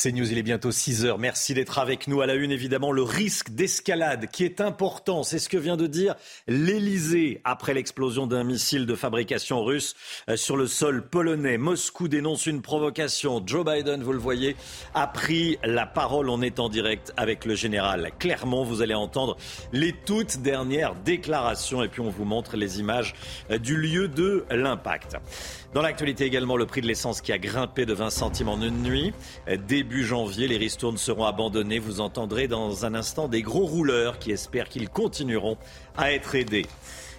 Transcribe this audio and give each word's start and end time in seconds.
C'est 0.00 0.12
News, 0.12 0.30
il 0.30 0.38
est 0.38 0.44
bientôt 0.44 0.70
6 0.70 1.06
heures. 1.06 1.18
Merci 1.18 1.54
d'être 1.54 1.80
avec 1.80 2.06
nous. 2.06 2.20
À 2.20 2.26
la 2.26 2.34
une, 2.34 2.52
évidemment, 2.52 2.92
le 2.92 3.02
risque 3.02 3.50
d'escalade 3.50 4.28
qui 4.30 4.44
est 4.44 4.60
important. 4.60 5.24
C'est 5.24 5.40
ce 5.40 5.48
que 5.48 5.56
vient 5.56 5.76
de 5.76 5.88
dire 5.88 6.14
l'Elysée 6.46 7.40
après 7.42 7.74
l'explosion 7.74 8.28
d'un 8.28 8.44
missile 8.44 8.86
de 8.86 8.94
fabrication 8.94 9.64
russe 9.64 9.96
euh, 10.30 10.36
sur 10.36 10.56
le 10.56 10.68
sol 10.68 11.08
polonais. 11.08 11.58
Moscou 11.58 12.06
dénonce 12.06 12.46
une 12.46 12.62
provocation. 12.62 13.42
Joe 13.44 13.64
Biden, 13.66 14.04
vous 14.04 14.12
le 14.12 14.20
voyez, 14.20 14.54
a 14.94 15.08
pris 15.08 15.58
la 15.64 15.84
parole. 15.84 16.30
On 16.30 16.42
est 16.42 16.60
en 16.60 16.68
direct 16.68 17.12
avec 17.16 17.44
le 17.44 17.56
général 17.56 18.12
Clermont. 18.20 18.62
Vous 18.62 18.82
allez 18.82 18.94
entendre 18.94 19.36
les 19.72 19.92
toutes 19.92 20.42
dernières 20.42 20.94
déclarations 20.94 21.82
et 21.82 21.88
puis 21.88 22.02
on 22.02 22.10
vous 22.10 22.24
montre 22.24 22.56
les 22.56 22.78
images 22.78 23.16
euh, 23.50 23.58
du 23.58 23.76
lieu 23.76 24.06
de 24.06 24.44
l'impact. 24.48 25.16
Dans 25.74 25.82
l'actualité 25.82 26.24
également, 26.24 26.56
le 26.56 26.64
prix 26.64 26.80
de 26.80 26.86
l'essence 26.86 27.20
qui 27.20 27.30
a 27.30 27.38
grimpé 27.38 27.84
de 27.84 27.92
20 27.92 28.08
centimes 28.08 28.48
en 28.48 28.60
une 28.62 28.82
nuit. 28.82 29.12
Début 29.66 30.02
janvier, 30.02 30.48
les 30.48 30.56
ristournes 30.56 30.96
seront 30.96 31.24
abandonnés. 31.24 31.78
Vous 31.78 32.00
entendrez 32.00 32.48
dans 32.48 32.86
un 32.86 32.94
instant 32.94 33.28
des 33.28 33.42
gros 33.42 33.66
rouleurs 33.66 34.18
qui 34.18 34.30
espèrent 34.30 34.70
qu'ils 34.70 34.88
continueront 34.88 35.58
à 35.96 36.12
être 36.12 36.34
aidés. 36.34 36.66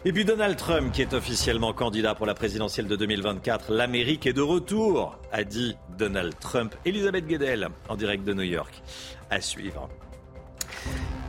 Et 0.03 0.11
puis 0.11 0.25
Donald 0.25 0.57
Trump, 0.57 0.91
qui 0.91 1.01
est 1.01 1.13
officiellement 1.13 1.73
candidat 1.73 2.15
pour 2.15 2.25
la 2.25 2.33
présidentielle 2.33 2.87
de 2.87 2.95
2024, 2.95 3.71
l'Amérique 3.71 4.25
est 4.25 4.33
de 4.33 4.41
retour, 4.41 5.19
a 5.31 5.43
dit 5.43 5.75
Donald 5.97 6.33
Trump. 6.39 6.73
Elisabeth 6.85 7.27
Guedel, 7.27 7.67
en 7.87 7.95
direct 7.97 8.23
de 8.23 8.33
New 8.33 8.43
York, 8.43 8.81
à 9.29 9.41
suivre. 9.41 9.89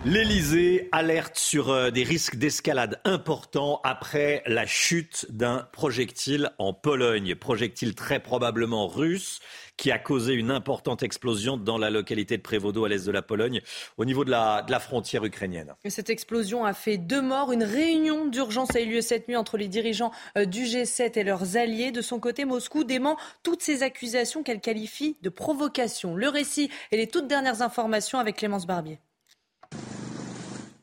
L'Elysée 0.06 0.88
alerte 0.92 1.36
sur 1.36 1.68
euh, 1.68 1.90
des 1.90 2.04
risques 2.04 2.36
d'escalade 2.36 3.02
importants 3.04 3.82
après 3.84 4.42
la 4.46 4.64
chute 4.64 5.26
d'un 5.28 5.68
projectile 5.72 6.48
en 6.56 6.72
Pologne. 6.72 7.34
Projectile 7.34 7.94
très 7.94 8.18
probablement 8.18 8.88
russe 8.88 9.40
qui 9.76 9.90
a 9.92 9.98
causé 9.98 10.32
une 10.32 10.50
importante 10.50 11.02
explosion 11.02 11.58
dans 11.58 11.76
la 11.76 11.90
localité 11.90 12.38
de 12.38 12.42
Prévodo 12.42 12.86
à 12.86 12.88
l'est 12.88 13.06
de 13.06 13.12
la 13.12 13.20
Pologne, 13.20 13.60
au 13.98 14.06
niveau 14.06 14.24
de 14.24 14.30
la, 14.30 14.80
frontière 14.80 15.22
ukrainienne. 15.22 15.74
Et 15.84 15.90
cette 15.90 16.08
explosion 16.08 16.64
a 16.64 16.72
fait 16.72 16.96
deux 16.96 17.20
morts. 17.20 17.52
Une 17.52 17.64
réunion 17.64 18.26
d'urgence 18.26 18.74
a 18.74 18.80
eu 18.80 18.86
lieu 18.86 19.02
cette 19.02 19.28
nuit 19.28 19.36
entre 19.36 19.58
les 19.58 19.68
dirigeants 19.68 20.12
euh, 20.38 20.46
du 20.46 20.62
G7 20.62 21.18
et 21.18 21.24
leurs 21.24 21.58
alliés. 21.58 21.92
De 21.92 22.00
son 22.00 22.20
côté, 22.20 22.46
Moscou 22.46 22.84
dément 22.84 23.18
toutes 23.42 23.60
ces 23.60 23.82
accusations 23.82 24.42
qu'elle 24.42 24.62
qualifie 24.62 25.18
de 25.20 25.28
provocation. 25.28 26.16
Le 26.16 26.30
récit 26.30 26.70
et 26.90 26.96
les 26.96 27.06
toutes 27.06 27.28
dernières 27.28 27.60
informations 27.60 28.18
avec 28.18 28.36
Clémence 28.36 28.66
Barbier. 28.66 28.98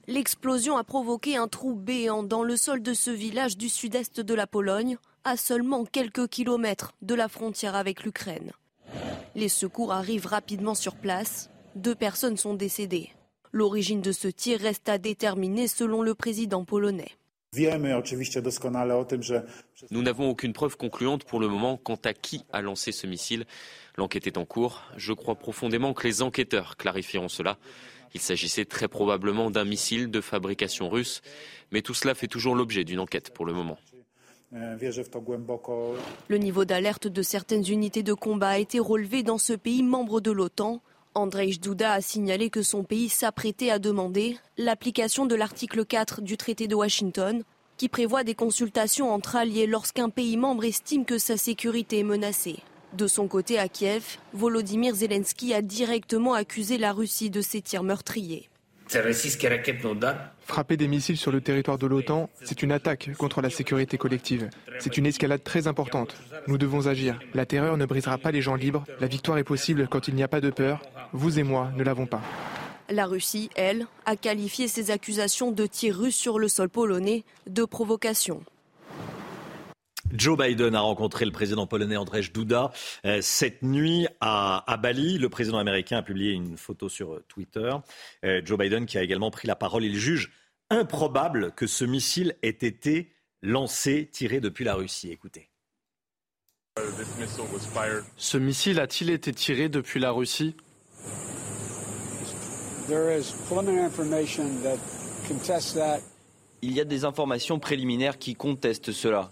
L'explosion 0.09 0.77
a 0.77 0.85
provoqué 0.85 1.35
un 1.35 1.49
trou 1.49 1.75
béant 1.75 2.23
dans 2.23 2.43
le 2.43 2.55
sol 2.55 2.81
de 2.81 2.93
ce 2.93 3.11
village 3.11 3.57
du 3.57 3.67
sud-est 3.67 4.21
de 4.21 4.33
la 4.33 4.47
Pologne, 4.47 4.97
à 5.25 5.35
seulement 5.35 5.83
quelques 5.83 6.29
kilomètres 6.29 6.93
de 7.01 7.13
la 7.13 7.27
frontière 7.27 7.75
avec 7.75 8.05
l'Ukraine. 8.05 8.53
Les 9.35 9.49
secours 9.49 9.91
arrivent 9.91 10.27
rapidement 10.27 10.75
sur 10.75 10.95
place. 10.95 11.49
Deux 11.75 11.93
personnes 11.93 12.37
sont 12.37 12.53
décédées. 12.53 13.09
L'origine 13.51 14.01
de 14.01 14.13
ce 14.13 14.29
tir 14.29 14.61
reste 14.61 14.87
à 14.87 14.97
déterminer 14.97 15.67
selon 15.67 16.01
le 16.01 16.15
président 16.15 16.63
polonais. 16.63 17.11
Nous 19.91 20.01
n'avons 20.01 20.29
aucune 20.29 20.53
preuve 20.53 20.77
concluante 20.77 21.25
pour 21.25 21.39
le 21.41 21.49
moment 21.49 21.75
quant 21.75 21.99
à 22.05 22.13
qui 22.13 22.45
a 22.53 22.61
lancé 22.61 22.93
ce 22.93 23.07
missile. 23.07 23.45
L'enquête 23.97 24.27
est 24.27 24.37
en 24.37 24.45
cours. 24.45 24.83
Je 24.95 25.11
crois 25.11 25.35
profondément 25.35 25.93
que 25.93 26.07
les 26.07 26.21
enquêteurs 26.21 26.77
clarifieront 26.77 27.29
cela. 27.29 27.57
Il 28.13 28.21
s'agissait 28.21 28.65
très 28.65 28.87
probablement 28.87 29.51
d'un 29.51 29.65
missile 29.65 30.09
de 30.09 30.21
fabrication 30.21 30.89
russe, 30.89 31.21
mais 31.71 31.81
tout 31.81 31.93
cela 31.93 32.15
fait 32.15 32.27
toujours 32.27 32.55
l'objet 32.55 32.83
d'une 32.83 32.99
enquête 32.99 33.33
pour 33.33 33.45
le 33.45 33.53
moment. 33.53 33.77
Le 34.51 36.37
niveau 36.37 36.65
d'alerte 36.65 37.07
de 37.07 37.21
certaines 37.21 37.67
unités 37.67 38.03
de 38.03 38.13
combat 38.13 38.49
a 38.49 38.57
été 38.57 38.79
relevé 38.79 39.23
dans 39.23 39.37
ce 39.37 39.53
pays 39.53 39.83
membre 39.83 40.21
de 40.21 40.31
l'OTAN. 40.31 40.81
Andrzej 41.15 41.59
Duda 41.59 41.93
a 41.93 42.01
signalé 42.01 42.49
que 42.49 42.61
son 42.61 42.83
pays 42.83 43.09
s'apprêtait 43.09 43.71
à 43.71 43.79
demander 43.79 44.37
l'application 44.57 45.25
de 45.25 45.35
l'article 45.35 45.83
4 45.83 46.21
du 46.21 46.37
traité 46.37 46.67
de 46.67 46.75
Washington, 46.75 47.43
qui 47.75 47.89
prévoit 47.89 48.23
des 48.23 48.35
consultations 48.35 49.11
entre 49.11 49.35
alliés 49.35 49.67
lorsqu'un 49.67 50.09
pays 50.09 50.37
membre 50.37 50.63
estime 50.63 51.05
que 51.05 51.17
sa 51.17 51.35
sécurité 51.35 51.99
est 51.99 52.03
menacée. 52.03 52.57
De 52.93 53.07
son 53.07 53.27
côté, 53.27 53.59
à 53.59 53.67
Kiev, 53.67 54.17
Volodymyr 54.33 54.95
Zelensky 54.95 55.53
a 55.53 55.61
directement 55.61 56.33
accusé 56.33 56.77
la 56.77 56.93
Russie 56.93 57.29
de 57.29 57.41
ses 57.41 57.61
tirs 57.61 57.83
meurtriers. 57.83 58.49
Frapper 60.45 60.77
des 60.77 60.87
missiles 60.87 61.17
sur 61.17 61.31
le 61.31 61.41
territoire 61.41 61.77
de 61.77 61.87
l'OTAN, 61.87 62.29
c'est 62.41 62.63
une 62.63 62.71
attaque 62.71 63.09
contre 63.17 63.41
la 63.41 63.49
sécurité 63.49 63.97
collective. 63.97 64.49
C'est 64.79 64.97
une 64.97 65.05
escalade 65.05 65.43
très 65.43 65.67
importante. 65.67 66.15
Nous 66.47 66.57
devons 66.57 66.87
agir. 66.87 67.19
La 67.33 67.45
terreur 67.45 67.75
ne 67.75 67.85
brisera 67.85 68.17
pas 68.17 68.31
les 68.31 68.41
gens 68.41 68.55
libres. 68.55 68.85
La 69.01 69.07
victoire 69.07 69.37
est 69.37 69.43
possible 69.43 69.87
quand 69.89 70.07
il 70.07 70.15
n'y 70.15 70.23
a 70.23 70.29
pas 70.29 70.39
de 70.39 70.49
peur. 70.49 70.81
Vous 71.11 71.37
et 71.37 71.43
moi 71.43 71.71
ne 71.75 71.83
l'avons 71.83 72.05
pas. 72.05 72.21
La 72.89 73.05
Russie, 73.05 73.49
elle, 73.55 73.85
a 74.05 74.15
qualifié 74.15 74.69
ces 74.69 74.91
accusations 74.91 75.51
de 75.51 75.65
tirs 75.65 75.97
russes 75.97 76.15
sur 76.15 76.39
le 76.39 76.47
sol 76.47 76.69
polonais 76.69 77.25
de 77.45 77.65
provocation. 77.65 78.41
Joe 80.13 80.37
Biden 80.37 80.75
a 80.75 80.81
rencontré 80.81 81.25
le 81.25 81.31
président 81.31 81.67
polonais 81.67 81.97
Andrzej 81.97 82.31
Duda 82.31 82.71
euh, 83.05 83.19
cette 83.21 83.61
nuit 83.61 84.07
à, 84.21 84.63
à, 84.71 84.77
Bali. 84.77 85.17
Le 85.17 85.29
président 85.29 85.57
américain 85.57 85.97
a 85.97 86.01
publié 86.01 86.31
une 86.31 86.57
photo 86.57 86.87
sur 86.87 87.13
euh, 87.13 87.25
Twitter. 87.27 87.71
Euh, 88.23 88.41
Joe 88.43 88.57
Biden 88.57 88.85
qui 88.85 88.97
a 88.97 89.03
également 89.03 89.31
pris 89.31 89.47
la 89.47 89.55
parole. 89.55 89.83
Il 89.83 89.95
juge 89.95 90.31
improbable 90.69 91.51
que 91.55 91.67
ce 91.67 91.83
missile 91.83 92.35
ait 92.41 92.49
été 92.49 93.11
lancé, 93.41 94.09
tiré 94.11 94.39
depuis 94.39 94.63
la 94.63 94.75
Russie. 94.75 95.11
Écoutez. 95.11 95.49
Ce 98.15 98.37
missile 98.37 98.79
a-t-il 98.79 99.09
été 99.09 99.33
tiré 99.33 99.67
depuis 99.67 99.99
la 99.99 100.11
Russie? 100.11 100.55
Il 106.61 106.71
y 106.71 106.79
a 106.79 106.85
des 106.85 107.05
informations 107.05 107.59
préliminaires 107.59 108.17
qui 108.17 108.35
contestent 108.35 108.91
cela. 108.91 109.31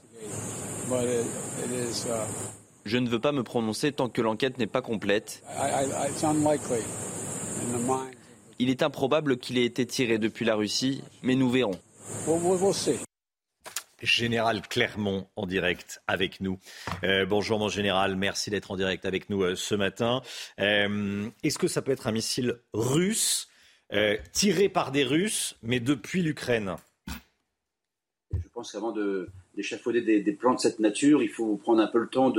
Je 2.85 2.97
ne 2.97 3.09
veux 3.09 3.19
pas 3.19 3.31
me 3.31 3.43
prononcer 3.43 3.91
tant 3.91 4.09
que 4.09 4.21
l'enquête 4.21 4.57
n'est 4.57 4.67
pas 4.67 4.81
complète. 4.81 5.43
Il 8.59 8.69
est 8.69 8.83
improbable 8.83 9.37
qu'il 9.37 9.57
ait 9.57 9.65
été 9.65 9.85
tiré 9.85 10.17
depuis 10.17 10.45
la 10.45 10.55
Russie, 10.55 11.03
mais 11.23 11.35
nous 11.35 11.49
verrons. 11.49 11.79
Général 14.01 14.61
Clermont 14.61 15.27
en 15.35 15.47
direct 15.47 16.01
avec 16.05 16.41
nous. 16.41 16.59
Euh, 17.03 17.25
bonjour 17.25 17.57
mon 17.57 17.69
général, 17.69 18.15
merci 18.15 18.49
d'être 18.49 18.71
en 18.71 18.75
direct 18.75 19.05
avec 19.05 19.29
nous 19.29 19.41
euh, 19.41 19.55
ce 19.55 19.73
matin. 19.73 20.21
Euh, 20.59 21.27
Est-ce 21.43 21.57
que 21.57 21.67
ça 21.67 21.81
peut 21.81 21.91
être 21.91 22.07
un 22.07 22.11
missile 22.11 22.59
russe 22.73 23.47
tiré 24.33 24.67
par 24.67 24.91
des 24.91 25.03
Russes, 25.03 25.55
mais 25.61 25.79
depuis 25.79 26.21
l'Ukraine? 26.21 26.75
Je 28.33 28.47
pense 28.51 28.73
qu'avant 28.73 28.91
de, 28.91 29.29
d'échafauder 29.55 30.01
des, 30.01 30.21
des, 30.21 30.31
plans 30.33 30.53
de 30.53 30.59
cette 30.59 30.79
nature, 30.79 31.23
il 31.23 31.29
faut 31.29 31.55
prendre 31.55 31.81
un 31.81 31.87
peu 31.87 31.99
le 31.99 32.07
temps 32.07 32.33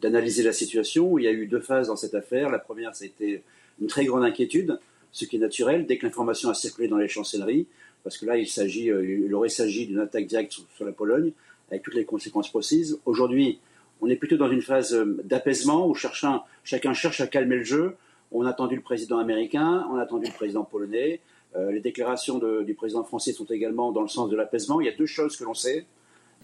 d'analyser 0.00 0.42
la 0.42 0.52
situation. 0.52 1.18
Il 1.18 1.24
y 1.24 1.28
a 1.28 1.32
eu 1.32 1.46
deux 1.46 1.60
phases 1.60 1.88
dans 1.88 1.96
cette 1.96 2.14
affaire. 2.14 2.50
La 2.50 2.58
première, 2.58 2.94
ça 2.94 3.04
a 3.04 3.06
été 3.06 3.42
une 3.80 3.86
très 3.86 4.04
grande 4.04 4.24
inquiétude, 4.24 4.78
ce 5.12 5.24
qui 5.24 5.36
est 5.36 5.38
naturel 5.38 5.86
dès 5.86 5.98
que 5.98 6.06
l'information 6.06 6.50
a 6.50 6.54
circulé 6.54 6.88
dans 6.88 6.98
les 6.98 7.08
chancelleries, 7.08 7.66
parce 8.04 8.18
que 8.18 8.26
là, 8.26 8.36
il, 8.36 8.48
s'agit, 8.48 8.86
il 8.86 9.34
aurait 9.34 9.48
s'agit 9.48 9.86
d'une 9.86 10.00
attaque 10.00 10.26
directe 10.26 10.52
sur, 10.52 10.84
la 10.84 10.92
Pologne, 10.92 11.32
avec 11.70 11.82
toutes 11.82 11.94
les 11.94 12.04
conséquences 12.04 12.50
précises. 12.50 12.98
Aujourd'hui, 13.06 13.58
on 14.00 14.08
est 14.08 14.16
plutôt 14.16 14.36
dans 14.36 14.50
une 14.50 14.62
phase 14.62 14.94
d'apaisement 15.24 15.88
où 15.88 15.94
chacun, 15.94 16.42
cherche 16.64 17.20
à 17.20 17.26
calmer 17.26 17.56
le 17.56 17.64
jeu. 17.64 17.96
On 18.30 18.44
a 18.44 18.50
attendu 18.50 18.76
le 18.76 18.82
président 18.82 19.18
américain, 19.18 19.86
on 19.90 19.96
a 19.96 20.02
attendu 20.02 20.26
le 20.26 20.34
président 20.34 20.64
polonais. 20.64 21.20
Euh, 21.56 21.72
les 21.72 21.80
déclarations 21.80 22.38
du 22.38 22.74
président 22.74 23.04
français 23.04 23.32
sont 23.32 23.46
également 23.46 23.90
dans 23.90 24.02
le 24.02 24.08
sens 24.08 24.28
de 24.28 24.36
l'apaisement. 24.36 24.80
Il 24.80 24.86
y 24.86 24.90
a 24.90 24.96
deux 24.96 25.06
choses 25.06 25.36
que 25.36 25.44
l'on 25.44 25.54
sait. 25.54 25.86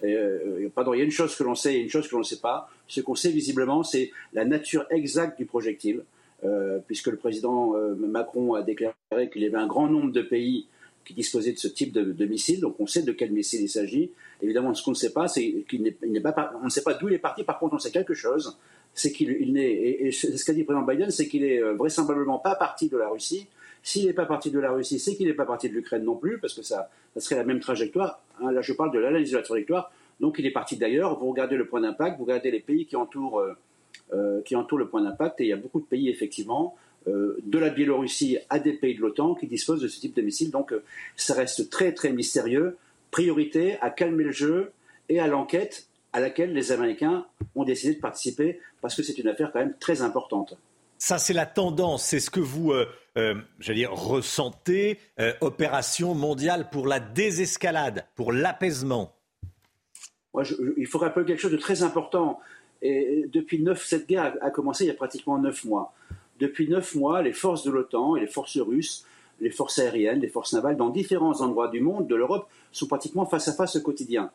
Euh, 0.02 0.58
il 0.58 0.99
y 0.99 1.00
a 1.00 1.05
une 1.05 1.11
chose 1.11 1.37
que 1.37 1.44
l'on 1.44 1.55
sait 1.55 1.75
et 1.75 1.79
une 1.79 1.88
chose 1.88 2.08
que 2.08 2.12
l'on 2.12 2.20
ne 2.20 2.25
sait 2.26 2.41
pas. 2.41 2.69
Ce 2.88 3.00
qu'on 3.00 3.14
sait 3.14 3.31
visiblement, 3.31 3.82
c'est 3.82 4.11
la 4.32 4.44
nature 4.44 4.87
exacte 4.91 5.38
du 5.38 5.46
projectile, 5.46 6.02
euh, 6.44 6.79
puisque 6.87 7.06
le 7.06 7.17
président 7.17 7.75
euh, 7.76 7.94
Macron 7.94 8.55
a 8.55 8.62
déclaré 8.62 8.94
qu'il 9.32 9.43
y 9.43 9.46
avait 9.46 9.56
un 9.56 9.67
grand 9.67 9.88
nombre 9.88 10.12
de 10.12 10.23
pays 10.23 10.67
qui 11.05 11.14
disposait 11.14 11.52
de 11.52 11.58
ce 11.58 11.69
type 11.69 11.93
de, 11.93 12.25
missile, 12.25 12.61
donc 12.61 12.76
on 12.79 12.87
sait 12.87 13.02
de 13.02 13.12
quel 13.12 13.31
missile 13.31 13.61
il 13.61 13.69
s'agit. 13.69 14.11
Évidemment, 14.41 14.73
ce 14.75 14.82
qu'on 14.82 14.93
ne 14.93 14.96
sait 14.96 15.12
pas, 15.12 15.29
c'est 15.29 15.64
qu'il 15.69 15.82
n'est 15.82 16.20
pas, 16.20 16.52
on 16.62 16.64
ne 16.64 16.70
sait 16.70 16.82
pas 16.82 16.94
d'où 16.94 17.08
il 17.08 17.14
est 17.14 17.19
parti. 17.19 17.44
Par 17.44 17.58
contre, 17.58 17.75
on 17.75 17.79
sait 17.79 17.91
quelque 17.91 18.14
chose, 18.14 18.56
c'est 18.94 19.12
qu'il 19.12 19.52
n'est, 19.52 19.70
et, 19.70 20.12
ce 20.12 20.44
qu'a 20.44 20.55
dit 20.55 20.61
le 20.61 20.64
président 20.64 20.87
Biden, 20.87 21.11
c'est 21.11 21.29
qu'il 21.29 21.44
est 21.44 21.62
euh, 21.62 21.75
vraisemblablement 21.75 22.38
pas 22.38 22.55
parti 22.55 22.88
de 22.88 22.96
la 22.96 23.08
Russie. 23.08 23.49
S'il 23.84 24.06
n'est 24.06 24.14
pas 24.14 24.25
parti 24.25 24.50
de 24.50 24.58
la 24.58 24.72
Russie, 24.72 24.98
c'est 24.98 25.14
qu'il 25.14 25.26
n'est 25.26 25.34
pas 25.34 25.44
parti 25.44 25.69
de 25.69 25.75
l'Ukraine 25.75 26.04
non 26.04 26.16
plus, 26.16 26.38
parce 26.38 26.54
que 26.54 26.62
ça, 26.62 26.88
serait 27.19 27.36
la 27.36 27.44
même 27.44 27.60
trajectoire. 27.60 28.22
Hein, 28.40 28.50
là, 28.50 28.62
je 28.62 28.72
parle 28.72 28.90
de 28.92 28.98
l'analyse 28.98 29.32
de 29.32 29.36
la 29.36 29.42
trajectoire. 29.42 29.92
Donc, 30.20 30.36
il 30.38 30.46
est 30.46 30.50
parti 30.50 30.78
d'ailleurs. 30.78 31.19
Vous 31.19 31.28
regardez 31.28 31.56
le 31.56 31.66
point 31.66 31.82
d'impact, 31.82 32.19
vous 32.19 32.25
regardez 32.25 32.50
les 32.50 32.60
pays 32.60 32.86
qui 32.86 32.96
entourent, 32.96 33.40
euh, 33.40 33.52
euh, 34.14 34.40
le 34.50 34.88
point 34.88 35.02
d'impact, 35.02 35.38
et 35.42 35.44
il 35.44 35.48
y 35.48 35.52
a 35.52 35.56
beaucoup 35.56 35.81
de 35.81 35.84
pays, 35.84 36.08
effectivement, 36.08 36.75
euh, 37.08 37.36
de 37.44 37.58
la 37.58 37.69
Biélorussie 37.69 38.38
à 38.48 38.58
des 38.58 38.72
pays 38.72 38.94
de 38.94 39.02
l'OTAN 39.02 39.34
qui 39.34 39.46
disposent 39.46 39.82
de 39.82 39.88
ce 39.88 40.00
type 40.00 40.16
de 40.16 40.22
missiles. 40.22 40.50
Donc, 40.50 40.72
ça 41.14 41.34
reste 41.34 41.69
très, 41.69 41.92
très 41.92 42.10
mystérieux. 42.10 42.78
Priorité 43.10 43.76
à 43.82 43.90
calmer 43.90 44.25
le 44.25 44.32
jeu 44.32 44.72
et 45.10 45.20
à 45.20 45.26
l'enquête 45.26 45.88
à 46.14 46.20
laquelle 46.20 46.54
les 46.54 46.72
Américains 46.72 47.26
ont 47.54 47.64
décidé 47.64 47.96
de 47.96 48.00
participer 48.00 48.60
parce 48.81 48.94
que 48.94 49.02
c'est 49.02 49.19
une 49.19 49.28
affaire 49.28 49.52
quand 49.52 49.58
même 49.58 49.75
très 49.78 50.00
importante. 50.00 50.56
Ça, 51.04 51.18
c'est 51.18 51.34
la 51.34 51.44
tendance, 51.44 52.02
c'est 52.02 52.18
ce 52.18 52.30
que 52.30 52.40
vous, 52.40 52.72
euh, 52.72 52.86
euh 53.18 53.34
j'allais 53.60 53.80
dire, 53.80 53.92
ressentez. 53.92 54.98
opération 55.42 56.14
mondiale 56.14 56.70
pour 56.70 56.86
la 56.86 56.98
désescalade, 56.98 58.06
pour 58.14 58.32
l'apaisement. 58.32 59.14
il 60.78 60.86
faut 60.86 60.96
rappeler 60.96 61.26
quelque 61.26 61.42
chose 61.42 61.52
de 61.52 61.58
très 61.58 61.82
important. 61.82 62.40
Et 62.80 63.26
depuis 63.30 63.60
neuf, 63.60 63.84
cette 63.84 64.08
guerre 64.08 64.34
a 64.40 64.48
commencé 64.48 64.84
il 64.84 64.86
y 64.86 64.90
a 64.90 64.94
pratiquement 64.94 65.36
neuf 65.38 65.66
mois. 65.66 65.92
Depuis 66.40 66.70
neuf 66.70 66.94
mois, 66.94 67.20
les 67.20 67.34
forces 67.34 67.64
de 67.64 67.70
l'OTAN 67.70 68.16
et 68.16 68.20
les 68.20 68.26
forces 68.26 68.56
russes, 68.56 69.04
les 69.42 69.50
forces 69.50 69.78
aériennes, 69.78 70.20
les 70.20 70.28
forces 70.28 70.54
navales, 70.54 70.78
dans 70.78 70.88
différents 70.88 71.42
endroits 71.42 71.68
du 71.68 71.82
monde, 71.82 72.06
de 72.06 72.14
l'Europe, 72.14 72.48
sont 72.72 72.86
pratiquement 72.86 73.26
face 73.26 73.46
à 73.48 73.52
face 73.52 73.76
au 73.76 73.82
quotidien. 73.82 74.30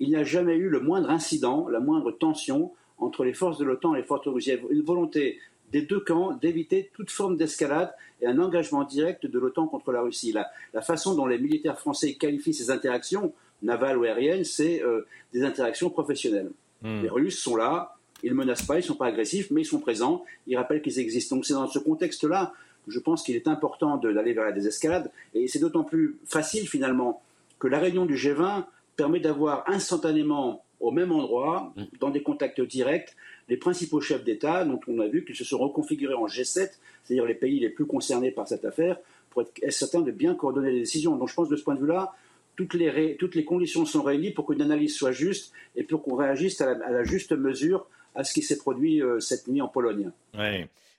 Il 0.00 0.10
n'y 0.10 0.16
a 0.16 0.24
jamais 0.24 0.56
eu 0.56 0.68
le 0.68 0.80
moindre 0.80 1.08
incident, 1.08 1.66
la 1.70 1.80
moindre 1.80 2.12
tension 2.12 2.72
entre 2.98 3.24
les 3.24 3.32
forces 3.32 3.56
de 3.56 3.64
l'OTAN 3.64 3.94
et 3.94 4.00
les 4.00 4.06
forces 4.06 4.28
russes. 4.28 4.48
Il 4.48 4.52
y 4.52 4.56
a 4.56 4.60
une 4.70 4.82
volonté 4.82 5.38
des 5.72 5.82
deux 5.82 6.00
camps 6.00 6.32
d'éviter 6.32 6.90
toute 6.94 7.10
forme 7.10 7.36
d'escalade 7.36 7.92
et 8.20 8.26
un 8.26 8.38
engagement 8.38 8.84
direct 8.84 9.26
de 9.26 9.38
l'OTAN 9.38 9.66
contre 9.66 9.92
la 9.92 10.02
Russie. 10.02 10.32
La, 10.32 10.82
façon 10.82 11.14
dont 11.14 11.26
les 11.26 11.38
militaires 11.38 11.78
français 11.78 12.14
qualifient 12.14 12.54
ces 12.54 12.70
interactions, 12.70 13.32
navales 13.62 13.98
ou 13.98 14.04
aériennes, 14.04 14.44
c'est 14.44 14.82
euh, 14.82 15.06
des 15.32 15.42
interactions 15.42 15.90
professionnelles. 15.90 16.50
Hmm. 16.82 17.02
Les 17.02 17.08
Russes 17.08 17.38
sont 17.38 17.56
là, 17.56 17.96
ils 18.22 18.30
ne 18.30 18.36
menacent 18.36 18.66
pas, 18.66 18.74
ils 18.74 18.82
ne 18.82 18.86
sont 18.86 18.96
pas 18.96 19.06
agressifs, 19.06 19.50
mais 19.50 19.62
ils 19.62 19.66
sont 19.66 19.80
présents, 19.80 20.24
ils 20.46 20.56
rappellent 20.56 20.82
qu'ils 20.82 20.98
existent. 20.98 21.36
Donc 21.36 21.46
c'est 21.46 21.54
dans 21.54 21.66
ce 21.66 21.78
contexte-là 21.78 22.52
que 22.84 22.92
je 22.92 22.98
pense 22.98 23.22
qu'il 23.22 23.36
est 23.36 23.48
important 23.48 23.96
d'aller 23.96 24.32
vers 24.32 24.44
la 24.44 24.52
désescalade. 24.52 25.10
Et 25.34 25.48
c'est 25.48 25.58
d'autant 25.58 25.84
plus 25.84 26.18
facile 26.26 26.68
finalement 26.68 27.22
que 27.58 27.68
la 27.68 27.78
réunion 27.78 28.06
du 28.06 28.14
G20 28.14 28.64
permet 28.96 29.20
d'avoir 29.20 29.64
instantanément 29.68 30.64
au 30.80 30.90
même 30.90 31.12
endroit, 31.12 31.74
dans 32.00 32.08
des 32.08 32.22
contacts 32.22 32.60
directs, 32.60 33.14
les 33.50 33.56
principaux 33.56 34.00
chefs 34.00 34.24
d'État 34.24 34.64
dont 34.64 34.80
on 34.86 35.00
a 35.00 35.08
vu 35.08 35.24
qu'ils 35.24 35.36
se 35.36 35.44
sont 35.44 35.58
reconfigurés 35.58 36.14
en 36.14 36.26
G7, 36.26 36.70
c'est-à-dire 37.02 37.26
les 37.26 37.34
pays 37.34 37.60
les 37.60 37.68
plus 37.68 37.84
concernés 37.84 38.30
par 38.30 38.48
cette 38.48 38.64
affaire, 38.64 38.96
pour 39.28 39.42
être 39.42 39.70
certains 39.70 40.00
de 40.00 40.12
bien 40.12 40.34
coordonner 40.34 40.70
les 40.70 40.80
décisions. 40.80 41.16
Donc 41.16 41.28
je 41.28 41.34
pense 41.34 41.48
de 41.48 41.56
ce 41.56 41.64
point 41.64 41.74
de 41.74 41.80
vue-là, 41.80 42.14
toutes 42.56 42.74
les, 42.74 43.16
toutes 43.16 43.34
les 43.34 43.44
conditions 43.44 43.84
sont 43.84 44.02
réunies 44.02 44.30
pour 44.30 44.46
qu'une 44.46 44.62
analyse 44.62 44.94
soit 44.94 45.12
juste 45.12 45.52
et 45.76 45.82
pour 45.82 46.02
qu'on 46.02 46.14
réagisse 46.14 46.60
à 46.60 46.74
la 46.74 47.04
juste 47.04 47.32
mesure 47.32 47.86
à 48.14 48.24
ce 48.24 48.32
qui 48.32 48.42
s'est 48.42 48.58
produit 48.58 49.02
euh, 49.02 49.20
cette 49.20 49.48
nuit 49.48 49.60
en 49.60 49.68
Pologne. 49.68 50.10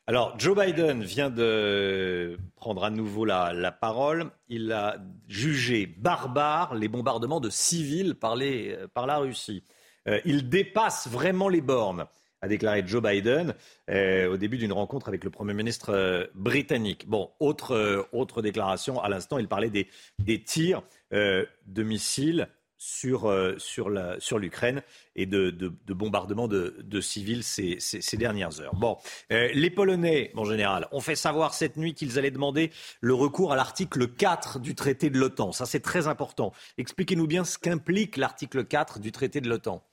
Alors, 0.07 0.37
Joe 0.39 0.57
Biden 0.57 1.03
vient 1.03 1.29
de 1.29 2.37
prendre 2.55 2.83
à 2.83 2.89
nouveau 2.89 3.23
la, 3.23 3.71
parole. 3.71 4.31
Il 4.49 4.71
a 4.71 4.97
jugé 5.27 5.85
barbare 5.85 6.75
les 6.75 6.87
bombardements 6.87 7.39
de 7.39 7.49
civils 7.49 8.15
par, 8.15 8.35
euh, 8.41 8.87
par 8.93 9.05
la 9.05 9.19
Russie. 9.19 9.63
Euh, 10.07 10.19
il 10.25 10.49
dépasse 10.49 11.07
vraiment 11.07 11.47
les 11.47 11.61
bornes, 11.61 12.05
a 12.41 12.47
déclaré 12.47 12.83
Joe 12.85 13.01
Biden 13.01 13.53
au 13.89 14.37
début 14.37 14.57
d'une 14.57 14.73
rencontre 14.73 15.07
avec 15.07 15.23
le 15.23 15.29
Premier 15.29 15.53
ministre 15.53 16.29
britannique. 16.35 17.07
Bon, 17.07 17.29
autre, 17.39 18.07
autre 18.11 18.41
déclaration, 18.41 19.01
à 19.01 19.09
l'instant, 19.09 19.37
il 19.37 19.47
parlait 19.47 19.69
des, 19.69 20.43
tirs 20.43 20.83
de 21.11 21.83
missiles 21.83 22.47
sur, 22.81 23.29
euh, 23.29 23.53
sur, 23.59 23.91
sur 24.17 24.39
l'Ukraine 24.39 24.81
et 25.15 25.27
de, 25.27 25.51
de, 25.51 25.93
bombardements 25.93 26.47
de, 26.47 26.99
civils 26.99 27.43
ces, 27.43 27.77
dernières 28.17 28.59
heures. 28.59 28.73
Bon, 28.73 28.97
euh, 29.31 29.49
les 29.53 29.69
Polonais, 29.69 30.31
en 30.35 30.45
général, 30.45 30.87
ont 30.91 30.99
fait 30.99 31.15
savoir 31.15 31.53
cette 31.53 31.77
nuit 31.77 31.93
qu'ils 31.93 32.17
allaient 32.17 32.31
demander 32.31 32.71
le 32.99 33.13
recours 33.13 33.53
à 33.53 33.55
l'article 33.55 34.07
4 34.07 34.59
du 34.59 34.73
traité 34.73 35.11
de 35.11 35.19
l'OTAN. 35.19 35.51
Ça, 35.51 35.67
c'est 35.67 35.81
très 35.81 36.07
important. 36.07 36.53
Expliquez-nous 36.79 37.27
bien 37.27 37.43
ce 37.43 37.59
qu'implique 37.59 38.17
l'article 38.17 38.65
4 38.65 38.99
du 38.99 39.11
traité 39.11 39.41
de 39.41 39.49
l'OTAN. 39.49 39.83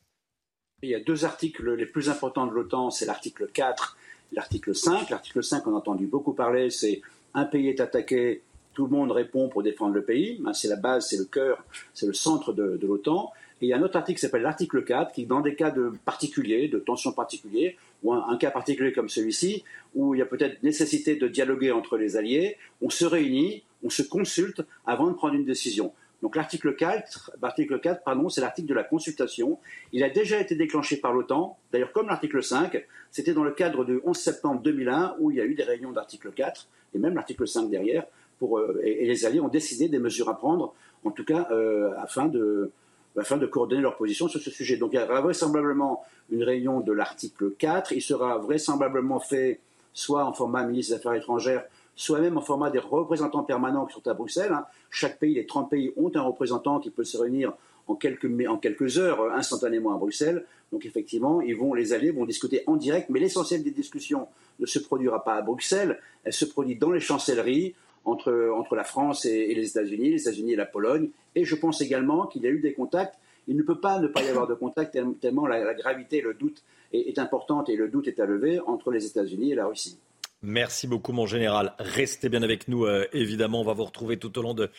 Il 0.82 0.90
y 0.90 0.94
a 0.94 1.00
deux 1.00 1.24
articles 1.24 1.74
les 1.74 1.86
plus 1.86 2.08
importants 2.08 2.46
de 2.46 2.52
l'OTAN, 2.52 2.90
c'est 2.90 3.04
l'article 3.04 3.48
4 3.52 3.96
l'article 4.32 4.76
5. 4.76 5.10
L'article 5.10 5.42
5, 5.42 5.66
on 5.66 5.74
a 5.74 5.78
entendu 5.78 6.06
beaucoup 6.06 6.32
parler, 6.32 6.70
c'est 6.70 7.02
un 7.34 7.44
pays 7.44 7.68
est 7.68 7.80
attaqué, 7.80 8.42
tout 8.74 8.84
le 8.84 8.92
monde 8.92 9.10
répond 9.10 9.48
pour 9.48 9.64
défendre 9.64 9.94
le 9.94 10.04
pays. 10.04 10.40
Hein, 10.46 10.52
c'est 10.52 10.68
la 10.68 10.76
base, 10.76 11.08
c'est 11.08 11.16
le 11.16 11.24
cœur, 11.24 11.64
c'est 11.94 12.06
le 12.06 12.12
centre 12.12 12.52
de, 12.52 12.78
l'OTAN. 12.80 13.32
Et 13.60 13.66
il 13.66 13.68
y 13.70 13.72
a 13.72 13.76
un 13.76 13.82
autre 13.82 13.96
article 13.96 14.20
qui 14.20 14.24
s'appelle 14.24 14.42
l'article 14.42 14.84
4, 14.84 15.12
qui, 15.12 15.26
dans 15.26 15.40
des 15.40 15.56
cas 15.56 15.72
de 15.72 15.92
particuliers, 16.04 16.68
de 16.68 16.78
tensions 16.78 17.10
particuliers, 17.10 17.76
ou 18.04 18.12
un, 18.12 18.36
cas 18.36 18.52
particulier 18.52 18.92
comme 18.92 19.08
celui-ci, 19.08 19.64
où 19.96 20.14
il 20.14 20.18
y 20.18 20.22
a 20.22 20.26
peut-être 20.26 20.62
nécessité 20.62 21.16
de 21.16 21.26
dialoguer 21.26 21.72
entre 21.72 21.96
les 21.96 22.16
alliés, 22.16 22.56
on 22.80 22.90
se 22.90 23.04
réunit, 23.04 23.64
on 23.82 23.90
se 23.90 24.02
consulte 24.02 24.62
avant 24.86 25.08
de 25.08 25.14
prendre 25.14 25.34
une 25.34 25.44
décision. 25.44 25.92
Donc 26.22 26.34
l'article 26.34 26.74
4, 26.74 27.32
l'article 27.40 27.80
4 27.80 28.02
pardon, 28.02 28.28
c'est 28.28 28.40
l'article 28.40 28.68
de 28.68 28.74
la 28.74 28.82
consultation. 28.82 29.58
Il 29.92 30.02
a 30.02 30.10
déjà 30.10 30.40
été 30.40 30.56
déclenché 30.56 30.96
par 30.96 31.12
l'OTAN. 31.12 31.56
D'ailleurs, 31.72 31.92
comme 31.92 32.08
l'article 32.08 32.42
5, 32.42 32.84
c'était 33.10 33.34
dans 33.34 33.44
le 33.44 33.52
cadre 33.52 33.84
du 33.84 34.00
11 34.04 34.16
septembre 34.16 34.60
2001 34.62 35.16
où 35.20 35.30
il 35.30 35.36
y 35.36 35.40
a 35.40 35.44
eu 35.44 35.54
des 35.54 35.62
réunions 35.62 35.92
d'article 35.92 36.32
4 36.32 36.66
et 36.94 36.98
même 36.98 37.14
l'article 37.14 37.46
5 37.46 37.70
derrière 37.70 38.04
euh, 38.42 38.80
et, 38.82 39.06
les 39.06 39.24
Alliés 39.24 39.40
ont 39.40 39.48
décidé 39.48 39.88
des 39.88 39.98
mesures 39.98 40.28
à 40.28 40.36
prendre, 40.36 40.74
en 41.04 41.10
tout 41.10 41.24
cas 41.24 41.48
euh, 41.50 41.92
afin, 41.98 42.26
de, 42.26 42.70
afin 43.16 43.36
de 43.36 43.46
coordonner 43.46 43.82
leur 43.82 43.96
position 43.96 44.28
sur 44.28 44.40
ce 44.40 44.50
sujet. 44.50 44.76
Donc 44.76 44.90
il 44.92 45.00
y 45.00 45.02
aura 45.02 45.20
vraisemblablement 45.20 46.04
une 46.30 46.42
réunion 46.42 46.80
de 46.80 46.92
l'article 46.92 47.52
4. 47.58 47.92
Il 47.92 48.02
sera 48.02 48.38
vraisemblablement 48.38 49.20
fait 49.20 49.60
soit 49.92 50.24
en 50.24 50.32
format 50.32 50.64
ministre 50.64 50.94
des 50.94 50.98
Affaires 51.00 51.14
étrangères, 51.14 51.64
soit 51.98 52.20
même 52.20 52.38
en 52.38 52.40
format 52.40 52.70
des 52.70 52.78
représentants 52.78 53.42
permanents 53.42 53.84
qui 53.84 53.94
sont 53.94 54.06
à 54.06 54.14
Bruxelles. 54.14 54.52
Hein. 54.52 54.66
Chaque 54.88 55.18
pays, 55.18 55.34
les 55.34 55.46
30 55.46 55.68
pays, 55.68 55.92
ont 55.96 56.12
un 56.14 56.20
représentant 56.20 56.78
qui 56.78 56.90
peut 56.90 57.02
se 57.02 57.18
réunir 57.18 57.52
en 57.88 57.96
quelques, 57.96 58.98
heures 58.98 59.20
euh, 59.20 59.32
instantanément 59.32 59.92
à 59.92 59.98
Bruxelles. 59.98 60.44
Donc 60.70 60.86
effectivement, 60.86 61.40
ils 61.40 61.56
vont, 61.56 61.74
les 61.74 61.92
alliés 61.92 62.12
vont 62.12 62.24
discuter 62.24 62.62
en 62.68 62.76
direct, 62.76 63.08
mais 63.10 63.18
l'essentiel 63.18 63.64
des 63.64 63.72
discussions 63.72 64.28
ne 64.60 64.66
se 64.66 64.78
produira 64.78 65.24
pas 65.24 65.34
à 65.34 65.42
Bruxelles, 65.42 65.98
elle 66.22 66.32
se 66.32 66.44
produit 66.44 66.76
dans 66.76 66.92
les 66.92 67.00
chancelleries, 67.00 67.74
entre, 68.04 68.50
entre 68.54 68.76
la 68.76 68.84
France 68.84 69.24
et, 69.24 69.52
les 69.52 69.68
États-Unis, 69.68 70.10
les 70.10 70.22
États-Unis 70.22 70.52
et 70.52 70.56
la 70.56 70.66
Pologne. 70.66 71.08
Et 71.34 71.44
je 71.44 71.56
pense 71.56 71.80
également 71.80 72.26
qu'il 72.26 72.42
y 72.42 72.46
a 72.46 72.50
eu 72.50 72.60
des 72.60 72.74
contacts. 72.74 73.16
Il 73.48 73.56
ne 73.56 73.62
peut 73.62 73.80
pas 73.80 73.98
ne 73.98 74.06
pas 74.06 74.22
y 74.22 74.28
avoir 74.28 74.46
de 74.46 74.54
contacts 74.54 74.96
tellement 75.20 75.46
la, 75.46 75.74
gravité, 75.74 76.20
le 76.20 76.34
doute 76.34 76.62
est, 76.92 77.08
est 77.08 77.18
importante 77.18 77.68
et 77.68 77.76
le 77.76 77.88
doute 77.88 78.06
est 78.06 78.20
à 78.20 78.24
lever 78.24 78.60
entre 78.60 78.92
les 78.92 79.04
États-Unis 79.04 79.52
et 79.52 79.54
la 79.56 79.66
Russie. 79.66 79.98
Merci 80.42 80.86
beaucoup, 80.86 81.12
mon 81.12 81.26
général. 81.26 81.74
Restez 81.80 82.28
bien 82.28 82.44
avec 82.44 82.68
nous, 82.68 82.84
euh, 82.84 83.06
évidemment. 83.12 83.60
On 83.60 83.64
va 83.64 83.72
vous 83.72 83.84
retrouver 83.84 84.18
tout 84.18 84.38
au 84.38 84.42
long 84.42 84.54
de, 84.54 84.70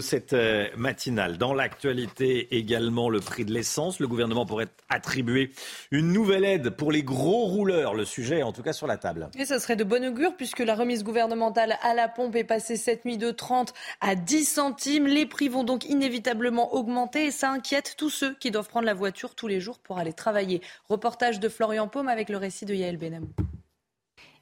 cette 0.00 0.34
euh, 0.34 0.68
matinale. 0.76 1.38
Dans 1.38 1.54
l'actualité 1.54 2.54
également, 2.54 3.08
le 3.08 3.20
prix 3.20 3.46
de 3.46 3.52
l'essence. 3.52 3.98
Le 3.98 4.06
gouvernement 4.06 4.44
pourrait 4.44 4.68
attribuer 4.90 5.52
une 5.90 6.12
nouvelle 6.12 6.44
aide 6.44 6.68
pour 6.68 6.92
les 6.92 7.02
gros 7.02 7.46
rouleurs. 7.46 7.94
Le 7.94 8.04
sujet 8.04 8.40
est 8.40 8.42
en 8.42 8.52
tout 8.52 8.62
cas 8.62 8.74
sur 8.74 8.86
la 8.86 8.98
table. 8.98 9.30
Et 9.38 9.46
ça 9.46 9.58
serait 9.58 9.76
de 9.76 9.84
bon 9.84 10.04
augure 10.04 10.36
puisque 10.36 10.60
la 10.60 10.74
remise 10.74 11.02
gouvernementale 11.02 11.78
à 11.80 11.94
la 11.94 12.08
pompe 12.08 12.36
est 12.36 12.44
passée 12.44 12.76
cette 12.76 13.06
nuit 13.06 13.16
de 13.16 13.30
30 13.30 13.72
à 14.02 14.14
10 14.16 14.44
centimes. 14.44 15.06
Les 15.06 15.24
prix 15.24 15.48
vont 15.48 15.64
donc 15.64 15.86
inévitablement 15.86 16.74
augmenter 16.74 17.26
et 17.26 17.30
ça 17.30 17.50
inquiète 17.50 17.94
tous 17.96 18.10
ceux 18.10 18.34
qui 18.34 18.50
doivent 18.50 18.68
prendre 18.68 18.86
la 18.86 18.94
voiture 18.94 19.34
tous 19.34 19.48
les 19.48 19.60
jours 19.60 19.78
pour 19.78 19.96
aller 19.96 20.12
travailler. 20.12 20.60
Reportage 20.90 21.40
de 21.40 21.48
Florian 21.48 21.88
Paume 21.88 22.08
avec 22.08 22.28
le 22.28 22.36
récit 22.36 22.66
de 22.66 22.74
Yael 22.74 22.98
Benamou. 22.98 23.28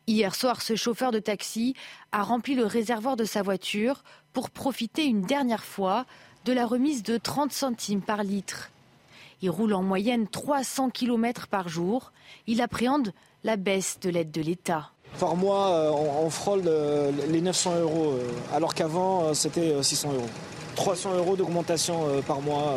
Hier 0.08 0.34
soir, 0.34 0.62
ce 0.62 0.74
chauffeur 0.74 1.12
de 1.12 1.20
taxi 1.20 1.74
a 2.10 2.24
rempli 2.24 2.56
le 2.56 2.66
réservoir 2.66 3.14
de 3.14 3.24
sa 3.24 3.42
voiture 3.42 4.02
pour 4.32 4.50
profiter 4.50 5.04
une 5.04 5.22
dernière 5.22 5.64
fois 5.64 6.06
de 6.44 6.52
la 6.52 6.66
remise 6.66 7.04
de 7.04 7.18
30 7.18 7.52
centimes 7.52 8.02
par 8.02 8.24
litre. 8.24 8.70
Il 9.42 9.50
roule 9.50 9.74
en 9.74 9.82
moyenne 9.82 10.26
300 10.26 10.90
km 10.90 11.46
par 11.46 11.68
jour. 11.68 12.12
Il 12.48 12.60
appréhende 12.60 13.12
la 13.44 13.56
baisse 13.56 13.98
de 14.00 14.10
l'aide 14.10 14.32
de 14.32 14.40
l'État. 14.40 14.90
Par 15.20 15.36
mois, 15.36 15.68
euh, 15.68 15.90
on, 15.90 16.30
frôle 16.30 16.62
euh, 16.66 17.12
les 17.28 17.40
900 17.40 17.80
euros, 17.80 18.12
euh, 18.12 18.28
alors 18.52 18.74
qu'avant, 18.74 19.34
c'était 19.34 19.80
600 19.82 20.14
euros. 20.14 20.26
300 20.74 21.14
euros 21.14 21.36
d'augmentation 21.36 22.22
par 22.26 22.40
mois 22.40 22.76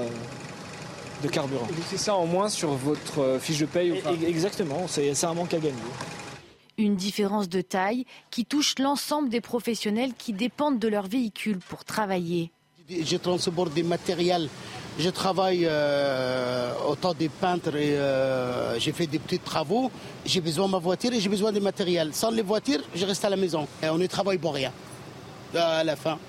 de 1.24 1.28
carburant. 1.30 1.66
C'est 1.90 1.98
ça 1.98 2.14
en 2.14 2.26
moins 2.26 2.50
sur 2.50 2.72
votre 2.72 3.40
fiche 3.40 3.60
de 3.60 3.66
paye 3.66 3.92
ou 3.92 4.26
Exactement, 4.28 4.86
c'est 4.88 5.24
un 5.24 5.34
manque 5.34 5.54
à 5.54 5.60
gagner. 5.60 5.80
Une 6.78 6.96
différence 6.96 7.48
de 7.48 7.62
taille 7.62 8.06
qui 8.32 8.46
touche 8.46 8.76
l'ensemble 8.80 9.30
des 9.30 9.42
professionnels 9.42 10.12
qui 10.18 10.34
dépendent 10.34 10.80
de 10.80 10.88
leur 10.90 11.08
véhicule 11.08 11.60
pour 11.60 11.86
travailler. 11.86 12.52
Je 12.90 13.18
transporte 13.18 13.74
des 13.74 13.84
matériels. 13.84 14.50
Je 15.00 15.10
travaille 15.10 15.66
euh, 15.66 16.74
autant 16.88 17.14
des 17.14 17.30
peintres 17.30 17.76
et 17.76 17.98
euh, 17.98 18.80
j'ai 18.80 18.92
fait 18.92 19.08
des 19.08 19.20
petits 19.20 19.40
travaux. 19.40 19.92
J'ai 20.26 20.42
besoin 20.42 20.68
de 20.68 20.72
ma 20.72 20.80
voiture 20.80 21.12
et 21.14 21.20
j'ai 21.20 21.30
besoin 21.30 21.52
des 21.52 21.60
matériels. 21.60 22.14
Sans 22.14 22.32
les 22.32 22.42
voitures, 22.42 22.82
je 22.94 23.06
reste 23.06 23.26
à 23.26 23.30
la 23.30 23.36
maison. 23.36 23.68
Et 23.82 23.90
on 23.90 23.98
ne 23.98 24.08
travaille 24.08 24.38
pour 24.38 24.54
rien. 24.54 24.72
À 25.54 25.84
la 25.84 25.96
fin, 25.96 26.20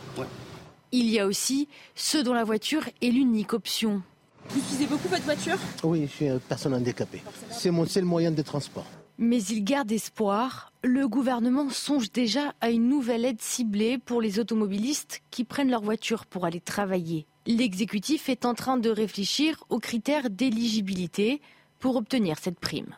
Il 0.93 1.11
y 1.11 1.19
a 1.19 1.27
aussi 1.27 1.69
ceux 1.95 2.23
dont 2.23 2.33
la 2.33 2.45
voiture 2.45 2.85
est 3.03 3.11
l'unique 3.11 3.53
option. 3.53 4.03
Vous 4.49 4.61
utilisez 4.61 4.87
beaucoup 4.87 5.09
votre 5.09 5.25
voiture? 5.25 5.59
Oui, 5.83 6.03
je 6.07 6.13
suis 6.13 6.27
une 6.27 6.41
personne 6.41 6.75
handicapée. 6.75 7.23
C'est 7.51 7.71
mon 7.71 7.87
seul 7.87 8.05
moyen 8.05 8.31
de 8.31 8.43
transport. 8.43 8.87
Mais 9.19 9.43
il 9.43 9.65
garde 9.65 9.91
espoir. 9.93 10.73
Le 10.83 11.09
gouvernement 11.09 11.71
songe 11.71 12.13
déjà 12.13 12.55
à 12.61 12.71
une 12.71 12.89
nouvelle 12.89 13.25
aide 13.25 13.41
ciblée 13.41 13.99
pour 13.99 14.21
les 14.21 14.39
automobilistes 14.39 15.23
qui 15.31 15.45
prennent 15.45 15.71
leur 15.71 15.83
voiture 15.83 16.27
pour 16.27 16.45
aller 16.45 16.61
travailler. 16.61 17.27
L'exécutif 17.47 18.29
est 18.29 18.45
en 18.45 18.55
train 18.55 18.77
de 18.77 18.91
réfléchir 18.91 19.65
aux 19.69 19.79
critères 19.79 20.31
d'éligibilité 20.31 21.41
pour 21.79 21.97
obtenir 21.97 22.39
cette 22.39 22.61
prime. 22.61 22.95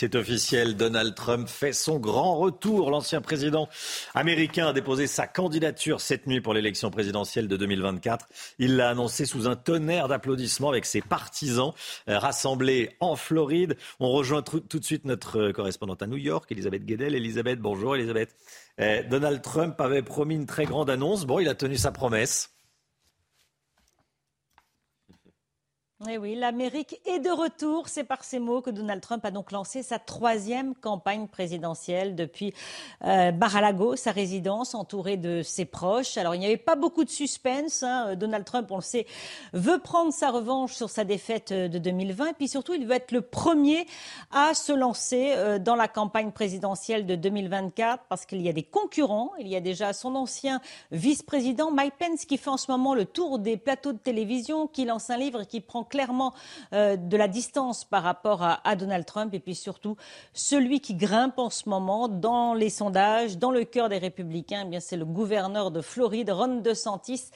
C'est 0.00 0.14
officiel, 0.14 0.76
Donald 0.76 1.16
Trump 1.16 1.48
fait 1.48 1.72
son 1.72 1.98
grand 1.98 2.36
retour. 2.36 2.88
L'ancien 2.92 3.20
président 3.20 3.68
américain 4.14 4.68
a 4.68 4.72
déposé 4.72 5.08
sa 5.08 5.26
candidature 5.26 6.00
cette 6.00 6.28
nuit 6.28 6.40
pour 6.40 6.54
l'élection 6.54 6.92
présidentielle 6.92 7.48
de 7.48 7.56
2024. 7.56 8.28
Il 8.60 8.76
l'a 8.76 8.90
annoncé 8.90 9.26
sous 9.26 9.48
un 9.48 9.56
tonnerre 9.56 10.06
d'applaudissements 10.06 10.68
avec 10.68 10.84
ses 10.84 11.00
partisans 11.00 11.72
euh, 12.08 12.16
rassemblés 12.16 12.90
en 13.00 13.16
Floride. 13.16 13.76
On 13.98 14.12
rejoint 14.12 14.42
tout 14.42 14.60
de 14.60 14.84
suite 14.84 15.04
notre 15.04 15.50
correspondante 15.50 16.00
à 16.00 16.06
New 16.06 16.16
York, 16.16 16.46
Elisabeth 16.52 16.86
Guedel. 16.86 17.16
Elisabeth, 17.16 17.58
bonjour 17.58 17.96
Elisabeth. 17.96 18.36
Euh, 18.78 19.02
Donald 19.02 19.42
Trump 19.42 19.80
avait 19.80 20.02
promis 20.02 20.36
une 20.36 20.46
très 20.46 20.66
grande 20.66 20.90
annonce. 20.90 21.24
Bon, 21.26 21.40
il 21.40 21.48
a 21.48 21.56
tenu 21.56 21.76
sa 21.76 21.90
promesse. 21.90 22.57
Eh 26.06 26.16
oui, 26.16 26.36
l'Amérique 26.36 27.00
est 27.06 27.18
de 27.18 27.28
retour. 27.28 27.88
C'est 27.88 28.04
par 28.04 28.22
ces 28.22 28.38
mots 28.38 28.60
que 28.60 28.70
Donald 28.70 29.00
Trump 29.00 29.24
a 29.24 29.32
donc 29.32 29.50
lancé 29.50 29.82
sa 29.82 29.98
troisième 29.98 30.76
campagne 30.76 31.26
présidentielle 31.26 32.14
depuis 32.14 32.54
euh, 33.04 33.32
Mar-a-Lago, 33.32 33.96
sa 33.96 34.12
résidence, 34.12 34.76
entouré 34.76 35.16
de 35.16 35.42
ses 35.42 35.64
proches. 35.64 36.16
Alors, 36.16 36.36
il 36.36 36.38
n'y 36.38 36.46
avait 36.46 36.56
pas 36.56 36.76
beaucoup 36.76 37.02
de 37.02 37.10
suspense. 37.10 37.82
Hein. 37.82 38.14
Donald 38.14 38.44
Trump, 38.44 38.70
on 38.70 38.76
le 38.76 38.82
sait, 38.82 39.06
veut 39.52 39.80
prendre 39.80 40.12
sa 40.12 40.30
revanche 40.30 40.72
sur 40.72 40.88
sa 40.88 41.02
défaite 41.02 41.50
euh, 41.50 41.66
de 41.66 41.80
2020. 41.80 42.26
Et 42.28 42.32
puis 42.34 42.46
surtout, 42.46 42.74
il 42.74 42.86
veut 42.86 42.94
être 42.94 43.10
le 43.10 43.22
premier 43.22 43.84
à 44.30 44.54
se 44.54 44.72
lancer 44.72 45.32
euh, 45.34 45.58
dans 45.58 45.74
la 45.74 45.88
campagne 45.88 46.30
présidentielle 46.30 47.06
de 47.06 47.16
2024 47.16 48.04
parce 48.08 48.24
qu'il 48.24 48.40
y 48.40 48.48
a 48.48 48.52
des 48.52 48.62
concurrents. 48.62 49.32
Il 49.40 49.48
y 49.48 49.56
a 49.56 49.60
déjà 49.60 49.92
son 49.92 50.14
ancien 50.14 50.60
vice-président, 50.92 51.72
Mike 51.72 51.94
Pence, 51.98 52.24
qui 52.24 52.38
fait 52.38 52.50
en 52.50 52.56
ce 52.56 52.70
moment 52.70 52.94
le 52.94 53.04
tour 53.04 53.40
des 53.40 53.56
plateaux 53.56 53.92
de 53.92 53.98
télévision, 53.98 54.68
qui 54.68 54.84
lance 54.84 55.10
un 55.10 55.16
livre 55.16 55.40
et 55.40 55.46
qui 55.46 55.60
prend 55.60 55.87
clairement 55.88 56.34
euh, 56.72 56.96
de 56.96 57.16
la 57.16 57.28
distance 57.28 57.84
par 57.84 58.02
rapport 58.02 58.42
à, 58.42 58.76
Donald 58.76 59.04
Trump 59.04 59.34
et 59.34 59.40
puis 59.40 59.54
surtout 59.54 59.96
celui 60.32 60.80
qui 60.80 60.94
grimpe 60.94 61.38
en 61.38 61.50
ce 61.50 61.68
moment 61.68 62.08
dans 62.08 62.54
les 62.54 62.70
sondages, 62.70 63.38
dans 63.38 63.50
le 63.50 63.64
cœur 63.64 63.88
des 63.88 63.98
républicains, 63.98 64.68
eh 64.72 64.80
c'est 64.80 64.96
le 64.96 65.04
gouverneur 65.04 65.70
de 65.70 65.80
Floride, 65.80 66.30
Ron 66.30 66.60
DeSantis, 66.60 67.30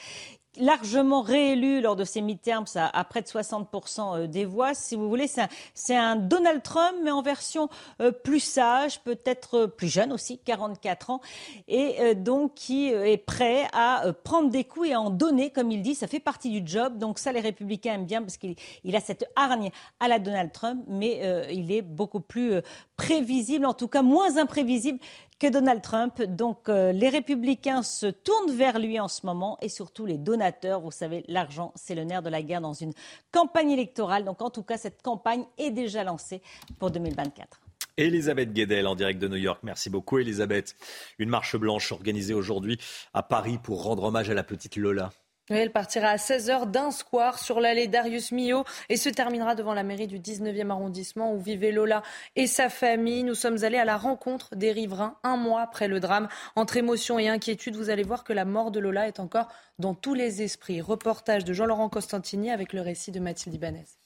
largement 0.58 1.22
réélu 1.22 1.80
lors 1.80 1.96
de 1.96 2.04
ces 2.04 2.20
midterms 2.20 2.66
à, 2.74 2.98
à 2.98 3.04
près 3.04 3.22
de 3.22 3.26
60% 3.26 4.22
euh, 4.22 4.26
des 4.26 4.44
voix. 4.44 4.74
Si 4.74 4.96
vous 4.96 5.08
voulez, 5.08 5.30
c'est 5.74 5.96
un, 5.96 6.16
Donald 6.16 6.62
Trump, 6.62 6.96
mais 7.02 7.10
en 7.10 7.22
version 7.22 7.68
euh, 8.00 8.12
plus 8.12 8.40
sage, 8.40 9.00
peut-être 9.00 9.66
plus 9.66 9.88
jeune 9.88 10.12
aussi, 10.12 10.38
44 10.38 11.10
ans, 11.10 11.20
et 11.68 11.96
euh, 12.00 12.14
donc 12.14 12.54
qui 12.54 12.88
est 12.88 13.16
prêt 13.16 13.66
à 13.72 14.06
euh, 14.06 14.12
prendre 14.12 14.50
des 14.50 14.64
coups 14.64 14.88
et 14.88 14.92
à 14.92 15.00
en 15.00 15.10
donner, 15.10 15.50
comme 15.50 15.70
il 15.70 15.82
dit. 15.82 15.94
Ça 15.94 16.06
fait 16.06 16.20
partie 16.20 16.50
du 16.50 16.66
job. 16.66 16.98
Donc 16.98 17.18
ça, 17.18 17.32
les 17.32 17.40
républicains 17.40 17.94
aiment 17.94 18.06
bien 18.06 18.22
parce 18.22 18.36
qu'il 18.36 18.54
il 18.84 18.96
a 18.96 19.00
cette 19.00 19.24
hargne 19.36 19.70
à 20.00 20.08
la 20.08 20.18
Donald 20.18 20.52
Trump, 20.52 20.84
mais 20.88 21.20
euh, 21.22 21.46
il 21.50 21.72
est 21.72 21.82
beaucoup 21.82 22.20
plus 22.20 22.54
prévisible, 22.96 23.66
en 23.66 23.74
tout 23.74 23.88
cas 23.88 24.02
moins 24.02 24.36
imprévisible 24.36 24.98
que 25.42 25.48
Donald 25.48 25.82
Trump. 25.82 26.22
Donc 26.22 26.68
euh, 26.68 26.92
les 26.92 27.08
républicains 27.08 27.82
se 27.82 28.06
tournent 28.06 28.52
vers 28.52 28.78
lui 28.78 29.00
en 29.00 29.08
ce 29.08 29.26
moment 29.26 29.58
et 29.60 29.68
surtout 29.68 30.06
les 30.06 30.16
donateurs. 30.16 30.80
Vous 30.80 30.92
savez, 30.92 31.24
l'argent, 31.26 31.72
c'est 31.74 31.96
le 31.96 32.04
nerf 32.04 32.22
de 32.22 32.30
la 32.30 32.42
guerre 32.42 32.60
dans 32.60 32.74
une 32.74 32.92
campagne 33.32 33.72
électorale. 33.72 34.24
Donc 34.24 34.40
en 34.40 34.50
tout 34.50 34.62
cas, 34.62 34.78
cette 34.78 35.02
campagne 35.02 35.44
est 35.58 35.72
déjà 35.72 36.04
lancée 36.04 36.42
pour 36.78 36.92
2024. 36.92 37.60
Elisabeth 37.96 38.52
Guedel 38.52 38.86
en 38.86 38.94
direct 38.94 39.20
de 39.20 39.26
New 39.26 39.36
York. 39.36 39.58
Merci 39.64 39.90
beaucoup 39.90 40.18
Elisabeth. 40.18 40.76
Une 41.18 41.28
marche 41.28 41.56
blanche 41.56 41.90
organisée 41.90 42.34
aujourd'hui 42.34 42.78
à 43.12 43.24
Paris 43.24 43.58
pour 43.60 43.82
rendre 43.82 44.04
hommage 44.04 44.30
à 44.30 44.34
la 44.34 44.44
petite 44.44 44.76
Lola. 44.76 45.10
Elle 45.56 45.72
partira 45.72 46.08
à 46.08 46.16
16h 46.16 46.70
d'un 46.70 46.90
square 46.90 47.38
sur 47.38 47.60
l'allée 47.60 47.86
Darius 47.86 48.32
Milhaud 48.32 48.64
et 48.88 48.96
se 48.96 49.08
terminera 49.08 49.54
devant 49.54 49.74
la 49.74 49.82
mairie 49.82 50.06
du 50.06 50.18
19e 50.18 50.70
arrondissement 50.70 51.34
où 51.34 51.38
vivait 51.38 51.72
Lola 51.72 52.02
et 52.36 52.46
sa 52.46 52.68
famille. 52.68 53.24
Nous 53.24 53.34
sommes 53.34 53.62
allés 53.64 53.78
à 53.78 53.84
la 53.84 53.96
rencontre 53.96 54.54
des 54.56 54.72
riverains 54.72 55.16
un 55.22 55.36
mois 55.36 55.62
après 55.62 55.88
le 55.88 56.00
drame. 56.00 56.28
Entre 56.56 56.76
émotion 56.76 57.18
et 57.18 57.28
inquiétude, 57.28 57.76
vous 57.76 57.90
allez 57.90 58.02
voir 58.02 58.24
que 58.24 58.32
la 58.32 58.44
mort 58.44 58.70
de 58.70 58.80
Lola 58.80 59.08
est 59.08 59.20
encore 59.20 59.48
dans 59.78 59.94
tous 59.94 60.14
les 60.14 60.42
esprits. 60.42 60.80
Reportage 60.80 61.44
de 61.44 61.52
Jean-Laurent 61.52 61.88
Costantini 61.88 62.50
avec 62.50 62.72
le 62.72 62.80
récit 62.80 63.12
de 63.12 63.20
Mathilde 63.20 63.54
Ibanez. 63.54 64.01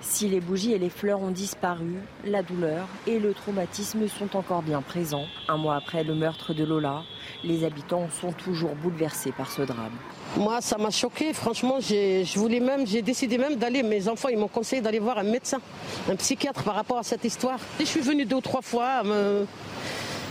Si 0.00 0.28
les 0.28 0.40
bougies 0.40 0.72
et 0.72 0.78
les 0.78 0.88
fleurs 0.88 1.20
ont 1.20 1.30
disparu, 1.30 1.96
la 2.24 2.42
douleur 2.42 2.86
et 3.06 3.18
le 3.18 3.34
traumatisme 3.34 4.08
sont 4.08 4.34
encore 4.34 4.62
bien 4.62 4.80
présents. 4.80 5.26
Un 5.48 5.58
mois 5.58 5.76
après 5.76 6.04
le 6.04 6.14
meurtre 6.14 6.54
de 6.54 6.64
Lola, 6.64 7.02
les 7.44 7.64
habitants 7.64 8.08
sont 8.20 8.32
toujours 8.32 8.74
bouleversés 8.74 9.32
par 9.32 9.50
ce 9.50 9.62
drame. 9.62 9.92
Moi, 10.36 10.60
ça 10.62 10.78
m'a 10.78 10.90
choqué. 10.90 11.34
Franchement, 11.34 11.80
je 11.80 12.38
voulais 12.38 12.60
même, 12.60 12.86
j'ai 12.86 13.02
décidé 13.02 13.36
même 13.36 13.56
d'aller. 13.56 13.82
Mes 13.82 14.08
enfants, 14.08 14.28
ils 14.28 14.38
m'ont 14.38 14.48
conseillé 14.48 14.80
d'aller 14.80 15.00
voir 15.00 15.18
un 15.18 15.22
médecin, 15.24 15.60
un 16.08 16.16
psychiatre 16.16 16.62
par 16.62 16.74
rapport 16.74 16.98
à 16.98 17.02
cette 17.02 17.24
histoire. 17.24 17.58
Et 17.78 17.84
je 17.84 17.90
suis 17.90 18.00
venue 18.00 18.24
deux 18.24 18.36
ou 18.36 18.40
trois 18.40 18.62
fois 18.62 19.02
me 19.02 19.44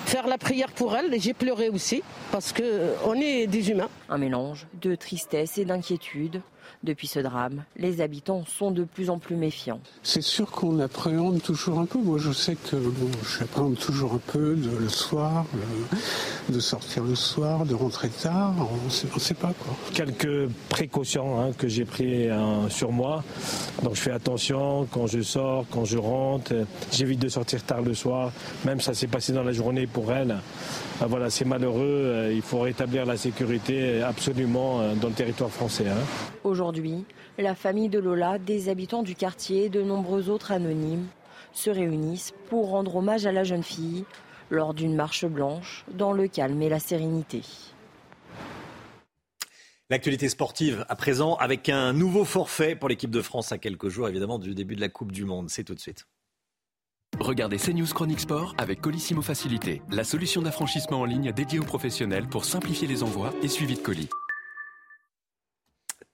faire 0.05 0.27
la 0.27 0.39
prière 0.39 0.71
pour 0.71 0.95
elle 0.95 1.13
et 1.13 1.19
j'ai 1.19 1.33
pleuré 1.33 1.69
aussi 1.69 2.01
parce 2.31 2.51
que 2.51 2.95
on 3.05 3.13
est 3.13 3.45
des 3.45 3.69
humains. 3.69 3.89
Un 4.09 4.17
mélange 4.17 4.65
de 4.81 4.95
tristesse 4.95 5.59
et 5.59 5.65
d'inquiétude. 5.65 6.41
Depuis 6.81 7.07
ce 7.07 7.19
drame, 7.19 7.65
les 7.75 7.99
habitants 7.99 8.45
sont 8.45 8.71
de 8.71 8.85
plus 8.85 9.09
en 9.09 9.19
plus 9.19 9.35
méfiants. 9.35 9.81
C'est 10.01 10.21
sûr 10.21 10.49
qu'on 10.49 10.79
appréhende 10.79 11.41
toujours 11.41 11.79
un 11.79 11.85
peu. 11.85 11.99
Moi, 11.99 12.19
je 12.19 12.31
sais 12.31 12.55
que 12.55 12.77
bon, 12.77 13.09
j'appréhende 13.37 13.77
toujours 13.77 14.13
un 14.13 14.31
peu 14.31 14.55
de, 14.55 14.69
le 14.77 14.87
soir, 14.87 15.45
le, 15.53 16.53
de 16.53 16.59
sortir 16.61 17.03
le 17.03 17.15
soir, 17.15 17.65
de 17.65 17.75
rentrer 17.75 18.07
tard. 18.07 18.53
On 18.59 18.85
ne 18.85 19.19
sait 19.19 19.33
pas 19.33 19.51
quoi. 19.59 19.75
Quelques 19.93 20.47
précautions 20.69 21.41
hein, 21.41 21.51
que 21.57 21.67
j'ai 21.67 21.83
pris 21.83 22.29
hein, 22.29 22.69
sur 22.69 22.93
moi. 22.93 23.25
Donc, 23.83 23.95
je 23.95 24.01
fais 24.01 24.11
attention 24.11 24.87
quand 24.89 25.05
je 25.05 25.21
sors, 25.21 25.65
quand 25.69 25.83
je 25.83 25.97
rentre. 25.97 26.53
J'évite 26.93 27.19
de 27.19 27.27
sortir 27.27 27.61
tard 27.61 27.81
le 27.81 27.93
soir. 27.93 28.31
Même 28.63 28.79
ça 28.79 28.93
s'est 28.93 29.07
passé 29.07 29.33
dans 29.33 29.43
la 29.43 29.51
journée 29.51 29.85
pour 29.85 30.13
elle. 30.13 30.37
Ah, 31.01 31.07
voilà, 31.07 31.29
c'est 31.29 31.45
malheureux. 31.45 32.29
Il 32.33 32.41
faut 32.41 32.59
rétablir 32.59 33.05
la 33.05 33.17
sécurité 33.17 34.01
absolument 34.01 34.81
euh, 34.81 34.95
dans 34.95 35.07
le 35.07 35.13
territoire 35.13 35.49
français. 35.49 35.85
Hein. 35.87 36.03
Aujourd'hui, 36.43 36.68
la 37.37 37.55
famille 37.55 37.89
de 37.89 37.99
Lola, 37.99 38.37
des 38.39 38.69
habitants 38.69 39.03
du 39.03 39.15
quartier 39.15 39.65
et 39.65 39.69
de 39.69 39.81
nombreux 39.81 40.29
autres 40.29 40.51
anonymes 40.51 41.07
se 41.51 41.69
réunissent 41.69 42.33
pour 42.49 42.69
rendre 42.69 42.97
hommage 42.97 43.25
à 43.25 43.31
la 43.31 43.43
jeune 43.43 43.63
fille 43.63 44.05
lors 44.49 44.73
d'une 44.73 44.95
marche 44.95 45.25
blanche 45.25 45.85
dans 45.93 46.11
le 46.11 46.27
calme 46.27 46.61
et 46.61 46.69
la 46.69 46.79
sérénité. 46.79 47.41
L'actualité 49.89 50.29
sportive 50.29 50.85
à 50.87 50.95
présent 50.95 51.35
avec 51.35 51.67
un 51.67 51.93
nouveau 51.93 52.23
forfait 52.23 52.75
pour 52.75 52.89
l'équipe 52.89 53.09
de 53.09 53.21
France 53.21 53.51
à 53.51 53.57
quelques 53.57 53.89
jours 53.89 54.07
évidemment 54.07 54.37
du 54.37 54.53
début 54.53 54.75
de 54.75 54.81
la 54.81 54.89
Coupe 54.89 55.11
du 55.11 55.25
Monde. 55.25 55.49
C'est 55.49 55.63
tout 55.63 55.73
de 55.73 55.79
suite. 55.79 56.05
Regardez 57.19 57.57
CNews 57.57 57.87
Chronique 57.87 58.19
Sport 58.19 58.53
avec 58.59 58.81
Colissimo 58.81 59.21
Facilité, 59.21 59.81
la 59.89 60.03
solution 60.03 60.43
d'affranchissement 60.43 61.01
en 61.01 61.05
ligne 61.05 61.31
dédiée 61.31 61.59
aux 61.59 61.65
professionnels 61.65 62.27
pour 62.27 62.45
simplifier 62.45 62.87
les 62.87 63.01
envois 63.01 63.33
et 63.41 63.47
suivi 63.47 63.75
de 63.75 63.79
colis. 63.79 64.09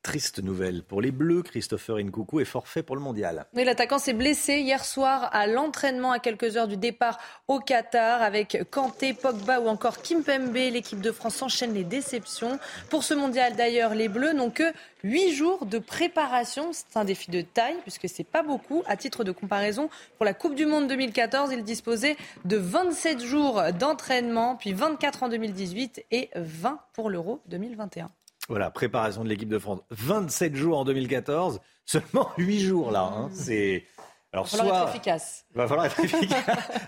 Triste 0.06 0.44
nouvelle 0.44 0.84
pour 0.84 1.02
les 1.02 1.10
Bleus. 1.10 1.42
Christopher 1.42 1.98
Nkoukou 1.98 2.40
est 2.40 2.46
forfait 2.46 2.84
pour 2.84 2.96
le 2.96 3.02
mondial. 3.02 3.48
L'attaquant 3.56 3.98
s'est 3.98 4.14
blessé 4.14 4.60
hier 4.60 4.86
soir 4.86 5.32
à 5.34 5.48
l'entraînement 5.48 6.12
à 6.12 6.20
quelques 6.20 6.58
heures 6.58 6.68
du 6.68 6.78
départ 6.78 7.18
au 7.48 7.58
Qatar 7.58 8.22
avec 8.22 8.70
Kanté, 8.70 9.16
Pogba 9.16 9.60
ou 9.60 9.68
encore 9.68 10.04
Kimpembe. 10.04 10.54
L'équipe 10.54 11.02
de 11.02 11.12
France 11.12 11.42
enchaîne 11.42 11.74
les 11.74 11.84
déceptions. 11.84 12.60
Pour 12.92 13.04
ce 13.04 13.16
mondial 13.16 13.56
d'ailleurs, 13.56 13.96
les 13.96 14.08
Bleus 14.08 14.34
n'ont 14.34 14.52
que 14.52 14.72
8 15.04 15.34
jours 15.34 15.66
de 15.66 15.80
préparation. 15.80 16.70
C'est 16.72 16.98
un 16.98 17.04
défi 17.04 17.32
de 17.32 17.42
taille 17.42 17.78
puisque 17.82 18.08
c'est 18.08 18.24
pas 18.24 18.44
beaucoup. 18.44 18.84
À 18.86 18.98
titre 18.98 19.24
de 19.24 19.32
comparaison, 19.32 19.90
pour 20.18 20.26
la 20.26 20.36
Coupe 20.36 20.54
du 20.54 20.68
Monde 20.68 20.88
2014, 20.88 21.52
ils 21.52 21.64
disposaient 21.64 22.16
de 22.46 22.58
27 22.58 23.24
jours 23.24 23.60
d'entraînement, 23.80 24.56
puis 24.56 24.72
24 24.72 25.24
en 25.24 25.30
2018 25.30 26.06
et 26.12 26.30
20 26.36 26.80
pour 26.94 27.10
l'Euro 27.10 27.42
2021. 27.48 28.12
Voilà, 28.50 28.70
préparation 28.70 29.24
de 29.24 29.30
l'équipe 29.30 29.50
de 29.50 29.58
France. 29.60 29.80
27 29.92 30.56
jours 30.56 30.78
en 30.80 30.86
2014, 30.86 31.60
seulement 31.86 32.30
8 32.38 32.60
jours 32.60 32.92
là. 32.92 33.02
Hein. 33.02 33.30
C'est 33.34 33.86
Alors, 34.32 34.48
Il 34.52 34.52
va 34.52 34.58
falloir 34.60 34.78
soit- 34.80 34.88
être 34.90 34.96
efficace. 34.96 35.46
Il 35.52 35.58
va 35.58 35.68
falloir 35.68 35.86
être 35.88 36.00
efficace. 36.04 36.44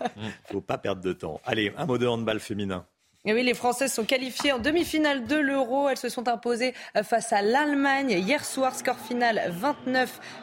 faut 0.51 0.61
pas 0.61 0.77
perdre 0.77 1.01
de 1.01 1.13
temps. 1.13 1.41
Allez, 1.45 1.73
un 1.77 1.85
mot 1.85 1.97
de 1.97 2.05
handball 2.07 2.39
féminin. 2.39 2.85
Et 3.25 3.33
oui, 3.33 3.43
les 3.43 3.55
Françaises 3.55 3.91
sont 3.91 4.05
qualifiées 4.05 4.53
en 4.53 4.59
demi-finale 4.59 5.25
de 5.27 5.35
l'Euro. 5.35 5.89
Elles 5.89 5.97
se 5.97 6.07
sont 6.07 6.29
imposées 6.29 6.73
euh, 6.95 7.03
face 7.03 7.33
à 7.33 7.41
l'Allemagne 7.41 8.11
hier 8.11 8.45
soir. 8.45 8.73
Score 8.73 8.97
final 8.99 9.53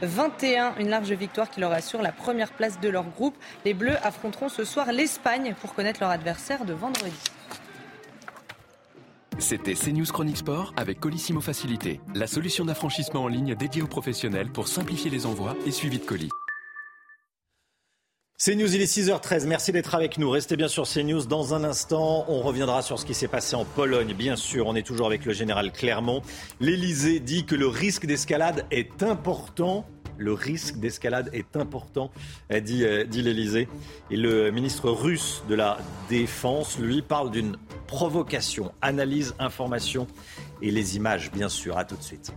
29-21. 0.02 0.78
Une 0.80 0.90
large 0.90 1.12
victoire 1.12 1.48
qui 1.48 1.60
leur 1.60 1.72
assure 1.72 2.02
la 2.02 2.12
première 2.12 2.52
place 2.52 2.80
de 2.80 2.88
leur 2.90 3.04
groupe. 3.04 3.36
Les 3.64 3.72
Bleus 3.72 3.96
affronteront 4.02 4.50
ce 4.50 4.64
soir 4.64 4.92
l'Espagne 4.92 5.54
pour 5.62 5.74
connaître 5.74 6.00
leur 6.00 6.10
adversaire 6.10 6.64
de 6.66 6.74
vendredi. 6.74 7.12
C'était 9.38 9.74
CNews 9.74 10.06
Chronique 10.06 10.36
Sport 10.36 10.72
avec 10.76 11.00
Colissimo 11.00 11.40
Facilité, 11.40 12.00
la 12.14 12.26
solution 12.26 12.64
d'affranchissement 12.64 13.24
en 13.24 13.28
ligne 13.28 13.54
dédiée 13.54 13.82
aux 13.82 13.88
professionnels 13.88 14.50
pour 14.50 14.68
simplifier 14.68 15.10
les 15.10 15.26
envois 15.26 15.56
et 15.66 15.70
suivi 15.70 15.98
de 15.98 16.04
colis. 16.04 16.30
CNews, 18.38 18.74
il 18.74 18.82
est 18.82 18.92
6h13. 18.92 19.46
Merci 19.46 19.72
d'être 19.72 19.94
avec 19.94 20.18
nous. 20.18 20.28
Restez 20.28 20.56
bien 20.56 20.68
sur 20.68 20.86
CNews. 20.86 21.24
Dans 21.24 21.54
un 21.54 21.64
instant, 21.64 22.26
on 22.28 22.42
reviendra 22.42 22.82
sur 22.82 22.98
ce 22.98 23.06
qui 23.06 23.14
s'est 23.14 23.28
passé 23.28 23.56
en 23.56 23.64
Pologne. 23.64 24.12
Bien 24.12 24.36
sûr, 24.36 24.66
on 24.66 24.74
est 24.74 24.86
toujours 24.86 25.06
avec 25.06 25.24
le 25.24 25.32
général 25.32 25.72
Clermont. 25.72 26.20
L'Elysée 26.60 27.20
dit 27.20 27.46
que 27.46 27.54
le 27.54 27.68
risque 27.68 28.06
d'escalade 28.06 28.66
est 28.70 29.02
important. 29.02 29.86
Le 30.16 30.32
risque 30.32 30.76
d'escalade 30.76 31.30
est 31.32 31.56
important, 31.56 32.10
a 32.50 32.60
dit, 32.60 32.84
euh, 32.84 33.04
dit 33.04 33.22
l'Elysée. 33.22 33.68
Et 34.10 34.16
le 34.16 34.50
ministre 34.50 34.90
russe 34.90 35.42
de 35.48 35.54
la 35.54 35.78
Défense, 36.08 36.78
lui, 36.78 37.02
parle 37.02 37.30
d'une 37.30 37.56
provocation. 37.86 38.72
Analyse, 38.82 39.34
information 39.38 40.06
et 40.62 40.70
les 40.70 40.96
images, 40.96 41.30
bien 41.32 41.48
sûr. 41.48 41.78
À 41.78 41.84
tout 41.84 41.96
de 41.96 42.02
suite. 42.02 42.32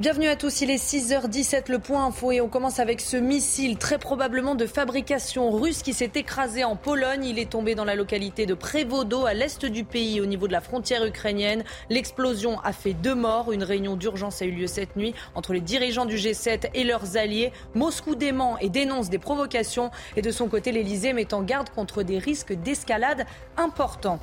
Bienvenue 0.00 0.28
à 0.28 0.36
tous, 0.36 0.60
il 0.60 0.70
est 0.70 0.76
6h17, 0.76 1.72
le 1.72 1.80
point 1.80 2.06
info 2.06 2.30
et 2.30 2.40
on 2.40 2.46
commence 2.46 2.78
avec 2.78 3.00
ce 3.00 3.16
missile 3.16 3.78
très 3.78 3.98
probablement 3.98 4.54
de 4.54 4.64
fabrication 4.64 5.50
russe 5.50 5.82
qui 5.82 5.92
s'est 5.92 6.12
écrasé 6.14 6.62
en 6.62 6.76
Pologne. 6.76 7.24
Il 7.24 7.40
est 7.40 7.50
tombé 7.50 7.74
dans 7.74 7.84
la 7.84 7.96
localité 7.96 8.46
de 8.46 8.54
Prévodo 8.54 9.26
à 9.26 9.34
l'est 9.34 9.66
du 9.66 9.82
pays 9.82 10.20
au 10.20 10.26
niveau 10.26 10.46
de 10.46 10.52
la 10.52 10.60
frontière 10.60 11.04
ukrainienne. 11.04 11.64
L'explosion 11.90 12.60
a 12.60 12.72
fait 12.72 12.92
deux 12.92 13.16
morts. 13.16 13.50
Une 13.50 13.64
réunion 13.64 13.96
d'urgence 13.96 14.40
a 14.40 14.44
eu 14.44 14.52
lieu 14.52 14.68
cette 14.68 14.94
nuit 14.94 15.14
entre 15.34 15.52
les 15.52 15.60
dirigeants 15.60 16.06
du 16.06 16.14
G7 16.14 16.70
et 16.74 16.84
leurs 16.84 17.16
alliés. 17.16 17.50
Moscou 17.74 18.14
dément 18.14 18.56
et 18.60 18.68
dénonce 18.68 19.10
des 19.10 19.18
provocations 19.18 19.90
et 20.14 20.22
de 20.22 20.30
son 20.30 20.46
côté 20.46 20.70
l'Elysée 20.70 21.12
met 21.12 21.34
en 21.34 21.42
garde 21.42 21.70
contre 21.70 22.04
des 22.04 22.20
risques 22.20 22.52
d'escalade 22.52 23.26
importants. 23.56 24.20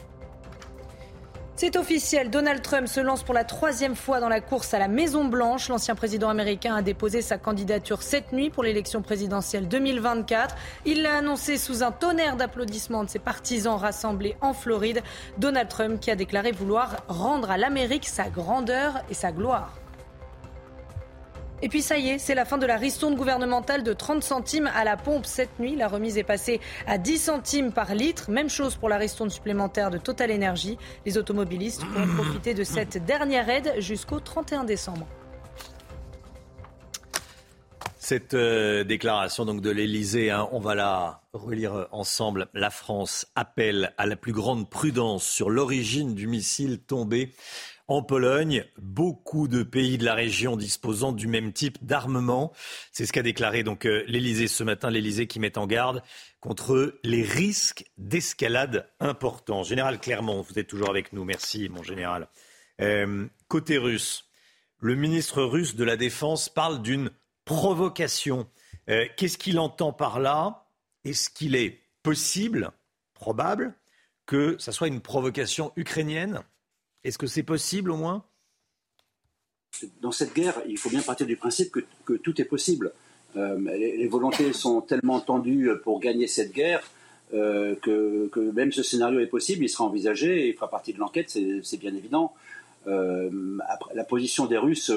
C'est 1.57 1.77
officiel, 1.77 2.29
Donald 2.29 2.62
Trump 2.62 2.85
se 2.85 3.00
lance 3.00 3.24
pour 3.24 3.33
la 3.33 3.45
troisième 3.45 3.95
fois 3.95 4.19
dans 4.19 4.27
la 4.27 4.41
course 4.41 4.74
à 4.74 4.79
la 4.79 4.89
Maison-Blanche. 4.89 5.69
L'ancien 5.69 5.95
président 5.95 6.27
américain 6.27 6.75
a 6.75 6.81
déposé 6.81 7.21
sa 7.21 7.38
candidature 7.38 8.01
cette 8.01 8.33
nuit 8.33 8.50
pour 8.50 8.62
l'élection 8.62 9.01
présidentielle 9.01 9.69
2024. 9.69 10.53
Il 10.85 11.01
l'a 11.01 11.15
annoncé 11.15 11.57
sous 11.57 11.81
un 11.81 11.93
tonnerre 11.93 12.35
d'applaudissements 12.35 13.05
de 13.05 13.09
ses 13.09 13.19
partisans 13.19 13.77
rassemblés 13.77 14.35
en 14.41 14.51
Floride. 14.53 15.01
Donald 15.38 15.69
Trump 15.69 16.01
qui 16.01 16.12
a 16.12 16.17
déclaré 16.17 16.51
vouloir 16.51 16.97
rendre 17.07 17.50
à 17.50 17.57
l'Amérique 17.57 18.05
sa 18.05 18.27
grandeur 18.27 19.01
et 19.09 19.13
sa 19.13 19.31
gloire. 19.31 19.71
Et 21.62 21.69
puis 21.69 21.81
ça 21.81 21.97
y 21.97 22.09
est, 22.09 22.19
c'est 22.19 22.35
la 22.35 22.43
fin 22.45 22.57
de 22.57 22.65
la 22.65 22.75
ristourne 22.75 23.15
gouvernementale 23.15 23.83
de 23.83 23.93
30 23.93 24.24
centimes 24.24 24.69
à 24.75 24.83
la 24.83 24.97
pompe 24.97 25.25
cette 25.25 25.57
nuit. 25.59 25.75
La 25.75 25.88
remise 25.88 26.17
est 26.17 26.24
passée 26.24 26.59
à 26.85 26.97
10 26.97 27.17
centimes 27.17 27.71
par 27.71 27.95
litre. 27.95 28.29
Même 28.29 28.50
chose 28.50 28.75
pour 28.75 28.89
la 28.89 28.97
ristourne 28.97 29.29
supplémentaire 29.29 29.89
de 29.89 29.97
Total 29.97 30.31
Energy. 30.31 30.77
Les 31.05 31.17
automobilistes 31.17 31.85
pourront 31.85 32.07
profiter 32.07 32.53
de 32.53 32.63
cette 32.63 33.03
dernière 33.05 33.50
aide 33.50 33.74
jusqu'au 33.79 34.19
31 34.19 34.65
décembre. 34.65 35.07
Cette 37.97 38.35
euh, 38.35 38.83
déclaration 38.83 39.45
de 39.45 39.69
l'Elysée, 39.71 40.29
hein, 40.29 40.47
on 40.51 40.59
va 40.59 40.75
la 40.75 41.21
relire 41.33 41.88
ensemble. 41.91 42.50
La 42.53 42.69
France 42.69 43.25
appelle 43.33 43.93
à 43.97 44.05
la 44.05 44.15
plus 44.15 44.33
grande 44.33 44.69
prudence 44.69 45.24
sur 45.24 45.50
l'origine 45.50 46.13
du 46.13 46.27
missile 46.27 46.79
tombé 46.79 47.33
en 47.88 48.01
Pologne. 48.01 48.65
Beaucoup 48.77 49.48
de 49.48 49.63
pays 49.63 49.98
de 49.98 50.06
la 50.06 50.13
région 50.13 50.58
disposant 50.58 51.12
du 51.12 51.27
même 51.27 51.54
type 51.54 51.84
d'armement. 51.84 52.51
C'est 52.92 53.06
ce 53.06 53.13
qu'a 53.13 53.22
déclaré 53.22 53.63
donc 53.63 53.86
euh, 53.86 54.04
l'Elysée 54.08 54.48
ce 54.48 54.63
matin. 54.63 54.89
L'Elysée 54.89 55.28
qui 55.28 55.39
met 55.39 55.58
en 55.58 55.67
garde 55.67 56.02
contre 56.39 57.00
les 57.04 57.24
risques 57.24 57.86
d'escalade 57.98 58.89
importants. 59.00 59.63
Général 59.63 60.00
Clermont, 60.00 60.41
vous 60.41 60.60
êtes 60.60 60.67
toujours 60.67 60.89
avec 60.89 61.13
nous. 61.13 61.24
Merci, 61.24 61.69
mon 61.69 61.84
général. 61.84 62.28
Euh, 62.82 63.28
côté 63.48 63.78
russe, 63.78 64.26
le 64.80 64.95
ministre 64.95 65.43
russe 65.43 65.76
de 65.76 65.84
la 65.84 65.98
Défense 65.98 66.50
parle 66.50 66.82
d'une 66.82 67.12
provocation. 67.45 68.48
Euh, 68.89 69.06
Qu'est-ce 69.17 69.38
qu'il 69.38 69.60
entend 69.60 69.93
par 69.93 70.19
là? 70.19 70.67
Est-ce 71.04 71.30
qu'il 71.30 71.56
est 71.56 71.82
possible, 72.04 72.71
probable, 73.13 73.76
que 74.26 74.58
ça 74.60 74.71
soit 74.71 74.88
une 74.88 75.02
provocation 75.02 75.71
ukrainienne? 75.76 76.43
Est-ce 77.06 77.20
que 77.20 77.28
c'est 77.28 77.44
possible 77.44 77.91
au 77.91 77.98
moins? 77.98 78.24
Dans 80.02 80.12
cette 80.12 80.34
guerre, 80.34 80.60
il 80.68 80.80
faut 80.80 80.89
bien 80.89 81.04
partir 81.04 81.28
du 81.28 81.36
principe 81.38 81.72
que, 82.04 82.13
tout 82.13 82.41
est 82.41 82.46
possible. 82.46 82.94
Euh, 83.38 83.60
les, 83.78 84.08
volontés 84.08 84.54
sont 84.54 84.82
tellement 84.82 85.20
tendues 85.20 85.70
pour 85.84 86.00
gagner 86.00 86.26
cette 86.26 86.52
guerre 86.52 86.82
euh, 87.36 87.76
que, 87.76 88.52
même 88.56 88.72
ce 88.72 88.82
scénario 88.82 89.20
est 89.20 89.28
possible, 89.28 89.63
il 89.63 89.70
sera 89.70 89.84
envisagé 89.84 90.46
et 90.46 90.50
il 90.50 90.56
fera 90.56 90.68
partie 90.68 90.94
de 90.94 91.00
l'enquête, 91.00 91.30
c'est 91.30 91.78
bien 91.78 91.94
évident. 91.94 92.34
Euh, 92.88 93.30
la 93.94 94.04
position 94.04 94.48
des 94.48 94.58
Russes, 94.58 94.91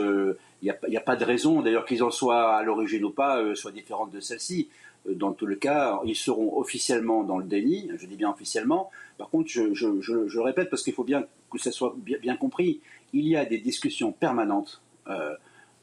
il 0.62 0.74
n'y 0.88 0.96
a, 0.96 1.00
pas 1.02 1.16
de 1.16 1.24
raison, 1.26 1.60
d'ailleurs 1.60 1.84
qu'ils 1.84 2.02
en 2.02 2.10
soient 2.10 2.56
à 2.56 2.62
l'origine 2.62 3.04
ou 3.04 3.10
pas, 3.10 3.54
soit 3.54 3.72
différente 3.72 4.12
de 4.12 4.20
celle-ci. 4.20 4.70
Euh, 5.06 5.14
dans 5.14 5.32
tout 5.32 5.46
le 5.46 5.56
cas, 5.56 6.00
ils 6.04 6.16
seront 6.16 6.56
officiellement 6.58 7.22
dans 7.24 7.38
le 7.38 7.44
déni, 7.44 7.90
je 7.96 8.06
dis 8.06 8.16
bien 8.16 8.30
officiellement. 8.30 8.90
Par 9.16 9.30
contre, 9.30 9.48
je, 9.50 9.74
je, 9.74 10.00
je, 10.00 10.28
je 10.28 10.40
répète 10.40 10.70
parce 10.70 10.82
qu'il 10.82 10.94
faut 10.94 11.04
bien 11.04 11.24
que 11.50 11.58
ça 11.58 11.72
soit 11.72 11.94
bien, 11.96 12.36
compris, 12.36 12.80
il 13.12 13.26
y 13.26 13.36
a 13.36 13.44
des 13.44 13.58
discussions 13.58 14.12
permanentes, 14.12 14.82
euh, 15.08 15.32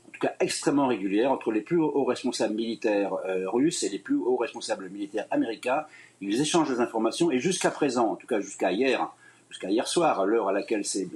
en 0.08 0.12
tout 0.12 0.19
cas 0.19 0.34
extrêmement 0.39 0.88
régulières, 0.88 1.32
entre 1.32 1.51
les 1.51 1.62
plus 1.62 1.80
hauts 1.80 2.06
responsables 2.06 2.54
militaires 2.54 3.13
euh, 3.25 3.49
russes 3.49 3.84
et 3.84 3.89
les 3.89 3.99
plus 3.99 4.15
hauts 4.15 4.38
responsables 4.38 4.89
militaires 4.89 5.25
américains. 5.32 5.86
Ils 6.21 6.39
échangent 6.39 6.69
des 6.69 6.80
informations 6.80 7.32
et 7.32 7.39
jusqu'à 7.39 7.71
présent, 7.71 8.12
en 8.12 8.15
tout 8.15 8.28
cas 8.28 8.39
jusqu'à 8.39 8.71
hier, 8.71 9.12
jusqu'à 9.49 9.69
hier 9.69 9.88
soir, 9.88 10.19
à 10.19 10.25
l'heure 10.25 10.47
à 10.47 10.54
laquelle 10.54 10.86
ces, 10.86 11.10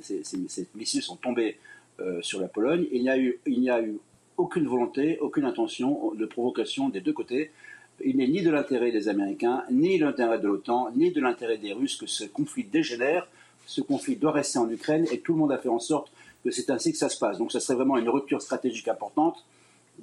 missiles 0.75 1.03
sont 1.03 1.15
tombés 1.15 1.57
sur 2.21 2.39
la 2.39 2.47
Pologne, 2.47 2.88
il 2.91 3.01
n'y 3.01 3.69
a 3.69 3.81
eu 3.81 3.99
aucune 4.39 4.67
volonté, 4.67 5.19
aucune 5.19 5.45
intention 5.45 6.13
de 6.15 6.25
provocation 6.25 6.89
des 6.89 7.01
deux 7.01 7.13
côtés. 7.13 7.51
Il 8.05 8.17
n'est 8.17 8.27
ni 8.27 8.41
de 8.41 8.49
l'intérêt 8.49 8.91
des 8.91 9.09
Américains, 9.09 9.63
ni 9.71 9.99
de 9.99 10.05
l'intérêt 10.05 10.39
de 10.39 10.47
l'OTAN, 10.47 10.91
ni 10.95 11.12
de 11.12 11.21
l'intérêt 11.21 11.57
des 11.57 11.73
Russes 11.73 11.97
que 11.97 12.07
ce 12.07 12.23
conflit 12.25 12.63
dégénère. 12.63 13.27
Ce 13.65 13.81
conflit 13.81 14.15
doit 14.15 14.31
rester 14.31 14.57
en 14.59 14.69
Ukraine 14.69 15.05
et 15.12 15.19
tout 15.19 15.33
le 15.33 15.39
monde 15.39 15.51
a 15.51 15.57
fait 15.57 15.69
en 15.69 15.79
sorte 15.79 16.12
que 16.43 16.51
c'est 16.51 16.69
ainsi 16.69 16.91
que 16.91 16.97
ça 16.97 17.09
se 17.09 17.19
passe. 17.19 17.38
Donc 17.38 17.51
ça 17.51 17.59
serait 17.59 17.75
vraiment 17.75 17.97
une 17.97 18.09
rupture 18.09 18.41
stratégique 18.41 18.88
importante 18.88 19.45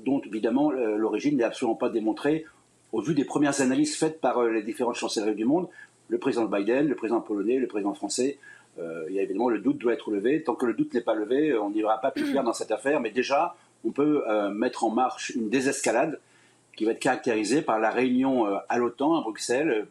dont 0.04 0.20
évidemment 0.20 0.70
l'origine 0.70 1.38
n'est 1.38 1.44
absolument 1.44 1.74
pas 1.74 1.88
démontrée 1.88 2.44
au 2.92 3.00
vu 3.00 3.14
des 3.14 3.24
premières 3.24 3.60
analyses 3.60 3.96
faites 3.96 4.20
par 4.20 4.44
les 4.44 4.62
différentes 4.62 4.96
chancelleries 4.96 5.34
du 5.34 5.46
monde 5.46 5.68
le 6.08 6.18
président 6.18 6.46
Biden, 6.46 6.88
le 6.88 6.94
président 6.94 7.20
polonais, 7.20 7.58
le 7.58 7.66
président 7.66 7.94
français. 7.94 8.38
Euh, 8.78 9.06
il 9.08 9.14
y 9.14 9.18
a 9.18 9.22
évidemment 9.22 9.48
le 9.48 9.58
doute 9.58 9.78
doit 9.78 9.92
être 9.92 10.10
levé. 10.10 10.42
Tant 10.42 10.54
que 10.54 10.66
le 10.66 10.74
doute 10.74 10.94
n'est 10.94 11.00
pas 11.00 11.14
levé, 11.14 11.56
on 11.56 11.70
n'ira 11.70 12.00
pas 12.00 12.10
plus 12.10 12.30
clair 12.30 12.44
dans 12.44 12.52
cette 12.52 12.70
affaire. 12.70 13.00
Mais 13.00 13.10
déjà, 13.10 13.56
on 13.84 13.90
peut 13.90 14.22
euh, 14.28 14.50
mettre 14.50 14.84
en 14.84 14.90
marche 14.90 15.30
une 15.30 15.48
désescalade 15.48 16.20
qui 16.76 16.84
va 16.84 16.92
être 16.92 17.00
caractérisée 17.00 17.62
par 17.62 17.78
la 17.80 17.90
réunion 17.90 18.46
euh, 18.46 18.58
à 18.68 18.78
l'OTAN 18.78 19.16
à 19.18 19.22
Bruxelles, 19.22 19.86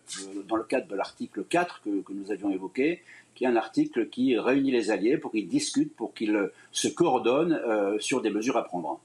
dans 0.47 0.55
le 0.55 0.63
cadre 0.63 0.87
de 0.87 0.95
l'article 0.95 1.43
4 1.43 1.81
que, 1.83 2.01
que, 2.01 2.13
nous 2.13 2.31
avions 2.31 2.51
évoqué, 2.51 3.03
qui 3.33 3.43
est 3.43 3.47
un 3.47 3.55
article 3.55 4.07
qui 4.07 4.37
réunit 4.37 4.71
les 4.71 4.91
alliés 4.91 5.17
pour 5.17 5.31
qu'ils 5.31 5.47
discutent, 5.47 5.95
pour 5.95 6.13
qu'ils 6.13 6.49
se 6.71 6.87
coordonnent 6.87 7.59
sur 7.99 8.21
des 8.21 8.29
mesures 8.29 8.55
à 8.55 8.63
prendre. 8.63 9.01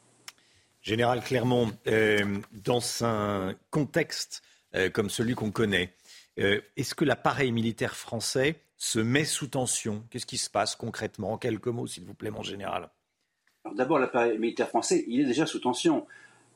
Général 0.82 1.20
Clermont, 1.20 1.72
dans 2.52 3.04
un 3.04 3.56
contexte 3.70 4.42
comme 4.92 5.10
celui 5.10 5.34
qu'on 5.34 5.50
connaît, 5.50 5.90
euh, 6.40 6.60
Est-ce 6.76 6.94
que 6.94 7.04
l'appareil 7.04 7.52
militaire 7.52 7.96
français 7.96 8.56
se 8.76 8.98
met 8.98 9.24
sous 9.24 9.48
tension? 9.48 10.04
Qu'est-ce 10.10 10.26
qui 10.26 10.38
se 10.38 10.48
passe 10.48 10.76
concrètement? 10.76 11.32
En 11.32 11.38
quelques 11.38 11.66
mots, 11.68 11.86
s'il 11.86 12.04
vous 12.04 12.14
plaît, 12.14 12.30
mon 12.30 12.42
général. 12.42 12.88
D'abord, 13.74 13.98
l'appareil 13.98 14.38
militaire 14.38 14.68
français, 14.68 15.04
il 15.06 15.20
est 15.20 15.24
déjà 15.24 15.44
sous 15.44 15.58
tension. 15.58 16.06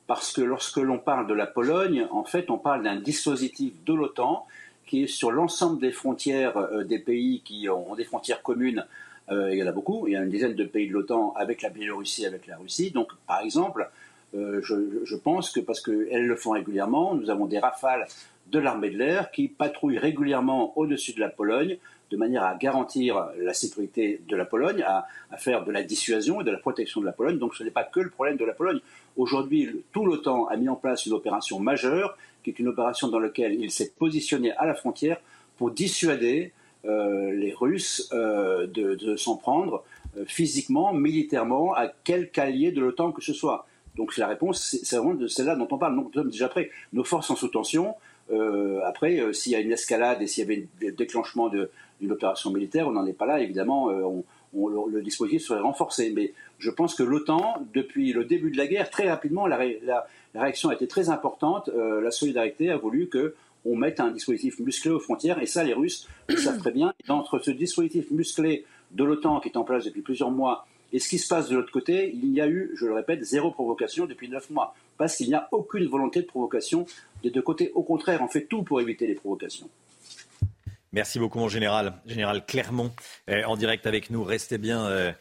Parce 0.07 0.33
que 0.33 0.41
lorsque 0.41 0.77
l'on 0.77 0.99
parle 0.99 1.27
de 1.27 1.33
la 1.33 1.47
Pologne, 1.47 2.07
en 2.11 2.23
fait, 2.23 2.49
on 2.49 2.57
parle 2.57 2.83
d'un 2.83 2.97
dispositif 2.97 3.73
de 3.85 3.93
l'OTAN 3.93 4.45
qui 4.85 5.03
est 5.03 5.07
sur 5.07 5.31
l'ensemble 5.31 5.79
des 5.79 5.91
frontières 5.91 6.57
euh, 6.57 6.83
des 6.83 6.99
pays 6.99 7.41
qui 7.43 7.67
ont, 7.69 7.95
des 7.95 8.03
frontières 8.03 8.43
communes. 8.43 8.85
Euh, 9.31 9.49
il 9.51 9.57
y 9.57 9.63
en 9.63 9.67
a 9.67 9.71
beaucoup. 9.71 10.07
Il 10.07 10.13
y 10.13 10.15
a 10.15 10.21
une 10.21 10.29
dizaine 10.29 10.53
de 10.53 10.63
pays 10.63 10.87
de 10.87 10.93
l'OTAN 10.93 11.33
avec 11.35 11.63
la 11.63 11.69
Biélorussie, 11.69 12.25
avec 12.25 12.45
la 12.45 12.57
Russie. 12.57 12.91
Donc, 12.91 13.11
par 13.25 13.41
exemple, 13.41 13.89
euh, 14.35 14.61
je, 14.61 15.03
je, 15.03 15.15
pense 15.15 15.49
que 15.49 15.59
parce 15.59 15.81
qu'elles 15.81 16.27
le 16.27 16.35
font 16.35 16.51
régulièrement, 16.51 17.15
nous 17.15 17.31
avons 17.31 17.47
des 17.47 17.57
rafales 17.57 18.05
de 18.51 18.59
l'armée 18.59 18.91
de 18.91 18.97
l'air 18.97 19.31
qui 19.31 19.47
patrouille 19.47 19.97
régulièrement 19.97 20.77
au-dessus 20.77 21.13
de 21.13 21.19
la 21.19 21.29
Pologne 21.29 21.77
de 22.11 22.17
manière 22.17 22.43
à 22.43 22.55
garantir 22.55 23.29
la 23.39 23.53
sécurité 23.53 24.21
de 24.27 24.35
la 24.35 24.45
Pologne, 24.45 24.83
à, 24.83 25.07
faire 25.37 25.63
de 25.65 25.71
la 25.71 25.83
dissuasion 25.83 26.41
et 26.41 26.43
de 26.43 26.51
la 26.51 26.57
protection 26.57 27.01
de 27.01 27.05
la 27.05 27.11
Pologne. 27.11 27.37
Donc 27.37 27.55
ce 27.55 27.63
n'est 27.63 27.71
pas 27.71 27.83
que 27.83 27.99
le 27.99 28.09
problème 28.09 28.37
de 28.37 28.45
la 28.45 28.53
Pologne. 28.53 28.79
Aujourd'hui, 29.17 29.83
tout 29.91 30.05
l'OTAN 30.05 30.45
a 30.47 30.55
mis 30.57 30.69
en 30.69 30.75
place 30.75 31.05
une 31.05 31.13
opération 31.13 31.59
majeure, 31.59 32.17
qui 32.43 32.51
est 32.51 32.59
une 32.59 32.67
opération 32.67 33.07
dans 33.07 33.19
laquelle 33.19 33.55
il 33.59 33.71
s'est 33.71 33.91
positionné 33.97 34.51
à 34.53 34.65
la 34.65 34.75
frontière 34.75 35.17
pour 35.57 35.71
dissuader 35.71 36.51
euh, 36.87 37.31
les 37.31 37.51
Russes 37.51 38.09
euh, 38.13 38.67
de, 38.67 39.15
s'en 39.15 39.37
prendre 39.37 39.83
euh, 40.17 40.25
physiquement, 40.27 40.93
militairement, 40.93 41.73
à 41.73 41.87
quelque 41.87 42.37
allié 42.37 42.71
de 42.71 42.79
l'OTAN 42.79 43.11
que 43.11 43.23
ce 43.23 43.33
soit. 43.33 43.65
Donc 43.95 44.15
la 44.17 44.27
réponse, 44.27 44.77
c'est 44.83 44.97
vraiment 44.97 45.15
de 45.15 45.27
celle-là 45.27 45.55
dont 45.55 45.67
on 45.71 45.77
parle. 45.77 45.95
nous 45.95 46.11
sommes 46.13 46.29
déjà 46.29 46.49
prêts. 46.49 46.69
Nos 46.93 47.03
forces 47.03 47.27
sont 47.27 47.35
sous 47.35 47.47
tension. 47.47 47.95
après, 48.83 49.33
s'il 49.33 49.53
y 49.53 49.55
a 49.55 49.59
une 49.59 49.71
escalade 49.71 50.21
et 50.21 50.27
s'il 50.27 50.43
y 50.43 50.51
avait 50.51 50.67
un 50.83 50.91
déclenchement 50.91 51.49
d'une 52.01 52.11
opération 52.11 52.51
militaire, 52.51 52.87
on 52.87 52.91
n'en 52.91 53.05
est 53.05 53.13
pas 53.13 53.25
là. 53.25 53.39
Évidemment, 53.39 53.89
le, 54.53 55.01
dispositif 55.01 55.43
serait 55.43 55.59
renforcé. 55.59 56.11
Mais 56.15 56.33
je 56.59 56.69
pense 56.69 56.95
que 56.95 57.03
l'OTAN, 57.03 57.55
depuis 57.73 58.13
le 58.13 58.25
début 58.25 58.51
de 58.51 58.57
la 58.57 58.67
guerre, 58.67 58.89
très 58.89 59.09
rapidement, 59.09 59.47
la, 59.47 59.57
réaction 60.33 60.69
a 60.69 60.73
été 60.73 60.87
très 60.87 61.09
importante. 61.09 61.69
la 61.73 62.11
solidarité 62.11 62.69
a 62.69 62.77
voulu 62.77 63.07
que 63.07 63.35
on 63.67 63.75
met 63.75 63.99
un 63.99 64.11
dispositif 64.11 64.59
musclé 64.59 64.91
aux 64.91 64.99
frontières, 64.99 65.41
et 65.41 65.47
ça, 65.47 65.63
les 65.63 65.73
Russes 65.73 66.07
le 66.29 66.37
savent 66.37 66.59
très 66.59 66.71
bien. 66.71 66.93
entre 67.09 67.39
ce 67.39 67.51
dispositif 67.51 68.11
musclé 68.11 68.65
de 68.91 69.03
l'OTAN 69.03 69.39
qui 69.39 69.49
est 69.49 69.57
en 69.57 69.63
place 69.63 69.85
depuis 69.85 70.01
plusieurs 70.01 70.31
mois 70.31 70.67
et 70.95 70.99
ce 70.99 71.09
qui 71.09 71.17
se 71.17 71.27
passe 71.27 71.49
de 71.49 71.57
l'autre 71.57 71.73
côté, 71.73 72.11
il 72.13 72.31
y 72.31 72.39
a 72.39 72.47
eu, 72.47 72.71
je 72.75 72.85
le 72.85 72.93
répète, 72.93 73.21
zéro 73.23 73.51
provocation 73.51 74.05
depuis 74.05 74.29
neuf 74.29 74.49
mois, 74.49 74.75
parce 74.97 75.17
qu'il 75.17 75.27
n'y 75.27 75.33
a 75.33 75.47
aucune 75.51 75.87
volonté 75.87 76.21
de 76.21 76.25
provocation 76.25 76.85
des 77.21 77.31
deux 77.31 77.41
côtés. 77.41 77.71
Au 77.75 77.83
contraire, 77.83 78.21
on 78.21 78.27
fait 78.27 78.45
tout 78.45 78.63
pour 78.63 78.79
éviter 78.79 79.07
les 79.07 79.15
provocations. 79.15 79.67
Merci 80.95 81.19
beaucoup, 81.19 81.39
mon 81.39 81.49
général. 81.49 81.99
Général 82.05 82.45
Clermont, 82.45 82.93
euh, 83.29 83.43
en 83.43 83.57
direct 83.57 83.85
avec 83.85 84.11
nous. 84.11 84.23
Restez 84.23 84.57
bien. 84.57 84.85
Euh, 84.85 85.11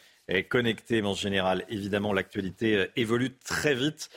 connecté, 0.48 1.02
mon 1.02 1.14
général. 1.14 1.66
Évidemment, 1.68 2.12
l'actualité 2.14 2.86
évolue 2.96 3.36
très 3.44 3.74
vite, 3.74 4.08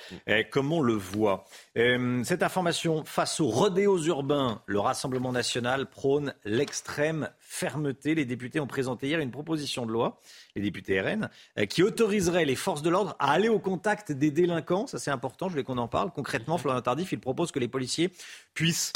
comme 0.52 0.72
on 0.72 0.80
le 0.80 0.94
voit? 0.94 1.44
Cette 1.76 2.44
information, 2.44 3.04
face 3.04 3.42
aux 3.42 3.50
rodéos 3.50 4.02
urbains, 4.04 4.62
le 4.68 4.80
Rassemblement 4.80 5.34
national 5.34 5.90
prône 5.90 6.34
l'extrême 6.46 7.30
fermeté. 7.40 8.16
Les 8.16 8.24
députés 8.24 8.62
ont 8.62 8.68
présenté 8.68 9.08
hier 9.08 9.20
une 9.20 9.32
proposition 9.32 9.86
de 9.86 9.92
loi, 9.92 10.22
les 10.56 10.62
députés 10.62 11.02
RN, 11.02 11.30
qui 11.68 11.84
autoriserait 11.84 12.46
les 12.46 12.56
forces 12.56 12.84
de 12.84 12.90
l'ordre 12.90 13.18
à 13.20 13.34
aller 13.34 13.50
au 13.50 13.60
contact 13.60 14.14
des 14.14 14.32
délinquants. 14.32 14.88
Ça, 14.88 15.00
c'est 15.00 15.12
important, 15.12 15.48
je 15.48 15.56
voulais 15.56 15.66
qu'on 15.66 15.78
en 15.78 15.90
parle. 15.90 16.12
Concrètement, 16.12 16.58
Florian 16.58 16.82
Tardif, 16.82 17.12
il 17.12 17.20
propose 17.20 17.52
que 17.52 17.60
les 17.60 17.68
policiers 17.68 18.12
puissent 18.54 18.94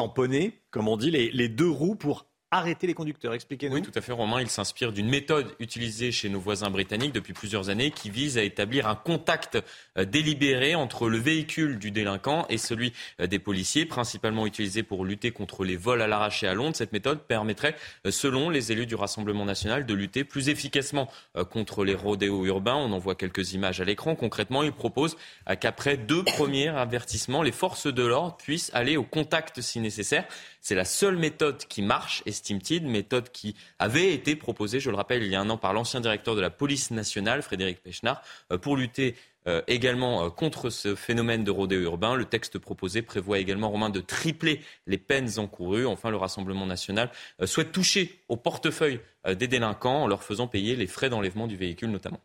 tamponner, 0.00 0.62
comme 0.70 0.88
on 0.88 0.96
dit, 0.96 1.10
les, 1.10 1.48
deux 1.50 1.68
roues 1.68 1.94
pour 1.94 2.29
arrêter 2.52 2.88
les 2.88 2.94
conducteurs. 2.94 3.32
Expliquez-nous. 3.32 3.76
Oui, 3.76 3.82
tout 3.82 3.92
à 3.94 4.00
fait, 4.00 4.12
Romain. 4.12 4.40
Il 4.40 4.50
s'inspire 4.50 4.92
d'une 4.92 5.08
méthode 5.08 5.54
utilisée 5.60 6.10
chez 6.10 6.28
nos 6.28 6.40
voisins 6.40 6.70
britanniques 6.70 7.12
depuis 7.12 7.32
plusieurs 7.32 7.68
années 7.68 7.92
qui 7.92 8.10
vise 8.10 8.38
à 8.38 8.42
établir 8.42 8.88
un 8.88 8.96
contact 8.96 9.58
euh, 9.96 10.04
délibéré 10.04 10.74
entre 10.74 11.08
le 11.08 11.18
véhicule 11.18 11.78
du 11.78 11.92
délinquant 11.92 12.46
et 12.48 12.58
celui 12.58 12.92
euh, 13.20 13.28
des 13.28 13.38
policiers, 13.38 13.86
principalement 13.86 14.46
utilisé 14.46 14.82
pour 14.82 15.04
lutter 15.04 15.30
contre 15.30 15.64
les 15.64 15.76
vols 15.76 16.02
à 16.02 16.08
l'arraché 16.08 16.48
à 16.48 16.54
Londres. 16.54 16.74
Cette 16.74 16.92
méthode 16.92 17.20
permettrait, 17.20 17.76
euh, 18.04 18.10
selon 18.10 18.50
les 18.50 18.72
élus 18.72 18.86
du 18.86 18.96
Rassemblement 18.96 19.44
national, 19.44 19.86
de 19.86 19.94
lutter 19.94 20.24
plus 20.24 20.48
efficacement 20.48 21.08
contre 21.50 21.84
les 21.84 21.94
rodéos 21.94 22.44
urbains. 22.46 22.74
On 22.74 22.92
en 22.92 22.98
voit 22.98 23.14
quelques 23.14 23.52
images 23.52 23.80
à 23.80 23.84
l'écran. 23.84 24.14
Concrètement, 24.14 24.62
il 24.62 24.72
propose 24.72 25.16
qu'après 25.60 25.96
deux 25.96 26.24
premiers 26.36 26.68
avertissements, 26.68 27.42
les 27.42 27.52
forces 27.52 27.86
de 27.86 28.04
l'ordre 28.04 28.36
puissent 28.36 28.70
aller 28.74 28.96
au 28.96 29.04
contact 29.04 29.60
si 29.60 29.80
nécessaire. 29.80 30.26
C'est 30.60 30.74
la 30.74 30.84
seule 30.84 31.16
méthode 31.16 31.64
qui 31.68 31.80
marche, 31.80 32.22
estime-t-il, 32.40 32.86
méthode 32.86 33.30
qui 33.30 33.54
avait 33.78 34.12
été 34.14 34.34
proposée, 34.34 34.80
je 34.80 34.90
le 34.90 34.96
rappelle, 34.96 35.22
il 35.22 35.30
y 35.30 35.36
a 35.36 35.40
un 35.40 35.50
an 35.50 35.58
par 35.58 35.74
l'ancien 35.74 36.00
directeur 36.00 36.34
de 36.34 36.40
la 36.40 36.50
police 36.50 36.90
nationale, 36.90 37.42
Frédéric 37.42 37.82
Pechnard, 37.82 38.22
euh, 38.50 38.58
pour 38.58 38.76
lutter 38.76 39.14
euh, 39.46 39.62
également 39.68 40.24
euh, 40.24 40.30
contre 40.30 40.70
ce 40.70 40.94
phénomène 40.94 41.44
de 41.44 41.50
rodéo 41.50 41.80
urbain. 41.80 42.14
Le 42.14 42.24
texte 42.24 42.58
proposé 42.58 43.02
prévoit 43.02 43.38
également, 43.38 43.70
Romain, 43.70 43.90
de 43.90 44.00
tripler 44.00 44.62
les 44.86 44.98
peines 44.98 45.38
encourues. 45.38 45.86
Enfin, 45.86 46.10
le 46.10 46.16
Rassemblement 46.16 46.66
national 46.66 47.10
souhaite 47.44 47.72
toucher 47.72 48.20
au 48.28 48.36
portefeuille 48.36 49.00
des 49.26 49.48
délinquants 49.48 50.04
en 50.04 50.06
leur 50.06 50.22
faisant 50.22 50.46
payer 50.46 50.76
les 50.76 50.86
frais 50.86 51.10
d'enlèvement 51.10 51.46
du 51.46 51.56
véhicule 51.56 51.90
notamment. 51.90 52.20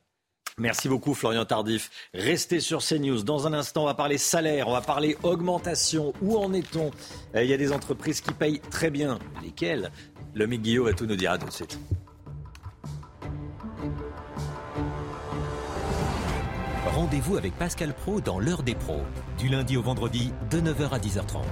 Merci 0.58 0.88
beaucoup 0.88 1.14
Florian 1.14 1.44
Tardif. 1.44 1.90
Restez 2.14 2.62
sur 2.62 2.82
CNews. 2.82 3.24
Dans 3.24 3.46
un 3.46 3.52
instant, 3.52 3.84
on 3.84 3.88
va 3.88 3.94
parler 3.94 4.18
salaire, 4.18 4.70
on 4.70 4.72
va 4.72 4.80
parler 4.80 5.18
augmentation. 5.24 6.14
Où 6.22 6.38
en 6.38 6.54
est-on? 6.54 6.92
Euh, 7.36 7.44
Il 7.44 7.50
y 7.50 7.54
a 7.54 7.58
des 7.58 7.74
entreprises 7.74 8.22
qui 8.22 8.32
payent 8.32 8.62
très 8.72 8.90
bien. 8.90 9.20
Lesquelles? 9.44 9.92
Le 10.34 10.46
Guillaume 10.48 10.86
va 10.86 10.94
tout 10.94 11.06
nous 11.06 11.18
dire. 11.18 11.32
À 11.34 11.38
tout 11.38 11.48
de 11.48 11.52
suite. 11.52 11.78
Rendez-vous 16.86 17.36
avec 17.36 17.54
Pascal 17.58 17.94
Pro 17.94 18.22
dans 18.22 18.40
l'heure 18.40 18.64
des 18.64 18.76
pros, 18.76 19.02
du 19.38 19.50
lundi 19.50 19.76
au 19.76 19.82
vendredi 19.82 20.32
de 20.50 20.62
9h 20.62 20.92
à 20.92 21.00
10h30. 21.00 21.44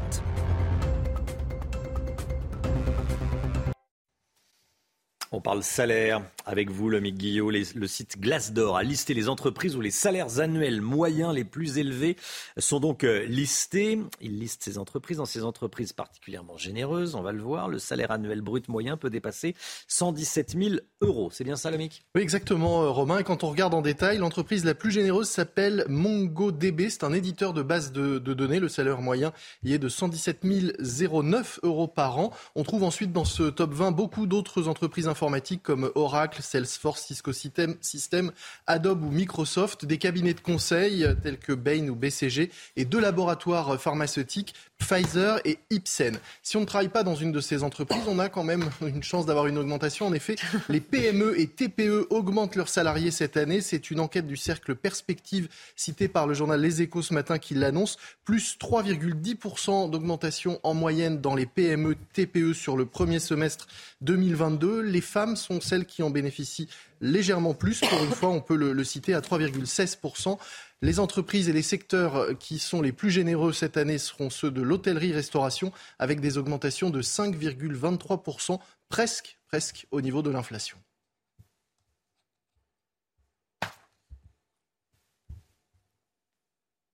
Parle 5.54 5.64
salaire 5.64 6.24
avec 6.46 6.72
vous, 6.72 6.90
le 6.90 7.00
Guillot. 7.00 7.52
le 7.52 7.88
site 7.88 8.20
Glassdoor 8.20 8.76
a 8.76 8.84
listé 8.84 9.14
les 9.14 9.30
entreprises 9.30 9.76
où 9.76 9.82
les 9.82 9.92
salaires 9.92 10.40
annuels 10.40 10.82
moyens 10.82 11.34
les 11.34 11.46
plus 11.46 11.78
élevés 11.78 12.18
sont 12.58 12.80
donc 12.80 13.04
euh, 13.04 13.24
listés. 13.26 14.00
Il 14.20 14.40
liste 14.40 14.64
ces 14.64 14.80
entreprises. 14.80 15.18
Dans 15.18 15.26
ces 15.26 15.44
entreprises 15.44 15.94
particulièrement 15.94 16.58
généreuses, 16.58 17.14
on 17.14 17.22
va 17.22 17.32
le 17.32 17.42
voir, 17.42 17.70
le 17.70 17.78
salaire 17.78 18.10
annuel 18.12 18.42
brut 18.42 18.68
moyen 18.68 18.98
peut 18.98 19.12
dépasser 19.12 19.56
117 19.88 20.58
000 20.58 20.76
euros. 21.02 21.30
C'est 21.32 21.44
bien 21.44 21.56
ça, 21.56 21.70
Lomic 21.70 22.04
Oui, 22.16 22.24
exactement, 22.24 22.84
euh, 22.84 22.90
Romain. 22.90 23.20
Et 23.20 23.24
quand 23.24 23.44
on 23.44 23.50
regarde 23.50 23.76
en 23.76 23.82
détail, 23.82 24.18
l'entreprise 24.18 24.66
la 24.66 24.74
plus 24.74 24.92
généreuse 24.92 25.30
s'appelle 25.30 25.86
MongoDB. 25.88 26.90
C'est 26.90 27.04
un 27.04 27.14
éditeur 27.14 27.54
de 27.54 27.62
base 27.62 27.92
de, 27.92 28.18
de, 28.18 28.34
données. 28.34 28.60
Le 28.60 28.70
salaire 28.70 29.02
moyen 29.02 29.32
y 29.64 29.74
est 29.74 29.80
de 29.80 29.88
117 29.88 30.44
009 30.80 31.60
euros 31.62 31.88
par 31.88 32.18
an. 32.18 32.32
On 32.56 32.64
trouve 32.64 32.84
ensuite 32.84 33.14
dans 33.14 33.26
ce 33.26 33.44
top 33.44 33.72
20 33.72 33.92
beaucoup 33.92 34.26
d'autres 34.26 34.68
entreprises 34.68 35.08
informatiques 35.08 35.43
comme 35.64 35.92
Oracle, 35.96 36.42
Salesforce, 36.42 37.06
Cisco 37.06 37.32
System, 37.34 38.32
Adobe 38.68 39.04
ou 39.04 39.12
Microsoft, 39.12 39.86
des 39.86 39.98
cabinets 39.98 40.34
de 40.34 40.40
conseil 40.40 41.08
tels 41.22 41.38
que 41.38 41.54
Bain 41.54 41.90
ou 41.90 41.96
BCG 41.96 42.52
et 42.76 42.86
deux 42.86 43.00
laboratoires 43.00 43.80
pharmaceutiques, 43.80 44.54
Pfizer 44.84 45.40
et 45.46 45.60
Ipsen. 45.70 46.20
Si 46.42 46.58
on 46.58 46.62
ne 46.62 46.66
travaille 46.66 46.90
pas 46.90 47.04
dans 47.04 47.16
une 47.16 47.32
de 47.32 47.40
ces 47.40 47.64
entreprises, 47.64 48.04
on 48.08 48.20
a 48.20 48.30
quand 48.30 48.44
même 48.44 48.70
une 48.82 49.02
chance 49.02 49.26
d'avoir 49.26 49.48
une 49.48 49.58
augmentation. 49.58 50.08
En 50.08 50.14
effet, 50.14 50.36
les 50.70 50.82
PME 50.82 51.40
et 51.40 51.48
TPE 51.48 52.08
augmentent 52.10 52.56
leurs 52.56 52.70
salariés 52.70 53.12
cette 53.12 53.38
année. 53.38 53.62
C'est 53.62 53.92
une 53.92 54.00
enquête 54.00 54.28
du 54.28 54.36
cercle 54.36 54.76
Perspective 54.76 55.48
citée 55.76 56.08
par 56.08 56.28
le 56.28 56.34
journal 56.34 56.60
Les 56.60 56.82
Échos 56.82 57.02
ce 57.02 57.14
matin 57.14 57.40
qui 57.40 57.54
l'annonce. 57.54 57.98
Plus 58.26 58.58
3,10% 58.60 59.90
d'augmentation 59.90 60.60
en 60.64 60.74
moyenne 60.74 61.22
dans 61.22 61.36
les 61.36 61.46
PME 61.46 61.96
TPE 62.14 62.54
sur 62.54 62.76
le 62.76 62.86
premier 62.86 63.20
semestre 63.20 63.68
2022. 64.02 64.82
Les 64.82 65.02
femmes 65.02 65.36
sont 65.36 65.62
celles 65.62 65.86
qui 65.86 66.04
en 66.04 66.10
bénéficient 66.10 66.68
légèrement 67.04 67.54
plus. 67.54 67.82
Pour 67.82 68.04
une 68.04 68.12
fois, 68.12 68.30
on 68.30 68.42
peut 68.42 68.56
le, 68.56 68.84
citer 68.84 69.14
à 69.14 69.22
3,16%. 69.22 70.38
Les 70.84 71.00
entreprises 71.00 71.48
et 71.48 71.54
les 71.54 71.62
secteurs 71.62 72.38
qui 72.40 72.60
sont 72.60 72.82
les 72.82 72.92
plus 72.92 73.10
généreux 73.10 73.54
cette 73.54 73.78
année 73.78 73.98
seront 73.98 74.30
ceux 74.30 74.52
de 74.52 74.62
l'hôtellerie-restauration, 74.62 75.72
avec 75.98 76.20
des 76.20 76.38
augmentations 76.38 76.90
de 76.90 77.02
5,23%, 77.02 78.60
presque, 78.90 79.40
presque 79.48 79.88
au 79.92 80.02
niveau 80.02 80.22
de 80.22 80.30
l'inflation. 80.30 80.78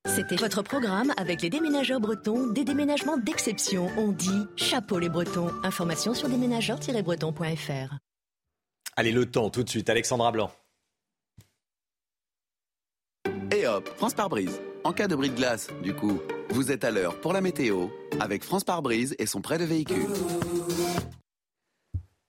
C'était 0.06 0.36
votre 0.36 0.62
programme 0.62 1.12
avec 1.18 1.42
les 1.42 1.50
déménageurs 1.50 2.00
bretons, 2.00 2.46
des 2.46 2.64
déménagements 2.64 3.18
d'exception. 3.18 3.90
On 3.98 4.12
dit 4.12 4.46
chapeau 4.56 5.00
les 5.00 5.10
bretons. 5.10 5.50
Information 5.64 6.14
sur 6.14 6.30
déménageurs-bretons.fr. 6.30 7.96
Allez, 8.96 9.12
le 9.12 9.26
temps 9.26 9.50
tout 9.50 9.64
de 9.64 9.70
suite, 9.70 9.90
Alexandra 9.90 10.32
Blanc. 10.32 10.52
Et 13.52 13.66
hop, 13.66 13.90
France 13.98 14.14
par 14.14 14.30
brise. 14.30 14.62
En 14.84 14.94
cas 14.94 15.08
de 15.08 15.16
bris 15.16 15.30
de 15.30 15.36
glace, 15.36 15.70
du 15.82 15.94
coup, 15.94 16.20
vous 16.52 16.72
êtes 16.72 16.84
à 16.84 16.92
l'heure 16.92 17.20
pour 17.20 17.34
la 17.34 17.42
météo 17.42 17.88
avec 18.20 18.44
France 18.44 18.64
par 18.64 18.82
brise 18.82 19.16
et 19.18 19.26
son 19.26 19.42
prêt 19.42 19.58
de 19.58 19.66
véhicule. 19.66 20.08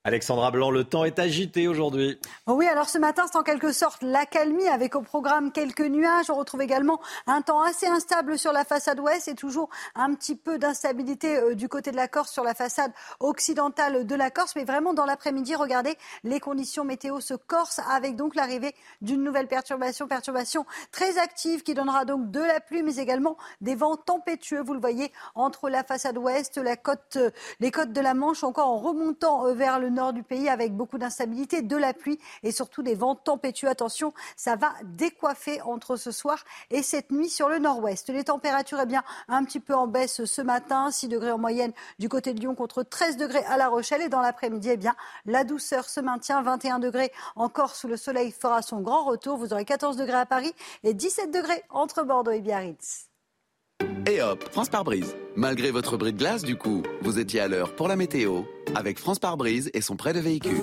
Alexandra 0.02 0.50
Blanc, 0.50 0.70
le 0.70 0.84
temps 0.84 1.04
est 1.04 1.18
agité 1.18 1.68
aujourd'hui. 1.68 2.18
Oh 2.46 2.54
oui, 2.54 2.66
alors 2.66 2.88
ce 2.88 2.96
matin, 2.96 3.24
c'est 3.30 3.36
en 3.36 3.42
quelque 3.42 3.70
sorte 3.70 4.02
l'accalmie 4.02 4.66
avec 4.66 4.96
au 4.96 5.02
programme 5.02 5.52
quelques 5.52 5.82
nuages. 5.82 6.30
On 6.30 6.36
retrouve 6.36 6.62
également 6.62 7.02
un 7.26 7.42
temps 7.42 7.60
assez 7.60 7.86
instable 7.86 8.38
sur 8.38 8.50
la 8.50 8.64
façade 8.64 8.98
ouest 8.98 9.28
et 9.28 9.34
toujours 9.34 9.68
un 9.94 10.14
petit 10.14 10.36
peu 10.36 10.56
d'instabilité 10.56 11.36
euh, 11.36 11.54
du 11.54 11.68
côté 11.68 11.90
de 11.90 11.96
la 11.96 12.08
Corse 12.08 12.32
sur 12.32 12.44
la 12.44 12.54
façade 12.54 12.92
occidentale 13.18 14.06
de 14.06 14.14
la 14.14 14.30
Corse. 14.30 14.56
Mais 14.56 14.64
vraiment, 14.64 14.94
dans 14.94 15.04
l'après-midi, 15.04 15.54
regardez, 15.54 15.98
les 16.24 16.40
conditions 16.40 16.84
météo 16.84 17.20
se 17.20 17.34
corsent 17.34 17.82
avec 17.90 18.16
donc 18.16 18.36
l'arrivée 18.36 18.74
d'une 19.02 19.22
nouvelle 19.22 19.48
perturbation, 19.48 20.08
perturbation 20.08 20.64
très 20.92 21.18
active 21.18 21.62
qui 21.62 21.74
donnera 21.74 22.06
donc 22.06 22.30
de 22.30 22.40
la 22.40 22.60
pluie, 22.60 22.82
mais 22.82 22.96
également 22.96 23.36
des 23.60 23.74
vents 23.74 23.96
tempétueux. 23.96 24.62
Vous 24.62 24.72
le 24.72 24.80
voyez 24.80 25.12
entre 25.34 25.68
la 25.68 25.84
façade 25.84 26.16
ouest, 26.16 26.56
euh, 26.56 27.30
les 27.60 27.70
côtes 27.70 27.92
de 27.92 28.00
la 28.00 28.14
Manche, 28.14 28.44
encore 28.44 28.68
en 28.68 28.78
remontant 28.78 29.46
euh, 29.46 29.52
vers 29.52 29.78
le 29.78 29.89
nord 29.90 30.12
du 30.12 30.22
pays 30.22 30.48
avec 30.48 30.74
beaucoup 30.74 30.98
d'instabilité, 30.98 31.62
de 31.62 31.76
la 31.76 31.92
pluie 31.92 32.18
et 32.42 32.52
surtout 32.52 32.82
des 32.82 32.94
vents 32.94 33.14
tempétueux. 33.14 33.68
Attention, 33.68 34.12
ça 34.36 34.56
va 34.56 34.72
décoiffer 34.84 35.60
entre 35.62 35.96
ce 35.96 36.10
soir 36.10 36.44
et 36.70 36.82
cette 36.82 37.10
nuit 37.10 37.28
sur 37.28 37.48
le 37.48 37.58
nord-ouest. 37.58 38.08
Les 38.08 38.24
températures, 38.24 38.80
eh 38.82 38.86
bien, 38.86 39.02
un 39.28 39.44
petit 39.44 39.60
peu 39.60 39.74
en 39.74 39.86
baisse 39.86 40.24
ce 40.24 40.42
matin, 40.42 40.90
6 40.90 41.08
degrés 41.08 41.32
en 41.32 41.38
moyenne 41.38 41.72
du 41.98 42.08
côté 42.08 42.34
de 42.34 42.40
Lyon 42.40 42.54
contre 42.54 42.82
13 42.82 43.16
degrés 43.16 43.44
à 43.44 43.56
La 43.56 43.68
Rochelle. 43.68 44.02
Et 44.02 44.08
dans 44.08 44.20
l'après-midi, 44.20 44.70
eh 44.70 44.76
bien, 44.76 44.94
la 45.26 45.44
douceur 45.44 45.88
se 45.88 46.00
maintient, 46.00 46.42
21 46.42 46.78
degrés 46.78 47.12
encore 47.36 47.74
sous 47.74 47.88
le 47.88 47.96
soleil 47.96 48.32
fera 48.32 48.62
son 48.62 48.80
grand 48.80 49.04
retour. 49.04 49.36
Vous 49.36 49.52
aurez 49.52 49.64
14 49.64 49.96
degrés 49.96 50.18
à 50.18 50.26
Paris 50.26 50.54
et 50.84 50.94
17 50.94 51.30
degrés 51.30 51.62
entre 51.70 52.02
Bordeaux 52.02 52.30
et 52.30 52.40
Biarritz. 52.40 53.09
Et 54.06 54.20
hop, 54.22 54.42
France 54.50 54.68
par 54.68 54.84
brise. 54.84 55.16
Malgré 55.36 55.70
votre 55.70 55.96
bris 55.96 56.12
de 56.12 56.18
glace, 56.18 56.42
du 56.42 56.56
coup, 56.56 56.82
vous 57.02 57.18
étiez 57.18 57.40
à 57.40 57.48
l'heure 57.48 57.74
pour 57.76 57.88
la 57.88 57.96
météo 57.96 58.42
avec 58.74 58.98
France 58.98 59.18
par 59.18 59.36
brise 59.36 59.70
et 59.74 59.80
son 59.80 59.96
prêt 59.96 60.12
de 60.12 60.20
véhicule. 60.20 60.62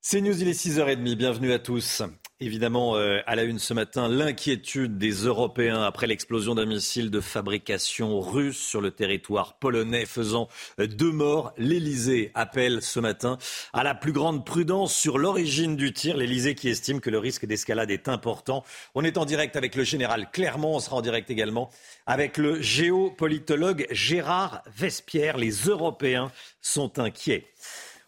C'est 0.00 0.20
News, 0.20 0.40
il 0.40 0.48
est 0.48 0.52
6h30. 0.52 1.14
Bienvenue 1.14 1.52
à 1.52 1.58
tous. 1.58 2.02
Évidemment, 2.40 2.96
euh, 2.96 3.20
à 3.26 3.36
la 3.36 3.44
une 3.44 3.60
ce 3.60 3.72
matin, 3.74 4.08
l'inquiétude 4.08 4.98
des 4.98 5.12
Européens 5.12 5.82
après 5.82 6.08
l'explosion 6.08 6.56
d'un 6.56 6.66
missile 6.66 7.12
de 7.12 7.20
fabrication 7.20 8.20
russe 8.20 8.58
sur 8.58 8.80
le 8.80 8.90
territoire 8.90 9.56
polonais 9.56 10.04
faisant 10.04 10.48
euh, 10.80 10.88
deux 10.88 11.12
morts. 11.12 11.52
L'Elysée 11.58 12.32
appelle 12.34 12.82
ce 12.82 12.98
matin 12.98 13.38
à 13.72 13.84
la 13.84 13.94
plus 13.94 14.10
grande 14.10 14.44
prudence 14.44 14.92
sur 14.92 15.16
l'origine 15.16 15.76
du 15.76 15.92
tir. 15.92 16.16
L'Elysée 16.16 16.56
qui 16.56 16.68
estime 16.68 17.00
que 17.00 17.08
le 17.08 17.20
risque 17.20 17.46
d'escalade 17.46 17.92
est 17.92 18.08
important. 18.08 18.64
On 18.96 19.04
est 19.04 19.16
en 19.16 19.26
direct 19.26 19.54
avec 19.54 19.76
le 19.76 19.84
général 19.84 20.28
Clermont. 20.32 20.74
On 20.74 20.80
sera 20.80 20.96
en 20.96 21.02
direct 21.02 21.30
également 21.30 21.70
avec 22.04 22.36
le 22.36 22.60
géopolitologue 22.60 23.86
Gérard 23.92 24.64
Vespierre. 24.76 25.36
Les 25.36 25.52
Européens 25.52 26.32
sont 26.60 26.98
inquiets. 26.98 27.46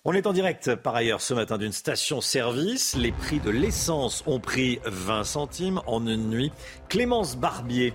On 0.09 0.13
est 0.13 0.29
en 0.29 0.33
direct 0.33 0.77
par 0.77 0.95
ailleurs 0.95 1.21
ce 1.21 1.35
matin 1.35 1.59
d'une 1.59 1.73
station-service. 1.73 2.95
Les 2.95 3.11
prix 3.11 3.41
de 3.41 3.51
l'essence 3.51 4.23
ont 4.29 4.39
pris 4.39 4.79
20 4.85 5.25
centimes 5.25 5.81
en 5.89 6.07
une 6.07 6.31
nuit. 6.31 6.53
Clémence 6.89 7.37
Barbier 7.37 7.93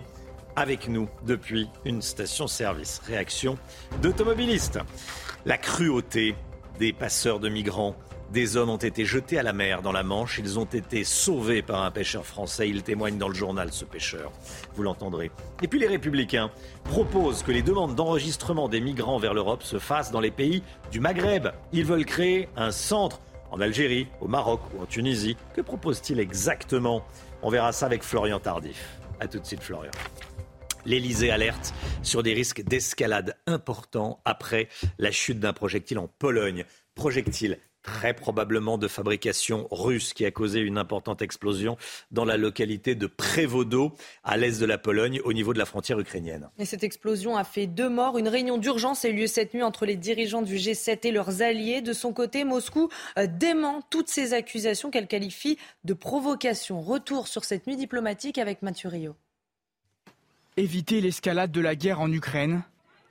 avec 0.58 0.90
nous 0.90 1.08
depuis 1.26 1.70
une 1.86 2.02
station-service. 2.02 3.00
Réaction 3.08 3.58
d'automobilistes. 4.02 4.80
La 5.46 5.58
cruauté 5.58 6.36
des 6.80 6.92
passeurs 6.92 7.40
de 7.40 7.48
migrants 7.48 7.96
des 8.32 8.56
hommes 8.56 8.70
ont 8.70 8.78
été 8.78 9.04
jetés 9.04 9.38
à 9.38 9.44
la 9.44 9.52
mer 9.52 9.82
dans 9.82 9.92
la 9.92 10.04
Manche. 10.04 10.40
Ils 10.40 10.58
ont 10.58 10.66
été 10.66 11.04
sauvés 11.04 11.62
par 11.62 11.84
un 11.84 11.92
pêcheur 11.92 12.26
français. 12.26 12.70
Il 12.70 12.82
témoigne 12.82 13.18
dans 13.18 13.28
le 13.28 13.34
journal, 13.34 13.72
ce 13.74 13.84
pêcheur. 13.84 14.32
Vous 14.76 14.84
l'entendrez. 14.84 15.32
Et 15.62 15.68
puis 15.68 15.80
les 15.80 15.88
républicains 15.88 16.50
proposent 16.86 17.44
que 17.44 17.52
les 17.52 17.62
demandes 17.62 17.96
d'enregistrement 17.96 18.70
des 18.70 18.80
migrants 18.80 19.20
vers 19.20 19.34
l'Europe 19.34 19.64
se 19.64 19.80
fassent 19.80 20.12
dans 20.12 20.22
les 20.22 20.32
pays 20.32 20.64
du 20.92 21.02
Maghreb. 21.02 21.50
Ils 21.74 21.86
veulent 21.86 22.06
créer 22.06 22.48
un 22.56 22.72
centre 22.72 23.20
en 23.52 23.60
Algérie, 23.60 24.08
au 24.22 24.30
Maroc 24.30 24.62
ou 24.74 24.82
en 24.82 24.86
Tunisie. 24.86 25.36
Que 25.54 25.60
propose-t-il 25.60 26.20
exactement? 26.20 27.04
On 27.42 27.50
verra 27.50 27.74
ça 27.74 27.86
avec 27.86 28.02
Florian 28.02 28.40
Tardif. 28.40 28.98
A 29.20 29.28
tout 29.28 29.40
de 29.40 29.46
suite, 29.46 29.62
Florian. 29.62 29.92
L'Elysée 30.86 31.32
alerte 31.32 31.74
sur 32.02 32.24
des 32.24 32.34
risques 32.34 32.64
d'escalade 32.64 33.36
importants 33.46 34.22
après 34.24 34.70
la 34.98 35.12
chute 35.12 35.40
d'un 35.40 35.54
projectile 35.54 36.00
en 36.00 36.08
Pologne. 36.08 36.64
Projectile 36.96 37.60
très 37.84 38.14
probablement 38.14 38.78
de 38.78 38.88
fabrication 38.88 39.68
russe 39.72 40.14
qui 40.14 40.26
a 40.26 40.32
causé 40.32 40.60
une 40.60 40.78
importante 40.78 41.22
explosion 41.22 41.78
dans 42.12 42.26
la 42.26 42.38
localité 42.38 42.96
de 42.96 43.08
Prévodo, 43.08 43.94
à 44.24 44.38
l'est 44.38 44.60
de 44.60 44.66
la 44.66 44.78
Pologne, 44.78 45.20
au 45.24 45.34
niveau 45.34 45.54
de 45.54 45.60
la 45.60 45.66
frontière 45.66 46.00
ukrainienne. 46.00 46.50
Et 46.60 46.66
cette 46.66 46.84
explosion 46.84 47.38
a 47.38 47.44
fait 47.44 47.68
deux 47.68 47.90
morts. 47.90 48.18
Une 48.18 48.28
réunion 48.28 48.58
d'urgence 48.58 49.06
a 49.06 49.10
eu 49.10 49.14
lieu 49.14 49.28
cette 49.28 49.54
nuit 49.54 49.64
entre 49.64 49.86
les 49.86 49.96
dirigeants 49.96 50.42
du 50.42 50.56
G7 50.56 51.00
et 51.08 51.12
leurs 51.12 51.42
alliés. 51.42 51.82
De 51.82 51.94
son 51.94 52.14
côté, 52.14 52.44
Moscou 52.44 52.90
euh, 53.18 53.28
dément 53.28 53.82
toutes 53.90 54.10
ces 54.10 54.34
accusations 54.34 54.92
qu'elle 54.92 55.08
qualifie 55.08 55.58
de 55.84 55.94
provocation. 55.94 56.82
Retour 56.82 57.28
sur 57.28 57.44
cette 57.44 57.68
nuit 57.68 57.78
diplomatique 57.78 58.38
avec 58.38 58.62
Mathieu 58.62 58.90
Rio. 58.90 59.16
Éviter 60.58 61.00
l'escalade 61.00 61.52
de 61.52 61.62
la 61.62 61.76
guerre 61.76 62.02
en 62.02 62.12
Ukraine, 62.12 62.64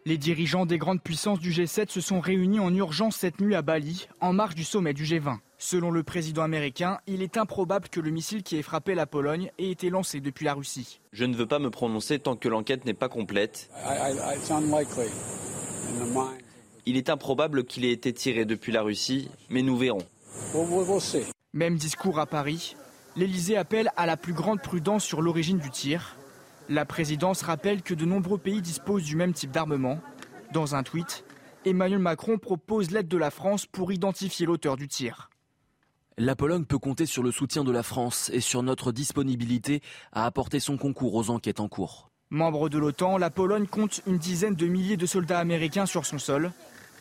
les 0.07 0.19
dirigeants 0.19 0.67
des 0.67 0.79
grandes 0.79 1.03
puissances 1.03 1.41
du 1.41 1.51
G7 1.51 1.91
se 1.91 2.01
sont 2.01 2.21
réunis 2.21 2.61
en 2.61 2.75
urgence 2.75 3.17
cette 3.17 3.41
nuit 3.41 3.55
à 3.55 3.63
Bali, 3.63 4.09
en 4.21 4.33
marge 4.33 4.55
du 4.55 4.65
sommet 4.65 4.95
du 4.95 5.05
G20. 5.05 5.39
Selon 5.59 5.91
le 5.91 6.03
président 6.03 6.43
américain, 6.43 6.99
il 7.07 7.23
est 7.23 7.37
improbable 7.37 7.89
que 7.89 8.01
le 8.01 8.11
missile 8.11 8.43
qui 8.43 8.57
ait 8.57 8.63
frappé 8.63 8.95
la 8.95 9.07
Pologne 9.07 9.51
ait 9.59 9.71
été 9.71 9.91
lancé 9.91 10.21
depuis 10.21 10.47
la 10.47 10.55
Russie. 10.55 11.01
Je 11.13 11.25
ne 11.27 11.37
veux 11.37 11.47
pas 11.47 11.59
me 11.59 11.71
prononcer 11.71 12.19
tant 12.19 12.35
que 12.35 12.49
l'enquête 12.49 12.87
n'est 12.87 12.95
pas 12.95 13.11
complète. 13.11 13.71
Il 16.87 16.97
est 16.97 17.11
improbable 17.11 17.65
qu'il 17.65 17.85
ait 17.85 17.93
été 17.93 18.13
tiré 18.15 18.47
depuis 18.47 18.73
la 18.73 18.83
Russie, 18.83 19.29
mais 19.51 19.63
nous 19.63 19.77
verrons. 19.77 20.07
Même 21.53 21.77
discours 21.77 22.19
à 22.19 22.27
Paris. 22.27 22.75
L'Elysée 23.17 23.57
appelle 23.57 23.91
à 23.97 24.07
la 24.07 24.17
plus 24.17 24.33
grande 24.33 24.63
prudence 24.63 25.05
sur 25.05 25.21
l'origine 25.21 25.59
du 25.59 25.71
tir. 25.71 26.17
La 26.71 26.85
présidence 26.85 27.43
rappelle 27.43 27.83
que 27.83 27.95
de 27.95 28.05
nombreux 28.05 28.39
pays 28.39 28.63
disposent 28.63 29.03
du 29.03 29.17
même 29.17 29.33
type 29.33 29.51
d'armement. 29.51 29.99
Dans 30.53 30.77
un 30.77 30.85
tweet, 30.85 31.25
Emmanuel 31.65 31.99
Macron 31.99 32.39
propose 32.39 32.93
l'aide 32.93 33.09
de 33.09 33.17
la 33.17 33.33
France 33.33 33.67
pour 33.67 33.91
identifier 33.91 34.47
l'auteur 34.47 34.77
du 34.77 34.87
tir. 34.87 35.31
La 36.17 36.37
Pologne 36.37 36.65
peut 36.65 36.79
compter 36.79 37.07
sur 37.07 37.25
le 37.25 37.33
soutien 37.33 37.65
de 37.65 37.73
la 37.73 37.83
France 37.83 38.31
et 38.33 38.39
sur 38.39 38.63
notre 38.63 38.93
disponibilité 38.93 39.83
à 40.13 40.27
apporter 40.27 40.61
son 40.61 40.77
concours 40.77 41.17
aux 41.17 41.31
enquêtes 41.31 41.59
en 41.59 41.67
cours. 41.67 42.09
Membre 42.31 42.69
de 42.69 42.79
l'OTAN, 42.79 43.19
la 43.19 43.31
Pologne 43.31 43.67
compte 43.67 44.01
une 44.07 44.19
dizaine 44.19 44.55
de 44.55 44.67
milliers 44.69 44.97
de 44.97 45.07
soldats 45.07 45.41
américains 45.41 45.87
sur 45.87 46.07
son 46.07 46.21
sol. 46.21 46.53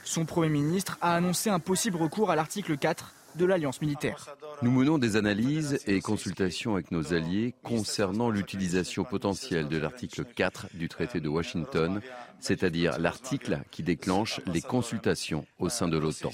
Son 0.03 0.25
Premier 0.25 0.49
ministre 0.49 0.97
a 1.01 1.13
annoncé 1.13 1.51
un 1.51 1.59
possible 1.59 1.97
recours 1.97 2.31
à 2.31 2.35
l'article 2.35 2.75
4 2.75 3.13
de 3.35 3.45
l'alliance 3.45 3.81
militaire. 3.81 4.35
Nous 4.61 4.71
menons 4.71 4.97
des 4.97 5.15
analyses 5.15 5.79
et 5.87 6.01
consultations 6.01 6.73
avec 6.73 6.91
nos 6.91 7.13
alliés 7.13 7.53
concernant 7.63 8.29
l'utilisation 8.29 9.03
potentielle 9.03 9.67
de 9.67 9.77
l'article 9.77 10.25
4 10.25 10.67
du 10.73 10.89
traité 10.89 11.19
de 11.19 11.29
Washington, 11.29 12.01
c'est-à-dire 12.39 12.99
l'article 12.99 13.61
qui 13.71 13.83
déclenche 13.83 14.41
les 14.45 14.61
consultations 14.61 15.45
au 15.59 15.69
sein 15.69 15.87
de 15.87 15.97
l'OTAN. 15.97 16.31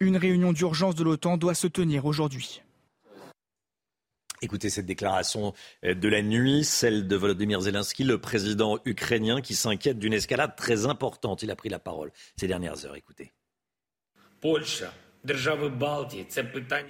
Une 0.00 0.16
réunion 0.16 0.52
d'urgence 0.52 0.94
de 0.94 1.04
l'OTAN 1.04 1.36
doit 1.36 1.54
se 1.54 1.66
tenir 1.66 2.06
aujourd'hui. 2.06 2.62
Écoutez 4.40 4.70
cette 4.70 4.86
déclaration 4.86 5.52
de 5.82 6.08
la 6.08 6.22
nuit, 6.22 6.64
celle 6.64 7.08
de 7.08 7.16
Volodymyr 7.16 7.60
Zelensky, 7.60 8.04
le 8.04 8.20
président 8.20 8.78
ukrainien 8.84 9.40
qui 9.40 9.54
s'inquiète 9.54 9.98
d'une 9.98 10.12
escalade 10.12 10.54
très 10.56 10.86
importante. 10.86 11.42
Il 11.42 11.50
a 11.50 11.56
pris 11.56 11.68
la 11.68 11.80
parole 11.80 12.12
ces 12.36 12.46
dernières 12.46 12.86
heures. 12.86 12.94
Écoutez. 12.94 13.32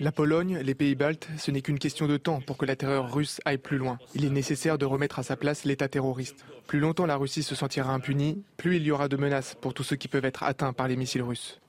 La 0.00 0.12
Pologne, 0.12 0.58
les 0.62 0.74
pays 0.74 0.94
baltes, 0.94 1.28
ce 1.38 1.50
n'est 1.50 1.62
qu'une 1.62 1.78
question 1.78 2.06
de 2.06 2.16
temps 2.16 2.40
pour 2.40 2.56
que 2.56 2.66
la 2.66 2.76
terreur 2.76 3.12
russe 3.12 3.40
aille 3.44 3.58
plus 3.58 3.78
loin. 3.78 3.98
Il 4.14 4.24
est 4.24 4.30
nécessaire 4.30 4.78
de 4.78 4.84
remettre 4.84 5.18
à 5.18 5.22
sa 5.22 5.36
place 5.36 5.64
l'État 5.64 5.88
terroriste. 5.88 6.44
Plus 6.66 6.80
longtemps 6.80 7.06
la 7.06 7.16
Russie 7.16 7.42
se 7.42 7.54
sentira 7.54 7.92
impunie, 7.92 8.42
plus 8.56 8.76
il 8.76 8.82
y 8.82 8.90
aura 8.90 9.08
de 9.08 9.16
menaces 9.16 9.56
pour 9.60 9.74
tous 9.74 9.82
ceux 9.82 9.96
qui 9.96 10.08
peuvent 10.08 10.24
être 10.24 10.42
atteints 10.42 10.72
par 10.72 10.88
les 10.88 10.96
missiles 10.96 11.22
russes. 11.22 11.60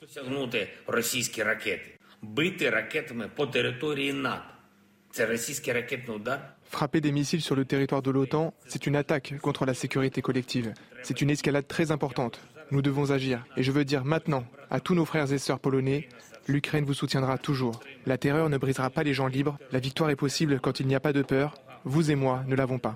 Frapper 6.63 7.01
des 7.01 7.11
missiles 7.11 7.41
sur 7.41 7.55
le 7.55 7.65
territoire 7.65 8.01
de 8.01 8.11
l'OTAN, 8.11 8.53
c'est 8.67 8.85
une 8.85 8.95
attaque 8.95 9.33
contre 9.41 9.65
la 9.65 9.73
sécurité 9.73 10.21
collective. 10.21 10.73
C'est 11.01 11.21
une 11.21 11.31
escalade 11.31 11.67
très 11.67 11.91
importante. 11.91 12.39
Nous 12.71 12.83
devons 12.83 13.09
agir. 13.09 13.43
Et 13.57 13.63
je 13.63 13.71
veux 13.71 13.85
dire 13.85 14.05
maintenant 14.05 14.45
à 14.69 14.79
tous 14.79 14.93
nos 14.93 15.05
frères 15.05 15.31
et 15.33 15.39
sœurs 15.39 15.59
polonais, 15.59 16.07
L'Ukraine 16.49 16.83
vous 16.83 16.95
soutiendra 16.95 17.37
toujours. 17.37 17.79
La 18.07 18.17
terreur 18.17 18.49
ne 18.49 18.57
brisera 18.57 18.89
pas 18.89 19.03
les 19.03 19.13
gens 19.13 19.27
libres. 19.27 19.59
La 19.71 19.77
victoire 19.77 20.09
est 20.09 20.15
possible 20.15 20.59
quand 20.59 20.79
il 20.79 20.87
n'y 20.87 20.95
a 20.95 20.99
pas 20.99 21.13
de 21.13 21.21
peur. 21.21 21.53
Vous 21.83 22.09
et 22.09 22.15
moi 22.15 22.43
ne 22.47 22.55
l'avons 22.55 22.79
pas. 22.79 22.95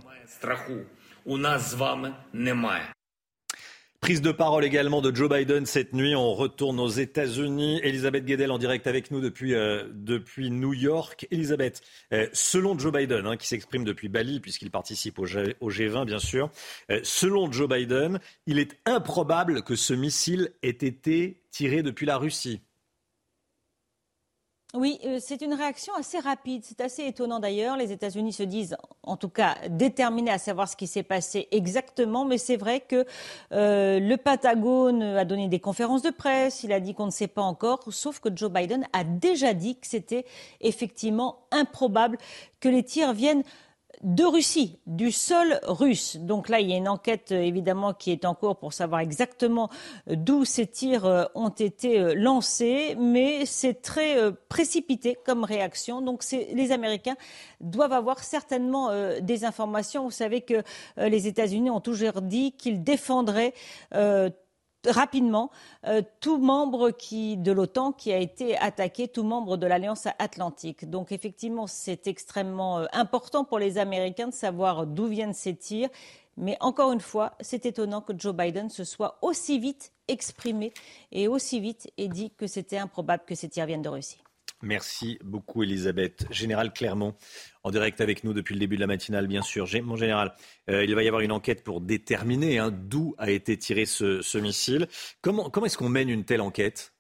Prise 4.02 4.24
de 4.24 4.32
parole 4.32 4.66
également 4.66 5.02
de 5.02 5.16
Joe 5.16 5.30
Biden 5.30 5.68
cette 5.68 5.94
nuit. 5.94 6.16
On 6.16 6.34
retourne 6.34 6.80
aux 6.80 6.90
États-Unis. 6.90 7.80
Elisabeth 7.84 8.26
Guedel 8.26 8.50
en 8.50 8.58
direct 8.58 8.88
avec 8.88 9.12
nous 9.12 9.22
depuis, 9.22 9.54
euh, 9.54 9.84
depuis 9.94 10.50
New 10.50 10.74
York. 10.74 11.28
Elisabeth, 11.30 11.82
euh, 12.12 12.28
selon 12.34 12.78
Joe 12.80 12.92
Biden, 12.92 13.28
hein, 13.28 13.38
qui 13.38 13.48
s'exprime 13.48 13.84
depuis 13.84 14.10
Bali, 14.10 14.40
puisqu'il 14.40 14.72
participe 14.72 15.20
au, 15.20 15.26
G, 15.28 15.56
20 15.88 16.06
bien 16.06 16.20
sûr, 16.20 16.50
euh, 16.90 17.02
selon 17.04 17.52
Joe 17.52 17.70
Biden, 17.70 18.20
il 18.48 18.58
est 18.58 18.80
improbable 18.88 19.62
que 19.62 19.76
ce 19.76 19.94
missile 19.94 20.52
ait 20.64 20.70
été 20.70 21.44
tiré 21.52 21.84
depuis 21.84 22.08
la 22.08 22.18
Russie. 22.18 22.60
Oui, 24.76 25.00
euh, 25.06 25.20
c'est 25.22 25.44
une 25.44 25.54
réaction 25.54 25.94
assez 25.94 26.18
rapide. 26.18 26.64
C'est 26.66 26.82
assez 26.82 27.06
étonnant 27.06 27.40
d'ailleurs. 27.40 27.78
Les 27.78 27.92
États-Unis 27.92 28.34
se 28.34 28.42
disent, 28.42 28.76
en 29.04 29.18
tout 29.18 29.30
cas, 29.30 29.56
déterminés 29.70 30.32
à 30.32 30.40
savoir 30.40 30.68
ce 30.68 30.76
qui 30.76 30.88
s'est 30.88 31.04
passé 31.04 31.48
exactement. 31.52 32.26
Mais 32.26 32.40
c'est 32.40 32.58
vrai 32.58 32.80
que 32.80 33.06
euh, 33.52 34.00
le 34.00 34.18
Pentagone 34.18 35.04
a 35.04 35.26
donné 35.26 35.48
des 35.48 35.60
conférences 35.60 36.02
de 36.02 36.10
presse. 36.10 36.64
Il 36.64 36.74
a 36.74 36.80
dit 36.80 36.96
qu'on 36.96 37.06
ne 37.06 37.12
sait 37.12 37.28
pas 37.28 37.44
encore. 37.44 37.82
Sauf 37.90 38.20
que 38.20 38.30
Joe 38.36 38.50
Biden 38.50 38.88
a 38.94 39.04
déjà 39.04 39.54
dit 39.54 39.76
que 39.76 39.86
c'était 39.86 40.26
effectivement 40.60 41.46
improbable 41.52 42.18
que 42.60 42.68
les 42.68 42.82
tirs 42.82 43.14
viennent 43.14 43.44
de 44.02 44.24
Russie, 44.24 44.80
du 44.86 45.12
sol 45.12 45.60
russe. 45.64 46.18
Donc 46.18 46.50
là, 46.50 46.60
il 46.60 46.70
y 46.70 46.74
a 46.74 46.78
une 46.78 46.90
enquête 46.90 47.32
euh, 47.32 47.42
évidemment 47.42 47.94
qui 47.94 48.12
est 48.12 48.26
en 48.26 48.34
cours 48.34 48.58
pour 48.58 48.74
savoir 48.74 49.02
exactement 49.02 49.70
euh, 50.10 50.16
d'où 50.18 50.46
ces 50.46 50.68
tirs 50.68 51.06
euh, 51.06 51.26
ont 51.36 51.50
été 51.50 52.16
lancés, 52.16 52.96
mais 53.00 53.46
c'est 53.46 53.82
très 53.82 54.18
précipité 54.50 55.18
comme 55.26 55.44
réaction. 55.44 56.02
Donc 56.02 56.24
les 56.32 56.72
Américains 56.72 57.16
doivent 57.62 57.94
avoir 57.94 58.24
certainement 58.24 58.92
des 59.22 59.46
informations. 59.46 60.04
Vous 60.04 60.12
savez 60.12 60.42
que 60.42 60.64
les 60.98 61.28
États-Unis 61.28 61.70
ont 61.70 61.80
toujours 61.80 62.22
dit 62.22 62.52
qu'ils 62.54 62.84
défendraient 62.84 63.54
rapidement 64.88 65.52
euh, 65.86 66.02
tout 66.20 66.38
membre 66.38 66.92
qui, 66.92 67.38
de 67.38 67.52
l'OTAN 67.52 67.92
qui 67.92 68.12
a 68.12 68.18
été 68.18 68.58
attaqué, 68.58 69.08
tout 69.08 69.24
membre 69.24 69.58
de 69.58 69.68
l'Alliance 69.68 70.08
atlantique. 70.20 70.90
Donc 70.90 71.12
effectivement, 71.12 71.68
c'est 71.68 72.08
extrêmement 72.08 72.80
euh, 72.80 72.86
important 72.94 73.44
pour 73.44 73.60
les 73.60 73.78
Américains 73.78 74.28
de 74.28 74.34
savoir 74.34 74.86
d'où 74.86 75.06
viennent 75.06 75.34
ces 75.34 75.56
tirs. 75.56 75.90
Mais 76.36 76.58
encore 76.62 76.92
une 76.92 77.00
fois, 77.00 77.34
c'est 77.42 77.66
étonnant 77.66 78.02
que 78.02 78.14
Joe 78.18 78.34
Biden 78.34 78.70
se 78.70 78.84
soit 78.84 79.20
aussi 79.22 79.60
vite 79.60 79.92
exprimé 80.08 80.74
et 81.12 81.28
aussi 81.28 81.60
vite 81.60 81.92
ait 81.98 82.08
dit 82.08 82.32
que 82.32 82.48
c'était 82.48 82.78
improbable 82.78 83.24
que 83.26 83.36
ces 83.36 83.50
tirs 83.50 83.68
viennent 83.68 83.84
de 83.84 83.90
Russie. 83.90 84.24
Merci 84.64 85.20
beaucoup, 85.22 85.62
Elisabeth. 85.62 86.26
Général 86.32 86.72
Clermont, 86.72 87.16
en 87.64 87.72
direct 87.72 88.00
avec 88.00 88.24
nous 88.24 88.32
depuis 88.32 88.54
le 88.54 88.62
début 88.62 88.78
de 88.78 88.82
la 88.82 88.88
matinale, 88.88 89.28
bien 89.28 89.42
sûr. 89.42 89.68
Mon 89.84 89.98
général, 89.98 90.34
euh, 90.70 90.86
il 90.86 90.96
va 90.96 91.04
y 91.04 91.08
avoir 91.08 91.22
une 91.22 91.34
enquête 91.34 91.66
pour 91.66 91.82
déterminer 91.82 92.60
hein, 92.60 92.72
d'où 92.72 93.14
a 93.18 93.30
été 93.30 93.58
tiré 93.58 93.86
ce, 93.86 94.38
missile. 94.38 94.88
Comment, 95.22 95.50
comment 95.50 95.66
est-ce 95.66 95.78
qu'on 95.78 95.90
mène 95.90 96.10
une 96.10 96.24
telle 96.24 96.40
enquête? 96.40 96.94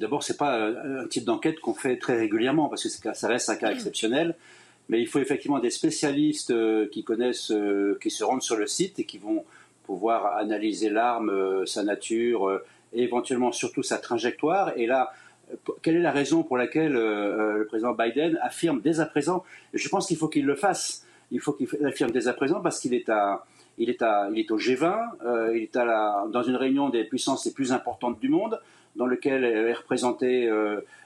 D'abord, 0.00 0.22
ce 0.22 0.32
n'est 0.32 0.38
pas 0.38 0.58
euh, 0.58 1.02
un 1.02 1.08
type 1.08 1.24
d'enquête 1.24 1.60
qu'on 1.60 1.74
fait 1.74 1.98
très 1.98 2.16
régulièrement, 2.16 2.70
parce 2.70 2.84
que 2.84 3.12
ça 3.12 3.28
reste 3.28 3.50
un 3.50 3.56
cas 3.56 3.70
exceptionnel. 3.70 4.34
Mais 4.88 5.02
il 5.02 5.06
faut 5.06 5.18
effectivement 5.18 5.58
des 5.58 5.70
spécialistes 5.70 6.52
euh, 6.52 6.88
qui 6.90 7.04
connaissent, 7.04 7.52
qui 8.00 8.10
se 8.10 8.24
rendent 8.24 8.40
sur 8.40 8.56
le 8.56 8.66
site 8.66 8.98
et 8.98 9.04
qui 9.04 9.18
vont 9.18 9.44
pouvoir 9.84 10.38
analyser 10.38 10.88
l'arme, 10.88 11.66
sa 11.66 11.82
nature, 11.82 12.62
et 12.94 13.02
éventuellement 13.02 13.52
surtout 13.52 13.82
sa 13.82 13.98
trajectoire. 13.98 14.72
Et 14.78 14.86
là, 14.86 15.12
quelle 15.82 15.96
est 15.96 16.00
la 16.02 16.12
raison 16.12 16.42
pour 16.42 16.56
laquelle 16.56 16.96
euh, 16.96 17.00
euh, 17.00 17.58
le 17.58 17.66
président 17.66 17.94
Biden 17.94 18.38
affirme 18.42 18.80
dès 18.80 19.00
à 19.00 19.06
présent 19.06 19.44
Je 19.74 19.88
pense 19.88 20.06
qu'il 20.06 20.16
faut 20.16 20.28
qu'il 20.28 20.46
le 20.46 20.54
fasse. 20.54 21.06
Il 21.30 21.40
faut 21.40 21.52
qu'il 21.52 21.68
affirme 21.86 22.10
dès 22.10 22.28
à 22.28 22.32
présent 22.32 22.60
parce 22.60 22.80
qu'il 22.80 22.94
est 22.94 23.08
est, 23.78 24.02
est 24.02 24.50
au 24.50 24.58
G20, 24.58 25.08
euh, 25.24 25.52
il 25.54 25.62
est 25.62 25.76
à 25.76 25.84
la, 25.84 26.26
dans 26.32 26.42
une 26.42 26.56
réunion 26.56 26.88
des 26.88 27.04
puissances 27.04 27.44
les 27.44 27.52
plus 27.52 27.72
importantes 27.72 28.18
du 28.18 28.28
monde, 28.28 28.60
dans 28.96 29.06
lequel 29.06 29.44
est 29.44 29.72
représenté 29.72 30.50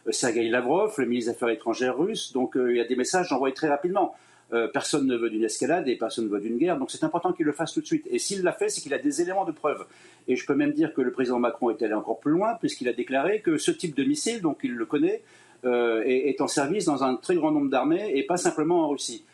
Sergei 0.08 0.48
Lavrov, 0.48 0.94
le 0.96 1.04
ministre 1.04 1.32
des 1.32 1.36
Affaires 1.36 1.50
étrangères 1.50 1.98
russe. 1.98 2.32
Donc 2.32 2.56
il 2.56 2.76
y 2.76 2.80
a 2.80 2.84
des 2.84 2.96
messages 2.96 3.30
envoyés 3.32 3.54
très 3.54 3.68
rapidement. 3.68 4.14
Euh, 4.52 4.68
personne 4.68 5.06
ne 5.06 5.16
veut 5.16 5.30
d'une 5.30 5.44
escalade 5.44 5.88
et 5.88 5.96
personne 5.96 6.26
ne 6.26 6.30
veut 6.30 6.40
d'une 6.40 6.58
guerre. 6.58 6.78
Donc 6.78 6.90
c'est 6.90 7.04
important 7.04 7.32
qu'il 7.32 7.46
le 7.46 7.52
fasse 7.52 7.72
tout 7.72 7.80
de 7.80 7.86
suite. 7.86 8.06
Et 8.10 8.18
s'il 8.18 8.42
l'a 8.42 8.52
fait, 8.52 8.68
c'est 8.68 8.82
qu'il 8.82 8.92
a 8.92 8.98
des 8.98 9.22
éléments 9.22 9.46
de 9.46 9.52
preuve. 9.52 9.86
Et 10.28 10.36
je 10.36 10.44
peux 10.44 10.54
même 10.54 10.72
dire 10.72 10.92
que 10.92 11.00
le 11.00 11.10
président 11.10 11.38
Macron 11.38 11.70
est 11.70 11.82
allé 11.82 11.94
encore 11.94 12.20
plus 12.20 12.32
loin, 12.32 12.54
puisqu'il 12.60 12.88
a 12.88 12.92
déclaré 12.92 13.40
que 13.40 13.56
ce 13.56 13.70
type 13.70 13.96
de 13.96 14.04
missile, 14.04 14.42
donc 14.42 14.58
il 14.62 14.74
le 14.74 14.84
connaît, 14.84 15.22
euh, 15.64 16.02
est, 16.04 16.40
en 16.42 16.48
service 16.48 16.84
dans 16.84 17.02
un 17.02 17.14
très 17.14 17.34
grand 17.34 17.50
nombre 17.50 17.70
d'armées 17.70 18.12
et 18.14 18.24
pas 18.24 18.36
simplement 18.36 18.84
en 18.84 18.88
Russie. 18.90 19.24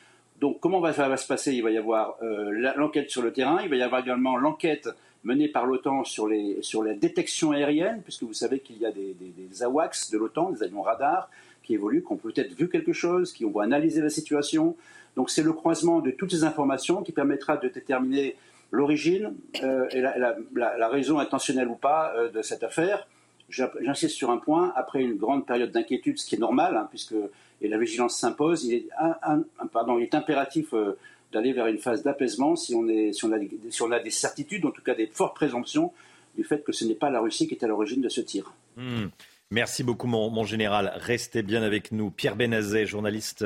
Donc 0.41 0.61
comment 0.61 0.79
va, 0.79 0.93
va 0.93 1.17
se 1.17 1.27
passer? 1.27 1.53
Il 1.53 1.65
va 1.65 1.73
y 1.73 1.79
avoir 1.79 2.17
euh, 2.23 2.73
l'enquête 2.77 3.11
sur 3.11 3.23
le 3.23 3.33
terrain, 3.33 3.59
il 3.63 3.69
va 3.69 3.77
y 3.77 3.83
avoir 3.83 4.03
également 4.03 4.37
l'enquête 4.37 4.89
menée 5.25 5.49
par 5.49 5.67
l'OTAN 5.67 6.05
sur, 6.05 6.31
sur 6.61 6.85
la 6.85 6.95
détection 6.95 7.51
aérienne, 7.51 8.03
puisque 8.05 8.23
vous 8.23 8.35
savez 8.35 8.61
qu'il 8.61 8.79
y 8.79 8.87
a 8.87 8.93
des, 8.93 9.17
des 9.19 9.63
AWACS 9.65 10.13
de 10.13 10.19
l'OTAN, 10.19 10.51
des 10.51 10.63
avions 10.63 10.83
radars, 10.83 11.29
qui 11.65 11.75
évoluent, 11.75 12.03
qui 12.03 12.13
ont 12.13 12.17
peut-être 12.17 12.55
vu 12.55 12.69
quelque 12.69 12.93
chose, 12.93 13.33
qui 13.33 13.45
ont 13.45 13.59
analysé 13.59 14.01
la 14.01 14.11
situation, 14.11 14.77
donc 15.17 15.31
c'est 15.31 15.43
le 15.43 15.53
croisement 15.53 16.01
de 16.01 16.11
toutes 16.11 16.31
ces 16.31 16.45
informations 16.45 17.03
qui 17.03 17.13
permettra 17.13 17.57
de 17.57 17.69
déterminer 17.69 18.37
l'origine 18.71 19.35
euh, 19.63 19.89
et 19.91 20.01
la, 20.01 20.89
raison 20.89 21.19
intentionnelle 21.19 21.69
ou 21.69 21.75
pas 21.75 22.13
euh, 22.15 22.31
de 22.31 22.43
cette 22.43 22.63
affaire. 22.63 23.07
J'insiste 23.49 24.15
sur 24.15 24.31
un 24.31 24.37
point, 24.37 24.73
après 24.77 25.03
une 25.03 25.17
grande 25.17 25.47
période 25.47 25.71
d'inquiétude, 25.71 26.19
ce 26.19 26.27
qui 26.27 26.35
est 26.35 26.39
normal, 26.39 26.77
hein, 26.77 26.87
puisque 26.91 27.15
et 27.61 27.69
la 27.69 27.79
vigilance 27.79 28.17
s'impose, 28.17 28.65
il, 28.65 28.75
est 28.75 30.15
impératif 30.15 30.75
euh, 30.75 30.99
d'aller 31.33 31.53
vers 31.53 31.67
une 31.67 31.79
phase 31.79 32.03
d'apaisement 32.03 32.57
si, 32.57 32.75
on 32.75 32.87
si, 32.87 33.25
a, 33.33 33.39
si 33.71 33.83
on 33.83 33.91
a 33.91 33.99
des 33.99 34.11
certitudes, 34.11 34.65
en 34.65 34.71
tout 34.71 34.83
cas 34.83 34.95
des 34.95 35.07
fortes 35.07 35.35
présomptions 35.35 35.93
du 36.37 36.45
fait 36.45 36.63
que 36.63 36.73
ce 36.73 36.85
n'est 36.85 36.95
pas 36.95 37.11
la 37.11 37.21
Russie 37.21 37.49
qui 37.49 37.55
est 37.55 37.65
à 37.65 37.67
l'origine 37.67 38.01
de 38.01 38.09
ce 38.09 38.21
tir. 38.21 38.53
Hmm. 38.77 39.07
Merci 39.51 39.83
beaucoup, 39.83 40.07
mon, 40.07 40.31
mon, 40.31 40.45
général. 40.45 40.93
Restez 40.97 41.43
bien 41.43 41.63
avec 41.63 41.91
nous. 41.91 42.11
Pierre 42.11 42.37
Benazet, 42.37 42.87
journaliste 42.87 43.45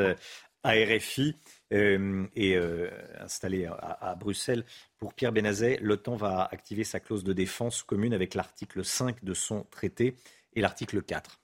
à 0.64 0.72
RFI. 0.72 1.36
Euh, 1.72 2.26
et 2.36 2.56
euh, 2.56 2.90
installé 3.18 3.66
à, 3.66 4.14
Bruxelles. 4.14 4.64
Pour 4.98 5.14
Pierre 5.14 5.32
Benazet, 5.32 5.78
l'OTAN 5.80 6.16
va 6.16 6.48
activer 6.50 6.84
sa 6.84 7.00
clause 7.00 7.24
de 7.24 7.32
défense 7.32 7.82
commune 7.82 8.12
avec 8.12 8.34
l'article 8.34 8.84
5 8.84 9.24
de 9.24 9.32
son 9.32 9.64
traité 9.70 10.16
et 10.54 10.60
l'article 10.60 11.02
4. 11.02 11.40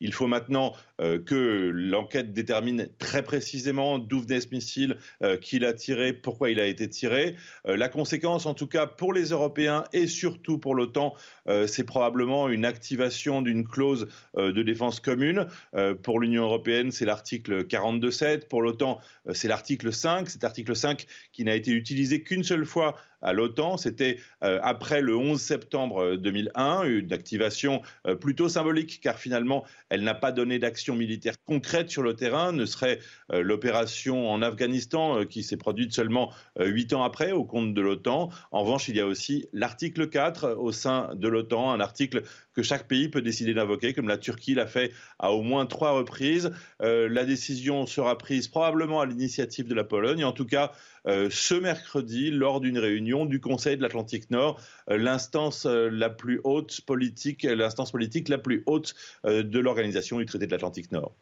Il 0.00 0.12
faut 0.12 0.26
maintenant 0.26 0.74
euh, 1.00 1.20
que 1.20 1.70
l'enquête 1.72 2.32
détermine 2.32 2.88
très 2.98 3.22
précisément 3.22 3.98
d'où 3.98 4.20
venait 4.20 4.40
ce 4.40 4.48
missile, 4.48 4.96
qui 5.40 5.58
l'a 5.60 5.72
tiré, 5.72 6.12
pourquoi 6.12 6.50
il 6.50 6.58
a 6.58 6.66
été 6.66 6.88
tiré. 6.88 7.36
La 7.64 7.88
conséquence, 7.88 8.46
en 8.46 8.54
tout 8.54 8.66
cas 8.66 8.86
pour 8.86 9.12
les 9.12 9.26
Européens 9.30 9.84
et 9.92 10.08
surtout 10.08 10.58
pour 10.58 10.74
l'OTAN, 10.74 11.14
c'est 11.66 11.84
probablement 11.84 12.48
une 12.48 12.64
activation 12.64 13.42
d'une 13.42 13.66
clause 13.66 14.08
de 14.36 14.62
défense 14.62 15.00
commune. 15.00 15.46
pour 16.02 16.20
l'Union 16.20 16.44
européenne, 16.44 16.90
c'est 16.90 17.04
l'article 17.04 17.64
42.7. 17.64 18.48
Pour 18.48 18.62
l'OTAN, 18.62 19.00
c'est 19.32 19.48
l'article 19.48 19.92
5. 19.92 20.28
Cet 20.28 20.44
article 20.44 20.76
5 20.76 21.06
qui 21.32 21.44
n'a 21.44 21.54
été 21.54 21.72
utilisé 21.72 22.22
qu'une 22.22 22.44
seule 22.44 22.66
fois 22.66 22.96
à 23.22 23.32
l'OTAN. 23.32 23.76
C'était 23.76 24.18
euh, 24.42 24.58
après 24.62 25.00
le 25.00 25.16
11 25.16 25.40
septembre 25.40 26.16
2001, 26.16 26.84
euh, 26.84 27.00
une 27.00 27.12
activation 27.12 27.82
euh, 28.06 28.14
plutôt 28.14 28.48
symbolique, 28.48 29.00
car 29.00 29.18
finalement, 29.18 29.64
elle 29.88 30.02
n'a 30.02 30.14
pas 30.14 30.32
donné 30.32 30.58
d'action 30.58 30.94
militaire 30.94 31.34
concrète 31.46 31.88
sur 31.88 32.02
le 32.02 32.14
terrain, 32.14 32.52
ne 32.52 32.66
serait 32.66 32.98
l'opération 33.30 34.30
en 34.30 34.42
Afghanistan 34.42 35.24
qui 35.24 35.42
s'est 35.42 35.56
produite 35.56 35.92
seulement 35.92 36.32
huit 36.58 36.92
ans 36.92 37.02
après 37.02 37.32
au 37.32 37.44
compte 37.44 37.74
de 37.74 37.80
l'OTAN. 37.80 38.30
En 38.50 38.62
revanche, 38.62 38.88
il 38.88 38.96
y 38.96 39.00
a 39.00 39.06
aussi 39.06 39.46
l'article 39.52 40.08
4 40.08 40.56
au 40.58 40.72
sein 40.72 41.10
de 41.14 41.28
l'OTAN, 41.32 41.72
un 41.72 41.80
article 41.80 42.22
que 42.54 42.62
chaque 42.62 42.86
pays 42.86 43.08
peut 43.08 43.22
décider 43.22 43.54
d'invoquer, 43.54 43.94
comme 43.94 44.08
la 44.08 44.18
Turquie 44.18 44.54
l'a 44.54 44.66
fait 44.66 44.92
à 45.18 45.32
au 45.32 45.42
moins 45.42 45.66
trois 45.66 45.92
reprises. 45.92 46.52
la 46.80 47.24
décision 47.24 47.86
sera 47.86 48.18
prise 48.18 48.48
probablement 48.48 49.00
à 49.00 49.06
l'initiative 49.06 49.68
de 49.68 49.74
la 49.74 49.84
Pologne. 49.84 50.24
En 50.24 50.32
tout 50.32 50.46
cas, 50.46 50.72
euh, 51.06 51.28
ce 51.30 51.54
mercredi 51.54 52.30
lors 52.30 52.60
d'une 52.60 52.78
réunion 52.78 53.26
du 53.26 53.40
Conseil 53.40 53.76
de 53.76 53.82
l'Atlantique 53.82 54.30
Nord, 54.30 54.60
euh, 54.90 54.98
euh, 55.64 55.90
la 55.90 56.10
plus 56.10 56.40
haute 56.44 56.80
politique, 56.82 57.42
l'instance 57.42 57.90
politique 57.90 58.28
la 58.28 58.38
plus 58.38 58.62
haute 58.66 58.94
de 59.24 59.58
l'organisation 59.58 60.18
du 60.18 60.26
traité 60.26 60.46
de 60.46 60.52
l'Atlantique 60.52 60.92
Nord. 60.92 61.12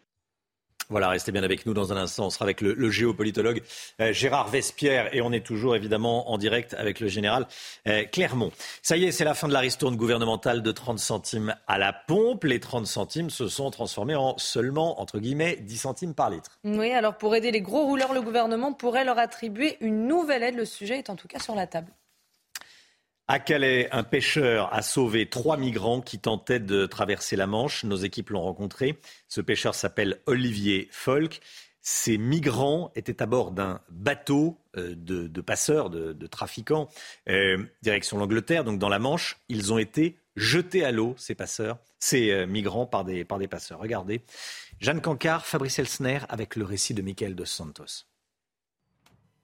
Voilà, 0.91 1.09
restez 1.09 1.31
bien 1.31 1.45
avec 1.45 1.67
nous 1.67 1.75
dans 1.75 1.93
un 1.93 1.97
instant. 1.97 2.27
On 2.27 2.31
sera 2.31 2.45
avec 2.45 2.61
le, 2.61 2.91
géopolitologue 2.91 3.63
euh, 4.01 4.13
Gérard 4.13 4.49
Vespierre 4.49 5.15
et 5.15 5.23
on 5.23 5.31
est 5.33 5.47
toujours 5.47 5.77
évidemment 5.77 6.31
en 6.33 6.37
direct 6.37 6.75
avec 6.75 6.99
le 6.99 7.07
général 7.07 7.47
euh, 7.87 8.03
Clermont. 8.05 8.51
Ça 8.83 8.97
y 8.97 9.05
est, 9.05 9.13
c'est 9.13 9.25
la 9.25 9.35
fin 9.35 9.47
de 9.47 9.53
la 9.53 9.61
ristourne 9.61 9.95
gouvernementale 9.95 10.63
de 10.63 10.73
30 10.73 10.99
centimes 10.99 11.55
à 11.69 11.79
la 11.79 11.93
pompe. 11.93 12.43
Les 12.43 12.59
30 12.59 12.87
centimes 12.87 13.31
se 13.31 13.47
sont 13.47 13.71
transformés 13.71 14.17
en 14.17 14.37
seulement, 14.39 15.01
entre 15.01 15.21
guillemets, 15.21 15.57
10 15.61 15.77
centimes 15.77 16.15
par 16.15 16.29
litre. 16.29 16.59
Oui, 16.65 16.91
alors 16.91 17.17
pour 17.17 17.37
aider 17.37 17.53
les 17.53 17.61
gros 17.61 17.85
rouleurs, 17.85 18.13
le 18.13 18.23
gouvernement 18.23 18.73
pourrait 18.73 19.05
leur 19.05 19.19
attribuer 19.19 19.77
une 19.81 20.09
nouvelle 20.09 20.43
aide. 20.43 20.57
Le 20.57 20.65
sujet 20.65 20.99
est 20.99 21.11
en 21.11 21.17
tout 21.17 21.29
cas 21.29 21.39
sur 21.39 21.55
la 21.55 21.69
table. 21.69 21.93
À 23.33 23.39
Calais, 23.39 23.89
un 23.93 24.03
pêcheur 24.03 24.75
a 24.75 24.83
sauvé 24.83 25.31
trois 25.31 25.57
migrants 25.57 26.01
qui 26.01 26.19
tentaient 26.19 26.59
de 26.59 26.85
traverser 26.87 27.37
la 27.37 27.47
Manche. 27.47 27.85
Nos 27.85 27.95
équipes 27.95 28.31
l'ont 28.31 28.43
rencontré. 28.43 28.99
Ce 29.29 29.41
pêcheur 29.41 29.77
s'appelle 29.77 30.21
Olivier 30.27 30.89
Folk. 30.91 31.41
Ces 31.81 32.19
migrants 32.19 32.91
étaient 32.97 33.23
à 33.23 33.27
bord 33.27 33.53
d'un 33.53 33.83
bateau 33.89 34.59
euh, 34.77 34.97
de, 34.97 35.41
passeurs, 35.43 35.91
de, 35.91 36.27
trafiquants, 36.27 36.89
euh, 37.29 37.65
direction 37.83 38.19
l'Angleterre, 38.19 38.65
donc 38.65 38.81
dans 38.81 38.89
la 38.89 38.99
Manche. 38.99 39.39
Ils 39.49 39.73
ont 39.73 39.79
été 39.79 40.19
jetés 40.35 40.85
à 40.85 40.91
l'eau, 40.91 41.15
ces 41.17 41.37
passeurs, 41.37 41.79
ces 42.01 42.33
euh, 42.33 42.47
migrants 42.49 42.87
par 42.87 43.05
des, 43.05 43.25
passeurs. 43.25 43.79
Regardez, 43.79 44.23
Jeanne 44.81 45.01
Cancard, 45.01 45.47
Fabrice 45.47 45.79
Elsner, 45.79 46.19
avec 46.31 46.57
le 46.57 46.65
récit 46.65 46.95
de 46.95 47.03
Michael 47.03 47.37
dos 47.37 47.45
Santos. 47.45 48.07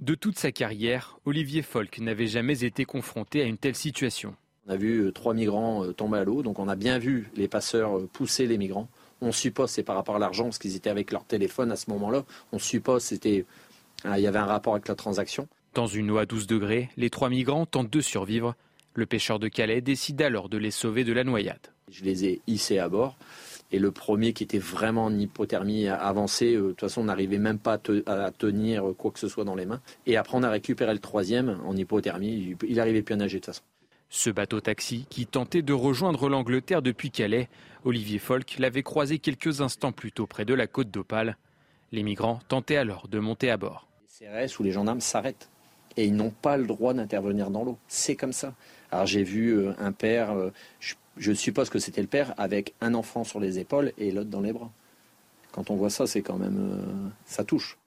De 0.01 0.15
toute 0.15 0.39
sa 0.39 0.53
carrière, 0.53 1.19
Olivier 1.25 1.63
Folk 1.63 1.99
n'avait 2.01 2.27
jamais 2.27 2.65
été 2.65 2.85
confronté 2.85 3.41
à 3.41 3.45
une 3.45 3.57
telle 3.57 3.75
situation. 3.75 4.35
On 4.67 4.73
a 4.73 4.77
vu 4.77 4.99
euh, 4.99 5.11
trois 5.11 5.33
migrants 5.33 5.85
euh, 5.85 5.93
tomber 5.93 6.19
à 6.19 6.25
l'eau, 6.25 6.43
donc 6.43 6.59
on 6.59 6.69
a 6.69 6.77
bien 6.77 6.99
vu 6.99 7.31
les 7.35 7.49
passeurs 7.49 7.97
euh, 7.97 8.07
pousser 8.13 8.47
les 8.47 8.59
migrants. 8.59 8.91
On 9.23 9.33
suppose 9.33 9.71
c'est 9.71 9.83
par 9.83 9.97
rapport 9.97 10.17
à 10.17 10.19
l'argent, 10.19 10.45
parce 10.45 10.59
qu'ils 10.59 10.77
étaient 10.77 10.91
avec 10.91 11.13
leur 11.13 11.25
téléphone 11.25 11.73
à 11.73 11.77
ce 11.77 11.89
moment-là. 11.91 12.25
On 12.53 12.59
suppose 12.59 13.05
c'était 13.05 13.47
il 14.05 14.21
y 14.21 14.27
avait 14.27 14.39
un 14.39 14.45
rapport 14.45 14.75
avec 14.75 14.87
la 14.87 14.95
transaction. 14.95 15.49
Dans 15.73 15.87
une 15.87 16.11
eau 16.11 16.19
à 16.19 16.27
12 16.27 16.47
degrés, 16.47 16.91
les 16.99 17.09
trois 17.09 17.31
migrants 17.31 17.65
tentent 17.65 17.91
de 17.91 18.01
survivre. 18.03 18.55
Le 18.93 19.07
pêcheur 19.07 19.39
de 19.39 19.49
Calais 19.49 19.81
décide 19.81 20.21
alors 20.21 20.51
de 20.51 20.59
les 20.59 20.71
sauver 20.71 21.05
de 21.05 21.15
la 21.15 21.25
noyade. 21.25 21.73
Je 21.91 22.05
les 22.05 22.27
ai 22.27 22.41
hissés 22.47 22.79
à 22.79 22.91
bord 22.91 23.17
Et 23.73 23.79
le 23.79 23.91
premier 23.91 24.33
qui 24.33 24.45
était 24.45 24.59
vraiment 24.59 25.07
en 25.07 25.19
hypothermie 25.19 25.89
avancée, 25.89 26.55
de 26.55 26.69
toute 26.69 26.81
façon, 26.81 27.01
on 27.03 27.05
n'arrivait 27.05 27.39
même 27.39 27.59
pas 27.59 27.79
à, 28.07 28.31
tenir 28.31 28.85
quoi 28.97 29.11
que 29.11 29.19
ce 29.19 29.29
soit 29.29 29.45
dans 29.45 29.55
les 29.55 29.67
mains. 29.67 29.81
Et 30.07 30.17
après, 30.17 30.39
on 30.39 30.43
a 30.43 30.51
récupéré 30.51 30.93
le 30.93 31.01
troisième 31.01 31.59
en 31.65 31.77
hypothermie. 31.77 32.57
Il 32.67 32.77
n'arrivait 32.77 33.03
plus 33.03 33.15
à 33.15 33.17
nager 33.17 33.39
de 33.39 33.45
toute 33.45 33.55
façon. 33.55 33.63
Ce 34.09 34.31
bateau-taxi, 34.31 35.07
qui 35.11 35.27
tentait 35.27 35.63
de 35.63 35.73
rejoindre 35.73 36.29
l'Angleterre 36.29 36.81
depuis 36.81 37.11
Calais, 37.11 37.49
Olivier 37.85 38.21
Folk 38.21 38.59
l'avait 38.59 38.85
croisé 38.85 39.19
quelques 39.19 39.61
instants 39.61 39.93
plus 39.93 40.13
tôt 40.13 40.27
près 40.27 40.45
de 40.45 40.55
la 40.55 40.69
côte 40.69 40.91
d'Opale. 40.91 41.37
Les 41.93 42.03
migrants 42.03 42.41
tentaient 42.49 42.77
alors 42.77 43.09
de 43.09 43.19
monter 43.19 43.51
à 43.51 43.57
bord. 43.57 43.89
Les 44.21 44.27
CRS 44.27 44.61
ou 44.61 44.63
les 44.63 44.73
gendarmes 44.73 45.01
s'arrêtent 45.01 45.51
et 45.97 46.05
ils 46.05 46.15
n'ont 46.15 46.31
pas 46.31 46.57
le 46.57 46.67
droit 46.67 46.95
d'intervenir 46.95 47.51
dans 47.51 47.65
l'eau. 47.65 47.79
C'est 47.89 48.17
comme 48.17 48.33
ça. 48.33 48.55
Alors 48.91 49.07
j'ai 49.07 49.23
vu 49.23 49.57
euh, 49.57 49.73
un 49.79 49.93
père, 49.93 50.33
euh, 50.33 50.51
je, 51.17 51.33
suppose 51.33 51.71
que 51.71 51.79
c'était 51.79 52.03
le 52.03 52.09
père, 52.09 52.35
avec 52.37 52.75
un 52.81 52.95
enfant 52.95 53.25
sur 53.25 53.41
les 53.41 53.59
épaules 53.59 53.93
et 53.99 54.11
l'autre 54.11 54.31
dans 54.31 54.41
les 54.41 54.53
bras. 54.53 54.71
Quand 55.53 55.71
on 55.71 55.77
voit 55.77 55.91
ça, 55.91 56.07
c'est 56.07 56.23
quand 56.23 56.37
même... 56.37 56.71
Euh, 56.73 57.09
ça 57.25 57.45
touche. 57.45 57.79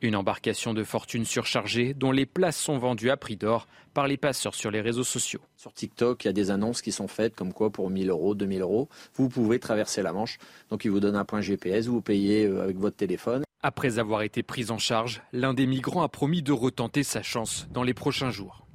Une 0.00 0.14
embarcation 0.14 0.74
de 0.74 0.84
fortune 0.84 1.24
surchargée 1.24 1.92
dont 1.92 2.12
les 2.12 2.24
places 2.24 2.56
sont 2.56 2.78
vendues 2.78 3.10
à 3.10 3.16
prix 3.16 3.36
d'or 3.36 3.66
par 3.94 4.06
les 4.06 4.16
passeurs 4.16 4.54
sur 4.54 4.70
les 4.70 4.80
réseaux 4.80 5.02
sociaux. 5.02 5.40
Sur 5.56 5.72
TikTok, 5.72 6.24
il 6.24 6.28
y 6.28 6.30
a 6.30 6.32
des 6.32 6.52
annonces 6.52 6.82
qui 6.82 6.92
sont 6.92 7.08
faites 7.08 7.34
comme 7.34 7.52
quoi 7.52 7.70
pour 7.70 7.90
1000 7.90 8.08
euros, 8.10 8.36
2000 8.36 8.62
euros, 8.62 8.88
vous 9.16 9.28
pouvez 9.28 9.58
traverser 9.58 10.02
la 10.02 10.12
Manche. 10.12 10.38
Donc 10.70 10.84
ils 10.84 10.90
vous 10.90 11.00
donnent 11.00 11.16
un 11.16 11.24
point 11.24 11.40
GPS, 11.40 11.86
vous 11.86 12.00
payez 12.00 12.46
euh, 12.46 12.62
avec 12.62 12.76
votre 12.76 12.96
téléphone. 12.96 13.42
Après 13.60 13.98
avoir 13.98 14.22
été 14.22 14.44
pris 14.44 14.70
en 14.70 14.78
charge, 14.78 15.20
l'un 15.32 15.52
des 15.52 15.66
migrants 15.66 16.02
a 16.02 16.08
promis 16.08 16.42
de 16.42 16.52
retenter 16.52 17.02
sa 17.02 17.22
chance 17.22 17.66
dans 17.72 17.82
les 17.82 17.94
prochains 17.94 18.30
jours. 18.30 18.67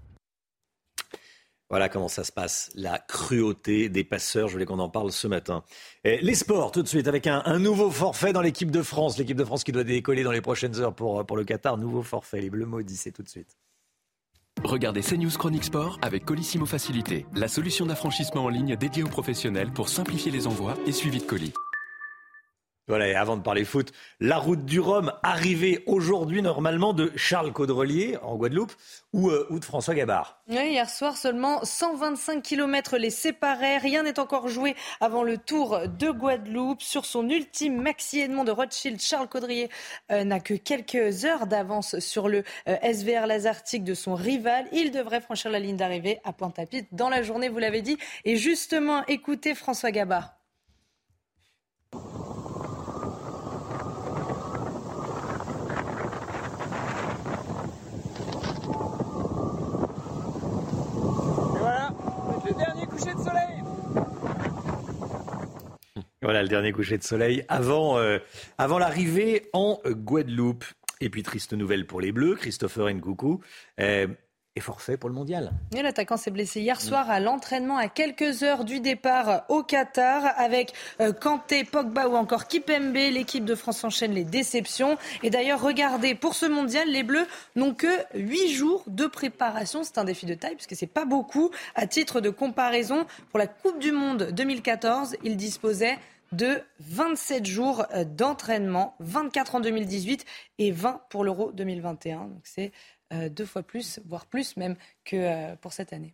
Voilà 1.74 1.90
comment 1.90 2.08
ça 2.08 2.24
se 2.24 2.32
passe, 2.32 2.70
la 2.76 3.00
cruauté 3.00 3.90
des 3.90 4.04
passeurs. 4.04 4.48
Je 4.48 4.54
voulais 4.54 4.66
qu'on 4.66 4.78
en 4.78 4.90
parle 4.90 5.12
ce 5.12 5.26
matin. 5.26 5.64
les 6.04 6.36
sports, 6.36 6.72
tout 6.72 6.84
de 6.84 6.88
suite, 6.88 7.08
avec 7.08 7.26
un, 7.26 7.58
nouveau 7.58 7.90
forfait 7.90 8.32
dans 8.32 8.44
l'équipe 8.44 8.70
de 8.70 8.84
France. 8.84 9.18
L'équipe 9.18 9.36
de 9.36 9.44
France 9.44 9.64
qui 9.64 9.72
doit 9.72 9.84
décoller 9.84 10.22
dans 10.22 10.32
les 10.32 10.40
prochaines 10.40 10.80
heures 10.80 10.94
pour, 10.94 11.26
pour 11.26 11.36
le 11.36 11.44
Qatar. 11.44 11.80
Nouveau 11.80 12.04
forfait, 12.04 12.42
les 12.42 12.52
Bleus 12.52 12.68
maudits, 12.68 12.96
c'est 12.96 13.12
tout 13.12 13.24
de 13.24 13.28
suite. 13.28 13.58
Regardez 14.64 15.02
CNews 15.02 15.32
Chronique 15.32 15.64
Sport 15.64 15.98
avec 16.04 16.26
Colissimo 16.26 16.68
Facilité, 16.68 17.26
la 17.34 17.48
solution 17.48 17.88
d'affranchissement 17.88 18.44
en 18.44 18.50
ligne 18.50 18.76
dédiée 18.76 19.02
aux 19.02 19.08
professionnels 19.08 19.72
pour 19.72 19.90
simplifier 19.90 20.32
les 20.32 20.46
envois 20.46 20.76
et 20.86 20.92
suivi 20.92 21.22
de 21.22 21.26
colis. 21.26 21.54
Voilà, 22.90 23.08
et 23.08 23.16
avant 23.16 23.38
de 23.38 23.42
parler 23.42 23.64
foot, 23.64 23.94
la 24.20 24.38
route 24.38 24.66
du 24.66 24.82
Rhum, 24.82 25.14
arrivée 25.24 25.84
aujourd'hui 25.88 26.42
normalement 26.42 26.92
de 26.92 27.14
Charles 27.16 27.54
Caudrelier 27.54 28.18
en 28.22 28.36
Guadeloupe 28.36 28.74
ou, 29.14 29.30
euh, 29.30 29.48
ou 29.50 29.60
de 29.60 29.64
François 29.64 29.96
Gabard. 29.96 30.42
Oui, 30.50 30.72
hier 30.72 30.90
soir, 30.90 31.16
seulement 31.16 31.64
125 31.64 32.44
km 32.44 32.98
les 32.98 33.10
séparaient. 33.10 33.78
Rien 33.78 34.04
n'est 34.04 34.20
encore 34.20 34.50
joué 34.50 34.76
avant 35.00 35.24
le 35.24 35.38
Tour 35.38 35.88
de 35.88 36.12
Guadeloupe. 36.12 36.82
Sur 36.82 37.06
son 37.06 37.30
ultime 37.30 37.82
maxi 37.82 38.20
Edmond 38.20 38.44
de 38.44 38.52
Rothschild, 38.52 39.00
Charles 39.00 39.30
Caudrelier 39.30 39.70
euh, 40.12 40.26
n'a 40.26 40.42
que 40.42 40.54
quelques 40.54 41.24
heures 41.24 41.48
d'avance 41.48 42.00
sur 42.00 42.28
le 42.28 42.44
euh, 42.68 42.76
SVR 42.84 43.28
Lazartique 43.28 43.86
de 43.86 43.94
son 43.94 44.14
rival. 44.14 44.68
Il 44.74 44.92
devrait 44.92 45.22
franchir 45.22 45.52
la 45.52 45.60
ligne 45.60 45.78
d'arrivée 45.78 46.20
à 46.26 46.34
Pointe-à-Pitre 46.34 46.90
dans 46.92 47.08
la 47.08 47.24
journée, 47.24 47.48
vous 47.48 47.60
l'avez 47.60 47.82
dit. 47.82 47.98
Et 48.26 48.36
justement, 48.36 49.06
écoutez 49.08 49.56
François 49.56 49.92
Gabard. 49.92 50.34
Voilà 66.22 66.42
le 66.42 66.48
dernier 66.48 66.72
coucher 66.72 66.98
de 66.98 67.04
soleil 67.04 67.44
avant, 67.50 67.98
euh, 67.98 68.18
avant 68.58 68.80
l'arrivée 68.80 69.50
en 69.52 69.80
Guadeloupe. 69.86 70.64
Et 71.02 71.10
puis 71.10 71.22
triste 71.22 71.52
nouvelle 71.52 71.86
pour 71.86 72.00
les 72.00 72.14
Bleus, 72.14 72.36
Christopher 72.36 72.90
Nkoukou 72.90 73.42
euh, 73.82 74.08
est 74.56 74.60
forfait 74.60 74.98
pour 74.98 75.10
le 75.10 75.16
mondial. 75.16 75.52
L'attaquant 75.72 76.16
s'est 76.18 76.30
blessé 76.30 76.62
hier 76.62 76.80
soir 76.80 77.10
à 77.10 77.20
l'entraînement 77.20 77.78
à 77.78 77.88
quelques 77.88 78.44
heures 78.44 78.66
du 78.66 78.80
départ 78.80 79.46
au 79.50 79.64
Qatar 79.64 80.24
avec 80.38 80.74
euh, 81.02 81.12
Kanté, 81.12 81.64
Pogba 81.64 82.08
ou 82.08 82.16
encore 82.16 82.48
Kipembe. 82.48 82.94
L'équipe 82.94 83.46
de 83.46 83.56
France 83.56 83.84
enchaîne 83.84 84.14
les 84.14 84.24
déceptions. 84.24 84.98
Et 85.24 85.32
d'ailleurs, 85.32 85.62
regardez, 85.62 86.14
pour 86.14 86.36
ce 86.36 86.46
mondial, 86.46 86.88
les 86.88 87.02
Bleus 87.02 87.26
n'ont 87.56 87.74
que 87.74 87.88
8 88.14 88.50
jours 88.50 88.84
de 88.86 89.08
préparation. 89.08 89.84
C'est 89.84 89.98
un 89.98 90.04
défi 90.04 90.28
de 90.28 90.36
taille 90.36 90.56
puisque 90.56 90.76
c'est 90.76 90.86
pas 90.86 91.06
beaucoup. 91.06 91.50
À 91.74 91.88
titre 91.88 92.22
de 92.22 92.30
comparaison, 92.30 93.08
pour 93.32 93.40
la 93.40 93.48
Coupe 93.48 93.80
du 93.80 93.92
Monde 93.92 94.30
2014, 94.34 95.16
ils 95.24 95.36
disposaient 95.36 95.98
de 96.32 96.62
27 96.80 97.46
jours 97.46 97.86
euh, 97.94 98.04
d'entraînement, 98.04 98.96
24 99.00 99.56
en 99.56 99.60
2018 99.62 100.26
et 100.60 100.72
20 100.72 101.02
pour 101.10 101.24
l'Euro 101.24 101.52
2021. 101.52 102.26
Donc 102.26 102.42
c'est 102.44 102.72
deux 103.30 103.46
fois 103.46 103.64
plus, 103.64 104.00
voire 104.06 104.26
plus 104.26 104.58
même 104.58 104.76
que 105.06 105.16
euh, 105.16 105.56
pour 105.56 105.74
cette 105.74 105.94
année. 105.94 106.14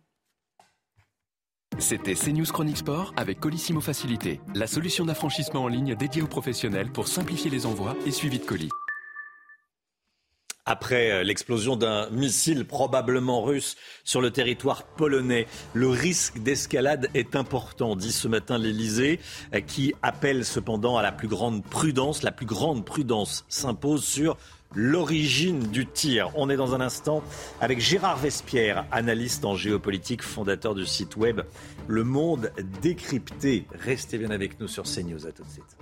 C'était 1.78 2.14
CNews 2.14 2.44
Chronique 2.46 2.78
Sport 2.78 3.14
avec 3.16 3.40
Colissimo 3.40 3.80
Facilité, 3.80 4.40
la 4.54 4.66
solution 4.66 5.04
d'affranchissement 5.04 5.62
en 5.62 5.68
ligne 5.68 5.94
dédiée 5.94 6.22
aux 6.22 6.26
professionnels 6.26 6.90
pour 6.90 7.08
simplifier 7.08 7.50
les 7.50 7.64
envois 7.64 7.96
et 8.06 8.10
suivi 8.10 8.38
de 8.38 8.44
colis 8.44 8.70
après 10.70 11.10
euh, 11.10 11.24
l'explosion 11.24 11.74
d'un 11.76 12.08
missile 12.10 12.64
probablement 12.64 13.42
russe 13.42 13.76
sur 14.04 14.20
le 14.20 14.30
territoire 14.30 14.84
polonais. 14.84 15.46
Le 15.74 15.88
risque 15.88 16.38
d'escalade 16.38 17.08
est 17.14 17.34
important, 17.34 17.96
dit 17.96 18.12
ce 18.12 18.28
matin 18.28 18.56
l'Elysée, 18.56 19.18
euh, 19.54 19.60
qui 19.60 19.94
appelle 20.02 20.44
cependant 20.44 20.96
à 20.96 21.02
la 21.02 21.10
plus 21.10 21.28
grande 21.28 21.64
prudence. 21.64 22.22
La 22.22 22.30
plus 22.30 22.46
grande 22.46 22.84
prudence 22.84 23.44
s'impose 23.48 24.04
sur 24.04 24.36
l'origine 24.74 25.60
du 25.60 25.86
tir. 25.86 26.30
On 26.34 26.50
est 26.50 26.56
dans 26.56 26.74
un 26.74 26.80
instant 26.80 27.22
avec 27.60 27.80
Gérard 27.80 28.18
Vespierre, 28.18 28.86
analyste 28.92 29.44
en 29.44 29.54
géopolitique, 29.54 30.22
fondateur 30.22 30.74
du 30.74 30.86
site 30.86 31.16
web 31.16 31.40
Le 31.86 32.04
Monde 32.04 32.52
décrypté. 32.80 33.66
Restez 33.72 34.18
bien 34.18 34.30
avec 34.30 34.60
nous 34.60 34.68
sur 34.68 34.84
CNews. 34.84 35.26
À 35.26 35.32
tout 35.32 35.42
de 35.42 35.50
suite. 35.50 35.76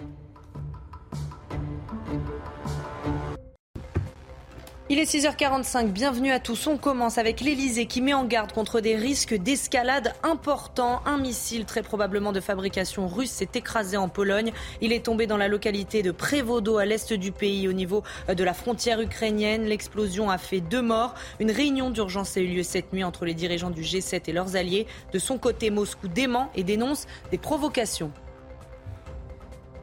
Il 4.90 4.98
est 4.98 5.04
6h45, 5.04 5.88
bienvenue 5.88 6.32
à 6.32 6.40
tous. 6.40 6.66
On 6.66 6.78
commence 6.78 7.18
avec 7.18 7.42
l'Elysée 7.42 7.84
qui 7.84 8.00
met 8.00 8.14
en 8.14 8.24
garde 8.24 8.52
contre 8.52 8.80
des 8.80 8.96
risques 8.96 9.34
d'escalade 9.34 10.14
importants. 10.22 11.02
Un 11.04 11.18
missile 11.18 11.66
très 11.66 11.82
probablement 11.82 12.32
de 12.32 12.40
fabrication 12.40 13.06
russe 13.06 13.32
s'est 13.32 13.50
écrasé 13.54 13.98
en 13.98 14.08
Pologne. 14.08 14.50
Il 14.80 14.94
est 14.94 15.04
tombé 15.04 15.26
dans 15.26 15.36
la 15.36 15.46
localité 15.46 16.02
de 16.02 16.10
Prévodo 16.10 16.78
à 16.78 16.86
l'est 16.86 17.12
du 17.12 17.32
pays 17.32 17.68
au 17.68 17.74
niveau 17.74 18.02
de 18.34 18.42
la 18.42 18.54
frontière 18.54 18.98
ukrainienne. 19.02 19.66
L'explosion 19.66 20.30
a 20.30 20.38
fait 20.38 20.60
deux 20.60 20.80
morts. 20.80 21.12
Une 21.38 21.50
réunion 21.50 21.90
d'urgence 21.90 22.38
a 22.38 22.40
eu 22.40 22.46
lieu 22.46 22.62
cette 22.62 22.94
nuit 22.94 23.04
entre 23.04 23.26
les 23.26 23.34
dirigeants 23.34 23.68
du 23.68 23.82
G7 23.82 24.22
et 24.26 24.32
leurs 24.32 24.56
alliés. 24.56 24.86
De 25.12 25.18
son 25.18 25.36
côté, 25.36 25.68
Moscou 25.68 26.08
dément 26.08 26.50
et 26.54 26.64
dénonce 26.64 27.06
des 27.30 27.36
provocations. 27.36 28.10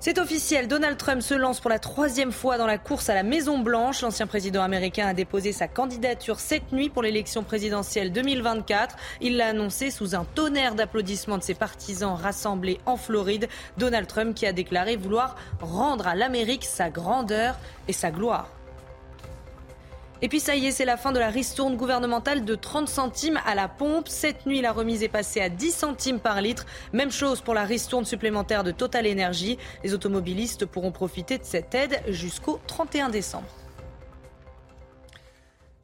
C'est 0.06 0.20
officiel, 0.20 0.68
Donald 0.68 0.98
Trump 0.98 1.24
se 1.24 1.34
lance 1.34 1.60
pour 1.60 1.72
la 1.72 1.80
troisième 1.80 2.32
fois 2.32 2.60
dans 2.60 2.68
la 2.68 2.78
course 2.78 3.10
à 3.10 3.16
la 3.16 3.24
Maison 3.24 3.58
Blanche. 3.58 4.04
L'ancien 4.04 4.28
président 4.28 4.62
américain 4.62 5.08
a 5.08 5.16
déposé 5.16 5.52
sa 5.52 5.68
candidature 5.68 6.40
cette 6.40 6.72
nuit 6.72 6.90
pour 6.90 7.02
l'élection 7.02 7.42
présidentielle 7.42 8.12
2024. 8.12 8.96
Il 9.22 9.36
l'a 9.36 9.48
annoncé 9.48 9.90
sous 9.90 10.14
un 10.14 10.24
tonnerre 10.24 10.76
d'applaudissements 10.76 11.40
de 11.40 11.44
ses 11.44 11.56
partisans 11.56 12.14
rassemblés 12.14 12.80
en 12.86 12.98
Floride. 12.98 13.50
Donald 13.80 14.06
Trump 14.06 14.36
qui 14.36 14.46
a 14.46 14.54
déclaré 14.54 14.96
vouloir 14.96 15.38
rendre 15.60 16.06
à 16.06 16.14
l'Amérique 16.14 16.66
sa 16.66 16.92
grandeur 16.92 17.58
et 17.88 17.94
sa 17.94 18.12
gloire. 18.12 18.48
Et 20.26 20.28
puis 20.28 20.40
ça 20.40 20.56
y 20.56 20.66
est, 20.66 20.72
c'est 20.72 20.86
la 20.86 20.98
fin 20.98 21.12
de 21.12 21.20
la 21.20 21.30
ristourne 21.30 21.76
gouvernementale 21.76 22.46
de 22.46 22.56
30 22.56 22.90
centimes 22.90 23.40
à 23.46 23.54
la 23.54 23.68
pompe. 23.68 24.08
Cette 24.08 24.48
nuit, 24.48 24.60
la 24.60 24.72
remise 24.72 25.04
est 25.04 25.08
passée 25.08 25.40
à 25.40 25.50
10 25.50 25.72
centimes 25.72 26.20
par 26.20 26.42
litre. 26.42 26.66
Même 26.94 27.12
chose 27.12 27.42
pour 27.42 27.54
la 27.54 27.64
ristourne 27.64 28.06
supplémentaire 28.06 28.64
de 28.64 28.72
Total 28.72 29.06
Energy. 29.06 29.60
Les 29.84 29.94
automobilistes 29.94 30.66
pourront 30.66 30.92
profiter 30.92 31.38
de 31.38 31.44
cette 31.44 31.76
aide 31.76 32.02
jusqu'au 32.08 32.60
31 32.66 33.10
décembre. 33.10 33.46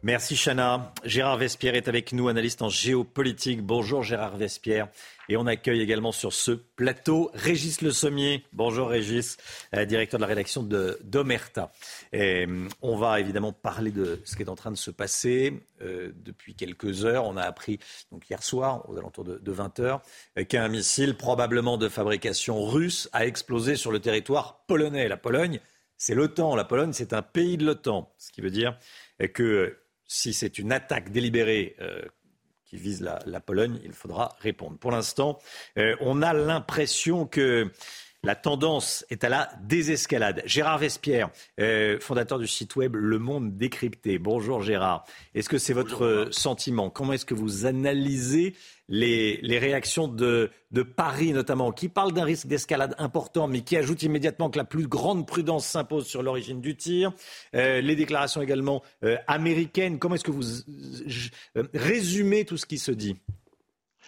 Merci 0.04 0.36
Chana. 0.36 0.92
Gérard 1.06 1.38
Vespierre 1.38 1.76
est 1.76 1.88
avec 1.88 2.12
nous, 2.12 2.28
analyste 2.28 2.64
en 2.64 2.70
géopolitique. 2.70 3.62
Bonjour 3.62 4.02
Gérard 4.02 4.36
Vespierre. 4.36 4.88
Et 5.30 5.38
on 5.38 5.46
accueille 5.46 5.80
également 5.80 6.12
sur 6.12 6.34
ce 6.34 6.52
plateau 6.52 7.30
Régis 7.36 7.82
Le 7.82 7.92
Sommier. 7.92 8.44
Bonjour 8.52 8.90
Régis, 8.90 9.38
euh, 9.76 9.86
directeur 9.86 10.18
de 10.18 10.24
la 10.24 10.28
rédaction 10.28 10.64
d'Omerta. 10.64 11.72
Euh, 12.14 12.68
on 12.82 12.98
va 12.98 13.20
évidemment 13.20 13.54
parler 13.54 13.92
de 13.92 14.22
ce 14.26 14.36
qui 14.36 14.44
est 14.44 14.50
en 14.50 14.56
train 14.56 14.72
de 14.72 14.78
se 14.78 14.92
passer 14.92 15.62
euh, 15.82 16.12
depuis 16.16 16.56
quelques 16.56 17.06
heures. 17.06 17.26
On 17.26 17.38
a 17.38 17.44
appris 17.44 17.80
donc 18.12 18.30
hier 18.30 18.44
soir, 18.44 18.90
aux 18.90 18.98
alentours 18.98 19.24
de, 19.24 19.38
de 19.38 19.52
20 19.52 19.80
heures, 19.80 20.02
qu'un 20.50 20.68
missile 20.68 21.16
probablement 21.16 21.78
de 21.78 21.90
fabrication 21.90 22.64
russe 22.66 23.10
a 23.14 23.26
explosé 23.26 23.76
sur 23.76 23.92
le 23.92 24.00
territoire 24.00 24.64
polonais. 24.68 25.08
La 25.08 25.18
Pologne, 25.18 25.60
c'est 25.98 26.16
l'OTAN. 26.16 26.56
La 26.56 26.66
Pologne, 26.66 26.94
c'est 26.94 27.14
un 27.14 27.22
pays 27.22 27.58
de 27.58 27.66
l'OTAN. 27.66 28.14
Ce 28.18 28.32
qui 28.32 28.42
veut 28.42 28.52
dire 28.52 28.78
que 29.34 29.78
si 30.14 30.34
c'est 30.34 30.60
une 30.60 30.74
attaque 30.74 31.14
délibérée 31.14 31.78
euh, 31.80 32.02
qui 32.66 32.76
vise 32.76 33.02
la, 33.02 33.40
Pologne, 33.40 33.80
il 33.86 33.94
faudra 33.94 34.36
répondre. 34.40 34.78
Pour 34.78 34.92
l'instant, 34.92 35.40
euh, 35.78 35.96
on 36.02 36.22
a 36.22 36.34
l'impression 36.34 37.26
que 37.26 37.72
La 38.24 38.36
tendance 38.36 39.04
est 39.10 39.24
à 39.24 39.30
la 39.30 39.50
désescalade. 39.64 40.44
Gérard 40.46 40.78
Vespierre, 40.78 41.32
euh, 41.60 42.00
fondateur 42.00 42.38
du 42.38 42.46
site 42.46 42.76
web 42.76 42.96
Le 42.96 43.18
Monde 43.18 43.58
Décrypté. 43.58 44.20
Bonjour 44.20 44.62
Gérard. 44.62 45.06
Est-ce 45.34 45.50
que 45.50 45.58
c'est 45.58 45.74
votre 45.74 46.28
sentiment? 46.30 46.92
Comment 46.92 47.14
est-ce 47.14 47.26
que 47.26 47.34
vous 47.34 47.66
analysez 47.66 48.54
les, 48.90 49.40
réactions 49.58 50.08
de, 50.08 50.52
Paris 50.96 51.32
notamment, 51.32 51.72
qui 51.72 51.90
parle 51.90 52.12
d'un 52.12 52.24
risque 52.24 52.46
d'escalade 52.46 52.94
important, 53.00 53.48
mais 53.48 53.62
qui 53.62 53.76
ajoute 53.76 54.04
immédiatement 54.04 54.52
que 54.52 54.60
la 54.60 54.66
plus 54.66 54.86
grande 54.86 55.26
prudence 55.26 55.66
s'impose 55.66 56.06
sur 56.06 56.22
l'origine 56.22 56.62
du 56.62 56.78
tir? 56.78 57.14
Euh, 57.56 57.82
les 57.82 57.96
déclarations 57.96 58.44
également 58.44 58.84
euh, 59.04 59.18
américaines. 59.26 59.98
Comment 59.98 60.14
est-ce 60.14 60.24
que 60.24 60.30
vous 60.30 60.46
résumez 61.74 62.46
tout 62.46 62.58
ce 62.58 62.68
qui 62.68 62.78
se 62.78 62.92
dit? 62.92 63.18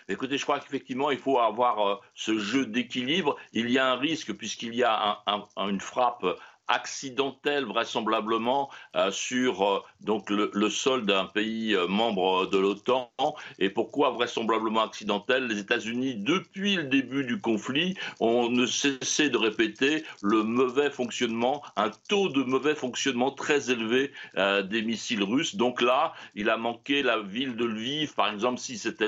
Écoutez, 0.09 0.37
je 0.37 0.43
crois 0.43 0.59
qu'effectivement, 0.59 1.11
il 1.11 1.17
faut 1.17 1.39
avoir 1.39 2.01
ce 2.15 2.37
jeu 2.37 2.65
d'équilibre. 2.65 3.37
Il 3.53 3.69
y 3.69 3.77
a 3.77 3.91
un 3.91 3.95
risque 3.95 4.33
puisqu'il 4.33 4.75
y 4.75 4.83
a 4.83 5.23
une 5.57 5.81
frappe 5.81 6.25
accidentelle 6.68 7.66
vraisemblablement 7.66 8.70
euh, 8.95 9.11
sur 9.11 9.64
euh, 9.64 9.82
donc 10.01 10.30
le, 10.30 10.70
sol 10.70 11.05
d'un 11.05 11.26
pays 11.26 11.76
euh, 11.76 11.88
membre 11.88 12.47
de 12.47 12.57
l'OTAN. 12.57 13.11
Et 13.59 13.70
pourquoi 13.70 14.11
vraisemblablement 14.11 14.84
accidentelle? 14.84 15.47
Les 15.47 15.59
États-Unis, 15.59 16.16
depuis 16.16 16.76
le 16.76 16.84
début 16.84 17.24
du 17.26 17.39
conflit, 17.39 17.95
ont 18.20 18.49
ne 18.49 18.66
cessé 18.66 19.30
de 19.30 19.38
répéter 19.38 20.03
le 20.22 20.43
mauvais 20.43 20.89
fonctionnement, 20.89 21.64
un 21.76 21.91
taux 22.09 22.30
de 22.30 22.43
mauvais 22.43 22.76
fonctionnement 22.76 23.32
très 23.32 23.72
élevé 23.72 24.11
des 24.36 24.82
missiles 24.82 25.24
russes. 25.24 25.55
Donc 25.55 25.82
là, 25.82 26.14
il 26.36 26.49
a 26.49 26.57
manqué 26.57 27.03
la 27.03 27.20
ville 27.20 27.55
de 27.55 27.66
Lviv, 27.66 28.14
par 28.14 28.32
exemple, 28.32 28.59
si 28.59 28.78
c'était 28.78 29.07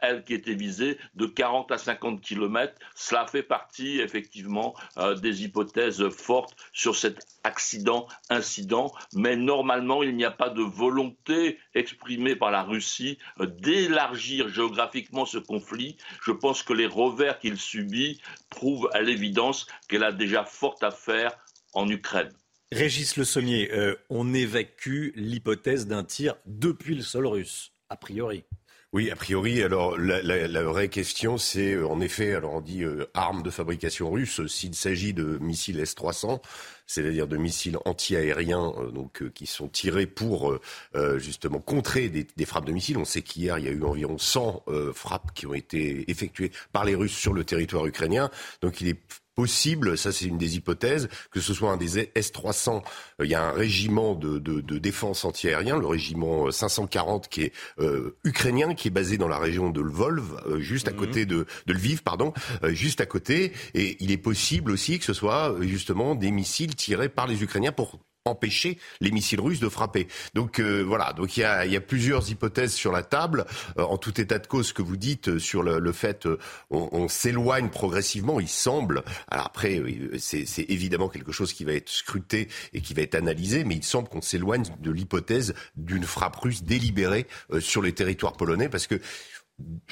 elle 0.00 0.24
qui 0.24 0.34
était 0.34 0.54
visée, 0.54 0.98
de 1.14 1.26
40 1.26 1.70
à 1.72 1.78
50 1.78 2.20
kilomètres. 2.20 2.74
Cela 2.94 3.26
fait 3.26 3.42
partie 3.42 4.00
effectivement 4.00 4.74
des 5.20 5.44
hypothèses 5.44 6.08
fortes 6.10 6.54
sur 6.72 6.96
cet 6.96 7.26
accident, 7.44 8.06
incident, 8.28 8.92
mais 9.14 9.36
normalement, 9.36 10.02
il 10.02 10.16
n'y 10.16 10.24
a 10.24 10.30
pas 10.30 10.50
de 10.50 10.62
volonté 10.62 11.58
exprimée 11.74 12.36
par 12.36 12.50
la 12.50 12.62
Russie 12.62 13.18
d'élargir 13.40 14.48
géographiquement 14.48 15.26
ce 15.26 15.38
conflit. 15.38 15.96
Je 16.24 16.32
pense 16.32 16.62
que 16.62 16.72
les 16.72 16.86
revers 16.86 17.38
qu'il 17.38 17.58
subit 17.58 18.20
prouvent 18.48 18.88
à 18.92 19.00
l'évidence 19.00 19.66
qu'elle 19.88 20.04
a 20.04 20.12
déjà 20.12 20.44
fort 20.44 20.76
à 20.82 20.90
faire 20.90 21.32
en 21.72 21.88
Ukraine. 21.88 22.32
Régis 22.72 23.16
Le 23.16 23.24
Sommier, 23.24 23.72
euh, 23.72 23.96
on 24.10 24.32
évacue 24.32 25.10
l'hypothèse 25.16 25.88
d'un 25.88 26.04
tir 26.04 26.36
depuis 26.46 26.94
le 26.94 27.02
sol 27.02 27.26
russe, 27.26 27.72
a 27.88 27.96
priori. 27.96 28.44
Oui, 28.92 29.08
a 29.08 29.14
priori. 29.14 29.62
Alors 29.62 29.96
la, 29.96 30.62
vraie 30.64 30.88
question, 30.88 31.38
c'est 31.38 31.74
euh, 31.74 31.86
en 31.86 32.00
effet, 32.00 32.34
alors 32.34 32.54
on 32.54 32.60
dit 32.60 32.82
euh, 32.82 33.08
armes 33.14 33.44
de 33.44 33.50
fabrication 33.50 34.10
russe. 34.10 34.44
S'il 34.48 34.74
s'agit 34.74 35.14
de 35.14 35.38
missiles 35.40 35.78
S-300, 35.78 36.40
c'est-à-dire 36.88 37.28
de 37.28 37.36
missiles 37.36 37.78
anti-aériens, 37.84 38.72
euh, 38.78 38.90
donc 38.90 39.30
qui 39.32 39.46
sont 39.46 39.68
tirés 39.68 40.06
pour 40.06 40.58
justement 41.18 41.60
contrer 41.60 42.08
des, 42.08 42.26
des, 42.36 42.44
frappes 42.44 42.64
de 42.64 42.72
missiles. 42.72 42.98
On 42.98 43.04
sait 43.04 43.22
qu'hier 43.22 43.58
il 43.58 43.64
y 43.64 43.68
a 43.68 43.70
eu 43.70 43.84
environ 43.84 44.18
100 44.18 44.64
frappes 44.92 45.32
qui 45.34 45.46
ont 45.46 45.54
été 45.54 46.10
effectuées 46.10 46.50
par 46.72 46.84
les 46.84 46.96
Russes 46.96 47.16
sur 47.16 47.32
le 47.32 47.44
territoire 47.44 47.86
ukrainien. 47.86 48.28
Donc 48.60 48.80
il 48.80 48.88
est 48.88 49.00
possible, 49.40 49.96
ça 49.96 50.12
c'est 50.12 50.26
une 50.26 50.36
des 50.36 50.56
hypothèses, 50.56 51.08
que 51.30 51.40
ce 51.40 51.54
soit 51.54 51.70
un 51.70 51.78
des 51.78 52.10
S-300, 52.14 52.82
euh, 53.20 53.24
il 53.24 53.30
y 53.30 53.34
a 53.34 53.42
un 53.42 53.52
régiment 53.52 54.14
de, 54.14 54.38
de, 54.38 54.60
de 54.60 54.78
défense 54.78 55.24
antiaérien, 55.24 55.78
le 55.78 55.86
régiment 55.86 56.50
540 56.50 57.24
euh, 57.24 57.28
qui 57.30 57.42
est 57.44 57.52
euh, 57.78 58.18
ukrainien, 58.24 58.74
qui 58.74 58.88
est 58.88 58.90
basé 58.90 59.16
dans 59.16 59.28
la 59.28 59.38
région 59.38 59.70
de 59.70 59.80
Lvov, 59.80 60.58
juste 60.58 60.88
à 60.88 60.90
mhm. 60.90 60.96
côté 60.98 61.24
de, 61.24 61.46
de 61.64 61.72
Lviv, 61.72 62.02
pardon, 62.02 62.34
juste 62.64 63.00
à 63.00 63.06
côté, 63.06 63.52
et 63.72 63.96
il 64.00 64.10
est 64.10 64.18
possible 64.18 64.72
aussi 64.72 64.98
que 64.98 65.06
ce 65.06 65.14
soit 65.14 65.56
justement 65.60 66.14
des 66.14 66.30
missiles 66.30 66.76
tirés 66.76 67.08
par 67.08 67.26
les 67.26 67.42
Ukrainiens 67.42 67.72
pour 67.72 67.98
empêcher 68.24 68.78
les 69.00 69.10
missiles 69.10 69.40
russes 69.40 69.60
de 69.60 69.68
frapper. 69.68 70.06
Donc 70.34 70.60
euh, 70.60 70.82
voilà, 70.82 71.12
donc 71.14 71.36
il 71.36 71.40
y 71.40 71.44
a, 71.44 71.64
y 71.64 71.76
a, 71.76 71.80
plusieurs 71.80 72.30
hypothèses 72.30 72.74
sur 72.74 72.92
la 72.92 73.02
table. 73.02 73.46
Euh, 73.78 73.82
en 73.82 73.96
tout 73.96 74.20
état 74.20 74.38
de 74.38 74.46
cause, 74.46 74.72
que 74.72 74.82
vous 74.82 74.96
dites 74.96 75.28
euh, 75.28 75.38
sur 75.38 75.62
le, 75.62 75.78
le 75.78 75.92
fait 75.92 76.28
on, 76.70 76.88
on 76.92 77.08
s'éloigne 77.08 77.70
progressivement, 77.70 78.38
il 78.38 78.48
semble. 78.48 79.02
Alors 79.30 79.46
après, 79.46 79.82
c'est 80.18 80.66
évidemment 80.68 81.08
quelque 81.08 81.32
chose 81.32 81.52
qui 81.52 81.64
va 81.64 81.72
être 81.72 81.88
scruté 81.88 82.48
et 82.74 82.82
qui 82.82 82.92
va 82.94 83.02
être 83.02 83.14
analysé, 83.14 83.64
mais 83.64 83.76
il 83.76 83.84
semble 83.84 84.08
qu'on 84.08 84.20
s'éloigne 84.20 84.64
de 84.80 84.90
l'hypothèse 84.90 85.54
d'une 85.76 86.04
frappe 86.04 86.36
russe 86.36 86.62
délibérée 86.62 87.26
sur 87.60 87.82
les 87.82 87.92
territoires 87.92 88.34
polonais, 88.34 88.68
parce 88.68 88.86
que 88.86 89.00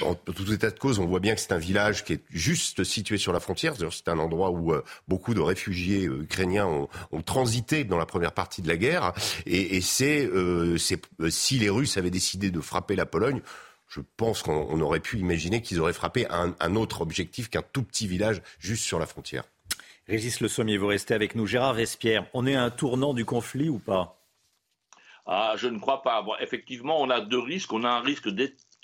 en 0.03 0.15
tout 0.15 0.53
état 0.53 0.71
de 0.71 0.79
cause, 0.79 0.99
on 0.99 1.07
voit 1.07 1.21
bien 1.21 1.35
que 1.35 1.41
c'est 1.41 1.53
un 1.53 1.59
village 1.59 2.05
qui 2.05 2.15
est 2.15 2.23
juste 2.31 2.85
situé 2.85 3.19
sur 3.19 3.33
la 3.33 3.41
frontière. 3.41 3.75
C'est 3.91 4.09
un 4.09 4.19
endroit 4.19 4.51
où 4.51 4.73
euh, 4.73 4.85
beaucoup 5.09 5.35
de 5.35 5.41
réfugiés 5.41 6.07
euh, 6.07 6.23
ukrainiens 6.23 6.67
ont, 6.67 6.89
ont, 7.13 7.23
transité 7.23 7.85
dans 7.85 7.99
la 7.99 8.07
première 8.07 8.33
partie 8.33 8.63
de 8.63 8.69
la 8.69 8.77
guerre. 8.77 9.13
Et, 9.47 9.77
et 9.77 9.81
c'est 9.81 10.27
euh, 10.27 10.77
si 10.79 11.59
les 11.59 11.71
Russes 11.71 11.97
avaient 11.97 12.11
décidé 12.11 12.51
de 12.51 12.61
frapper 12.61 12.97
la 12.97 13.07
Pologne, 13.07 13.41
je 13.89 14.01
pense 14.17 14.43
qu'on 14.43 14.81
aurait 14.81 15.01
pu 15.01 15.19
imaginer 15.19 15.63
qu'ils 15.63 15.81
auraient 15.81 15.93
frappé 15.93 16.27
un, 16.31 16.55
un 16.61 16.77
autre 16.77 17.01
objectif 17.01 17.49
qu'un 17.49 17.63
tout 17.63 17.83
petit 17.83 18.07
village 18.07 18.43
juste 18.59 18.85
sur 18.85 18.99
la 18.99 19.07
frontière. 19.07 19.45
Régis 20.07 20.41
Le 20.41 20.49
Sommier, 20.49 20.79
vous 20.79 20.87
restez 20.87 21.15
avec 21.15 21.35
nous. 21.35 21.47
Gérard 21.47 21.75
Vespierre, 21.75 22.27
on 22.33 22.47
est 22.47 22.55
à 22.55 22.63
un 22.65 22.71
tournant 22.71 23.15
du 23.15 23.25
conflit 23.25 23.69
ou 23.69 23.79
pas? 23.79 24.19
Ah, 25.27 25.55
je 25.59 25.69
ne 25.69 25.79
crois 25.79 26.03
pas. 26.03 26.23
Bon, 26.23 26.33
effectivement, 26.41 27.01
on 27.01 27.11
a 27.11 27.21
deux 27.21 27.39
risques. 27.39 27.73
On 27.75 27.85
a 27.85 27.91
un 27.91 28.01
risque 28.01 28.29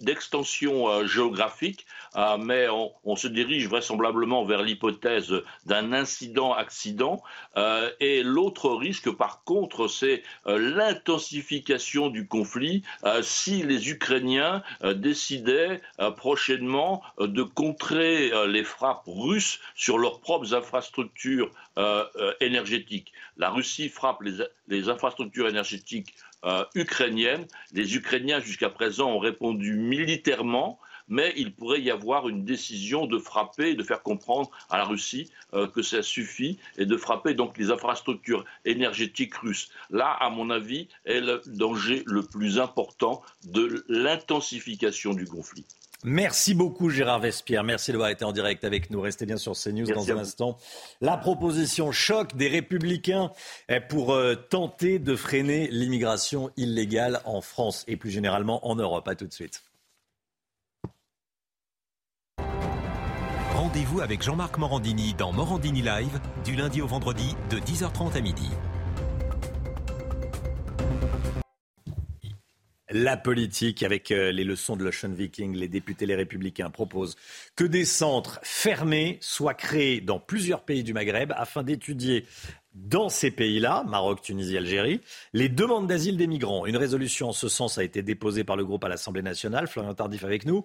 d'extension 0.00 0.88
euh, 0.88 1.06
géographique, 1.06 1.86
euh, 2.16 2.36
mais 2.36 2.66
on, 2.68 3.16
se 3.16 3.28
dirige 3.28 3.68
vraisemblablement 3.68 4.44
vers 4.44 4.62
l'hypothèse 4.62 5.32
d'un 5.66 5.92
incident-accident. 5.92 7.22
Euh, 7.56 7.90
et 8.00 8.22
l'autre 8.24 8.70
risque, 8.70 9.10
par 9.10 9.44
contre, 9.44 9.86
c'est 9.86 10.22
l'intensification 10.46 12.08
du 12.08 12.26
conflit 12.26 12.82
si 13.22 13.62
les 13.62 13.90
Ukrainiens 13.90 14.62
décidaient 14.96 15.80
prochainement 16.16 17.02
de 17.18 17.42
contrer 17.42 18.32
les 18.48 18.64
frappes 18.64 19.04
russes 19.06 19.60
sur 19.76 19.98
leurs 19.98 20.20
propres 20.20 20.54
infrastructures 20.54 21.50
énergétiques. 22.40 23.12
La 23.36 23.50
Russie 23.50 23.88
frappe 23.88 24.22
les 24.68 24.88
infrastructures 24.88 25.48
énergétiques 25.48 26.14
euh, 26.44 26.64
ukrainienne. 26.74 27.46
Les 27.72 27.96
Ukrainiens, 27.96 28.40
jusqu'à 28.40 28.70
présent, 28.70 29.10
ont 29.10 29.18
répondu 29.18 29.76
militairement, 29.76 30.78
mais 31.08 31.32
il 31.36 31.54
pourrait 31.54 31.82
y 31.82 31.90
avoir 31.90 32.28
une 32.28 32.44
décision 32.44 33.06
de 33.06 33.18
frapper 33.18 33.70
et 33.70 33.74
de 33.74 33.82
faire 33.82 34.02
comprendre 34.02 34.50
à 34.70 34.78
la 34.78 34.84
Russie 34.84 35.30
euh, 35.52 35.66
que 35.66 35.82
ça 35.82 36.02
suffit 36.02 36.58
et 36.76 36.86
de 36.86 36.96
frapper 36.96 37.34
donc 37.34 37.58
les 37.58 37.70
infrastructures 37.70 38.44
énergétiques 38.64 39.34
russes. 39.34 39.70
Là, 39.90 40.16
à 40.20 40.30
mon 40.30 40.50
avis, 40.50 40.88
est 41.04 41.20
le 41.20 41.42
danger 41.46 42.02
le 42.06 42.22
plus 42.22 42.58
important 42.58 43.22
de 43.44 43.84
l'intensification 43.88 45.12
du 45.14 45.26
conflit. 45.26 45.66
Merci 46.06 46.52
beaucoup 46.52 46.90
Gérard 46.90 47.20
Vespierre. 47.20 47.64
Merci 47.64 47.90
d'avoir 47.90 48.10
été 48.10 48.26
en 48.26 48.32
direct 48.32 48.62
avec 48.64 48.90
nous. 48.90 49.00
Restez 49.00 49.24
bien 49.24 49.38
sur 49.38 49.54
CNews 49.54 49.86
dans 49.86 50.10
un 50.10 50.18
instant. 50.18 50.58
La 51.00 51.16
proposition 51.16 51.92
choc 51.92 52.36
des 52.36 52.48
républicains 52.48 53.32
pour 53.88 54.12
euh, 54.12 54.34
tenter 54.34 54.98
de 54.98 55.16
freiner 55.16 55.66
l'immigration 55.70 56.50
illégale 56.58 57.22
en 57.24 57.40
France 57.40 57.84
et 57.88 57.96
plus 57.96 58.10
généralement 58.10 58.68
en 58.68 58.76
Europe. 58.76 59.08
À 59.08 59.14
tout 59.14 59.26
de 59.26 59.32
suite. 59.32 59.62
Rendez-vous 63.54 64.02
avec 64.02 64.22
Jean-Marc 64.22 64.58
Morandini 64.58 65.14
dans 65.14 65.32
Morandini 65.32 65.80
Live 65.80 66.20
du 66.44 66.54
lundi 66.54 66.82
au 66.82 66.86
vendredi 66.86 67.34
de 67.48 67.56
10h30 67.56 68.14
à 68.14 68.20
midi. 68.20 68.50
La 72.96 73.16
politique, 73.16 73.82
avec 73.82 74.12
euh, 74.12 74.30
les 74.30 74.44
leçons 74.44 74.76
de 74.76 74.84
l'Ocean 74.84 75.08
Viking, 75.08 75.56
les 75.56 75.66
députés, 75.66 76.06
les 76.06 76.14
républicains 76.14 76.70
proposent 76.70 77.16
que 77.56 77.64
des 77.64 77.84
centres 77.84 78.38
fermés 78.44 79.18
soient 79.20 79.52
créés 79.52 80.00
dans 80.00 80.20
plusieurs 80.20 80.64
pays 80.64 80.84
du 80.84 80.92
Maghreb 80.92 81.32
afin 81.36 81.64
d'étudier 81.64 82.24
dans 82.72 83.08
ces 83.08 83.32
pays-là, 83.32 83.82
Maroc, 83.88 84.22
Tunisie, 84.22 84.56
Algérie, 84.56 85.00
les 85.32 85.48
demandes 85.48 85.88
d'asile 85.88 86.16
des 86.16 86.28
migrants. 86.28 86.66
Une 86.66 86.76
résolution 86.76 87.30
en 87.30 87.32
ce 87.32 87.48
sens 87.48 87.78
a 87.78 87.82
été 87.82 88.04
déposée 88.04 88.44
par 88.44 88.54
le 88.54 88.64
groupe 88.64 88.84
à 88.84 88.88
l'Assemblée 88.88 89.22
nationale. 89.22 89.66
Florian 89.66 89.94
Tardif 89.94 90.22
avec 90.22 90.46
nous. 90.46 90.64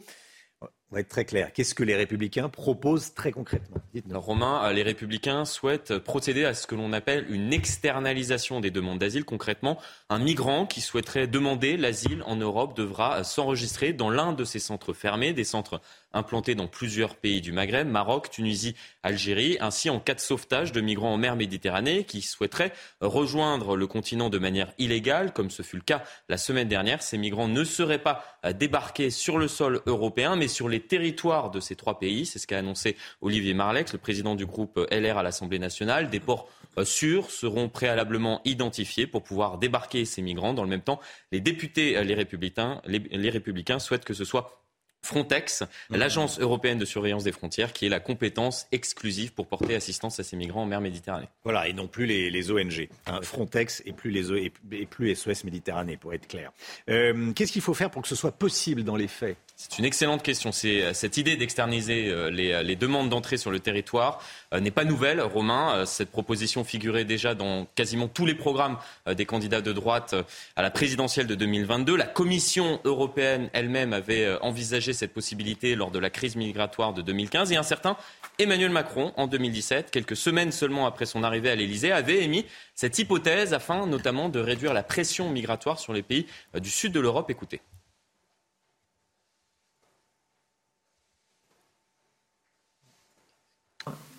On 0.92 0.96
va 0.96 1.02
être 1.02 1.10
très 1.10 1.26
clair. 1.26 1.54
Qu'est-ce 1.54 1.76
que 1.76 1.84
les 1.84 1.96
Républicains 1.96 2.50
proposent 2.50 3.14
très 3.14 3.32
concrètement? 3.32 3.78
Romain, 4.12 4.64
euh, 4.64 4.74
les 4.74 4.82
Républicains 4.82 5.46
souhaitent 5.46 6.00
procéder 6.00 6.46
à 6.46 6.56
ce 6.56 6.66
que 6.66 6.74
l'on 6.74 6.94
appelle 6.94 7.28
une 7.30 7.54
externalisation 7.54 8.60
des 8.60 8.72
demandes 8.72 8.98
d'asile. 8.98 9.24
Concrètement, 9.24 9.78
un 10.10 10.18
migrant 10.18 10.66
qui 10.66 10.82
souhaiterait 10.82 11.28
demander 11.28 11.78
l'asile 11.78 12.24
en 12.26 12.38
Europe 12.38 12.76
devra 12.76 13.24
s'enregistrer 13.24 13.94
dans 13.94 14.10
l'un 14.10 14.34
de 14.34 14.44
ces 14.44 14.58
centres 14.58 14.94
fermés, 14.94 15.32
des 15.32 15.44
centres 15.44 15.80
implantés 16.12 16.56
dans 16.56 16.68
plusieurs 16.68 17.16
pays 17.16 17.40
du 17.40 17.52
Maghreb, 17.52 17.88
Maroc, 17.88 18.32
Tunisie, 18.32 18.76
Algérie. 19.04 19.58
Ainsi, 19.60 19.92
en 19.92 20.00
cas 20.00 20.16
de 20.16 20.20
sauvetage 20.20 20.72
de 20.72 20.82
migrants 20.82 21.14
en 21.14 21.18
mer 21.18 21.36
Méditerranée 21.36 22.04
qui 22.04 22.24
souhaiteraient 22.24 22.74
rejoindre 23.00 23.76
le 23.76 23.86
continent 23.86 24.32
de 24.32 24.40
manière 24.40 24.74
illégale, 24.80 25.34
comme 25.34 25.52
ce 25.52 25.62
fut 25.62 25.76
le 25.76 25.84
cas 25.84 26.04
la 26.28 26.38
semaine 26.38 26.68
dernière, 26.68 27.04
ces 27.04 27.20
migrants 27.20 27.48
ne 27.48 27.64
seraient 27.64 28.02
pas 28.02 28.24
débarqués 28.56 29.12
sur 29.12 29.38
le 29.38 29.48
sol 29.48 29.82
européen, 29.86 30.36
mais 30.36 30.48
sur 30.48 30.68
les 30.68 30.79
les 30.80 30.88
territoires 30.88 31.52
de 31.52 31.60
ces 31.60 31.76
trois 31.76 32.00
pays. 32.00 32.26
C'est 32.26 32.40
ce 32.40 32.48
qu'a 32.48 32.60
annoncé 32.60 32.96
Olivier 33.22 33.54
Marlex, 33.54 33.92
le 33.94 34.00
président 34.00 34.36
du 34.36 34.46
groupe 34.46 34.80
LR 34.92 35.18
à 35.18 35.24
l'Assemblée 35.24 35.60
nationale. 35.60 36.10
Des 36.10 36.20
ports 36.20 36.50
euh, 36.78 36.86
sûrs 36.86 37.30
seront 37.30 37.70
préalablement 37.70 38.42
identifiés 38.46 39.08
pour 39.08 39.24
pouvoir 39.24 39.58
débarquer 39.58 40.06
ces 40.06 40.22
migrants. 40.22 40.54
Dans 40.54 40.64
le 40.64 40.70
même 40.70 40.82
temps, 40.82 41.00
les 41.32 41.42
députés, 41.42 41.98
euh, 41.98 42.04
les 42.04 42.14
républicains, 42.16 42.82
les 42.86 43.30
républicains 43.30 43.80
souhaitent 43.80 44.06
que 44.06 44.14
ce 44.14 44.26
soit 44.26 44.60
Frontex, 45.02 45.64
mhm. 45.90 45.98
l'agence 45.98 46.40
européenne 46.40 46.78
de 46.78 46.86
surveillance 46.86 47.24
des 47.24 47.32
frontières, 47.32 47.74
qui 47.74 47.86
est 47.86 47.90
la 47.90 48.00
compétence 48.00 48.68
exclusive 48.72 49.34
pour 49.34 49.48
porter 49.48 49.76
assistance 49.76 50.20
à 50.20 50.24
ces 50.24 50.36
migrants 50.36 50.64
en 50.64 50.66
mer 50.66 50.82
Méditerranée. 50.82 51.28
Voilà, 51.44 51.68
et 51.68 51.74
non 51.74 51.88
plus 51.88 52.06
les, 52.06 52.52
ONG. 52.52 52.90
Hein. 53.08 53.20
Frontex 53.22 53.82
et 53.86 53.94
plus, 53.94 54.12
les, 54.12 54.52
et 54.72 54.86
plus 54.86 55.16
SOS 55.16 55.46
Méditerranée, 55.46 55.98
pour 55.98 56.14
être 56.14 56.28
clair. 56.28 56.52
Euh, 56.90 57.32
qu'est-ce 57.34 57.52
qu'il 57.52 57.62
faut 57.62 57.74
faire 57.74 57.90
pour 57.90 58.02
que 58.02 58.08
ce 58.08 58.16
soit 58.16 58.32
possible 58.32 58.84
dans 58.84 58.96
les 58.96 59.08
faits? 59.08 59.38
C'est 59.62 59.78
une 59.78 59.84
excellente 59.84 60.24
question. 60.24 60.52
Euh, 60.64 60.94
cette 60.94 61.18
idée 61.18 61.36
d'externaliser 61.36 62.08
euh, 62.08 62.30
les, 62.30 62.76
demandes 62.78 63.10
d'entrée 63.10 63.36
sur 63.36 63.52
le 63.52 63.60
territoire 63.60 64.24
n'est 64.58 64.72
pas 64.72 64.86
nouvelle, 64.86 65.22
Romain. 65.22 65.86
Cette 65.86 66.10
proposition 66.10 66.64
figurait 66.64 67.04
déjà 67.04 67.36
dans 67.36 67.68
quasiment 67.76 68.08
tous 68.08 68.26
les 68.26 68.36
programmes 68.36 68.78
des 69.06 69.26
candidats 69.26 69.62
de 69.62 69.74
droite 69.74 70.16
à 70.56 70.62
la 70.62 70.72
présidentielle 70.72 71.28
de 71.28 71.36
2022. 71.36 71.96
La 71.96 72.06
Commission 72.06 72.80
européenne 72.86 73.50
elle-même 73.54 73.94
avait 73.94 74.40
envisagé 74.42 74.94
cette 74.94 75.14
possibilité 75.14 75.76
lors 75.76 75.92
de 75.92 76.00
la 76.00 76.10
crise 76.10 76.36
migratoire 76.36 76.94
de 76.94 77.02
2015 77.02 77.52
et 77.52 77.58
un 77.58 77.64
certain 77.64 77.98
Emmanuel 78.40 78.72
Macron, 78.72 79.12
en 79.18 79.28
2017, 79.28 79.92
quelques 79.92 80.16
semaines 80.16 80.54
seulement 80.54 80.88
après 80.88 81.06
son 81.06 81.24
arrivée 81.24 81.50
à 81.50 81.56
l'Elysée, 81.56 81.92
avait 81.92 82.24
émis 82.24 82.46
cette 82.74 82.98
hypothèse 82.98 83.54
afin 83.54 83.86
notamment 83.86 84.30
de 84.30 84.40
réduire 84.40 84.74
la 84.74 84.82
pression 84.82 85.30
migratoire 85.30 85.78
sur 85.78 85.92
les 85.92 86.04
pays 86.04 86.26
euh, 86.56 86.60
du 86.62 86.70
sud 86.70 86.94
de 86.94 87.02
l'Europe. 87.02 87.30
Écoutez. 87.30 87.60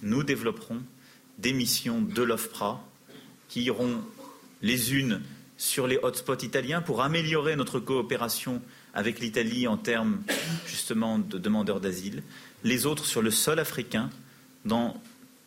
Nous 0.02 0.22
développerons 0.22 0.82
des 1.38 1.52
missions 1.52 2.00
de 2.00 2.22
l'OFPRA 2.22 2.84
qui 3.48 3.62
iront 3.62 4.00
les 4.62 4.94
unes 4.94 5.20
sur 5.56 5.86
les 5.86 5.98
hotspots 6.02 6.42
italiens 6.42 6.80
pour 6.80 7.02
améliorer 7.02 7.56
notre 7.56 7.80
coopération 7.80 8.62
avec 8.94 9.20
l'Italie 9.20 9.66
en 9.66 9.76
termes 9.76 10.22
justement 10.66 11.18
de 11.18 11.38
demandeurs 11.38 11.80
d'asile, 11.80 12.22
les 12.64 12.86
autres 12.86 13.06
sur 13.06 13.22
le 13.22 13.30
sol 13.30 13.58
africain, 13.58 14.10
dans 14.64 15.00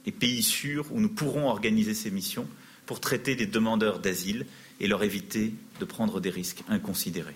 les 0.05 0.11
pays 0.11 0.43
sûrs 0.43 0.85
où 0.91 0.99
nous 0.99 1.09
pourrons 1.09 1.47
organiser 1.47 1.93
ces 1.93 2.11
missions 2.11 2.47
pour 2.85 2.99
traiter 2.99 3.35
des 3.35 3.45
demandeurs 3.45 3.99
d'asile 3.99 4.45
et 4.79 4.87
leur 4.87 5.03
éviter 5.03 5.53
de 5.79 5.85
prendre 5.85 6.19
des 6.19 6.29
risques 6.29 6.63
inconsidérés. 6.67 7.35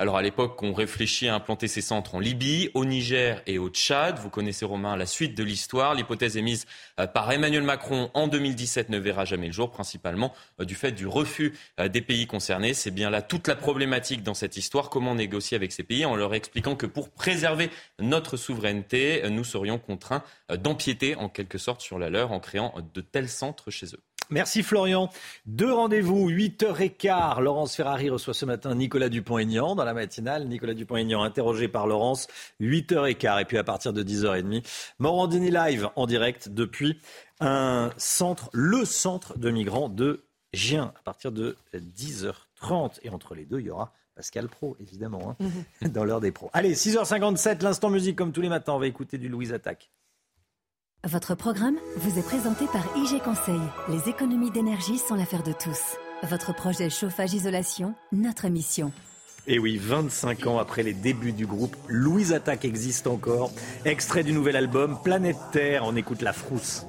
Alors 0.00 0.16
à 0.16 0.22
l'époque, 0.22 0.62
on 0.62 0.72
réfléchit 0.72 1.26
à 1.26 1.34
implanter 1.34 1.66
ces 1.66 1.80
centres 1.80 2.14
en 2.14 2.20
Libye, 2.20 2.70
au 2.74 2.84
Niger 2.84 3.42
et 3.48 3.58
au 3.58 3.68
Tchad. 3.68 4.16
Vous 4.20 4.30
connaissez 4.30 4.64
Romain 4.64 4.96
la 4.96 5.06
suite 5.06 5.36
de 5.36 5.42
l'histoire. 5.42 5.96
L'hypothèse 5.96 6.36
émise 6.36 6.66
euh, 7.00 7.08
par 7.08 7.32
Emmanuel 7.32 7.64
Macron 7.64 8.08
en 8.14 8.28
2017 8.28 8.90
ne 8.90 8.98
verra 8.98 9.24
jamais 9.24 9.48
le 9.48 9.52
jour, 9.52 9.72
principalement 9.72 10.32
euh, 10.60 10.64
du 10.64 10.76
fait 10.76 10.92
du 10.92 11.08
refus 11.08 11.52
euh, 11.80 11.88
des 11.88 12.00
pays 12.00 12.28
concernés. 12.28 12.74
C'est 12.74 12.92
bien 12.92 13.10
là 13.10 13.22
toute 13.22 13.48
la 13.48 13.56
problématique 13.56 14.22
dans 14.22 14.34
cette 14.34 14.56
histoire. 14.56 14.88
Comment 14.88 15.16
négocier 15.16 15.56
avec 15.56 15.72
ces 15.72 15.82
pays 15.82 16.04
en 16.04 16.14
leur 16.14 16.32
expliquant 16.32 16.76
que 16.76 16.86
pour 16.86 17.10
préserver 17.10 17.68
notre 17.98 18.36
souveraineté, 18.36 19.28
nous 19.30 19.42
serions 19.42 19.80
contraints 19.80 20.22
d'empiéter 20.48 21.16
en 21.16 21.28
quelque 21.28 21.58
sorte 21.58 21.80
sur 21.80 21.98
la 21.98 22.08
leur 22.08 22.30
en 22.30 22.38
créant 22.38 22.72
de 22.94 23.00
tels 23.00 23.28
centres 23.28 23.72
chez 23.72 23.86
eux? 23.86 24.07
Merci 24.30 24.62
Florian. 24.62 25.08
Deux 25.46 25.72
rendez-vous, 25.72 26.30
8h15. 26.30 27.40
Laurence 27.40 27.74
Ferrari 27.74 28.10
reçoit 28.10 28.34
ce 28.34 28.44
matin 28.44 28.74
Nicolas 28.74 29.08
Dupont-Aignan 29.08 29.74
dans 29.74 29.84
la 29.84 29.94
matinale. 29.94 30.46
Nicolas 30.48 30.74
Dupont-Aignan 30.74 31.22
interrogé 31.22 31.66
par 31.66 31.86
Laurence, 31.86 32.26
8h15. 32.60 33.40
Et 33.40 33.44
puis 33.46 33.56
à 33.56 33.64
partir 33.64 33.94
de 33.94 34.02
10h30, 34.02 34.66
Morandini 34.98 35.50
Live 35.50 35.88
en 35.96 36.06
direct 36.06 36.50
depuis 36.50 37.00
un 37.40 37.90
centre, 37.96 38.50
le 38.52 38.84
centre 38.84 39.38
de 39.38 39.50
migrants 39.50 39.88
de 39.88 40.24
Gien, 40.52 40.92
à 40.98 41.02
partir 41.02 41.32
de 41.32 41.56
10h30. 41.74 42.98
Et 43.02 43.08
entre 43.08 43.34
les 43.34 43.46
deux, 43.46 43.60
il 43.60 43.66
y 43.66 43.70
aura 43.70 43.94
Pascal 44.14 44.48
Pro, 44.48 44.76
évidemment, 44.80 45.30
hein, 45.30 45.36
mhm. 45.82 45.88
dans 45.92 46.04
l'heure 46.04 46.20
des 46.20 46.32
pros. 46.32 46.50
Allez, 46.52 46.74
6h57, 46.74 47.62
l'instant 47.62 47.88
musique 47.88 48.16
comme 48.16 48.32
tous 48.32 48.42
les 48.42 48.48
matins. 48.48 48.72
On 48.74 48.78
va 48.78 48.88
écouter 48.88 49.16
du 49.16 49.28
Louise 49.28 49.52
Attaque. 49.52 49.90
Votre 51.06 51.36
programme 51.36 51.76
vous 51.96 52.18
est 52.18 52.24
présenté 52.24 52.64
par 52.72 52.84
IG 52.96 53.22
Conseil. 53.22 53.60
Les 53.88 54.08
économies 54.08 54.50
d'énergie 54.50 54.98
sont 54.98 55.14
l'affaire 55.14 55.44
de 55.44 55.52
tous. 55.52 55.96
Votre 56.24 56.52
projet 56.52 56.90
chauffage-isolation, 56.90 57.94
notre 58.10 58.48
mission. 58.48 58.90
Et 59.46 59.60
oui, 59.60 59.78
25 59.80 60.48
ans 60.48 60.58
après 60.58 60.82
les 60.82 60.94
débuts 60.94 61.32
du 61.32 61.46
groupe, 61.46 61.76
Louise 61.86 62.32
Attaque 62.32 62.64
existe 62.64 63.06
encore. 63.06 63.52
Extrait 63.84 64.24
du 64.24 64.32
nouvel 64.32 64.56
album 64.56 64.98
Planète 65.04 65.38
Terre, 65.52 65.82
on 65.84 65.94
écoute 65.94 66.20
la 66.20 66.32
frousse. 66.32 66.84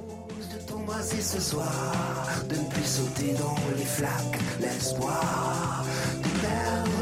De 0.57 1.22
ce 1.22 1.39
soir, 1.39 2.43
de 2.49 2.55
ne 2.55 2.70
plus 2.72 2.84
sauter 2.84 3.34
dans 3.34 3.55
les 3.78 3.86
flaques, 3.86 4.39
l'espoir 4.60 5.86
de 6.18 6.41
perdre 6.41 6.99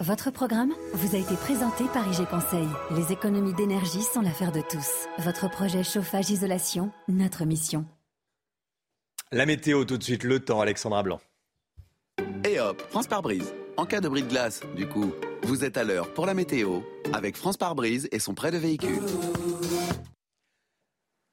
Votre 0.00 0.30
programme 0.30 0.72
vous 0.92 1.16
a 1.16 1.18
été 1.18 1.34
présenté 1.34 1.84
par 1.92 2.06
IG 2.06 2.26
Conseil. 2.28 2.68
Les 2.90 3.10
économies 3.10 3.54
d'énergie 3.54 4.02
sont 4.02 4.20
l'affaire 4.20 4.52
de 4.52 4.60
tous. 4.60 5.08
Votre 5.18 5.50
projet 5.50 5.82
chauffage-isolation, 5.82 6.92
notre 7.08 7.44
mission. 7.44 7.86
La 9.32 9.46
météo 9.46 9.84
tout 9.84 9.96
de 9.96 10.02
suite, 10.04 10.24
le 10.24 10.40
temps, 10.40 10.60
Alexandra 10.60 11.02
Blanc. 11.02 11.20
Et 12.44 12.60
hop, 12.60 12.82
France 12.90 13.06
par 13.06 13.22
brise. 13.22 13.54
En 13.76 13.86
cas 13.86 14.00
de 14.00 14.08
bris 14.08 14.22
de 14.22 14.28
glace, 14.28 14.60
du 14.76 14.86
coup, 14.86 15.12
vous 15.44 15.64
êtes 15.64 15.76
à 15.76 15.84
l'heure 15.84 16.12
pour 16.12 16.26
la 16.26 16.34
météo 16.34 16.80
avec 17.12 17.36
France 17.36 17.56
par 17.56 17.74
brise 17.74 18.08
et 18.12 18.18
son 18.18 18.34
prêt 18.34 18.50
de 18.50 18.58
véhicule. 18.58 19.00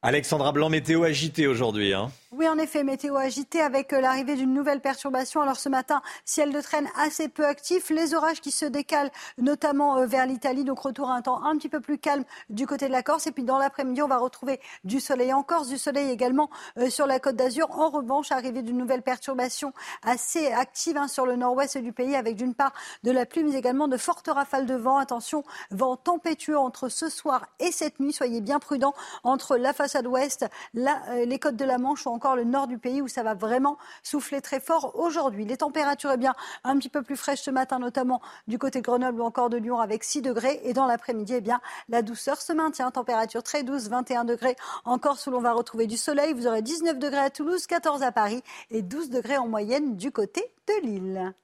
Alexandra 0.04 0.50
Blanc, 0.50 0.68
météo 0.68 1.04
agité 1.04 1.46
aujourd'hui. 1.46 1.94
Hein. 1.94 2.10
Oui, 2.32 2.48
en 2.48 2.58
effet, 2.58 2.82
météo 2.82 3.14
agité 3.16 3.60
avec 3.60 3.92
euh, 3.92 4.00
l'arrivée 4.00 4.34
d'une 4.34 4.52
nouvelle 4.52 4.80
perturbation. 4.80 5.42
Alors 5.42 5.58
ce 5.58 5.68
matin, 5.68 6.02
ciel 6.24 6.50
de 6.50 6.60
traîne 6.60 6.88
assez 6.96 7.28
peu 7.28 7.46
actif, 7.46 7.90
les 7.90 8.14
orages 8.14 8.40
qui 8.40 8.50
se 8.50 8.64
décalent 8.64 9.12
notamment 9.38 9.98
euh, 9.98 10.06
vers 10.06 10.26
l'Italie, 10.26 10.64
donc 10.64 10.80
retour 10.80 11.10
à 11.10 11.14
un 11.14 11.22
temps 11.22 11.44
un 11.44 11.56
petit 11.56 11.68
peu 11.68 11.80
plus 11.80 11.98
calme 11.98 12.24
du 12.48 12.66
côté 12.66 12.88
de 12.88 12.92
la 12.92 13.04
Corse. 13.04 13.28
Et 13.28 13.32
puis 13.32 13.44
dans 13.44 13.58
l'après-midi, 13.58 14.02
on 14.02 14.08
va 14.08 14.16
retrouver 14.16 14.60
du 14.82 14.98
soleil 14.98 15.32
en 15.32 15.44
Corse, 15.44 15.68
du 15.68 15.78
soleil 15.78 16.10
également 16.10 16.50
euh, 16.78 16.90
sur 16.90 17.06
la 17.06 17.20
côte 17.20 17.36
d'Azur. 17.36 17.70
En 17.78 17.90
revanche, 17.90 18.32
arrivée 18.32 18.62
d'une 18.62 18.78
nouvelle 18.78 19.02
perturbation 19.02 19.72
assez 20.02 20.48
active 20.48 20.96
hein, 20.96 21.06
sur 21.06 21.26
le 21.26 21.36
nord-ouest 21.36 21.78
du 21.78 21.92
pays 21.92 22.16
avec 22.16 22.34
d'une 22.34 22.54
part 22.54 22.72
de 23.04 23.12
la 23.12 23.24
pluie, 23.24 23.44
mais 23.44 23.56
également 23.56 23.86
de 23.86 23.98
fortes 23.98 24.28
rafales 24.28 24.66
de 24.66 24.74
vent. 24.74 24.96
Attention, 24.96 25.44
vent 25.70 25.96
tempétueux 25.96 26.58
entre 26.58 26.88
ce 26.88 27.08
soir 27.08 27.46
et 27.60 27.70
cette 27.70 28.00
nuit. 28.00 28.12
Soyez 28.12 28.40
bien 28.40 28.58
prudents 28.58 28.94
entre 29.22 29.58
la 29.58 29.74
façade 29.92 30.06
ouest, 30.06 30.46
les 30.74 31.38
côtes 31.38 31.56
de 31.56 31.64
la 31.64 31.76
Manche 31.76 32.06
ou 32.06 32.10
encore 32.10 32.34
le 32.34 32.44
nord 32.44 32.66
du 32.66 32.78
pays 32.78 33.02
où 33.02 33.08
ça 33.08 33.22
va 33.22 33.34
vraiment 33.34 33.76
souffler 34.02 34.40
très 34.40 34.58
fort 34.58 34.92
aujourd'hui. 34.98 35.44
Les 35.44 35.58
températures, 35.58 36.12
eh 36.12 36.16
bien, 36.16 36.34
un 36.64 36.78
petit 36.78 36.88
peu 36.88 37.02
plus 37.02 37.16
fraîches 37.16 37.42
ce 37.42 37.50
matin, 37.50 37.78
notamment 37.78 38.22
du 38.46 38.58
côté 38.58 38.80
de 38.80 38.84
Grenoble 38.84 39.20
ou 39.20 39.24
encore 39.24 39.50
de 39.50 39.58
Lyon 39.58 39.78
avec 39.78 40.02
6 40.02 40.22
degrés. 40.22 40.60
Et 40.64 40.72
dans 40.72 40.86
l'après-midi, 40.86 41.34
eh 41.36 41.40
bien, 41.42 41.60
la 41.90 42.00
douceur 42.00 42.40
se 42.40 42.54
maintient. 42.54 42.90
Température 42.90 43.42
très 43.42 43.64
douce, 43.64 43.88
21 43.88 44.24
degrés 44.24 44.56
en 44.84 44.98
Corse 44.98 45.26
où 45.26 45.30
l'on 45.30 45.40
va 45.40 45.52
retrouver 45.52 45.86
du 45.86 45.98
soleil. 45.98 46.32
Vous 46.32 46.46
aurez 46.46 46.62
19 46.62 46.98
degrés 46.98 47.18
à 47.18 47.30
Toulouse, 47.30 47.66
14 47.66 48.02
à 48.02 48.12
Paris 48.12 48.42
et 48.70 48.80
12 48.80 49.10
degrés 49.10 49.36
en 49.36 49.46
moyenne 49.46 49.96
du 49.96 50.10
côté 50.10 50.42
de 50.68 50.86
Lille. 50.86 51.34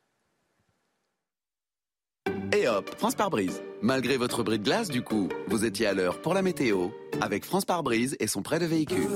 Hop, 2.69 2.91
France 2.99 3.15
par 3.15 3.31
brise. 3.31 3.63
Malgré 3.81 4.17
votre 4.17 4.43
bris 4.43 4.59
de 4.59 4.65
glace, 4.65 4.89
du 4.89 5.03
coup, 5.03 5.29
vous 5.47 5.65
étiez 5.65 5.87
à 5.87 5.95
l'heure 5.95 6.21
pour 6.21 6.35
la 6.35 6.43
météo 6.43 6.89
avec 7.21 7.45
France 7.45 7.65
par 7.65 7.83
brise 7.83 8.17
et 8.21 8.27
son 8.27 8.43
prêt 8.43 8.59
de 8.59 8.67
véhicule. 8.67 9.09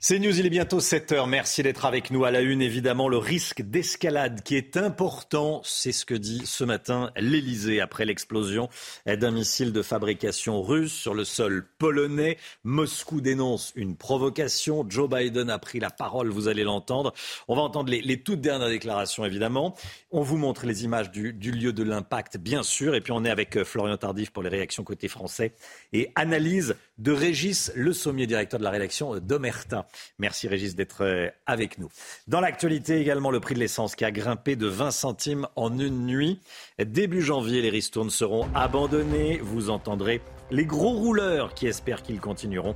C'est 0.00 0.20
News, 0.20 0.38
il 0.38 0.46
est 0.46 0.50
bientôt 0.50 0.78
7 0.78 1.10
heures. 1.10 1.26
Merci 1.26 1.64
d'être 1.64 1.84
avec 1.84 2.12
nous 2.12 2.24
à 2.24 2.30
la 2.30 2.40
une. 2.40 2.62
Évidemment, 2.62 3.08
le 3.08 3.18
risque 3.18 3.62
d'escalade 3.62 4.42
qui 4.44 4.54
est 4.54 4.76
important, 4.76 5.60
c'est 5.64 5.90
ce 5.90 6.06
que 6.06 6.14
dit 6.14 6.42
ce 6.44 6.62
matin 6.62 7.10
l'Elysée 7.16 7.80
après 7.80 8.04
l'explosion 8.04 8.68
d'un 9.06 9.32
missile 9.32 9.72
de 9.72 9.82
fabrication 9.82 10.62
russe 10.62 10.92
sur 10.92 11.14
le 11.14 11.24
sol 11.24 11.66
polonais. 11.78 12.38
Moscou 12.62 13.20
dénonce 13.20 13.72
une 13.74 13.96
provocation. 13.96 14.86
Joe 14.88 15.10
Biden 15.10 15.50
a 15.50 15.58
pris 15.58 15.80
la 15.80 15.90
parole, 15.90 16.28
vous 16.28 16.46
allez 16.46 16.62
l'entendre. 16.62 17.12
On 17.48 17.56
va 17.56 17.62
entendre 17.62 17.90
les, 17.90 18.22
toutes 18.22 18.40
dernières 18.40 18.68
déclarations, 18.68 19.24
évidemment. 19.24 19.74
On 20.12 20.22
vous 20.22 20.36
montre 20.36 20.64
les 20.64 20.84
images 20.84 21.10
du, 21.10 21.32
du 21.32 21.50
lieu 21.50 21.72
de 21.72 21.82
l'impact, 21.82 22.36
bien 22.36 22.62
sûr. 22.62 22.94
Et 22.94 23.00
puis 23.00 23.10
on 23.10 23.24
est 23.24 23.30
avec 23.30 23.56
euh, 23.56 23.64
Florian 23.64 23.96
Tardif 23.96 24.30
pour 24.30 24.44
les 24.44 24.48
réactions 24.48 24.84
côté 24.84 25.08
français 25.08 25.54
et 25.92 26.12
analyse 26.14 26.76
de 26.98 27.10
Régis 27.10 27.72
Le 27.74 27.92
Sommier, 27.92 28.28
directeur 28.28 28.60
de 28.60 28.64
la 28.64 28.70
rédaction 28.70 29.18
d'Omerta. 29.18 29.87
Merci 30.18 30.48
Régis 30.48 30.74
d'être 30.74 31.04
euh, 31.04 31.28
avec 31.46 31.78
nous. 31.78 31.88
Dans 32.26 32.40
l'actualité 32.40 33.00
également, 33.00 33.30
le 33.30 33.40
prix 33.40 33.54
de 33.54 33.60
l'essence 33.60 33.94
qui 33.94 34.04
a 34.04 34.10
grimpé 34.10 34.56
de 34.56 34.66
20 34.66 34.90
centimes 34.90 35.46
en 35.56 35.78
une 35.78 36.06
nuit. 36.06 36.40
Début 36.78 37.22
janvier, 37.22 37.62
les 37.62 37.70
ristournes 37.70 38.10
seront 38.10 38.48
abandonnés. 38.54 39.38
Vous 39.42 39.70
entendrez 39.70 40.20
les 40.50 40.64
gros 40.64 40.92
rouleurs 40.92 41.54
qui 41.54 41.66
espèrent 41.66 42.02
qu'ils 42.02 42.20
continueront 42.20 42.74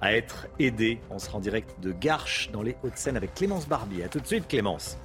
à 0.00 0.14
être 0.14 0.46
aidés. 0.58 0.98
On 1.10 1.18
sera 1.18 1.38
en 1.38 1.40
direct 1.40 1.80
de 1.80 1.92
Garches 1.92 2.50
dans 2.52 2.62
les 2.62 2.76
Hauts-de-Seine 2.82 3.16
avec 3.16 3.34
Clémence 3.34 3.66
Barbier. 3.66 4.04
A 4.04 4.08
tout 4.08 4.20
de 4.20 4.26
suite 4.26 4.46
Clémence. 4.48 4.98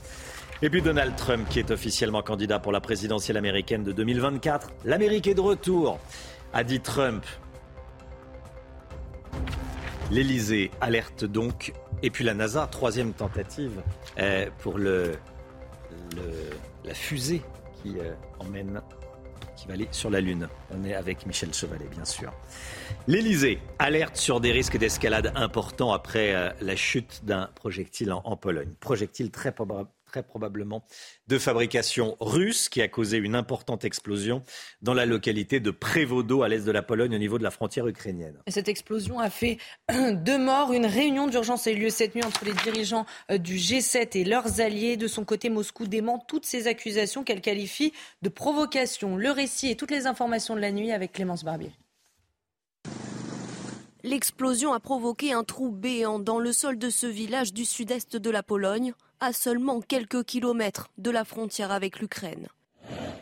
Et 0.62 0.70
puis 0.70 0.82
Donald 0.82 1.16
Trump 1.16 1.48
qui 1.50 1.60
est 1.60 1.72
officiellement 1.72 2.22
candidat 2.22 2.60
pour 2.60 2.74
la 2.74 2.82
présidentielle 2.82 3.38
américaine 3.38 3.84
de 3.84 3.94
2024. 3.94 4.70
L'Amérique 4.84 5.28
est 5.28 5.34
de 5.34 5.42
retour, 5.42 6.00
a 6.54 6.64
dit 6.66 6.82
Trump. 6.82 7.26
L'Elysée 10.12 10.72
alerte 10.82 11.24
donc. 11.24 11.74
Et 12.02 12.10
puis 12.10 12.24
la 12.24 12.34
NASA, 12.34 12.68
troisième 12.72 13.14
tentative 13.14 13.82
euh, 14.18 14.50
pour 14.60 14.78
le, 14.78 15.12
la 16.84 16.94
fusée 16.94 17.42
qui 17.82 18.00
euh, 18.00 18.14
emmène 18.40 18.82
qui 19.56 19.68
va 19.68 19.74
aller 19.74 19.88
sur 19.92 20.10
la 20.10 20.22
Lune. 20.22 20.48
On 20.72 20.86
est 20.86 20.94
avec 20.94 21.26
Michel 21.26 21.54
Chevalet, 21.54 21.86
bien 21.92 22.06
sûr. 22.06 22.32
L'Elysée 23.08 23.60
alerte 23.78 24.16
sur 24.16 24.40
des 24.40 24.52
risques 24.54 24.78
d'escalade 24.78 25.34
importants 25.36 25.92
après 25.92 26.34
euh, 26.34 26.50
la 26.62 26.78
chute 26.78 27.26
d'un 27.26 27.50
projectile 27.56 28.14
en, 28.14 28.22
en 28.24 28.38
Pologne. 28.38 28.74
Projectile 28.80 29.32
très, 29.32 29.52
probable 29.52 29.90
très 30.10 30.24
probablement 30.24 30.84
de 31.28 31.38
fabrication 31.38 32.18
russe, 32.20 32.68
qui 32.68 32.82
a 32.82 32.88
causé 32.88 33.18
une 33.18 33.36
importante 33.36 33.86
explosion 33.86 34.44
dans 34.82 34.94
la 34.94 35.06
localité 35.06 35.60
de 35.60 35.72
Prévodo, 35.72 36.42
à 36.42 36.50
l'est 36.50 36.66
de 36.66 36.72
la 36.72 36.82
Pologne, 36.82 37.16
au 37.16 37.20
niveau 37.20 37.38
de 37.38 37.44
la 37.44 37.52
frontière 37.52 37.88
ukrainienne. 37.88 38.40
Et 38.48 38.52
cette 38.52 38.68
explosion 38.68 39.20
a 39.20 39.30
fait 39.30 39.58
deux 40.14 40.38
morts. 40.38 40.74
Une 40.74 40.86
réunion 40.86 41.28
d'urgence 41.28 41.68
a 41.68 41.72
eu 41.72 41.76
lieu 41.76 41.90
cette 41.90 42.16
nuit 42.16 42.24
entre 42.24 42.46
les 42.46 42.54
dirigeants 42.54 43.06
euh, 43.32 43.38
du 43.38 43.56
G7 43.56 44.18
et 44.18 44.24
leurs 44.24 44.62
alliés. 44.62 44.98
De 44.98 45.08
son 45.08 45.24
côté, 45.24 45.50
Moscou 45.50 45.86
dément 45.86 46.20
toutes 46.28 46.46
ces 46.46 46.68
accusations 46.68 47.24
qu'elle 47.24 47.42
qualifie 47.42 47.94
de 48.22 48.30
provocation. 48.30 49.16
Le 49.16 49.32
récit 49.32 49.70
et 49.70 49.76
toutes 49.76 49.92
les 49.92 50.08
informations 50.08 50.56
de 50.56 50.62
la 50.62 50.72
nuit 50.72 50.92
avec 50.92 51.12
Clémence 51.12 51.44
Barbier. 51.44 51.72
L'explosion 54.04 54.72
a 54.72 54.80
provoqué 54.80 55.34
un 55.34 55.44
trou 55.44 55.72
béant 55.72 56.20
dans 56.20 56.40
le 56.40 56.54
sol 56.54 56.78
de 56.78 56.90
ce 56.90 57.06
village 57.06 57.52
du 57.52 57.66
sud-est 57.66 58.16
de 58.16 58.30
la 58.30 58.44
Pologne 58.44 58.94
à 59.20 59.34
seulement 59.34 59.82
quelques 59.82 60.24
kilomètres 60.24 60.90
de 60.98 61.12
la 61.12 61.26
frontière 61.26 61.72
avec 61.72 62.00
l'Ukraine. 62.00 62.48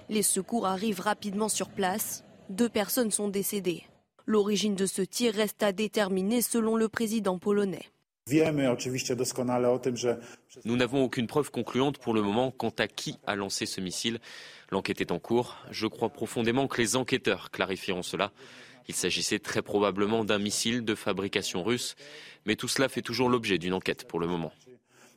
Les 0.07 0.21
secours 0.21 0.67
arrivent 0.67 0.99
rapidement 0.99 1.49
sur 1.49 1.69
place. 1.69 2.23
Deux 2.49 2.69
personnes 2.69 3.09
sont 3.09 3.27
décédées. 3.27 3.85
L'origine 4.27 4.75
de 4.75 4.85
ce 4.85 5.01
tir 5.01 5.33
reste 5.33 5.63
à 5.63 5.71
déterminer 5.71 6.43
selon 6.43 6.75
le 6.75 6.89
président 6.89 7.39
polonais. 7.39 7.85
Nous 10.65 10.75
n'avons 10.75 11.03
aucune 11.03 11.27
preuve 11.27 11.49
concluante 11.49 11.97
pour 11.97 12.13
le 12.13 12.21
moment 12.21 12.51
quant 12.51 12.73
à 12.77 12.87
qui 12.87 13.17
a 13.25 13.35
lancé 13.35 13.65
ce 13.65 13.81
missile. 13.81 14.19
L'enquête 14.69 15.01
est 15.01 15.11
en 15.11 15.17
cours. 15.17 15.57
Je 15.71 15.87
crois 15.87 16.09
profondément 16.09 16.67
que 16.67 16.79
les 16.79 16.95
enquêteurs 16.95 17.49
clarifieront 17.49 18.03
cela. 18.03 18.31
Il 18.87 18.95
s'agissait 18.95 19.39
très 19.39 19.61
probablement 19.61 20.23
d'un 20.23 20.39
missile 20.39 20.85
de 20.85 20.95
fabrication 20.95 21.63
russe, 21.63 21.95
mais 22.45 22.55
tout 22.55 22.67
cela 22.67 22.87
fait 22.87 23.01
toujours 23.01 23.29
l'objet 23.29 23.57
d'une 23.57 23.73
enquête 23.73 24.07
pour 24.07 24.19
le 24.19 24.27
moment. 24.27 24.51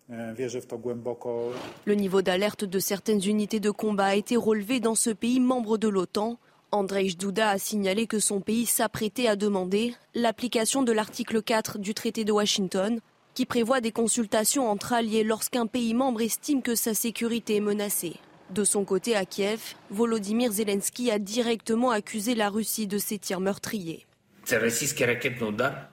Le 0.08 1.94
niveau 1.94 2.20
d'alerte 2.20 2.64
de 2.64 2.78
certaines 2.80 3.24
unités 3.24 3.60
de 3.60 3.70
combat 3.70 4.06
a 4.06 4.14
été 4.16 4.36
relevé 4.36 4.80
dans 4.80 4.96
ce 4.96 5.10
pays 5.10 5.38
membre 5.38 5.78
de 5.78 5.88
l'OTAN. 5.88 6.36
Andrzej 6.72 7.16
Duda 7.16 7.50
a 7.50 7.58
signalé 7.58 8.08
que 8.08 8.18
son 8.18 8.40
pays 8.40 8.66
s'apprêtait 8.66 9.28
à 9.28 9.36
demander 9.36 9.94
l'application 10.14 10.82
de 10.82 10.92
l'article 10.92 11.42
4 11.42 11.78
du 11.78 11.94
traité 11.94 12.24
de 12.24 12.32
Washington, 12.32 13.00
qui 13.34 13.46
prévoit 13.46 13.80
des 13.80 13.92
consultations 13.92 14.68
entre 14.68 14.92
alliés 14.92 15.22
lorsqu'un 15.22 15.66
pays 15.66 15.94
membre 15.94 16.22
estime 16.22 16.62
que 16.62 16.74
sa 16.74 16.94
sécurité 16.94 17.56
est 17.56 17.60
menacée. 17.60 18.16
De 18.50 18.64
son 18.64 18.84
côté, 18.84 19.14
à 19.14 19.24
Kiev, 19.24 19.60
Volodymyr 19.90 20.50
Zelensky 20.50 21.10
a 21.10 21.18
directement 21.20 21.90
accusé 21.90 22.34
la 22.34 22.48
Russie 22.48 22.88
de 22.88 22.98
ces 22.98 23.18
tirs 23.18 23.40
meurtriers. 23.40 24.06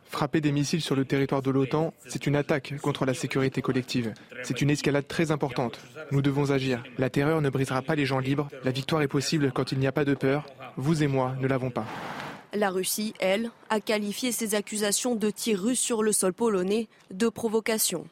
Frapper 0.09 0.41
des 0.41 0.51
missiles 0.51 0.81
sur 0.81 0.95
le 0.95 1.05
territoire 1.05 1.43
de 1.43 1.51
l'OTAN, 1.51 1.93
c'est 2.07 2.25
une 2.25 2.35
attaque 2.35 2.73
contre 2.81 3.05
la 3.05 3.13
sécurité 3.13 3.61
collective. 3.61 4.13
C'est 4.41 4.61
une 4.61 4.71
escalade 4.71 5.07
très 5.07 5.29
importante. 5.29 5.79
Nous 6.11 6.23
devons 6.23 6.49
agir. 6.49 6.81
La 6.97 7.11
terreur 7.11 7.41
ne 7.41 7.49
brisera 7.49 7.83
pas 7.83 7.95
les 7.95 8.05
gens 8.07 8.19
libres. 8.19 8.47
La 8.63 8.71
victoire 8.71 9.03
est 9.03 9.07
possible 9.07 9.51
quand 9.53 9.71
il 9.71 9.77
n'y 9.77 9.87
a 9.87 9.91
pas 9.91 10.05
de 10.05 10.15
peur. 10.15 10.45
Vous 10.77 11.03
et 11.03 11.07
moi 11.07 11.35
ne 11.39 11.47
l'avons 11.47 11.69
pas. 11.69 11.85
La 12.53 12.69
Russie, 12.69 13.13
elle, 13.19 13.51
a 13.69 13.79
qualifié 13.81 14.31
ces 14.31 14.55
accusations 14.55 15.15
de 15.15 15.29
tirs 15.29 15.61
russes 15.61 15.79
sur 15.79 16.01
le 16.01 16.11
sol 16.11 16.33
polonais 16.33 16.87
de 17.11 17.29
provocation. 17.29 18.07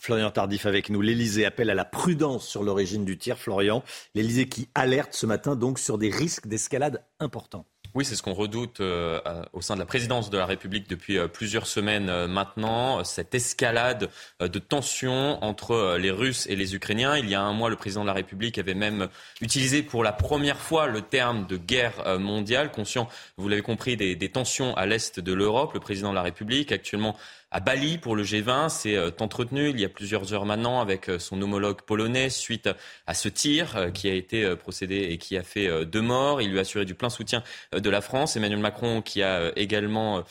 Florian 0.00 0.30
Tardif 0.30 0.66
avec 0.66 0.90
nous. 0.90 1.00
L'Elysée 1.00 1.44
appelle 1.44 1.70
à 1.70 1.74
la 1.74 1.84
prudence 1.84 2.46
sur 2.46 2.62
l'origine 2.62 3.04
du 3.04 3.18
tir. 3.18 3.38
Florian, 3.38 3.84
l'Elysée 4.14 4.48
qui 4.48 4.68
alerte 4.74 5.14
ce 5.14 5.26
matin 5.26 5.56
donc 5.56 5.78
sur 5.78 5.98
des 5.98 6.10
risques 6.10 6.46
d'escalade 6.46 7.04
importants. 7.20 7.66
Oui, 7.92 8.04
c'est 8.04 8.14
ce 8.14 8.22
qu'on 8.22 8.34
redoute 8.34 8.80
euh, 8.80 9.20
au 9.52 9.62
sein 9.62 9.74
de 9.74 9.80
la 9.80 9.86
présidence 9.86 10.30
de 10.30 10.38
la 10.38 10.46
République 10.46 10.88
depuis 10.88 11.18
euh, 11.18 11.26
plusieurs 11.26 11.66
semaines 11.66 12.08
euh, 12.08 12.28
maintenant, 12.28 13.02
cette 13.02 13.34
escalade 13.34 14.08
de 14.38 14.58
tensions 14.60 15.42
entre 15.42 15.96
les 15.98 16.12
Russes 16.12 16.46
et 16.48 16.54
les 16.54 16.76
Ukrainiens. 16.76 17.16
Il 17.16 17.28
y 17.28 17.34
a 17.34 17.42
un 17.42 17.52
mois, 17.52 17.68
le 17.68 17.74
président 17.74 18.02
de 18.02 18.06
la 18.06 18.12
République 18.12 18.58
avait 18.58 18.74
même 18.74 19.08
utilisé 19.40 19.82
pour 19.82 20.04
la 20.04 20.12
première 20.12 20.58
fois 20.58 20.86
le 20.86 21.02
terme 21.02 21.46
de 21.48 21.56
guerre 21.56 22.18
mondiale, 22.20 22.70
conscient, 22.70 23.08
vous 23.36 23.48
l'avez 23.48 23.62
compris, 23.62 23.96
des, 23.96 24.14
des 24.14 24.28
tensions 24.28 24.76
à 24.76 24.86
l'est 24.86 25.18
de 25.18 25.32
l'Europe. 25.32 25.74
Le 25.74 25.80
président 25.80 26.10
de 26.10 26.14
la 26.14 26.22
République, 26.22 26.70
actuellement 26.70 27.16
à 27.50 27.60
Bali 27.60 27.98
pour 27.98 28.16
le 28.16 28.22
G20. 28.22 28.68
C'est 28.68 28.96
euh, 28.96 29.10
entretenu 29.18 29.70
il 29.70 29.80
y 29.80 29.84
a 29.84 29.88
plusieurs 29.88 30.32
heures 30.32 30.46
maintenant 30.46 30.80
avec 30.80 31.08
euh, 31.08 31.18
son 31.18 31.40
homologue 31.42 31.82
polonais 31.82 32.30
suite 32.30 32.68
à 33.06 33.14
ce 33.14 33.28
tir 33.28 33.76
euh, 33.76 33.90
qui 33.90 34.08
a 34.08 34.14
été 34.14 34.54
procédé 34.56 35.08
et 35.10 35.18
qui 35.18 35.36
a 35.36 35.42
fait 35.42 35.84
deux 35.86 36.00
morts. 36.00 36.40
Il 36.40 36.50
lui 36.50 36.58
a 36.58 36.62
assuré 36.62 36.84
du 36.84 36.94
plein 36.94 37.10
soutien 37.10 37.42
de 37.72 37.90
la 37.90 38.00
France. 38.00 38.36
Emmanuel 38.36 38.60
Macron 38.60 39.02
qui 39.02 39.22
a 39.22 39.52
également 39.56 40.24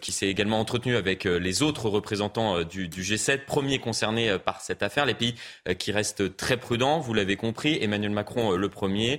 qui 0.00 0.12
s'est 0.12 0.28
également 0.28 0.60
entretenu 0.60 0.94
avec 0.94 1.24
les 1.24 1.62
autres 1.62 1.88
représentants 1.88 2.62
du, 2.62 2.88
du, 2.88 3.02
G7, 3.02 3.44
premiers 3.44 3.80
concernés 3.80 4.38
par 4.38 4.60
cette 4.60 4.84
affaire, 4.84 5.04
les 5.04 5.14
pays 5.14 5.34
qui 5.80 5.90
restent 5.90 6.36
très 6.36 6.56
prudents, 6.56 7.00
vous 7.00 7.12
l'avez 7.12 7.34
compris, 7.34 7.78
Emmanuel 7.82 8.12
Macron 8.12 8.52
le 8.52 8.68
premier, 8.68 9.18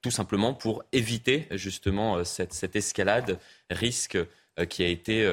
tout 0.00 0.12
simplement 0.12 0.54
pour 0.54 0.84
éviter 0.92 1.48
justement 1.50 2.22
cette 2.24 2.76
escalade, 2.76 3.40
risque 3.68 4.16
qui 4.68 4.84
a 4.84 4.86
été 4.86 5.28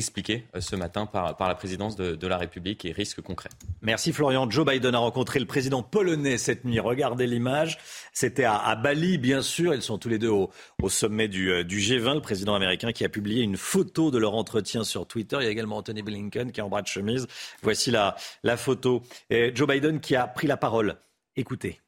expliqué 0.00 0.44
euh, 0.54 0.60
ce 0.60 0.74
matin 0.76 1.06
par, 1.06 1.36
par 1.36 1.48
la 1.48 1.54
présidence 1.54 1.94
de, 1.96 2.26
la 2.26 2.36
République 2.36 2.84
et 2.84 2.92
risque 2.92 3.20
concret. 3.20 3.50
Merci 3.82 4.12
Florian. 4.12 4.50
Joe 4.50 4.66
Biden 4.66 4.94
a 4.94 4.98
rencontré 4.98 5.38
le 5.38 5.46
président 5.46 5.82
polonais 5.82 6.38
cette 6.38 6.64
nuit. 6.64 6.80
Regardez 6.80 7.26
l'image. 7.26 7.78
C'était 8.12 8.44
à, 8.44 8.74
Bali, 8.76 9.18
bien 9.18 9.42
sûr. 9.42 9.74
Ils 9.74 9.82
sont 9.82 9.98
tous 9.98 10.08
les 10.08 10.18
deux 10.18 10.28
au, 10.28 10.50
sommet 10.88 11.28
du, 11.28 11.50
euh, 11.50 11.64
du, 11.64 11.78
G20. 11.78 12.14
Le 12.14 12.20
président 12.20 12.54
américain 12.54 12.92
qui 12.92 13.04
a 13.04 13.08
publié 13.08 13.42
une 13.42 13.56
photo 13.56 14.10
de 14.10 14.18
leur 14.18 14.34
entretien 14.34 14.84
sur 14.84 15.06
Twitter. 15.06 15.36
Il 15.40 15.44
y 15.44 15.48
a 15.48 15.50
également 15.50 15.76
Anthony 15.76 16.02
Blinken 16.02 16.52
qui 16.52 16.60
est 16.60 16.62
en 16.62 16.68
bras 16.68 16.82
de 16.82 16.88
chemise. 16.88 17.26
Voici 17.62 17.90
la, 17.90 18.16
la 18.42 18.56
photo. 18.56 19.02
Et 19.28 19.52
Joe 19.54 19.68
Biden 19.68 20.00
qui 20.00 20.16
a 20.16 20.26
pris 20.26 20.46
la 20.46 20.56
parole. 20.56 20.96
Écoutez. 21.36 21.80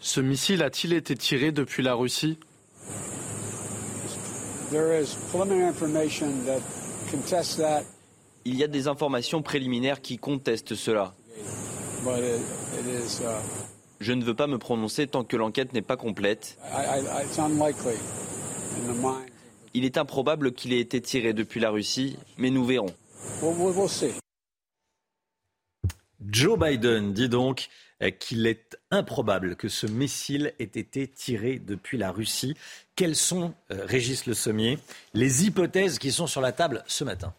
Ce 0.00 0.20
missile 0.20 0.62
a-t-il 0.62 0.92
été 0.92 1.16
tiré 1.16 1.52
depuis 1.52 1.82
la 1.82 1.94
Russie? 1.94 2.38
Il 8.44 8.56
y 8.56 8.64
a 8.64 8.68
des 8.68 8.88
informations 8.88 9.42
préliminaires 9.42 10.00
qui 10.00 10.18
contestent 10.18 10.74
cela. 10.74 11.14
Uh, 12.06 12.10
Je 14.00 14.12
ne 14.12 14.24
veux 14.24 14.34
pas 14.34 14.46
me 14.46 14.58
prononcer 14.58 15.06
tant 15.06 15.24
que 15.24 15.36
l'enquête 15.36 15.72
n'est 15.72 15.82
pas 15.82 15.96
complète. 15.96 16.58
Il 19.72 19.84
est 19.84 19.96
improbable 19.96 20.52
qu'il 20.52 20.72
ait 20.72 20.80
été 20.80 21.00
tiré 21.00 21.32
depuis 21.32 21.60
la 21.60 21.70
Russie, 21.70 22.18
mais 22.38 22.50
nous 22.50 22.64
verrons. 22.64 22.92
Joe 26.26 26.58
Biden 26.58 27.12
dit 27.12 27.28
donc 27.28 27.68
euh, 28.02 28.10
qu'il 28.10 28.46
est 28.46 28.76
improbable 28.90 29.56
que 29.56 29.68
ce 29.68 29.86
missile 29.86 30.52
ait 30.58 30.64
été 30.64 31.06
tiré 31.08 31.58
depuis 31.58 31.98
la 31.98 32.10
Russie. 32.10 32.56
Quelles 32.96 33.16
sont, 33.16 33.54
euh, 33.70 33.84
Régis 33.86 34.26
Le 34.26 34.34
Sommier, 34.34 34.78
les 35.12 35.46
hypothèses 35.46 35.98
qui 35.98 36.12
sont 36.12 36.26
sur 36.26 36.40
la 36.40 36.52
table 36.52 36.82
ce 36.86 37.04
matin? 37.04 37.34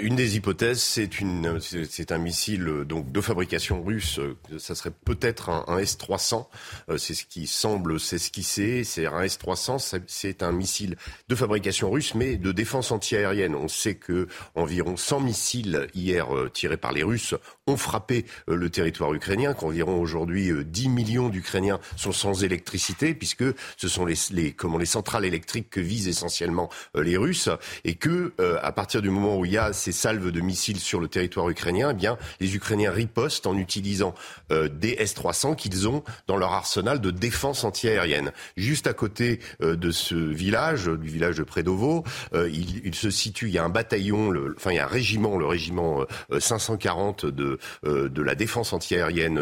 Une 0.00 0.16
des 0.16 0.36
hypothèses, 0.36 0.80
c'est 0.80 2.12
un 2.12 2.18
missile 2.18 2.68
euh, 2.68 2.84
donc 2.84 3.10
de 3.12 3.20
fabrication 3.20 3.82
russe. 3.82 4.18
Euh, 4.18 4.36
ça 4.58 4.74
serait 4.74 4.90
peut-être 4.90 5.48
un, 5.48 5.78
S-300. 5.78 6.46
Euh, 6.88 6.98
c'est 6.98 7.14
ce 7.14 7.24
qui 7.24 7.46
semble 7.46 8.00
s'esquisser. 8.00 8.84
C'est 8.84 9.06
un 9.06 9.22
S-300. 9.22 10.00
C'est 10.06 10.42
un 10.42 10.52
missile 10.52 10.96
de 11.28 11.34
fabrication 11.34 11.90
russe, 11.90 12.14
mais 12.14 12.36
de 12.36 12.52
défense 12.52 12.92
antiaérienne. 12.92 13.54
On 13.54 13.68
sait 13.68 13.94
que 13.94 14.28
environ 14.54 14.96
100 14.96 15.20
missiles 15.20 15.88
hier 15.94 16.28
tirés 16.52 16.76
par 16.76 16.92
les 16.92 17.02
Russes 17.02 17.34
ont 17.66 17.76
frappé 17.76 18.24
le 18.46 18.70
territoire 18.70 19.12
ukrainien. 19.14 19.54
Qu'environ 19.54 20.00
aujourd'hui 20.00 20.50
10 20.64 20.88
millions 20.88 21.28
d'Ukrainiens 21.28 21.80
sont 21.96 22.12
sans 22.12 22.44
électricité, 22.44 23.14
puisque 23.14 23.44
ce 23.76 23.88
sont 23.88 24.04
les, 24.04 24.16
les, 24.30 24.54
centrales 24.86 25.24
électriques 25.24 25.70
que 25.70 25.80
visent 25.80 26.08
essentiellement 26.08 26.70
les 26.94 27.16
Russes, 27.16 27.48
et 27.84 27.94
que 27.94 28.32
à 28.62 28.72
partir 28.72 29.02
du 29.02 29.10
moment 29.10 29.36
où 29.36 29.44
y 29.52 29.58
a 29.58 29.72
ces 29.72 29.92
salves 29.92 30.30
de 30.30 30.40
missiles 30.40 30.80
sur 30.80 31.00
le 31.00 31.08
territoire 31.08 31.48
ukrainien, 31.48 31.90
eh 31.90 31.94
bien, 31.94 32.18
les 32.40 32.56
Ukrainiens 32.56 32.90
ripostent 32.90 33.46
en 33.46 33.56
utilisant 33.56 34.14
euh, 34.50 34.68
des 34.68 34.96
S-300 34.98 35.56
qu'ils 35.56 35.88
ont 35.88 36.02
dans 36.26 36.36
leur 36.36 36.52
arsenal 36.52 37.00
de 37.00 37.10
défense 37.10 37.64
antiaérienne. 37.64 38.32
Juste 38.56 38.86
à 38.86 38.94
côté 38.94 39.40
euh, 39.62 39.76
de 39.76 39.90
ce 39.90 40.14
village, 40.14 40.86
du 40.86 41.08
village 41.08 41.36
de 41.36 41.42
Predovo, 41.42 42.04
euh, 42.34 42.48
il, 42.50 42.94
se 42.94 43.10
situe, 43.10 43.48
il 43.48 43.54
y 43.54 43.58
a 43.58 43.64
un 43.64 43.68
bataillon, 43.68 44.32
enfin 44.56 44.70
il 44.70 44.76
y 44.76 44.78
a 44.78 44.84
un 44.84 44.88
régiment, 44.88 45.38
le 45.38 45.46
régiment 45.46 46.04
540 46.38 47.26
de, 47.26 47.58
de 47.84 48.22
la 48.22 48.34
défense 48.34 48.72
antiaérienne 48.72 49.40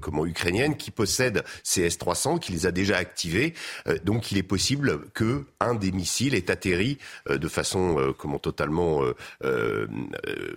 comment, 0.00 0.24
ukrainienne, 0.24 0.76
qui 0.76 0.90
possède 0.90 1.44
ces 1.62 1.82
S-300, 1.82 2.38
qui 2.38 2.52
les 2.52 2.66
a 2.66 2.70
déjà 2.70 2.96
activés. 2.96 3.54
donc 4.04 4.32
il 4.32 4.38
est 4.38 4.42
possible 4.42 5.00
que 5.14 5.44
un 5.60 5.74
des 5.74 5.92
missiles 5.92 6.34
ait 6.34 6.50
atterri 6.50 6.98
de 7.28 7.48
façon 7.48 8.14
comment 8.16 8.38
totalement 8.38 9.02
euh, 9.52 9.86
euh, 10.28 10.56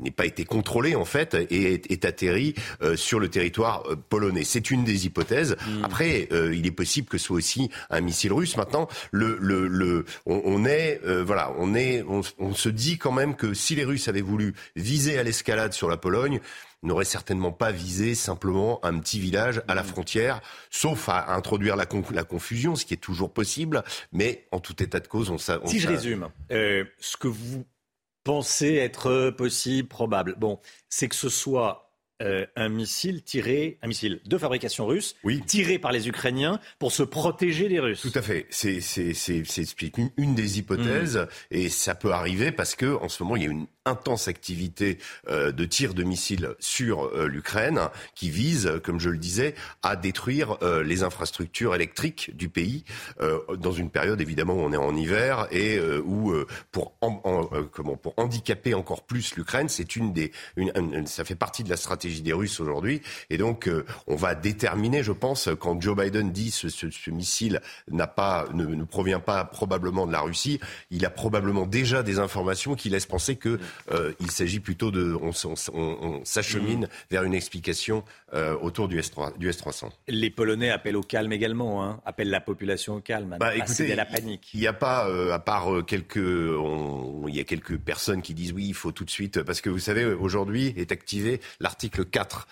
n'ait 0.00 0.10
pas 0.10 0.26
été 0.26 0.44
contrôlé 0.44 0.94
en 0.94 1.04
fait 1.04 1.34
et 1.34 1.74
est, 1.74 2.04
atterri 2.04 2.54
euh, 2.82 2.96
sur 2.96 3.18
le 3.18 3.28
territoire 3.28 3.82
polonais. 4.08 4.44
C'est 4.44 4.70
une 4.70 4.84
des 4.84 5.06
hypothèses. 5.06 5.56
Hmm. 5.66 5.84
Après, 5.84 6.28
il 6.30 6.66
est 6.66 6.70
possible 6.72 7.08
que 7.08 7.18
ce 7.18 7.26
soit 7.26 7.36
aussi 7.36 7.70
un 7.90 8.00
missile 8.00 8.32
russe. 8.32 8.56
Maintenant, 8.56 8.88
le, 9.10 9.36
le, 9.40 9.66
le 9.66 10.04
on, 10.26 10.64
est 10.64 11.00
voilà, 11.04 11.52
on 11.58 11.74
est, 11.74 12.04
on, 12.08 12.54
se 12.54 12.68
dit 12.68 12.98
quand 12.98 13.12
même 13.12 13.34
que 13.34 13.54
si 13.54 13.74
les 13.74 13.84
Russes 13.84 14.08
avaient 14.08 14.20
voulu 14.20 14.54
viser 14.76 15.18
à 15.18 15.22
l'escalade 15.22 15.72
sur 15.72 15.88
la 15.88 15.96
Pologne, 15.96 16.40
n'aurait 16.82 17.04
certainement 17.04 17.52
pas 17.52 17.72
visé 17.72 18.14
simplement 18.14 18.84
un 18.84 18.98
petit 18.98 19.18
village 19.18 19.62
à 19.66 19.74
la 19.74 19.82
hmm. 19.82 19.86
frontière, 19.86 20.40
sauf 20.70 21.08
à 21.08 21.34
introduire 21.34 21.76
la, 21.76 21.86
la, 22.12 22.24
confusion, 22.24 22.76
ce 22.76 22.84
qui 22.84 22.94
est 22.94 22.98
toujours 22.98 23.32
possible. 23.32 23.82
Mais 24.12 24.46
en 24.52 24.60
tout 24.60 24.80
état 24.82 25.00
de 25.00 25.08
cause, 25.08 25.30
on, 25.30 25.34
on 25.34 25.66
Si 25.66 25.80
je 25.80 25.88
résume, 25.88 26.28
ce 26.50 27.16
que 27.18 27.28
vous 27.28 27.64
penser 28.26 28.74
être 28.74 29.30
possible, 29.30 29.86
probable. 29.86 30.34
Bon, 30.36 30.58
c'est 30.88 31.08
que 31.08 31.14
ce 31.14 31.28
soit 31.28 31.92
euh, 32.22 32.44
un 32.56 32.68
missile 32.68 33.22
tiré, 33.22 33.78
un 33.82 33.86
missile 33.86 34.20
de 34.26 34.36
fabrication 34.36 34.84
russe, 34.84 35.14
tiré 35.46 35.78
par 35.78 35.92
les 35.92 36.08
Ukrainiens 36.08 36.58
pour 36.80 36.90
se 36.90 37.04
protéger 37.04 37.68
des 37.68 37.78
Russes. 37.78 38.00
Tout 38.00 38.18
à 38.18 38.22
fait. 38.22 38.46
C'est 38.50 38.80
une, 39.96 40.10
une 40.16 40.34
des 40.34 40.58
hypothèses, 40.58 41.18
mmh. 41.18 41.26
et 41.52 41.68
ça 41.68 41.94
peut 41.94 42.10
arriver 42.10 42.50
parce 42.50 42.74
que 42.74 42.96
en 42.96 43.08
ce 43.08 43.22
moment 43.22 43.36
il 43.36 43.42
y 43.44 43.46
a 43.46 43.50
une 43.50 43.68
intense 43.86 44.28
activité 44.28 44.98
euh, 45.28 45.52
de 45.52 45.64
tir 45.64 45.94
de 45.94 46.02
missiles 46.02 46.50
sur 46.58 47.04
euh, 47.04 47.26
l'Ukraine 47.28 47.80
qui 48.14 48.30
vise, 48.30 48.72
comme 48.84 49.00
je 49.00 49.08
le 49.08 49.16
disais, 49.16 49.54
à 49.82 49.96
détruire 49.96 50.58
euh, 50.62 50.82
les 50.82 51.02
infrastructures 51.02 51.74
électriques 51.74 52.36
du 52.36 52.48
pays 52.48 52.84
dans 53.58 53.72
une 53.72 53.90
période 53.90 54.20
évidemment 54.20 54.54
où 54.54 54.60
on 54.60 54.72
est 54.72 54.76
en 54.76 54.94
hiver 54.96 55.46
et 55.50 55.78
où 55.80 56.34
pour 56.72 56.94
comment 57.72 57.96
pour 57.96 58.14
handicaper 58.16 58.74
encore 58.74 59.04
plus 59.04 59.36
l'Ukraine, 59.36 59.68
c'est 59.68 59.96
une 59.96 60.12
des 60.12 60.32
une, 60.56 61.06
ça 61.06 61.24
fait 61.24 61.34
partie 61.34 61.62
de 61.62 61.70
la 61.70 61.76
stratégie 61.76 62.22
des 62.22 62.32
Russes 62.32 62.58
aujourd'hui. 62.60 63.02
Et 63.30 63.38
donc 63.38 63.70
on 64.06 64.16
va 64.16 64.34
déterminer, 64.34 65.02
je 65.02 65.12
pense, 65.12 65.48
quand 65.58 65.80
Joe 65.80 65.96
Biden 65.96 66.32
dit 66.32 66.50
ce, 66.50 66.68
ce, 66.68 66.90
ce 66.90 67.10
missile 67.10 67.60
n'a 67.90 68.06
pas 68.06 68.46
ne, 68.52 68.66
ne, 68.66 68.84
provient 68.84 69.20
pas 69.20 69.44
probablement 69.44 70.06
de 70.06 70.12
la 70.12 70.20
Russie, 70.20 70.60
il 70.90 71.04
a 71.04 71.10
probablement 71.10 71.66
déjà 71.66 72.02
des 72.02 72.18
informations 72.18 72.74
qui 72.74 72.88
laissent 72.88 73.06
penser 73.06 73.36
que 73.36 73.58
euh, 73.90 74.12
il 74.20 74.30
s'agit 74.30 74.60
plutôt 74.60 74.90
de, 74.90 75.16
on, 75.20 76.24
s'achemine 76.24 76.84
mm. 76.84 76.88
vers 77.10 77.22
une 77.22 77.34
explication 77.34 78.04
euh, 78.34 78.56
autour 78.60 78.88
du, 78.88 78.98
S 78.98 79.10
300 79.10 79.92
Les 80.08 80.30
Polonais 80.30 80.70
appellent 80.70 80.96
au 80.96 81.02
calme 81.02 81.32
également, 81.32 81.84
hein, 81.84 82.00
appellent 82.04 82.30
la 82.30 82.40
population 82.40 82.96
au 82.96 83.00
calme, 83.00 83.36
bah, 83.38 83.54
écoutez, 83.54 83.94
la 83.94 84.04
panique. 84.04 84.50
Il 84.54 84.60
n'y 84.60 84.66
a 84.66 84.72
pas, 84.72 85.08
euh, 85.08 85.32
à 85.32 85.38
part 85.38 85.68
quelques, 85.86 86.16
il 86.16 87.34
y 87.34 87.40
a 87.40 87.44
quelques 87.44 87.78
personnes 87.78 88.22
qui 88.22 88.34
disent 88.34 88.52
oui, 88.52 88.66
il 88.68 88.74
faut 88.74 88.92
tout 88.92 89.04
de 89.04 89.10
suite, 89.10 89.42
parce 89.42 89.60
que 89.60 89.70
vous 89.70 89.78
savez, 89.78 90.04
aujourd'hui 90.04 90.74
est 90.76 90.92
activé 90.92 91.40
l'article 91.60 92.04
4 92.04 92.46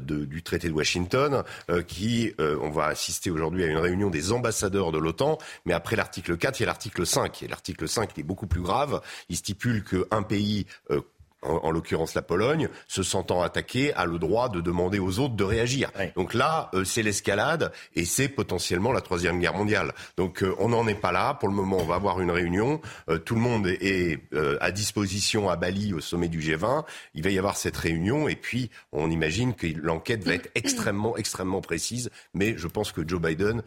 du 0.00 0.42
traité 0.42 0.68
de 0.68 0.72
Washington, 0.72 1.42
qui, 1.86 2.32
on 2.38 2.70
va 2.70 2.86
assister 2.86 3.30
aujourd'hui 3.30 3.64
à 3.64 3.66
une 3.66 3.78
réunion 3.78 4.10
des 4.10 4.32
ambassadeurs 4.32 4.92
de 4.92 4.98
l'OTAN, 4.98 5.38
mais 5.64 5.72
après 5.72 5.96
l'article 5.96 6.36
4, 6.36 6.60
il 6.60 6.62
y 6.62 6.64
a 6.64 6.66
l'article 6.66 7.06
5, 7.06 7.42
et 7.42 7.48
l'article 7.48 7.88
5 7.88 8.18
est 8.18 8.22
beaucoup 8.22 8.46
plus 8.46 8.60
grave. 8.60 9.00
Il 9.28 9.36
stipule 9.36 9.84
qu'un 9.84 10.22
pays 10.22 10.65
euh, 10.90 11.00
en, 11.42 11.70
l'occurrence 11.70 12.14
la 12.14 12.22
Pologne, 12.22 12.68
se 12.88 13.04
sentant 13.04 13.42
attaqué, 13.42 13.92
a 13.94 14.04
le 14.04 14.18
droit 14.18 14.48
de 14.48 14.60
demander 14.60 14.98
aux 14.98 15.20
autres 15.20 15.36
de 15.36 15.44
réagir. 15.44 15.92
Donc 16.16 16.34
là, 16.34 16.70
euh, 16.74 16.82
c'est 16.82 17.02
l'escalade 17.02 17.70
et 17.94 18.04
c'est 18.04 18.28
potentiellement 18.28 18.90
la 18.90 19.00
troisième 19.00 19.38
guerre 19.38 19.54
mondiale. 19.54 19.92
Donc 20.16 20.42
euh, 20.42 20.56
on 20.58 20.70
n'en 20.70 20.88
est 20.88 20.94
pas 20.94 21.12
là. 21.12 21.34
Pour 21.34 21.48
le 21.48 21.54
moment, 21.54 21.76
on 21.78 21.84
va 21.84 21.94
avoir 21.94 22.20
une 22.20 22.32
réunion. 22.32 22.80
tout 23.24 23.34
le 23.34 23.40
monde 23.40 23.66
est 23.68 24.20
à 24.60 24.70
disposition 24.72 25.48
à 25.48 25.56
Bali 25.56 25.94
au 25.94 26.00
sommet 26.00 26.28
du 26.28 26.40
G20. 26.40 26.84
Il 27.14 27.22
va 27.22 27.30
y 27.30 27.38
avoir 27.38 27.56
cette 27.56 27.76
réunion 27.76 28.28
et 28.28 28.36
puis 28.36 28.70
on 28.92 29.10
imagine 29.10 29.54
que 29.54 29.66
l'enquête 29.66 30.24
va 30.24 30.34
être 30.34 30.48
extrêmement, 30.54 31.16
extrêmement 31.16 31.60
précise. 31.60 32.10
Mais 32.34 32.54
je 32.56 32.66
pense 32.66 32.90
que 32.90 33.06
Joe 33.06 33.20
Biden 33.20 33.62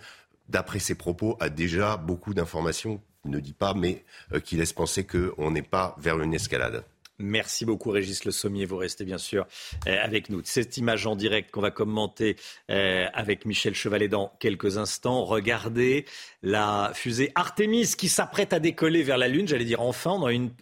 d'après 0.50 0.80
ses 0.80 0.95
propos, 0.95 1.38
a 1.39 1.50
déjà 1.50 1.95
beaucoup 1.95 2.34
d'informations 2.34 3.02
ne 3.26 3.39
dit 3.39 3.53
pas, 3.53 3.74
mais 3.74 4.03
euh, 4.34 4.39
qui 4.39 4.55
laisse 4.55 4.74
penser 4.74 5.05
qu'on 5.05 5.51
n'est 5.51 5.61
pas 5.61 5.95
vers 5.99 6.20
une 6.20 6.34
escalade. 6.34 6.84
Merci 7.22 7.65
beaucoup 7.65 7.91
Régis 7.91 8.24
Le 8.24 8.32
Sommier, 8.32 8.65
vous 8.65 8.78
restez 8.78 9.03
bien 9.03 9.17
sûr 9.17 9.45
euh, 9.88 9.97
avec 10.01 10.30
nous. 10.30 10.41
Cette 10.45 10.78
image 10.78 11.05
en 11.05 11.17
direct 11.17 11.51
qu'on 11.51 11.59
va 11.59 11.70
commenter 11.70 12.38
euh, 12.72 13.07
avec 13.13 13.43
Michel 13.45 13.76
Chevalet 13.76 14.07
dans 14.07 14.32
quelques 14.39 14.78
instants. 14.78 15.26
Regardez 15.26 16.05
la 16.43 16.91
fusée 16.95 17.34
Artemis 17.36 17.93
qui 17.97 18.07
s'apprête 18.07 18.53
à 18.53 18.61
décoller 18.61 19.03
vers 19.03 19.17
la 19.17 19.28
Lune. 19.28 19.49
J'allais 19.49 19.65
dire 19.65 19.82
enfin, 19.82 20.11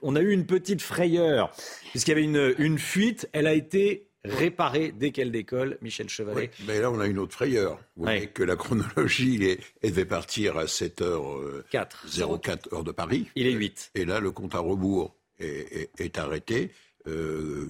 on 0.02 0.16
a, 0.16 0.22
eu 0.22 0.32
une 0.32 0.48
petite 0.48 0.82
frayeur 0.82 1.52
puisqu'il 1.92 2.10
y 2.10 2.14
avait 2.14 2.56
une 2.58 2.80
fuite. 2.80 3.30
Elle 3.34 3.46
a 3.46 3.54
été 3.54 4.07
réparer 4.32 4.92
dès 4.92 5.12
qu'elle 5.12 5.32
décolle, 5.32 5.78
Michel 5.82 6.10
Chevalet. 6.10 6.52
mais 6.68 6.80
là, 6.80 6.92
on 6.92 7.00
a 7.00 7.08
une 7.08 7.20
autre 7.20 7.34
frayeur. 7.34 7.80
Vous 7.96 8.04
voyez 8.04 8.28
que 8.28 8.44
la 8.44 8.56
chronologie, 8.56 9.58
elle 9.82 9.92
devait 9.92 10.06
partir 10.06 10.58
à 10.58 10.66
7h04 10.66 11.64
4. 11.70 12.74
heure 12.74 12.84
de 12.84 12.92
Paris. 12.92 13.28
Il 13.36 13.48
est 13.48 13.54
8. 13.54 13.92
Et 13.96 14.06
là, 14.06 14.20
le 14.20 14.32
compte 14.32 14.56
à 14.56 14.60
rebours 14.60 15.16
est, 15.40 16.18
arrêté 16.18 16.72
euh, 17.08 17.68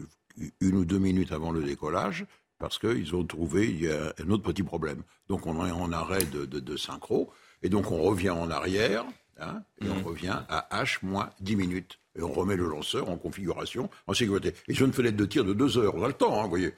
une 0.61 0.75
ou 0.75 0.85
deux 0.85 0.99
minutes 0.99 1.31
avant 1.31 1.51
le 1.51 1.63
décollage 1.63 2.25
parce 2.59 2.79
qu'ils 2.79 3.15
ont 3.15 3.25
trouvé 3.25 3.67
il 3.67 3.83
y 3.83 3.91
a 3.91 4.13
un 4.23 4.29
autre 4.29 4.43
petit 4.43 4.63
problème. 4.63 5.03
Donc 5.29 5.45
on 5.45 5.65
est 5.65 5.71
en 5.71 5.91
arrêt 5.91 6.25
de, 6.25 6.77
synchro 6.77 7.31
et 7.61 7.69
donc 7.69 7.91
on 7.91 8.01
revient 8.01 8.31
en 8.31 8.49
arrière 8.49 9.05
hein, 9.39 9.61
et 9.81 9.89
on 9.89 9.95
mmh. 9.95 10.03
revient 10.03 10.39
à 10.49 10.67
H 10.83 10.99
moins 11.03 11.29
10 11.39 11.55
minutes 11.55 11.99
et 12.17 12.23
on 12.23 12.31
remet 12.31 12.55
le 12.55 12.67
lanceur 12.67 13.09
en 13.09 13.17
configuration, 13.17 13.89
en 14.07 14.13
sécurité. 14.13 14.53
Et 14.67 14.73
j'ai 14.73 14.85
une 14.85 14.93
fenêtre 14.93 15.17
de 15.17 15.25
tir 15.25 15.45
de 15.45 15.53
deux 15.53 15.77
heures. 15.77 15.93
On 15.95 16.03
a 16.03 16.07
le 16.07 16.13
temps, 16.13 16.39
hein, 16.39 16.43
vous 16.43 16.49
voyez. 16.49 16.73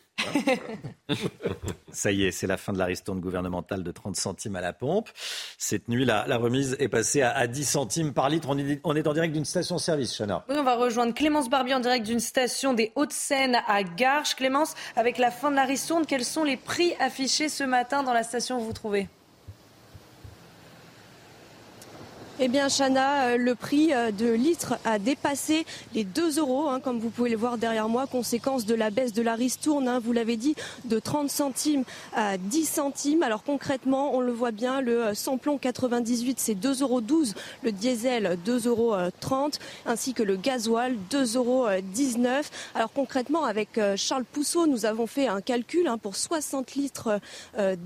Ça 1.92 2.12
y 2.12 2.26
est, 2.26 2.32
c'est 2.32 2.48
la 2.48 2.58
fin 2.58 2.74
de 2.74 2.78
la 2.78 2.86
ristourne 2.86 3.20
gouvernementale 3.20 3.84
de 3.84 3.92
30 3.92 4.16
centimes 4.16 4.56
à 4.56 4.62
la 4.62 4.74
pompe. 4.74 5.10
Cette 5.58 5.88
nuit, 5.88 6.06
la, 6.06 6.28
la 6.28 6.38
remise 6.38 6.76
est 6.80 6.90
passée 6.90 7.22
à, 7.22 7.48
10 7.48 7.64
centimes 7.66 8.14
par 8.14 8.30
litre. 8.30 8.50
On 8.50 8.58
est, 8.58 8.82
on 8.84 8.96
est 8.96 9.08
en 9.08 9.14
direct 9.14 9.34
d'une 9.34 9.46
station-service, 9.46 10.16
Chana. 10.18 10.46
Oui, 10.50 10.56
on 10.58 10.64
va 10.64 10.76
rejoindre 10.76 11.14
Clémence 11.14 11.50
Barbier 11.50 11.76
en 11.76 11.80
direct 11.80 12.06
d'une 12.06 12.20
station 12.20 12.74
des 12.74 12.92
Hauts-de-Seine 12.96 13.58
à 13.68 13.84
Garches. 13.84 14.36
Clémence, 14.36 14.76
avec 14.96 15.18
la 15.18 15.32
fin 15.32 15.52
de 15.52 15.56
la 15.56 15.66
ristourne, 15.66 16.06
quels 16.06 16.26
sont 16.26 16.44
les 16.44 16.58
prix 16.58 16.94
affichés 17.00 17.50
ce 17.50 17.64
matin 17.64 18.04
dans 18.04 18.14
la 18.14 18.24
station 18.24 18.58
où 18.58 18.60
vous 18.60 18.68
vous 18.68 18.74
trouvez? 18.74 19.08
Eh 22.42 22.48
bien, 22.48 22.70
Chana, 22.70 23.32
euh, 23.32 23.38
le 23.38 23.54
prix 23.54 23.94
euh, 23.94 24.12
de 24.12 24.32
litre 24.32 24.76
a 24.86 24.98
dépassé 24.98 25.66
les 25.94 26.06
2 26.06 26.40
euros, 26.40 26.70
hein, 26.70 26.80
comme 26.80 26.98
vous 26.98 27.10
pouvez 27.10 27.30
le 27.30 27.36
voir 27.36 27.58
derrière 27.58 27.90
moi, 27.90 28.08
conséquence 28.08 28.66
de 28.66 28.76
la 28.76 28.92
baisse 28.92 29.12
de 29.12 29.22
la 29.22 29.36
ristourne, 29.36 29.90
hein, 29.90 30.00
vous 30.00 30.14
l'avez 30.14 30.38
dit, 30.38 30.56
de 30.86 31.00
30 31.00 31.30
centimes 31.30 31.84
à 32.16 32.38
10 32.38 32.64
centimes. 32.64 33.24
Alors 33.24 33.44
concrètement, 33.44 34.16
on 34.16 34.22
le 34.22 34.32
voit 34.32 34.52
bien, 34.52 34.80
le 34.80 35.08
euh, 35.08 35.14
samplon 35.14 35.58
98, 35.58 36.40
c'est 36.40 36.54
2,12 36.54 36.82
euros, 36.82 37.02
le 37.62 37.74
diesel 37.74 38.38
2,30 38.46 38.68
euros, 38.70 38.96
ainsi 39.86 40.14
que 40.14 40.24
le 40.24 40.38
gasoil 40.38 40.96
2,19 41.12 41.36
euros. 41.36 41.68
Alors 42.74 42.94
concrètement, 42.94 43.44
avec 43.44 43.78
Charles 43.98 44.24
Pousseau, 44.24 44.66
nous 44.66 44.86
avons 44.86 45.08
fait 45.08 45.28
un 45.28 45.42
calcul 45.42 45.90
hein, 45.90 45.98
pour 45.98 46.16
60 46.16 46.76
litres 46.76 47.20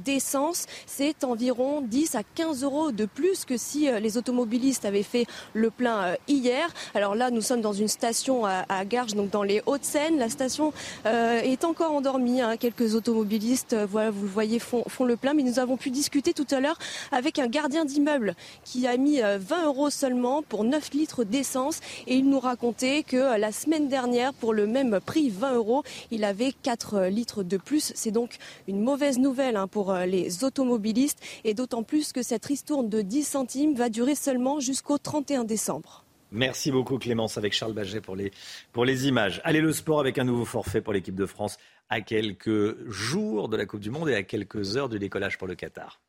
d'essence. 0.05 0.67
C'est 0.85 1.23
environ 1.23 1.81
10 1.81 2.13
à 2.15 2.21
15 2.35 2.63
euros 2.63 2.91
de 2.91 3.05
plus 3.05 3.45
que 3.45 3.57
si 3.57 3.89
les 3.99 4.17
automobiles 4.17 4.42
automobilistes 4.43 4.85
avaient 4.85 5.03
fait 5.03 5.25
le 5.53 5.69
plein 5.69 6.15
hier. 6.27 6.67
Alors 6.95 7.15
là, 7.15 7.31
nous 7.31 7.41
sommes 7.41 7.61
dans 7.61 7.73
une 7.73 7.87
station 7.87 8.45
à, 8.45 8.85
Garges, 8.85 9.15
donc 9.15 9.29
dans 9.29 9.43
les 9.43 9.61
Hauts-de-Seine. 9.65 10.17
La 10.17 10.29
station 10.29 10.73
est 11.05 11.63
encore 11.63 11.93
endormie. 11.93 12.41
Hein. 12.41 12.57
Quelques 12.57 12.95
automobilistes, 12.95 13.75
voilà, 13.89 14.11
vous 14.11 14.23
le 14.23 14.29
voyez, 14.29 14.59
font, 14.59 14.83
le 15.05 15.15
plein. 15.15 15.33
Mais 15.33 15.43
nous 15.43 15.59
avons 15.59 15.77
pu 15.77 15.91
discuter 15.91 16.33
tout 16.33 16.47
à 16.51 16.59
l'heure 16.59 16.77
avec 17.11 17.39
un 17.39 17.47
gardien 17.47 17.85
d'immeuble 17.85 18.35
qui 18.65 18.85
a 18.85 18.97
mis 18.97 19.21
20 19.21 19.65
euros 19.65 19.89
seulement 19.89 20.41
pour 20.41 20.65
9 20.65 20.91
litres 20.93 21.23
d'essence. 21.23 21.79
Et 22.07 22.15
il 22.15 22.29
nous 22.29 22.39
racontait 22.39 23.03
que 23.03 23.37
la 23.37 23.51
semaine 23.51 23.87
dernière, 23.87 24.33
pour 24.33 24.53
le 24.53 24.67
même 24.67 24.99
prix, 24.99 25.29
20 25.29 25.53
euros, 25.53 25.83
il 26.11 26.25
avait 26.25 26.51
4 26.51 27.05
litres 27.05 27.43
de 27.43 27.57
plus. 27.57 27.93
C'est 27.95 28.11
donc 28.11 28.37
une 28.67 28.81
mauvaise 28.81 29.19
nouvelle 29.19 29.55
hein, 29.55 29.67
pour 29.67 29.91
euh, 29.91 30.05
les 30.05 30.43
automobilistes 30.43 31.19
et 31.43 31.53
d'autant 31.53 31.83
plus 31.83 32.11
que 32.11 32.21
cette 32.21 32.45
ristourne 32.45 32.89
de 32.89 33.01
10 33.01 33.23
centimes 33.23 33.73
va 33.75 33.89
durer 33.89 34.15
seulement 34.15 34.32
jusqu'au 34.59 34.97
31 34.97 35.43
décembre. 35.43 36.03
Merci 36.31 36.71
beaucoup 36.71 36.97
Clémence 36.97 37.37
avec 37.37 37.53
Charles 37.53 37.73
Baget 37.73 38.01
pour 38.01 38.15
les, 38.15 38.31
pour 38.71 38.85
les 38.85 39.07
images. 39.07 39.39
Allez 39.43 39.61
le 39.61 39.71
sport 39.71 39.99
avec 39.99 40.17
un 40.17 40.23
nouveau 40.23 40.45
forfait 40.45 40.81
pour 40.81 40.93
l'équipe 40.93 41.15
de 41.15 41.27
France 41.27 41.57
à 41.89 42.01
quelques 42.01 42.89
jours 42.89 43.49
de 43.49 43.57
la 43.57 43.65
Coupe 43.65 43.81
du 43.81 43.91
Monde 43.91 44.09
et 44.09 44.15
à 44.15 44.23
quelques 44.23 44.75
heures 44.75 44.89
du 44.89 44.97
décollage 44.97 45.37
pour 45.37 45.47
le 45.47 45.53
Qatar. 45.53 46.01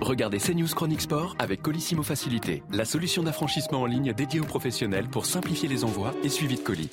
Regardez 0.00 0.38
CNews 0.38 0.68
Chronique 0.68 1.00
Sport 1.00 1.34
avec 1.40 1.62
Colissimo 1.62 2.04
Facilité, 2.04 2.62
la 2.70 2.84
solution 2.84 3.24
d'affranchissement 3.24 3.80
en 3.80 3.86
ligne 3.86 4.12
dédiée 4.12 4.38
aux 4.38 4.44
professionnels 4.44 5.08
pour 5.08 5.26
simplifier 5.26 5.68
les 5.68 5.82
envois 5.82 6.14
et 6.22 6.28
suivi 6.28 6.54
de 6.54 6.60
colis. 6.60 6.90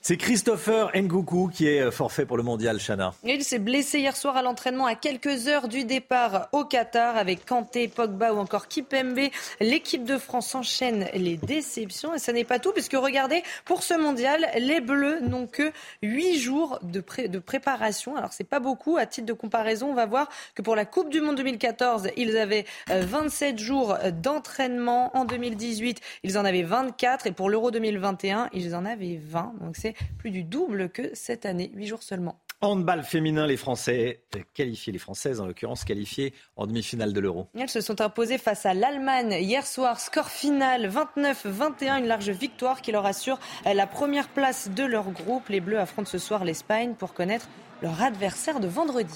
C'est 0.00 0.16
Christopher 0.16 0.92
Ngoukou 0.94 1.50
qui 1.52 1.66
est 1.66 1.80
euh, 1.80 1.90
forfait 1.90 2.24
pour 2.24 2.36
le 2.36 2.44
mondial, 2.44 2.78
Chana. 2.78 3.14
Il 3.24 3.42
s'est 3.42 3.58
blessé 3.58 3.98
hier 3.98 4.16
soir 4.16 4.36
à 4.36 4.42
l'entraînement 4.42 4.86
à 4.86 4.94
quelques 4.94 5.48
heures 5.48 5.66
du 5.66 5.84
départ 5.84 6.48
au 6.52 6.64
Qatar 6.64 7.16
avec 7.16 7.44
Kanté, 7.44 7.88
Pogba 7.88 8.32
ou 8.32 8.38
encore 8.38 8.68
Kipembe. 8.68 9.28
L'équipe 9.60 10.04
de 10.04 10.16
France 10.16 10.54
enchaîne 10.54 11.08
les 11.14 11.36
déceptions 11.36 12.14
et 12.14 12.18
ça 12.20 12.32
n'est 12.32 12.44
pas 12.44 12.60
tout 12.60 12.72
puisque 12.72 12.94
regardez, 12.94 13.42
pour 13.64 13.82
ce 13.82 13.94
mondial, 13.94 14.46
les 14.56 14.80
Bleus 14.80 15.18
n'ont 15.20 15.48
que 15.48 15.72
8 16.02 16.38
jours 16.38 16.78
de, 16.82 17.00
préparation. 17.40 18.16
Alors 18.16 18.32
c'est 18.32 18.44
pas 18.44 18.60
beaucoup. 18.60 18.98
À 18.98 19.06
titre 19.06 19.26
de 19.26 19.32
comparaison, 19.32 19.90
on 19.90 19.94
va 19.94 20.06
voir 20.06 20.28
que 20.54 20.62
pour 20.62 20.76
la 20.76 20.84
Coupe 20.84 21.10
du 21.10 21.20
Monde 21.20 21.36
2014, 21.36 22.10
ils 22.16 22.38
avaient 22.38 22.66
27 22.88 23.54
euh, 23.54 23.58
jours 23.58 23.98
d'entraînement. 24.12 25.10
En 25.16 25.24
2018, 25.24 26.00
ils 26.22 26.38
en 26.38 26.44
avaient 26.44 26.62
24 26.62 27.26
et 27.26 27.32
pour 27.32 27.50
l'Euro 27.50 27.72
2021, 27.72 28.48
ils 28.52 28.76
en 28.76 28.84
avaient 28.84 29.18
20. 29.20 29.54
Donc 29.60 29.76
plus 30.18 30.30
du 30.30 30.44
double 30.44 30.90
que 30.90 31.10
cette 31.14 31.46
année, 31.46 31.70
huit 31.74 31.86
jours 31.86 32.02
seulement. 32.02 32.40
Handball 32.60 33.04
féminin, 33.04 33.46
les 33.46 33.56
Français 33.56 34.24
qualifiés, 34.52 34.92
les 34.92 34.98
Françaises 34.98 35.40
en 35.40 35.46
l'occurrence 35.46 35.84
qualifiées 35.84 36.34
en 36.56 36.66
demi-finale 36.66 37.12
de 37.12 37.20
l'Euro. 37.20 37.46
Elles 37.56 37.68
se 37.68 37.80
sont 37.80 38.00
imposées 38.00 38.38
face 38.38 38.66
à 38.66 38.74
l'Allemagne 38.74 39.36
hier 39.40 39.64
soir. 39.64 40.00
Score 40.00 40.28
final 40.28 40.90
29-21, 40.90 42.00
une 42.00 42.06
large 42.06 42.30
victoire 42.30 42.82
qui 42.82 42.90
leur 42.90 43.06
assure 43.06 43.38
la 43.64 43.86
première 43.86 44.28
place 44.28 44.70
de 44.70 44.82
leur 44.82 45.08
groupe. 45.10 45.48
Les 45.48 45.60
Bleus 45.60 45.78
affrontent 45.78 46.10
ce 46.10 46.18
soir 46.18 46.44
l'Espagne 46.44 46.94
pour 46.98 47.14
connaître 47.14 47.48
leur 47.80 48.02
adversaire 48.02 48.58
de 48.58 48.66
vendredi. 48.66 49.14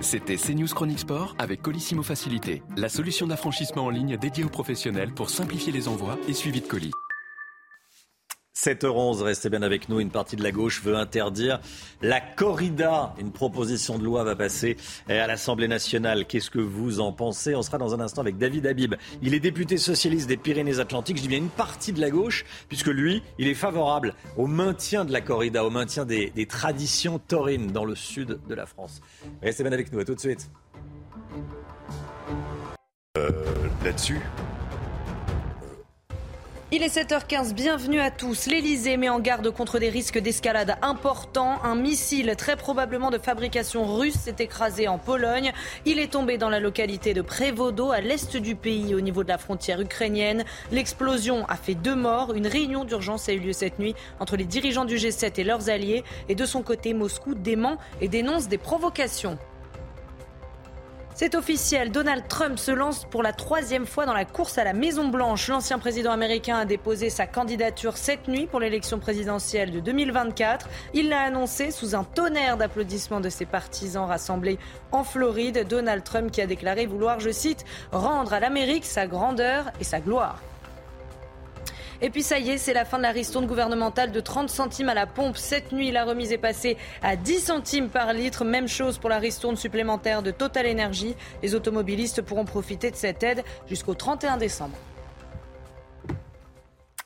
C'était 0.00 0.36
CNews 0.36 0.68
Chronique 0.68 1.00
Sport 1.00 1.36
avec 1.38 1.60
Colissimo 1.60 2.02
Facilité, 2.02 2.62
la 2.76 2.88
solution 2.88 3.26
d'affranchissement 3.26 3.84
en 3.84 3.90
ligne 3.90 4.16
dédiée 4.16 4.42
aux 4.42 4.48
professionnels 4.48 5.12
pour 5.12 5.30
simplifier 5.30 5.70
les 5.70 5.86
envois 5.86 6.18
et 6.28 6.32
suivi 6.32 6.60
de 6.60 6.66
colis. 6.66 6.90
7h11, 8.62 9.22
restez 9.22 9.50
bien 9.50 9.62
avec 9.62 9.88
nous. 9.88 9.98
Une 9.98 10.10
partie 10.10 10.36
de 10.36 10.42
la 10.44 10.52
gauche 10.52 10.82
veut 10.84 10.94
interdire 10.94 11.60
la 12.00 12.20
corrida. 12.20 13.12
Une 13.18 13.32
proposition 13.32 13.98
de 13.98 14.04
loi 14.04 14.22
va 14.22 14.36
passer 14.36 14.76
à 15.08 15.26
l'Assemblée 15.26 15.66
nationale. 15.66 16.26
Qu'est-ce 16.26 16.50
que 16.50 16.60
vous 16.60 17.00
en 17.00 17.12
pensez? 17.12 17.56
On 17.56 17.62
sera 17.62 17.78
dans 17.78 17.92
un 17.92 18.00
instant 18.00 18.20
avec 18.20 18.38
David 18.38 18.66
Habib. 18.68 18.94
Il 19.20 19.34
est 19.34 19.40
député 19.40 19.78
socialiste 19.78 20.28
des 20.28 20.36
Pyrénées-Atlantiques. 20.36 21.16
Je 21.16 21.22
dis 21.22 21.28
bien 21.28 21.38
une 21.38 21.48
partie 21.48 21.92
de 21.92 22.00
la 22.00 22.10
gauche, 22.10 22.44
puisque 22.68 22.86
lui, 22.86 23.20
il 23.38 23.48
est 23.48 23.54
favorable 23.54 24.14
au 24.36 24.46
maintien 24.46 25.04
de 25.04 25.12
la 25.12 25.20
corrida, 25.20 25.64
au 25.64 25.70
maintien 25.70 26.04
des, 26.04 26.30
traditions 26.46 27.18
taurines 27.18 27.72
dans 27.72 27.84
le 27.84 27.96
sud 27.96 28.38
de 28.48 28.54
la 28.54 28.66
France. 28.66 29.00
Restez 29.42 29.64
bien 29.64 29.72
avec 29.72 29.92
nous. 29.92 29.98
À 29.98 30.04
tout 30.04 30.14
de 30.14 30.20
suite. 30.20 30.50
Euh, 33.18 33.30
là-dessus, 33.84 34.20
il 36.74 36.82
est 36.82 36.96
7h15, 36.96 37.52
bienvenue 37.52 38.00
à 38.00 38.10
tous. 38.10 38.46
L'Elysée 38.46 38.96
met 38.96 39.10
en 39.10 39.20
garde 39.20 39.50
contre 39.50 39.78
des 39.78 39.90
risques 39.90 40.18
d'escalade 40.18 40.74
importants. 40.80 41.62
Un 41.64 41.74
missile 41.74 42.34
très 42.38 42.56
probablement 42.56 43.10
de 43.10 43.18
fabrication 43.18 43.84
russe 43.94 44.14
s'est 44.14 44.36
écrasé 44.38 44.88
en 44.88 44.96
Pologne. 44.96 45.52
Il 45.84 45.98
est 45.98 46.10
tombé 46.10 46.38
dans 46.38 46.48
la 46.48 46.60
localité 46.60 47.12
de 47.12 47.20
Prévodo, 47.20 47.90
à 47.90 48.00
l'est 48.00 48.38
du 48.38 48.54
pays, 48.54 48.94
au 48.94 49.02
niveau 49.02 49.22
de 49.22 49.28
la 49.28 49.36
frontière 49.36 49.82
ukrainienne. 49.82 50.44
L'explosion 50.70 51.44
a 51.44 51.56
fait 51.56 51.74
deux 51.74 51.94
morts. 51.94 52.32
Une 52.32 52.46
réunion 52.46 52.86
d'urgence 52.86 53.28
a 53.28 53.34
eu 53.34 53.38
lieu 53.40 53.52
cette 53.52 53.78
nuit 53.78 53.94
entre 54.18 54.38
les 54.38 54.46
dirigeants 54.46 54.86
du 54.86 54.96
G7 54.96 55.38
et 55.38 55.44
leurs 55.44 55.68
alliés. 55.68 56.04
Et 56.30 56.34
de 56.34 56.46
son 56.46 56.62
côté, 56.62 56.94
Moscou 56.94 57.34
dément 57.34 57.76
et 58.00 58.08
dénonce 58.08 58.48
des 58.48 58.56
provocations. 58.56 59.36
C'est 61.22 61.36
officiel, 61.36 61.92
Donald 61.92 62.26
Trump 62.26 62.58
se 62.58 62.72
lance 62.72 63.04
pour 63.04 63.22
la 63.22 63.32
troisième 63.32 63.86
fois 63.86 64.06
dans 64.06 64.12
la 64.12 64.24
course 64.24 64.58
à 64.58 64.64
la 64.64 64.72
Maison-Blanche. 64.72 65.46
L'ancien 65.46 65.78
président 65.78 66.10
américain 66.10 66.56
a 66.56 66.64
déposé 66.64 67.10
sa 67.10 67.28
candidature 67.28 67.96
cette 67.96 68.26
nuit 68.26 68.48
pour 68.48 68.58
l'élection 68.58 68.98
présidentielle 68.98 69.70
de 69.70 69.78
2024. 69.78 70.68
Il 70.94 71.10
l'a 71.10 71.20
annoncé 71.20 71.70
sous 71.70 71.94
un 71.94 72.02
tonnerre 72.02 72.56
d'applaudissements 72.56 73.20
de 73.20 73.28
ses 73.28 73.46
partisans 73.46 74.06
rassemblés 74.06 74.58
en 74.90 75.04
Floride. 75.04 75.64
Donald 75.68 76.02
Trump 76.02 76.32
qui 76.32 76.40
a 76.40 76.48
déclaré 76.48 76.86
vouloir, 76.86 77.20
je 77.20 77.30
cite, 77.30 77.64
rendre 77.92 78.32
à 78.32 78.40
l'Amérique 78.40 78.84
sa 78.84 79.06
grandeur 79.06 79.70
et 79.78 79.84
sa 79.84 80.00
gloire. 80.00 80.40
Et 82.04 82.10
puis 82.10 82.24
ça 82.24 82.40
y 82.40 82.50
est, 82.50 82.58
c'est 82.58 82.72
la 82.74 82.84
fin 82.84 82.98
de 82.98 83.02
la 83.04 83.12
ristourne 83.12 83.46
gouvernementale 83.46 84.10
de 84.10 84.18
30 84.18 84.50
centimes 84.50 84.88
à 84.88 84.94
la 84.94 85.06
pompe. 85.06 85.36
Cette 85.36 85.70
nuit, 85.70 85.92
la 85.92 86.04
remise 86.04 86.32
est 86.32 86.38
passée 86.38 86.76
à 87.00 87.14
10 87.14 87.38
centimes 87.38 87.90
par 87.90 88.12
litre. 88.12 88.44
Même 88.44 88.66
chose 88.66 88.98
pour 88.98 89.08
la 89.08 89.20
ristourne 89.20 89.54
supplémentaire 89.54 90.24
de 90.24 90.32
Total 90.32 90.66
Energy. 90.66 91.14
Les 91.44 91.54
automobilistes 91.54 92.20
pourront 92.20 92.44
profiter 92.44 92.90
de 92.90 92.96
cette 92.96 93.22
aide 93.22 93.44
jusqu'au 93.68 93.94
31 93.94 94.36
décembre. 94.36 94.76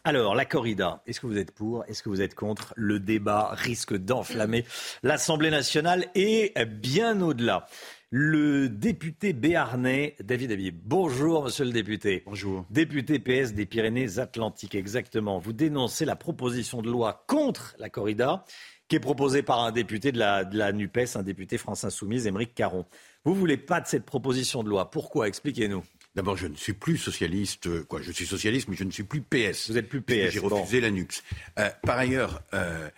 Alors, 0.03 0.35
la 0.35 0.45
corrida, 0.45 1.03
est-ce 1.07 1.21
que 1.21 1.27
vous 1.27 1.37
êtes 1.37 1.51
pour 1.51 1.85
Est-ce 1.89 2.03
que 2.03 2.09
vous 2.09 2.23
êtes 2.23 2.35
contre? 2.37 2.73
Le 2.77 2.99
débat 2.99 3.51
risque 3.53 3.95
d'enflammer 3.95 4.65
l'Assemblée 5.03 5.51
nationale 5.51 6.07
et 6.15 6.55
bien 6.65 7.21
au-delà 7.21 7.67
le 8.11 8.69
député 8.69 9.33
béarnais 9.33 10.17
David 10.21 10.53
Habib. 10.53 10.77
Bonjour, 10.85 11.45
monsieur 11.45 11.65
le 11.65 11.73
député. 11.73 12.23
Bonjour. 12.27 12.65
Député 12.71 13.19
PS 13.19 13.53
des 13.53 13.67
Pyrénées-Atlantiques, 13.67 14.75
exactement. 14.75 15.39
Vous 15.39 15.53
dénoncez 15.53 16.05
la 16.05 16.17
proposition 16.17 16.83
de 16.83 16.91
loi 16.91 17.25
contre 17.27 17.75
la 17.79 17.91
corrida 17.91 18.45
qui 18.89 18.97
est 18.97 19.01
proposée 19.01 19.43
par 19.43 19.65
un 19.65 19.73
député 19.73 20.13
de 20.13 20.19
la, 20.19 20.45
de 20.45 20.57
la 20.57 20.73
NUPES, 20.73 21.17
un 21.17 21.25
député 21.25 21.59
France 21.59 21.83
Insoumise, 21.83 22.29
Émeric 22.29 22.55
Caron. 22.55 22.87
Vous 23.25 23.35
ne 23.35 23.39
voulez 23.39 23.57
pas 23.57 23.81
de 23.81 23.89
cette 23.89 24.05
proposition 24.05 24.63
de 24.63 24.69
loi. 24.69 24.91
Pourquoi? 24.91 25.27
Expliquez-nous. 25.27 25.83
D'abord, 26.15 26.37
je 26.37 26.47
ne 26.47 26.55
suis 26.55 26.73
plus 26.73 26.97
socialiste. 26.97 27.67
Euh, 27.67 27.85
quoi, 27.85 28.01
je 28.01 28.13
suis 28.13 28.25
socialiste, 28.25 28.69
mais 28.69 28.77
je 28.77 28.85
ne 28.85 28.91
suis 28.93 29.03
plus 29.03 29.21
PS. 29.21 29.71
Vous 29.71 29.77
êtes 29.77 29.89
plus 29.89 30.01
PS. 30.01 30.31
J'ai 30.31 30.39
refusé 30.39 30.81
la 30.81 30.93
NUPS. 30.93 31.25
Euh, 31.59 31.69
par 31.83 31.99
ailleurs, 31.99 32.43
euh, 32.55 32.89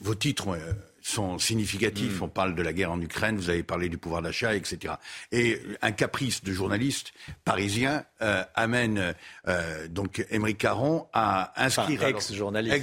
vos 0.00 0.14
titres 0.14 0.56
sont 1.04 1.38
significatifs. 1.38 2.20
Hmm. 2.20 2.24
On 2.24 2.28
parle 2.28 2.54
de 2.54 2.62
la 2.62 2.72
guerre 2.72 2.90
en 2.90 3.00
Ukraine, 3.00 3.36
vous 3.36 3.50
avez 3.50 3.62
parlé 3.62 3.90
du 3.90 3.98
pouvoir 3.98 4.22
d'achat, 4.22 4.54
etc. 4.54 4.94
Et 5.32 5.60
un 5.82 5.92
caprice 5.92 6.42
de 6.42 6.50
journaliste 6.52 7.12
parisien 7.44 8.06
euh, 8.22 8.42
amène 8.54 9.14
euh, 9.46 9.86
donc 9.88 10.24
Émeric 10.30 10.58
Caron 10.58 11.06
à 11.12 11.52
inscrire 11.62 12.04
ex-journaliste, 12.04 12.74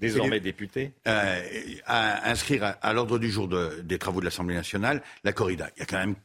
désormais 0.00 0.40
député, 0.40 0.92
euh, 1.06 1.42
à 1.84 2.30
inscrire 2.30 2.76
à, 2.80 2.92
l'ordre 2.94 3.18
du 3.18 3.30
jour 3.30 3.48
des 3.82 3.98
travaux 3.98 4.20
de 4.20 4.24
l'Assemblée 4.24 4.54
nationale 4.54 5.02
la 5.22 5.32
corrida. 5.32 5.68
Il 5.76 5.80
y 5.80 5.82
a 5.82 5.86
quand 5.86 5.98
même 5.98 6.16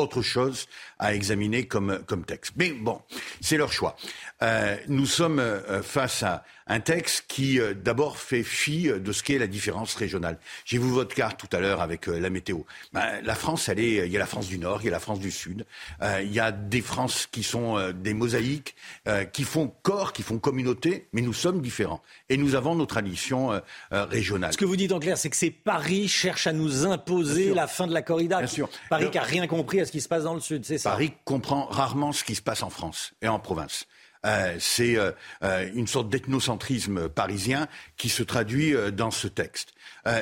autre 0.00 0.22
chose 0.22 0.66
à 0.98 1.14
examiner 1.14 1.66
comme, 1.66 2.00
comme 2.06 2.24
texte. 2.24 2.54
Mais 2.56 2.70
bon, 2.70 3.00
c'est 3.40 3.56
leur 3.56 3.72
choix. 3.72 3.96
Euh, 4.42 4.76
nous 4.88 5.06
sommes 5.06 5.38
euh, 5.38 5.82
face 5.82 6.22
à 6.22 6.44
un 6.70 6.78
texte 6.78 7.24
qui, 7.26 7.60
euh, 7.60 7.74
d'abord, 7.74 8.16
fait 8.16 8.44
fi 8.44 8.88
de 8.88 9.12
ce 9.12 9.24
qu'est 9.24 9.38
la 9.38 9.48
différence 9.48 9.94
régionale. 9.96 10.38
J'ai 10.64 10.78
vu 10.78 10.88
votre 10.88 11.14
carte 11.14 11.38
tout 11.38 11.54
à 11.54 11.60
l'heure 11.60 11.80
avec 11.80 12.06
la 12.06 12.30
météo. 12.30 12.60
Ben, 12.92 13.20
la 13.24 13.34
France, 13.34 13.68
elle 13.68 13.80
est, 13.80 14.06
il 14.06 14.12
y 14.12 14.16
a 14.16 14.20
la 14.20 14.26
France 14.26 14.46
du 14.46 14.58
Nord, 14.58 14.80
il 14.82 14.84
y 14.86 14.88
a 14.88 14.92
la 14.92 15.00
France 15.00 15.18
du 15.18 15.32
Sud. 15.32 15.66
il 16.00 16.32
y 16.32 16.38
a 16.38 16.52
des 16.52 16.80
France 16.80 17.26
qui 17.30 17.42
sont 17.42 17.92
des 17.92 18.14
mosaïques, 18.14 18.76
qui 19.32 19.44
font 19.44 19.72
corps, 19.82 20.12
qui 20.12 20.22
font 20.22 20.38
communauté, 20.38 21.08
mais 21.12 21.22
nous 21.22 21.32
sommes 21.32 21.60
différents. 21.60 22.02
Et 22.28 22.36
nous 22.36 22.54
avons 22.54 22.74
nos 22.74 22.86
traditions 22.86 23.60
régionales. 23.90 24.52
Ce 24.52 24.58
que 24.58 24.64
vous 24.64 24.76
dites 24.76 24.92
en 24.92 25.00
clair, 25.00 25.18
c'est 25.18 25.30
que 25.30 25.36
c'est 25.36 25.50
Paris 25.50 26.08
cherche 26.08 26.46
à 26.46 26.52
nous 26.52 26.86
imposer 26.86 27.52
la 27.52 27.66
fin 27.66 27.86
de 27.86 27.92
la 27.92 28.02
corrida. 28.02 28.38
Bien 28.38 28.46
sûr. 28.46 28.68
Paris 28.88 29.10
qui 29.10 29.18
n'a 29.18 29.24
rien 29.24 29.46
compris 29.46 29.80
à 29.80 29.86
ce 29.86 29.92
qui 29.92 30.00
se 30.00 30.08
passe 30.08 30.24
dans 30.24 30.34
le 30.34 30.40
Sud, 30.40 30.64
c'est 30.64 30.78
ça 30.78 30.90
Paris 30.90 31.12
comprend 31.24 31.66
rarement 31.66 32.12
ce 32.12 32.24
qui 32.24 32.34
se 32.34 32.42
passe 32.42 32.62
en 32.62 32.70
France 32.70 33.12
et 33.22 33.28
en 33.28 33.38
province. 33.38 33.86
Euh, 34.26 34.56
c'est 34.58 34.98
euh, 34.98 35.12
euh, 35.42 35.68
une 35.74 35.86
sorte 35.86 36.10
d'ethnocentrisme 36.10 37.08
parisien 37.08 37.68
qui 37.96 38.10
se 38.10 38.22
traduit 38.22 38.74
dans 38.92 39.10
ce 39.10 39.28
texte. 39.28 39.72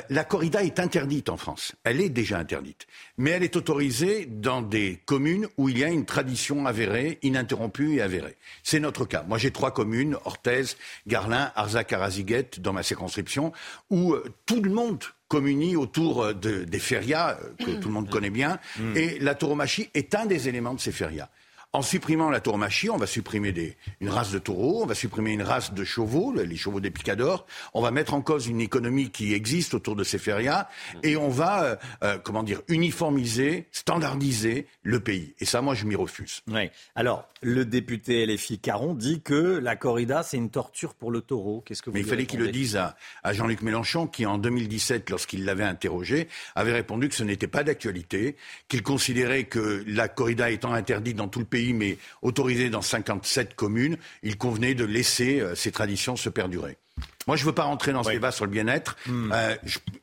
la 0.09 0.23
corrida 0.23 0.63
est 0.63 0.79
interdite 0.79 1.29
en 1.29 1.37
France. 1.37 1.73
Elle 1.83 2.01
est 2.01 2.09
déjà 2.09 2.37
interdite. 2.37 2.87
Mais 3.17 3.31
elle 3.31 3.43
est 3.43 3.55
autorisée 3.55 4.25
dans 4.25 4.61
des 4.61 5.01
communes 5.05 5.47
où 5.57 5.69
il 5.69 5.77
y 5.77 5.83
a 5.83 5.89
une 5.89 6.05
tradition 6.05 6.65
avérée, 6.65 7.19
ininterrompue 7.23 7.95
et 7.95 8.01
avérée. 8.01 8.37
C'est 8.63 8.79
notre 8.79 9.05
cas. 9.05 9.23
Moi, 9.27 9.37
j'ai 9.37 9.51
trois 9.51 9.71
communes, 9.71 10.17
Orthez, 10.25 10.75
Garlin, 11.07 11.51
Arzac-Araziguet, 11.55 12.59
dans 12.59 12.73
ma 12.73 12.83
circonscription, 12.83 13.51
où 13.89 14.15
tout 14.45 14.61
le 14.61 14.71
monde 14.71 15.03
communie 15.27 15.75
autour 15.75 16.33
des 16.33 16.79
férias, 16.79 17.37
que 17.59 17.71
tout 17.79 17.87
le 17.87 17.93
monde 17.93 18.09
connaît 18.09 18.31
bien, 18.31 18.59
mmh. 18.79 18.97
et 18.97 19.19
la 19.19 19.35
tauromachie 19.35 19.89
est 19.93 20.15
un 20.15 20.25
des 20.25 20.49
éléments 20.49 20.73
de 20.73 20.79
ces 20.79 20.91
férias. 20.91 21.29
En 21.71 21.83
supprimant 21.83 22.31
la 22.31 22.39
tauromachie, 22.39 22.89
on 22.89 22.97
va 22.97 23.05
supprimer 23.05 23.51
des, 23.51 23.77
une 24.01 24.09
race 24.09 24.31
de 24.31 24.39
taureaux, 24.39 24.81
on 24.81 24.87
va 24.87 24.95
supprimer 24.95 25.33
une 25.33 25.43
race 25.43 25.71
de 25.71 25.83
chevaux, 25.83 26.33
les 26.33 26.55
chevaux 26.55 26.79
des 26.79 26.89
picadors, 26.89 27.45
on 27.75 27.81
va 27.83 27.91
mettre 27.91 28.15
en 28.15 28.23
cause 28.23 28.47
une 28.47 28.59
économie 28.59 29.11
qui 29.11 29.35
existe 29.35 29.75
autour 29.75 29.95
de 29.95 30.03
ces 30.03 30.17
férias, 30.17 30.67
et 31.03 31.15
on 31.15 31.29
va, 31.29 31.63
euh, 31.63 31.75
euh, 32.03 32.17
comment 32.17 32.41
dire, 32.41 32.63
uniformiser, 32.69 33.67
standardiser 33.71 34.65
le 34.81 34.99
pays. 34.99 35.35
Et 35.39 35.45
ça, 35.45 35.61
moi, 35.61 35.75
je 35.75 35.85
m'y 35.85 35.95
refuse. 35.95 36.41
Oui. 36.47 36.71
Alors, 36.95 37.27
le 37.43 37.65
député 37.65 38.25
LFI 38.25 38.57
Caron 38.57 38.95
dit 38.95 39.21
que 39.21 39.59
la 39.59 39.75
corrida, 39.75 40.23
c'est 40.23 40.37
une 40.37 40.49
torture 40.49 40.95
pour 40.95 41.11
le 41.11 41.21
taureau. 41.21 41.61
Qu'est-ce 41.67 41.83
que 41.83 41.91
vous 41.91 41.93
Mais 41.93 42.01
il 42.01 42.07
fallait 42.07 42.25
qu'il 42.25 42.39
le 42.39 42.49
dise 42.49 42.77
à, 42.77 42.97
à 43.21 43.31
Jean-Luc 43.31 43.61
Mélenchon, 43.61 44.07
qui 44.07 44.25
en 44.25 44.39
2017, 44.39 45.07
lorsqu'il 45.11 45.45
l'avait 45.45 45.63
interrogé, 45.63 46.29
avait 46.55 46.73
répondu 46.73 47.09
que 47.09 47.15
ce 47.15 47.23
n'était 47.23 47.47
pas 47.47 47.63
d'actualité, 47.63 48.37
qu'il 48.69 48.81
considérait 48.81 49.43
que 49.43 49.83
la 49.85 50.07
corrida 50.07 50.49
étant 50.49 50.73
interdite 50.73 51.15
dans 51.15 51.27
tout 51.27 51.37
le 51.37 51.45
pays, 51.45 51.58
mais 51.73 51.97
autorisé 52.21 52.69
dans 52.69 52.81
57 52.81 53.55
communes, 53.55 53.97
il 54.23 54.37
convenait 54.37 54.75
de 54.75 54.85
laisser 54.85 55.39
euh, 55.39 55.55
ces 55.55 55.71
traditions 55.71 56.15
se 56.15 56.29
perdurer. 56.29 56.77
Moi, 57.27 57.37
je 57.37 57.43
ne 57.43 57.47
veux 57.47 57.53
pas 57.53 57.63
rentrer 57.63 57.93
dans 57.93 58.03
ce 58.03 58.09
débat 58.09 58.31
sur 58.31 58.45
le 58.45 58.51
bien-être. 58.51 58.97
Euh, 59.07 59.55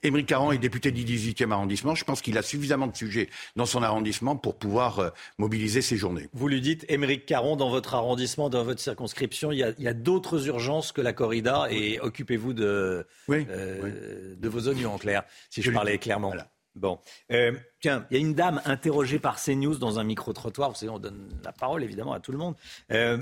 Émeric 0.02 0.26
Caron 0.26 0.52
est 0.52 0.58
député 0.58 0.92
du 0.92 1.04
18e 1.04 1.50
arrondissement. 1.50 1.94
Je 1.94 2.04
pense 2.04 2.22
qu'il 2.22 2.38
a 2.38 2.42
suffisamment 2.42 2.86
de 2.86 2.96
sujets 2.96 3.28
dans 3.56 3.66
son 3.66 3.82
arrondissement 3.82 4.36
pour 4.36 4.54
pouvoir 4.54 4.98
euh, 5.00 5.10
mobiliser 5.36 5.82
ses 5.82 5.96
journées. 5.96 6.28
Vous 6.32 6.48
lui 6.48 6.60
dites, 6.60 6.86
Émeric 6.88 7.26
Caron, 7.26 7.56
dans 7.56 7.68
votre 7.68 7.94
arrondissement, 7.94 8.48
dans 8.48 8.64
votre 8.64 8.80
circonscription, 8.80 9.50
il 9.50 9.58
y 9.58 9.88
a, 9.88 9.92
d'autres 9.92 10.46
urgences 10.46 10.92
que 10.92 11.00
la 11.00 11.12
corrida 11.12 11.66
et 11.70 11.98
occupez-vous 12.00 12.52
de, 12.52 13.06
de 13.28 14.48
vos 14.48 14.68
oignons, 14.68 14.94
en 14.94 14.98
clair, 14.98 15.24
si 15.50 15.62
je, 15.62 15.70
parlais 15.70 15.98
clairement. 15.98 16.32
Bon. 16.76 17.00
Euh, 17.32 17.52
tiens, 17.80 18.06
il 18.10 18.16
y 18.16 18.16
a 18.18 18.20
une 18.20 18.34
dame 18.34 18.60
interrogée 18.64 19.18
par 19.18 19.42
CNews 19.42 19.76
dans 19.76 19.98
un 19.98 20.04
micro-trottoir. 20.04 20.70
Vous 20.70 20.76
savez, 20.76 20.90
on 20.90 20.98
donne 20.98 21.28
la 21.42 21.52
parole 21.52 21.82
évidemment 21.82 22.12
à 22.12 22.20
tout 22.20 22.32
le 22.32 22.38
monde. 22.38 22.54
Euh, 22.92 23.18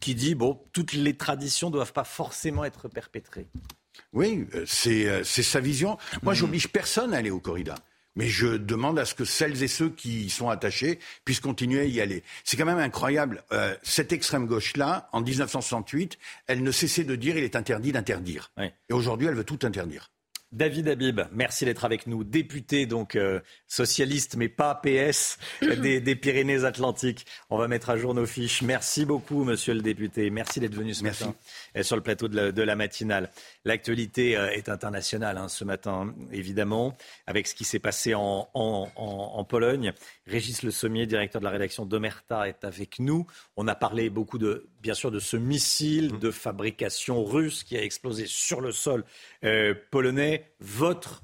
qui 0.00 0.14
dit 0.14 0.34
bon, 0.34 0.58
toutes 0.72 0.92
les 0.92 1.16
traditions 1.16 1.68
ne 1.68 1.74
doivent 1.74 1.92
pas 1.92 2.04
forcément 2.04 2.64
être 2.64 2.88
perpétrées. 2.88 3.48
Oui, 4.12 4.46
euh, 4.54 4.64
c'est 4.66 5.42
sa 5.42 5.60
vision. 5.60 5.98
Moi, 6.22 6.34
j'oblige 6.34 6.68
personne 6.68 7.12
à 7.12 7.18
aller 7.18 7.30
au 7.30 7.40
corrida. 7.40 7.74
Mais 8.16 8.26
je 8.26 8.56
demande 8.56 8.98
à 8.98 9.04
ce 9.04 9.14
que 9.14 9.24
celles 9.24 9.62
et 9.62 9.68
ceux 9.68 9.88
qui 9.88 10.24
y 10.24 10.30
sont 10.30 10.48
attachés 10.48 10.98
puissent 11.24 11.40
continuer 11.40 11.80
à 11.80 11.84
y 11.84 12.00
aller. 12.00 12.24
C'est 12.44 12.56
quand 12.56 12.64
même 12.64 12.78
incroyable. 12.78 13.44
cette 13.82 14.12
extrême 14.12 14.46
gauche-là, 14.46 15.08
en 15.12 15.20
1968, 15.20 16.18
elle 16.48 16.64
ne 16.64 16.72
cessait 16.72 17.04
de 17.04 17.14
dire 17.14 17.36
il 17.36 17.44
est 17.44 17.54
interdit 17.54 17.92
d'interdire. 17.92 18.50
Et 18.58 18.92
aujourd'hui, 18.92 19.28
elle 19.28 19.36
veut 19.36 19.44
tout 19.44 19.60
interdire. 19.62 20.09
David 20.52 20.88
Habib, 20.88 21.20
merci 21.32 21.64
d'être 21.64 21.84
avec 21.84 22.08
nous, 22.08 22.24
député 22.24 22.84
donc 22.84 23.14
euh, 23.14 23.40
socialiste 23.70 24.36
mais 24.36 24.48
pas 24.48 24.74
PS 24.74 25.38
des, 25.62 26.16
Pyrénées-Atlantiques. 26.16 27.24
On 27.48 27.56
va 27.56 27.68
mettre 27.68 27.88
à 27.88 27.96
jour 27.96 28.14
nos 28.14 28.26
fiches. 28.26 28.62
Merci 28.62 29.04
beaucoup, 29.04 29.44
monsieur 29.44 29.74
le 29.74 29.80
député. 29.80 30.28
Merci 30.30 30.58
d'être 30.60 30.74
venu 30.74 30.92
ce 30.92 31.04
matin 31.04 31.34
euh, 31.76 31.82
sur 31.82 31.96
le 31.96 32.02
plateau 32.02 32.28
de 32.28 32.62
la, 32.62 32.76
matinale. 32.76 33.30
L'actualité 33.64 34.36
euh, 34.36 34.50
est 34.50 34.68
internationale 34.68 35.38
hein, 35.38 35.48
ce 35.48 35.64
matin, 35.64 36.12
évidemment, 36.32 36.96
avec 37.26 37.46
ce 37.46 37.54
qui 37.54 37.64
s'est 37.64 37.78
passé 37.78 38.14
en, 38.14 38.48
en, 38.54 39.44
Pologne. 39.44 39.92
Régis 40.26 40.62
Le 40.62 40.70
Sommier, 40.70 41.06
directeur 41.06 41.40
de 41.40 41.44
la 41.44 41.50
rédaction 41.50 41.86
d'Omerta, 41.86 42.48
est 42.48 42.64
avec 42.64 42.98
nous. 42.98 43.26
On 43.56 43.68
a 43.68 43.74
parlé 43.74 44.10
beaucoup 44.10 44.38
de, 44.38 44.68
bien 44.80 44.94
sûr, 44.94 45.10
de 45.10 45.20
ce 45.20 45.36
missile 45.36 46.18
de 46.18 46.30
fabrication 46.30 47.24
russe 47.24 47.64
qui 47.64 47.76
a 47.76 47.82
explosé 47.82 48.26
sur 48.26 48.60
le 48.60 48.72
sol 48.72 49.04
polonais. 49.90 50.52
Votre 50.60 51.22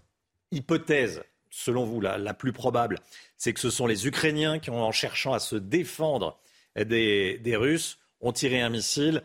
hypothèse, 0.51 1.23
selon 1.57 1.85
vous, 1.85 2.03
la, 2.03 2.35
plus 2.35 2.53
probable, 2.53 2.99
c'est 3.39 3.55
que 3.55 3.61
ce 3.61 3.71
sont 3.71 3.87
les 3.87 4.07
Ukrainiens 4.07 4.59
qui, 4.59 4.69
en 4.69 4.93
cherchant 4.93 5.33
à 5.33 5.39
se 5.39 5.57
défendre 5.57 6.39
des, 6.77 7.57
Russes, 7.57 7.99
ont 8.21 8.33
tiré 8.33 8.61
un 8.61 8.69
missile 8.69 9.23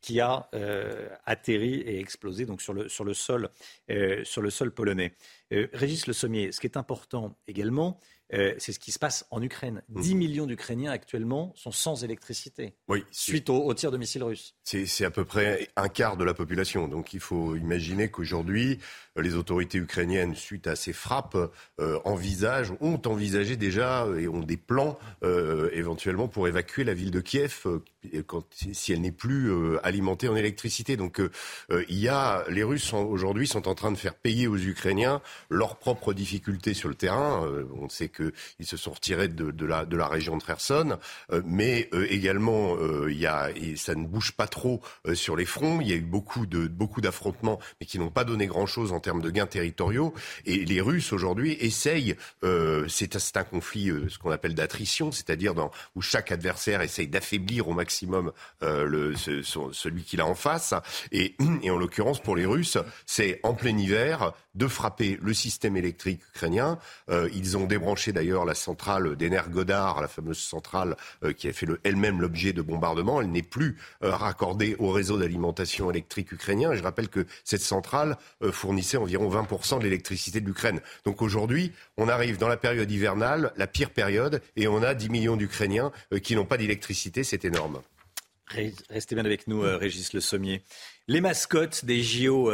qui 0.00 0.20
a 0.20 0.48
euh, 0.54 1.08
atterri 1.26 1.74
et 1.80 2.00
explosé 2.00 2.46
euh, 2.48 2.56
sur 2.58 3.04
le 3.04 4.50
sol 4.50 4.70
polonais. 4.74 5.12
Euh, 5.52 5.68
Régis 5.74 6.06
Le 6.06 6.14
Sommier, 6.14 6.52
ce 6.52 6.60
qui 6.60 6.66
est 6.66 6.78
important 6.78 7.36
également, 7.46 8.00
euh, 8.34 8.54
c'est 8.58 8.72
ce 8.72 8.78
qui 8.78 8.92
se 8.92 8.98
passe 8.98 9.26
en 9.30 9.42
Ukraine. 9.42 9.82
10 9.88 10.12
mhm. 10.12 10.18
millions 10.18 10.46
d'Ukrainiens 10.46 10.90
actuellement 10.90 11.52
sont 11.56 11.72
sans 11.72 12.04
électricité 12.04 12.74
oui, 12.88 13.04
suite 13.10 13.48
au, 13.48 13.72
tir 13.74 13.90
de 13.90 13.96
missiles 13.96 14.22
russes. 14.22 14.54
C'est 14.64 15.04
à 15.04 15.10
peu 15.10 15.24
près 15.24 15.68
un 15.76 15.88
quart 15.88 16.16
de 16.16 16.24
la 16.24 16.34
population. 16.34 16.88
Donc 16.88 17.14
il 17.14 17.20
faut 17.20 17.56
imaginer 17.56 18.10
qu'aujourd'hui, 18.10 18.80
euh, 19.16 19.22
les 19.22 19.34
autorités 19.34 19.78
ukrainiennes, 19.78 20.34
suite 20.34 20.66
à 20.66 20.76
ces 20.76 20.92
frappes, 20.92 21.36
euh, 21.80 21.98
envisagent, 22.04 22.74
ont 22.80 23.00
envisagé 23.06 23.56
déjà 23.56 24.06
et 24.18 24.28
ont 24.28 24.40
des 24.40 24.56
plans 24.56 24.98
éventuellement 25.72 26.28
pour 26.28 26.48
évacuer 26.48 26.84
la 26.84 26.94
ville 26.94 27.10
de 27.10 27.20
Kiev 27.20 27.66
quand, 28.26 28.44
si 28.72 28.92
elle 28.92 29.00
n'est 29.00 29.12
plus 29.12 29.78
alimentée 29.82 30.28
en 30.28 30.36
électricité. 30.36 30.96
Donc 30.96 31.20
il 31.70 31.98
y 31.98 32.08
a, 32.08 32.44
les 32.48 32.62
Russes 32.62 32.92
aujourd'hui 32.92 33.46
sont 33.46 33.68
en 33.68 33.74
train 33.74 33.90
de 33.90 33.96
faire 33.96 34.14
payer 34.14 34.46
aux 34.46 34.56
Ukrainiens 34.56 35.20
leurs 35.50 35.76
propres 35.76 36.12
difficultés 36.12 36.74
sur 36.74 36.88
le 36.88 36.94
terrain. 36.94 37.46
on 37.80 37.88
sait 37.88 38.08
qu'ils 38.18 38.66
se 38.66 38.76
sont 38.76 38.92
retirés 38.92 39.28
de, 39.28 39.66
la, 39.66 40.08
région 40.08 40.36
de 40.36 40.42
Kherson, 40.42 40.98
euh, 41.32 41.42
mais 41.44 41.88
euh, 41.92 42.06
également 42.10 42.76
euh, 42.76 43.12
ça 43.76 43.94
ne 43.94 44.06
bouge 44.06 44.32
pas 44.32 44.46
trop 44.46 44.80
sur 45.14 45.36
les 45.36 45.44
fronts. 45.44 45.80
Il 45.80 45.88
y 45.88 45.92
a 45.92 45.96
eu 45.96 46.00
beaucoup 46.00 46.46
d'affrontements, 47.00 47.58
mais 47.80 47.86
qui 47.86 47.98
n'ont 47.98 48.10
pas 48.10 48.24
donné 48.24 48.46
grand-chose 48.46 48.92
en 48.92 49.00
termes 49.00 49.20
de 49.20 49.30
gains 49.30 49.46
territoriaux. 49.46 50.14
Et 50.46 50.64
les 50.64 50.80
Russes 50.80 51.12
aujourd'hui 51.12 51.56
essayent, 51.60 52.16
c'est 52.88 53.36
un 53.36 53.44
conflit, 53.44 53.90
ce 54.08 54.18
qu'on 54.18 54.30
appelle 54.30 54.54
d'attrition, 54.54 55.12
c'est-à-dire 55.12 55.54
où 55.94 56.02
chaque 56.02 56.32
adversaire 56.32 56.82
essaye 56.82 57.08
d'affaiblir 57.08 57.68
au 57.68 57.72
maximum 57.72 58.32
celui 58.60 60.02
qu'il 60.02 60.20
a 60.20 60.26
en 60.26 60.34
face. 60.34 60.74
Et, 61.12 61.36
et 61.62 61.70
en 61.70 61.78
l'occurrence, 61.78 62.20
pour 62.20 62.36
les 62.36 62.46
Russes, 62.46 62.78
c'est 63.06 63.40
en 63.42 63.54
plein 63.54 63.76
hiver 63.76 64.32
de 64.54 64.66
frapper 64.66 65.18
le 65.22 65.34
système 65.34 65.76
électrique 65.76 66.20
ukrainien. 66.34 66.78
ils 67.08 67.56
ont 67.56 67.66
débranché 67.66 68.07
d'ailleurs 68.12 68.44
la 68.44 68.54
centrale 68.54 69.16
d'Energodar, 69.16 70.00
la 70.00 70.08
fameuse 70.08 70.38
centrale 70.38 70.96
euh, 71.24 71.32
qui 71.32 71.48
a 71.48 71.52
fait 71.52 71.66
elle-même 71.84 72.20
l'objet 72.20 72.52
de 72.52 72.62
bombardements. 72.62 73.20
Elle 73.20 73.30
n'est 73.30 73.42
plus 73.42 73.76
euh, 74.02 74.10
raccordée 74.10 74.76
au 74.78 74.90
réseau 74.90 75.18
d'alimentation 75.18 75.90
électrique 75.90 76.32
ukrainien. 76.32 76.74
je 76.74 76.82
rappelle 76.82 77.08
que 77.08 77.26
cette 77.44 77.60
centrale 77.60 78.16
euh, 78.42 78.52
fournissait 78.52 78.96
environ 78.96 79.30
20% 79.30 79.78
de 79.78 79.84
l'électricité 79.84 80.40
de 80.40 80.46
l'Ukraine. 80.46 80.80
Donc 81.04 81.22
aujourd'hui, 81.22 81.72
on 81.96 82.08
arrive 82.08 82.38
dans 82.38 82.48
la 82.48 82.56
période 82.56 82.90
hivernale, 82.90 83.52
la 83.56 83.66
pire 83.66 83.90
période, 83.90 84.42
et 84.56 84.68
on 84.68 84.82
a 84.82 84.94
10 84.94 85.08
millions 85.10 85.36
d'Ukrainiens 85.36 85.92
qui 86.22 86.34
n'ont 86.34 86.44
pas 86.44 86.56
d'électricité. 86.56 87.24
C'est 87.24 87.44
énorme. 87.44 87.80
Restez 88.88 89.14
bien 89.14 89.24
avec 89.24 89.46
nous, 89.46 89.60
Régis 89.60 90.12
Le 90.14 90.20
Sommier. 90.20 90.62
Les 91.06 91.20
mascottes 91.20 91.84
des 91.84 92.02
JO 92.02 92.50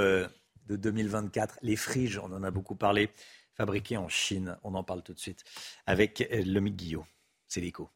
de 0.69 0.77
2024, 0.77 1.59
les 1.63 1.77
friges, 1.77 2.19
on 2.19 2.33
en 2.33 2.43
a 2.43 2.51
beaucoup 2.51 2.75
parlé 2.75 3.11
fabriqué 3.55 3.97
en 3.97 4.09
Chine. 4.09 4.57
On 4.63 4.75
en 4.75 4.83
parle 4.83 5.03
tout 5.03 5.15
de 5.15 5.21
suite 5.21 5.45
avec 5.87 6.29
euh, 6.33 6.43
Lomique 6.45 6.77
Guillot. 6.77 7.07
C'est 7.47 7.61
l'écho. 7.61 7.89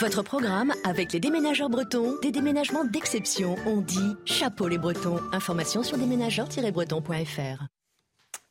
Votre 0.00 0.22
programme 0.22 0.72
avec 0.84 1.12
les 1.12 1.20
déménageurs 1.20 1.68
bretons, 1.68 2.18
des 2.20 2.30
déménagements 2.30 2.84
d'exception. 2.84 3.56
On 3.66 3.80
dit 3.80 4.14
chapeau 4.24 4.68
les 4.68 4.78
bretons. 4.78 5.20
Information 5.32 5.82
sur 5.82 5.98
déménageurs-bretons.fr. 5.98 7.64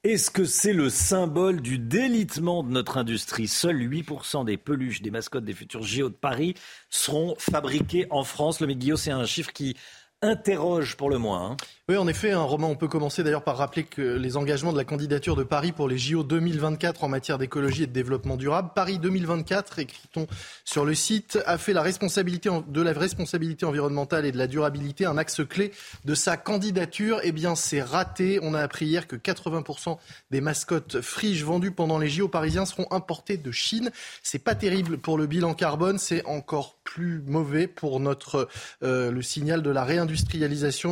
Est-ce 0.03 0.31
que 0.31 0.43
c'est 0.43 0.73
le 0.73 0.89
symbole 0.89 1.61
du 1.61 1.79
délitement 1.79 2.61
de 2.61 2.69
notre 2.69 2.97
industrie? 2.97 3.47
Seuls 3.47 3.77
8% 3.77 4.43
des 4.43 4.57
peluches 4.57 5.01
des 5.01 5.11
mascottes 5.11 5.45
des 5.45 5.53
futurs 5.53 5.81
JO 5.81 6.09
de 6.09 6.13
Paris 6.13 6.55
seront 6.89 7.35
fabriquées 7.39 8.07
en 8.09 8.25
France. 8.25 8.59
Le 8.59 8.67
Guillaume, 8.67 8.97
c'est 8.97 9.11
un 9.11 9.25
chiffre 9.25 9.53
qui 9.53 9.77
interroge 10.23 10.95
pour 10.95 11.09
le 11.09 11.17
moins. 11.17 11.51
Hein. 11.51 11.57
Oui, 11.89 11.97
en 11.97 12.07
effet, 12.07 12.31
un 12.31 12.41
roman, 12.41 12.69
on 12.69 12.77
peut 12.77 12.87
commencer 12.87 13.23
d'ailleurs 13.23 13.43
par 13.43 13.57
rappeler 13.57 13.83
que 13.83 14.01
les 14.01 14.37
engagements 14.37 14.71
de 14.71 14.77
la 14.77 14.85
candidature 14.85 15.35
de 15.35 15.43
Paris 15.43 15.73
pour 15.73 15.89
les 15.89 15.97
JO 15.97 16.23
2024 16.23 17.03
en 17.03 17.09
matière 17.09 17.37
d'écologie 17.37 17.83
et 17.83 17.87
de 17.87 17.91
développement 17.91 18.37
durable. 18.37 18.69
Paris 18.73 18.99
2024, 18.99 19.79
écrit-on 19.79 20.27
sur 20.63 20.85
le 20.85 20.95
site, 20.95 21.39
a 21.45 21.57
fait 21.57 21.73
de 21.73 22.81
la 22.81 22.93
responsabilité 22.93 23.65
environnementale 23.65 24.25
et 24.25 24.31
de 24.31 24.37
la 24.37 24.47
durabilité 24.47 25.05
un 25.05 25.17
axe 25.17 25.41
clé 25.45 25.73
de 26.05 26.15
sa 26.15 26.37
candidature. 26.37 27.19
Eh 27.23 27.33
bien, 27.33 27.55
c'est 27.55 27.81
raté. 27.81 28.39
On 28.41 28.53
a 28.53 28.61
appris 28.61 28.85
hier 28.85 29.05
que 29.05 29.17
80% 29.17 29.97
des 30.31 30.39
mascottes 30.39 31.01
friges 31.01 31.43
vendues 31.43 31.71
pendant 31.71 31.97
les 31.97 32.07
JO 32.07 32.29
parisiens 32.29 32.65
seront 32.65 32.87
importées 32.91 33.35
de 33.35 33.51
Chine. 33.51 33.91
C'est 34.23 34.39
pas 34.39 34.55
terrible 34.55 34.99
pour 34.99 35.17
le 35.17 35.27
bilan 35.27 35.53
carbone, 35.53 35.99
c'est 35.99 36.25
encore 36.25 36.77
plus 36.85 37.21
mauvais 37.25 37.67
pour 37.67 37.99
notre 37.99 38.47
euh, 38.83 39.11
le 39.11 39.21
signal 39.21 39.61
de 39.61 39.69
la 39.69 39.83
réindustrialisation 39.83 40.12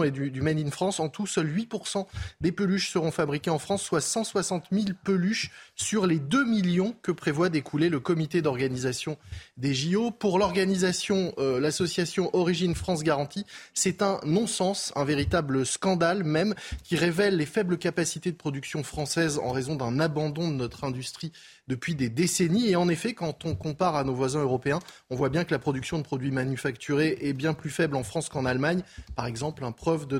et 0.03 0.11
du, 0.11 0.31
du 0.31 0.41
Made 0.41 0.59
in 0.59 0.71
France. 0.71 0.99
En 0.99 1.09
tout, 1.09 1.27
seuls 1.27 1.47
8% 1.47 2.05
des 2.41 2.51
peluches 2.51 2.89
seront 2.89 3.11
fabriquées 3.11 3.49
en 3.49 3.59
France, 3.59 3.81
soit 3.81 4.01
160 4.01 4.65
000 4.71 4.85
peluches 5.03 5.51
sur 5.75 6.05
les 6.05 6.19
2 6.19 6.45
millions 6.45 6.95
que 7.01 7.11
prévoit 7.11 7.49
d'écouler 7.49 7.89
le 7.89 7.99
comité 7.99 8.41
d'organisation 8.41 9.17
des 9.57 9.73
JO. 9.73 10.11
Pour 10.11 10.39
l'organisation, 10.39 11.33
euh, 11.37 11.59
l'association 11.59 12.29
Origine 12.33 12.75
France 12.75 13.03
Garantie, 13.03 13.45
c'est 13.73 14.01
un 14.01 14.19
non-sens, 14.25 14.91
un 14.95 15.05
véritable 15.05 15.65
scandale 15.65 16.23
même, 16.23 16.55
qui 16.83 16.95
révèle 16.95 17.37
les 17.37 17.45
faibles 17.45 17.77
capacités 17.77 18.31
de 18.31 18.37
production 18.37 18.83
françaises 18.83 19.39
en 19.39 19.51
raison 19.51 19.75
d'un 19.75 19.99
abandon 19.99 20.49
de 20.49 20.55
notre 20.55 20.83
industrie 20.83 21.31
depuis 21.67 21.95
des 21.95 22.09
décennies. 22.09 22.69
Et 22.69 22.75
en 22.75 22.89
effet, 22.89 23.13
quand 23.13 23.45
on 23.45 23.55
compare 23.55 23.95
à 23.95 24.03
nos 24.03 24.13
voisins 24.13 24.41
européens, 24.41 24.79
on 25.09 25.15
voit 25.15 25.29
bien 25.29 25.43
que 25.43 25.51
la 25.51 25.59
production 25.59 25.97
de 25.97 26.03
produits 26.03 26.31
manufacturés 26.31 27.17
est 27.21 27.33
bien 27.33 27.53
plus 27.53 27.69
faible 27.69 27.95
en 27.95 28.03
France 28.03 28.29
qu'en 28.29 28.45
Allemagne. 28.45 28.83
Par 29.15 29.25
exemple, 29.25 29.63
un 29.63 29.71
preuve 29.71 30.07
de 30.07 30.17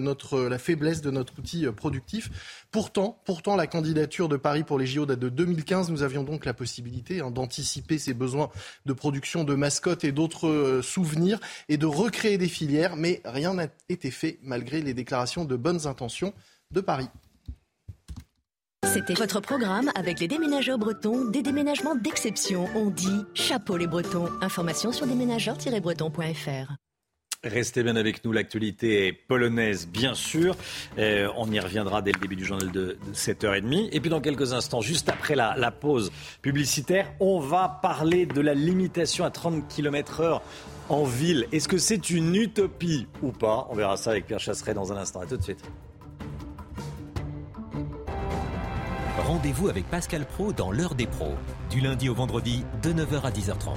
la 0.47 0.57
faiblesse 0.57 1.01
de 1.01 1.11
notre 1.11 1.39
outil 1.39 1.65
euh, 1.65 1.71
productif. 1.71 2.29
Pourtant, 2.71 3.21
pourtant, 3.25 3.55
la 3.55 3.67
candidature 3.67 4.29
de 4.29 4.37
Paris 4.37 4.63
pour 4.63 4.79
les 4.79 4.85
JO 4.85 5.05
date 5.05 5.19
de 5.19 5.29
2015. 5.29 5.89
Nous 5.89 6.03
avions 6.03 6.23
donc 6.23 6.45
la 6.45 6.53
possibilité 6.53 7.21
hein, 7.21 7.31
d'anticiper 7.31 7.97
ces 7.97 8.13
besoins 8.13 8.49
de 8.85 8.93
production 8.93 9.43
de 9.43 9.55
mascottes 9.55 10.03
et 10.03 10.11
d'autres 10.11 10.47
euh, 10.47 10.81
souvenirs 10.81 11.39
et 11.69 11.77
de 11.77 11.85
recréer 11.85 12.37
des 12.37 12.47
filières. 12.47 12.95
Mais 12.95 13.21
rien 13.25 13.53
n'a 13.53 13.67
été 13.89 14.11
fait 14.11 14.39
malgré 14.43 14.81
les 14.81 14.93
déclarations 14.93 15.45
de 15.45 15.55
bonnes 15.55 15.87
intentions 15.87 16.33
de 16.71 16.81
Paris. 16.81 17.09
C'était 18.87 19.13
votre 19.13 19.39
programme 19.39 19.89
avec 19.95 20.19
les 20.19 20.27
déménageurs 20.27 20.77
bretons, 20.77 21.25
des 21.25 21.41
déménagements 21.41 21.95
d'exception. 21.95 22.67
On 22.75 22.89
dit 22.89 23.21
chapeau 23.33 23.77
les 23.77 23.87
bretons. 23.87 24.27
Information 24.41 24.91
sur 24.91 25.05
déménageurs-bretons.fr. 25.07 26.73
Restez 27.43 27.83
bien 27.83 27.95
avec 27.95 28.25
nous, 28.25 28.31
l'actualité 28.31 29.13
polonaise, 29.13 29.87
bien 29.87 30.13
sûr. 30.13 30.57
Euh, 30.97 31.29
on 31.37 31.49
y 31.51 31.59
reviendra 31.59 32.01
dès 32.01 32.11
le 32.11 32.19
début 32.19 32.35
du 32.35 32.43
journal 32.43 32.71
de, 32.71 32.97
7h30. 33.13 33.89
Et 33.93 33.99
puis 33.99 34.09
dans 34.09 34.19
quelques 34.19 34.51
instants, 34.51 34.81
juste 34.81 35.09
après 35.09 35.35
la, 35.35 35.71
pause 35.71 36.11
publicitaire, 36.41 37.13
on 37.19 37.39
va 37.39 37.79
parler 37.81 38.25
de 38.25 38.41
la 38.41 38.53
limitation 38.53 39.23
à 39.23 39.29
30 39.29 39.67
km/h 39.69 40.41
en 40.89 41.03
ville. 41.05 41.47
Est-ce 41.51 41.67
que 41.67 41.77
c'est 41.77 42.09
une 42.09 42.35
utopie 42.35 43.07
ou 43.21 43.31
pas? 43.31 43.67
On 43.69 43.75
verra 43.75 43.95
ça 43.95 44.11
avec 44.11 44.27
Pierre 44.27 44.39
Chasseret 44.39 44.73
dans 44.73 44.91
un 44.91 44.97
instant. 44.97 45.21
A 45.21 45.25
tout 45.27 45.37
de 45.37 45.43
suite. 45.43 45.63
Rendez-vous 49.17 49.67
avec 49.67 49.85
Pascal 49.89 50.25
Pro 50.25 50.53
dans 50.53 50.71
l'heure 50.71 50.95
des 50.95 51.05
pros, 51.05 51.35
du 51.69 51.81
lundi 51.81 52.07
au 52.07 52.13
vendredi 52.13 52.63
de 52.81 52.93
9h 52.93 53.23
à 53.23 53.31
10h30. 53.31 53.75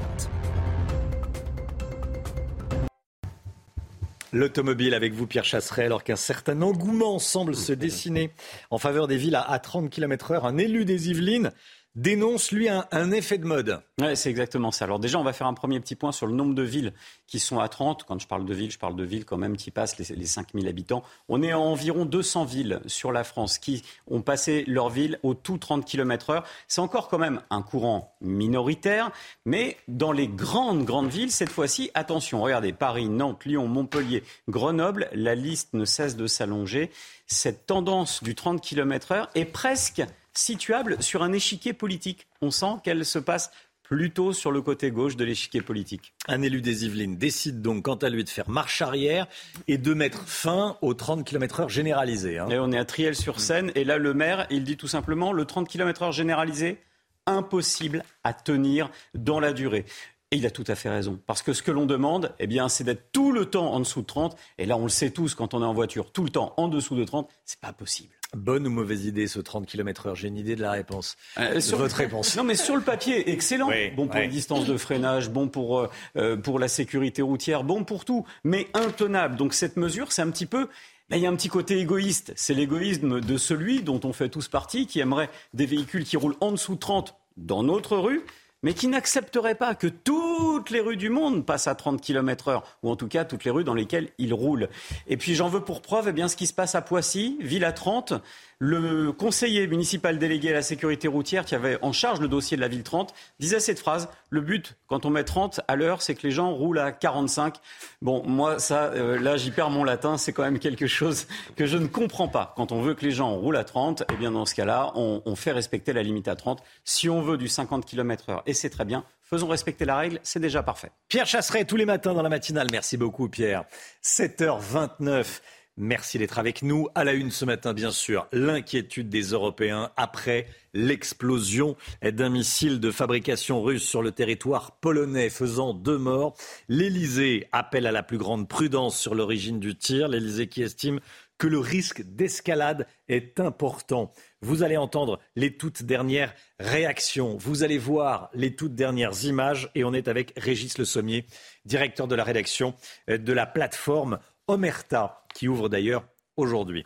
L'automobile 4.32 4.94
avec 4.94 5.12
vous, 5.12 5.26
Pierre 5.26 5.44
Chasseret, 5.44 5.86
alors 5.86 6.04
qu'un 6.04 6.16
certain 6.16 6.62
engouement 6.62 7.18
semble 7.18 7.56
se 7.56 7.72
dessiner 7.72 8.32
en 8.70 8.78
faveur 8.78 9.08
des 9.08 9.16
villes 9.16 9.34
à 9.34 9.58
30 9.58 9.90
km/h. 9.90 10.46
Un 10.46 10.56
élu 10.56 10.84
des 10.84 11.10
Yvelines 11.10 11.50
dénonce, 11.94 12.50
lui, 12.50 12.68
un, 12.68 13.10
effet 13.12 13.38
de 13.38 13.46
mode. 13.46 13.80
C'est 14.14 14.30
exactement 14.30 14.72
ça. 14.72 14.84
Alors 14.84 14.98
déjà, 14.98 15.18
on 15.18 15.24
va 15.24 15.32
faire 15.32 15.46
un 15.46 15.54
premier 15.54 15.78
petit 15.80 15.94
point 15.94 16.12
sur 16.12 16.26
le 16.26 16.32
nombre 16.32 16.54
de 16.54 16.62
villes 16.62 16.92
qui 17.26 17.38
sont 17.38 17.60
à 17.60 17.68
30. 17.68 18.04
Quand 18.04 18.18
je 18.18 18.26
parle 18.26 18.44
de 18.44 18.54
villes, 18.54 18.70
je 18.70 18.78
parle 18.78 18.96
de 18.96 19.04
villes 19.04 19.24
quand 19.24 19.36
même 19.36 19.56
qui 19.56 19.70
passent 19.70 19.98
les, 19.98 20.16
les 20.16 20.26
5000 20.26 20.66
habitants. 20.66 21.04
On 21.28 21.42
est 21.42 21.52
à 21.52 21.58
environ 21.58 22.04
200 22.04 22.44
villes 22.44 22.80
sur 22.86 23.12
la 23.12 23.22
France 23.22 23.58
qui 23.58 23.84
ont 24.08 24.22
passé 24.22 24.64
leur 24.66 24.90
ville 24.90 25.18
au 25.22 25.34
tout 25.34 25.58
30 25.58 25.84
km 25.84 26.30
heure. 26.30 26.44
C'est 26.66 26.80
encore 26.80 27.08
quand 27.08 27.18
même 27.18 27.40
un 27.50 27.62
courant 27.62 28.16
minoritaire, 28.20 29.12
mais 29.44 29.76
dans 29.86 30.12
les 30.12 30.26
grandes, 30.26 30.84
grandes 30.84 31.10
villes, 31.10 31.30
cette 31.30 31.50
fois-ci, 31.50 31.90
attention, 31.94 32.42
regardez, 32.42 32.72
Paris, 32.72 33.08
Nantes, 33.08 33.44
Lyon, 33.44 33.68
Montpellier, 33.68 34.24
Grenoble, 34.48 35.08
la 35.12 35.34
liste 35.34 35.74
ne 35.74 35.84
cesse 35.84 36.16
de 36.16 36.26
s'allonger. 36.26 36.90
Cette 37.26 37.66
tendance 37.66 38.22
du 38.22 38.34
30 38.34 38.60
km 38.60 39.12
heure 39.12 39.30
est 39.34 39.44
presque 39.44 40.02
situable 40.34 41.02
sur 41.02 41.22
un 41.22 41.32
échiquier 41.32 41.72
politique. 41.72 42.26
On 42.42 42.50
sent 42.50 42.76
qu'elle 42.82 43.04
se 43.04 43.18
passe 43.18 43.50
plutôt 43.84 44.32
sur 44.32 44.50
le 44.50 44.62
côté 44.62 44.90
gauche 44.90 45.14
de 45.14 45.24
l'échiquier 45.24 45.60
politique. 45.60 46.14
Un 46.26 46.42
élu 46.42 46.60
des 46.60 46.86
Yvelines 46.86 47.16
décide 47.16 47.62
donc 47.62 47.84
quant 47.84 47.96
à 47.96 48.08
lui 48.08 48.24
de 48.24 48.28
faire 48.28 48.48
marche 48.48 48.82
arrière 48.82 49.26
et 49.68 49.78
de 49.78 49.94
mettre 49.94 50.26
fin 50.26 50.76
au 50.80 50.94
30 50.94 51.24
km/h 51.24 51.68
généralisé. 51.68 52.38
Hein. 52.38 52.48
Et 52.48 52.58
on 52.58 52.72
est 52.72 52.78
à 52.78 52.84
Triel-sur-Seine 52.84 53.70
et 53.74 53.84
là 53.84 53.98
le 53.98 54.14
maire, 54.14 54.46
il 54.50 54.64
dit 54.64 54.76
tout 54.76 54.88
simplement 54.88 55.32
le 55.32 55.44
30 55.44 55.68
km/h 55.68 56.12
généralisé, 56.12 56.78
impossible 57.26 58.02
à 58.24 58.32
tenir 58.32 58.90
dans 59.14 59.38
la 59.38 59.52
durée. 59.52 59.84
Et 60.30 60.38
il 60.38 60.46
a 60.46 60.50
tout 60.50 60.64
à 60.66 60.74
fait 60.74 60.88
raison. 60.88 61.20
Parce 61.26 61.42
que 61.42 61.52
ce 61.52 61.62
que 61.62 61.70
l'on 61.70 61.86
demande, 61.86 62.34
eh 62.40 62.46
bien, 62.46 62.68
c'est 62.68 62.82
d'être 62.82 63.12
tout 63.12 63.30
le 63.30 63.46
temps 63.46 63.72
en 63.72 63.78
dessous 63.78 64.00
de 64.00 64.06
30. 64.06 64.36
Et 64.58 64.66
là, 64.66 64.76
on 64.76 64.82
le 64.82 64.88
sait 64.88 65.10
tous, 65.10 65.34
quand 65.34 65.54
on 65.54 65.62
est 65.62 65.66
en 65.66 65.74
voiture, 65.74 66.10
tout 66.10 66.24
le 66.24 66.30
temps 66.30 66.54
en 66.56 66.66
dessous 66.66 66.96
de 66.96 67.04
30, 67.04 67.30
c'est 67.44 67.60
pas 67.60 67.72
possible. 67.72 68.14
Bonne 68.34 68.66
ou 68.66 68.70
mauvaise 68.70 69.06
idée 69.06 69.26
ce 69.26 69.40
30 69.40 69.66
km/h 69.66 70.14
J'ai 70.14 70.28
une 70.28 70.36
idée 70.36 70.56
de 70.56 70.62
la 70.62 70.72
réponse. 70.72 71.16
Euh, 71.38 71.60
sur 71.60 71.78
votre 71.78 71.96
réponse. 71.96 72.36
Non, 72.36 72.44
mais 72.44 72.54
sur 72.54 72.76
le 72.76 72.82
papier, 72.82 73.30
excellent. 73.30 73.70
bon 73.96 74.06
pour 74.08 74.20
les 74.20 74.28
distances 74.28 74.66
de 74.66 74.76
freinage, 74.76 75.30
bon 75.30 75.48
pour, 75.48 75.78
euh, 75.78 75.90
euh, 76.16 76.36
pour 76.36 76.58
la 76.58 76.68
sécurité 76.68 77.22
routière, 77.22 77.64
bon 77.64 77.84
pour 77.84 78.04
tout, 78.04 78.26
mais 78.42 78.68
intenable. 78.74 79.36
Donc 79.36 79.54
cette 79.54 79.76
mesure, 79.76 80.12
c'est 80.12 80.22
un 80.22 80.30
petit 80.30 80.46
peu 80.46 80.68
il 81.10 81.18
y 81.18 81.26
a 81.26 81.30
un 81.30 81.36
petit 81.36 81.48
côté 81.48 81.78
égoïste. 81.78 82.32
C'est 82.34 82.54
l'égoïsme 82.54 83.20
de 83.20 83.36
celui 83.36 83.82
dont 83.82 84.00
on 84.04 84.12
fait 84.12 84.28
tous 84.28 84.48
partie, 84.48 84.86
qui 84.86 85.00
aimerait 85.00 85.28
des 85.52 85.66
véhicules 85.66 86.04
qui 86.04 86.16
roulent 86.16 86.36
en 86.40 86.50
dessous 86.52 86.74
de 86.74 86.80
30 86.80 87.14
dans 87.36 87.62
notre 87.62 87.96
rue 87.96 88.22
mais 88.64 88.72
qui 88.72 88.88
n'accepterait 88.88 89.54
pas 89.54 89.74
que 89.74 89.86
toutes 89.86 90.70
les 90.70 90.80
rues 90.80 90.96
du 90.96 91.10
monde 91.10 91.44
passent 91.44 91.68
à 91.68 91.74
30 91.74 92.00
km 92.00 92.48
heure, 92.48 92.78
ou 92.82 92.90
en 92.90 92.96
tout 92.96 93.08
cas 93.08 93.24
toutes 93.24 93.44
les 93.44 93.50
rues 93.50 93.62
dans 93.62 93.74
lesquelles 93.74 94.08
il 94.18 94.32
roule. 94.32 94.70
Et 95.06 95.18
puis 95.18 95.34
j'en 95.34 95.48
veux 95.48 95.60
pour 95.60 95.82
preuve 95.82 96.08
eh 96.08 96.12
bien, 96.12 96.28
ce 96.28 96.34
qui 96.34 96.46
se 96.46 96.54
passe 96.54 96.74
à 96.74 96.80
Poissy, 96.80 97.36
ville 97.40 97.66
à 97.66 97.72
30, 97.72 98.14
le 98.58 99.12
conseiller 99.12 99.66
municipal 99.66 100.18
délégué 100.18 100.50
à 100.50 100.54
la 100.54 100.62
sécurité 100.62 101.08
routière 101.08 101.44
qui 101.44 101.54
avait 101.54 101.78
en 101.82 101.92
charge 101.92 102.20
le 102.20 102.28
dossier 102.28 102.56
de 102.56 102.62
la 102.62 102.68
ville 102.68 102.82
30 102.82 103.14
disait 103.40 103.60
cette 103.60 103.78
phrase 103.78 104.08
le 104.30 104.40
but 104.40 104.76
quand 104.86 105.06
on 105.06 105.10
met 105.10 105.24
30 105.24 105.60
à 105.68 105.76
l'heure 105.76 106.02
c'est 106.02 106.14
que 106.14 106.26
les 106.26 106.30
gens 106.30 106.52
roulent 106.52 106.78
à 106.78 106.92
45 106.92 107.56
bon 108.02 108.22
moi 108.26 108.58
ça 108.58 108.84
euh, 108.94 109.18
là 109.18 109.36
j'y 109.36 109.50
perds 109.50 109.70
mon 109.70 109.84
latin 109.84 110.16
c'est 110.16 110.32
quand 110.32 110.42
même 110.42 110.58
quelque 110.58 110.86
chose 110.86 111.26
que 111.56 111.66
je 111.66 111.76
ne 111.76 111.86
comprends 111.86 112.28
pas 112.28 112.52
quand 112.56 112.72
on 112.72 112.80
veut 112.80 112.94
que 112.94 113.04
les 113.04 113.12
gens 113.12 113.34
roulent 113.34 113.56
à 113.56 113.64
30 113.64 114.04
eh 114.12 114.16
bien 114.16 114.30
dans 114.30 114.46
ce 114.46 114.54
cas-là 114.54 114.92
on, 114.94 115.34
fait 115.34 115.52
respecter 115.52 115.92
la 115.92 116.02
limite 116.02 116.28
à 116.28 116.36
30 116.36 116.62
si 116.84 117.08
on 117.08 117.20
veut 117.20 117.36
du 117.36 117.48
50 117.48 117.84
km 117.84 118.30
heure 118.30 118.42
et 118.46 118.54
c'est 118.54 118.70
très 118.70 118.84
bien 118.84 119.04
Faisons 119.26 119.48
respecter 119.48 119.86
la 119.86 119.96
règle, 119.96 120.20
c'est 120.22 120.38
déjà 120.38 120.62
parfait. 120.62 120.90
Pierre 121.08 121.26
Chasseret, 121.26 121.64
tous 121.64 121.76
les 121.76 121.86
matins 121.86 122.12
dans 122.12 122.22
la 122.22 122.28
matinale. 122.28 122.66
Merci 122.70 122.98
beaucoup, 122.98 123.26
Pierre. 123.30 123.64
7h29. 124.04 125.40
Merci 125.76 126.18
d'être 126.18 126.38
avec 126.38 126.62
nous. 126.62 126.86
À 126.94 127.02
la 127.02 127.14
une 127.14 127.32
ce 127.32 127.44
matin, 127.44 127.74
bien 127.74 127.90
sûr, 127.90 128.28
l'inquiétude 128.30 129.08
des 129.08 129.22
Européens 129.22 129.90
après 129.96 130.46
l'explosion 130.72 131.76
d'un 132.00 132.28
missile 132.28 132.78
de 132.78 132.92
fabrication 132.92 133.60
russe 133.60 133.82
sur 133.82 134.00
le 134.00 134.12
territoire 134.12 134.78
polonais 134.78 135.30
faisant 135.30 135.74
deux 135.74 135.98
morts. 135.98 136.36
L'Elysée 136.68 137.48
appelle 137.50 137.88
à 137.88 137.92
la 137.92 138.04
plus 138.04 138.18
grande 138.18 138.48
prudence 138.48 138.96
sur 138.96 139.16
l'origine 139.16 139.58
du 139.58 139.76
tir. 139.76 140.06
L'Elysée 140.06 140.46
qui 140.46 140.62
estime 140.62 141.00
que 141.38 141.48
le 141.48 141.58
risque 141.58 142.02
d'escalade 142.02 142.86
est 143.08 143.40
important. 143.40 144.12
Vous 144.42 144.62
allez 144.62 144.76
entendre 144.76 145.18
les 145.34 145.56
toutes 145.56 145.82
dernières 145.82 146.34
réactions. 146.60 147.36
Vous 147.36 147.64
allez 147.64 147.78
voir 147.78 148.30
les 148.32 148.54
toutes 148.54 148.76
dernières 148.76 149.24
images. 149.24 149.70
Et 149.74 149.82
on 149.82 149.92
est 149.92 150.06
avec 150.06 150.34
Régis 150.36 150.78
Le 150.78 150.84
Sommier, 150.84 151.26
directeur 151.64 152.06
de 152.06 152.14
la 152.14 152.22
rédaction 152.22 152.74
de 153.08 153.32
la 153.32 153.46
plateforme 153.46 154.20
Omerta, 154.46 155.22
qui 155.34 155.48
ouvre 155.48 155.68
d'ailleurs 155.68 156.04
aujourd'hui. 156.36 156.84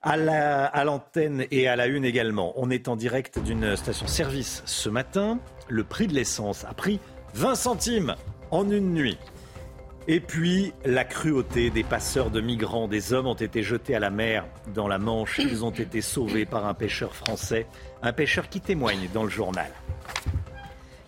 À 0.00 0.84
l'antenne 0.84 1.44
et 1.50 1.68
à 1.68 1.76
la 1.76 1.86
une 1.86 2.04
également, 2.04 2.52
on 2.56 2.70
est 2.70 2.88
en 2.88 2.96
direct 2.96 3.38
d'une 3.38 3.76
station-service 3.76 4.62
ce 4.64 4.88
matin. 4.88 5.38
Le 5.68 5.84
prix 5.84 6.06
de 6.06 6.14
l'essence 6.14 6.64
a 6.64 6.72
pris 6.72 7.00
20 7.34 7.54
centimes 7.56 8.14
en 8.50 8.70
une 8.70 8.94
nuit. 8.94 9.18
Et 10.06 10.20
puis, 10.20 10.72
la 10.86 11.04
cruauté 11.04 11.68
des 11.68 11.84
passeurs 11.84 12.30
de 12.30 12.40
migrants. 12.40 12.88
Des 12.88 13.12
hommes 13.12 13.26
ont 13.26 13.34
été 13.34 13.62
jetés 13.62 13.94
à 13.94 13.98
la 13.98 14.08
mer 14.08 14.46
dans 14.72 14.88
la 14.88 14.98
Manche. 14.98 15.38
Ils 15.38 15.66
ont 15.66 15.70
été 15.70 16.00
sauvés 16.00 16.46
par 16.46 16.64
un 16.64 16.72
pêcheur 16.72 17.14
français. 17.14 17.66
Un 18.00 18.14
pêcheur 18.14 18.48
qui 18.48 18.62
témoigne 18.62 19.10
dans 19.12 19.24
le 19.24 19.28
journal. 19.28 19.70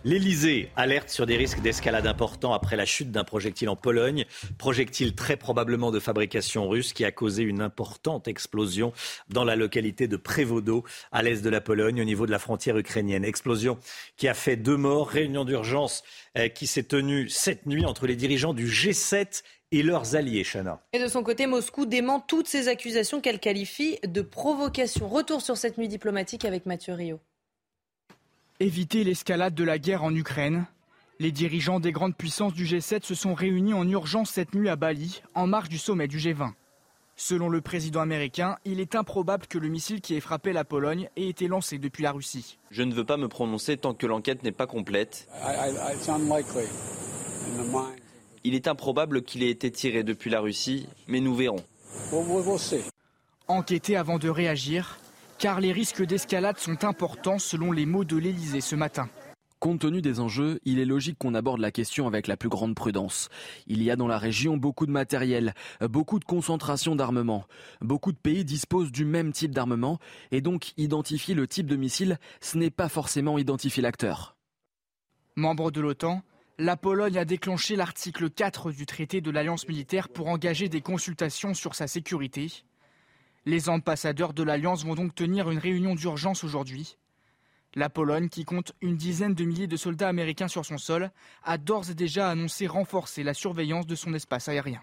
L'Elysée 0.02 0.70
alerte 0.76 1.10
sur 1.10 1.26
des 1.26 1.36
risques 1.36 1.60
d'escalade 1.60 2.06
importants 2.06 2.54
après 2.54 2.74
la 2.74 2.86
chute 2.86 3.10
d'un 3.10 3.22
projectile 3.22 3.68
en 3.68 3.76
Pologne, 3.76 4.24
projectile 4.56 5.14
très 5.14 5.36
probablement 5.36 5.90
de 5.90 6.00
fabrication 6.00 6.70
russe 6.70 6.94
qui 6.94 7.04
a 7.04 7.12
causé 7.12 7.42
une 7.42 7.60
importante 7.60 8.26
explosion 8.26 8.94
dans 9.28 9.44
la 9.44 9.56
localité 9.56 10.08
de 10.08 10.16
Prévodo, 10.16 10.84
à 11.12 11.22
l'est 11.22 11.42
de 11.42 11.50
la 11.50 11.60
Pologne, 11.60 12.00
au 12.00 12.04
niveau 12.04 12.24
de 12.24 12.30
la 12.30 12.38
frontière 12.38 12.78
ukrainienne. 12.78 13.26
Explosion 13.26 13.78
qui 14.16 14.26
a 14.26 14.32
fait 14.32 14.56
deux 14.56 14.78
morts, 14.78 15.06
réunion 15.06 15.44
d'urgence 15.44 16.02
euh, 16.38 16.48
qui 16.48 16.66
s'est 16.66 16.84
tenue 16.84 17.28
cette 17.28 17.66
nuit 17.66 17.84
entre 17.84 18.06
les 18.06 18.16
dirigeants 18.16 18.54
du 18.54 18.68
G7 18.68 19.42
et 19.70 19.82
leurs 19.82 20.16
alliés, 20.16 20.44
Chana. 20.44 20.80
Et 20.94 20.98
de 20.98 21.08
son 21.08 21.22
côté, 21.22 21.46
Moscou 21.46 21.84
dément 21.84 22.20
toutes 22.20 22.48
ces 22.48 22.68
accusations 22.68 23.20
qu'elle 23.20 23.38
qualifie 23.38 23.98
de 24.06 24.22
provocation. 24.22 25.08
Retour 25.08 25.42
sur 25.42 25.58
cette 25.58 25.76
nuit 25.76 25.88
diplomatique 25.88 26.46
avec 26.46 26.64
Mathieu 26.64 26.94
Rio. 26.94 27.20
Éviter 28.62 29.04
l'escalade 29.04 29.54
de 29.54 29.64
la 29.64 29.78
guerre 29.78 30.04
en 30.04 30.14
Ukraine. 30.14 30.66
Les 31.18 31.32
dirigeants 31.32 31.80
des 31.80 31.92
grandes 31.92 32.14
puissances 32.14 32.52
du 32.52 32.66
G7 32.66 33.06
se 33.06 33.14
sont 33.14 33.32
réunis 33.32 33.72
en 33.72 33.88
urgence 33.88 34.28
cette 34.28 34.54
nuit 34.54 34.68
à 34.68 34.76
Bali, 34.76 35.22
en 35.34 35.46
marge 35.46 35.70
du 35.70 35.78
sommet 35.78 36.08
du 36.08 36.18
G20. 36.18 36.52
Selon 37.16 37.48
le 37.48 37.62
président 37.62 38.00
américain, 38.02 38.58
il 38.66 38.78
est 38.78 38.96
improbable 38.96 39.46
que 39.46 39.56
le 39.56 39.68
missile 39.68 40.02
qui 40.02 40.14
ait 40.14 40.20
frappé 40.20 40.52
la 40.52 40.64
Pologne 40.64 41.08
ait 41.16 41.28
été 41.28 41.48
lancé 41.48 41.78
depuis 41.78 42.02
la 42.02 42.12
Russie. 42.12 42.58
Je 42.70 42.82
ne 42.82 42.92
veux 42.92 43.06
pas 43.06 43.16
me 43.16 43.28
prononcer 43.28 43.78
tant 43.78 43.94
que 43.94 44.06
l'enquête 44.06 44.42
n'est 44.42 44.52
pas 44.52 44.66
complète. 44.66 45.26
Il 48.44 48.54
est 48.54 48.68
improbable 48.68 49.22
qu'il 49.22 49.42
ait 49.42 49.50
été 49.50 49.70
tiré 49.70 50.02
depuis 50.02 50.28
la 50.28 50.40
Russie, 50.40 50.86
mais 51.08 51.20
nous 51.20 51.34
verrons. 51.34 51.64
Enquêter 53.48 53.96
avant 53.96 54.18
de 54.18 54.28
réagir, 54.28 54.98
car 55.40 55.58
les 55.58 55.72
risques 55.72 56.04
d'escalade 56.04 56.58
sont 56.58 56.84
importants 56.84 57.38
selon 57.38 57.72
les 57.72 57.86
mots 57.86 58.04
de 58.04 58.18
l'Elysée 58.18 58.60
ce 58.60 58.76
matin. 58.76 59.08
Compte 59.58 59.80
tenu 59.80 60.02
des 60.02 60.20
enjeux, 60.20 60.60
il 60.64 60.78
est 60.78 60.84
logique 60.84 61.18
qu'on 61.18 61.34
aborde 61.34 61.60
la 61.60 61.70
question 61.70 62.06
avec 62.06 62.26
la 62.26 62.36
plus 62.36 62.48
grande 62.48 62.74
prudence. 62.74 63.28
Il 63.66 63.82
y 63.82 63.90
a 63.90 63.96
dans 63.96 64.06
la 64.06 64.18
région 64.18 64.56
beaucoup 64.56 64.86
de 64.86 64.90
matériel, 64.90 65.54
beaucoup 65.80 66.18
de 66.18 66.24
concentration 66.24 66.94
d'armement. 66.94 67.44
Beaucoup 67.80 68.12
de 68.12 68.18
pays 68.18 68.44
disposent 68.44 68.92
du 68.92 69.04
même 69.04 69.32
type 69.32 69.52
d'armement 69.52 69.98
et 70.30 70.40
donc 70.40 70.72
identifier 70.76 71.34
le 71.34 71.46
type 71.46 71.66
de 71.66 71.76
missile, 71.76 72.18
ce 72.40 72.58
n'est 72.58 72.70
pas 72.70 72.88
forcément 72.88 73.38
identifier 73.38 73.82
l'acteur. 73.82 74.36
Membre 75.36 75.70
de 75.70 75.80
l'OTAN, 75.80 76.22
la 76.58 76.76
Pologne 76.76 77.16
a 77.16 77.24
déclenché 77.24 77.76
l'article 77.76 78.28
4 78.28 78.72
du 78.72 78.84
traité 78.84 79.22
de 79.22 79.30
l'alliance 79.30 79.66
militaire 79.68 80.10
pour 80.10 80.28
engager 80.28 80.68
des 80.68 80.82
consultations 80.82 81.54
sur 81.54 81.74
sa 81.74 81.86
sécurité. 81.86 82.64
Les 83.46 83.68
ambassadeurs 83.68 84.34
de 84.34 84.42
l'Alliance 84.42 84.84
vont 84.84 84.94
donc 84.94 85.14
tenir 85.14 85.50
une 85.50 85.58
réunion 85.58 85.94
d'urgence 85.94 86.44
aujourd'hui. 86.44 86.96
La 87.74 87.88
Pologne, 87.88 88.28
qui 88.28 88.44
compte 88.44 88.72
une 88.80 88.96
dizaine 88.96 89.34
de 89.34 89.44
milliers 89.44 89.68
de 89.68 89.76
soldats 89.76 90.08
américains 90.08 90.48
sur 90.48 90.66
son 90.66 90.76
sol, 90.76 91.10
a 91.44 91.56
d'ores 91.56 91.90
et 91.90 91.94
déjà 91.94 92.28
annoncé 92.28 92.66
renforcer 92.66 93.22
la 93.22 93.32
surveillance 93.32 93.86
de 93.86 93.94
son 93.94 94.12
espace 94.12 94.48
aérien. 94.48 94.82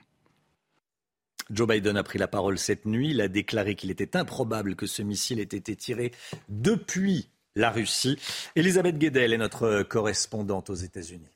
Joe 1.50 1.68
Biden 1.68 1.98
a 1.98 2.04
pris 2.04 2.18
la 2.18 2.28
parole 2.28 2.58
cette 2.58 2.86
nuit. 2.86 3.12
Il 3.12 3.22
a 3.22 3.28
déclaré 3.28 3.76
qu'il 3.76 3.92
était 3.92 4.18
improbable 4.18 4.76
que 4.76 4.86
ce 4.86 5.02
missile 5.02 5.40
ait 5.40 5.44
été 5.44 5.76
tiré 5.76 6.12
depuis 6.50 7.30
la 7.56 7.72
Russie. 7.72 8.18
Elisabeth 8.56 8.98
Guedel 8.98 9.34
est 9.34 9.38
notre 9.38 9.84
correspondante 9.84 10.70
aux 10.70 10.76
États-Unis. 10.76 11.30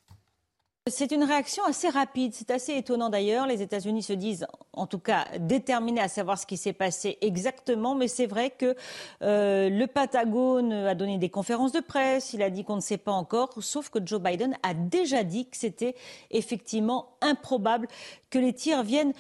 C'est 0.89 1.11
une 1.11 1.23
réaction 1.23 1.63
assez 1.63 1.89
rapide, 1.89 2.33
c'est 2.33 2.49
assez 2.49 2.75
étonnant 2.75 3.09
d'ailleurs. 3.09 3.45
Les 3.45 3.61
États-Unis 3.61 4.01
se 4.01 4.13
disent 4.13 4.47
en 4.73 4.87
tout 4.87 4.97
cas 4.97 5.27
déterminés 5.37 6.01
à 6.01 6.07
savoir 6.07 6.39
ce 6.39 6.47
qui 6.47 6.57
s'est 6.57 6.73
passé 6.73 7.19
exactement, 7.21 7.93
mais 7.93 8.07
c'est 8.07 8.25
vrai 8.25 8.49
que 8.49 8.75
euh, 9.21 9.69
le 9.69 9.85
Patagone 9.85 10.73
a 10.73 10.95
donné 10.95 11.19
des 11.19 11.29
conférences 11.29 11.71
de 11.71 11.81
presse, 11.81 12.33
il 12.33 12.41
a 12.41 12.49
dit 12.49 12.63
qu'on 12.63 12.77
ne 12.77 12.81
sait 12.81 12.97
pas 12.97 13.11
encore, 13.11 13.51
sauf 13.59 13.89
que 13.89 13.99
Joe 14.03 14.19
Biden 14.19 14.57
a 14.63 14.73
déjà 14.73 15.23
dit 15.23 15.47
que 15.47 15.55
c'était 15.55 15.93
effectivement 16.31 17.09
improbable 17.21 17.87
que 18.31 18.39
les 18.39 18.53
tirs 18.53 18.81
viennent 18.81 19.13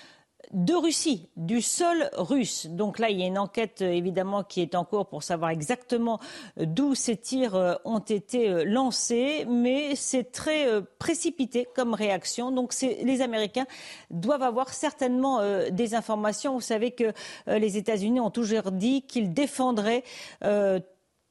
de 0.53 0.73
Russie, 0.73 1.29
du 1.37 1.61
sol 1.61 2.09
russe. 2.13 2.67
Donc 2.67 2.99
là, 2.99 3.09
il 3.09 3.19
y 3.19 3.23
a 3.23 3.27
une 3.27 3.37
enquête 3.37 3.81
euh, 3.81 3.91
évidemment 3.91 4.43
qui 4.43 4.61
est 4.61 4.75
en 4.75 4.83
cours 4.83 5.07
pour 5.07 5.23
savoir 5.23 5.51
exactement 5.51 6.19
euh, 6.59 6.65
d'où 6.65 6.93
ces 6.93 7.15
tirs 7.15 7.55
euh, 7.55 7.75
ont 7.85 7.99
été 7.99 8.65
lancés, 8.65 9.45
mais 9.47 9.95
c'est 9.95 10.31
très 10.31 10.67
précipité 10.99 11.67
comme 11.75 11.93
réaction. 11.93 12.51
Donc 12.51 12.73
les 12.81 13.21
Américains 13.21 13.65
doivent 14.09 14.43
avoir 14.43 14.73
certainement 14.73 15.41
des 15.71 15.95
informations. 15.95 16.53
Vous 16.53 16.61
savez 16.61 16.91
que 16.91 17.13
les 17.47 17.77
États-Unis 17.77 18.19
ont 18.19 18.29
toujours 18.29 18.71
dit 18.71 19.01
qu'ils 19.03 19.33
défendraient 19.33 20.03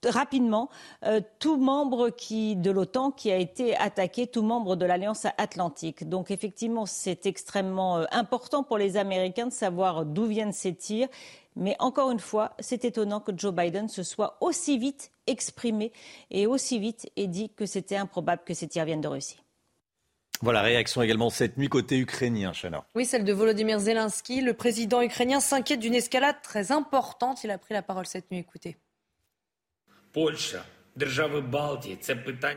rapidement 0.07 0.71
euh, 1.05 1.21
tout 1.39 1.57
membre 1.57 2.11
qui, 2.11 2.57
de 2.57 2.71
l'OTAN 2.71 3.11
qui 3.11 3.31
a 3.31 3.37
été 3.37 3.77
attaqué, 3.77 4.27
tout 4.27 4.43
membre 4.43 4.77
de 4.77 4.87
l'Alliance 4.87 5.27
atlantique. 5.39 6.09
Donc 6.09 6.31
effectivement, 6.31 6.87
c'est 6.87 7.27
extrêmement 7.27 7.99
euh, 7.99 8.05
important 8.13 8.63
pour 8.63 8.79
les 8.79 8.97
Américains 8.97 9.47
de 9.47 9.53
savoir 9.53 10.05
d'où 10.05 10.27
viennent 10.27 10.53
ces 10.53 10.75
tirs. 10.75 11.09
Mais 11.57 11.77
encore 11.79 12.11
une 12.11 12.21
fois, 12.21 12.55
c'est 12.61 12.85
étonnant 12.85 13.21
que 13.21 13.33
Joe 13.37 13.53
Biden 13.53 13.89
se 13.89 14.03
soit 14.03 14.37
aussi 14.41 14.79
vite 14.79 15.11
exprimé 15.27 15.93
et 16.31 16.47
aussi 16.47 16.79
vite 16.79 17.11
ait 17.17 17.27
dit 17.27 17.51
que 17.51 17.67
c'était 17.67 17.97
improbable 17.97 18.43
que 18.45 18.55
ces 18.55 18.69
tirs 18.69 18.85
viennent 18.85 19.01
de 19.01 19.09
Russie. 19.09 19.41
Voilà, 20.43 20.63
réaction 20.63 21.03
également 21.03 21.29
cette 21.29 21.59
nuit 21.59 21.69
côté 21.69 21.99
ukrainien, 21.99 22.53
Chana. 22.55 22.87
Oui, 22.95 23.05
celle 23.05 23.25
de 23.25 23.33
Volodymyr 23.33 23.79
Zelensky. 23.79 24.41
Le 24.41 24.55
président 24.55 25.03
ukrainien 25.03 25.39
s'inquiète 25.39 25.81
d'une 25.81 25.95
escalade 25.95 26.37
très 26.43 26.73
importante. 26.73 27.45
Il 27.45 27.51
a 27.51 27.59
pris 27.59 27.75
la 27.75 27.83
parole 27.83 28.07
cette 28.07 28.31
nuit. 28.31 28.39
Écoutez. 28.39 28.79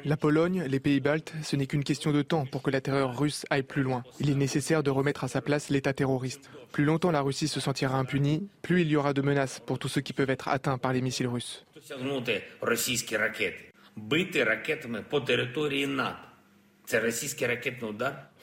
La 0.06 0.18
Pologne, 0.18 0.64
les 0.68 0.80
pays 0.80 1.00
baltes, 1.00 1.34
ce 1.44 1.56
n'est 1.56 1.68
qu'une 1.68 1.84
question 1.84 2.12
de 2.12 2.22
temps 2.22 2.46
pour 2.46 2.62
que 2.64 2.72
la 2.72 2.82
terreur 2.82 3.18
russe 3.18 3.46
aille 3.50 3.64
plus 3.64 3.84
loin. 3.84 4.04
Il 4.20 4.30
est 4.30 4.36
nécessaire 4.36 4.84
de 4.84 4.90
remettre 4.90 5.24
à 5.24 5.28
sa 5.28 5.42
place 5.42 5.70
l'État 5.70 5.94
terroriste. 5.94 6.50
Plus 6.72 6.84
longtemps 6.84 7.12
la 7.12 7.22
Russie 7.22 7.48
se 7.48 7.60
sentira 7.60 7.98
impunie, 7.98 8.50
plus 8.64 8.82
il 8.82 8.88
y 8.90 8.96
aura 8.96 9.14
de 9.14 9.22
menaces 9.22 9.60
pour 9.60 9.78
tous 9.78 9.88
ceux 9.88 10.02
qui 10.02 10.14
peuvent 10.14 10.32
être 10.32 10.48
atteints 10.48 10.80
par 10.80 10.94
les 10.94 11.02
missiles 11.02 11.28
russes. 11.28 11.66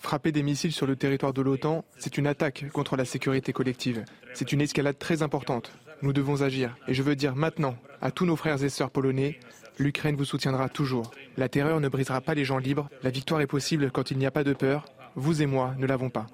Frapper 0.03 0.32
des 0.32 0.43
missiles 0.43 0.73
sur 0.73 0.87
le 0.87 0.97
territoire 0.97 1.32
de 1.32 1.43
l'OTAN, 1.43 1.85
c'est 1.99 2.16
une 2.16 2.27
attaque 2.27 2.65
contre 2.73 2.97
la 2.97 3.05
sécurité 3.05 3.53
collective. 3.53 4.05
C'est 4.32 4.53
une 4.53 4.61
escalade 4.61 4.99
très 4.99 5.23
importante. 5.23 5.73
Nous 6.03 6.13
devons 6.13 6.43
agir. 6.43 6.77
Et 6.89 6.95
je 6.95 7.03
veux 7.03 7.17
dire 7.17 7.37
maintenant 7.37 7.77
à 8.01 8.11
tous 8.11 8.25
nos 8.25 8.37
frères 8.37 8.63
et 8.63 8.69
sœurs 8.69 8.91
polonais, 8.91 9.39
l'Ukraine 9.79 10.17
vous 10.17 10.25
soutiendra 10.25 10.69
toujours. 10.69 11.11
La 11.37 11.49
terreur 11.49 11.81
ne 11.81 11.89
brisera 11.89 12.21
pas 12.21 12.35
les 12.35 12.45
gens 12.45 12.59
libres. 12.59 12.89
La 13.03 13.11
victoire 13.11 13.41
est 13.41 13.47
possible 13.47 13.91
quand 13.91 14.11
il 14.11 14.19
n'y 14.19 14.27
a 14.27 14.31
pas 14.31 14.45
de 14.45 14.53
peur. 14.53 14.87
Vous 15.15 15.43
et 15.43 15.47
moi 15.47 15.75
ne 15.79 15.87
l'avons 15.87 16.11
pas. 16.11 16.27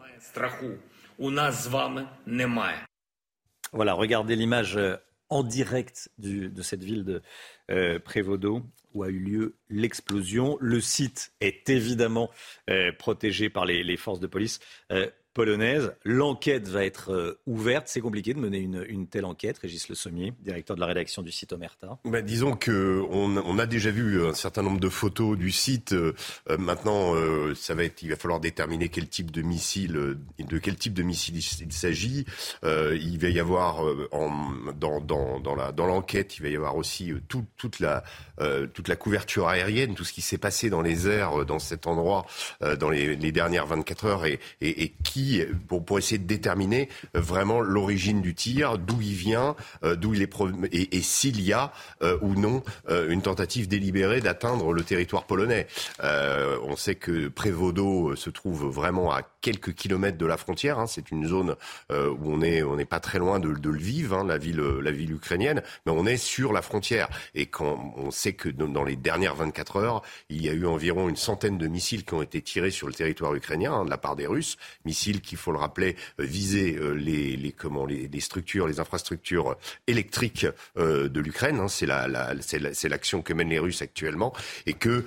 Voilà, 3.72 3.94
regardez 3.94 4.36
l'image 4.36 4.76
euh, 4.76 4.96
en 5.28 5.42
direct 5.42 6.10
de 6.18 6.62
cette 6.62 6.84
ville 6.84 7.04
de 7.04 7.22
euh, 7.70 7.98
Prévodo 7.98 8.62
où 8.94 9.02
a 9.02 9.08
eu 9.08 9.18
lieu 9.18 9.56
l'explosion. 9.68 10.56
Le 10.60 10.80
site 10.80 11.32
est 11.40 11.68
évidemment 11.68 12.30
euh, 12.70 12.92
protégé 12.92 13.50
par 13.50 13.66
les, 13.66 13.96
forces 13.96 14.20
de 14.20 14.26
police 14.26 14.58
polonaise. 15.36 15.92
L'enquête 16.02 16.66
va 16.66 16.86
être 16.86 17.12
euh, 17.12 17.38
ouverte. 17.46 17.88
C'est 17.88 18.00
compliqué 18.00 18.32
de 18.32 18.40
mener 18.40 18.58
une, 18.58 19.06
telle 19.06 19.26
enquête. 19.26 19.58
Régis 19.58 19.90
Le 19.90 19.94
Sommier, 19.94 20.32
directeur 20.40 20.76
de 20.76 20.80
la 20.80 20.86
rédaction 20.86 21.20
du 21.20 21.30
site 21.30 21.52
Omerta. 21.52 21.98
Bah, 22.06 22.22
disons 22.22 22.56
que 22.56 23.04
on, 23.10 23.58
a 23.58 23.66
déjà 23.66 23.90
vu 23.90 24.24
un 24.24 24.32
certain 24.32 24.62
nombre 24.62 24.80
de 24.80 24.88
photos 24.88 25.36
du 25.36 25.50
site. 25.50 25.92
Euh, 25.92 26.14
euh, 26.48 26.56
maintenant, 26.56 27.12
ça 27.54 27.74
va 27.74 27.84
être, 27.84 28.02
il 28.02 28.08
va 28.08 28.16
falloir 28.16 28.40
déterminer 28.40 28.88
quel 28.88 29.08
type 29.08 29.30
de 29.30 29.42
missile, 29.42 30.16
de 30.38 30.58
quel 30.58 30.76
type 30.76 30.94
de 30.94 31.02
missile 31.02 31.36
il, 31.36 31.72
s'agit. 31.72 32.24
il 32.62 33.18
va 33.18 33.28
y 33.28 33.38
avoir 33.38 33.84
dans, 34.74 35.86
l'enquête, 35.86 36.38
il 36.38 36.42
va 36.42 36.48
y 36.48 36.56
avoir 36.56 36.76
aussi 36.76 37.12
toute 37.28 37.78
la 37.80 38.02
couverture 38.98 39.48
aérienne, 39.48 39.94
tout 39.94 40.04
ce 40.04 40.14
qui 40.14 40.22
s'est 40.22 40.38
passé 40.38 40.70
dans 40.70 40.80
les 40.80 41.08
airs 41.08 41.44
dans 41.44 41.58
cet 41.58 41.86
endroit 41.86 42.24
dans 42.78 42.88
les, 42.88 43.32
dernières 43.32 43.66
24 43.66 44.04
heures 44.06 44.24
et 44.26 44.94
qui 45.04 45.25
pour, 45.68 45.98
essayer 45.98 46.18
de 46.18 46.26
déterminer 46.26 46.88
euh, 47.14 47.20
vraiment 47.20 47.60
l'origine 47.60 48.20
du 48.20 48.34
tir, 48.34 48.78
d'où 48.78 49.00
il 49.00 49.14
vient, 49.14 49.56
euh, 49.84 49.96
d'où 49.96 50.14
il 50.14 50.22
est 50.22 50.30
et, 50.72 51.00
s'il 51.00 51.40
y 51.40 51.52
a 51.52 51.72
euh, 52.02 52.18
ou 52.20 52.34
non 52.34 52.62
une 52.88 53.22
tentative 53.22 53.68
délibérée 53.68 54.20
d'atteindre 54.20 54.72
le 54.72 54.82
territoire 54.82 55.24
polonais. 55.24 55.66
on 56.02 56.76
sait 56.76 56.94
que 56.94 57.28
Prévodo 57.28 58.14
se 58.16 58.28
trouve 58.28 58.66
vraiment 58.66 59.12
à 59.12 59.22
quelques 59.40 59.72
kilomètres 59.72 60.18
de 60.18 60.26
la 60.26 60.36
frontière. 60.36 60.78
Hein. 60.78 60.86
C'est 60.86 61.10
une 61.10 61.26
zone 61.26 61.56
où 61.90 62.32
on 62.32 62.42
est 62.42 62.62
on 62.62 62.76
n'est 62.76 62.84
pas 62.84 63.00
très 63.00 63.18
loin 63.18 63.38
de, 63.38 63.52
de 63.52 63.70
Lviv, 63.70 64.12
hein, 64.12 64.24
la 64.24 64.36
ville 64.38 64.60
la 64.60 64.90
ville 64.90 65.12
ukrainienne, 65.12 65.62
mais 65.86 65.92
on 65.92 66.06
est 66.06 66.16
sur 66.16 66.52
la 66.52 66.62
frontière. 66.62 67.08
Et 67.34 67.46
quand 67.46 67.94
on 67.96 68.10
sait 68.10 68.34
que 68.34 68.48
dans 68.48 68.84
les 68.84 68.96
dernières 68.96 69.36
24 69.36 69.76
heures, 69.76 70.02
il 70.28 70.44
y 70.44 70.48
a 70.48 70.52
eu 70.52 70.66
environ 70.66 71.08
une 71.08 71.16
centaine 71.16 71.58
de 71.58 71.66
missiles 71.66 72.04
qui 72.04 72.14
ont 72.14 72.22
été 72.22 72.42
tirés 72.42 72.70
sur 72.70 72.88
le 72.88 72.94
territoire 72.94 73.34
ukrainien 73.34 73.72
hein, 73.72 73.84
de 73.84 73.90
la 73.90 73.98
part 73.98 74.16
des 74.16 74.26
Russes, 74.26 74.56
missiles 74.84 75.15
missile 75.16 75.20
qui, 75.20 75.36
faut 75.36 75.52
le 75.52 75.58
rappeler, 75.58 75.96
visait 76.18 76.76
les, 76.94 77.36
les, 77.36 77.52
comment, 77.52 77.86
les, 77.86 78.08
les, 78.08 78.20
structures, 78.20 78.66
les 78.66 78.80
infrastructures 78.80 79.56
électriques 79.86 80.46
de 80.76 81.20
l'Ukraine. 81.20 81.58
Hein, 81.60 81.68
c'est 81.68 81.86
la, 81.86 82.08
la, 82.08 82.34
c'est 82.40 82.88
l'action 82.88 83.22
que 83.22 83.32
mènent 83.32 83.50
les 83.50 83.58
Russes 83.58 83.82
actuellement, 83.82 84.32
et 84.66 84.74
que, 84.74 85.04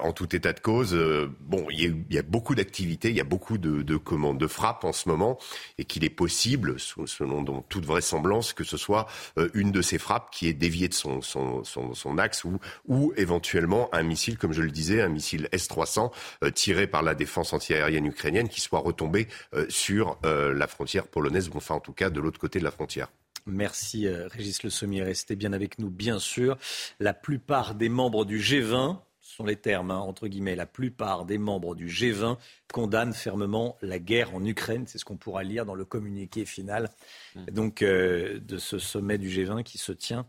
en 0.00 0.12
tout 0.12 0.34
état 0.34 0.52
de 0.52 0.60
cause, 0.60 0.96
bon, 1.40 1.66
il 1.70 2.04
y, 2.10 2.14
y 2.14 2.18
a 2.18 2.22
beaucoup 2.22 2.54
d'activités, 2.54 3.10
il 3.10 3.16
y 3.16 3.20
a 3.20 3.24
beaucoup 3.24 3.58
de, 3.58 3.82
de 3.82 3.96
commandes, 3.96 4.38
de 4.38 4.46
frappes 4.46 4.84
en 4.84 4.92
ce 4.92 5.08
moment, 5.08 5.38
et 5.78 5.84
qu'il 5.84 6.04
est 6.04 6.10
possible, 6.10 6.76
selon 6.78 7.44
toute 7.68 7.84
vraisemblance, 7.84 8.52
que 8.52 8.64
ce 8.64 8.76
soit 8.76 9.06
une 9.54 9.72
de 9.72 9.82
ces 9.82 9.98
frappes 9.98 10.30
qui 10.30 10.48
est 10.48 10.52
déviée 10.52 10.88
de 10.88 10.94
son, 10.94 11.20
son, 11.22 11.64
son, 11.64 11.94
son 11.94 12.18
axe 12.18 12.44
ou, 12.44 12.58
ou 12.86 13.12
éventuellement 13.16 13.88
un 13.92 14.02
missile, 14.02 14.38
comme 14.38 14.52
je 14.52 14.62
le 14.62 14.70
disais, 14.70 15.02
un 15.02 15.08
missile 15.08 15.48
S-300 15.52 16.10
euh, 16.44 16.50
tiré 16.50 16.86
par 16.86 17.02
la 17.02 17.14
défense 17.14 17.52
antiaérienne 17.52 18.06
ukrainienne 18.06 18.48
qui 18.48 18.60
soit 18.60 18.80
retombé 18.80 19.28
euh, 19.28 19.37
sur 19.68 20.18
euh, 20.24 20.52
la 20.52 20.66
frontière 20.66 21.06
polonaise, 21.06 21.48
ou 21.48 21.56
enfin 21.56 21.74
en 21.74 21.80
tout 21.80 21.92
cas 21.92 22.10
de 22.10 22.20
l'autre 22.20 22.38
côté 22.38 22.58
de 22.58 22.64
la 22.64 22.70
frontière. 22.70 23.08
Merci 23.46 24.06
Régis 24.08 24.62
Le 24.62 24.68
Sommier, 24.68 25.02
restez 25.02 25.34
bien 25.34 25.54
avec 25.54 25.78
nous, 25.78 25.88
bien 25.88 26.18
sûr. 26.18 26.58
La 27.00 27.14
plupart 27.14 27.74
des 27.74 27.88
membres 27.88 28.26
du 28.26 28.38
G20, 28.38 28.98
ce 29.20 29.36
sont 29.36 29.46
les 29.46 29.56
termes, 29.56 29.90
hein, 29.90 29.98
entre 29.98 30.28
guillemets, 30.28 30.54
la 30.54 30.66
plupart 30.66 31.24
des 31.24 31.38
membres 31.38 31.74
du 31.74 31.86
G20 31.86 32.36
condamnent 32.70 33.14
fermement 33.14 33.78
la 33.80 33.98
guerre 33.98 34.34
en 34.34 34.44
Ukraine. 34.44 34.86
C'est 34.86 34.98
ce 34.98 35.06
qu'on 35.06 35.16
pourra 35.16 35.44
lire 35.44 35.64
dans 35.64 35.74
le 35.74 35.86
communiqué 35.86 36.44
final 36.44 36.90
mmh. 37.36 37.44
donc, 37.52 37.82
de 37.82 38.58
ce 38.58 38.78
sommet 38.78 39.16
du 39.16 39.30
G20 39.30 39.62
qui 39.62 39.78
se 39.78 39.92
tient 39.92 40.26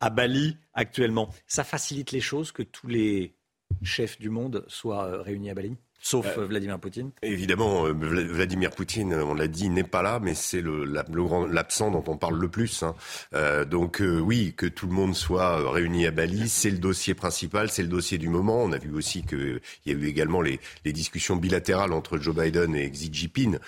à 0.00 0.10
Bali 0.10 0.56
actuellement. 0.74 1.30
Ça 1.46 1.64
facilite 1.64 2.12
les 2.12 2.20
choses 2.20 2.52
que 2.52 2.62
tous 2.62 2.88
les 2.88 3.34
chefs 3.82 4.18
du 4.18 4.30
monde 4.30 4.64
soient 4.68 5.06
euh, 5.06 5.22
réunis 5.22 5.50
à 5.50 5.54
Bali? 5.54 5.76
Sauf 6.04 6.26
euh, 6.36 6.44
Vladimir 6.46 6.78
Poutine 6.78 7.10
Évidemment, 7.22 7.86
euh, 7.86 7.92
Vladimir 7.92 8.70
Poutine, 8.70 9.14
on 9.14 9.34
l'a 9.34 9.48
dit, 9.48 9.70
n'est 9.70 9.82
pas 9.82 10.02
là, 10.02 10.20
mais 10.22 10.34
c'est 10.34 10.60
le, 10.60 10.84
l'absent 10.84 11.90
dont 11.90 12.04
on 12.06 12.18
parle 12.18 12.38
le 12.38 12.48
plus. 12.48 12.82
Hein. 12.82 12.94
Euh, 13.32 13.64
donc 13.64 14.02
oui, 14.02 14.52
que 14.54 14.66
tout 14.66 14.86
le 14.86 14.92
monde 14.92 15.14
soit 15.14 15.70
réuni 15.72 16.06
à 16.06 16.10
Bali, 16.10 16.48
c'est 16.48 16.70
le 16.70 16.78
dossier 16.78 17.14
principal, 17.14 17.70
c'est 17.70 17.82
le 17.82 17.88
dossier 17.88 18.18
du 18.18 18.28
moment. 18.28 18.62
On 18.62 18.72
a 18.72 18.78
vu 18.78 18.92
aussi 18.92 19.22
qu'il 19.22 19.60
y 19.86 19.90
a 19.90 19.94
eu 19.94 20.06
également 20.06 20.42
les, 20.42 20.60
les, 20.84 20.92
discussions 20.92 21.36
bilatérales 21.36 21.92
entre 21.92 22.18
Joe 22.18 22.36
Biden 22.36 22.76
et 22.76 22.90
Xi 22.90 23.08
Jinping 23.10 23.58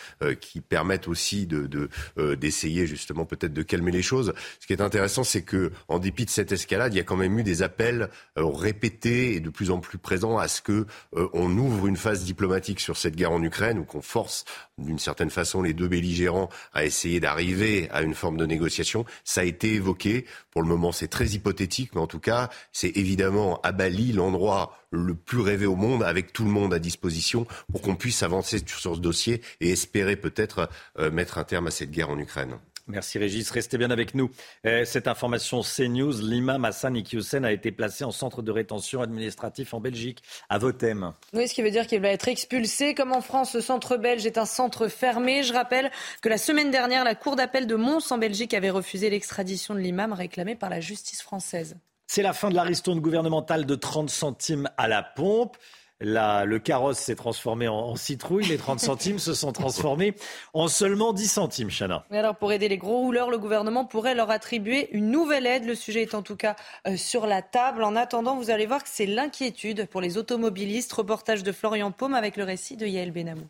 qui 0.41 0.61
permettent 0.61 1.09
aussi 1.09 1.47
de, 1.47 1.67
de 1.67 2.35
d'essayer 2.35 2.87
justement 2.87 3.25
peut-être 3.25 3.55
de 3.55 3.63
calmer 3.63 3.91
les 3.91 4.03
choses. 4.03 4.35
Ce 4.61 4.67
qui 4.67 4.75
est 4.75 4.83
intéressant, 4.83 5.25
c'est 5.25 5.43
que 5.43 5.73
en 5.89 5.99
dépit 5.99 6.27
de 6.27 6.31
cette 6.31 6.53
escalade, 6.53 6.93
il 6.93 6.99
y 6.99 7.01
a 7.01 7.05
quand 7.05 7.17
même 7.17 7.39
eu 7.39 7.43
des 7.43 7.63
appels 7.63 8.11
répétés 8.37 9.35
et 9.35 9.41
de 9.41 9.51
plus 9.51 9.71
en 9.71 9.79
plus 9.79 9.99
présents 9.99 10.39
à 10.39 10.49
ce 10.49 10.61
que 10.61 10.87
on 11.13 11.57
ouvre 11.57 11.87
une 11.87 11.97
phase 11.97 12.26
diplomatique 12.27 12.81
sur 12.81 12.97
cette 12.97 13.17
guerre 13.17 13.33
en 13.33 13.43
Ukraine 13.43 13.79
ou 13.79 13.85
qu'on 13.85 14.03
force 14.03 14.45
d'une 14.77 14.99
certaine 14.99 15.31
façon 15.31 15.63
les 15.63 15.73
deux 15.73 15.89
belligérants 15.89 16.51
à 16.75 16.85
essayer 16.85 17.21
d'arriver 17.21 17.89
à 17.91 18.03
une 18.03 18.15
forme 18.15 18.37
de 18.37 18.45
négociation, 18.45 19.07
ça 19.25 19.41
a 19.41 19.45
été 19.45 19.75
évoqué. 19.75 20.27
Pour 20.51 20.63
le 20.63 20.69
moment, 20.69 20.93
c'est 20.93 21.09
très 21.09 21.29
hypothétique, 21.29 21.95
mais 21.95 22.01
en 22.01 22.07
tout 22.07 22.21
cas, 22.21 22.51
c'est 22.73 22.95
évidemment 22.97 23.61
à 23.63 23.73
Bali 23.73 24.13
l'endroit 24.13 24.77
le 24.91 25.15
plus 25.15 25.41
rêvé 25.41 25.67
au 25.67 25.77
monde, 25.77 26.03
avec 26.03 26.33
tout 26.33 26.45
le 26.45 26.51
monde 26.51 26.75
à 26.75 26.79
disposition, 26.79 27.47
pour 27.73 27.81
qu'on 27.81 27.97
puisse 27.97 28.23
avancer 28.23 28.61
sur 28.65 28.95
ce 28.95 29.01
dossier 29.01 29.41
et 29.61 29.71
espérer 29.71 30.17
peut-être 30.17 30.69
euh, 30.99 31.11
mettre 31.11 31.39
un 31.39 31.45
terme 31.45 31.69
à 31.69 31.71
cette 31.71 31.91
guerre 31.91 32.11
en 32.11 32.19
Ukraine. 32.19 32.59
Merci 32.89 33.19
Régis, 33.19 33.51
restez 33.51 33.79
bien 33.79 33.91
avec 33.91 34.15
nous. 34.15 34.31
Euh, 34.65 34.85
cette 34.85 35.09
information 35.09 35.63
CNews, 35.63 36.21
l'imam 36.21 36.65
Hassan 36.65 36.97
Iqiyoussen 36.97 37.45
a 37.45 37.51
été 37.51 37.73
placé 37.73 38.05
en 38.05 38.13
centre 38.13 38.43
de 38.43 38.53
rétention 38.53 39.03
administratif 39.03 39.75
en 39.75 39.81
Belgique, 39.81 40.23
à 40.49 40.59
Votem. 40.59 41.13
Oui, 41.33 41.49
ce 41.49 41.55
qui 41.55 41.63
veut 41.63 41.73
dire 41.73 41.89
qu'il 41.89 42.01
va 42.01 42.11
être 42.11 42.29
expulsé. 42.29 42.95
Comme 42.95 43.11
en 43.11 43.23
France, 43.23 43.51
ce 43.51 43.61
centre 43.61 43.97
belge 43.97 44.25
est 44.25 44.39
un 44.39 44.47
centre 44.47 44.87
fermé. 44.87 45.43
Je 45.43 45.53
rappelle 45.53 45.91
que 46.23 46.29
la 46.29 46.39
semaine 46.39 46.71
dernière, 46.71 47.03
la 47.03 47.17
Cour 47.17 47.35
d'appel 47.35 47.67
de 47.67 47.75
Mons 47.75 48.13
en 48.13 48.19
Belgique 48.19 48.55
avait 48.55 48.71
refusé 48.71 49.11
l'extradition 49.11 49.75
de 49.75 49.81
l'imam 49.81 50.13
réclamée 50.13 50.55
par 50.55 50.71
la 50.71 50.81
justice 50.81 51.23
française. 51.23 51.77
C'est 52.07 52.23
la 52.23 52.33
fin 52.33 52.51
de 52.51 52.55
la 52.55 52.63
ristourne 52.63 53.01
gouvernementale 53.01 53.67
de 53.67 53.75
30 53.75 54.09
centimes 54.11 54.71
à 54.77 54.87
la 54.87 55.03
pompe 55.03 55.57
le 56.01 56.59
carrosse 56.59 56.99
s'est 56.99 57.15
transformé 57.15 57.69
en, 57.69 57.97
citrouille, 57.97 58.45
les 58.47 58.59
30 58.59 58.81
centimes 58.81 59.19
se 59.19 59.35
sont 59.35 59.53
transformés 59.53 60.15
en 60.53 60.69
seulement 60.69 61.13
10 61.13 61.29
centimes, 61.29 61.71
Chana. 61.71 62.05
alors, 62.11 62.37
pour 62.37 62.53
aider 62.53 62.69
les 62.69 62.79
gros 62.79 62.99
rouleurs, 62.99 63.31
le 63.31 63.39
gouvernement 63.39 63.85
pourrait 63.85 64.15
leur 64.15 64.31
attribuer 64.31 64.89
une 64.93 65.11
nouvelle 65.11 65.47
aide. 65.47 65.65
Le 65.65 65.75
sujet 65.75 66.03
est 66.03 66.15
en 66.15 66.23
tout 66.23 66.37
cas 66.37 66.57
euh, 66.87 66.97
sur 66.97 67.27
la 67.27 67.43
table. 67.43 67.83
En 67.83 67.97
attendant, 67.97 68.37
vous 68.37 68.51
allez 68.51 68.67
voir 68.67 68.83
que 68.83 68.91
c'est 68.91 69.07
l'inquiétude 69.07 69.87
pour 69.87 70.01
les 70.01 70.19
automobilistes. 70.19 70.93
Reportage 70.93 71.43
de 71.43 71.53
Florian 71.53 71.93
Paume 71.93 72.15
avec 72.15 72.37
le 72.37 72.45
récit 72.45 72.77
de 72.77 72.87
Yael 72.87 73.13
Benamou. 73.13 73.47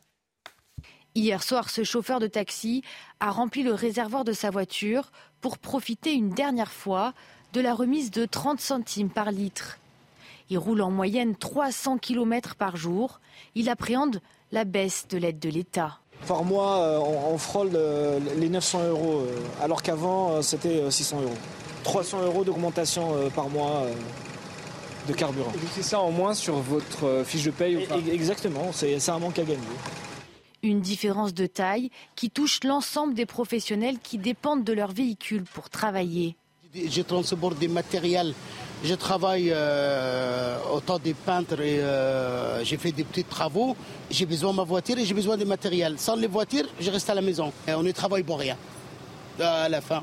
Hier 1.14 1.42
soir, 1.42 1.70
ce 1.70 1.82
chauffeur 1.82 2.20
de 2.20 2.26
taxi 2.26 2.82
a 3.20 3.30
rempli 3.30 3.62
le 3.62 3.72
réservoir 3.72 4.22
de 4.22 4.32
sa 4.32 4.50
voiture 4.50 5.10
pour 5.40 5.56
profiter 5.56 6.12
une 6.12 6.30
dernière 6.30 6.72
fois 6.72 7.14
de 7.54 7.62
la 7.62 7.74
remise 7.74 8.10
de 8.10 8.26
30 8.26 8.60
centimes 8.60 9.08
par 9.08 9.32
litre. 9.32 9.78
Il 10.48 10.58
roule 10.58 10.82
en 10.82 10.90
moyenne 10.90 11.34
300 11.34 11.98
km 11.98 12.54
par 12.54 12.76
jour. 12.76 13.20
Il 13.54 13.68
appréhende 13.68 14.20
la 14.52 14.64
baisse 14.64 15.06
de 15.08 15.18
l'aide 15.18 15.38
de 15.38 15.48
l'État. 15.48 15.98
Par 16.26 16.44
mois, 16.44 16.78
euh, 16.78 16.98
on, 16.98 17.38
frôle 17.38 17.70
euh, 17.74 18.18
les 18.38 18.48
900 18.48 18.88
euros, 18.88 19.20
euh, 19.20 19.36
alors 19.62 19.82
qu'avant, 19.82 20.40
c'était 20.42 20.90
600 20.90 21.22
euros. 21.22 21.34
300 21.84 22.22
euros 22.22 22.42
d'augmentation 22.42 23.30
par 23.34 23.48
mois 23.48 23.86
de 25.06 25.12
carburant. 25.12 25.52
C'est 25.72 25.84
ça 25.84 26.00
en 26.00 26.10
moins 26.10 26.34
sur 26.34 26.56
votre 26.56 27.22
fiche 27.24 27.44
de 27.44 27.52
paye 27.52 27.86
Exactement, 28.10 28.72
c'est 28.72 29.08
un 29.08 29.18
manque 29.20 29.38
à 29.38 29.44
gagner. 29.44 29.60
Une 30.64 30.80
différence 30.80 31.32
de 31.32 31.46
taille 31.46 31.90
qui 32.16 32.28
touche 32.28 32.64
l'ensemble 32.64 33.14
des 33.14 33.26
professionnels 33.26 33.98
qui 34.02 34.18
dépendent 34.18 34.64
de 34.64 34.72
leur 34.72 34.90
véhicule 34.90 35.44
pour 35.44 35.70
travailler. 35.70 36.34
Je 36.74 37.02
transporte 37.02 37.56
des 37.58 37.68
matériels 37.68 38.34
je 38.84 38.94
travaille 38.94 39.50
euh, 39.52 40.58
autant 40.72 40.98
des 40.98 41.14
peintres 41.14 41.60
et 41.60 41.80
euh, 41.80 42.62
j'ai 42.64 42.76
fait 42.76 42.92
des 42.92 43.04
petits 43.04 43.24
travaux. 43.24 43.76
J'ai 44.10 44.26
besoin 44.26 44.52
de 44.52 44.56
ma 44.56 44.64
voiture 44.64 44.98
et 44.98 45.04
j'ai 45.04 45.14
besoin 45.14 45.36
des 45.36 45.44
matériels. 45.44 45.98
Sans 45.98 46.16
les 46.16 46.26
voitures, 46.26 46.66
je 46.78 46.90
reste 46.90 47.08
à 47.10 47.14
la 47.14 47.22
maison. 47.22 47.52
Et 47.66 47.72
on 47.72 47.82
ne 47.82 47.92
travaille 47.92 48.22
pour 48.22 48.38
rien. 48.38 48.56
À 49.40 49.68
la 49.68 49.80
fin, 49.80 50.02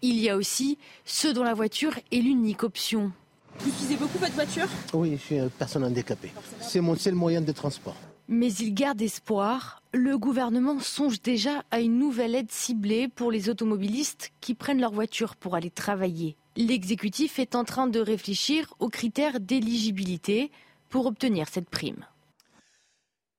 Il 0.00 0.18
y 0.18 0.28
a 0.30 0.36
aussi 0.36 0.78
ceux 1.04 1.32
dont 1.32 1.44
la 1.44 1.54
voiture 1.54 1.94
est 2.10 2.16
l'unique 2.16 2.62
option. 2.62 3.12
Vous 3.58 3.68
utilisez 3.68 3.96
beaucoup 3.96 4.18
votre 4.18 4.32
voiture? 4.32 4.66
Oui, 4.94 5.12
je 5.12 5.22
suis 5.22 5.36
une 5.36 5.50
personne 5.50 5.84
handicapée. 5.84 6.32
C'est 6.60 6.80
mon 6.80 6.96
seul 6.96 7.14
moyen 7.14 7.40
de 7.40 7.52
transport. 7.52 7.94
Mais 8.28 8.52
il 8.54 8.72
garde 8.72 9.02
espoir. 9.02 9.82
Le 9.92 10.16
gouvernement 10.16 10.80
songe 10.80 11.20
déjà 11.20 11.62
à 11.70 11.80
une 11.80 11.98
nouvelle 11.98 12.34
aide 12.34 12.50
ciblée 12.50 13.08
pour 13.08 13.30
les 13.30 13.50
automobilistes 13.50 14.30
qui 14.40 14.54
prennent 14.54 14.80
leur 14.80 14.92
voiture 14.92 15.36
pour 15.36 15.54
aller 15.54 15.70
travailler. 15.70 16.36
L'exécutif 16.56 17.38
est 17.38 17.54
en 17.54 17.64
train 17.64 17.86
de 17.86 18.00
réfléchir 18.00 18.74
aux 18.78 18.90
critères 18.90 19.40
d'éligibilité 19.40 20.50
pour 20.90 21.06
obtenir 21.06 21.48
cette 21.48 21.70
prime. 21.70 22.04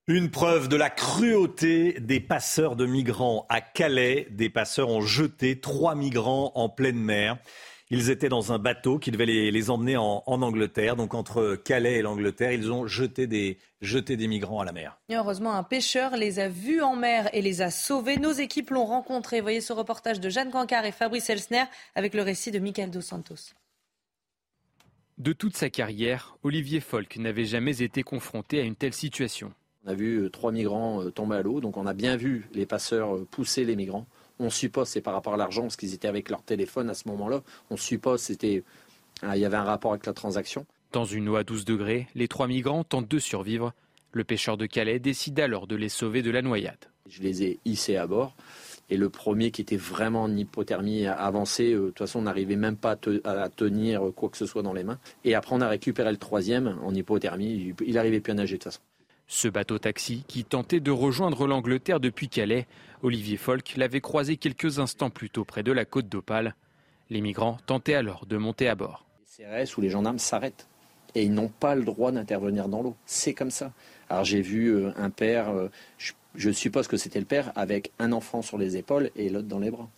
Une 0.06 0.30
preuve 0.30 0.68
de 0.68 0.76
la 0.76 0.90
cruauté 0.90 1.94
des 2.00 2.20
passeurs 2.20 2.76
de 2.76 2.84
migrants 2.84 3.46
à 3.48 3.60
Calais. 3.60 4.26
Des 4.30 4.50
passeurs 4.50 4.90
ont 4.90 5.00
jeté 5.00 5.60
trois 5.60 5.94
migrants 5.94 6.52
en 6.56 6.68
pleine 6.68 6.98
mer. 6.98 7.38
Ils 7.90 8.10
étaient 8.10 8.30
dans 8.30 8.52
un 8.52 8.58
bateau 8.58 8.98
qui 8.98 9.10
devait 9.10 9.26
les, 9.26 9.70
emmener 9.70 9.96
en, 9.96 10.22
Angleterre. 10.26 10.96
Donc 10.96 11.14
entre 11.14 11.54
Calais 11.54 11.94
et 11.94 12.02
l'Angleterre, 12.02 12.52
ils 12.52 12.72
ont 12.72 12.86
jeté 12.86 13.26
des, 13.26 13.58
jeté 13.82 14.16
des 14.16 14.26
migrants 14.26 14.60
à 14.60 14.64
la 14.64 14.72
mer. 14.72 14.98
heureusement, 15.10 15.52
un 15.52 15.62
pêcheur 15.62 16.16
les 16.16 16.38
a 16.38 16.48
vus 16.48 16.80
en 16.80 16.96
mer 16.96 17.28
et 17.34 17.42
les 17.42 17.60
a 17.60 17.70
sauvés. 17.70 18.16
Nos 18.16 18.32
équipes 18.32 18.70
l'ont 18.70 18.86
rencontré. 18.86 19.40
Voyez 19.40 19.60
ce 19.60 19.72
reportage 19.72 20.18
de 20.18 20.30
Jeanne 20.30 20.50
Cancard 20.50 20.86
et 20.86 20.92
Fabrice 20.92 21.28
Elsner 21.28 21.64
avec 21.94 22.14
le 22.14 22.22
récit 22.22 22.50
de 22.50 22.58
Michael 22.58 22.90
Dos 22.90 23.02
Santos. 23.02 23.52
De 25.18 25.32
toute 25.32 25.56
sa 25.56 25.70
carrière, 25.70 26.36
Olivier 26.42 26.80
Folk 26.80 27.16
n'avait 27.18 27.44
jamais 27.44 27.82
été 27.82 28.02
confronté 28.02 28.60
à 28.60 28.64
une 28.64 28.74
telle 28.74 28.94
situation. 28.94 29.52
On 29.84 29.90
a 29.90 29.94
vu 29.94 30.22
euh, 30.22 30.30
trois 30.30 30.50
migrants 30.50 31.02
euh, 31.02 31.10
tomber 31.10 31.36
à 31.36 31.42
l'eau, 31.42 31.60
donc 31.60 31.76
on 31.76 31.86
a 31.86 31.92
bien 31.92 32.16
vu 32.16 32.48
les 32.52 32.66
passeurs 32.66 33.14
euh, 33.14 33.28
pousser 33.30 33.64
les 33.64 33.76
migrants. 33.76 34.06
On 34.38 34.50
suppose 34.50 34.88
c'est 34.88 35.00
par 35.00 35.14
rapport 35.14 35.34
à 35.34 35.36
l'argent, 35.36 35.62
parce 35.62 35.76
qu'ils 35.76 35.94
étaient 35.94 36.08
avec 36.08 36.28
leur 36.28 36.42
téléphone 36.42 36.90
à 36.90 36.94
ce 36.94 37.08
moment-là. 37.08 37.42
On 37.70 37.76
suppose 37.76 38.20
c'était 38.20 38.62
il 39.22 39.38
y 39.38 39.44
avait 39.44 39.56
un 39.56 39.64
rapport 39.64 39.92
avec 39.92 40.06
la 40.06 40.12
transaction. 40.12 40.66
Dans 40.92 41.04
une 41.04 41.28
eau 41.28 41.36
à 41.36 41.44
12 41.44 41.64
degrés, 41.64 42.08
les 42.14 42.28
trois 42.28 42.46
migrants 42.46 42.84
tentent 42.84 43.08
de 43.08 43.18
survivre. 43.18 43.72
Le 44.12 44.24
pêcheur 44.24 44.56
de 44.56 44.66
Calais 44.66 44.98
décide 44.98 45.40
alors 45.40 45.66
de 45.66 45.76
les 45.76 45.88
sauver 45.88 46.22
de 46.22 46.30
la 46.30 46.42
noyade. 46.42 46.78
Je 47.08 47.20
les 47.22 47.42
ai 47.42 47.58
hissés 47.64 47.96
à 47.96 48.06
bord. 48.06 48.34
Et 48.90 48.96
le 48.96 49.08
premier 49.08 49.50
qui 49.50 49.62
était 49.62 49.76
vraiment 49.76 50.22
en 50.24 50.36
hypothermie 50.36 51.06
avancée, 51.06 51.72
euh, 51.72 51.80
de 51.80 51.86
toute 51.88 51.98
façon, 51.98 52.20
on 52.20 52.22
n'arrivait 52.22 52.56
même 52.56 52.76
pas 52.76 52.96
à, 53.24 53.48
tenir 53.48 54.02
quoi 54.14 54.28
que 54.28 54.36
ce 54.36 54.46
soit 54.46 54.62
dans 54.62 54.74
les 54.74 54.84
mains. 54.84 54.98
Et 55.24 55.34
après, 55.34 55.56
on 55.56 55.60
a 55.60 55.68
récupéré 55.68 56.10
le 56.10 56.18
troisième 56.18 56.78
en 56.84 56.94
hypothermie. 56.94 57.74
Il 57.84 57.94
n'arrivait 57.94 58.20
plus 58.20 58.32
à 58.32 58.34
nager 58.34 58.56
de 58.56 58.62
toute 58.62 58.72
façon. 58.72 58.80
Ce 59.26 59.48
bateau-taxi, 59.48 60.24
qui 60.28 60.44
tentait 60.44 60.80
de 60.80 60.90
rejoindre 60.90 61.46
l'Angleterre 61.46 61.98
depuis 61.98 62.28
Calais, 62.28 62.66
Olivier 63.04 63.36
Folk 63.36 63.74
l'avait 63.76 64.00
croisé 64.00 64.38
quelques 64.38 64.78
instants 64.78 65.10
plus 65.10 65.28
tôt 65.28 65.44
près 65.44 65.62
de 65.62 65.72
la 65.72 65.84
côte 65.84 66.08
d'Opale. 66.08 66.54
Les 67.10 67.20
migrants 67.20 67.58
tentaient 67.66 67.94
alors 67.94 68.24
de 68.24 68.38
monter 68.38 68.66
à 68.66 68.74
bord. 68.74 69.04
Les 69.38 69.44
CRS 69.44 69.76
ou 69.76 69.82
les 69.82 69.90
gendarmes 69.90 70.18
s'arrêtent 70.18 70.66
et 71.14 71.22
ils 71.22 71.34
n'ont 71.34 71.50
pas 71.50 71.74
le 71.74 71.84
droit 71.84 72.12
d'intervenir 72.12 72.66
dans 72.66 72.82
l'eau. 72.82 72.96
C'est 73.04 73.34
comme 73.34 73.50
ça. 73.50 73.72
Alors 74.08 74.24
j'ai 74.24 74.40
vu 74.40 74.68
euh, 74.68 74.90
un 74.96 75.10
père, 75.10 75.50
euh, 75.50 75.68
je 76.34 76.50
suppose 76.50 76.88
que 76.88 76.96
c'était 76.96 77.20
le 77.20 77.26
père, 77.26 77.52
avec 77.56 77.92
un 77.98 78.10
enfant 78.10 78.40
sur 78.40 78.56
les 78.56 78.78
épaules 78.78 79.10
et 79.16 79.28
l'autre 79.28 79.48
dans 79.48 79.58
les 79.58 79.70
bras. 79.70 79.90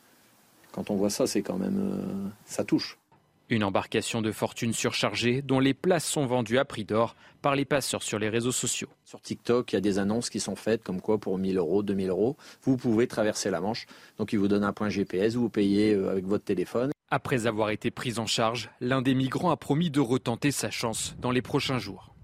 Quand 0.72 0.90
on 0.90 0.96
voit 0.96 1.08
ça, 1.08 1.28
c'est 1.28 1.42
quand 1.42 1.58
même. 1.58 1.78
Euh, 1.78 2.28
ça 2.44 2.64
touche. 2.64 2.98
Une 3.48 3.62
embarcation 3.62 4.22
de 4.22 4.32
fortune 4.32 4.72
surchargée 4.72 5.40
dont 5.40 5.60
les 5.60 5.72
places 5.72 6.04
sont 6.04 6.26
vendues 6.26 6.58
à 6.58 6.64
prix 6.64 6.84
d'or 6.84 7.14
par 7.42 7.54
les 7.54 7.64
passeurs 7.64 8.02
sur 8.02 8.18
les 8.18 8.28
réseaux 8.28 8.50
sociaux. 8.50 8.88
Sur 9.04 9.20
TikTok, 9.20 9.72
il 9.72 9.76
y 9.76 9.78
a 9.78 9.80
des 9.80 10.00
annonces 10.00 10.30
qui 10.30 10.40
sont 10.40 10.56
faites 10.56 10.82
comme 10.82 11.00
quoi 11.00 11.18
pour 11.18 11.38
1000 11.38 11.56
euros, 11.56 11.84
2000 11.84 12.08
euros, 12.08 12.36
vous 12.62 12.76
pouvez 12.76 13.06
traverser 13.06 13.50
la 13.50 13.60
Manche. 13.60 13.86
Donc 14.18 14.32
ils 14.32 14.38
vous 14.38 14.48
donnent 14.48 14.64
un 14.64 14.72
point 14.72 14.88
GPS, 14.88 15.36
vous 15.36 15.48
payez 15.48 15.94
euh, 15.94 16.10
avec 16.10 16.24
votre 16.26 16.44
téléphone. 16.44 16.90
Après 17.08 17.46
avoir 17.46 17.70
été 17.70 17.92
pris 17.92 18.18
en 18.18 18.26
charge, 18.26 18.68
l'un 18.80 19.00
des 19.00 19.14
migrants 19.14 19.52
a 19.52 19.56
promis 19.56 19.90
de 19.90 20.00
retenter 20.00 20.50
sa 20.50 20.72
chance 20.72 21.14
dans 21.20 21.30
les 21.30 21.42
prochains 21.42 21.78
jours. 21.78 22.15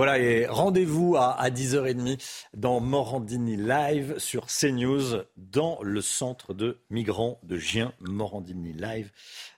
Voilà, 0.00 0.18
et 0.18 0.46
rendez-vous 0.46 1.16
à, 1.18 1.50
10h30 1.50 2.18
dans 2.54 2.80
Morandini 2.80 3.58
Live 3.58 4.16
sur 4.16 4.46
CNews, 4.46 5.24
dans 5.36 5.78
le 5.82 6.00
centre 6.00 6.54
de 6.54 6.78
migrants 6.88 7.38
de 7.42 7.58
Gien, 7.58 7.92
Morandini 8.00 8.72
Live, 8.72 9.12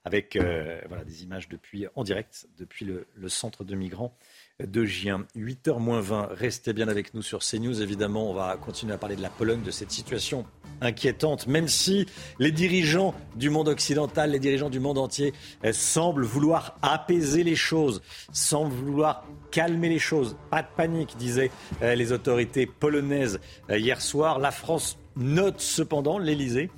avec 0.05 0.35
euh, 0.35 0.81
des 1.07 1.23
images 1.23 1.49
depuis, 1.49 1.87
en 1.95 2.03
direct 2.03 2.49
depuis 2.59 2.85
le 2.85 3.29
centre 3.29 3.63
de 3.63 3.77
migrants 3.77 4.19
de 4.61 4.85
Gien. 4.85 5.27
8h 5.37 5.79
moins 5.79 6.01
20, 6.01 6.29
restez 6.33 6.73
bien 6.73 6.89
avec 6.89 7.15
nous 7.15 7.23
sur 7.23 7.41
CNews. 7.41 7.83
Évidemment, 7.83 8.31
on 8.31 8.35
va 8.35 8.57
continuer 8.57 8.95
à 8.95 8.99
parler 8.99 9.17
de 9.17 9.23
la 9.23 9.31
Pologne, 9.31 9.63
de 9.63 9.71
cette 9.71 9.91
situation 9.91 10.45
inquiétante, 10.81 11.47
même 11.47 11.69
si 11.69 12.07
les 12.39 12.51
dirigeants 12.51 13.15
du 13.37 13.51
monde 13.51 13.69
occidental, 13.69 14.33
les 14.33 14.39
dirigeants 14.39 14.71
du 14.71 14.81
monde 14.81 14.99
entier 14.99 15.33
eh, 15.63 15.73
semblent 15.73 16.25
vouloir 16.25 16.77
apaiser 16.83 17.45
les 17.45 17.55
choses, 17.55 18.03
semblent 18.33 18.75
vouloir 18.75 19.25
calmer 19.51 19.89
les 19.89 19.99
choses. 19.99 20.37
Pas 20.51 20.63
de 20.63 20.69
panique, 20.77 21.17
disaient 21.17 21.51
eh, 21.81 21.95
les 21.95 22.13
autorités 22.13 22.67
polonaises 22.67 23.41
eh, 23.69 23.79
hier 23.79 24.01
soir. 24.01 24.39
La 24.39 24.51
France 24.51 24.99
note 25.15 25.61
cependant, 25.61 26.19
l'Elysée, 26.19 26.71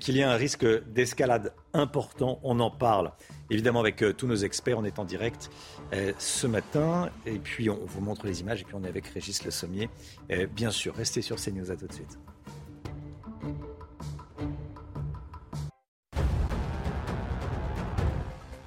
qu'il 0.00 0.16
y 0.16 0.22
a 0.22 0.30
un 0.30 0.36
risque 0.36 0.64
d'escalade 0.88 1.52
important. 1.74 2.38
On 2.42 2.60
en 2.60 2.70
parle 2.70 3.12
évidemment 3.50 3.80
avec 3.80 4.02
euh, 4.02 4.12
tous 4.12 4.26
nos 4.26 4.36
experts. 4.36 4.78
On 4.78 4.84
est 4.84 4.98
en 4.98 5.04
direct 5.04 5.50
euh, 5.92 6.12
ce 6.18 6.46
matin. 6.46 7.10
Et 7.26 7.38
puis, 7.38 7.70
on 7.70 7.80
vous 7.84 8.00
montre 8.00 8.26
les 8.26 8.40
images. 8.40 8.60
Et 8.62 8.64
puis, 8.64 8.74
on 8.74 8.84
est 8.84 8.88
avec 8.88 9.06
Régis 9.06 9.44
Le 9.44 9.50
Sommier. 9.50 9.88
Euh, 10.30 10.46
bien 10.46 10.70
sûr, 10.70 10.94
restez 10.94 11.22
sur 11.22 11.36
CNews. 11.36 11.70
À 11.70 11.76
tout 11.76 11.86
de 11.86 11.92
suite. 11.92 12.18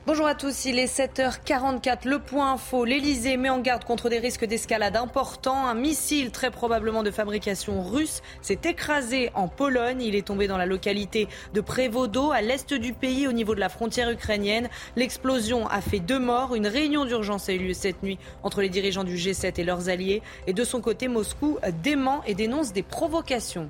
Bonjour 0.05 0.27
à 0.27 0.35
tous, 0.35 0.65
il 0.65 0.79
est 0.79 0.93
7h44, 0.93 2.09
le 2.09 2.19
point 2.19 2.51
info, 2.51 2.83
l'Elysée 2.83 3.37
met 3.37 3.49
en 3.49 3.59
garde 3.59 3.85
contre 3.85 4.09
des 4.09 4.19
risques 4.19 4.43
d'escalade 4.43 4.97
importants. 4.97 5.65
Un 5.65 5.75
missile 5.75 6.31
très 6.31 6.51
probablement 6.51 7.03
de 7.03 7.09
fabrication 7.09 7.81
russe 7.81 8.21
s'est 8.41 8.59
écrasé 8.65 9.31
en 9.33 9.47
Pologne. 9.47 10.01
Il 10.01 10.15
est 10.15 10.27
tombé 10.27 10.47
dans 10.47 10.57
la 10.57 10.65
localité 10.65 11.29
de 11.53 11.61
Prévodo, 11.61 12.31
à 12.31 12.41
l'est 12.41 12.73
du 12.73 12.91
pays, 12.91 13.29
au 13.29 13.31
niveau 13.31 13.55
de 13.55 13.61
la 13.61 13.69
frontière 13.69 14.09
ukrainienne. 14.09 14.67
L'explosion 14.97 15.67
a 15.67 15.79
fait 15.79 16.01
deux 16.01 16.19
morts. 16.19 16.53
Une 16.53 16.67
réunion 16.67 17.05
d'urgence 17.05 17.47
a 17.47 17.53
eu 17.53 17.59
lieu 17.59 17.73
cette 17.73 18.03
nuit 18.03 18.19
entre 18.43 18.59
les 18.59 18.67
dirigeants 18.67 19.05
du 19.05 19.15
G7 19.15 19.53
et 19.57 19.63
leurs 19.63 19.87
alliés. 19.87 20.21
Et 20.47 20.53
de 20.53 20.65
son 20.65 20.81
côté, 20.81 21.07
Moscou 21.07 21.59
dément 21.81 22.25
et 22.27 22.33
dénonce 22.33 22.73
des 22.73 22.83
provocations. 22.83 23.69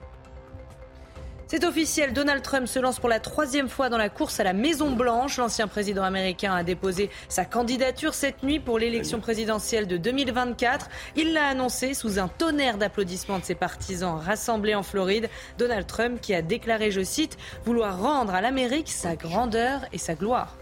C'est 1.54 1.66
officiel, 1.66 2.14
Donald 2.14 2.42
Trump 2.42 2.66
se 2.66 2.80
lance 2.80 2.98
pour 2.98 3.10
la 3.10 3.20
troisième 3.20 3.70
fois 3.70 3.88
dans 3.88 4.00
la 4.00 4.10
course 4.10 4.40
à 4.40 4.44
la 4.44 4.54
Maison 4.54 4.90
Blanche. 4.90 5.38
L'ancien 5.38 5.68
président 5.68 6.02
américain 6.02 6.52
a 6.52 6.64
déposé 6.64 7.12
sa 7.30 7.46
candidature 7.46 8.16
cette 8.16 8.42
nuit 8.42 8.60
pour 8.60 8.80
l'élection 8.80 9.20
présidentielle 9.20 9.86
de 9.86 9.98
2024. 9.98 10.90
Il 11.16 11.32
l'a 11.32 11.46
annoncé 11.46 11.94
sous 11.94 12.18
un 12.18 12.28
tonnerre 12.28 12.80
d'applaudissements 12.80 13.38
de 13.38 13.44
ses 13.44 13.54
partisans 13.54 14.18
rassemblés 14.18 14.74
en 14.74 14.82
Floride. 14.82 15.30
Donald 15.60 15.86
Trump 15.86 16.20
qui 16.20 16.34
a 16.34 16.42
déclaré, 16.42 16.90
je 16.90 17.04
cite, 17.04 17.38
vouloir 17.66 18.02
rendre 18.02 18.34
à 18.34 18.42
l'Amérique 18.42 18.90
sa 18.90 19.16
grandeur 19.16 19.82
et 19.94 20.00
sa 20.00 20.16
gloire. 20.16 20.58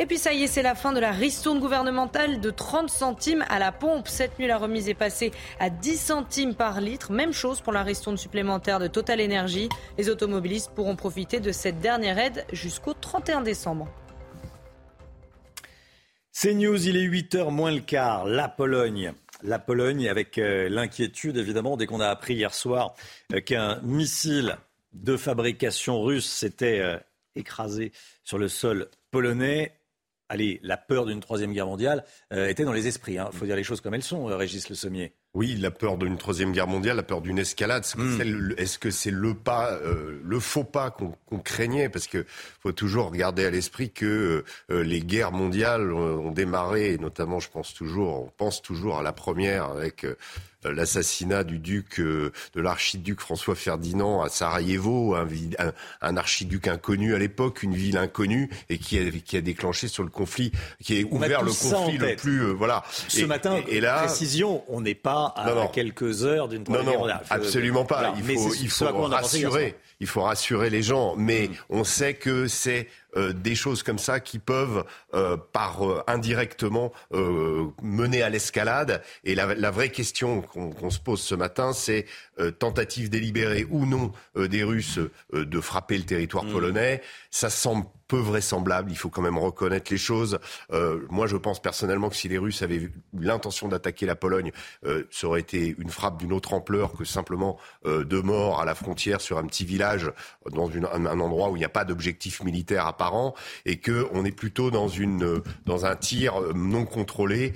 Et 0.00 0.06
puis 0.06 0.16
ça 0.16 0.32
y 0.32 0.44
est, 0.44 0.46
c'est 0.46 0.62
la 0.62 0.74
fin 0.74 0.94
de 0.94 0.98
la 0.98 1.12
ristourne 1.12 1.60
gouvernementale 1.60 2.40
de 2.40 2.50
30 2.50 2.88
centimes 2.88 3.44
à 3.50 3.58
la 3.58 3.70
pompe. 3.70 4.08
Cette 4.08 4.38
nuit, 4.38 4.46
la 4.46 4.56
remise 4.56 4.88
est 4.88 4.94
passée 4.94 5.30
à 5.58 5.68
10 5.68 5.98
centimes 5.98 6.54
par 6.54 6.80
litre. 6.80 7.12
Même 7.12 7.34
chose 7.34 7.60
pour 7.60 7.74
la 7.74 7.82
ristourne 7.82 8.16
supplémentaire 8.16 8.78
de 8.78 8.86
Total 8.86 9.20
Energy. 9.20 9.68
Les 9.98 10.08
automobilistes 10.08 10.70
pourront 10.74 10.96
profiter 10.96 11.38
de 11.38 11.52
cette 11.52 11.80
dernière 11.80 12.18
aide 12.18 12.46
jusqu'au 12.50 12.94
31 12.94 13.42
décembre. 13.42 13.88
C'est 16.32 16.54
News, 16.54 16.88
il 16.88 16.96
est 16.96 17.06
8h 17.06 17.50
moins 17.50 17.70
le 17.70 17.80
quart. 17.80 18.24
La 18.24 18.48
Pologne. 18.48 19.12
La 19.42 19.58
Pologne, 19.58 20.08
avec 20.08 20.38
euh, 20.38 20.70
l'inquiétude 20.70 21.36
évidemment, 21.36 21.76
dès 21.76 21.84
qu'on 21.84 22.00
a 22.00 22.08
appris 22.08 22.36
hier 22.36 22.54
soir 22.54 22.94
euh, 23.34 23.42
qu'un 23.42 23.78
missile 23.82 24.56
de 24.94 25.18
fabrication 25.18 26.00
russe 26.00 26.24
s'était 26.26 26.80
euh, 26.80 26.96
écrasé 27.36 27.92
sur 28.24 28.38
le 28.38 28.48
sol 28.48 28.88
polonais 29.10 29.74
allez, 30.30 30.60
la 30.62 30.76
peur 30.76 31.04
d'une 31.04 31.20
troisième 31.20 31.52
guerre 31.52 31.66
mondiale 31.66 32.04
euh, 32.32 32.48
était 32.48 32.64
dans 32.64 32.72
les 32.72 32.86
esprits. 32.86 33.14
Il 33.14 33.18
hein. 33.18 33.30
faut 33.32 33.44
dire 33.44 33.56
les 33.56 33.64
choses 33.64 33.80
comme 33.80 33.94
elles 33.94 34.02
sont, 34.02 34.30
euh, 34.30 34.36
Régis 34.36 34.68
Le 34.70 34.74
Sommier. 34.74 35.12
Oui, 35.34 35.56
la 35.56 35.70
peur 35.70 35.98
d'une 35.98 36.16
troisième 36.16 36.52
guerre 36.52 36.66
mondiale, 36.66 36.96
la 36.96 37.02
peur 37.02 37.20
d'une 37.20 37.38
escalade. 37.38 37.84
Hmm. 37.96 38.52
Est-ce 38.56 38.78
que 38.78 38.90
c'est 38.90 39.10
le 39.10 39.34
pas, 39.34 39.72
euh, 39.72 40.20
le 40.24 40.40
faux 40.40 40.64
pas 40.64 40.90
qu'on 40.90 41.14
craignait 41.38 41.88
Parce 41.88 42.06
que 42.06 42.24
faut 42.62 42.72
toujours 42.72 43.10
regarder 43.10 43.44
à 43.44 43.50
l'esprit 43.50 43.90
que 43.90 44.44
les 44.68 45.00
guerres 45.00 45.32
mondiales 45.32 45.92
ont 45.92 46.30
démarré, 46.30 46.92
et 46.92 46.98
notamment, 46.98 47.40
je 47.40 47.48
pense 47.50 47.74
toujours, 47.74 48.24
on 48.24 48.32
pense 48.36 48.62
toujours 48.62 48.98
à 48.98 49.02
la 49.02 49.12
première 49.12 49.64
avec 49.64 50.04
euh, 50.66 50.74
l'assassinat 50.74 51.42
du 51.42 51.58
duc, 51.58 52.00
euh, 52.00 52.32
de 52.54 52.60
l'archiduc 52.60 53.20
François 53.20 53.54
Ferdinand 53.54 54.20
à 54.20 54.28
Sarajevo, 54.28 55.14
un, 55.14 55.26
un, 56.02 56.16
archiduc 56.18 56.68
inconnu 56.68 57.14
à 57.14 57.18
l'époque, 57.18 57.62
une 57.62 57.74
ville 57.74 57.96
inconnue, 57.96 58.50
et 58.68 58.76
qui 58.76 58.98
a, 58.98 59.10
qui 59.10 59.38
a 59.38 59.40
déclenché 59.40 59.88
sur 59.88 60.02
le 60.02 60.10
conflit, 60.10 60.52
qui 60.82 61.00
a 61.00 61.06
ouvert 61.06 61.42
le 61.42 61.52
conflit 61.52 61.96
le 61.96 62.14
plus, 62.16 62.40
euh, 62.42 62.52
voilà. 62.52 62.82
Ce 63.08 63.24
matin, 63.24 63.62
et, 63.68 63.80
là, 63.80 64.02
précision, 64.04 64.62
on 64.68 64.82
n'est 64.82 64.94
pas 64.94 65.32
à 65.36 65.68
quelques 65.72 66.24
heures 66.24 66.48
d'une 66.48 66.64
Non, 66.68 66.82
non, 66.82 67.06
absolument 67.30 67.86
pas. 67.86 68.14
il 68.18 68.24
faut, 68.24 68.54
il 68.54 68.68
faut 68.68 69.06
rassurer 69.06 69.76
il 70.00 70.06
faut 70.06 70.22
rassurer 70.22 70.70
les 70.70 70.82
gens, 70.82 71.14
mais 71.16 71.48
mm. 71.48 71.54
on 71.70 71.84
sait 71.84 72.14
que 72.14 72.48
c'est 72.48 72.88
euh, 73.16 73.32
des 73.32 73.54
choses 73.54 73.82
comme 73.82 73.98
ça 73.98 74.20
qui 74.20 74.38
peuvent, 74.38 74.84
euh, 75.14 75.36
par 75.36 75.88
euh, 75.88 76.02
indirectement, 76.06 76.92
mener 77.82 78.22
à 78.22 78.28
l'escalade. 78.28 79.02
Et 79.24 79.34
la, 79.34 79.70
vraie 79.70 79.90
question 79.90 80.42
qu'on 80.42 80.90
se 80.90 80.98
pose 80.98 81.20
ce 81.20 81.34
matin, 81.34 81.72
c'est 81.72 82.06
tentative 82.58 83.10
délibérée 83.10 83.66
ou 83.70 83.86
non 83.86 84.12
des 84.36 84.62
Russes 84.62 84.98
de 85.32 85.60
frapper 85.60 85.98
le 85.98 86.04
territoire 86.04 86.44
mm. 86.44 86.52
polonais. 86.52 87.02
Ça 87.30 87.50
semble 87.50 87.86
peu 88.10 88.18
vraisemblable. 88.18 88.90
Il 88.90 88.96
faut 88.96 89.08
quand 89.08 89.22
même 89.22 89.38
reconnaître 89.38 89.92
les 89.92 89.98
choses. 89.98 90.40
Euh, 90.72 91.06
moi, 91.10 91.28
je 91.28 91.36
pense 91.36 91.62
personnellement 91.62 92.08
que 92.10 92.16
si 92.16 92.28
les 92.28 92.38
Russes 92.38 92.60
avaient 92.62 92.90
l'intention 93.16 93.68
d'attaquer 93.68 94.04
la 94.04 94.16
Pologne, 94.16 94.50
euh, 94.84 95.04
ça 95.12 95.28
aurait 95.28 95.40
été 95.40 95.76
une 95.78 95.90
frappe 95.90 96.18
d'une 96.18 96.32
autre 96.32 96.52
ampleur 96.52 96.92
que 96.92 97.04
simplement 97.04 97.56
euh, 97.86 98.04
deux 98.04 98.20
morts 98.20 98.60
à 98.60 98.64
la 98.64 98.74
frontière 98.74 99.20
sur 99.20 99.38
un 99.38 99.46
petit 99.46 99.64
village, 99.64 100.10
dans 100.50 100.66
une, 100.66 100.86
un, 100.86 101.06
un, 101.06 101.20
endroit 101.20 101.50
où 101.50 101.56
il 101.56 101.60
n'y 101.60 101.64
a 101.64 101.70
pas 101.70 101.84
d'objectif 101.84 102.42
militaire 102.42 102.84
apparent, 103.00 103.34
et 103.64 103.76
que 103.78 104.06
on 104.12 104.24
est 104.24 104.32
plutôt 104.32 104.70
dans 104.70 104.88
une 104.88 105.42
dans 105.64 105.86
un 105.86 105.96
tir 105.96 106.34
non 106.54 106.84
contrôlé 106.84 107.54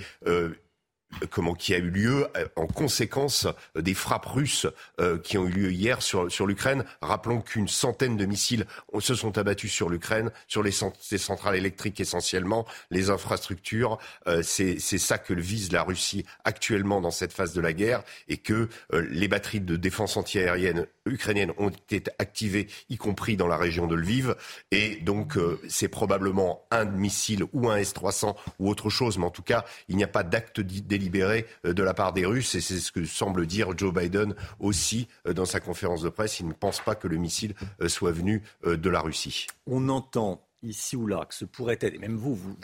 comment 1.30 1.54
qui 1.54 1.74
a 1.74 1.78
eu 1.78 1.90
lieu 1.90 2.26
euh, 2.36 2.46
en 2.56 2.66
conséquence 2.66 3.46
des 3.74 3.94
frappes 3.94 4.26
russes 4.26 4.66
euh, 5.00 5.18
qui 5.18 5.38
ont 5.38 5.46
eu 5.46 5.50
lieu 5.50 5.72
hier 5.72 6.02
sur, 6.02 6.30
sur 6.30 6.46
l'Ukraine. 6.46 6.84
Rappelons 7.00 7.40
qu'une 7.40 7.68
centaine 7.68 8.16
de 8.16 8.26
missiles 8.26 8.66
se 9.00 9.14
sont 9.14 9.36
abattus 9.38 9.72
sur 9.72 9.88
l'Ukraine, 9.88 10.30
sur 10.48 10.62
les, 10.62 10.72
centrales 10.72 11.56
électriques 11.56 12.00
essentiellement, 12.00 12.66
les 12.90 13.10
infrastructures. 13.10 13.98
Euh, 14.26 14.42
c'est 14.42 14.78
ça 14.78 15.18
que 15.18 15.34
vise 15.34 15.72
la 15.72 15.82
Russie 15.82 16.24
actuellement 16.44 17.00
dans 17.00 17.10
cette 17.10 17.32
phase 17.32 17.52
de 17.52 17.60
la 17.60 17.72
guerre 17.72 18.02
et 18.28 18.38
que 18.38 18.68
les 18.92 19.28
batteries 19.28 19.60
de 19.60 19.76
défense 19.76 20.16
antiaérienne 20.16 20.86
ukrainiennes 21.06 21.52
ont 21.58 21.70
été 21.70 22.10
activées, 22.18 22.68
y 22.88 22.96
compris 22.96 23.36
dans 23.36 23.46
la 23.46 23.56
région 23.56 23.86
de 23.86 23.94
Lviv. 23.94 24.34
Et 24.70 24.96
donc 24.96 25.36
c'est 25.68 25.88
probablement 25.88 26.66
un 26.70 26.84
missile 26.84 27.44
ou 27.52 27.68
un 27.68 27.76
S-300 27.76 28.34
ou 28.58 28.70
autre 28.70 28.90
chose, 28.90 29.18
mais 29.18 29.26
en 29.26 29.30
tout 29.30 29.42
cas 29.42 29.64
il 29.88 29.96
n'y 29.96 30.04
a 30.04 30.08
pas 30.08 30.22
d'acte 30.22 30.60
délibéré 30.60 31.03
libéré 31.04 31.46
euh, 31.64 31.72
de 31.72 31.82
la 31.82 31.94
part 31.94 32.12
des 32.12 32.26
Russes. 32.26 32.54
Et 32.54 32.60
c'est 32.60 32.80
ce 32.80 32.90
que 32.90 33.04
semble 33.04 33.46
dire 33.46 33.76
Joe 33.76 33.92
Biden 33.92 34.34
aussi 34.58 35.06
euh, 35.26 35.32
dans 35.32 35.44
sa 35.44 35.60
conférence 35.60 36.02
de 36.02 36.08
presse. 36.08 36.40
Il 36.40 36.48
ne 36.48 36.52
pense 36.52 36.80
pas 36.80 36.94
que 36.94 37.06
le 37.06 37.16
missile 37.16 37.54
euh, 37.80 37.88
soit 37.88 38.12
venu 38.12 38.42
de 38.64 38.90
la 38.90 39.00
Russie. 39.00 39.46
On 39.66 39.88
entend 39.88 40.46
ici 40.62 40.96
ou 40.96 41.06
là 41.06 41.26
que 41.26 41.34
ce 41.34 41.44
pourrait 41.44 41.78
être, 41.80 41.94
et 41.94 41.98
même 41.98 42.16
vous, 42.16 42.34
vous, 42.34 42.56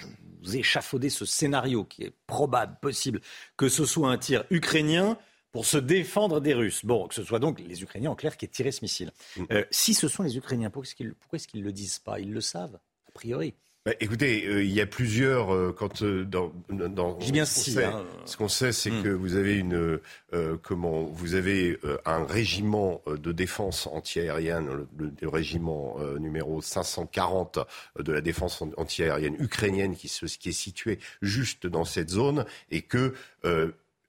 vous 0.42 0.56
échafaudez 0.56 1.10
ce 1.10 1.26
scénario 1.26 1.84
qui 1.84 2.04
est 2.04 2.12
probable, 2.26 2.76
possible, 2.80 3.20
que 3.56 3.68
ce 3.68 3.84
soit 3.84 4.10
un 4.10 4.16
tir 4.16 4.44
ukrainien 4.50 5.18
pour 5.52 5.66
se 5.66 5.76
défendre 5.76 6.40
des 6.40 6.54
Russes. 6.54 6.84
Bon, 6.84 7.06
que 7.08 7.14
ce 7.14 7.22
soit 7.22 7.38
donc 7.38 7.60
les 7.60 7.82
Ukrainiens 7.82 8.10
en 8.10 8.14
clair 8.14 8.36
qui 8.36 8.46
aient 8.46 8.48
tiré 8.48 8.72
ce 8.72 8.82
missile. 8.82 9.12
Mm. 9.36 9.44
si 9.70 9.94
ce 9.94 10.08
sont 10.08 10.22
les 10.22 10.36
Ukrainiens, 10.36 10.70
pourquoi 10.70 10.86
est-ce 11.34 11.46
qu'ils 11.48 11.60
ne 11.60 11.66
le 11.66 11.72
disent 11.72 11.98
pas? 11.98 12.20
Ils 12.20 12.32
le 12.32 12.40
savent, 12.40 12.78
a 13.08 13.12
priori. 13.12 13.54
Bah, 13.90 13.96
écoutez, 13.98 14.46
euh, 14.46 14.62
il 14.62 14.70
y 14.70 14.80
a 14.80 14.86
plusieurs. 14.86 15.52
Euh, 15.52 15.74
quand 15.76 16.02
euh, 16.02 16.24
dans, 16.24 16.52
dans 16.68 17.18
bien 17.18 17.44
ce 17.44 17.56
qu'on 17.56 17.60
si, 17.60 17.72
sait, 17.72 17.84
hein. 17.86 18.04
ce 18.24 18.36
qu'on 18.36 18.48
sait, 18.48 18.70
c'est 18.70 18.90
Hmm. 18.90 19.02
que 19.02 19.08
vous 19.08 19.34
avez 19.34 19.56
une 19.56 19.98
comment 20.62 21.02
Vous 21.04 21.34
avez 21.34 21.78
un 22.04 22.24
régiment 22.24 23.02
de 23.06 23.32
défense 23.32 23.86
antiaérienne, 23.88 24.68
le, 24.96 25.12
le 25.20 25.28
régiment 25.28 25.96
numéro 26.18 26.60
540 26.60 27.58
de 27.98 28.12
la 28.12 28.20
défense 28.20 28.62
antiaérienne 28.76 29.36
ukrainienne, 29.38 29.96
qui, 29.96 30.08
se, 30.08 30.26
qui 30.26 30.50
est 30.50 30.52
situé 30.52 30.98
juste 31.22 31.66
dans 31.66 31.84
cette 31.84 32.10
zone, 32.10 32.44
et 32.70 32.82
que 32.82 33.14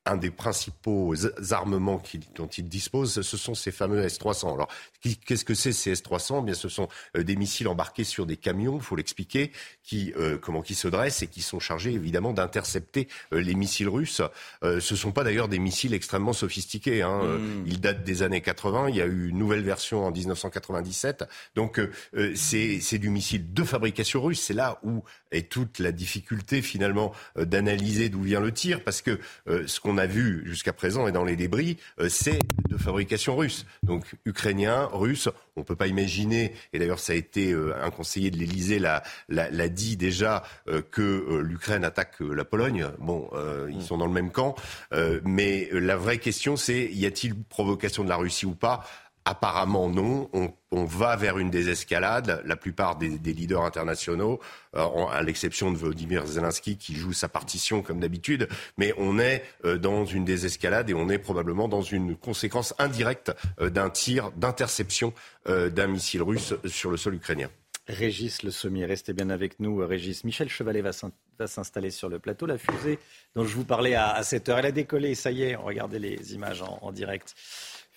un 0.06 0.18
des 0.18 0.32
principaux 0.32 1.14
armements 1.52 2.02
dont 2.36 2.48
ils 2.48 2.68
disposent, 2.68 3.22
ce 3.22 3.38
sont 3.38 3.54
ces 3.54 3.72
fameux 3.72 4.02
S-300. 4.04 4.54
Alors, 4.54 4.68
qu'est-ce 5.02 5.46
que 5.46 5.54
c'est 5.54 5.72
ces 5.72 5.92
S-300 5.92 6.40
Eh 6.42 6.46
Bien, 6.46 6.54
ce 6.54 6.70
sont 6.70 6.88
euh, 7.18 7.24
des 7.24 7.36
missiles 7.36 7.68
embarqués 7.68 8.04
sur 8.04 8.26
des 8.26 8.38
camions, 8.38 8.78
il 8.78 8.84
faut 8.84 8.96
l'expliquer, 8.96 9.52
qui 9.84 10.14
euh, 10.18 10.38
comment 10.38 10.62
qui 10.62 10.76
se 10.76 10.88
dressent 10.88 11.24
et 11.24 11.28
qui 11.28 11.42
sont 11.42 11.60
chargés 11.60 11.92
évidemment 11.92 12.34
d'intercepter 12.34 13.08
euh, 13.34 13.42
les 13.42 13.56
missiles 13.56 13.90
russes. 13.90 14.22
Euh, 14.64 14.80
ce 14.80 14.96
sont 14.96 15.12
pas 15.12 15.24
d'ailleurs 15.24 15.48
des 15.48 15.60
missiles 15.60 15.94
extrêmement 15.94 16.34
sophistiqués. 16.34 17.02
Hein. 17.02 17.24
Mm. 17.24 17.64
Ils 17.68 17.82
datent 17.82 18.04
des 18.04 18.24
années 18.24 18.42
80. 18.42 18.90
Il 18.90 18.96
y 18.96 19.02
a 19.02 19.06
eu 19.06 19.30
une 19.30 19.38
nouvelle 19.38 19.64
version 19.64 20.06
en 20.06 20.12
1997. 20.12 21.26
Donc, 21.56 21.80
euh, 21.80 22.34
c'est 22.36 22.80
c'est 22.82 23.00
du 23.00 23.10
missile 23.10 23.54
de 23.54 23.64
fabrication 23.64 24.22
russe. 24.22 24.42
C'est 24.42 24.54
là 24.54 24.80
où 24.84 25.04
est 25.32 25.50
toute 25.50 25.80
la 25.80 25.92
difficulté 25.92 26.62
finalement 26.62 27.14
d'analyser 27.36 28.10
d'où 28.10 28.22
vient 28.22 28.42
le 28.42 28.52
tir, 28.52 28.84
parce 28.84 29.02
que 29.02 29.20
ce 29.48 29.80
qu'on 29.80 29.98
a 29.98 30.06
vu 30.06 30.44
jusqu'à 30.46 30.74
présent 30.74 31.08
et 31.08 31.12
dans 31.12 31.24
les 31.24 31.36
débris, 31.36 31.78
euh, 32.00 32.10
c'est 32.10 32.40
de 32.70 32.78
fabrication 32.78 33.36
russe. 33.36 33.66
Donc 33.84 34.16
ukrainien, 34.26 34.90
russe, 34.92 35.30
on 35.56 35.64
peut 35.64 35.76
pas 35.76 35.88
imaginer, 35.88 36.54
et 36.74 36.80
d'ailleurs 36.80 37.00
ça 37.00 37.14
a 37.14 37.16
été 37.16 37.52
euh, 37.52 37.74
un 37.82 37.92
conseiller 37.92 38.32
de 38.32 38.38
l'Elysée 38.38 38.80
l'a, 38.80 39.04
l'a, 39.30 39.50
l'a 39.50 39.70
dit 39.70 39.98
déjà, 39.98 40.44
euh, 40.68 40.82
que 40.82 41.40
l'Ukraine 41.42 41.84
attaque 41.84 42.20
la 42.20 42.46
Pologne. 42.46 42.88
Bon, 43.00 43.30
ils 43.70 43.82
sont 43.82 43.98
dans 43.98 44.08
le 44.08 44.14
même 44.14 44.32
camp, 44.32 44.56
mais 45.24 45.70
la 45.72 45.96
vraie 45.96 46.18
question 46.18 46.56
c'est, 46.56 46.86
y 46.92 47.06
a-t-il 47.06 47.36
provocation 47.36 48.04
de 48.04 48.10
la 48.10 48.18
Russie 48.18 48.46
ou 48.46 48.56
pas 48.56 48.86
Apparemment 49.26 49.88
non. 49.88 50.30
On, 50.72 50.86
va 50.86 51.16
vers 51.16 51.38
une 51.38 51.50
désescalade. 51.50 52.42
La 52.46 52.56
plupart 52.56 52.98
des, 52.98 53.10
leaders 53.10 53.64
internationaux, 53.64 54.40
euh, 54.76 55.06
à 55.12 55.22
l'exception 55.22 55.72
de 55.72 55.78
Vladimir 55.78 56.26
Zelensky 56.26 56.78
qui 56.78 56.96
joue 56.96 57.14
sa 57.14 57.30
partition 57.30 57.82
comme 57.82 58.00
d'habitude, 58.00 58.48
mais 58.78 58.94
on 58.98 59.20
est 59.20 59.44
euh, 59.66 59.78
dans 59.78 60.06
une 60.06 60.26
désescalade 60.26 60.90
et 60.90 60.94
on 60.94 61.10
est 61.10 61.20
probablement 61.20 61.68
dans 61.68 61.82
une 61.82 62.16
conséquence 62.16 62.74
indirecte 62.80 63.32
euh, 63.60 63.70
d'un 63.70 63.90
tir 63.90 64.32
d'interception 64.38 65.14
d'un 65.46 65.88
missile 65.88 66.22
russe 66.22 66.54
sur 66.66 66.92
le 66.92 66.98
sol 66.98 67.16
ukrainien. 67.16 67.50
Régis 67.88 68.44
Le 68.44 68.52
Sommier, 68.52 68.86
restez 68.86 69.12
bien 69.12 69.32
avec 69.32 69.60
nous. 69.60 69.78
Régis, 69.78 70.24
Michel 70.24 70.50
Chevalet 70.50 70.82
va 70.82 71.48
s'installer 71.48 71.90
sur 71.90 72.10
le 72.10 72.20
plateau. 72.20 72.46
La 72.46 72.60
fusée 72.60 73.00
dont 73.36 73.44
je 73.44 73.56
vous 73.56 73.66
parlais 73.66 73.96
à, 73.96 74.12
à 74.12 74.24
7 74.24 74.50
heures, 74.50 74.60
elle 74.60 74.68
a 74.68 74.72
décollé. 74.72 75.16
Ça 75.16 75.32
y 75.32 75.44
est, 75.44 75.56
regardez 75.56 75.98
les 75.98 76.36
images 76.36 76.62
en 76.62 76.92
direct. 76.92 77.36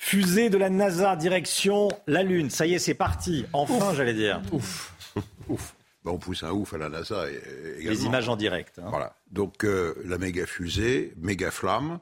Fusée 0.04 0.50
de 0.50 0.58
la 0.58 0.68
NASA, 0.68 1.16
direction 1.16 1.88
la 2.06 2.22
Lune. 2.22 2.50
Ça 2.50 2.66
y 2.66 2.74
est, 2.74 2.78
c'est 2.78 2.92
parti. 2.92 3.46
Enfin, 3.54 3.94
j'allais 3.94 4.12
dire. 4.12 4.42
Ouf. 4.52 4.92
ouf. 5.48 5.74
Ben, 6.04 6.10
on 6.10 6.18
pousse 6.18 6.42
un 6.42 6.50
ouf 6.50 6.74
à 6.74 6.76
la 6.76 6.90
NASA. 6.90 7.24
Également. 7.30 7.90
Les 7.90 8.04
images 8.04 8.28
en 8.28 8.36
direct. 8.36 8.78
Hein. 8.78 8.88
Voilà. 8.90 9.16
Donc, 9.30 9.64
euh, 9.64 9.94
la 10.04 10.18
méga 10.18 10.44
fusée, 10.44 11.14
méga 11.16 11.50
flamme. 11.50 12.00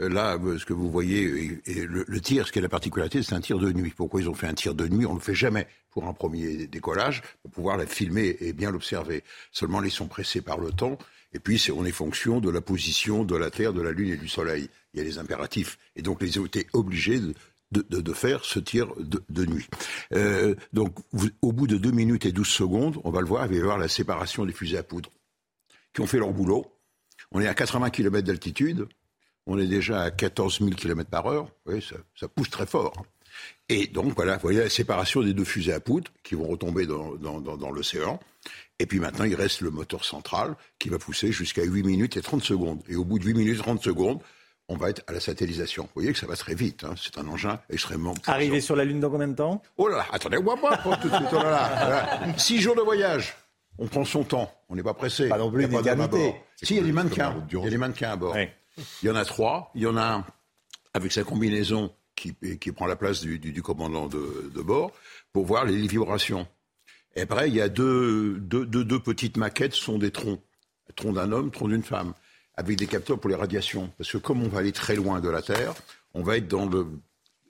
Euh, 0.00 0.08
là, 0.08 0.38
ce 0.58 0.64
que 0.64 0.72
vous 0.72 0.92
voyez, 0.92 1.60
et, 1.66 1.74
le, 1.86 2.04
le, 2.06 2.20
tir, 2.20 2.46
ce 2.46 2.52
qui 2.52 2.60
est 2.60 2.62
la 2.62 2.68
particularité, 2.68 3.20
c'est 3.24 3.34
un 3.34 3.40
tir 3.40 3.58
de 3.58 3.72
nuit. 3.72 3.92
Pourquoi 3.96 4.20
ils 4.20 4.30
ont 4.30 4.34
fait 4.34 4.46
un 4.46 4.54
tir 4.54 4.76
de 4.76 4.86
nuit? 4.86 5.04
On 5.04 5.14
ne 5.14 5.18
le 5.18 5.24
fait 5.24 5.34
jamais 5.34 5.66
pour 5.90 6.06
un 6.06 6.12
premier 6.12 6.68
décollage, 6.68 7.20
pour 7.42 7.50
pouvoir 7.50 7.76
la 7.76 7.86
filmer 7.86 8.36
et 8.38 8.52
bien 8.52 8.70
l'observer. 8.70 9.24
Seulement, 9.50 9.82
ils 9.82 9.90
sont 9.90 10.06
pressés 10.06 10.40
par 10.40 10.58
le 10.58 10.70
temps. 10.70 10.98
Et 11.34 11.40
puis, 11.40 11.58
c'est, 11.58 11.72
on 11.72 11.84
est 11.84 11.90
fonction 11.90 12.38
de 12.38 12.48
la 12.48 12.60
position 12.60 13.24
de 13.24 13.34
la 13.34 13.50
Terre, 13.50 13.72
de 13.72 13.82
la 13.82 13.90
Lune 13.90 14.12
et 14.12 14.16
du 14.16 14.28
Soleil. 14.28 14.70
Il 14.92 14.98
y 14.98 15.00
a 15.00 15.04
les 15.04 15.18
impératifs. 15.18 15.78
Et 15.96 16.02
donc, 16.02 16.22
les 16.22 16.38
ont 16.38 16.46
été 16.46 16.66
obligés 16.72 17.20
de, 17.70 18.12
faire 18.12 18.44
ce 18.44 18.58
tir 18.58 18.92
de, 18.98 19.46
nuit. 19.46 19.66
Euh, 20.14 20.54
donc, 20.72 20.96
vous, 21.12 21.28
au 21.42 21.52
bout 21.52 21.66
de 21.66 21.76
2 21.76 21.90
minutes 21.92 22.26
et 22.26 22.32
12 22.32 22.46
secondes, 22.46 23.00
on 23.04 23.10
va 23.10 23.20
le 23.20 23.26
voir, 23.26 23.46
il 23.46 23.50
va 23.50 23.56
y 23.56 23.60
avoir 23.60 23.78
la 23.78 23.88
séparation 23.88 24.44
des 24.44 24.52
fusées 24.52 24.78
à 24.78 24.82
poudre 24.82 25.10
qui 25.94 26.00
ont 26.00 26.06
fait 26.06 26.18
leur 26.18 26.32
boulot. 26.32 26.66
On 27.32 27.40
est 27.40 27.46
à 27.46 27.54
80 27.54 27.90
km 27.90 28.26
d'altitude. 28.26 28.88
On 29.46 29.58
est 29.58 29.66
déjà 29.66 30.02
à 30.02 30.10
14 30.10 30.58
000 30.58 30.70
km 30.72 31.08
par 31.08 31.26
heure. 31.26 31.48
Oui, 31.66 31.80
ça, 31.82 31.96
ça 32.18 32.28
pousse 32.28 32.50
très 32.50 32.66
fort. 32.66 33.04
Et 33.68 33.86
donc, 33.86 34.14
voilà, 34.16 34.34
vous 34.34 34.42
voyez 34.42 34.58
la 34.58 34.68
séparation 34.68 35.22
des 35.22 35.32
deux 35.32 35.44
fusées 35.44 35.72
à 35.72 35.80
poudre 35.80 36.10
qui 36.24 36.34
vont 36.34 36.48
retomber 36.48 36.86
dans, 36.86 37.14
dans 37.16 37.70
l'océan. 37.70 38.20
Et 38.80 38.86
puis 38.86 38.98
maintenant, 38.98 39.24
il 39.24 39.34
reste 39.34 39.60
le 39.60 39.70
moteur 39.70 40.04
central 40.04 40.56
qui 40.78 40.88
va 40.88 40.98
pousser 40.98 41.32
jusqu'à 41.32 41.62
8 41.62 41.82
minutes 41.82 42.16
et 42.16 42.22
30 42.22 42.42
secondes. 42.42 42.82
Et 42.88 42.96
au 42.96 43.04
bout 43.04 43.18
de 43.18 43.24
8 43.24 43.34
minutes 43.34 43.56
et 43.56 43.62
30 43.62 43.82
secondes, 43.82 44.20
on 44.70 44.76
va 44.76 44.88
être 44.88 45.02
à 45.08 45.12
la 45.12 45.20
satellisation. 45.20 45.82
Vous 45.82 45.90
voyez 45.94 46.12
que 46.12 46.18
ça 46.18 46.26
va 46.26 46.36
très 46.36 46.54
vite. 46.54 46.84
Hein. 46.84 46.94
C'est 46.96 47.18
un 47.18 47.26
engin 47.26 47.60
extrêmement 47.68 48.14
puissant. 48.14 48.32
Arriver 48.32 48.60
sur 48.60 48.76
la 48.76 48.84
Lune 48.84 49.00
dans 49.00 49.10
combien 49.10 49.26
de 49.26 49.34
temps? 49.34 49.60
Oh 49.76 49.88
là 49.88 49.98
là, 49.98 50.06
attendez, 50.12 50.38
on 50.38 50.44
va 50.44 50.56
pas 50.56 50.76
tout 50.96 51.08
de 51.08 51.14
suite. 51.14 51.28
Oh 51.32 51.36
là 51.36 51.50
là, 51.50 51.70
voilà. 51.84 52.38
Six 52.38 52.60
jours 52.60 52.76
de 52.76 52.80
voyage. 52.80 53.36
On 53.78 53.88
prend 53.88 54.04
son 54.04 54.22
temps. 54.22 54.52
On 54.68 54.76
n'est 54.76 54.82
pas 54.82 54.94
pressé. 54.94 55.28
Pas 55.28 55.38
non 55.38 55.50
plus 55.50 55.64
une 55.64 55.74
éternité. 55.74 56.36
Si, 56.62 56.74
il 56.74 56.76
y 56.76 56.80
a 56.80 56.84
des 56.84 56.92
mannequins. 56.92 57.34
Il 57.50 57.58
y 57.58 57.66
a 57.66 57.70
des 57.70 57.78
mannequins 57.78 58.12
à 58.12 58.16
bord. 58.16 58.36
Il 59.02 59.08
y 59.08 59.10
en 59.10 59.16
a 59.16 59.24
trois. 59.24 59.72
Il 59.74 59.82
y 59.82 59.86
en 59.86 59.96
a 59.96 60.04
un 60.04 60.24
avec 60.94 61.10
sa 61.10 61.24
combinaison 61.24 61.92
qui, 62.14 62.34
qui 62.60 62.72
prend 62.72 62.86
la 62.86 62.96
place 62.96 63.22
du, 63.22 63.38
du, 63.38 63.52
du 63.52 63.62
commandant 63.62 64.06
de, 64.06 64.52
de, 64.54 64.62
bord 64.62 64.92
pour 65.32 65.46
voir 65.46 65.64
les 65.64 65.86
vibrations. 65.86 66.46
Et 67.16 67.22
après, 67.22 67.48
il 67.48 67.54
y 67.54 67.60
a 67.60 67.68
deux, 67.68 68.38
deux, 68.38 68.66
deux, 68.66 68.84
deux 68.84 69.00
petites 69.00 69.36
maquettes, 69.36 69.74
ce 69.74 69.82
sont 69.82 69.98
des 69.98 70.10
troncs. 70.12 70.40
Tronc 70.96 71.12
d'un 71.12 71.30
homme, 71.32 71.50
tronc 71.50 71.68
d'une 71.68 71.84
femme, 71.84 72.14
avec 72.56 72.76
des 72.76 72.86
capteurs 72.86 73.18
pour 73.18 73.30
les 73.30 73.36
radiations. 73.36 73.90
Parce 73.98 74.10
que 74.10 74.18
comme 74.18 74.42
on 74.42 74.48
va 74.48 74.60
aller 74.60 74.72
très 74.72 74.94
loin 74.94 75.20
de 75.20 75.28
la 75.28 75.42
Terre, 75.42 75.74
on 76.14 76.22
va 76.22 76.36
être 76.36 76.48
dans, 76.48 76.66
le, 76.66 76.86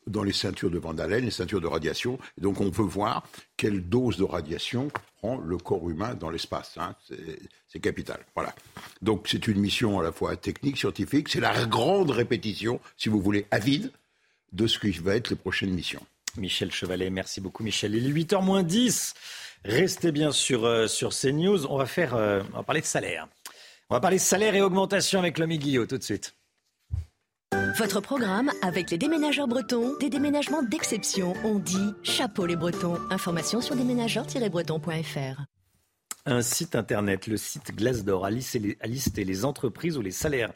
dans 0.06 0.22
les 0.22 0.32
ceintures 0.32 0.70
de 0.70 0.78
Van 0.78 0.97
Allen, 0.98 1.24
les 1.24 1.31
ceintures 1.31 1.60
de 1.60 1.66
radiation. 1.66 2.18
Donc 2.39 2.60
on 2.60 2.70
peut 2.70 2.82
voir 2.82 3.27
quelle 3.56 3.89
dose 3.89 4.16
de 4.16 4.24
radiation 4.24 4.90
prend 5.18 5.39
le 5.39 5.56
corps 5.59 5.89
humain 5.89 6.14
dans 6.14 6.31
l'espace. 6.31 6.74
Hein. 6.78 6.94
C'est 7.68 7.81
capital. 7.81 8.20
Voilà. 8.35 8.55
Donc 9.02 9.27
c'est 9.28 9.47
une 9.48 9.60
mission 9.60 10.01
à 10.01 10.02
la 10.02 10.12
fois 10.12 10.36
technique, 10.36 10.78
scientifique. 10.78 11.28
C'est 11.28 11.40
la 11.40 11.66
grande 11.66 12.10
répétition, 12.10 12.81
si 12.97 13.09
vous 13.09 13.20
voulez, 13.20 13.47
avide 13.51 13.93
de 14.52 14.66
ce 14.66 14.78
qui 14.78 14.90
va 14.93 15.16
être 15.16 15.31
les 15.31 15.36
prochaines 15.36 15.70
missions. 15.70 16.05
Michel 16.36 16.70
Chevalet, 16.70 17.10
merci 17.10 17.40
beaucoup 17.40 17.62
Michel. 17.62 17.94
Il 17.94 18.06
est 18.06 18.24
8h 18.24 18.44
moins 18.44 18.62
10. 18.62 19.14
Restez 19.64 20.12
bien 20.12 20.32
sur, 20.32 20.64
euh, 20.64 20.86
sur 20.86 21.10
CNews. 21.10 21.66
On 21.66 21.77
va, 21.77 21.86
faire, 21.86 22.14
euh, 22.14 22.43
on 22.52 22.59
va 22.59 22.62
parler 22.62 22.81
de 22.81 22.86
salaire. 22.86 23.28
On 23.91 23.97
va 23.97 24.01
parler 24.01 24.19
de 24.19 24.23
salaire 24.23 24.55
et 24.55 24.62
augmentation 24.62 25.19
avec 25.19 25.37
l'homme 25.37 25.51
Guillaume 25.51 25.89
tout 25.89 25.99
de 25.99 26.03
suite. 26.05 26.37
Votre 27.77 28.01
programme 28.01 28.53
avec 28.62 28.89
les 28.93 28.99
déménageurs 28.99 29.49
bretons, 29.49 29.97
des 29.99 30.09
déménagements 30.09 30.62
d'exception. 30.62 31.35
On 31.43 31.59
dit 31.59 31.93
chapeau 32.05 32.47
les 32.47 32.55
bretons. 32.55 32.99
Information 33.11 33.61
sur 33.61 33.75
déménageurs-bretons.fr. 33.75 35.43
Un 36.25 36.43
site 36.43 36.77
internet, 36.77 37.27
le 37.27 37.37
site 37.37 37.75
Glace 37.75 38.05
d'Or, 38.05 38.27
a 38.27 38.31
listé 38.31 39.25
les 39.25 39.45
entreprises 39.45 39.99
où 39.99 40.03
les 40.03 40.12
salaires 40.12 40.53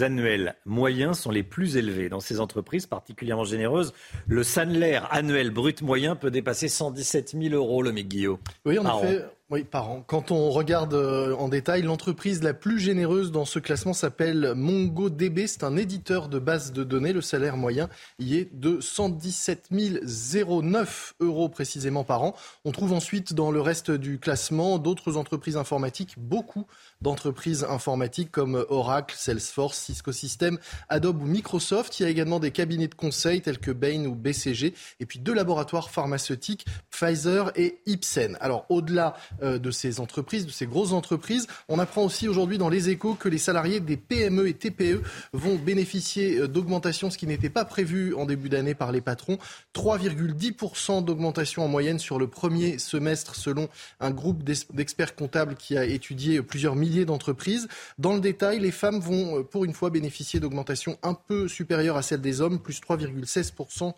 annuels 0.00 0.54
moyens 0.64 1.18
sont 1.18 1.32
les 1.32 1.42
plus 1.42 1.76
élevés. 1.76 2.08
Dans 2.08 2.20
ces 2.20 2.38
entreprises 2.38 2.86
particulièrement 2.86 3.44
généreuses, 3.44 3.94
le 4.28 4.44
salaire 4.44 5.12
annuel 5.12 5.50
brut 5.50 5.82
moyen 5.82 6.14
peut 6.14 6.30
dépasser 6.30 6.68
117 6.68 7.34
000 7.36 7.52
euros, 7.52 7.82
le 7.82 7.90
Guillaume. 7.90 8.38
Oui, 8.64 8.78
en 8.78 9.02
effet. 9.02 9.24
Oui, 9.48 9.62
par 9.62 9.88
an. 9.88 10.02
Quand 10.04 10.32
on 10.32 10.50
regarde 10.50 10.92
en 10.94 11.48
détail, 11.48 11.82
l'entreprise 11.82 12.42
la 12.42 12.52
plus 12.52 12.80
généreuse 12.80 13.30
dans 13.30 13.44
ce 13.44 13.60
classement 13.60 13.92
s'appelle 13.92 14.54
MongoDB. 14.56 15.46
C'est 15.46 15.62
un 15.62 15.76
éditeur 15.76 16.28
de 16.28 16.40
base 16.40 16.72
de 16.72 16.82
données. 16.82 17.12
Le 17.12 17.20
salaire 17.20 17.56
moyen 17.56 17.88
y 18.18 18.38
est 18.38 18.52
de 18.52 18.80
117 18.80 19.68
009 19.70 21.14
euros 21.20 21.48
précisément 21.48 22.02
par 22.02 22.24
an. 22.24 22.34
On 22.64 22.72
trouve 22.72 22.92
ensuite 22.92 23.34
dans 23.34 23.52
le 23.52 23.60
reste 23.60 23.92
du 23.92 24.18
classement 24.18 24.78
d'autres 24.78 25.16
entreprises 25.16 25.56
informatiques, 25.56 26.16
beaucoup 26.18 26.66
d'entreprises 27.02 27.64
informatiques 27.64 28.30
comme 28.30 28.64
Oracle, 28.68 29.14
Salesforce, 29.18 29.78
Cisco 29.78 30.12
Systems, 30.12 30.58
Adobe 30.88 31.22
ou 31.22 31.26
Microsoft. 31.26 31.98
Il 32.00 32.04
y 32.04 32.06
a 32.06 32.08
également 32.08 32.40
des 32.40 32.50
cabinets 32.50 32.88
de 32.88 32.94
conseil 32.94 33.42
tels 33.42 33.58
que 33.58 33.70
Bain 33.70 34.06
ou 34.06 34.14
BCG 34.14 34.74
et 35.00 35.06
puis 35.06 35.18
deux 35.18 35.34
laboratoires 35.34 35.90
pharmaceutiques, 35.90 36.66
Pfizer 36.90 37.52
et 37.56 37.80
Ipsen. 37.86 38.36
Alors 38.40 38.66
au-delà 38.68 39.14
de 39.42 39.70
ces 39.70 40.00
entreprises, 40.00 40.46
de 40.46 40.50
ces 40.50 40.66
grosses 40.66 40.92
entreprises. 40.92 41.46
On 41.68 41.78
apprend 41.78 42.04
aussi 42.04 42.28
aujourd'hui 42.28 42.58
dans 42.58 42.68
les 42.68 42.88
échos 42.88 43.14
que 43.14 43.28
les 43.28 43.38
salariés 43.38 43.80
des 43.80 43.96
PME 43.96 44.48
et 44.48 44.54
TPE 44.54 45.02
vont 45.32 45.56
bénéficier 45.56 46.46
d'augmentations, 46.48 47.10
ce 47.10 47.18
qui 47.18 47.26
n'était 47.26 47.50
pas 47.50 47.64
prévu 47.64 48.14
en 48.14 48.24
début 48.24 48.48
d'année 48.48 48.74
par 48.74 48.92
les 48.92 49.00
patrons. 49.00 49.38
3,10% 49.74 51.04
d'augmentation 51.04 51.64
en 51.64 51.68
moyenne 51.68 51.98
sur 51.98 52.18
le 52.18 52.28
premier 52.28 52.78
semestre 52.78 53.34
selon 53.34 53.68
un 54.00 54.10
groupe 54.10 54.42
d'experts 54.42 55.14
comptables 55.14 55.56
qui 55.56 55.76
a 55.76 55.84
étudié 55.84 56.42
plusieurs 56.42 56.76
milliers 56.76 56.85
d'entreprises. 57.04 57.68
Dans 57.98 58.14
le 58.14 58.20
détail, 58.20 58.60
les 58.60 58.70
femmes 58.70 59.00
vont 59.00 59.42
pour 59.44 59.64
une 59.64 59.74
fois 59.74 59.90
bénéficier 59.90 60.40
d'augmentations 60.40 60.98
un 61.02 61.14
peu 61.14 61.48
supérieures 61.48 61.96
à 61.96 62.02
celles 62.02 62.20
des 62.20 62.40
hommes, 62.40 62.58
plus 62.58 62.80
3,16% 62.80 63.92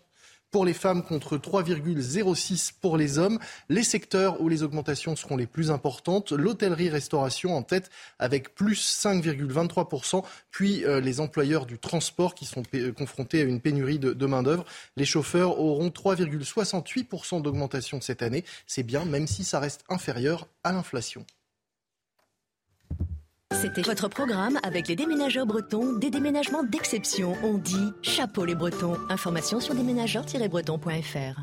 pour 0.51 0.65
les 0.65 0.73
femmes 0.73 1.03
contre 1.03 1.37
3,06% 1.37 2.73
pour 2.81 2.97
les 2.97 3.17
hommes. 3.19 3.39
Les 3.69 3.83
secteurs 3.83 4.41
où 4.41 4.49
les 4.49 4.63
augmentations 4.63 5.15
seront 5.15 5.37
les 5.37 5.47
plus 5.47 5.71
importantes, 5.71 6.31
l'hôtellerie-restauration 6.31 7.55
en 7.55 7.63
tête 7.63 7.89
avec 8.17 8.55
plus 8.55 8.99
5,23%, 9.03 10.23
puis 10.51 10.85
euh, 10.85 10.99
les 10.99 11.19
employeurs 11.19 11.65
du 11.65 11.77
transport 11.77 12.35
qui 12.35 12.45
sont 12.45 12.63
confrontés 12.97 13.41
à 13.41 13.43
une 13.43 13.61
pénurie 13.61 13.99
de, 13.99 14.13
de 14.13 14.25
main-d'œuvre. 14.25 14.65
Les 14.95 15.05
chauffeurs 15.05 15.59
auront 15.59 15.89
3,68% 15.89 17.41
d'augmentation 17.41 18.01
cette 18.01 18.21
année. 18.21 18.43
C'est 18.67 18.83
bien, 18.83 19.05
même 19.05 19.27
si 19.27 19.43
ça 19.43 19.59
reste 19.59 19.83
inférieur 19.89 20.47
à 20.63 20.71
l'inflation. 20.71 21.25
C'était 23.53 23.81
votre 23.81 24.07
programme 24.07 24.59
avec 24.63 24.87
les 24.87 24.95
déménageurs 24.95 25.47
bretons, 25.47 25.93
des 25.97 26.11
déménagements 26.11 26.63
d'exception. 26.63 27.33
On 27.43 27.57
dit 27.57 27.91
chapeau 28.03 28.45
les 28.45 28.53
bretons. 28.53 28.95
Information 29.09 29.59
sur 29.59 29.73
déménageurs-bretons.fr. 29.73 31.41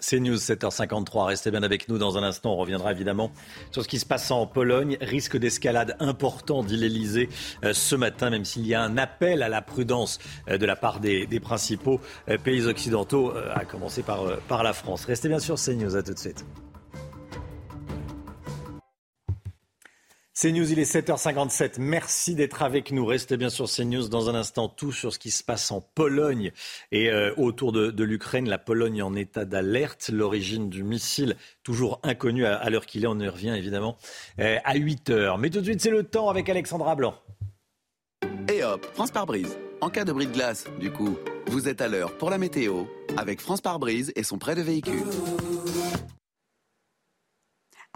C'est 0.00 0.20
News 0.20 0.36
7h53. 0.36 1.24
Restez 1.24 1.50
bien 1.50 1.62
avec 1.62 1.88
nous 1.88 1.96
dans 1.96 2.18
un 2.18 2.22
instant. 2.22 2.52
On 2.52 2.56
reviendra 2.56 2.92
évidemment 2.92 3.32
sur 3.72 3.82
ce 3.82 3.88
qui 3.88 3.98
se 3.98 4.06
passe 4.06 4.30
en 4.30 4.46
Pologne. 4.46 4.98
Risque 5.00 5.38
d'escalade 5.38 5.96
important, 5.98 6.62
dit 6.62 6.76
l'Elysée 6.76 7.30
euh, 7.64 7.72
ce 7.72 7.96
matin, 7.96 8.28
même 8.30 8.44
s'il 8.44 8.66
y 8.66 8.74
a 8.74 8.82
un 8.82 8.98
appel 8.98 9.42
à 9.42 9.48
la 9.48 9.62
prudence 9.62 10.18
euh, 10.48 10.58
de 10.58 10.66
la 10.66 10.76
part 10.76 11.00
des, 11.00 11.26
principaux 11.40 12.00
euh, 12.28 12.36
pays 12.36 12.66
occidentaux, 12.66 13.32
à 13.54 13.64
commencer 13.64 14.02
par, 14.02 14.38
par 14.46 14.62
la 14.62 14.74
France. 14.74 15.06
Restez 15.06 15.28
bien 15.28 15.40
sûr 15.40 15.56
CNews. 15.56 15.96
À 15.96 16.02
tout 16.02 16.12
de 16.12 16.18
suite. 16.18 16.44
CNews, 20.40 20.70
il 20.70 20.78
est 20.78 20.94
7h57. 20.94 21.80
Merci 21.80 22.36
d'être 22.36 22.62
avec 22.62 22.92
nous. 22.92 23.04
Restez 23.04 23.36
bien 23.36 23.48
sur 23.48 23.68
CNews 23.68 24.06
dans 24.06 24.30
un 24.30 24.36
instant. 24.36 24.68
Tout 24.68 24.92
sur 24.92 25.12
ce 25.12 25.18
qui 25.18 25.32
se 25.32 25.42
passe 25.42 25.72
en 25.72 25.80
Pologne 25.80 26.52
et 26.92 27.10
euh, 27.10 27.34
autour 27.36 27.72
de, 27.72 28.04
l'Ukraine. 28.04 28.48
La 28.48 28.58
Pologne 28.58 29.02
en 29.02 29.16
état 29.16 29.44
d'alerte. 29.44 30.10
L'origine 30.12 30.68
du 30.70 30.84
missile, 30.84 31.34
toujours 31.64 31.98
inconnue 32.04 32.46
à, 32.46 32.70
l'heure 32.70 32.86
qu'il 32.86 33.02
est. 33.02 33.08
On 33.08 33.18
y 33.18 33.26
revient 33.26 33.52
évidemment 33.56 33.96
euh, 34.38 34.58
à 34.62 34.76
8h. 34.76 35.40
Mais 35.40 35.50
tout 35.50 35.58
de 35.58 35.64
suite, 35.64 35.80
c'est 35.80 35.90
le 35.90 36.04
temps 36.04 36.28
avec 36.28 36.48
Alexandra 36.48 36.94
Blanc. 36.94 37.16
Et 38.48 38.62
hop, 38.62 38.86
France 38.94 39.10
par 39.10 39.26
brise. 39.26 39.58
En 39.80 39.90
cas 39.90 40.04
de 40.04 40.12
bris 40.12 40.28
de 40.28 40.32
glace, 40.32 40.66
du 40.78 40.92
coup, 40.92 41.18
vous 41.48 41.68
êtes 41.68 41.80
à 41.80 41.88
l'heure 41.88 42.16
pour 42.16 42.30
la 42.30 42.38
météo 42.38 42.84
avec 43.16 43.40
France 43.40 43.60
par 43.60 43.80
brise 43.80 44.12
et 44.14 44.22
son 44.22 44.38
prêt 44.38 44.54
de 44.54 44.62
véhicule. 44.62 45.02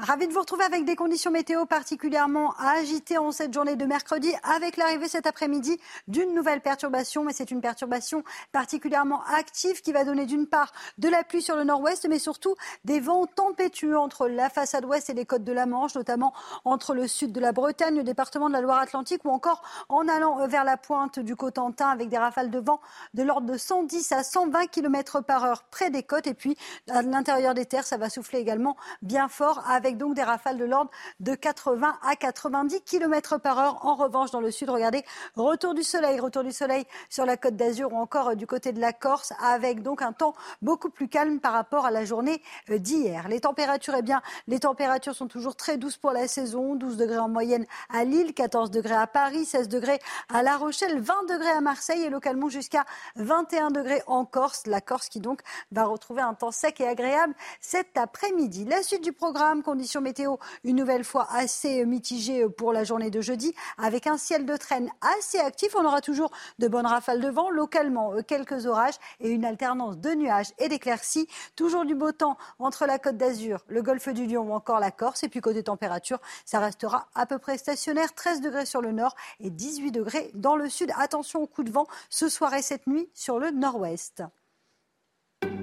Ravi 0.05 0.27
de 0.27 0.33
vous 0.33 0.41
retrouver 0.41 0.65
avec 0.65 0.85
des 0.85 0.97
conditions 0.97 1.31
météo 1.31 1.65
particulièrement 1.65 2.57
agitées 2.59 3.19
en 3.19 3.31
cette 3.31 3.55
journée 3.55 3.77
de 3.77 3.85
mercredi, 3.87 4.35
avec 4.43 4.77
l'arrivée 4.77 5.07
cet 5.07 5.29
après-midi 5.29 5.79
d'une 6.09 6.35
nouvelle 6.35 6.61
perturbation, 6.61 7.23
mais 7.23 7.33
c'est 7.33 7.53
une 7.53 7.61
perturbation 7.61 8.24
particulièrement 8.51 9.23
active 9.33 9.81
qui 9.81 9.93
va 9.93 10.05
donner 10.05 10.27
d'une 10.27 10.49
part 10.49 10.73
de 10.99 11.09
la 11.09 11.23
pluie 11.23 11.41
sur 11.41 11.55
le 11.55 11.62
nord-ouest, 11.62 12.09
mais 12.09 12.19
surtout 12.19 12.57
des 12.85 12.99
vents 12.99 13.27
tempétueux 13.27 13.97
entre 13.97 14.27
la 14.27 14.51
façade 14.51 14.85
ouest 14.87 15.09
et 15.09 15.15
les 15.15 15.24
côtes 15.24 15.45
de 15.45 15.53
la 15.53 15.66
Manche, 15.66 15.95
notamment 15.95 16.35
entre 16.65 16.95
le 16.95 17.07
sud 17.07 17.31
de 17.31 17.39
la 17.39 17.53
Bretagne, 17.53 17.95
le 17.95 18.03
département 18.03 18.49
de 18.49 18.55
la 18.55 18.61
Loire-Atlantique, 18.61 19.24
ou 19.24 19.31
encore 19.31 19.62
en 19.89 20.09
allant 20.09 20.49
vers 20.49 20.65
la 20.65 20.77
pointe 20.77 21.20
du 21.20 21.37
Cotentin, 21.37 21.87
avec 21.87 22.09
des 22.09 22.19
rafales 22.19 22.51
de 22.51 22.59
vent 22.59 22.81
de 23.15 23.23
l'ordre 23.23 23.47
de 23.47 23.57
110 23.57 24.11
à 24.11 24.24
120 24.24 24.66
km 24.66 25.20
par 25.20 25.45
heure 25.45 25.62
près 25.70 25.91
des 25.91 26.03
côtes, 26.03 26.27
et 26.27 26.35
puis 26.35 26.57
à 26.91 27.03
l'intérieur 27.03 27.55
des 27.55 27.66
terres, 27.66 27.87
ça 27.87 27.99
va 27.99 28.11
souffler 28.11 28.41
également 28.41 28.77
bien 29.01 29.29
fort 29.29 29.62
avec 29.69 29.91
donc 29.97 30.14
des 30.14 30.23
rafales 30.23 30.59
de 30.59 30.64
l'ordre 30.64 30.90
de 31.20 31.35
80 31.35 31.98
à 32.02 32.16
90 32.16 32.81
km 32.82 33.39
par 33.39 33.59
heure. 33.59 33.86
En 33.86 33.94
revanche, 33.94 34.31
dans 34.31 34.40
le 34.40 34.51
sud, 34.51 34.70
regardez, 34.70 35.05
retour 35.36 35.74
du 35.74 35.82
soleil, 35.82 36.20
retour 36.20 36.44
du 36.44 36.52
soleil 36.52 36.85
sur 37.09 37.27
la 37.27 37.36
côte 37.36 37.56
d'Azur 37.56 37.93
ou 37.93 37.97
encore 37.97 38.31
euh, 38.31 38.35
du 38.35 38.47
côté 38.47 38.73
de 38.73 38.81
la 38.81 38.93
Corse, 38.93 39.32
avec 39.43 39.82
donc 39.82 40.02
un 40.02 40.12
temps 40.12 40.35
beaucoup 40.60 40.90
plus 40.90 41.09
calme 41.09 41.40
par 41.40 41.52
rapport 41.52 41.86
à 41.86 41.90
la 41.90 42.05
journée 42.05 42.43
euh, 42.70 42.78
d'hier. 42.78 43.28
Les 43.28 43.40
températures, 43.40 43.94
eh 43.98 44.02
bien, 44.02 44.23
les 44.48 44.60
températures 44.60 45.14
sont 45.14 45.28
toujours 45.28 45.56
très 45.56 45.77
douces 45.77 45.97
pour 45.97 46.12
la 46.12 46.28
saison. 46.28 46.74
12 46.74 46.97
degrés 46.97 47.19
en 47.19 47.28
moyenne 47.28 47.66
à 47.90 48.05
Lille, 48.05 48.35
14 48.35 48.70
degrés 48.70 48.94
à 48.94 49.06
Paris, 49.06 49.44
16 49.44 49.69
degrés 49.69 49.98
à 50.32 50.43
La 50.43 50.56
Rochelle, 50.56 51.01
20 51.01 51.28
degrés 51.28 51.51
à 51.51 51.60
Marseille 51.60 52.02
et 52.02 52.10
localement 52.10 52.48
jusqu'à 52.48 52.85
21 53.16 53.70
degrés 53.70 54.02
en 54.06 54.24
Corse. 54.24 54.66
La 54.66 54.81
Corse 54.81 55.09
qui 55.09 55.20
donc 55.20 55.40
va 55.70 55.85
retrouver 55.85 56.23
un 56.23 56.35
temps 56.35 56.51
sec 56.51 56.81
et 56.81 56.86
agréable 56.86 57.35
cet 57.60 57.97
après-midi. 57.97 58.64
La 58.64 58.82
suite 58.82 59.02
du 59.02 59.12
programme, 59.12 59.62
conditions 59.73 60.03
météo 60.03 60.36
une 60.65 60.77
nouvelle 60.77 61.03
fois 61.03 61.27
assez 61.31 61.86
mitigées 61.86 62.47
pour 62.47 62.74
la 62.74 62.85
journée 62.85 63.11
de 63.11 63.23
jeudi, 63.23 63.55
avec 63.78 64.07
un 64.07 64.19
ciel 64.19 64.44
de 64.44 64.55
traîne 64.55 64.90
assez 65.01 65.39
actif. 65.39 65.74
On 65.74 65.86
aura 65.86 66.03
toujours 66.03 66.31
de 66.59 66.69
bonnes 66.69 66.85
rafales 66.85 67.23
de 67.23 67.31
vent, 67.31 67.49
localement 67.49 68.12
euh, 68.12 68.20
quelques 68.20 68.66
orages 68.66 68.97
et 69.20 69.31
une 69.31 69.47
alternance 69.47 69.97
de 69.97 70.11
nuages 70.11 70.53
et 70.59 70.69
d'éclaircies. 70.69 71.27
Toujours 71.57 71.86
du 71.86 71.94
beau 71.94 72.12
temps 72.12 72.36
entre 72.59 72.85
la 72.85 72.99
Côte 72.99 73.16
d'Azur, 73.16 73.65
le 73.69 73.81
golfe 73.81 74.11
du 74.11 74.27
Lion 74.27 74.43
ou 74.43 74.53
encore 74.53 74.78
la 74.78 74.90
Corse. 74.90 75.23
Et 75.23 75.31
puis 75.31 75.40
côté 75.40 75.62
température, 75.62 76.19
ça 76.44 76.61
restera 76.61 77.09
à 77.15 77.24
peu 77.24 77.39
près 77.39 77.57
stationnaire, 77.57 78.12
13 78.15 78.43
degrés 78.43 78.66
sur 78.66 78.82
le 78.82 78.93
nord 78.93 79.16
et 79.40 79.49
18 79.49 79.90
degrés 79.90 80.31
dans 80.35 80.57
le 80.57 80.69
sud. 80.69 80.93
Attention 80.99 81.40
au 81.40 81.47
coup 81.47 81.62
de 81.62 81.70
vent 81.70 81.86
ce 82.11 82.28
soir 82.28 82.53
et 82.53 82.61
cette 82.61 82.86
nuit 82.86 83.09
sur 83.15 83.39
le 83.39 83.51
nord-ouest. 83.51 84.23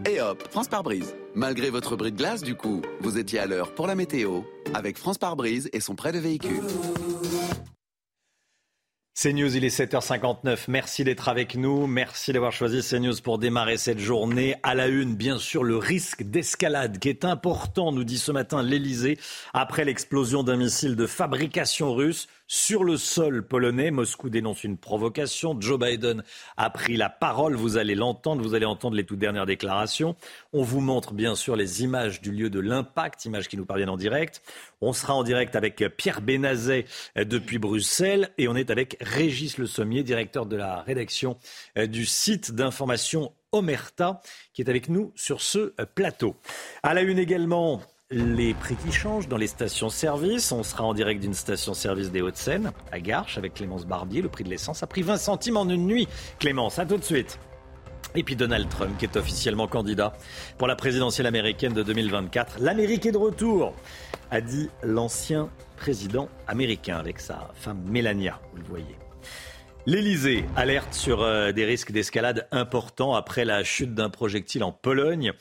Et 0.09 0.19
hop, 0.21 0.41
France 0.49 0.67
par 0.67 0.81
brise. 0.81 1.15
Malgré 1.35 1.69
votre 1.69 1.95
bris 1.95 2.11
de 2.11 2.17
glace, 2.17 2.41
du 2.41 2.55
coup, 2.55 2.81
vous 3.01 3.19
étiez 3.19 3.37
à 3.37 3.45
l'heure 3.45 3.75
pour 3.75 3.85
la 3.85 3.93
météo 3.93 4.41
avec 4.73 4.97
France 4.97 5.19
par 5.19 5.35
brise 5.35 5.69
et 5.71 5.81
son 5.81 5.93
prêt 5.93 6.11
de 6.11 6.17
véhicule. 6.17 6.63
CNews, 9.21 9.55
il 9.55 9.63
est 9.65 9.77
7h59. 9.77 10.65
Merci 10.69 11.03
d'être 11.03 11.29
avec 11.29 11.55
nous. 11.55 11.85
Merci 11.85 12.33
d'avoir 12.33 12.53
choisi 12.53 12.81
CNews 12.81 13.21
pour 13.21 13.37
démarrer 13.37 13.77
cette 13.77 13.99
journée. 13.99 14.55
À 14.63 14.73
la 14.73 14.87
une, 14.87 15.13
bien 15.13 15.37
sûr, 15.37 15.63
le 15.63 15.77
risque 15.77 16.23
d'escalade 16.23 16.97
qui 16.97 17.09
est 17.09 17.23
important, 17.23 17.91
nous 17.91 18.05
dit 18.05 18.17
ce 18.17 18.31
matin 18.31 18.63
l'Elysée, 18.63 19.19
après 19.53 19.85
l'explosion 19.85 20.41
d'un 20.41 20.55
missile 20.55 20.95
de 20.95 21.05
fabrication 21.05 21.93
russe 21.93 22.27
sur 22.49 22.83
le 22.83 22.97
sol 22.97 23.47
polonais. 23.47 23.91
Moscou 23.91 24.29
dénonce 24.29 24.63
une 24.63 24.75
provocation. 24.75 25.55
Joe 25.61 25.79
Biden 25.79 26.23
a 26.57 26.69
pris 26.71 26.97
la 26.97 27.07
parole. 27.07 27.55
Vous 27.55 27.77
allez 27.77 27.93
l'entendre. 27.93 28.41
Vous 28.41 28.55
allez 28.55 28.65
entendre 28.65 28.95
les 28.97 29.05
toutes 29.05 29.19
dernières 29.19 29.45
déclarations. 29.45 30.15
On 30.51 30.63
vous 30.63 30.81
montre 30.81 31.13
bien 31.13 31.35
sûr 31.35 31.55
les 31.55 31.83
images 31.83 32.21
du 32.21 32.31
lieu 32.31 32.49
de 32.49 32.59
l'impact, 32.59 33.23
images 33.25 33.47
qui 33.47 33.55
nous 33.55 33.67
parviennent 33.67 33.89
en 33.89 33.97
direct. 33.97 34.41
On 34.81 34.93
sera 34.93 35.13
en 35.13 35.23
direct 35.23 35.55
avec 35.55 35.83
Pierre 35.95 36.21
Benazet 36.21 36.85
depuis 37.15 37.59
Bruxelles 37.59 38.31
et 38.39 38.47
on 38.47 38.55
est 38.55 38.71
avec 38.71 38.97
Régis 38.99 39.59
Le 39.59 39.67
Sommier, 39.67 40.01
directeur 40.01 40.47
de 40.47 40.55
la 40.55 40.81
rédaction 40.81 41.37
du 41.77 42.05
site 42.05 42.51
d'information 42.51 43.31
Omerta, 43.51 44.21
qui 44.53 44.63
est 44.63 44.69
avec 44.69 44.89
nous 44.89 45.11
sur 45.15 45.41
ce 45.41 45.73
plateau. 45.93 46.35
À 46.81 46.95
la 46.95 47.01
une 47.01 47.19
également, 47.19 47.81
les 48.11 48.55
prix 48.55 48.75
qui 48.75 48.91
changent 48.91 49.27
dans 49.27 49.37
les 49.37 49.45
stations-service. 49.45 50.51
On 50.51 50.63
sera 50.63 50.83
en 50.83 50.95
direct 50.95 51.21
d'une 51.21 51.35
station-service 51.35 52.09
des 52.11 52.21
Hauts-de-Seine, 52.21 52.71
à 52.91 52.99
Garches, 52.99 53.37
avec 53.37 53.53
Clémence 53.53 53.85
Barbier. 53.85 54.23
Le 54.23 54.29
prix 54.29 54.43
de 54.43 54.49
l'essence 54.49 54.81
a 54.81 54.87
pris 54.87 55.03
20 55.03 55.17
centimes 55.17 55.57
en 55.57 55.69
une 55.69 55.85
nuit. 55.85 56.07
Clémence, 56.39 56.79
à 56.79 56.87
tout 56.87 56.97
de 56.97 57.03
suite. 57.03 57.37
Et 58.15 58.23
puis 58.23 58.35
Donald 58.35 58.67
Trump, 58.67 58.97
qui 58.97 59.05
est 59.05 59.15
officiellement 59.15 59.67
candidat 59.67 60.13
pour 60.57 60.67
la 60.67 60.75
présidentielle 60.75 61.27
américaine 61.27 61.73
de 61.73 61.83
2024. 61.83 62.59
L'Amérique 62.59 63.05
est 63.05 63.11
de 63.11 63.17
retour, 63.17 63.75
a 64.31 64.41
dit 64.41 64.69
l'ancien 64.81 65.51
président 65.77 66.29
américain 66.47 66.97
avec 66.97 67.19
sa 67.19 67.51
femme 67.53 67.83
Melania, 67.85 68.41
vous 68.53 68.61
le 68.61 68.67
voyez. 68.67 68.97
L'Elysée 69.85 70.45
alerte 70.55 70.93
sur 70.93 71.21
euh, 71.21 71.51
des 71.51 71.65
risques 71.65 71.91
d'escalade 71.91 72.47
importants 72.51 73.15
après 73.15 73.45
la 73.45 73.63
chute 73.63 73.95
d'un 73.95 74.09
projectile 74.09 74.63
en 74.63 74.71
Pologne. 74.71 75.31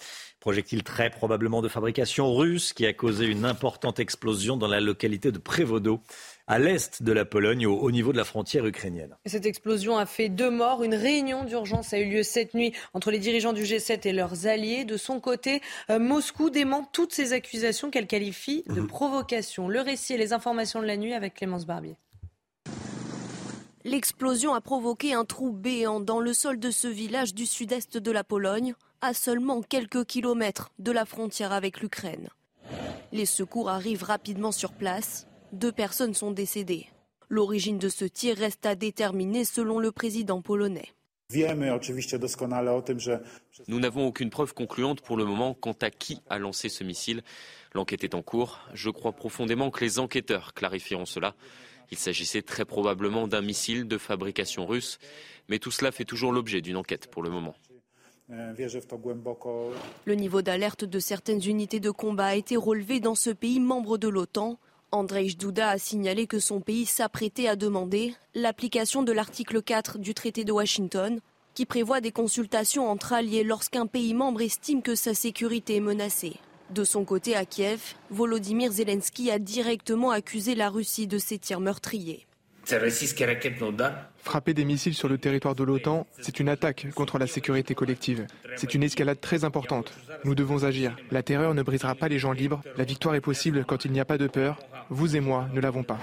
Projectile 0.48 0.82
très 0.82 1.10
probablement 1.10 1.60
de 1.60 1.68
fabrication 1.68 2.34
russe 2.34 2.72
qui 2.72 2.86
a 2.86 2.94
causé 2.94 3.26
une 3.26 3.44
importante 3.44 4.00
explosion 4.00 4.56
dans 4.56 4.66
la 4.66 4.80
localité 4.80 5.30
de 5.30 5.36
Prévodo 5.36 6.00
à 6.46 6.58
l'est 6.58 7.02
de 7.02 7.12
la 7.12 7.26
Pologne, 7.26 7.66
au, 7.66 7.90
niveau 7.90 8.12
de 8.12 8.16
la 8.16 8.24
frontière 8.24 8.64
ukrainienne. 8.64 9.14
Cette 9.26 9.44
explosion 9.44 9.98
a 9.98 10.06
fait 10.06 10.30
deux 10.30 10.50
morts. 10.50 10.82
Une 10.82 10.94
réunion 10.94 11.44
d'urgence 11.44 11.92
a 11.92 11.98
eu 11.98 12.08
lieu 12.08 12.22
cette 12.22 12.54
nuit 12.54 12.72
entre 12.94 13.10
les 13.10 13.18
dirigeants 13.18 13.52
du 13.52 13.64
G7 13.64 14.08
et 14.08 14.12
leurs 14.14 14.46
alliés. 14.46 14.86
De 14.86 14.96
son 14.96 15.20
côté, 15.20 15.60
euh, 15.90 15.98
Moscou 15.98 16.48
dément 16.48 16.88
toutes 16.94 17.12
ces 17.12 17.34
accusations 17.34 17.90
qu'elle 17.90 18.06
qualifie 18.06 18.64
de 18.68 18.80
mhm. 18.80 18.86
provocation. 18.86 19.68
Le 19.68 19.82
récit 19.82 20.14
et 20.14 20.16
les 20.16 20.32
informations 20.32 20.80
de 20.80 20.86
la 20.86 20.96
nuit 20.96 21.12
avec 21.12 21.34
Clémence 21.34 21.66
Barbier. 21.66 21.96
L'explosion 23.84 24.54
a 24.54 24.60
provoqué 24.60 25.14
un 25.14 25.24
trou 25.24 25.52
béant 25.52 26.00
dans 26.00 26.20
le 26.20 26.32
sol 26.32 26.58
de 26.58 26.70
ce 26.70 26.88
village 26.88 27.34
du 27.34 27.46
sud-est 27.46 27.96
de 27.96 28.10
la 28.10 28.24
Pologne 28.24 28.74
à 29.00 29.14
seulement 29.14 29.62
quelques 29.62 30.04
kilomètres 30.04 30.70
de 30.78 30.90
la 30.90 31.04
frontière 31.04 31.52
avec 31.52 31.80
l'Ukraine. 31.80 32.28
Les 33.12 33.26
secours 33.26 33.70
arrivent 33.70 34.02
rapidement 34.02 34.52
sur 34.52 34.72
place. 34.72 35.26
Deux 35.52 35.72
personnes 35.72 36.14
sont 36.14 36.32
décédées. 36.32 36.86
L'origine 37.28 37.78
de 37.78 37.88
ce 37.88 38.04
tir 38.04 38.36
reste 38.36 38.66
à 38.66 38.74
déterminer 38.74 39.44
selon 39.44 39.78
le 39.78 39.92
président 39.92 40.42
polonais. 40.42 40.88
Nous 43.68 43.80
n'avons 43.80 44.06
aucune 44.06 44.30
preuve 44.30 44.54
concluante 44.54 45.02
pour 45.02 45.16
le 45.16 45.24
moment 45.26 45.54
quant 45.54 45.76
à 45.82 45.90
qui 45.90 46.20
a 46.30 46.38
lancé 46.38 46.68
ce 46.68 46.84
missile. 46.84 47.22
L'enquête 47.74 48.02
est 48.02 48.14
en 48.14 48.22
cours. 48.22 48.60
Je 48.72 48.88
crois 48.88 49.12
profondément 49.12 49.70
que 49.70 49.84
les 49.84 49.98
enquêteurs 49.98 50.54
clarifieront 50.54 51.04
cela. 51.04 51.34
Il 51.90 51.98
s'agissait 51.98 52.42
très 52.42 52.64
probablement 52.64 53.28
d'un 53.28 53.40
missile 53.40 53.88
de 53.88 53.98
fabrication 53.98 54.66
russe, 54.66 54.98
mais 55.48 55.58
tout 55.58 55.70
cela 55.70 55.92
fait 55.92 56.04
toujours 56.04 56.32
l'objet 56.32 56.60
d'une 56.60 56.76
enquête 56.76 57.10
pour 57.10 57.22
le 57.22 57.30
moment. 57.30 57.54
Le 58.28 60.14
niveau 60.14 60.42
d'alerte 60.42 60.84
de 60.84 60.98
certaines 60.98 61.42
unités 61.46 61.80
de 61.80 61.90
combat 61.90 62.26
a 62.26 62.34
été 62.34 62.56
relevé 62.56 63.00
dans 63.00 63.14
ce 63.14 63.30
pays 63.30 63.58
membre 63.58 63.96
de 63.96 64.08
l'OTAN. 64.08 64.58
Andrzej 64.90 65.36
Duda 65.36 65.70
a 65.70 65.78
signalé 65.78 66.26
que 66.26 66.38
son 66.38 66.60
pays 66.60 66.84
s'apprêtait 66.84 67.48
à 67.48 67.56
demander 67.56 68.14
l'application 68.34 69.02
de 69.02 69.12
l'article 69.12 69.62
4 69.62 69.98
du 69.98 70.12
traité 70.12 70.44
de 70.44 70.52
Washington, 70.52 71.20
qui 71.54 71.66
prévoit 71.66 72.00
des 72.00 72.12
consultations 72.12 72.88
entre 72.88 73.14
alliés 73.14 73.44
lorsqu'un 73.44 73.86
pays 73.86 74.14
membre 74.14 74.42
estime 74.42 74.82
que 74.82 74.94
sa 74.94 75.14
sécurité 75.14 75.76
est 75.76 75.80
menacée. 75.80 76.36
De 76.70 76.84
son 76.84 77.04
côté, 77.04 77.34
à 77.34 77.44
Kiev, 77.44 77.80
Volodymyr 78.10 78.70
Zelensky 78.72 79.30
a 79.30 79.38
directement 79.38 80.10
accusé 80.10 80.54
la 80.54 80.68
Russie 80.68 81.06
de 81.06 81.18
ses 81.18 81.38
tirs 81.38 81.60
meurtriers. 81.60 82.26
Frapper 84.18 84.52
des 84.52 84.64
missiles 84.66 84.94
sur 84.94 85.08
le 85.08 85.16
territoire 85.16 85.54
de 85.54 85.64
l'OTAN, 85.64 86.06
c'est 86.20 86.38
une 86.38 86.50
attaque 86.50 86.88
contre 86.94 87.18
la 87.18 87.26
sécurité 87.26 87.74
collective. 87.74 88.26
C'est 88.56 88.74
une 88.74 88.82
escalade 88.82 89.20
très 89.20 89.44
importante. 89.44 89.94
Nous 90.24 90.34
devons 90.34 90.64
agir. 90.64 90.94
La 91.10 91.22
terreur 91.22 91.54
ne 91.54 91.62
brisera 91.62 91.94
pas 91.94 92.08
les 92.08 92.18
gens 92.18 92.32
libres. 92.32 92.60
La 92.76 92.84
victoire 92.84 93.14
est 93.14 93.22
possible 93.22 93.64
quand 93.64 93.86
il 93.86 93.92
n'y 93.92 94.00
a 94.00 94.04
pas 94.04 94.18
de 94.18 94.26
peur. 94.26 94.58
Vous 94.90 95.16
et 95.16 95.20
moi 95.20 95.48
ne 95.54 95.60
l'avons 95.60 95.82
pas. 95.82 95.98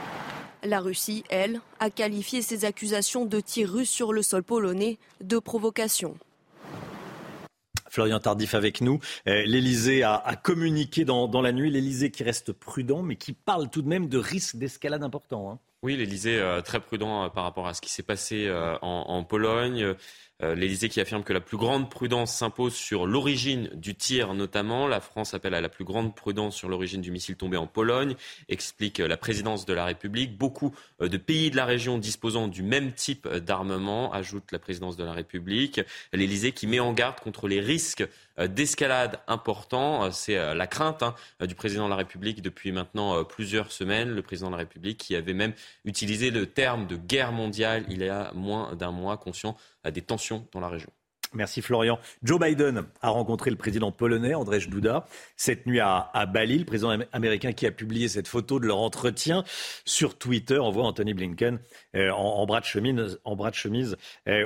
La 0.63 0.79
Russie, 0.79 1.23
elle, 1.29 1.61
a 1.79 1.91
qualifié 1.91 2.41
ces 2.41 2.65
accusations 2.65 3.25
de 3.25 3.39
tirs 3.39 3.71
russes 3.71 3.89
sur 3.89 4.11
le 4.11 4.23
sol 4.23 4.41
polonais 4.41 4.97
de 5.21 5.37
provocation. 5.37 6.17
Florian 7.89 8.19
Tardif 8.19 8.53
avec 8.53 8.81
nous. 8.81 8.99
Euh, 9.27 9.43
L'Elysée 9.45 10.03
a, 10.03 10.35
communiqué 10.41 11.05
dans, 11.05 11.41
la 11.41 11.51
nuit. 11.51 11.69
L'Elysée 11.69 12.11
qui 12.11 12.23
reste 12.23 12.51
prudent, 12.51 13.01
mais 13.01 13.15
qui 13.15 13.33
parle 13.33 13.69
tout 13.69 13.81
de 13.81 13.87
même 13.87 14.07
de 14.07 14.17
risques 14.17 14.57
d'escalade 14.57 15.03
importants. 15.03 15.51
Hein. 15.51 15.59
Oui, 15.83 15.95
l'Elysée 15.95 16.39
euh, 16.39 16.61
très 16.61 16.79
prudent 16.79 17.25
euh, 17.25 17.29
par 17.29 17.43
rapport 17.43 17.67
à 17.67 17.73
ce 17.73 17.81
qui 17.81 17.91
s'est 17.91 18.03
passé 18.03 18.51
en, 18.81 19.23
Pologne. 19.23 19.95
L'Elysée 20.41 20.89
qui 20.89 20.99
affirme 20.99 21.23
que 21.23 21.33
la 21.33 21.39
plus 21.39 21.57
grande 21.57 21.89
prudence 21.89 22.33
s'impose 22.33 22.75
sur 22.75 23.05
l'origine 23.05 23.69
du 23.73 23.95
tir 23.95 24.33
notamment. 24.33 24.87
La 24.87 24.99
France 24.99 25.33
appelle 25.33 25.53
à 25.53 25.61
la 25.61 25.69
plus 25.69 25.85
grande 25.85 26.13
prudence 26.13 26.55
sur 26.55 26.67
l'origine 26.67 27.01
du 27.01 27.09
missile 27.09 27.37
tombé 27.37 27.55
en 27.55 27.67
Pologne, 27.67 28.15
explique 28.49 28.99
la 28.99 29.15
présidence 29.15 29.65
de 29.65 29.73
la 29.73 29.85
République. 29.85 30.37
Beaucoup 30.37 30.75
de 30.99 31.17
pays 31.17 31.51
de 31.51 31.55
la 31.55 31.65
région 31.65 31.97
disposant 31.97 32.47
du 32.47 32.63
même 32.63 32.91
type 32.91 33.27
d'armement, 33.27 34.11
ajoute 34.13 34.51
la 34.51 34.59
présidence 34.59 34.97
de 34.97 35.03
la 35.03 35.13
République. 35.13 35.79
L'Elysée 36.11 36.51
qui 36.51 36.67
met 36.67 36.79
en 36.79 36.93
garde 36.93 37.19
contre 37.19 37.47
les 37.47 37.59
risques 37.59 38.05
euh, 38.39 38.47
d'escalade 38.47 39.19
important. 39.27 40.05
Euh, 40.05 40.09
c'est 40.11 40.37
euh, 40.37 40.53
la 40.53 40.67
crainte 40.67 41.03
hein, 41.03 41.15
du 41.41 41.55
président 41.55 41.85
de 41.85 41.89
la 41.89 41.95
République 41.95 42.41
depuis 42.41 42.71
maintenant 42.71 43.23
plusieurs 43.23 43.71
semaines. 43.71 44.09
Le 44.09 44.21
président 44.21 44.47
de 44.47 44.53
la 44.53 44.59
République 44.59 44.97
qui 44.97 45.15
avait 45.15 45.33
même 45.33 45.53
utilisé 45.85 46.31
le 46.31 46.45
terme 46.45 46.87
de 46.87 46.95
guerre 46.95 47.31
mondiale 47.31 47.85
il 47.89 48.03
y 48.03 48.09
a 48.09 48.31
moins 48.33 48.75
d'un 48.75 48.91
mois, 48.91 49.17
conscient 49.17 49.55
des 49.91 50.01
tensions 50.01 50.47
dans 50.51 50.59
la 50.59 50.67
région. 50.67 50.89
Merci 51.33 51.61
Florian. 51.61 51.99
Joe 52.23 52.39
Biden 52.39 52.85
a 53.01 53.09
rencontré 53.09 53.49
le 53.49 53.57
président 53.57 53.91
polonais 53.91 54.35
Andrzej 54.35 54.69
Duda 54.69 55.05
cette 55.35 55.65
nuit 55.65 55.81
à, 55.81 56.09
Bali, 56.31 56.59
le 56.59 56.65
président 56.65 56.97
américain 57.11 57.51
qui 57.51 57.65
a 57.65 57.71
publié 57.71 58.07
cette 58.07 58.27
photo 58.27 58.59
de 58.59 58.67
leur 58.67 58.77
entretien 58.77 59.43
sur 59.83 60.17
Twitter. 60.17 60.59
On 60.59 60.71
voit 60.71 60.85
Anthony 60.85 61.13
Blinken 61.13 61.59
en, 61.93 62.45
bras 62.45 62.61
de 62.61 62.65
chemise, 62.65 63.19
en 63.25 63.35
bras 63.35 63.49
de 63.49 63.55
chemise 63.55 63.97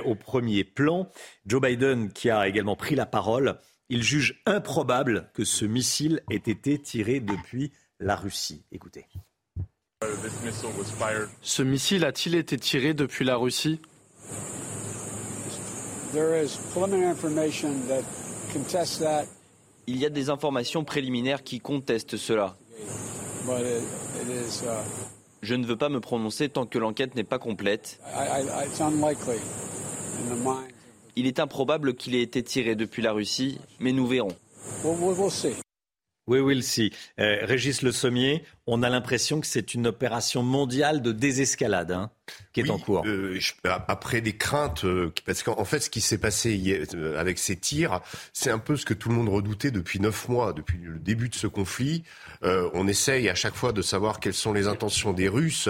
au 0.04 0.16
premier 0.16 0.64
plan. 0.64 1.08
Joe 1.46 1.60
Biden 1.60 2.12
qui 2.12 2.28
a 2.28 2.48
également 2.48 2.74
pris 2.74 2.96
la 2.96 3.06
parole 3.06 3.60
il 3.90 4.04
juge 4.04 4.40
improbable 4.46 5.28
que 5.34 5.44
ce 5.44 5.64
missile 5.64 6.22
ait 6.30 6.36
été 6.36 6.78
tiré 6.78 7.20
depuis 7.20 7.72
la 7.98 8.14
Russie. 8.14 8.62
Écoutez. 8.72 9.06
Ce 11.42 11.62
missile 11.62 12.04
a-t-il 12.04 12.36
été 12.36 12.56
tiré 12.56 12.94
depuis 12.94 13.24
la 13.24 13.36
Russie? 13.36 13.80
Il 19.86 19.96
y 19.96 20.06
a 20.06 20.10
des 20.10 20.30
informations 20.30 20.84
préliminaires 20.84 21.42
qui 21.42 21.60
contestent 21.60 22.16
cela. 22.16 22.56
Je 25.42 25.54
ne 25.54 25.66
veux 25.66 25.76
pas 25.76 25.88
me 25.88 26.00
prononcer 26.00 26.48
tant 26.48 26.66
que 26.66 26.78
l'enquête 26.78 27.14
n'est 27.14 27.24
pas 27.24 27.38
complète. 27.38 28.00
Il 31.16 31.26
est 31.26 31.38
improbable 31.40 31.94
qu'il 31.94 32.14
ait 32.14 32.22
été 32.22 32.42
tiré 32.42 32.74
depuis 32.74 33.02
la 33.02 33.12
Russie, 33.12 33.58
mais 33.78 33.92
nous 33.92 34.06
verrons. 34.06 34.36
Oui, 36.26 36.38
we'll 36.38 36.62
see. 36.62 36.92
Euh, 37.18 37.38
Régis 37.42 37.82
Le 37.82 37.90
Sommier, 37.90 38.44
on 38.66 38.82
a 38.82 38.88
l'impression 38.88 39.40
que 39.40 39.46
c'est 39.46 39.74
une 39.74 39.86
opération 39.86 40.42
mondiale 40.42 41.02
de 41.02 41.12
désescalade. 41.12 41.92
Hein 41.92 42.10
qui 42.52 42.60
est 42.60 42.70
en 42.70 42.78
cours. 42.78 43.02
Euh, 43.06 43.38
après 43.64 44.20
des 44.20 44.36
craintes, 44.36 44.84
euh, 44.84 45.12
parce 45.26 45.42
qu'en 45.42 45.64
fait, 45.64 45.80
ce 45.80 45.90
qui 45.90 46.00
s'est 46.00 46.18
passé 46.18 46.86
euh, 46.94 47.18
avec 47.18 47.38
ces 47.38 47.56
tirs, 47.56 48.00
c'est 48.32 48.50
un 48.50 48.58
peu 48.58 48.76
ce 48.76 48.84
que 48.84 48.94
tout 48.94 49.08
le 49.08 49.14
monde 49.14 49.28
redoutait 49.28 49.70
depuis 49.70 50.00
neuf 50.00 50.28
mois, 50.28 50.52
depuis 50.52 50.78
le 50.78 50.98
début 50.98 51.28
de 51.28 51.34
ce 51.34 51.46
conflit. 51.46 52.02
on 52.42 52.88
essaye 52.88 53.28
à 53.28 53.34
chaque 53.34 53.54
fois 53.54 53.72
de 53.72 53.82
savoir 53.82 54.20
quelles 54.20 54.34
sont 54.34 54.52
les 54.52 54.66
intentions 54.66 55.12
des 55.12 55.28
Russes. 55.28 55.68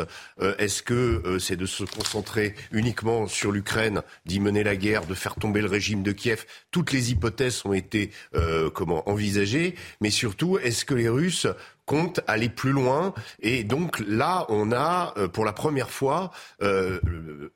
Est-ce 0.58 0.82
que 0.82 1.38
c'est 1.40 1.56
de 1.56 1.66
se 1.66 1.84
concentrer 1.84 2.54
uniquement 2.70 3.26
sur 3.26 3.52
l'Ukraine, 3.52 4.02
d'y 4.26 4.40
mener 4.40 4.62
la 4.62 4.76
guerre, 4.76 5.06
de 5.06 5.14
faire 5.14 5.34
tomber 5.34 5.60
le 5.60 5.68
régime 5.68 6.02
de 6.02 6.12
Kiev? 6.12 6.44
Toutes 6.70 6.92
les 6.92 7.10
hypothèses 7.10 7.62
ont 7.64 7.72
été 7.72 8.10
comment 8.74 9.08
envisagées, 9.08 9.74
mais 10.00 10.10
surtout, 10.10 10.58
est-ce 10.58 10.84
que 10.84 10.94
les 10.94 11.08
Russes 11.08 11.46
compte 11.90 12.20
aller 12.28 12.48
plus 12.48 12.70
loin. 12.70 13.12
Et 13.40 13.64
donc 13.64 14.00
là, 14.06 14.46
on 14.48 14.70
a 14.70 15.12
euh, 15.16 15.26
pour 15.26 15.44
la 15.44 15.52
première 15.52 15.90
fois 15.90 16.30
euh, 16.62 17.00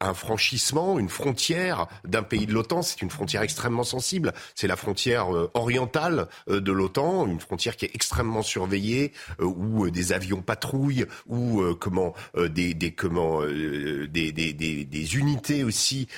un 0.01 0.12
franchissement, 0.12 0.98
une 0.98 1.09
frontière 1.09 1.86
d'un 2.05 2.24
pays 2.24 2.44
de 2.44 2.52
l'OTAN. 2.52 2.82
C'est 2.82 3.01
une 3.02 3.11
frontière 3.11 3.43
extrêmement 3.43 3.85
sensible. 3.85 4.32
C'est 4.56 4.66
la 4.66 4.74
frontière 4.74 5.32
euh, 5.32 5.52
orientale 5.55 6.27
de 6.48 6.73
l'OTAN, 6.73 7.28
une 7.28 7.39
frontière 7.39 7.77
qui 7.77 7.85
est 7.85 7.94
extrêmement 7.94 8.43
surveillée, 8.43 9.12
où 9.39 9.89
des 9.89 10.12
avions 10.12 10.43
patrouillent, 10.43 11.06
où 11.28 11.62
comment 11.78 12.15
des, 12.36 12.74
des 12.74 12.90
comment 12.90 13.43
des, 13.43 14.32
des, 14.32 14.52
des, 14.52 15.16
unités 15.16 15.62
aussi 15.62 16.09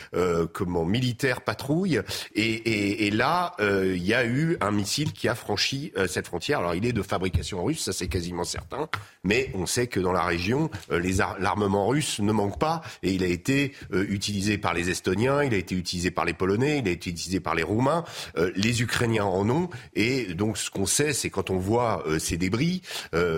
comment 0.52 0.84
militaires 0.84 1.42
patrouillent. 1.42 2.00
Et, 2.34 2.44
et, 2.44 3.06
et 3.06 3.10
là, 3.10 3.54
il 3.60 4.04
y 4.04 4.14
a 4.14 4.24
eu 4.24 4.56
un 4.60 4.70
missile 4.70 5.12
qui 5.12 5.28
a 5.28 5.34
franchi 5.34 5.92
cette 6.08 6.26
frontière. 6.26 6.60
Alors 6.60 6.74
il 6.74 6.86
est 6.86 6.92
de 6.92 7.02
fabrication 7.02 7.62
russe, 7.64 7.84
ça 7.84 7.92
c'est 7.92 8.05
quasiment 8.08 8.44
certain. 8.44 8.88
Mais 9.24 9.50
on 9.54 9.66
sait 9.66 9.86
que 9.86 10.00
dans 10.00 10.12
la 10.12 10.24
région, 10.24 10.70
euh, 10.90 11.00
l'armement 11.38 11.88
russe 11.88 12.20
ne 12.20 12.32
manque 12.32 12.58
pas 12.58 12.82
et 13.02 13.12
il 13.12 13.24
a 13.24 13.26
été 13.26 13.72
euh, 13.92 14.06
utilisé 14.08 14.58
par 14.58 14.74
les 14.74 14.90
Estoniens, 14.90 15.42
il 15.42 15.54
a 15.54 15.56
été 15.56 15.74
utilisé 15.74 16.10
par 16.10 16.24
les 16.24 16.32
Polonais, 16.32 16.78
il 16.78 16.88
a 16.88 16.92
été 16.92 17.10
utilisé 17.10 17.40
par 17.40 17.54
les 17.54 17.62
Roumains. 17.62 18.04
Euh, 18.36 18.52
les 18.54 18.82
Ukrainiens 18.82 19.24
en 19.24 19.48
ont. 19.50 19.68
Et 19.94 20.34
donc 20.34 20.58
ce 20.58 20.70
qu'on 20.70 20.86
sait, 20.86 21.12
c'est 21.12 21.30
quand 21.30 21.50
on 21.50 21.58
voit 21.58 22.04
ces 22.18 22.36
débris, 22.36 22.82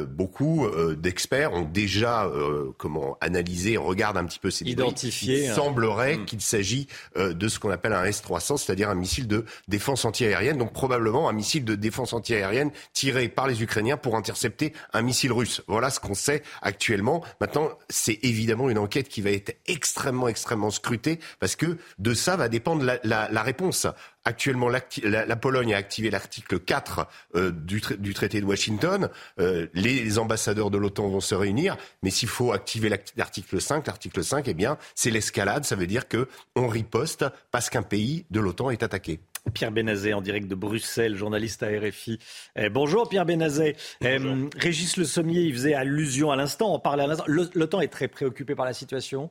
beaucoup 0.09 0.67
d'experts 0.97 1.53
ont 1.53 1.63
déjà 1.63 2.31
comment 2.77 3.17
analysé, 3.21 3.77
regardent 3.77 4.19
un 4.19 4.25
petit 4.25 4.39
peu 4.39 4.51
ces 4.51 4.65
débris. 4.65 4.85
Identifié. 4.85 5.45
Il 5.47 5.53
semblerait 5.53 6.17
hmm. 6.17 6.25
qu'il 6.27 6.41
s'agit 6.41 6.89
de 7.17 7.49
ce 7.49 7.59
qu'on 7.59 7.71
appelle 7.71 7.93
un 7.93 8.05
S-300, 8.05 8.59
c'est-à-dire 8.59 8.91
un 8.91 8.95
missile 8.95 9.27
de 9.27 9.45
défense 9.69 10.05
antiaérienne. 10.05 10.59
Donc 10.59 10.73
probablement 10.73 11.29
un 11.29 11.33
missile 11.33 11.65
de 11.65 11.75
défense 11.75 12.13
antiaérienne 12.13 12.71
tiré 12.93 13.29
par 13.29 13.47
les 13.47 13.63
Ukrainiens 13.63 13.97
pour 13.97 14.17
intercepter 14.17 14.58
un 14.93 15.03
missile 15.03 15.33
russe. 15.33 15.63
Voilà 15.67 15.91
ce 15.91 16.01
qu'on 16.01 16.15
sait 16.15 16.43
actuellement. 16.63 17.25
Maintenant, 17.41 17.71
c'est 17.89 18.19
évidemment 18.23 18.71
une 18.71 18.79
enquête 18.79 19.09
qui 19.09 19.21
va 19.21 19.31
être 19.31 19.57
extrêmement, 19.67 20.29
extrêmement 20.29 20.71
scrutée 20.71 21.19
parce 21.41 21.57
que 21.57 21.79
de 21.99 22.15
ça 22.15 22.37
va 22.37 22.49
dépendre 22.49 22.85
la, 23.03 23.43
réponse. 23.43 23.87
Actuellement, 24.25 24.69
la, 24.69 25.37
Pologne 25.37 25.75
a 25.75 25.79
activé 25.79 26.11
l'article 26.11 26.59
4 26.59 27.07
euh, 27.35 27.51
du, 27.51 27.81
traité 28.15 28.41
de 28.41 28.47
Washington. 28.47 29.09
Euh, 29.41 29.67
les, 29.75 30.19
ambassadeurs 30.19 30.71
de 30.71 30.79
l'OTAN 30.79 31.09
vont 31.09 31.21
se 31.21 31.35
réunir, 31.35 31.77
mais 32.03 32.11
s'il 32.11 32.29
faut 32.29 32.53
activer 32.53 32.91
l'article 33.17 33.61
5, 33.61 33.87
l'article 33.87 34.23
5, 34.23 34.47
eh 34.49 34.55
bien, 34.55 34.77
c'est 34.95 35.11
l'escalade. 35.11 35.65
Ça 35.65 35.77
veut 35.77 35.87
dire 35.87 36.09
que 36.09 36.29
on 36.57 36.69
riposte 36.69 37.25
parce 37.51 37.71
qu'un 37.71 37.83
pays 37.83 38.27
de 38.31 38.41
l'OTAN 38.41 38.71
est 38.71 38.83
attaqué. 38.83 39.21
Pierre 39.55 39.73
Benazet 39.73 40.13
en 40.13 40.21
direct 40.21 40.49
de 40.49 40.55
Bruxelles, 40.55 41.17
journaliste 41.17 41.63
à 41.63 41.69
RFI. 41.69 42.19
Eh, 42.57 42.69
bonjour 42.69 43.09
Pierre 43.09 43.27
Benazet. 43.27 43.77
Eh, 44.01 44.19
Régis 44.57 44.97
Le 44.97 45.05
Sommier, 45.05 45.43
il 45.43 45.53
faisait 45.53 45.75
allusion 45.75 46.31
à 46.31 46.37
l'instant, 46.37 46.75
on 46.75 46.79
parlait 46.79 47.05
à 47.05 47.07
l'instant. 47.07 47.25
L'OTAN 47.27 47.81
est 47.81 47.89
très 47.89 48.09
préoccupé 48.09 48.55
par 48.55 48.67
la 48.67 48.73
situation? 48.73 49.31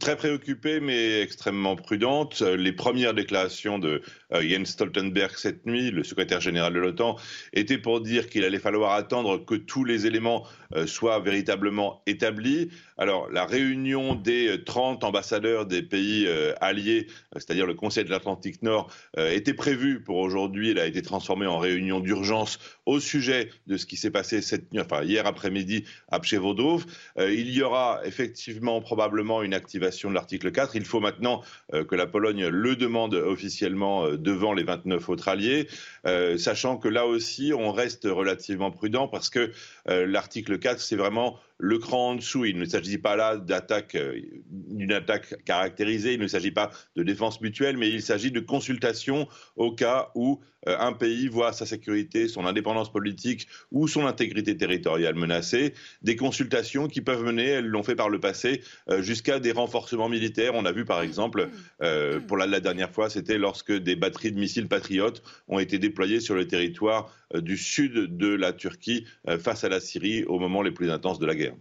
Très 0.00 0.18
préoccupée, 0.18 0.80
mais 0.80 1.22
extrêmement 1.22 1.74
prudente. 1.74 2.42
Les 2.42 2.72
premières 2.72 3.14
déclarations 3.14 3.78
de 3.78 4.02
euh, 4.34 4.42
Jens 4.42 4.66
Stoltenberg 4.66 5.32
cette 5.34 5.64
nuit, 5.64 5.90
le 5.90 6.04
secrétaire 6.04 6.42
général 6.42 6.74
de 6.74 6.78
l'OTAN, 6.78 7.16
étaient 7.54 7.78
pour 7.78 8.02
dire 8.02 8.28
qu'il 8.28 8.44
allait 8.44 8.58
falloir 8.58 8.92
attendre 8.92 9.42
que 9.42 9.54
tous 9.54 9.84
les 9.84 10.04
éléments 10.04 10.46
euh, 10.74 10.86
soient 10.86 11.20
véritablement 11.20 12.02
établis. 12.06 12.68
Alors, 12.98 13.30
la 13.30 13.46
réunion 13.46 14.14
des 14.14 14.62
30 14.62 15.04
ambassadeurs 15.04 15.64
des 15.64 15.80
pays 15.80 16.26
euh, 16.26 16.52
alliés, 16.60 17.06
c'est-à-dire 17.32 17.64
le 17.64 17.72
Conseil 17.72 18.04
de 18.04 18.10
l'Atlantique 18.10 18.62
Nord, 18.62 18.92
était 19.16 19.54
prévue 19.54 20.02
pour 20.02 20.18
aujourd'hui. 20.18 20.70
Elle 20.72 20.80
a 20.80 20.86
été 20.86 21.00
transformée 21.00 21.46
en 21.46 21.58
réunion 21.58 22.00
d'urgence 22.00 22.58
au 22.84 23.00
sujet 23.00 23.48
de 23.66 23.78
ce 23.78 23.86
qui 23.86 23.96
s'est 23.96 24.10
passé 24.10 24.42
cette 24.42 24.70
nuit, 24.72 24.80
enfin 24.80 25.02
hier 25.02 25.26
après-midi 25.26 25.84
à 26.08 26.20
Pchevodov. 26.20 26.84
il 27.18 27.50
y 27.50 27.62
aura 27.62 28.00
effectivement 28.04 28.80
probablement 28.80 29.42
une 29.42 29.54
activité 29.54 29.77
de 29.78 30.14
l'article 30.14 30.52
4. 30.52 30.76
Il 30.76 30.84
faut 30.84 31.00
maintenant 31.00 31.42
que 31.72 31.94
la 31.94 32.06
Pologne 32.06 32.46
le 32.48 32.76
demande 32.76 33.14
officiellement 33.14 34.10
devant 34.10 34.52
les 34.52 34.64
29 34.64 35.08
autres 35.08 35.28
alliés, 35.28 35.68
sachant 36.36 36.76
que 36.76 36.88
là 36.88 37.06
aussi, 37.06 37.52
on 37.54 37.72
reste 37.72 38.04
relativement 38.04 38.70
prudent 38.70 39.08
parce 39.08 39.30
que 39.30 39.52
l'article 39.86 40.58
4, 40.58 40.80
c'est 40.80 40.96
vraiment 40.96 41.38
le 41.58 41.78
cran 41.78 42.10
en 42.10 42.14
dessous. 42.14 42.44
Il 42.44 42.58
ne 42.58 42.64
s'agit 42.64 42.98
pas 42.98 43.16
là 43.16 43.34
euh, 43.34 44.20
d'une 44.50 44.92
attaque 44.92 45.42
caractérisée, 45.44 46.14
il 46.14 46.20
ne 46.20 46.28
s'agit 46.28 46.52
pas 46.52 46.70
de 46.96 47.02
défense 47.02 47.40
mutuelle, 47.40 47.76
mais 47.76 47.88
il 47.90 48.02
s'agit 48.02 48.30
de 48.30 48.40
consultation 48.40 49.28
au 49.56 49.72
cas 49.72 50.10
où 50.14 50.40
euh, 50.68 50.76
un 50.78 50.92
pays 50.92 51.28
voit 51.28 51.52
sa 51.52 51.66
sécurité, 51.66 52.28
son 52.28 52.46
indépendance 52.46 52.92
politique 52.92 53.48
ou 53.72 53.88
son 53.88 54.06
intégrité 54.06 54.56
territoriale 54.56 55.14
menacée. 55.14 55.74
Des 56.02 56.16
consultations 56.16 56.88
qui 56.88 57.00
peuvent 57.00 57.24
mener, 57.24 57.46
elles 57.46 57.66
l'ont 57.66 57.82
fait 57.82 57.96
par 57.96 58.08
le 58.08 58.20
passé, 58.20 58.62
euh, 58.88 59.02
jusqu'à 59.02 59.40
des 59.40 59.52
renforcements 59.52 60.08
militaires. 60.08 60.52
On 60.54 60.64
a 60.64 60.72
vu 60.72 60.84
par 60.84 61.02
exemple, 61.02 61.48
pour 62.26 62.36
la, 62.36 62.46
la, 62.46 62.60
dernière 62.60 62.90
fois, 62.90 63.10
c'était 63.10 63.38
lorsque 63.38 63.72
des 63.72 63.96
batteries 63.96 64.32
de 64.32 64.38
missiles 64.38 64.68
patriotes 64.68 65.22
ont 65.48 65.58
été 65.58 65.78
déployées 65.78 66.20
sur 66.20 66.34
le 66.34 66.46
territoire 66.46 67.12
du 67.34 67.56
sud 67.56 68.16
de 68.16 68.28
la 68.28 68.52
Turquie 68.52 69.06
face 69.38 69.64
à 69.64 69.68
la 69.68 69.80
Syrie 69.80 70.24
au 70.24 70.38
moment 70.38 70.62
les 70.62 70.70
plus 70.70 70.90
intenses 70.90 71.18
de 71.18 71.26
la 71.26 71.34
guerre. 71.34 71.54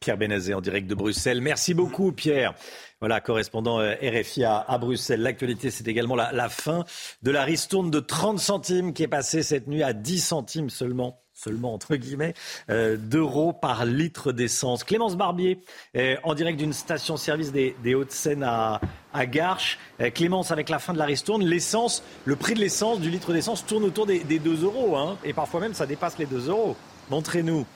Pierre 0.00 0.16
Benazé 0.16 0.54
en 0.54 0.60
direct 0.60 0.86
de 0.86 0.94
Bruxelles. 0.94 1.40
Merci 1.40 1.74
beaucoup 1.74 2.12
Pierre. 2.12 2.54
Voilà, 3.00 3.20
correspondant 3.20 3.80
euh, 3.80 3.94
RFI 4.02 4.44
à, 4.44 4.78
Bruxelles. 4.78 5.22
L'actualité, 5.22 5.70
c'est 5.70 5.86
également 5.86 6.16
la, 6.16 6.48
fin 6.48 6.84
de 7.22 7.30
la 7.30 7.44
ristourne 7.44 7.90
de 7.90 8.00
30 8.00 8.38
centimes 8.38 8.92
qui 8.92 9.04
est 9.04 9.08
passée 9.08 9.42
cette 9.42 9.68
nuit 9.68 9.82
à 9.82 9.92
10 9.92 10.20
centimes 10.20 10.70
seulement 10.70 11.20
seulement 11.38 11.72
entre 11.72 11.96
guillemets, 11.96 12.34
euh, 12.68 12.96
d'euros 12.96 13.52
par 13.52 13.84
litre 13.84 14.32
d'essence. 14.32 14.84
Clémence 14.84 15.16
Barbier, 15.16 15.60
en 16.22 16.34
direct 16.34 16.58
d'une 16.58 16.72
station-service 16.72 17.52
des, 17.52 17.94
Hauts-de-Seine 17.94 18.42
à, 18.42 18.80
à 19.12 19.26
Garches. 19.26 19.78
Euh, 20.00 20.10
Clémence, 20.10 20.50
avec 20.50 20.68
la 20.68 20.78
fin 20.78 20.92
de 20.92 20.98
la 20.98 21.04
ristourne, 21.04 21.44
l'essence, 21.44 22.02
le 22.24 22.36
prix 22.36 22.54
de 22.54 22.60
l'essence, 22.60 23.00
du 23.00 23.10
litre 23.10 23.32
d'essence 23.32 23.64
tourne 23.66 23.84
autour 23.84 24.06
des, 24.06 24.20
2 24.20 24.64
euros. 24.64 24.96
Hein, 24.96 25.16
et 25.24 25.32
parfois 25.32 25.60
même, 25.60 25.74
ça 25.74 25.86
dépasse 25.86 26.18
les 26.18 26.26
2 26.26 26.48
euros. 26.48 26.76
Montrez-nous. 27.10 27.66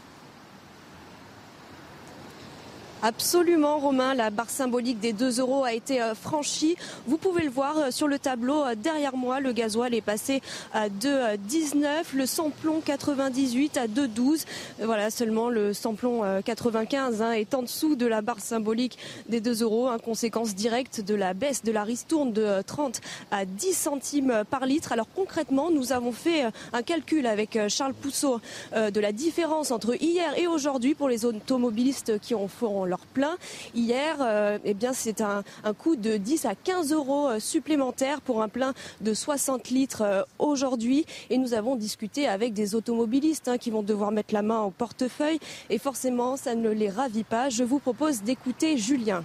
Absolument, 3.05 3.79
Romain. 3.79 4.15
La 4.15 4.31
barre 4.31 4.49
symbolique 4.49 5.01
des 5.01 5.13
2 5.13 5.41
euros 5.41 5.65
a 5.65 5.73
été 5.73 6.01
euh, 6.01 6.15
franchie. 6.15 6.77
Vous 7.09 7.17
pouvez 7.17 7.43
le 7.43 7.51
voir 7.51 7.77
euh, 7.77 7.91
sur 7.91 8.07
le 8.07 8.17
tableau 8.17 8.63
euh, 8.63 8.77
derrière 8.77 9.17
moi. 9.17 9.41
Le 9.41 9.53
gasoil 9.53 9.93
est 9.93 10.01
passé 10.01 10.41
à 10.73 10.89
2,19, 10.89 12.15
le 12.15 12.27
samplon 12.27 12.81
98 12.81 13.77
à 13.77 13.89
2,12. 13.89 14.45
Voilà, 14.81 15.11
seulement 15.11 15.51
le 15.51 15.75
samplon 15.75 16.23
95 16.45 17.23
hein, 17.23 17.33
est 17.33 17.55
en 17.55 17.63
dessous 17.63 17.97
de 17.97 18.07
la 18.07 18.21
barre 18.21 18.39
symbolique 18.39 18.99
des 19.29 19.41
2 19.41 19.65
euros. 19.65 19.89
Une 19.89 19.99
conséquence 19.99 20.55
directe 20.55 21.01
de 21.01 21.17
la 21.17 21.35
baisse 21.35 21.65
de 21.65 21.73
la 21.73 21.83
ristourne 21.83 22.33
de 22.33 22.63
30 22.63 23.01
à 23.33 23.45
10 23.45 23.73
centimes 23.73 24.45
par 24.49 24.65
litre. 24.65 24.93
Alors 24.93 25.09
concrètement, 25.13 25.73
nous 25.73 25.93
avons 25.93 26.13
fait 26.13 26.45
un 26.73 26.83
calcul 26.83 27.27
avec 27.27 27.59
Charles 27.69 27.95
Pousseau 27.95 28.41
de 28.77 29.01
la 29.01 29.11
différence 29.11 29.73
entre 29.73 30.01
hier 30.01 30.39
et 30.39 30.47
aujourd'hui 30.47 30.95
pour 30.95 31.09
les 31.09 31.25
automobilistes 31.25 32.21
qui 32.21 32.37
en 32.37 32.47
feront 32.47 32.92
leur 32.93 33.07
plein. 33.07 33.39
Hier, 33.75 34.17
euh, 34.21 34.59
eh 34.67 34.75
bien, 34.75 34.93
c'est 34.93 35.23
un, 35.23 35.43
coût 35.79 35.97
de 35.97 36.19
10 36.19 36.45
à 36.45 36.55
15 36.55 36.93
euros 36.93 37.27
euh, 37.29 37.41
supplémentaires 37.41 38.21
pour 38.21 38.43
un 38.43 38.51
plein 38.51 38.75
de 39.01 39.15
60 39.15 39.71
litres 39.71 40.03
euh, 40.03 40.23
aujourd'hui. 40.39 41.07
Et 41.31 41.39
nous 41.39 41.55
avons 41.55 41.75
discuté 41.75 42.29
avec 42.29 42.53
des 42.53 42.75
automobilistes 42.75 43.49
hein, 43.49 43.57
qui 43.57 43.71
vont 43.71 43.83
devoir 43.83 44.13
mettre 44.13 44.35
la 44.35 44.43
main 44.43 44.61
au 44.61 44.71
portefeuille. 44.71 45.39
Et 45.71 45.79
forcément, 45.79 46.37
ça 46.37 46.55
ne 46.55 46.69
les 46.69 46.91
ravit 46.91 47.25
pas. 47.25 47.49
Je 47.49 47.65
vous 47.65 47.79
propose 47.79 48.23
d'écouter 48.23 48.77
Julien. 48.77 49.25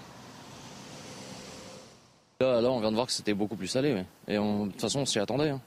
Là, 2.40 2.62
on 2.72 2.80
vient 2.80 2.92
de 2.92 2.96
voir 2.96 3.08
que 3.08 3.14
c'était 3.14 3.34
beaucoup 3.34 3.58
plus 3.58 3.68
salé. 3.68 4.04
Et 4.30 4.38
de 4.38 4.72
toute 4.72 4.80
façon, 4.80 5.02
on 5.02 5.06
s'y 5.06 5.20
attendait. 5.20 5.50
Hein. 5.50 5.60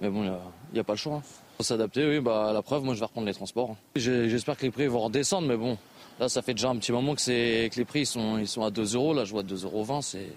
Mais 0.00 0.10
bon, 0.10 0.24
il 0.24 0.32
n'y 0.72 0.80
a, 0.80 0.84
pas 0.84 0.94
le 0.94 0.98
choix. 0.98 1.22
Faut 1.56 1.62
s'adapter, 1.62 2.04
oui. 2.08 2.18
Bah, 2.18 2.50
la 2.52 2.62
preuve, 2.62 2.82
moi, 2.82 2.94
je 2.94 2.98
vais 2.98 3.06
reprendre 3.06 3.28
les 3.28 3.34
transports. 3.34 3.76
J'espère 3.94 4.56
que 4.56 4.62
les 4.62 4.72
prix 4.72 4.88
vont 4.88 5.00
redescendre, 5.00 5.46
mais 5.46 5.56
bon, 5.56 5.78
Là, 6.20 6.28
ça 6.28 6.42
fait 6.42 6.54
déjà 6.54 6.70
un 6.70 6.76
petit 6.76 6.92
moment 6.92 7.14
que, 7.14 7.76
les 7.76 7.84
prix 7.84 8.06
sont, 8.06 8.62
à 8.62 8.70
2 8.70 8.94
euros. 8.94 9.14
Là, 9.14 9.24
je 9.24 9.32
vois 9.32 9.42
2,20 9.42 9.64
euros. 9.64 10.02
C'est, 10.02 10.28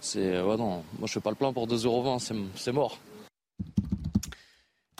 c'est, 0.00 0.42
ouais, 0.42 0.56
non, 0.56 0.82
moi, 0.98 1.06
je 1.06 1.12
fais 1.12 1.20
pas 1.20 1.30
le 1.30 1.36
plein 1.36 1.52
pour 1.52 1.68
2,20 1.68 1.86
euros. 1.86 2.18
C'est, 2.54 2.72
mort. 2.72 2.98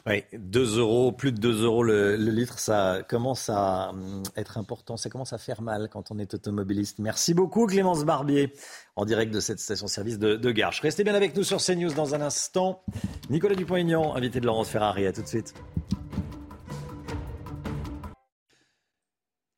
Oui, 0.07 0.25
2 0.33 0.79
euros, 0.79 1.13
plus 1.13 1.33
de 1.33 1.39
2 1.39 1.65
euros 1.65 1.83
le, 1.83 2.17
litre, 2.17 2.59
ça 2.59 3.03
commence 3.09 3.49
à 3.49 3.91
hum, 3.91 4.23
être 4.37 4.59
important, 4.59 4.97
ça 4.97 5.11
commence 5.11 5.33
à 5.33 5.39
faire 5.39 5.63
mal 5.63 5.89
quand 5.89 6.11
on 6.11 6.19
est 6.19 6.35
automobiliste. 6.35 6.99
Merci 6.99 7.35
beaucoup 7.35 7.67
Clémence 7.67 8.05
Barbier, 8.05 8.53
en 8.97 9.05
direct 9.05 9.33
de 9.33 9.39
cette 9.39 9.61
station-service 9.61 10.19
de, 10.19 10.35
de 10.35 10.51
Garches. 10.51 10.81
Restez 10.81 11.05
bien 11.05 11.15
avec 11.15 11.37
nous 11.37 11.45
sur 11.45 11.59
CNews 11.59 11.93
dans 11.93 12.17
un 12.17 12.21
instant. 12.21 12.83
Nicolas 13.31 13.55
Dupont-Aignan, 13.55 14.17
invité 14.17 14.41
de 14.41 14.47
Laurence 14.47 14.71
Ferrari, 14.71 15.07
à 15.07 15.13
tout 15.13 15.23
de 15.23 15.29
suite. 15.29 15.55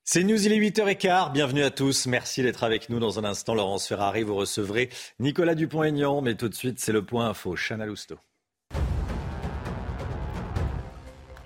C'est 0.06 0.22
News, 0.22 0.44
il 0.44 0.52
est 0.52 0.58
8h15. 0.58 1.32
Bienvenue 1.32 1.62
à 1.62 1.70
tous. 1.70 2.06
Merci 2.06 2.42
d'être 2.42 2.62
avec 2.62 2.90
nous 2.90 2.98
dans 2.98 3.18
un 3.18 3.24
instant. 3.24 3.54
Laurence 3.54 3.88
Ferrari, 3.88 4.22
vous 4.22 4.34
recevrez 4.34 4.90
Nicolas 5.18 5.54
Dupont-Aignan. 5.54 6.20
Mais 6.20 6.34
tout 6.34 6.50
de 6.50 6.54
suite, 6.54 6.78
c'est 6.78 6.92
le 6.92 7.02
point 7.02 7.30
info. 7.30 7.56
Chana 7.56 7.86
Lousteau. 7.86 8.18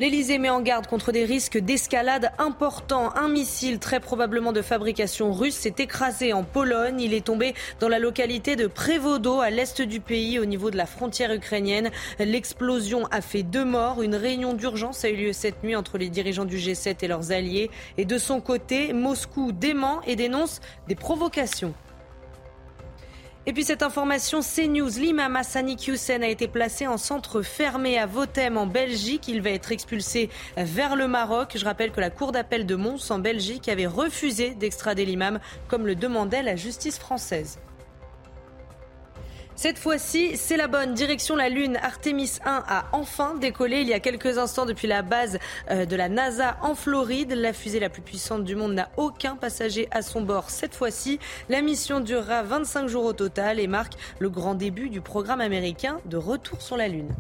L'Elysée 0.01 0.39
met 0.39 0.49
en 0.49 0.61
garde 0.61 0.87
contre 0.87 1.11
des 1.11 1.25
risques 1.25 1.59
d'escalade 1.59 2.31
importants. 2.39 3.13
Un 3.17 3.29
missile 3.29 3.81
très 3.81 3.99
probablement 3.99 4.53
de 4.53 4.63
fabrication 4.63 5.33
russe 5.33 5.57
s'est 5.57 5.75
écrasé 5.79 6.33
en 6.33 6.45
Pologne. 6.45 7.01
Il 7.01 7.15
est 7.15 7.27
tombé 7.27 7.53
dans 7.81 7.89
la 7.89 7.99
localité 7.99 8.55
de 8.55 8.69
Prévodo, 8.69 9.41
à 9.41 9.51
l'est 9.51 9.83
du 9.83 9.99
pays, 9.99 10.39
au 10.39 10.45
niveau 10.45 10.71
de 10.71 10.77
la 10.77 10.87
frontière 10.87 11.33
ukrainienne. 11.33 11.91
L'explosion 12.21 13.07
a 13.11 13.21
fait 13.21 13.43
deux 13.43 13.65
morts. 13.65 14.01
Une 14.01 14.15
réunion 14.15 14.55
d'urgence 14.55 15.05
a 15.05 15.09
eu 15.09 15.17
lieu 15.17 15.33
cette 15.33 15.65
nuit 15.65 15.75
entre 15.75 15.99
les 15.99 16.11
dirigeants 16.11 16.45
du 16.45 16.59
G7 16.59 16.99
et 17.03 17.09
leurs 17.09 17.33
alliés. 17.33 17.69
Et 17.97 18.05
de 18.05 18.19
son 18.19 18.41
côté, 18.41 18.93
Moscou 18.93 19.51
dément 19.51 20.01
et 20.07 20.15
dénonce 20.15 20.61
des 20.87 20.95
provocations. 20.95 21.75
Et 23.49 23.55
puis 23.55 23.65
cette 23.65 23.83
information 23.83 24.41
CNews, 24.43 24.91
l'imam 24.99 25.35
Hassani 25.35 25.79
Hussein 25.89 26.21
a 26.21 26.27
été 26.27 26.49
placé 26.49 26.87
en 26.87 26.99
centre 26.99 27.41
fermé 27.41 27.97
à 27.97 28.05
Votem 28.05 28.59
en 28.59 28.67
Belgique. 28.67 29.27
Il 29.27 29.41
va 29.41 29.49
être 29.49 29.73
expulsé 29.73 30.29
vers 30.59 30.97
le 30.97 31.09
Maroc. 31.09 31.57
Je 31.57 31.65
rappelle 31.65 31.91
que 31.91 32.01
la 32.03 32.11
cour 32.11 32.31
d'appel 32.31 32.67
de 32.67 32.75
Mons 32.75 33.11
en 33.11 33.19
Belgique 33.19 33.71
avait 33.71 33.87
refusé 33.87 34.51
d'extrader 34.51 35.07
l'imam 35.07 35.41
comme 35.67 35.87
le 35.87 35.95
demandait 35.95 36.43
la 36.43 36.57
justice 36.57 36.99
française. 36.99 37.59
Cette 39.59 39.81
fois-ci, 39.81 40.37
c'est 40.37 40.57
la 40.57 40.69
bonne 40.69 40.95
direction. 40.95 41.35
La 41.35 41.49
Lune 41.49 41.81
Artemis 41.83 42.39
1 42.45 42.63
a 42.69 42.85
enfin 42.93 43.35
décollé 43.35 43.81
il 43.81 43.89
y 43.89 43.93
a 43.93 43.99
quelques 43.99 44.39
instants 44.39 44.67
depuis 44.67 44.87
la 44.87 45.03
base 45.03 45.41
euh, 45.73 45.85
de 45.85 45.97
la 45.97 46.09
NASA 46.09 46.59
en 46.63 46.77
Floride. 46.77 47.33
La 47.33 47.53
fusée 47.53 47.81
la 47.81 47.89
plus 47.89 48.01
puissante 48.01 48.45
du 48.45 48.55
monde 48.55 48.75
n'a 48.75 48.89
aucun 48.97 49.35
passager 49.35 49.89
à 49.91 50.03
son 50.03 50.21
bord 50.21 50.51
cette 50.51 50.77
fois-ci. 50.77 51.19
La 51.49 51.61
mission 51.61 51.99
durera 51.99 52.45
25 52.45 52.87
jours 52.87 53.05
au 53.05 53.13
total 53.13 53.59
et 53.59 53.67
marque 53.67 53.95
le 54.21 54.31
grand 54.31 54.55
début 54.55 54.91
du 54.91 55.01
programme 55.01 55.41
américain 55.41 55.99
de 56.05 56.17
retour 56.17 56.63
sur 56.63 56.77
la 56.77 56.87
Lune. 56.87 57.13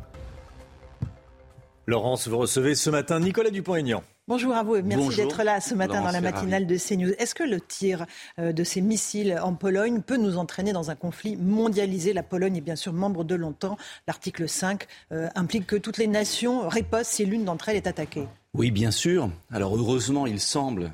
Laurence, 1.88 2.28
vous 2.28 2.38
recevez 2.38 2.76
ce 2.76 2.88
matin 2.88 3.18
Nicolas 3.18 3.50
Dupont-Aignan. 3.50 4.04
Bonjour 4.28 4.52
à 4.52 4.62
vous 4.62 4.76
et 4.76 4.82
merci 4.82 5.16
d'être 5.16 5.42
là 5.42 5.58
ce 5.58 5.74
matin 5.74 6.02
dans 6.02 6.10
la 6.10 6.20
matinale 6.20 6.66
de 6.66 6.76
CNews. 6.76 7.14
Est-ce 7.18 7.34
que 7.34 7.44
le 7.44 7.62
tir 7.62 8.04
euh, 8.38 8.52
de 8.52 8.62
ces 8.62 8.82
missiles 8.82 9.40
en 9.42 9.54
Pologne 9.54 10.02
peut 10.02 10.18
nous 10.18 10.36
entraîner 10.36 10.74
dans 10.74 10.90
un 10.90 10.96
conflit 10.96 11.34
mondialisé? 11.34 12.12
La 12.12 12.22
Pologne 12.22 12.58
est 12.58 12.60
bien 12.60 12.76
sûr 12.76 12.92
membre 12.92 13.24
de 13.24 13.34
longtemps. 13.34 13.78
L'article 14.06 14.46
5 14.46 14.86
euh, 15.12 15.28
implique 15.34 15.66
que 15.66 15.76
toutes 15.76 15.96
les 15.96 16.06
nations 16.06 16.68
ripostent 16.68 17.10
si 17.10 17.24
l'une 17.24 17.46
d'entre 17.46 17.70
elles 17.70 17.76
est 17.76 17.86
attaquée. 17.86 18.26
Oui, 18.52 18.70
bien 18.70 18.90
sûr. 18.90 19.30
Alors 19.50 19.74
heureusement, 19.74 20.26
il 20.26 20.40
semble, 20.40 20.92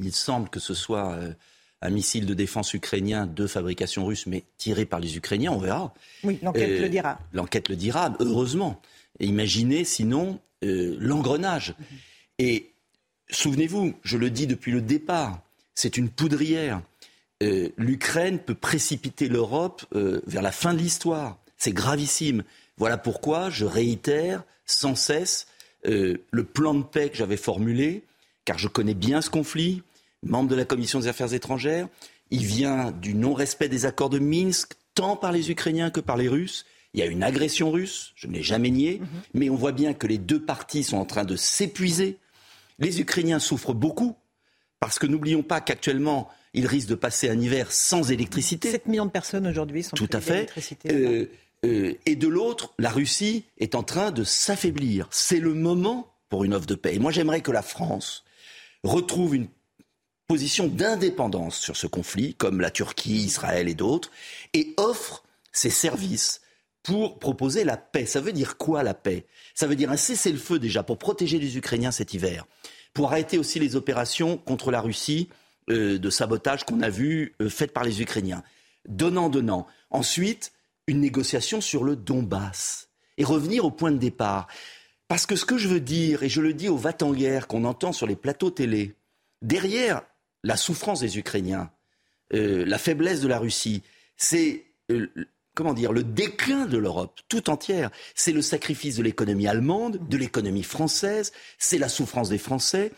il 0.00 0.12
semble 0.12 0.48
que 0.48 0.58
ce 0.58 0.74
soit 0.74 1.12
euh, 1.12 1.32
un 1.82 1.90
missile 1.90 2.26
de 2.26 2.34
défense 2.34 2.74
ukrainien 2.74 3.28
de 3.28 3.46
fabrication 3.46 4.04
russe, 4.06 4.26
mais 4.26 4.42
tiré 4.58 4.86
par 4.86 4.98
les 4.98 5.16
Ukrainiens, 5.16 5.52
on 5.52 5.58
verra. 5.58 5.94
Oui, 6.24 6.40
l'enquête 6.42 6.80
le 6.80 6.88
dira. 6.88 7.20
L'enquête 7.32 7.68
le 7.68 7.76
dira, 7.76 8.12
heureusement. 8.18 8.82
imaginez 9.20 9.84
sinon 9.84 10.40
l'engrenage. 10.62 11.76
Et 12.38 12.71
Souvenez-vous, 13.32 13.94
je 14.02 14.18
le 14.18 14.30
dis 14.30 14.46
depuis 14.46 14.72
le 14.72 14.82
départ, 14.82 15.40
c'est 15.74 15.96
une 15.96 16.10
poudrière. 16.10 16.82
Euh, 17.42 17.70
L'Ukraine 17.78 18.38
peut 18.38 18.54
précipiter 18.54 19.28
l'Europe 19.28 19.84
euh, 19.94 20.20
vers 20.26 20.42
la 20.42 20.52
fin 20.52 20.74
de 20.74 20.78
l'histoire. 20.78 21.38
C'est 21.56 21.72
gravissime. 21.72 22.44
Voilà 22.76 22.98
pourquoi 22.98 23.48
je 23.48 23.64
réitère 23.64 24.44
sans 24.66 24.94
cesse 24.94 25.46
euh, 25.86 26.18
le 26.30 26.44
plan 26.44 26.74
de 26.74 26.82
paix 26.82 27.08
que 27.08 27.16
j'avais 27.16 27.38
formulé, 27.38 28.04
car 28.44 28.58
je 28.58 28.68
connais 28.68 28.94
bien 28.94 29.22
ce 29.22 29.30
conflit, 29.30 29.82
membre 30.22 30.50
de 30.50 30.54
la 30.54 30.64
Commission 30.64 31.00
des 31.00 31.08
Affaires 31.08 31.32
étrangères. 31.32 31.88
Il 32.30 32.44
vient 32.44 32.90
du 32.90 33.14
non-respect 33.14 33.68
des 33.68 33.86
accords 33.86 34.10
de 34.10 34.18
Minsk, 34.18 34.74
tant 34.94 35.16
par 35.16 35.32
les 35.32 35.50
Ukrainiens 35.50 35.90
que 35.90 36.00
par 36.00 36.18
les 36.18 36.28
Russes. 36.28 36.66
Il 36.94 37.00
y 37.00 37.02
a 37.02 37.06
une 37.06 37.22
agression 37.22 37.70
russe, 37.70 38.12
je 38.16 38.26
ne 38.26 38.34
l'ai 38.34 38.42
jamais 38.42 38.70
nié, 38.70 38.98
mhm. 39.00 39.06
mais 39.32 39.48
on 39.48 39.56
voit 39.56 39.72
bien 39.72 39.94
que 39.94 40.06
les 40.06 40.18
deux 40.18 40.42
parties 40.42 40.84
sont 40.84 40.98
en 40.98 41.06
train 41.06 41.24
de 41.24 41.36
s'épuiser 41.36 42.18
les 42.82 43.00
Ukrainiens 43.00 43.38
souffrent 43.38 43.74
beaucoup 43.74 44.16
parce 44.80 44.98
que 44.98 45.06
n'oublions 45.06 45.42
pas 45.42 45.60
qu'actuellement, 45.60 46.28
ils 46.54 46.66
risquent 46.66 46.88
de 46.88 46.96
passer 46.96 47.30
un 47.30 47.40
hiver 47.40 47.70
sans 47.70 48.10
électricité. 48.10 48.72
7 48.72 48.86
millions 48.86 49.06
de 49.06 49.10
personnes 49.10 49.46
aujourd'hui 49.46 49.84
sont 49.84 49.96
Tout 49.96 50.10
à 50.12 50.20
fait. 50.20 50.50
Euh, 50.90 51.26
euh, 51.64 51.94
et 52.04 52.16
de 52.16 52.28
l'autre, 52.28 52.74
la 52.78 52.90
Russie 52.90 53.44
est 53.58 53.74
en 53.74 53.84
train 53.84 54.10
de 54.10 54.24
s'affaiblir. 54.24 55.06
C'est 55.10 55.38
le 55.38 55.54
moment 55.54 56.12
pour 56.28 56.44
une 56.44 56.52
offre 56.52 56.66
de 56.66 56.74
paix. 56.74 56.94
Et 56.94 56.98
moi, 56.98 57.12
j'aimerais 57.12 57.40
que 57.40 57.52
la 57.52 57.62
France 57.62 58.24
retrouve 58.82 59.36
une 59.36 59.46
position 60.26 60.66
d'indépendance 60.66 61.58
sur 61.58 61.76
ce 61.76 61.86
conflit, 61.86 62.34
comme 62.34 62.60
la 62.60 62.70
Turquie, 62.70 63.24
Israël 63.24 63.68
et 63.68 63.74
d'autres, 63.74 64.10
et 64.54 64.74
offre 64.78 65.22
ses 65.52 65.70
services 65.70 66.40
pour 66.82 67.18
proposer 67.18 67.62
la 67.64 67.76
paix. 67.76 68.06
Ça 68.06 68.20
veut 68.20 68.32
dire 68.32 68.56
quoi 68.56 68.82
la 68.82 68.94
paix? 68.94 69.26
Ça 69.54 69.66
veut 69.66 69.76
dire 69.76 69.90
un 69.90 69.96
cessez-le-feu 69.96 70.58
déjà 70.58 70.82
pour 70.82 70.98
protéger 70.98 71.38
les 71.38 71.56
Ukrainiens 71.56 71.90
cet 71.90 72.14
hiver, 72.14 72.46
pour 72.94 73.10
arrêter 73.10 73.38
aussi 73.38 73.58
les 73.58 73.76
opérations 73.76 74.36
contre 74.36 74.70
la 74.70 74.80
Russie 74.80 75.28
euh, 75.70 75.98
de 75.98 76.10
sabotage 76.10 76.64
qu'on 76.64 76.80
a 76.80 76.90
vues 76.90 77.34
euh, 77.40 77.48
faites 77.48 77.72
par 77.72 77.84
les 77.84 78.02
Ukrainiens. 78.02 78.42
Donnant, 78.88 79.28
donnant. 79.28 79.66
Ensuite, 79.90 80.52
une 80.86 81.00
négociation 81.00 81.60
sur 81.60 81.84
le 81.84 81.96
Donbass 81.96 82.88
et 83.16 83.24
revenir 83.24 83.64
au 83.64 83.70
point 83.70 83.92
de 83.92 83.98
départ. 83.98 84.48
Parce 85.06 85.26
que 85.26 85.36
ce 85.36 85.44
que 85.44 85.58
je 85.58 85.68
veux 85.68 85.80
dire, 85.80 86.22
et 86.22 86.28
je 86.28 86.40
le 86.40 86.54
dis 86.54 86.68
aux 86.68 86.76
va 86.76 86.92
guerre 86.92 87.46
qu'on 87.46 87.64
entend 87.64 87.92
sur 87.92 88.06
les 88.06 88.16
plateaux 88.16 88.50
télé, 88.50 88.96
derrière 89.42 90.02
la 90.42 90.56
souffrance 90.56 91.00
des 91.00 91.18
Ukrainiens, 91.18 91.70
euh, 92.34 92.64
la 92.66 92.78
faiblesse 92.78 93.20
de 93.20 93.28
la 93.28 93.38
Russie, 93.38 93.82
c'est 94.16 94.64
comment 95.54 95.74
dire, 95.74 95.92
le 95.92 96.02
déclin 96.02 96.66
de 96.66 96.78
l'Europe 96.78 97.20
tout 97.28 97.50
entière. 97.50 97.90
C'est 98.14 98.32
le 98.32 98.42
sacrifice 98.42 98.96
de 98.96 99.02
l'économie 99.02 99.48
allemande, 99.48 99.98
de 100.08 100.16
l'économie 100.16 100.62
française, 100.62 101.32
c'est 101.58 101.78
la 101.78 101.88
souffrance 101.88 102.28
des 102.28 102.38
Français, 102.38 102.92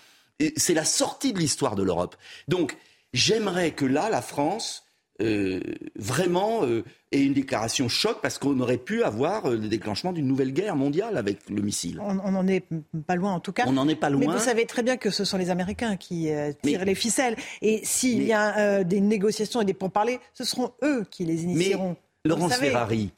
c'est 0.56 0.74
la 0.74 0.85
sortie 0.85 1.32
de 1.32 1.39
l'histoire 1.39 1.76
de 1.76 1.82
l'Europe. 1.82 2.16
Donc, 2.48 2.76
j'aimerais 3.12 3.72
que 3.72 3.85
là, 3.85 4.09
la 4.10 4.22
France, 4.22 4.85
euh, 5.22 5.60
vraiment 5.94 6.64
euh, 6.64 6.82
ait 7.12 7.22
une 7.22 7.35
déclaration 7.35 7.89
choc 7.89 8.18
parce 8.20 8.39
qu'on 8.39 8.59
aurait 8.59 8.78
pu 8.78 9.05
avoir 9.05 9.47
euh, 9.47 9.56
le 9.56 9.68
déclenchement 9.68 10.12
d'une 10.12 10.26
nouvelle 10.26 10.52
guerre 10.52 10.74
mondiale 10.74 11.16
avec 11.16 11.48
le 11.48 11.62
missile. 11.62 12.01
On 12.01 12.32
n'en 12.32 12.48
est 12.48 12.64
pas 13.06 13.14
loin 13.14 13.32
en 13.32 13.39
tout 13.39 13.52
cas. 13.52 13.62
On 13.68 13.72
n'en 13.72 13.86
est 13.86 13.94
pas 13.94 14.10
loin. 14.10 14.26
Mais 14.26 14.26
vous 14.26 14.44
savez 14.44 14.66
très 14.66 14.82
bien 14.82 14.97
que 14.97 15.10
ce 15.10 15.24
sont 15.24 15.39
les 15.39 15.51
Américains 15.51 15.97
qui 15.97 16.31
tirent 16.62 16.85
les 16.85 16.97
ficelles. 16.97 17.36
Et 17.62 17.81
s'il 17.85 18.24
y 18.24 18.32
a 18.32 18.82
des 18.82 19.01
négociations 19.01 19.60
et 19.60 19.64
des 19.64 19.72
pourparlers, 19.74 20.18
ce 20.32 20.43
seront 20.43 20.72
eux 20.82 21.06
qui 21.09 21.24
les 21.24 21.44
initieront. 21.44 21.97
Laurence 22.26 22.55
Ferrari. 22.55 23.10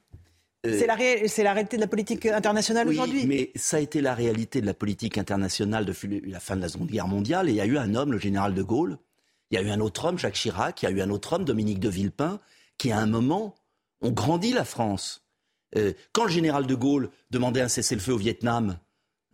Euh, 0.67 0.77
c'est 0.81 0.87
la, 1.43 1.53
réalité 1.53 1.77
de 1.77 1.81
la 1.81 1.87
politique 1.87 2.27
internationale 2.27 2.89
oui, 2.89 2.95
aujourd'hui. 2.95 3.27
Mais 3.27 3.53
ça 3.55 3.77
a 3.77 3.81
été 3.81 4.01
la 4.01 4.15
réalité 4.15 4.61
de 4.61 4.67
la 4.67 4.75
politique 4.75 5.17
internationale 5.17 5.85
depuis 5.85 6.21
la 6.27 6.41
fin 6.41 6.57
de 6.57 6.63
la 6.63 6.69
Seconde 6.69 6.89
Guerre 6.89 7.07
mondiale. 7.07 7.49
Et 7.49 7.53
il 7.53 7.57
y 7.57 7.61
a 7.61 7.67
eu 7.67 7.79
un 7.79 7.95
homme, 7.95 8.13
le 8.13 8.19
général 8.19 8.55
de 8.55 8.63
Gaulle. 8.63 8.99
Il 9.51 9.55
y 9.55 9.59
a 9.59 9.63
eu 9.63 9.71
un 9.71 9.79
autre 9.79 10.07
homme, 10.07 10.19
Jacques 10.19 10.35
Chirac. 10.35 10.83
Il 10.83 10.87
y 10.87 10.89
a 10.89 10.91
eu 10.91 11.01
un 11.01 11.11
autre 11.11 11.35
homme, 11.35 11.45
Dominique 11.45 11.79
de 11.79 11.89
Villepin, 11.89 12.41
qui 12.79 12.91
à 12.91 12.99
un 12.99 13.07
moment 13.07 13.55
ont 14.01 14.11
grandi 14.11 14.53
la 14.53 14.65
France. 14.65 15.25
Euh, 15.77 15.93
quand 16.13 16.25
le 16.25 16.31
général 16.31 16.67
de 16.67 16.75
Gaulle 16.75 17.11
demandait 17.31 17.61
un 17.61 17.69
cessez-le-feu 17.69 18.15
au 18.15 18.19
Vietnam, 18.19 18.79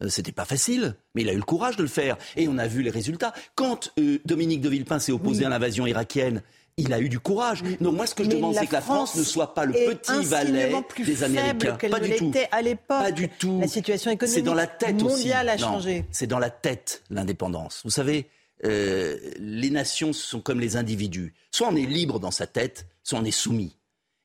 euh, 0.02 0.08
c'était 0.10 0.32
pas 0.32 0.44
facile, 0.44 0.96
mais 1.14 1.22
il 1.22 1.28
a 1.30 1.32
eu 1.32 1.36
le 1.36 1.42
courage 1.42 1.76
de 1.76 1.82
le 1.82 1.88
faire. 1.88 2.18
Et 2.36 2.46
on 2.46 2.58
a 2.58 2.66
vu 2.66 2.82
les 2.82 2.90
résultats. 2.90 3.32
Quand 3.54 3.90
Dominique 4.26 4.60
de 4.60 4.68
Villepin 4.68 4.98
s'est 4.98 5.12
opposé 5.12 5.46
à 5.46 5.48
l'invasion 5.48 5.86
irakienne, 5.86 6.42
il 6.76 6.92
a 6.92 7.00
eu 7.00 7.08
du 7.08 7.20
courage. 7.20 7.62
Donc 7.80 7.94
moi, 7.94 8.06
ce 8.06 8.14
que 8.14 8.24
je 8.24 8.30
demande, 8.30 8.54
c'est 8.54 8.66
que 8.66 8.72
la 8.72 8.80
France, 8.80 9.14
ne 9.16 9.22
soit 9.22 9.54
pas 9.54 9.64
le 9.64 9.72
petit 9.72 10.24
valet 10.24 10.72
des 10.98 11.22
Américains. 11.22 11.76
Pas 11.90 12.00
du 12.00 12.16
tout. 12.16 12.32
À 12.50 12.62
l'époque. 12.62 12.86
Pas 12.86 13.12
du 13.12 13.28
tout. 13.28 13.60
La 13.60 13.68
situation 13.68 14.10
économique 14.10 14.44
dans 14.44 14.54
la 14.54 14.66
tête 14.66 15.00
mondiale 15.00 15.48
a 15.48 15.58
changé. 15.58 16.04
C'est 16.10 16.26
dans 16.26 16.38
la 16.38 16.50
tête 16.50 17.02
l'indépendance. 17.10 17.80
Vous 17.84 17.90
savez, 17.90 18.28
euh, 18.64 19.18
les 19.38 19.70
nations 19.70 20.12
sont 20.12 20.40
comme 20.40 20.60
les 20.60 20.76
individus. 20.76 21.34
Soit 21.50 21.68
on 21.68 21.76
est 21.76 21.86
libre 21.86 22.20
dans 22.20 22.30
sa 22.30 22.46
tête, 22.46 22.86
soit 23.02 23.18
on 23.18 23.24
est 23.24 23.30
soumis. 23.30 23.76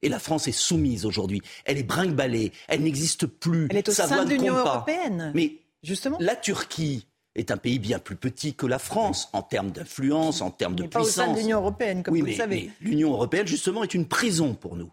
Et 0.03 0.09
la 0.09 0.19
France 0.19 0.47
est 0.47 0.51
soumise 0.51 1.05
aujourd'hui. 1.05 1.41
Elle 1.65 1.79
est 1.79 1.83
brinque-ballée. 1.83 2.51
Elle 2.67 2.83
n'existe 2.83 3.25
plus. 3.25 3.67
Elle 3.71 3.77
est 3.77 3.89
au 3.89 3.91
sein 3.91 4.23
de 4.23 4.29
l'Union 4.29 4.55
européenne. 4.55 5.31
Mais 5.33 5.53
justement, 5.81 6.17
la 6.19 6.35
Turquie 6.35 7.07
est 7.37 7.51
un 7.51 7.57
pays 7.57 7.79
bien 7.79 7.99
plus 7.99 8.15
petit 8.15 8.55
que 8.55 8.65
la 8.65 8.79
France 8.79 9.29
en 9.31 9.43
termes 9.43 9.71
d'influence, 9.71 10.41
en 10.41 10.51
termes 10.51 10.75
de 10.75 10.83
puissance. 10.83 11.15
Pas 11.15 11.23
au 11.23 11.25
sein 11.27 11.33
de 11.33 11.39
l'Union 11.39 11.59
européenne, 11.59 12.03
comme 12.03 12.17
vous 12.17 12.25
le 12.25 12.33
savez. 12.33 12.71
L'Union 12.81 13.13
européenne, 13.13 13.47
justement, 13.47 13.83
est 13.83 13.93
une 13.93 14.07
prison 14.07 14.55
pour 14.55 14.75
nous. 14.75 14.91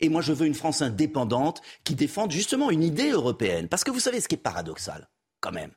Et 0.00 0.08
moi, 0.08 0.22
je 0.22 0.32
veux 0.32 0.46
une 0.46 0.54
France 0.54 0.82
indépendante 0.82 1.62
qui 1.84 1.94
défende 1.94 2.32
justement 2.32 2.70
une 2.70 2.82
idée 2.82 3.10
européenne. 3.10 3.68
Parce 3.68 3.84
que 3.84 3.90
vous 3.90 4.00
savez 4.00 4.20
ce 4.20 4.26
qui 4.26 4.34
est 4.34 4.38
paradoxal, 4.38 5.08
quand 5.40 5.52
même, 5.52 5.70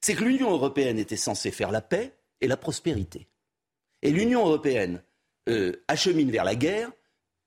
c'est 0.00 0.14
que 0.14 0.22
l'Union 0.22 0.52
européenne 0.52 0.98
était 0.98 1.16
censée 1.16 1.50
faire 1.50 1.72
la 1.72 1.80
paix 1.80 2.14
et 2.40 2.46
la 2.46 2.56
prospérité. 2.56 3.26
Et 4.02 4.10
l'Union 4.10 4.46
européenne 4.46 5.02
euh, 5.48 5.82
achemine 5.88 6.30
vers 6.30 6.44
la 6.44 6.54
guerre 6.54 6.92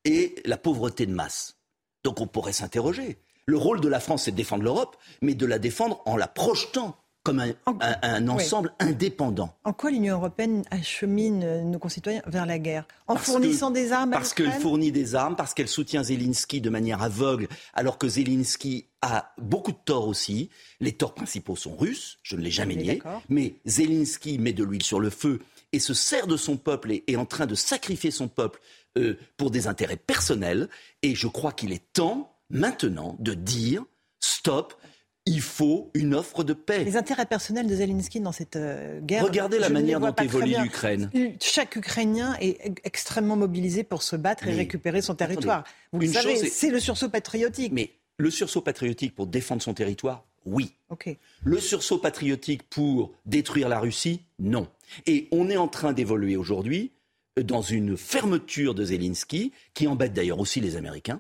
et 0.06 0.36
la 0.44 0.58
pauvreté 0.58 1.06
de 1.06 1.14
masse. 1.14 1.58
Donc 2.04 2.20
on 2.20 2.28
pourrait 2.28 2.52
s'interroger. 2.52 3.20
Le 3.46 3.58
rôle 3.58 3.80
de 3.80 3.88
la 3.88 4.00
France, 4.00 4.24
c'est 4.24 4.32
de 4.32 4.36
défendre 4.36 4.64
l'Europe, 4.64 4.98
mais 5.22 5.36
de 5.36 5.46
la 5.46 5.60
défendre 5.60 6.02
en 6.06 6.18
la 6.18 6.28
projetant 6.28 6.98
comme 7.28 7.44
un, 8.02 8.28
ensemble 8.30 8.72
indépendant. 8.80 9.54
En 9.66 9.74
quoi 9.74 9.92
l'Union 9.92 10.16
européenne 10.16 10.64
achemine 10.72 11.70
nos 11.70 11.78
concitoyens 11.78 12.22
vers 12.26 12.46
la 12.46 12.58
guerre? 12.58 12.88
En 13.08 13.18
fournissant 13.18 13.70
des 13.70 13.92
armes 13.92 14.12
Parce 14.12 14.34
qu'elle 14.34 14.54
fournit 14.54 14.94
des 14.94 15.14
armes, 15.14 15.36
parce 15.36 15.54
qu'elle 15.54 15.68
soutient 15.68 16.04
Zelensky 16.04 16.62
de 16.62 16.70
manière 16.70 17.02
aveugle, 17.02 17.50
alors 17.74 17.98
que 17.98 18.08
Zelensky 18.08 18.88
a 19.02 19.34
beaucoup 19.38 19.74
de 19.74 19.78
torts 19.84 20.08
aussi. 20.08 20.50
Les 20.80 20.94
torts 20.94 21.14
principaux 21.14 21.58
sont 21.58 21.76
russes, 21.76 22.18
je 22.24 22.38
ne 22.38 22.42
l'ai 22.42 22.52
jamais 22.52 22.78
nié, 22.78 23.04
mais 23.28 23.56
Zelensky 23.66 24.40
met 24.40 24.54
de 24.54 24.64
l'huile 24.64 24.84
sur 24.84 25.02
le 25.02 25.10
feu 25.10 25.40
et 25.74 25.80
se 25.80 25.94
sert 25.94 26.28
de 26.28 26.38
son 26.38 26.56
peuple 26.56 26.94
et 26.94 27.04
est 27.08 27.18
en 27.18 27.26
train 27.26 27.46
de 27.46 27.56
sacrifier 27.56 28.10
son 28.10 28.30
peuple 28.30 28.62
euh, 28.98 29.18
pour 29.36 29.52
des 29.52 29.68
intérêts 29.68 29.98
personnels. 29.98 30.70
Et 31.02 31.14
je 31.14 31.28
crois 31.28 31.52
qu'il 31.52 31.74
est 31.74 31.92
temps 31.92 32.34
maintenant 32.50 33.18
de 33.20 33.34
dire 33.34 33.84
stop, 34.22 34.74
il 35.28 35.42
faut 35.42 35.92
une 35.94 36.16
offre 36.16 36.44
de 36.44 36.54
paix. 36.54 36.84
Les 36.84 36.96
intérêts 36.96 37.26
personnels 37.26 37.68
de 37.68 37.76
Zelensky 37.76 38.20
dans 38.20 38.32
cette 38.32 38.56
euh, 38.56 39.00
guerre. 39.02 39.24
Regardez 39.24 39.60
la 39.60 39.70
manière 39.70 40.00
dont 40.00 40.14
évolue 40.14 40.56
l'Ukraine. 40.62 41.12
Chaque 41.42 41.76
Ukrainien 41.76 42.36
est 42.40 42.80
extrêmement 42.84 43.36
mobilisé 43.36 43.84
pour 43.84 44.02
se 44.02 44.16
battre 44.16 44.48
et 44.48 44.54
récupérer 44.54 45.02
son 45.02 45.16
territoire. 45.16 45.64
Vous 45.92 46.00
le 46.00 46.08
savez, 46.08 46.36
c'est 46.38 46.70
le 46.70 46.80
sursaut 46.80 47.10
patriotique. 47.10 47.72
Mais 47.74 47.92
le 48.18 48.32
sursaut 48.32 48.62
patriotique 48.62 49.14
pour 49.14 49.28
défendre 49.28 49.62
son 49.62 49.74
territoire, 49.74 50.26
oui. 50.46 50.74
Le 51.44 51.60
sursaut 51.60 51.98
patriotique 51.98 52.64
pour 52.64 53.14
détruire 53.26 53.70
la 53.70 53.80
Russie, 53.80 54.22
non. 54.40 54.68
Et 55.06 55.28
on 55.32 55.50
est 55.50 55.58
en 55.58 55.68
train 55.68 55.92
d'évoluer 55.92 56.38
aujourd'hui 56.38 56.92
dans 57.36 57.62
une 57.62 57.98
fermeture 57.98 58.74
de 58.74 58.86
Zelensky, 58.86 59.52
qui 59.74 59.88
embête 59.88 60.14
d'ailleurs 60.14 60.40
aussi 60.40 60.60
les 60.60 60.76
Américains, 60.76 61.20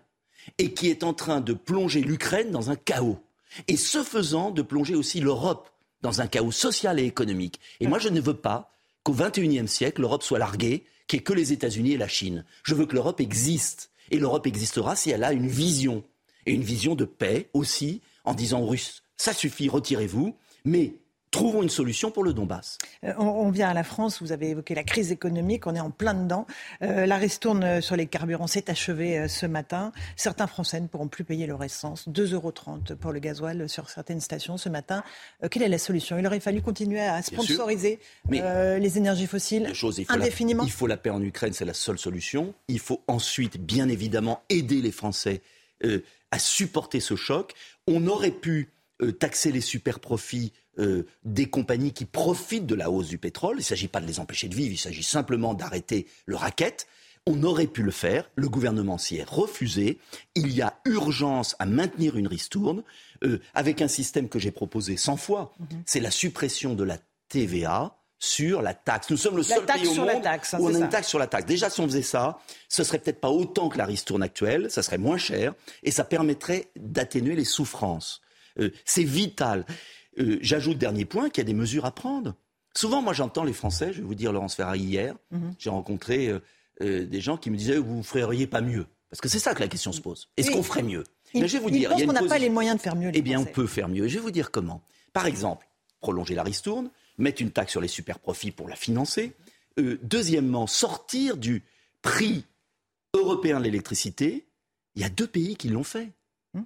et 0.58 0.74
qui 0.74 0.90
est 0.90 1.04
en 1.04 1.14
train 1.14 1.42
de 1.42 1.54
plonger 1.54 2.02
l'Ukraine 2.02 2.50
dans 2.50 2.72
un 2.72 2.76
chaos 2.76 3.20
et 3.68 3.78
ce 3.78 4.04
faisant 4.04 4.52
de 4.52 4.62
plonger 4.62 4.96
aussi 4.96 5.20
l'Europe 5.20 5.70
dans 6.02 6.22
un 6.22 6.28
chaos 6.28 6.52
social 6.52 7.00
et 7.00 7.06
économique. 7.06 7.60
Et 7.80 7.88
moi, 7.88 8.00
je 8.00 8.10
ne 8.10 8.22
veux 8.22 8.36
pas 8.36 8.72
qu'au 9.04 9.14
XXIe 9.14 9.68
siècle, 9.68 10.02
l'Europe 10.02 10.24
soit 10.24 10.40
larguée, 10.40 10.86
qu'il 11.08 11.18
n'y 11.18 11.22
ait 11.22 11.24
que 11.24 11.34
les 11.34 11.54
États-Unis 11.54 11.94
et 11.94 11.98
la 11.98 12.08
Chine. 12.08 12.46
Je 12.64 12.76
veux 12.76 12.86
que 12.86 12.94
l'Europe 12.94 13.22
existe. 13.22 13.92
Et 14.12 14.20
l'Europe 14.20 14.48
existera 14.48 14.96
si 14.96 15.10
elle 15.10 15.24
a 15.24 15.34
une 15.34 15.48
vision. 15.48 16.04
Et 16.46 16.54
une 16.54 16.64
vision 16.64 16.96
de 16.96 17.06
paix 17.06 17.50
aussi, 17.54 18.02
en 18.24 18.34
disant 18.34 18.62
aux 18.62 18.68
Russes, 18.68 19.04
ça 19.18 19.34
suffit, 19.34 19.70
retirez-vous, 19.70 20.36
mais 20.64 20.96
Trouvons 21.32 21.62
une 21.62 21.70
solution 21.70 22.10
pour 22.10 22.24
le 22.24 22.34
Donbass. 22.34 22.78
Euh, 23.04 23.14
on, 23.18 23.50
vient 23.52 23.68
à 23.68 23.74
la 23.74 23.84
France, 23.84 24.22
vous 24.22 24.32
avez 24.32 24.52
évoqué 24.52 24.76
la 24.76 24.84
crise 24.84 25.12
économique, 25.12 25.68
on 25.68 25.76
est 25.76 25.80
en 25.80 25.92
plein 25.92 26.14
dedans. 26.14 26.48
Euh, 26.82 27.06
la 27.06 27.18
ristourne 27.18 27.82
sur 27.82 27.98
les 27.98 28.08
carburants 28.08 28.48
s'est 28.48 28.70
achevée 28.70 29.20
euh, 29.20 29.28
ce 29.28 29.46
matin. 29.46 29.92
Certains 30.16 30.48
Français 30.48 30.80
ne 30.80 30.88
pourront 30.88 31.10
plus 31.10 31.26
payer 31.26 31.46
leur 31.46 31.62
essence. 31.64 32.08
2,30 32.08 32.34
euros 32.34 32.54
pour 33.00 33.12
le 33.12 33.20
gasoil 33.20 33.68
sur 33.68 33.90
certaines 33.90 34.22
stations 34.22 34.58
ce 34.58 34.70
matin. 34.70 35.04
quelle 35.52 35.64
est 35.64 35.70
la 35.70 35.78
solution? 35.78 36.18
Il 36.18 36.26
aurait 36.26 36.40
fallu 36.40 36.62
continuer 36.62 37.02
à 37.02 37.22
sponsoriser 37.22 38.00
les 38.30 38.98
énergies 38.98 39.28
fossiles 39.28 39.72
indéfiniment 40.08 40.64
Il 40.64 40.72
faut 40.72 40.88
la 40.88 40.98
paix 40.98 41.10
en 41.10 41.22
Ukraine, 41.22 41.54
c'est 41.54 41.66
la 41.66 41.74
seule 41.74 42.00
solution. 42.00 42.54
Il 42.70 42.80
faut 42.80 43.02
ensuite, 43.08 43.58
bien 43.58 43.90
évidemment, 43.90 44.44
aider 44.50 44.82
les 44.82 44.92
Français 44.92 45.42
à 46.32 46.40
supporter 46.40 47.00
ce 47.00 47.16
choc. 47.16 47.54
On 47.86 48.08
aurait 48.08 48.32
pu 48.32 48.70
taxer 49.20 49.52
les 49.52 49.62
super 49.62 50.00
profits 50.00 50.54
euh, 50.80 51.06
des 51.24 51.50
compagnies 51.50 51.94
qui 51.94 52.06
profitent 52.06 52.66
de 52.66 52.76
la 52.76 52.92
hausse 52.92 53.08
du 53.08 53.18
pétrole. 53.18 53.56
Il 53.58 53.60
ne 53.60 53.64
s'agit 53.64 53.88
pas 53.88 54.00
de 54.00 54.08
les 54.08 54.20
empêcher 54.20 54.48
de 54.48 54.56
vivre, 54.56 54.74
il 54.74 54.78
s'agit 54.78 55.04
simplement 55.04 55.54
d'arrêter 55.54 56.08
le 56.26 56.36
racket. 56.36 56.88
On 57.26 57.44
aurait 57.44 57.68
pu 57.68 57.84
le 57.84 57.92
faire, 57.92 58.30
le 58.36 58.48
gouvernement 58.48 58.98
s'y 58.98 59.18
est 59.18 59.28
refusé. 59.28 60.00
Il 60.36 60.54
y 60.54 60.62
a 60.62 60.80
urgence 60.86 61.56
à 61.60 61.66
maintenir 61.66 62.16
une 62.16 62.28
ristourne 62.28 62.84
euh, 63.24 63.42
avec 63.54 63.82
un 63.82 63.90
système 63.90 64.30
que 64.30 64.40
j'ai 64.40 64.52
proposé 64.52 64.96
100 64.96 65.18
fois. 65.18 65.54
Mhm. 65.60 65.84
C'est 65.86 66.00
la 66.00 66.12
suppression 66.12 66.74
de 66.74 66.84
la 66.84 66.98
TVA 67.28 67.98
sur 68.20 68.62
la 68.62 68.74
taxe. 68.74 69.10
Nous 69.10 69.18
sommes 69.18 69.38
le 69.38 69.44
seul 69.44 69.66
pays 69.66 69.88
au 69.88 69.94
monde 69.94 70.26
hein, 70.26 70.40
où 70.60 70.68
on 70.68 70.74
a 70.74 70.80
une 70.80 70.90
taxe 70.90 71.08
sur 71.08 71.20
la 71.20 71.28
taxe. 71.28 71.46
Déjà, 71.46 71.70
si 71.70 71.82
on 71.82 71.86
faisait 71.86 72.02
ça, 72.02 72.40
ce 72.68 72.84
serait 72.84 73.00
peut-être 73.00 73.20
pas 73.20 73.30
autant 73.30 73.70
que 73.70 73.78
la 73.78 73.86
ristourne 73.86 74.24
actuelle, 74.24 74.72
ça 74.72 74.82
serait 74.82 74.98
moins 74.98 75.18
cher 75.18 75.54
et 75.84 75.92
ça 75.92 76.04
permettrait 76.04 76.70
d'atténuer 76.76 77.36
les 77.36 77.46
souffrances. 77.46 78.22
Euh, 78.60 78.72
c'est 78.86 79.04
vital. 79.04 79.66
Euh, 80.20 80.38
j'ajoute, 80.42 80.78
dernier 80.78 81.06
point, 81.06 81.30
qu'il 81.30 81.42
y 81.44 81.46
a 81.46 81.48
des 81.48 81.54
mesures 81.54 81.86
à 81.86 81.92
prendre. 81.92 82.36
Souvent, 82.76 83.02
moi, 83.02 83.14
j'entends 83.14 83.44
les 83.44 83.54
Français, 83.54 83.92
je 83.94 83.98
vais 84.02 84.08
vous 84.08 84.16
dire, 84.16 84.32
Laurence 84.32 84.56
Ferrari, 84.56 84.80
hier, 84.82 85.16
Mhm. 85.32 85.54
j'ai 85.58 85.70
rencontré 85.70 86.28
euh, 86.28 86.40
euh, 86.82 87.06
des 87.06 87.22
gens 87.22 87.38
qui 87.38 87.50
me 87.50 87.58
disaient, 87.58 87.78
vous 87.78 87.98
ne 87.98 88.04
feriez 88.04 88.48
pas 88.48 88.62
mieux. 88.62 88.86
Parce 89.10 89.22
que 89.22 89.30
c'est 89.30 89.40
ça 89.40 89.54
que 89.56 89.60
la 89.62 89.68
question 89.68 89.92
se 89.92 90.02
pose. 90.02 90.30
Est-ce 90.38 90.50
Oui. 90.50 90.56
qu'on 90.56 90.64
ferait 90.64 90.84
mieux? 90.84 91.04
Mais 91.34 91.48
je 91.48 91.58
vais 91.58 91.64
vous 91.64 91.70
dire, 91.72 91.92
il 91.98 92.04
a 92.04 92.06
qu'on 92.06 92.14
n'a 92.14 92.24
pas 92.24 92.38
les 92.38 92.50
moyens 92.50 92.78
de 92.78 92.82
faire 92.82 92.96
mieux. 92.96 93.10
les 93.10 93.20
eh 93.20 93.22
bien, 93.22 93.40
on 93.40 93.46
peut 93.46 93.68
faire 93.68 93.88
mieux. 93.90 94.06
Et 94.06 94.10
je 94.10 94.16
vais 94.16 94.22
vous 94.22 94.32
dire 94.32 94.52
comment. 94.52 94.82
Par 95.14 95.26
exemple, 95.26 95.68
prolonger 96.02 96.36
la 96.36 96.44
ristourne, 96.44 96.90
mettre 97.18 97.42
une 97.42 97.52
taxe 97.52 97.72
sur 97.72 97.82
les 97.82 97.88
super 97.88 98.20
profits 98.20 98.52
pour 98.52 98.68
la 98.70 98.76
financer. 98.76 99.34
Euh, 99.80 99.98
deuxièmement, 100.04 100.68
sortir 100.68 101.38
du 101.38 101.64
prix 102.02 102.46
européen 103.14 103.60
de 103.60 103.64
l'électricité. 103.66 104.46
Il 104.96 105.02
y 105.02 105.06
a 105.06 105.10
deux 105.10 105.28
pays 105.28 105.56
qui 105.56 105.70
l'ont 105.70 105.84
fait. 105.84 106.10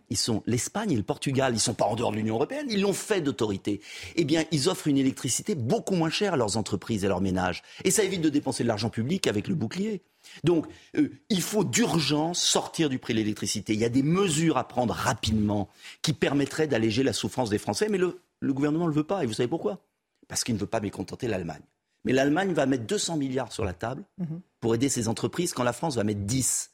Ils 0.10 0.18
sont 0.18 0.44
l'Espagne 0.46 0.92
et 0.92 0.96
le 0.96 1.04
Portugal. 1.04 1.52
Ils 1.54 1.56
ne 1.56 1.60
sont 1.60 1.74
pas 1.74 1.86
en 1.86 1.96
dehors 1.96 2.12
de 2.12 2.18
l'Union 2.18 2.36
européenne. 2.36 2.68
Ils 2.70 2.82
l'ont 2.82 2.94
fait 2.94 3.22
d'autorité. 3.22 3.82
Eh 4.16 4.24
bien, 4.26 4.44
ils 4.52 4.70
offrent 4.70 4.88
une 4.88 4.98
électricité 4.98 5.56
beaucoup 5.56 5.96
moins 5.96 6.10
chère 6.10 6.34
à 6.34 6.38
leurs 6.38 6.58
entreprises 6.58 7.04
et 7.04 7.08
à 7.08 7.10
leurs 7.10 7.22
ménages. 7.22 7.64
Et 7.84 7.92
ça 7.92 8.04
évite 8.04 8.22
de 8.22 8.30
dépenser 8.30 8.64
de 8.64 8.68
l'argent 8.68 8.90
public 8.90 9.28
avec 9.28 9.48
le 9.48 9.56
bouclier. 9.56 10.02
Donc, 10.44 10.68
euh, 10.98 11.10
il 11.30 11.42
faut 11.42 11.64
d'urgence 11.64 12.42
sortir 12.42 12.90
du 12.90 13.00
prix 13.00 13.14
de 13.14 13.20
l'électricité. 13.20 13.74
Il 13.74 13.80
y 13.80 13.86
a 13.86 13.90
des 13.90 14.04
mesures 14.04 14.58
à 14.58 14.68
prendre 14.68 14.94
rapidement 14.94 15.70
qui 16.02 16.14
permettraient 16.14 16.68
d'alléger 16.68 17.04
la 17.04 17.14
souffrance 17.14 17.50
des 17.50 17.58
Français. 17.58 17.88
Mais 17.90 17.98
le, 17.98 18.22
le 18.40 18.54
gouvernement 18.54 18.86
ne 18.86 18.90
le 18.92 18.96
veut 18.96 19.04
pas. 19.04 19.24
Et 19.24 19.26
vous 19.28 19.34
savez 19.34 19.48
pourquoi? 19.50 19.80
Parce 20.28 20.44
qu'il 20.44 20.54
ne 20.56 20.60
veut 20.60 20.68
pas 20.68 20.80
mécontenter 20.80 21.28
l'Allemagne. 21.28 21.62
Mais 22.06 22.14
l'Allemagne 22.14 22.54
va 22.54 22.66
mettre 22.66 22.86
200 22.86 23.18
milliards 23.18 23.52
sur 23.52 23.64
la 23.66 23.74
table 23.74 24.04
Mhm. 24.18 24.42
pour 24.60 24.74
aider 24.74 24.90
ses 24.90 25.08
entreprises 25.08 25.54
quand 25.54 25.64
la 25.64 25.74
France 25.74 25.96
va 25.98 26.04
mettre 26.04 26.22
10. 26.22 26.72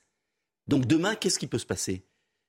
Donc 0.67 0.85
demain, 0.85 1.15
qu'est-ce 1.15 1.39
qui 1.39 1.47
peut 1.47 1.57
se 1.57 1.65
passer? 1.65 2.03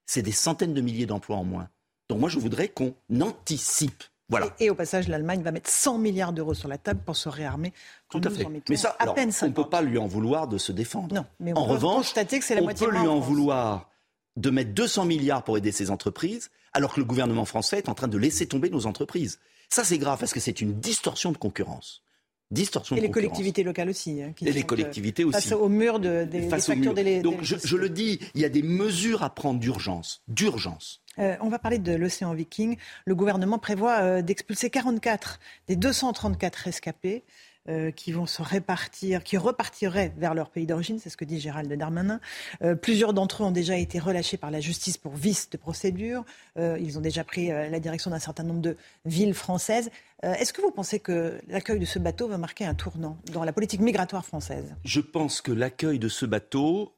C'est 0.08 0.22
des 0.22 0.32
centaines 0.32 0.72
de 0.72 0.80
milliers 0.80 1.04
d'emplois 1.04 1.36
en 1.36 1.44
moins. 1.44 1.68
Donc 2.08 2.18
moi, 2.18 2.30
je 2.30 2.38
voudrais 2.38 2.68
qu'on 2.68 2.94
anticipe. 3.20 4.02
Voilà. 4.30 4.54
Et, 4.58 4.64
et 4.64 4.70
au 4.70 4.74
passage, 4.74 5.06
l'Allemagne 5.06 5.42
va 5.42 5.52
mettre 5.52 5.70
100 5.70 5.98
milliards 5.98 6.32
d'euros 6.32 6.54
sur 6.54 6.66
la 6.66 6.78
table 6.78 7.00
pour 7.04 7.14
se 7.14 7.28
réarmer. 7.28 7.74
Tout 8.08 8.20
à 8.24 8.30
fait. 8.30 8.46
Mais 8.70 8.76
ça, 8.76 8.96
à 8.98 9.02
alors, 9.02 9.14
peine 9.14 9.24
on 9.24 9.28
ne 9.28 9.32
50. 9.32 9.54
peut 9.54 9.68
pas 9.68 9.82
lui 9.82 9.98
en 9.98 10.06
vouloir 10.06 10.48
de 10.48 10.56
se 10.56 10.72
défendre. 10.72 11.14
Non, 11.14 11.26
mais 11.40 11.52
on 11.52 11.56
en 11.56 11.66
peut 11.66 11.72
revanche, 11.72 12.06
constater 12.06 12.38
que 12.38 12.44
c'est 12.44 12.54
la 12.54 12.62
on 12.62 12.64
moitié 12.64 12.86
peut 12.86 12.92
lui 12.92 13.06
en 13.06 13.20
vouloir 13.20 13.90
de 14.36 14.48
mettre 14.50 14.72
200 14.72 15.04
milliards 15.04 15.44
pour 15.44 15.58
aider 15.58 15.72
ses 15.72 15.90
entreprises, 15.90 16.50
alors 16.72 16.94
que 16.94 17.00
le 17.00 17.06
gouvernement 17.06 17.44
français 17.44 17.78
est 17.78 17.90
en 17.90 17.94
train 17.94 18.08
de 18.08 18.16
laisser 18.16 18.46
tomber 18.46 18.70
nos 18.70 18.86
entreprises. 18.86 19.38
Ça, 19.68 19.84
c'est 19.84 19.98
grave 19.98 20.18
parce 20.18 20.32
que 20.32 20.40
c'est 20.40 20.62
une 20.62 20.80
distorsion 20.80 21.32
de 21.32 21.38
concurrence. 21.38 22.02
Distorsion 22.50 22.96
Et 22.96 23.00
de 23.00 23.02
les 23.02 23.08
concurrence. 23.08 23.28
collectivités 23.28 23.62
locales 23.62 23.90
aussi. 23.90 24.22
hein, 24.22 24.32
qui 24.34 24.48
Et 24.48 24.52
les 24.52 24.60
euh, 24.62 24.64
collectivités 24.64 25.24
aussi. 25.24 25.34
Face 25.40 25.52
au 25.52 25.68
mur 25.68 26.00
de- 26.00 26.24
des, 26.24 26.40
des 26.40 26.48
Face 26.48 26.66
factures 26.66 26.94
Donc, 27.22 27.42
je 27.42 27.76
le 27.76 27.90
dis, 27.90 28.18
il 28.34 28.40
y 28.40 28.44
a 28.44 28.48
des 28.48 28.62
mesures 28.62 29.22
à 29.22 29.28
prendre 29.34 29.60
d'urgence. 29.60 30.22
D'urgence. 30.28 31.02
Euh, 31.18 31.36
on 31.40 31.48
va 31.48 31.58
parler 31.58 31.78
de 31.78 31.92
l'océan 31.92 32.32
Viking. 32.32 32.76
Le 33.04 33.14
gouvernement 33.14 33.58
prévoit 33.58 33.98
euh, 34.00 34.22
d'expulser 34.22 34.70
44 34.70 35.40
des 35.66 35.76
234 35.76 36.54
rescapés 36.56 37.24
euh, 37.68 37.90
qui 37.90 38.12
vont 38.12 38.26
se 38.26 38.40
répartir, 38.40 39.22
qui 39.22 39.36
repartiraient 39.36 40.12
vers 40.16 40.32
leur 40.32 40.50
pays 40.50 40.66
d'origine, 40.66 40.98
c'est 40.98 41.10
ce 41.10 41.16
que 41.16 41.24
dit 41.24 41.38
Gérald 41.38 41.70
Darmanin. 41.72 42.18
Euh, 42.62 42.74
plusieurs 42.74 43.12
d'entre 43.12 43.42
eux 43.42 43.46
ont 43.46 43.50
déjà 43.50 43.76
été 43.76 43.98
relâchés 43.98 44.38
par 44.38 44.50
la 44.50 44.60
justice 44.60 44.96
pour 44.96 45.14
vice 45.14 45.50
de 45.50 45.58
procédure. 45.58 46.24
Euh, 46.56 46.78
ils 46.80 46.96
ont 46.96 47.02
déjà 47.02 47.24
pris 47.24 47.48
la 47.48 47.78
direction 47.78 48.10
d'un 48.10 48.18
certain 48.18 48.42
nombre 48.42 48.62
de 48.62 48.76
villes 49.04 49.34
françaises. 49.34 49.90
Est-ce 50.22 50.52
que 50.52 50.62
vous 50.62 50.70
pensez 50.70 50.98
que 50.98 51.38
l'accueil 51.46 51.78
de 51.78 51.84
ce 51.84 51.98
bateau 51.98 52.26
va 52.26 52.38
marquer 52.38 52.64
un 52.64 52.74
tournant 52.74 53.18
dans 53.32 53.44
la 53.44 53.52
politique 53.52 53.80
migratoire 53.80 54.24
française? 54.24 54.74
Je 54.84 55.00
pense 55.00 55.40
que 55.40 55.52
l'accueil 55.52 55.98
de 55.98 56.08
ce 56.08 56.26
bateau 56.26 56.96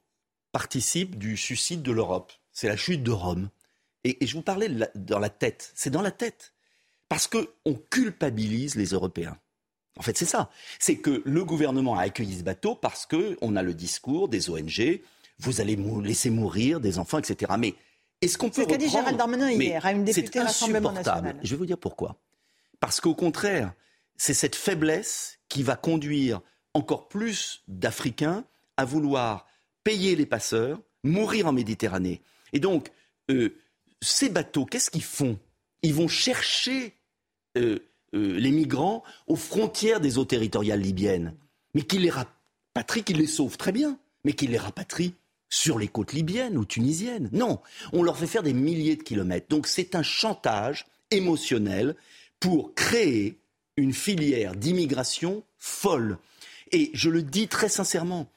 participe 0.52 1.18
du 1.18 1.36
suicide 1.36 1.82
de 1.82 1.92
l'Europe. 1.92 2.32
C'est 2.52 2.68
la 2.68 2.76
chute 2.76 3.02
de 3.02 3.10
Rome. 3.10 3.50
Et, 4.04 4.24
je 4.24 4.34
vous 4.34 4.42
parlais 4.42 4.68
dans 4.94 5.18
la 5.18 5.28
tête. 5.30 5.72
C'est 5.74 5.90
dans 5.90 6.02
la 6.02 6.10
tête. 6.10 6.52
Parce 7.08 7.26
qu'on 7.26 7.74
culpabilise 7.90 8.76
les 8.76 8.86
Européens. 8.86 9.36
En 9.98 10.02
fait, 10.02 10.16
c'est 10.16 10.24
ça. 10.26 10.50
C'est 10.78 10.96
que 10.96 11.22
le 11.24 11.44
gouvernement 11.44 11.96
a 11.96 12.02
accueilli 12.02 12.38
ce 12.38 12.42
bateau 12.42 12.74
parce 12.74 13.06
qu'on 13.06 13.56
a 13.56 13.62
le 13.62 13.74
discours 13.74 14.28
des 14.28 14.48
ONG, 14.48 15.00
vous 15.38 15.60
allez 15.60 15.76
mou- 15.76 16.00
laisser 16.00 16.30
mourir 16.30 16.80
des 16.80 16.98
enfants, 16.98 17.18
etc. 17.18 17.52
Mais 17.58 17.74
est-ce 18.22 18.38
qu'on 18.38 18.48
peut 18.48 18.56
C'est 18.56 18.62
ce 18.62 18.68
qu'a 18.68 18.76
dit 18.76 18.88
Gérald 18.88 19.16
Darmanin 19.16 19.50
hier 19.50 19.84
à 19.84 19.92
une 19.92 20.04
députée 20.04 20.38
national. 20.44 21.36
Je 21.42 21.50
vais 21.50 21.56
vous 21.56 21.66
dire 21.66 21.78
pourquoi. 21.78 22.16
Parce 22.78 23.00
qu'au 23.00 23.14
contraire, 23.14 23.72
c'est 24.16 24.34
cette 24.34 24.54
faiblesse 24.56 25.38
qui 25.48 25.62
va 25.62 25.76
conduire 25.76 26.40
encore 26.72 27.08
plus 27.08 27.62
d'Africains 27.68 28.44
à 28.76 28.84
vouloir 28.84 29.46
payer 29.84 30.14
les 30.16 30.26
passeurs, 30.26 30.80
mourir 31.02 31.46
en 31.46 31.52
Méditerranée. 31.52 32.22
Et 32.52 32.60
donc, 32.60 32.90
euh, 33.30 33.58
ces 34.00 34.28
bateaux, 34.28 34.64
qu'est-ce 34.66 34.90
qu'ils 34.90 35.02
font? 35.02 35.38
Ils 35.82 35.94
vont 35.94 36.08
chercher 36.08 36.94
euh, 37.58 37.78
euh, 38.14 38.38
les 38.38 38.50
migrants 38.50 39.02
aux 39.26 39.36
frontières 39.36 40.00
des 40.00 40.18
eaux 40.18 40.24
territoriales 40.24 40.80
libyennes, 40.80 41.34
mais 41.74 41.82
qu'ils 41.82 42.02
les 42.02 42.10
rapatrient, 42.10 43.04
qu'ils 43.04 43.18
les 43.18 43.26
sauvent 43.26 43.56
très 43.56 43.72
bien, 43.72 43.98
mais 44.24 44.32
qu'ils 44.32 44.50
les 44.50 44.58
rapatrient 44.58 45.14
sur 45.48 45.78
les 45.78 45.88
côtes 45.88 46.12
libyennes 46.12 46.56
ou 46.56 46.64
tunisiennes. 46.64 47.28
Non, 47.32 47.60
on 47.92 48.02
leur 48.02 48.16
fait 48.16 48.26
faire 48.26 48.42
des 48.42 48.52
milliers 48.52 48.96
de 48.96 49.02
kilomètres. 49.02 49.48
Donc 49.48 49.66
c'est 49.66 49.94
un 49.94 50.02
chantage 50.02 50.86
émotionnel 51.10 51.96
pour 52.38 52.74
créer 52.74 53.38
une 53.76 53.92
filière 53.92 54.54
d'immigration 54.54 55.42
folle. 55.58 56.18
Et 56.72 56.90
je 56.94 57.10
le 57.10 57.22
dis 57.22 57.48
très 57.48 57.68
sincèrement, 57.68 58.30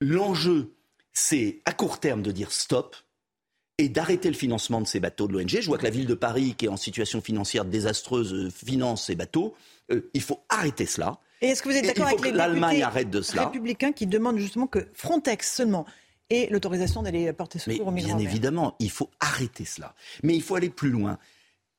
l'enjeu, 0.00 0.72
c'est 1.12 1.60
à 1.64 1.72
court 1.72 1.98
terme 1.98 2.22
de 2.22 2.30
dire 2.30 2.52
stop 2.52 2.96
et 3.80 3.88
d'arrêter 3.88 4.28
le 4.28 4.34
financement 4.34 4.80
de 4.80 4.86
ces 4.86 5.00
bateaux 5.00 5.26
de 5.26 5.32
l'ONG. 5.32 5.48
Je 5.48 5.66
vois 5.66 5.78
que 5.78 5.84
la 5.84 5.90
ville 5.90 6.06
de 6.06 6.14
Paris, 6.14 6.54
qui 6.56 6.66
est 6.66 6.68
en 6.68 6.76
situation 6.76 7.22
financière 7.22 7.64
désastreuse, 7.64 8.34
euh, 8.34 8.50
finance 8.50 9.06
ces 9.06 9.14
bateaux. 9.14 9.54
Euh, 9.90 10.10
il 10.12 10.20
faut 10.20 10.40
arrêter 10.50 10.84
cela. 10.84 11.18
Et 11.40 11.46
est-ce 11.46 11.62
que 11.62 11.70
vous 11.70 11.76
êtes 11.76 11.86
d'accord 11.86 12.06
avec 12.06 12.20
les 12.22 12.32
que 12.32 12.36
l'Allemagne 12.36 12.72
députés 12.72 12.82
arrête 12.84 13.10
de 13.10 13.22
cela. 13.22 13.46
républicains 13.46 13.92
qui 13.92 14.06
demandent 14.06 14.38
justement 14.38 14.66
que 14.66 14.86
Frontex 14.92 15.50
seulement 15.50 15.86
ait 16.28 16.48
l'autorisation 16.50 17.02
d'aller 17.02 17.32
porter 17.32 17.58
secours 17.58 17.88
aux 17.88 17.90
migrants 17.90 18.16
Bien 18.16 18.26
évidemment, 18.26 18.76
il 18.80 18.90
faut 18.90 19.10
arrêter 19.18 19.64
cela. 19.64 19.94
Mais 20.22 20.34
il 20.34 20.42
faut 20.42 20.56
aller 20.56 20.68
plus 20.68 20.90
loin. 20.90 21.18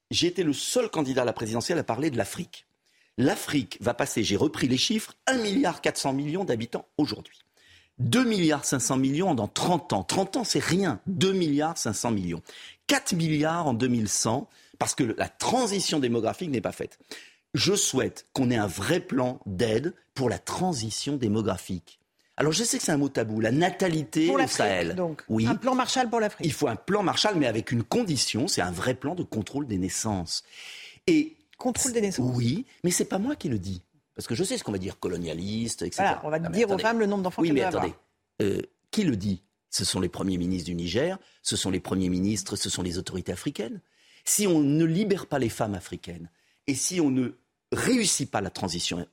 J'ai 0.10 0.28
été 0.28 0.44
le 0.44 0.54
seul 0.54 0.90
candidat 0.90 1.22
à 1.22 1.26
la 1.26 1.34
présidentielle 1.34 1.78
à 1.78 1.84
parler 1.84 2.10
de 2.10 2.18
l'Afrique. 2.18 2.66
L'Afrique 3.20 3.78
va 3.80 3.94
passer, 3.94 4.24
j'ai 4.24 4.38
repris 4.38 4.68
les 4.68 4.78
chiffres, 4.78 5.14
1 5.28 5.38
milliard 5.38 5.82
400 5.82 6.14
millions 6.14 6.44
d'habitants 6.46 6.88
aujourd'hui. 6.98 7.38
2 8.02 8.24
milliards 8.26 8.66
500 8.66 8.98
millions 8.98 9.34
dans 9.36 9.48
30 9.48 9.94
ans. 9.94 10.04
30 10.04 10.38
ans, 10.38 10.44
c'est 10.44 10.64
rien. 10.64 11.00
2 11.08 11.34
milliards 11.34 11.78
500 11.78 12.12
millions. 12.12 12.42
4 12.88 13.14
milliards 13.14 13.68
en 13.68 13.74
2100, 13.74 14.50
parce 14.80 14.96
que 14.96 15.04
la 15.04 15.30
transition 15.30 16.00
démographique 16.00 16.50
n'est 16.50 16.62
pas 16.62 16.72
faite. 16.72 17.00
Je 17.54 17.76
souhaite 17.76 18.28
qu'on 18.34 18.50
ait 18.50 18.58
un 18.58 18.68
vrai 18.68 19.00
plan 19.00 19.40
d'aide 19.46 19.94
pour 20.14 20.30
la 20.30 20.40
transition 20.40 21.16
démographique. 21.16 22.00
Alors 22.38 22.54
je 22.54 22.64
sais 22.64 22.78
que 22.78 22.84
c'est 22.84 22.92
un 22.92 22.98
mot 22.98 23.10
tabou, 23.10 23.40
la 23.40 23.52
natalité 23.52 24.26
Pour 24.28 24.38
au 24.42 24.48
Sahel. 24.48 24.96
donc. 24.96 25.22
Oui. 25.30 25.46
Un 25.46 25.56
plan 25.56 25.76
Marshall 25.76 26.10
pour 26.10 26.20
l'Afrique. 26.20 26.46
Il 26.46 26.54
faut 26.54 26.68
un 26.68 26.76
plan 26.76 27.04
Marshall, 27.04 27.36
mais 27.36 27.46
avec 27.46 27.72
une 27.72 27.84
condition, 27.84 28.48
c'est 28.48 28.62
un 28.62 28.72
vrai 28.72 28.96
plan 28.96 29.16
de 29.16 29.24
contrôle 29.24 29.68
des 29.68 29.78
naissances. 29.78 30.44
Et 31.08 31.36
contrôle 31.58 31.94
des 31.94 32.02
naissances. 32.02 32.32
Oui, 32.36 32.66
mais 32.84 32.92
c'est 32.92 33.06
pas 33.06 33.20
moi 33.20 33.36
qui 33.36 33.48
le 33.50 33.60
dis, 33.60 33.82
parce 34.16 34.28
que 34.28 34.36
je 34.36 34.44
sais 34.44 34.58
ce 34.58 34.64
qu'on 34.64 34.72
va 34.72 34.78
dire 34.78 35.00
colonialiste, 35.00 35.82
etc. 35.84 36.04
Voilà, 36.04 36.22
on 36.24 36.30
va 36.30 36.40
Non, 36.40 36.50
mais 36.50 36.58
dire 36.58 36.70
aux 36.70 36.78
femmes 36.78 37.00
le 37.00 37.06
nombre 37.06 37.24
d'enfants 37.24 37.42
Oui, 37.42 37.50
qu'elles 37.50 37.56
mais 37.56 37.62
doivent 37.72 37.76
attendez, 37.78 37.94
Euh, 38.42 38.62
qui 38.92 39.04
le 39.04 39.16
dit? 39.16 39.44
Ce 39.70 39.86
sont 39.86 40.00
les 40.02 40.10
premiers 40.10 40.38
ministres 40.38 40.66
du 40.70 40.76
Niger, 40.76 41.18
ce 41.42 41.56
sont 41.56 41.70
les 41.72 41.80
premiers 41.80 42.10
ministres, 42.10 42.56
ce 42.58 42.70
sont 42.70 42.82
les 42.84 42.98
autorités 42.98 43.32
africaines. 43.32 43.80
Si 44.26 44.46
on 44.48 44.60
ne 44.60 44.84
libère 44.84 45.28
pas 45.28 45.40
les 45.40 45.48
femmes 45.50 45.76
africaines 45.76 46.30
et 46.68 46.76
si 46.76 47.00
on 47.00 47.10
ne 47.10 47.30
réussit 47.72 48.30
pas 48.30 48.42
la 48.42 48.50
transition 48.50 49.08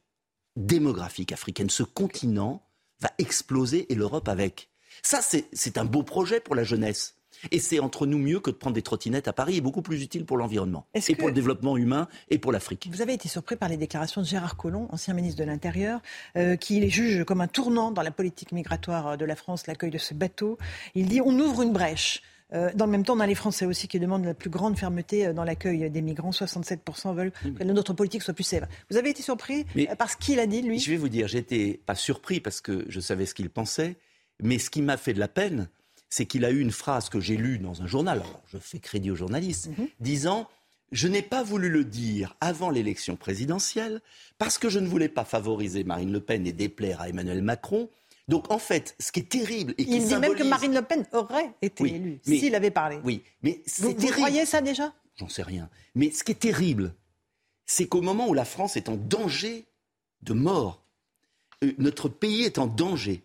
démographique 0.56 1.32
africaine, 1.32 1.70
ce 1.70 1.82
continent 1.84 2.62
va 3.00 3.10
exploser 3.18 3.90
et 3.92 3.94
l'Europe 3.94 4.28
avec. 4.28 4.68
Ça, 5.02 5.20
c'est 5.22 5.78
un 5.78 5.84
beau 5.84 6.02
projet 6.02 6.40
pour 6.40 6.56
la 6.56 6.64
jeunesse. 6.64 7.14
Et 7.52 7.58
c'est 7.60 7.78
entre 7.80 8.06
nous 8.06 8.18
mieux 8.18 8.40
que 8.40 8.50
de 8.50 8.56
prendre 8.56 8.74
des 8.74 8.82
trottinettes 8.82 9.28
à 9.28 9.32
Paris 9.32 9.56
et 9.56 9.60
beaucoup 9.60 9.82
plus 9.82 10.02
utile 10.02 10.24
pour 10.24 10.36
l'environnement 10.36 10.86
et 10.94 11.00
que- 11.00 11.12
pour 11.18 11.28
le 11.28 11.34
développement 11.34 11.76
humain 11.76 12.08
et 12.30 12.38
pour 12.38 12.52
l'Afrique. 12.52 12.88
Vous 12.90 13.02
avez 13.02 13.12
été 13.14 13.28
surpris 13.28 13.56
par 13.56 13.68
les 13.68 13.76
déclarations 13.76 14.20
de 14.20 14.26
Gérard 14.26 14.56
Collomb, 14.56 14.88
ancien 14.90 15.14
ministre 15.14 15.38
de 15.40 15.44
l'Intérieur, 15.44 16.00
euh, 16.36 16.56
qui 16.56 16.80
les 16.80 16.90
juge 16.90 17.24
comme 17.24 17.40
un 17.40 17.48
tournant 17.48 17.90
dans 17.90 18.02
la 18.02 18.10
politique 18.10 18.52
migratoire 18.52 19.16
de 19.16 19.24
la 19.24 19.36
France, 19.36 19.66
l'accueil 19.66 19.90
de 19.90 19.98
ce 19.98 20.14
bateau. 20.14 20.58
Il 20.94 21.06
dit 21.08 21.20
on 21.20 21.38
ouvre 21.38 21.62
une 21.62 21.72
brèche. 21.72 22.22
Euh, 22.54 22.70
dans 22.74 22.86
le 22.86 22.90
même 22.92 23.04
temps, 23.04 23.14
on 23.14 23.20
a 23.20 23.26
les 23.26 23.34
Français 23.34 23.66
aussi 23.66 23.88
qui 23.88 24.00
demandent 24.00 24.24
la 24.24 24.32
plus 24.32 24.48
grande 24.48 24.78
fermeté 24.78 25.26
euh, 25.26 25.32
dans 25.34 25.44
l'accueil 25.44 25.90
des 25.90 26.00
migrants. 26.00 26.30
67% 26.32 27.14
veulent 27.14 27.30
que 27.30 27.62
notre 27.62 27.92
politique 27.92 28.22
soit 28.22 28.32
plus 28.32 28.42
sévère. 28.44 28.68
Vous 28.90 28.96
avez 28.96 29.10
été 29.10 29.22
surpris 29.22 29.66
Mais- 29.74 29.86
par 29.98 30.10
ce 30.10 30.16
qu'il 30.16 30.40
a 30.40 30.46
dit, 30.46 30.62
lui? 30.62 30.78
Je 30.78 30.90
vais 30.90 30.96
vous 30.96 31.10
dire, 31.10 31.28
j'étais 31.28 31.78
pas 31.84 31.94
surpris 31.94 32.40
parce 32.40 32.62
que 32.62 32.86
je 32.88 33.00
savais 33.00 33.26
ce 33.26 33.34
qu'il 33.34 33.50
pensait, 33.50 33.96
mais 34.42 34.58
ce 34.58 34.70
qui 34.70 34.80
m'a 34.80 34.96
fait 34.96 35.12
de 35.12 35.20
la 35.20 35.28
peine, 35.28 35.68
c'est 36.10 36.26
qu'il 36.26 36.44
a 36.44 36.50
eu 36.50 36.60
une 36.60 36.70
phrase 36.70 37.08
que 37.08 37.20
j'ai 37.20 37.36
lue 37.36 37.58
dans 37.58 37.82
un 37.82 37.86
journal, 37.86 38.18
alors 38.20 38.42
je 38.52 38.58
fais 38.58 38.78
crédit 38.78 39.10
aux 39.10 39.16
journalistes, 39.16 39.68
disant 40.00 40.48
Je 40.92 41.06
n'ai 41.08 41.22
pas 41.22 41.42
voulu 41.42 41.68
le 41.68 41.84
dire 41.84 42.34
avant 42.40 42.70
l'élection 42.70 43.16
présidentielle 43.16 44.00
parce 44.38 44.56
que 44.58 44.68
je 44.70 44.78
ne 44.78 44.88
voulais 44.88 45.08
pas 45.10 45.24
favoriser 45.24 45.84
Marine 45.84 46.12
Le 46.12 46.20
Pen 46.20 46.46
et 46.46 46.52
déplaire 46.52 47.00
à 47.02 47.08
Emmanuel 47.10 47.42
Macron. 47.42 47.90
Donc 48.26 48.50
en 48.50 48.58
fait, 48.58 48.94
ce 48.98 49.12
qui 49.12 49.20
est 49.20 49.28
terrible 49.28 49.74
et 49.78 49.84
qui 49.84 49.96
Il 49.96 50.06
dit 50.06 50.16
même 50.16 50.34
que 50.34 50.42
Marine 50.42 50.74
Le 50.74 50.82
Pen 50.82 51.06
aurait 51.12 51.50
été 51.62 51.82
Oui, 51.82 51.90
élue 51.94 52.20
s'il 52.24 52.54
avait 52.54 52.70
parlé. 52.70 52.98
Oui, 53.04 53.22
mais 53.42 53.62
c'est 53.66 53.82
Vous, 53.82 53.88
vous 53.90 53.94
terrible. 53.94 54.16
croyez 54.16 54.46
ça 54.46 54.60
déjà? 54.60 54.92
J'en 55.16 55.28
sais 55.28 55.42
rien. 55.42 55.68
Mais 55.94 56.10
ce 56.10 56.24
qui 56.24 56.32
est 56.32 56.40
terrible, 56.40 56.94
c'est 57.66 57.86
qu'au 57.86 58.00
moment 58.02 58.28
où 58.28 58.34
la 58.34 58.44
France 58.44 58.76
est 58.76 58.88
en 58.88 58.96
danger 58.96 59.66
de 60.22 60.32
mort. 60.32 60.82
Euh, 61.64 61.72
notre 61.78 62.08
pays 62.08 62.44
est 62.44 62.58
en 62.58 62.66
danger. 62.66 63.22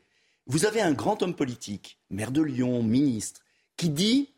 Vous 0.47 0.65
avez 0.65 0.81
un 0.81 0.93
grand 0.93 1.21
homme 1.23 1.35
politique, 1.35 1.99
maire 2.09 2.31
de 2.31 2.41
Lyon, 2.41 2.83
ministre, 2.83 3.41
qui 3.77 3.89
dit 3.89 4.29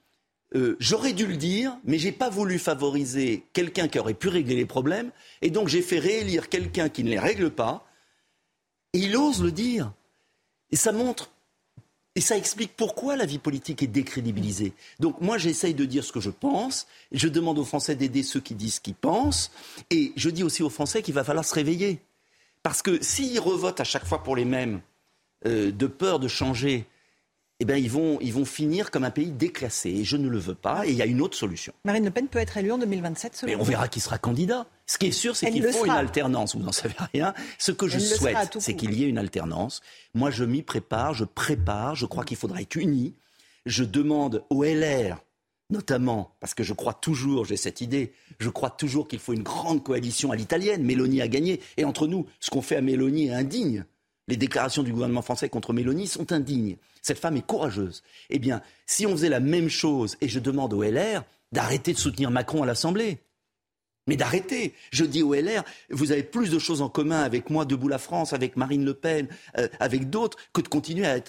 euh, 0.56 0.78
j'aurais 0.80 1.14
dû 1.14 1.26
le 1.26 1.36
dire, 1.36 1.78
mais 1.84 1.98
j'ai 1.98 2.12
pas 2.12 2.30
voulu 2.30 2.60
favoriser 2.60 3.44
quelqu'un 3.54 3.88
qui 3.88 4.00
aurait 4.00 4.14
pu 4.14 4.30
régler 4.30 4.56
les 4.56 4.66
problèmes, 4.66 5.12
et 5.42 5.50
donc 5.50 5.68
j'ai 5.68 5.82
fait 5.82 6.00
réélire 6.00 6.50
quelqu'un 6.50 6.88
qui 6.88 7.04
ne 7.04 7.10
les 7.10 7.20
règle 7.20 7.50
pas. 7.50 7.86
Et 8.94 9.00
il 9.00 9.18
ose 9.18 9.44
le 9.44 9.52
dire. 9.52 9.92
Et 10.72 10.78
ça 10.78 10.92
montre, 10.92 11.32
et 12.16 12.22
ça 12.22 12.38
explique 12.38 12.76
pourquoi 12.78 13.18
la 13.18 13.26
vie 13.26 13.40
politique 13.40 13.84
est 13.84 13.88
décrédibilisée. 13.88 14.74
Donc 15.00 15.20
moi 15.20 15.38
j'essaye 15.38 15.74
de 15.74 15.86
dire 15.86 16.04
ce 16.04 16.14
que 16.14 16.22
je 16.22 16.30
pense, 16.30 16.88
je 17.12 17.28
demande 17.28 17.60
aux 17.60 17.66
Français 17.66 17.96
d'aider 17.96 18.24
ceux 18.24 18.40
qui 18.40 18.56
disent 18.56 18.76
ce 18.76 18.80
qu'ils 18.80 18.96
pensent, 18.96 19.52
et 19.90 20.14
je 20.16 20.30
dis 20.30 20.44
aussi 20.44 20.64
aux 20.64 20.70
Français 20.70 21.02
qu'il 21.02 21.14
va 21.14 21.24
falloir 21.24 21.46
se 21.46 21.54
réveiller. 21.54 22.00
Parce 22.64 22.82
que 22.82 23.04
s'ils 23.04 23.40
revotent 23.40 23.82
à 23.82 23.84
chaque 23.84 24.06
fois 24.06 24.24
pour 24.24 24.36
les 24.36 24.46
mêmes, 24.46 24.82
euh, 25.46 25.72
de 25.72 25.88
peur 25.88 26.20
de 26.20 26.28
changer, 26.28 26.88
eh 27.62 27.66
bien, 27.66 27.78
ils 27.78 27.90
vont, 27.90 28.20
ils 28.20 28.34
vont 28.34 28.44
finir 28.44 28.92
comme 28.92 29.06
un 29.06 29.12
pays 29.12 29.32
déclassé. 29.32 29.90
Et 29.90 30.04
je 30.04 30.18
ne 30.18 30.28
le 30.28 30.38
veux 30.38 30.56
pas. 30.56 30.86
Et 30.86 30.92
il 30.92 30.96
y 30.96 31.02
a 31.02 31.06
une 31.06 31.22
autre 31.22 31.38
solution. 31.38 31.74
Marine 31.86 32.04
Le 32.04 32.12
Pen 32.12 32.28
peut 32.28 32.40
être 32.40 32.58
élue 32.58 32.74
en 32.74 32.78
2027, 32.78 33.36
selon 33.36 33.52
Mais 33.52 33.58
on 33.58 33.64
verra 33.64 33.88
qui 33.88 34.02
sera 34.02 34.18
candidat. 34.18 34.68
Ce 34.86 34.98
qui 34.98 35.08
est 35.08 35.12
sûr, 35.12 35.36
c'est 35.36 35.50
qu'il 35.52 35.64
faut 35.64 35.86
une 35.86 35.92
alternance. 35.92 36.56
Vous 36.56 36.62
n'en 36.62 36.74
savez 36.74 36.96
rien. 37.14 37.34
Ce 37.58 37.72
que 37.72 37.88
je 37.88 37.98
souhaite, 37.98 38.58
c'est 38.60 38.76
qu'il 38.76 38.94
y 38.94 39.04
ait 39.04 39.08
une 39.08 39.18
alternance. 39.18 39.82
Moi, 40.14 40.32
je 40.32 40.44
m'y 40.44 40.64
prépare, 40.64 41.14
je 41.14 41.24
prépare. 41.24 41.96
Je 41.96 42.06
crois 42.06 42.26
qu'il 42.26 42.38
faudra 42.38 42.62
être 42.62 42.76
unis. 42.76 43.14
Je 43.66 43.84
demande 43.84 44.44
au 44.50 44.64
LR, 44.64 45.24
notamment, 45.70 46.36
parce 46.40 46.54
que 46.54 46.64
je 46.64 46.74
crois 46.74 46.94
toujours, 46.94 47.46
j'ai 47.46 47.58
cette 47.58 47.82
idée, 47.82 48.14
je 48.38 48.50
crois 48.50 48.70
toujours 48.70 49.08
qu'il 49.08 49.18
faut 49.18 49.34
une 49.34 49.42
grande 49.42 49.82
coalition 49.82 50.32
à 50.32 50.36
l'italienne. 50.36 50.84
Mélanie 50.84 51.22
a 51.22 51.28
gagné. 51.30 51.62
Et 51.78 51.86
entre 51.86 52.06
nous, 52.06 52.28
ce 52.42 52.50
qu'on 52.50 52.62
fait 52.62 52.76
à 52.76 52.82
Mélanie 52.82 53.28
est 53.28 53.34
indigne. 53.34 53.86
Les 54.28 54.38
déclarations 54.38 54.84
du 54.84 54.92
gouvernement 54.92 55.22
français 55.22 55.50
contre 55.50 55.74
Mélanie 55.74 56.08
sont 56.08 56.32
indignes. 56.32 56.78
Cette 57.02 57.20
femme 57.20 57.38
est 57.38 57.46
courageuse. 57.46 58.02
Eh 58.30 58.40
bien, 58.40 58.62
si 58.88 59.06
on 59.06 59.12
faisait 59.12 59.30
la 59.30 59.40
même 59.40 59.70
chose, 59.70 60.18
et 60.22 60.28
je 60.28 60.40
demande 60.40 60.74
au 60.74 60.82
LR 60.82 61.24
d'arrêter 61.52 61.94
de 61.94 61.98
soutenir 62.00 62.32
Macron 62.32 62.64
à 62.64 62.66
l'Assemblée, 62.66 63.20
mais 64.08 64.16
d'arrêter. 64.16 64.74
Je 64.92 65.06
dis 65.06 65.24
au 65.24 65.34
LR, 65.34 65.64
vous 65.90 66.12
avez 66.12 66.24
plus 66.24 66.50
de 66.50 66.60
choses 66.60 66.82
en 66.82 66.90
commun 66.90 67.22
avec 67.22 67.50
moi, 67.50 67.66
Debout 67.66 67.88
la 67.88 67.98
France, 67.98 68.34
avec 68.34 68.56
Marine 68.56 68.86
Le 68.86 68.94
Pen, 68.94 69.28
euh, 69.58 69.68
avec 69.80 70.10
d'autres, 70.10 70.38
que 70.54 70.62
de 70.62 70.68
continuer 70.68 71.06
à, 71.08 71.20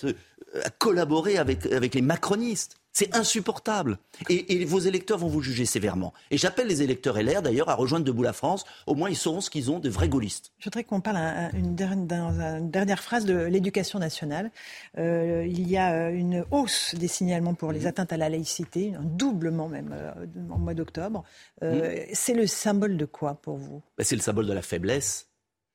à 0.62 0.70
collaborer 0.70 1.36
avec 1.38 1.94
les 1.94 2.02
macronistes. 2.02 2.78
C'est 2.98 3.14
insupportable. 3.14 3.98
Et, 4.30 4.64
vos 4.64 4.78
électeurs 4.78 5.18
vont 5.18 5.28
vous 5.28 5.42
juger 5.42 5.66
sévèrement. 5.66 6.14
Et 6.30 6.38
j'appelle 6.38 6.66
les 6.66 6.80
électeurs 6.80 7.20
LR 7.22 7.42
d'ailleurs 7.42 7.68
à 7.68 7.74
rejoindre 7.74 8.06
Debout 8.06 8.22
la 8.22 8.32
France. 8.32 8.64
Au 8.86 8.94
moins, 8.94 9.10
ils 9.10 9.16
sauront 9.16 9.42
ce 9.42 9.50
qu'ils 9.50 9.70
ont 9.70 9.80
de 9.80 9.90
vrais 9.90 10.08
gaullistes. 10.08 10.52
Je 10.58 10.64
voudrais 10.64 10.82
qu'on 10.82 11.02
parle 11.02 11.18
une, 11.52 11.74
dernière, 11.74 12.30
une 12.56 12.70
dernière 12.70 13.02
phrase 13.02 13.26
de 13.26 13.36
l'éducation 13.36 13.98
nationale. 13.98 14.50
Euh, 14.96 15.44
il 15.46 15.68
y 15.68 15.76
a 15.76 15.92
euh, 15.92 16.10
une 16.10 16.46
hausse 16.50 16.94
des 16.94 17.06
signalements 17.06 17.52
pour 17.52 17.70
les 17.70 17.86
atteintes 17.86 18.14
à 18.14 18.16
la 18.16 18.30
laïcité, 18.30 18.94
un 18.98 19.04
doublement 19.04 19.68
même 19.68 19.90
euh, 19.92 20.14
en 20.48 20.56
mois 20.56 20.72
d'octobre. 20.72 21.22
C'est 21.60 22.32
le 22.32 22.46
symbole 22.46 22.96
de 22.96 23.04
quoi 23.04 23.34
pour 23.34 23.58
vous? 23.58 23.82
Ben, 23.98 24.04
C'est 24.04 24.16
le 24.16 24.22
symbole 24.22 24.46
de 24.46 24.54
la 24.54 24.62
faiblesse. 24.62 25.28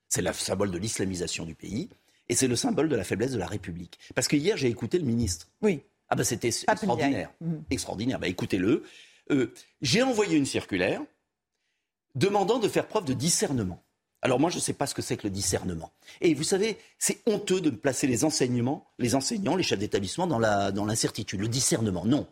C'est 0.09 0.23
le 0.23 0.33
symbole 0.33 0.71
de 0.71 0.79
l'islamisation 0.79 1.45
du 1.45 1.53
pays. 1.53 1.87
Et 2.29 2.35
c'est 2.35 2.47
le 2.47 2.55
symbole 2.55 2.89
de 2.89 2.95
la 2.95 3.03
faiblesse 3.03 3.31
de 3.31 3.37
la 3.37 3.45
République. 3.45 3.99
Parce 4.15 4.27
que 4.27 4.37
hier, 4.37 4.57
j'ai 4.57 4.69
écouté 4.69 4.97
le 4.97 5.05
ministre. 5.05 5.49
Oui. 5.61 5.83
Ah 6.11 6.15
ben 6.15 6.23
c'était 6.23 6.49
extraordinaire. 6.49 7.31
Mm. 7.39 7.55
Extraordinaire. 7.71 8.19
Ben 8.19 8.29
écoutez-le. 8.29 8.83
Euh, 9.31 9.53
j'ai 9.81 10.03
envoyé 10.03 10.37
une 10.37 10.45
circulaire 10.45 11.01
demandant 12.15 12.59
de 12.59 12.67
faire 12.67 12.85
preuve 12.85 13.05
de 13.05 13.13
discernement. 13.13 13.81
Alors 14.21 14.39
moi, 14.39 14.49
je 14.49 14.57
ne 14.57 14.61
sais 14.61 14.73
pas 14.73 14.85
ce 14.85 14.93
que 14.93 15.01
c'est 15.01 15.17
que 15.17 15.23
le 15.23 15.31
discernement. 15.31 15.91
Et 16.19 16.33
vous 16.33 16.43
savez, 16.43 16.77
c'est 16.99 17.21
honteux 17.25 17.61
de 17.61 17.71
placer 17.71 18.05
les 18.05 18.23
enseignements, 18.23 18.85
les 18.99 19.15
enseignants, 19.15 19.55
les 19.55 19.63
chefs 19.63 19.79
d'établissement 19.79 20.27
dans 20.27 20.37
l'incertitude. 20.85 21.39
Dans 21.39 21.43
le 21.43 21.49
discernement, 21.49 22.05
non. 22.05 22.27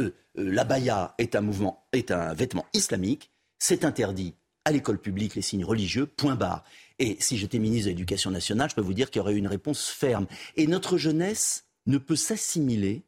Euh, 0.00 0.14
euh, 0.38 0.50
la 0.50 0.64
baya 0.64 1.14
est 1.18 1.36
un 1.36 1.40
mouvement, 1.42 1.86
est 1.92 2.10
un 2.10 2.32
vêtement 2.32 2.66
islamique. 2.72 3.30
C'est 3.58 3.84
interdit 3.84 4.34
à 4.64 4.72
l'école 4.72 4.98
publique 4.98 5.34
les 5.34 5.42
signes 5.42 5.64
religieux. 5.64 6.06
Point 6.06 6.34
barre. 6.34 6.64
Et 6.98 7.16
si 7.20 7.36
j'étais 7.36 7.58
ministre 7.58 7.84
de 7.84 7.90
l'Éducation 7.90 8.30
nationale, 8.30 8.70
je 8.70 8.74
peux 8.74 8.80
vous 8.80 8.94
dire 8.94 9.10
qu'il 9.10 9.20
y 9.20 9.22
aurait 9.22 9.34
eu 9.34 9.38
une 9.38 9.46
réponse 9.46 9.86
ferme. 9.86 10.26
Et 10.56 10.66
notre 10.66 10.96
jeunesse 10.96 11.66
ne 11.86 11.98
peut 11.98 12.16
s'assimiler 12.16 13.02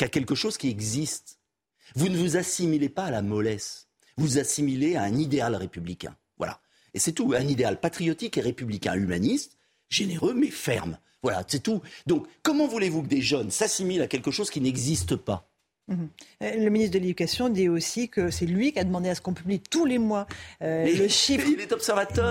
qu'à 0.00 0.08
quelque 0.08 0.34
chose 0.34 0.56
qui 0.56 0.70
existe. 0.70 1.38
Vous 1.94 2.08
ne 2.08 2.16
vous 2.16 2.38
assimilez 2.38 2.88
pas 2.88 3.04
à 3.04 3.10
la 3.10 3.20
mollesse, 3.20 3.86
vous 4.16 4.24
vous 4.24 4.38
assimilez 4.38 4.96
à 4.96 5.02
un 5.02 5.14
idéal 5.14 5.54
républicain. 5.54 6.16
Voilà. 6.38 6.62
Et 6.94 6.98
c'est 6.98 7.12
tout, 7.12 7.34
un 7.36 7.46
idéal 7.46 7.78
patriotique 7.78 8.38
et 8.38 8.40
républicain, 8.40 8.94
humaniste, 8.94 9.58
généreux 9.90 10.32
mais 10.32 10.50
ferme. 10.50 10.98
Voilà, 11.22 11.44
c'est 11.46 11.62
tout. 11.62 11.82
Donc, 12.06 12.26
comment 12.42 12.66
voulez-vous 12.66 13.02
que 13.02 13.08
des 13.08 13.20
jeunes 13.20 13.50
s'assimilent 13.50 14.00
à 14.00 14.06
quelque 14.06 14.30
chose 14.30 14.48
qui 14.48 14.62
n'existe 14.62 15.16
pas? 15.16 15.49
Mhm. 15.90 16.08
Euh, 16.42 16.64
le 16.64 16.70
ministre 16.70 16.94
de 16.94 17.00
l'Éducation 17.00 17.48
dit 17.48 17.68
aussi 17.68 18.08
que 18.08 18.30
c'est 18.30 18.46
lui 18.46 18.72
qui 18.72 18.78
a 18.78 18.84
demandé 18.84 19.08
à 19.08 19.14
ce 19.14 19.20
qu'on 19.20 19.34
publie 19.34 19.60
tous 19.60 19.84
les 19.84 19.98
mois 19.98 20.26
euh, 20.62 20.86
le 20.86 21.08
chiffre 21.08 21.46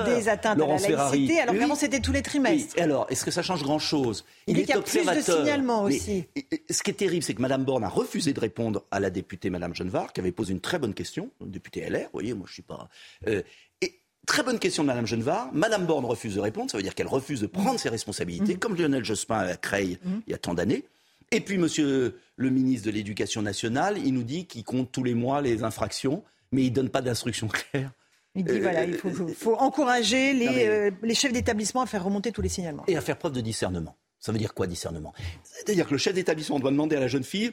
des 0.06 0.30
atteintes 0.30 0.60
à 0.60 0.65
la 0.65 0.77
laïcité. 0.77 1.40
Alors 1.41 1.56
vraiment, 1.56 1.76
c'était 1.76 1.99
tous 1.99 2.14
les 2.14 2.22
trimestres. 2.22 2.77
Et 2.77 2.81
alors, 2.81 3.06
est-ce 3.10 3.26
que 3.26 3.31
ça 3.31 3.41
change 3.41 3.61
grand-chose? 3.61 4.26
Il, 4.48 4.57
y 4.57 4.72
a 4.72 4.81
plus 4.81 5.06
de 5.06 5.22
signalements 5.22 5.84
aussi. 5.84 6.26
ce 6.69 6.84
qui 6.84 6.91
est 6.91 6.94
terrible, 6.94 7.23
c'est 7.23 7.34
que 7.34 7.41
Mme 7.41 7.65
Borne 7.65 7.84
a 7.84 7.90
refusé 7.90 8.34
de 8.34 8.40
répondre 8.40 8.86
à 8.91 8.99
la 8.99 9.10
députée 9.10 9.49
Mme 9.49 9.76
Genevard, 9.76 10.14
qui 10.14 10.22
avait 10.22 10.31
posé 10.31 10.53
une 10.53 10.61
très 10.61 10.80
bonne 10.80 10.94
question, 10.94 11.30
députée 11.41 11.88
LR. 11.90 12.03
Vous 12.03 12.10
voyez, 12.14 12.34
moi, 12.34 12.45
je 12.48 12.53
suis 12.53 12.61
pas. 12.61 12.90
Euh, 13.27 13.41
et 13.81 13.99
Très 14.26 14.44
bonne 14.44 14.60
question 14.60 14.84
de 14.84 14.88
Mme 14.88 15.07
Genevard. 15.07 15.49
Mme 15.53 15.86
Borne 15.86 16.06
refuse 16.06 16.36
de 16.36 16.40
répondre. 16.40 16.69
Ça 16.69 16.77
veut 16.77 16.84
dire 16.84 16.94
qu'elle 16.94 17.07
refuse 17.07 17.41
de 17.41 17.48
prendre 17.48 17.80
ses 17.80 17.90
responsabilités, 17.90 18.53
mhm. 18.53 18.60
comme 18.60 18.76
Lionel 18.76 19.03
Jospin 19.03 19.40
à 19.40 19.56
Creil 19.56 19.98
mhm. 20.03 20.22
il 20.27 20.31
y 20.31 20.34
a 20.34 20.38
tant 20.38 20.53
d'années. 20.53 20.86
Et 21.31 21.41
puis, 21.41 21.57
monsieur 21.57 22.19
le 22.35 22.49
ministre 22.49 22.88
de 22.88 22.91
l'Éducation 22.91 23.41
nationale, 23.41 23.97
il 24.03 24.14
nous 24.14 24.23
dit 24.23 24.47
qu'il 24.47 24.64
compte 24.64 24.91
tous 24.91 25.03
les 25.03 25.14
mois 25.14 25.41
les 25.41 25.64
infractions, 25.64 26.23
mais 26.51 26.64
il 26.64 26.69
ne 26.69 26.76
donne 26.76 26.89
pas 26.89 27.01
d'instructions 27.01 27.47
claires. 27.47 27.91
Il 28.35 28.45
dit 28.45 28.60
voilà, 28.60 28.85
il 28.85 28.95
faut, 28.95 29.56
encourager 29.56 30.34
les, 30.34 30.68
euh, 30.68 30.91
les 31.01 31.15
chefs 31.15 31.34
d'établissement 31.34 31.81
à 31.81 31.85
faire 31.85 32.03
remonter 32.03 32.31
tous 32.31 32.41
les 32.41 32.49
signalements. 32.49 32.84
Et 32.88 32.95
à 32.95 33.01
faire 33.01 33.18
preuve 33.18 33.34
de 33.34 33.41
discernement. 33.41 33.97
Ça 34.19 34.31
veut 34.31 34.38
dire 34.38 34.53
quoi, 34.53 34.68
discernement? 34.68 35.14
C'est-à-dire 35.43 35.88
que 35.88 35.91
le 35.91 35.97
chef 35.97 36.14
d'établissement 36.14 36.60
doit 36.60 36.72
demander 36.72 36.95
à 36.95 36.99
la 36.99 37.07
jeune 37.07 37.23
fille 37.23 37.51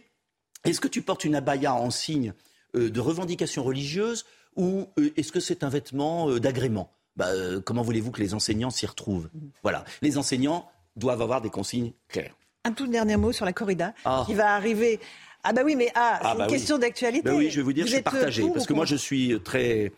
est-ce 0.64 0.80
que 0.80 0.88
tu 0.88 1.00
portes 1.02 1.24
une 1.24 1.34
abaya 1.34 1.74
en 1.74 1.90
signe 1.90 2.34
euh, 2.74 2.90
de 2.90 3.00
revendication 3.00 3.62
religieuse 3.62 4.26
ou 4.56 4.86
euh, 4.98 5.12
est-ce 5.16 5.32
que 5.32 5.40
c'est 5.40 5.64
un 5.64 5.68
vêtement 5.68 6.38
d'agrément? 6.38 6.90
Bah, 7.16 7.30
Comment 7.64 7.82
voulez-vous 7.82 8.10
que 8.10 8.20
les 8.20 8.34
enseignants 8.34 8.70
s'y 8.70 8.84
retrouvent? 8.84 9.30
Voilà. 9.62 9.84
Les 10.02 10.18
enseignants 10.18 10.68
doivent 10.96 11.22
avoir 11.22 11.40
des 11.40 11.50
consignes 11.50 11.92
claires. 12.08 12.36
Un 12.66 12.72
tout 12.72 12.88
dernier 12.88 13.16
mot 13.16 13.30
sur 13.30 13.44
la 13.44 13.52
corrida 13.52 13.94
ah. 14.05 14.24
qui 14.26 14.34
va 14.34 14.55
arriver. 14.55 14.98
Ah 15.44 15.52
bah 15.52 15.62
oui, 15.64 15.76
mais 15.76 15.93
ah, 15.94 16.18
ah 16.20 16.20
c'est 16.24 16.32
une 16.32 16.38
bah 16.38 16.47
question 16.48 16.78
d'actualité. 16.78 17.22
Bah 17.22 17.36
oui, 17.36 17.48
je 17.48 17.56
vais 17.56 17.62
vous 17.62 17.72
dire, 17.72 17.86
je 17.86 17.93
suis 17.93 18.02
partagé. 18.02 18.43
Parce 18.52 18.66
que 18.66 18.72
moi, 18.72 18.84
je 18.84 18.97
suis 18.97 19.40
très, 19.44 19.93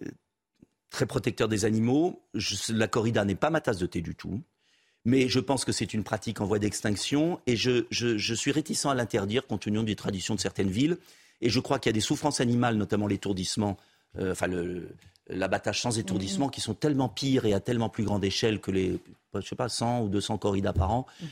euh, 0.00 0.08
très 0.88 1.04
protecteur 1.04 1.46
des 1.46 1.66
animaux. 1.66 2.22
la 2.70 2.88
corrida 2.88 3.26
n'est 3.26 3.34
pas 3.34 3.50
ma 3.50 3.60
tasse 3.60 3.76
de 3.76 3.84
thé 3.84 4.00
du 4.00 4.14
tout. 4.14 4.40
Mais 5.04 5.28
je 5.28 5.40
pense 5.40 5.66
que 5.66 5.72
c'est 5.72 5.92
une 5.92 6.02
pratique 6.02 6.40
en 6.40 6.46
voie 6.46 6.58
d'extinction. 6.58 7.38
Et 7.46 7.56
je, 7.56 7.84
je, 7.90 8.34
suis 8.34 8.50
réticent 8.50 8.86
à 8.86 8.94
l'interdire 8.94 9.46
compte 9.46 9.60
tenu 9.60 9.84
des 9.84 9.96
traditions 9.96 10.34
de 10.34 10.40
certaines 10.40 10.70
villes. 10.70 10.96
Et 11.42 11.50
je 11.50 11.60
crois 11.60 11.78
qu'il 11.78 11.90
y 11.90 11.92
a 11.92 11.94
des 11.94 12.00
souffrances 12.00 12.40
animales, 12.40 12.76
notamment 12.76 13.06
l'étourdissement, 13.06 13.76
euh, 14.18 14.32
enfin 14.32 14.46
l'abattage 15.28 15.82
sans 15.82 15.98
étourdissement, 15.98 16.46
mm-hmm. 16.46 16.52
qui 16.52 16.60
sont 16.62 16.74
tellement 16.74 17.10
pires 17.10 17.44
et 17.44 17.52
à 17.52 17.60
tellement 17.60 17.90
plus 17.90 18.04
grande 18.04 18.24
échelle 18.24 18.60
que 18.60 18.70
les, 18.70 18.98
je 19.34 19.46
sais 19.46 19.56
pas, 19.56 19.68
100 19.68 20.04
ou 20.04 20.08
200 20.08 20.38
corridas 20.38 20.72
par 20.72 20.90
an. 20.90 21.06
Mm 21.20 21.26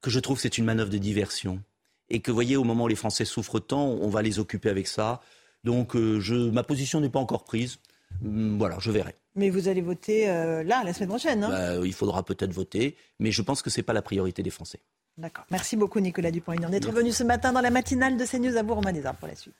que 0.00 0.10
je 0.10 0.20
trouve 0.20 0.36
que 0.36 0.42
c'est 0.42 0.58
une 0.58 0.64
manœuvre 0.64 0.90
de 0.90 0.98
diversion. 0.98 1.62
Et 2.10 2.20
que, 2.20 2.30
vous 2.30 2.36
voyez, 2.36 2.56
au 2.56 2.64
moment 2.64 2.84
où 2.84 2.88
les 2.88 2.94
Français 2.96 3.24
souffrent 3.24 3.60
tant, 3.60 3.84
on 3.86 4.08
va 4.08 4.22
les 4.22 4.38
occuper 4.38 4.70
avec 4.70 4.86
ça. 4.86 5.20
Donc, 5.64 5.94
euh, 5.94 6.20
je, 6.20 6.34
ma 6.34 6.62
position 6.62 7.00
n'est 7.00 7.10
pas 7.10 7.18
encore 7.18 7.44
prise. 7.44 7.78
Hum, 8.24 8.56
voilà, 8.58 8.76
je 8.80 8.90
verrai. 8.90 9.14
Mais 9.34 9.50
vous 9.50 9.68
allez 9.68 9.82
voter 9.82 10.28
euh, 10.30 10.62
là, 10.62 10.82
la 10.84 10.92
semaine 10.92 11.10
prochaine, 11.10 11.44
hein 11.44 11.48
bah, 11.50 11.86
Il 11.86 11.92
faudra 11.92 12.22
peut-être 12.24 12.52
voter, 12.52 12.96
mais 13.18 13.30
je 13.30 13.42
pense 13.42 13.62
que 13.62 13.70
ce 13.70 13.78
n'est 13.78 13.84
pas 13.84 13.92
la 13.92 14.02
priorité 14.02 14.42
des 14.42 14.50
Français. 14.50 14.80
D'accord. 15.18 15.44
Merci 15.50 15.76
beaucoup, 15.76 16.00
Nicolas 16.00 16.30
Dupont-Aignan, 16.30 16.70
d'être 16.70 16.92
venu 16.92 17.12
ce 17.12 17.24
matin 17.24 17.52
dans 17.52 17.60
la 17.60 17.70
matinale 17.70 18.16
de 18.16 18.24
CNews 18.24 18.56
à 18.56 18.62
bourg 18.62 18.80
des 18.82 19.02
pour 19.18 19.28
la 19.28 19.34
suite. 19.34 19.54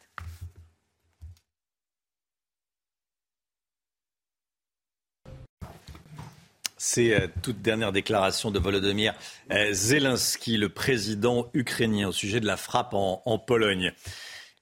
C'est 6.78 7.12
euh, 7.12 7.26
toute 7.42 7.60
dernière 7.60 7.90
déclaration 7.90 8.52
de 8.52 8.58
Volodymyr 8.60 9.12
euh, 9.50 9.72
Zelensky, 9.72 10.56
le 10.56 10.68
président 10.68 11.50
ukrainien, 11.52 12.08
au 12.08 12.12
sujet 12.12 12.38
de 12.38 12.46
la 12.46 12.56
frappe 12.56 12.94
en, 12.94 13.38
Pologne. 13.38 13.92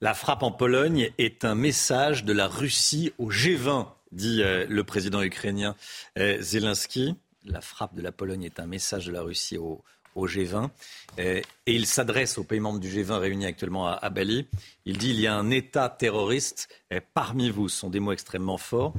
La 0.01 0.15
frappe 0.15 0.41
en 0.41 0.51
Pologne 0.51 1.11
est 1.19 1.45
un 1.45 1.53
message 1.53 2.23
de 2.25 2.33
la 2.33 2.47
Russie 2.47 3.13
au 3.19 3.31
G20, 3.31 3.87
dit 4.11 4.41
euh, 4.41 4.65
le 4.67 4.83
président 4.83 5.21
ukrainien 5.21 5.75
Zelensky. 6.17 7.15
La 7.45 7.61
frappe 7.61 7.95
de 7.95 8.01
la 8.01 8.11
Pologne 8.11 8.43
est 8.43 8.59
un 8.59 8.65
message 8.65 9.05
de 9.05 9.11
la 9.11 9.21
Russie 9.21 9.57
au, 9.57 9.83
au 10.17 10.27
G20 10.27 10.69
et 11.17 11.43
il 11.65 11.85
s'adresse 11.85 12.37
aux 12.37 12.43
pays 12.43 12.59
membres 12.59 12.79
du 12.79 12.89
G20 12.89 13.13
réunis 13.17 13.45
actuellement 13.45 13.87
à, 13.87 14.09
Bali. 14.09 14.47
Il 14.85 14.97
dit 14.97 15.09
il 15.11 15.19
y 15.19 15.27
a 15.27 15.35
un 15.35 15.49
État 15.49 15.89
terroriste 15.89 16.69
parmi 17.13 17.49
vous. 17.49 17.69
Ce 17.69 17.77
sont 17.77 17.89
des 17.89 17.99
mots 17.99 18.11
extrêmement 18.11 18.57
forts. 18.57 18.93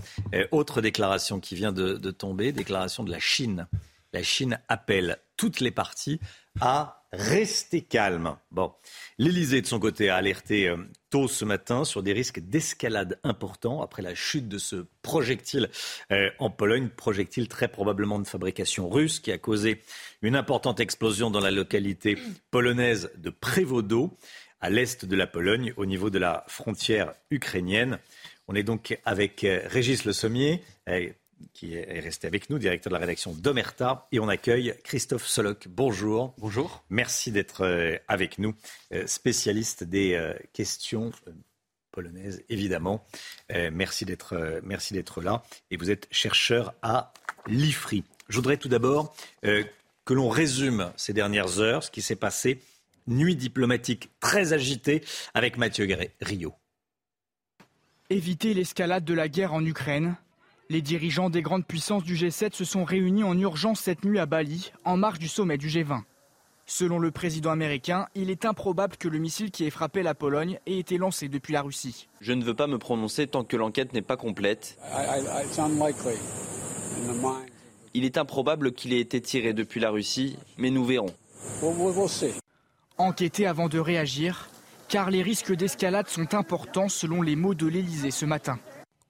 autre 0.51 0.81
déclaration 0.81 1.41
qui 1.41 1.55
vient 1.55 1.73
de 1.73 2.11
tomber, 2.11 2.53
déclaration 2.53 3.05
de 3.05 3.11
la 3.11 3.19
Chine. 3.19 3.67
La 4.13 4.23
Chine 4.23 4.61
appelle 4.69 5.19
toutes 5.37 5.61
les 5.61 5.71
parties 5.71 6.21
à 6.61 6.98
rester 7.13 7.81
calme. 7.81 8.37
Bon, 8.51 8.73
l'Élysée 9.19 9.63
de 9.63 9.67
son 9.67 9.79
côté 9.79 10.11
a 10.11 10.17
alerté 10.17 10.69
euh, 10.69 10.77
tôt 11.11 11.27
ce 11.29 11.45
matin 11.45 11.85
sur 11.85 12.03
des 12.03 12.13
risques 12.13 12.41
d'escalade 12.41 13.19
importants 13.25 13.83
après 13.83 14.03
la 14.03 14.15
chute 14.15 14.49
de 14.49 14.59
ce 14.59 14.87
projectile 15.03 15.71
euh, 16.13 16.31
en 16.39 16.51
Pologne, 16.51 16.89
projectile 16.89 17.49
très 17.49 17.69
probablement 17.69 18.19
de 18.19 18.27
fabrication 18.27 18.89
russe 18.89 19.21
qui 19.21 19.33
a 19.33 19.39
causé 19.39 19.83
une 20.21 20.37
importante 20.37 20.81
explosion 20.81 21.31
dans 21.31 21.41
la 21.41 21.51
localité 21.51 22.19
polonaise 22.51 23.11
de 23.17 23.31
Prévodo, 23.31 24.17
à 24.61 24.71
l'est 24.71 25.05
de 25.05 25.17
la 25.17 25.27
Pologne, 25.27 25.73
au 25.77 25.87
niveau 25.87 26.11
de 26.11 26.19
la 26.19 26.45
frontière 26.49 27.15
ukrainienne. 27.31 27.99
On 28.49 28.55
est 28.55 28.63
donc 28.63 28.99
avec 29.05 29.45
euh, 29.45 29.63
Régis 29.67 30.05
Le 30.05 30.13
Sommier, 30.13 30.63
qui 31.53 31.75
est 31.75 32.01
resté 32.01 32.27
avec 32.27 32.51
nous, 32.51 32.59
directeur 32.59 32.91
de 32.91 32.95
la 32.95 33.01
rédaction 33.01 33.33
d'Omerta. 33.33 34.07
Et 34.13 34.21
on 34.21 34.29
accueille 34.29 34.75
Christophe 34.85 35.27
Soloc. 35.27 35.69
Bonjour. 35.69 36.35
Bonjour. 36.39 36.85
Merci 36.91 37.33
d'être 37.33 37.65
euh, 37.65 37.97
avec 38.09 38.39
nous, 38.39 38.55
euh, 38.93 39.07
spécialiste 39.07 39.85
des 39.85 40.15
euh, 40.15 40.35
questions 40.53 41.11
polonaises, 41.91 42.45
évidemment. 42.49 43.05
Merci 43.51 44.05
d'être 44.05 44.61
merci 44.63 44.95
d'être 44.95 45.21
là. 45.21 45.43
Et 45.73 45.77
vous 45.77 45.91
êtes 45.91 46.07
chercheur 46.13 46.75
à 46.83 47.13
l'IFRI. 47.49 48.05
Je 48.29 48.37
voudrais 48.37 48.57
tout 48.57 48.69
d'abord 48.69 49.17
que 49.43 50.15
l'on 50.15 50.29
résume 50.29 50.93
ces 50.97 51.13
dernières 51.13 51.59
heures, 51.59 51.83
ce 51.83 51.91
qui 51.91 52.03
s'est 52.03 52.15
passé. 52.15 52.61
Nuit 53.09 53.35
diplomatique 53.35 54.11
très 54.21 54.53
agitée 54.53 55.03
avec 55.35 55.57
Mathieu 55.57 55.89
Rio. 56.21 56.55
Éviter 58.11 58.55
l'escalade 58.55 59.05
de 59.05 59.15
la 59.15 59.29
guerre 59.29 59.53
en 59.53 59.65
Ukraine, 59.65 60.17
les 60.71 60.83
dirigeants 60.83 61.31
des 61.31 61.41
grandes 61.41 61.65
puissances 61.65 62.05
du 62.05 62.15
G7 62.15 62.55
se 62.55 62.65
sont 62.65 62.85
réunis 62.85 63.25
en 63.25 63.39
urgence 63.39 63.81
cette 63.81 64.05
nuit 64.05 64.19
à 64.19 64.27
Bali, 64.27 64.73
en 64.85 64.97
marge 64.97 65.19
du 65.19 65.29
sommet 65.29 65.57
du 65.57 65.69
G20. 65.69 66.03
Selon 66.67 66.99
le 66.99 67.11
président 67.11 67.51
américain, 67.51 68.07
il 68.15 68.29
est 68.29 68.45
improbable 68.45 68.99
que 68.99 69.09
le 69.09 69.19
missile 69.19 69.51
qui 69.51 69.65
ait 69.65 69.71
frappé 69.71 70.03
la 70.03 70.15
Pologne 70.15 70.59
ait 70.67 70.79
été 70.79 70.99
lancé 70.99 71.29
depuis 71.29 71.55
la 71.55 71.63
Russie. 71.63 72.09
Je 72.21 72.35
ne 72.35 72.45
veux 72.45 72.53
pas 72.53 72.67
me 72.67 72.77
prononcer 72.77 73.27
tant 73.27 73.45
que 73.45 73.57
l'enquête 73.57 73.95
n'est 73.95 74.03
pas 74.03 74.19
complète. 74.19 74.79
Il 77.95 78.05
est 78.05 78.19
improbable 78.19 78.73
qu'il 78.73 78.93
ait 78.93 79.01
été 79.01 79.23
tiré 79.23 79.55
depuis 79.55 79.81
la 79.81 79.89
Russie, 79.89 80.37
mais 80.59 80.69
nous 80.69 80.85
verrons. 80.85 81.15
Enquêter 82.99 83.47
avant 83.47 83.69
de 83.69 83.79
réagir, 83.79 84.51
car 84.89 85.11
les 85.11 85.23
risques 85.23 85.55
d'escalade 85.55 86.09
sont 86.09 86.35
importants 86.35 86.91
selon 86.91 87.23
les 87.23 87.37
mots 87.37 87.55
de 87.55 87.67
l'Elysée 87.67 88.11
ce 88.11 88.27
matin. 88.27 88.59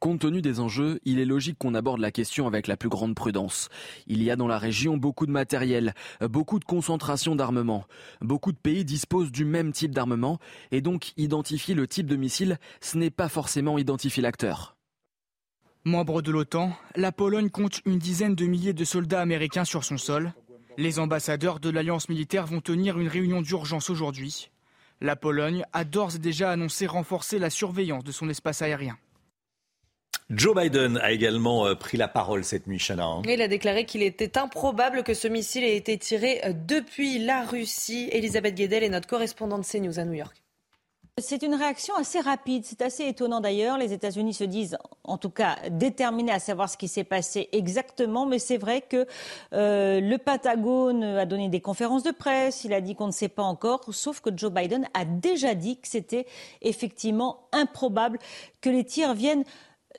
Compte 0.00 0.20
tenu 0.20 0.42
des 0.42 0.60
enjeux, 0.60 1.00
il 1.04 1.18
est 1.18 1.24
logique 1.24 1.58
qu'on 1.58 1.74
aborde 1.74 1.98
la 1.98 2.12
question 2.12 2.46
avec 2.46 2.68
la 2.68 2.76
plus 2.76 2.88
grande 2.88 3.16
prudence. 3.16 3.68
Il 4.06 4.22
y 4.22 4.30
a 4.30 4.36
dans 4.36 4.46
la 4.46 4.58
région 4.58 4.96
beaucoup 4.96 5.26
de 5.26 5.32
matériel, 5.32 5.92
beaucoup 6.20 6.60
de 6.60 6.64
concentration 6.64 7.34
d'armement. 7.34 7.84
Beaucoup 8.20 8.52
de 8.52 8.58
pays 8.58 8.84
disposent 8.84 9.32
du 9.32 9.44
même 9.44 9.72
type 9.72 9.92
d'armement 9.92 10.38
et 10.70 10.82
donc 10.82 11.12
identifier 11.16 11.74
le 11.74 11.88
type 11.88 12.06
de 12.06 12.14
missile, 12.14 12.58
ce 12.80 12.96
n'est 12.96 13.10
pas 13.10 13.28
forcément 13.28 13.76
identifier 13.76 14.22
l'acteur. 14.22 14.76
Membre 15.84 16.22
de 16.22 16.30
l'OTAN, 16.30 16.72
la 16.94 17.10
Pologne 17.10 17.50
compte 17.50 17.80
une 17.84 17.98
dizaine 17.98 18.36
de 18.36 18.46
milliers 18.46 18.74
de 18.74 18.84
soldats 18.84 19.20
américains 19.20 19.64
sur 19.64 19.82
son 19.82 19.98
sol. 19.98 20.32
Les 20.76 21.00
ambassadeurs 21.00 21.58
de 21.58 21.70
l'alliance 21.70 22.08
militaire 22.08 22.46
vont 22.46 22.60
tenir 22.60 23.00
une 23.00 23.08
réunion 23.08 23.42
d'urgence 23.42 23.90
aujourd'hui. 23.90 24.50
La 25.00 25.16
Pologne 25.16 25.64
a 25.72 25.84
d'ores 25.84 26.14
et 26.14 26.20
déjà 26.20 26.52
annoncé 26.52 26.86
renforcer 26.86 27.40
la 27.40 27.50
surveillance 27.50 28.04
de 28.04 28.12
son 28.12 28.28
espace 28.28 28.62
aérien. 28.62 28.96
Joe 30.30 30.55
Biden 30.55 30.98
a 30.98 31.10
également 31.10 31.66
euh, 31.66 31.74
pris 31.74 31.96
la 31.96 32.06
parole 32.06 32.44
cette 32.44 32.66
nuit, 32.66 32.78
Chana. 32.78 33.06
Hein. 33.06 33.22
Il 33.26 33.40
a 33.40 33.48
déclaré 33.48 33.86
qu'il 33.86 34.02
était 34.02 34.36
improbable 34.36 35.02
que 35.02 35.14
ce 35.14 35.26
missile 35.26 35.64
ait 35.64 35.76
été 35.76 35.96
tiré 35.96 36.42
euh, 36.44 36.52
depuis 36.52 37.18
la 37.18 37.44
Russie. 37.44 38.10
Elisabeth 38.12 38.55
Guedel 38.55 38.84
est 38.84 38.90
notre 38.90 39.09
correspondante 39.09 39.66
CNews 39.66 39.98
à 39.98 40.05
New 40.05 40.12
York. 40.12 40.36
C'est 41.16 41.42
une 41.42 41.55
réaction 41.55 41.94
assez 41.96 42.20
rapide. 42.20 42.64
C'est 42.66 42.82
assez 42.82 43.06
étonnant 43.09 43.40
d'ailleurs. 43.40 43.78
Les 43.78 43.94
États-Unis 43.94 44.34
se 44.34 44.44
disent, 44.44 44.76
en 45.02 45.16
tout 45.16 45.30
cas, 45.30 45.56
déterminés 45.70 46.30
à 46.30 46.38
savoir 46.38 46.68
ce 46.68 46.76
qui 46.76 46.88
s'est 46.88 47.05
passé 47.05 47.48
exactement. 47.52 48.26
Mais 48.26 48.38
c'est 48.38 48.59
vrai 48.59 48.82
que 48.82 49.06
euh, 49.55 50.00
le 50.00 50.18
Patagone 50.18 51.02
a 51.02 51.24
donné 51.24 51.48
des 51.48 51.60
conférences 51.60 52.02
de 52.02 52.12
presse. 52.12 52.64
Il 52.64 52.74
a 52.74 52.82
dit 52.82 52.94
qu'on 52.94 53.06
ne 53.06 53.12
sait 53.12 53.28
pas 53.28 53.42
encore. 53.42 53.80
Sauf 53.92 54.20
que 54.20 54.30
Joe 54.36 54.52
Biden 54.52 54.86
a 54.94 55.06
déjà 55.06 55.55
dit 55.55 55.80
que 55.80 55.88
c'était 55.88 56.26
effectivement 56.60 57.48
improbable 57.52 58.18
que 58.60 58.70
les 58.70 58.84
tirs 58.84 59.14
viennent 59.14 59.44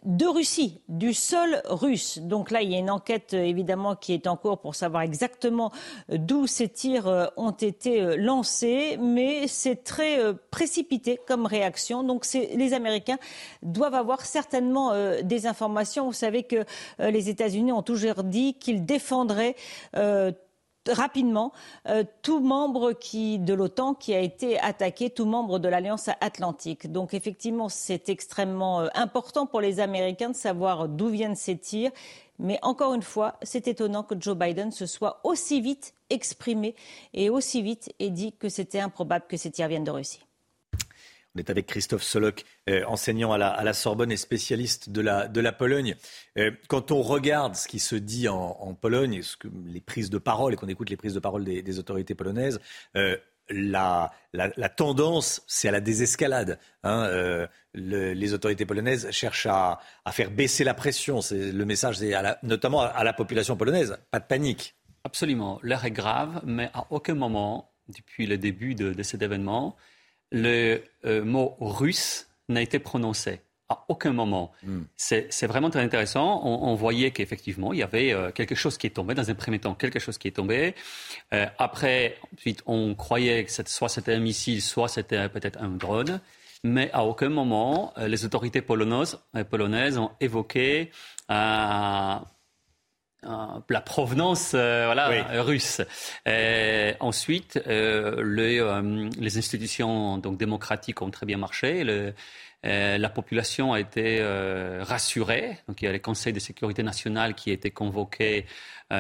de 0.06 0.26
Russie, 0.26 0.80
du 0.88 1.14
sol 1.14 1.62
russe. 1.66 2.20
Donc 2.20 2.52
là, 2.52 2.62
il 2.62 2.72
y 2.72 2.76
a 2.76 2.80
une 2.80 2.90
enquête 2.90 3.34
euh, 3.34 3.44
évidemment 3.44 3.96
qui 3.96 4.14
est 4.14 4.28
en 4.28 4.38
cours 4.38 4.60
pour 4.60 4.76
savoir 4.76 5.04
exactement 5.04 5.72
euh, 6.10 6.18
d'où 6.18 6.48
ces 6.48 6.70
tirs 6.70 7.08
euh, 7.08 7.26
ont 7.36 7.52
été 7.52 8.16
lancés, 8.16 8.98
mais 9.02 9.48
c'est 9.48 9.84
très 9.84 10.20
précipité 10.52 11.20
comme 11.28 11.46
réaction. 11.46 12.04
Donc 12.04 12.26
les 12.34 12.74
Américains 12.74 13.18
doivent 13.62 13.96
avoir 13.96 14.26
certainement 14.26 14.94
des 15.24 15.48
informations. 15.48 16.06
Vous 16.06 16.14
savez 16.14 16.44
que 16.44 16.66
les 17.00 17.30
États-Unis 17.30 17.72
ont 17.72 17.82
toujours 17.82 18.24
dit 18.24 18.54
qu'ils 18.56 18.86
défendraient 18.86 19.56
rapidement 20.88 21.52
euh, 21.88 22.04
tout 22.22 22.40
membre 22.40 22.94
qui, 22.94 23.40
de 23.40 23.54
l'OTAN 23.54 23.94
qui 23.94 24.14
a 24.14 24.20
été 24.20 24.60
attaqué, 24.60 25.10
tout 25.10 25.26
membre 25.26 25.60
de 25.60 25.68
l'Alliance 25.68 26.10
atlantique. 26.22 26.92
Donc 26.92 27.14
effectivement, 27.14 27.70
c'est 27.70 28.10
extrêmement 28.10 28.82
euh, 28.82 28.88
important 28.96 29.46
pour 29.46 29.62
les 29.62 29.80
Américains 29.80 30.30
de 30.30 30.36
savoir 30.36 30.88
d'où 30.88 31.10
viennent 31.10 31.36
ces 31.36 31.58
tirs. 31.58 31.92
Mais 32.40 32.58
encore 32.62 32.94
une 32.94 33.04
fois, 33.04 33.36
c'est 33.42 33.68
étonnant 33.68 34.04
que 34.04 34.16
Joe 34.20 34.38
Biden 34.38 34.72
se 34.72 34.86
soit 34.86 35.20
aussi 35.24 35.60
vite 35.60 35.94
exprimé 36.10 36.74
et 37.14 37.30
aussi 37.30 37.62
vite 37.62 37.94
ait 38.00 38.10
dit 38.10 38.32
que 38.32 38.48
c'était 38.48 38.80
improbable 38.80 39.26
que 39.28 39.38
ces 39.38 39.52
tirs 39.52 39.68
viennent 39.68 39.84
de 39.84 39.92
Russie. 39.92 40.22
On 41.40 41.42
est 41.42 41.50
avec 41.50 41.68
Christophe 41.68 42.04
Solok, 42.04 42.44
euh, 42.68 42.84
enseignant 42.86 43.32
à 43.32 43.38
la, 43.38 43.74
Sorbonne 43.74 44.12
et 44.12 44.18
spécialiste 44.18 44.90
de 44.90 45.00
la, 45.00 45.52
Pologne. 45.54 45.96
Euh, 46.38 46.52
quand 46.68 46.92
on 46.92 47.02
regarde 47.02 47.56
ce 47.56 47.70
qui 47.70 47.80
se 47.80 47.96
dit 47.96 48.28
en, 48.28 48.74
Pologne, 48.74 49.22
ce 49.22 49.38
que, 49.38 49.48
les 49.66 49.80
prises 49.80 50.10
de 50.10 50.18
parole, 50.18 50.52
et 50.52 50.56
qu'on 50.58 50.68
écoute 50.68 50.90
les 50.90 50.98
prises 50.98 51.14
de 51.14 51.22
parole 51.22 51.46
des, 51.46 51.80
autorités 51.80 52.14
polonaises, 52.14 52.60
euh, 52.98 53.16
la, 53.50 54.12
tendance, 54.76 55.42
c'est 55.48 55.70
à 55.70 55.72
la 55.72 55.80
désescalade. 55.80 56.60
Hein, 56.84 57.48
les 57.74 58.34
autorités 58.34 58.66
polonaises 58.66 59.10
cherchent 59.12 59.48
à, 59.50 59.80
faire 60.12 60.32
baisser 60.32 60.66
la 60.66 60.74
pression. 60.74 61.22
C'est 61.22 61.54
le 61.54 61.64
message, 61.64 62.02
notamment 62.44 62.82
à, 62.82 63.04
la 63.06 63.14
population 63.14 63.56
polonaise. 63.56 63.98
Pas 64.12 64.20
de 64.20 64.26
panique. 64.26 64.76
Absolument. 65.06 65.58
L'heure 65.64 65.86
est 65.86 65.92
grave, 65.92 66.42
mais 66.46 66.70
à 66.74 66.86
aucun 66.90 67.16
moment, 67.16 67.72
depuis 67.88 68.28
le 68.28 68.38
début 68.38 68.76
de 68.76 69.04
cet 69.04 69.22
événement, 69.22 69.78
le 70.32 70.84
euh, 71.06 71.24
mot 71.24 71.56
russe 71.60 72.28
n'a 72.48 72.62
été 72.62 72.80
prononcé 72.80 73.42
à 73.70 73.86
aucun 73.88 74.14
moment. 74.14 74.52
Hmm. 74.64 74.82
C'est 74.98 75.46
vraiment 75.46 75.70
très 75.70 75.82
intéressant. 75.82 76.42
On, 76.44 76.74
voyait 76.74 77.12
qu'effectivement, 77.12 77.72
il 77.72 77.80
y 77.80 77.84
avait 77.84 78.12
euh, 78.14 78.32
quelque 78.32 78.56
chose 78.56 78.80
qui 78.80 78.88
est 78.88 78.92
tombé, 78.92 79.14
dans 79.14 79.30
un 79.30 79.36
premier 79.36 79.60
temps, 79.60 79.76
quelque 79.76 80.00
chose 80.00 80.18
qui 80.18 80.28
est 80.28 80.32
tombé. 80.32 80.74
Euh, 81.34 81.46
après, 81.60 82.18
ensuite, 82.34 82.64
on 82.66 82.96
croyait 82.96 83.44
que 83.46 83.52
soit 83.52 83.90
c'était 83.90 84.16
un 84.16 84.20
missile, 84.20 84.64
soit 84.64 84.88
c'était 84.88 85.30
peut-être 85.30 85.62
un 85.62 85.70
drone. 85.70 86.20
Mais 86.64 86.90
à 86.94 87.06
aucun 87.06 87.30
moment, 87.30 87.94
les 87.98 88.26
autorités 88.26 88.62
polonaises, 88.62 89.20
polonaises 89.50 90.00
ont 90.00 90.12
évoqué 90.20 90.92
la 93.24 93.82
provenance 93.82 94.54
euh, 94.56 94.86
voilà, 94.86 95.42
russe. 95.42 95.82
Et 96.26 96.94
ensuite, 97.00 97.62
euh, 97.68 98.24
les, 98.24 98.60
les, 99.20 99.38
institutions 99.38 100.18
donc, 100.18 100.38
démocratiques 100.38 101.02
ont 101.02 101.10
très 101.10 101.26
bien 101.26 101.38
marché. 101.38 101.84
Le, 101.84 102.14
la 102.64 103.10
population 103.10 103.74
a 103.74 103.80
été 103.80 104.22
rassurée. 104.82 105.58
Donc, 105.68 105.82
il 105.82 105.86
y 105.86 105.88
a 105.88 105.92
le 105.92 106.00
Conseil 106.00 106.34
de 106.34 106.40
sécurité 106.40 106.84
nationale 106.84 107.34
qui 107.34 107.52
a 107.52 107.54
été 107.54 107.72
convoqué 107.72 108.46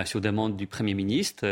sur 0.05 0.21
demande 0.21 0.55
du 0.55 0.65
Premier 0.65 0.93
ministre. 0.93 1.45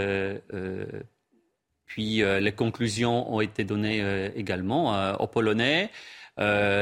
puis 1.85 2.23
les 2.23 2.51
conclusions 2.53 3.33
ont 3.33 3.41
été 3.41 3.65
données 3.65 4.31
également 4.37 5.15
aux 5.19 5.27
Polonais. 5.27 5.89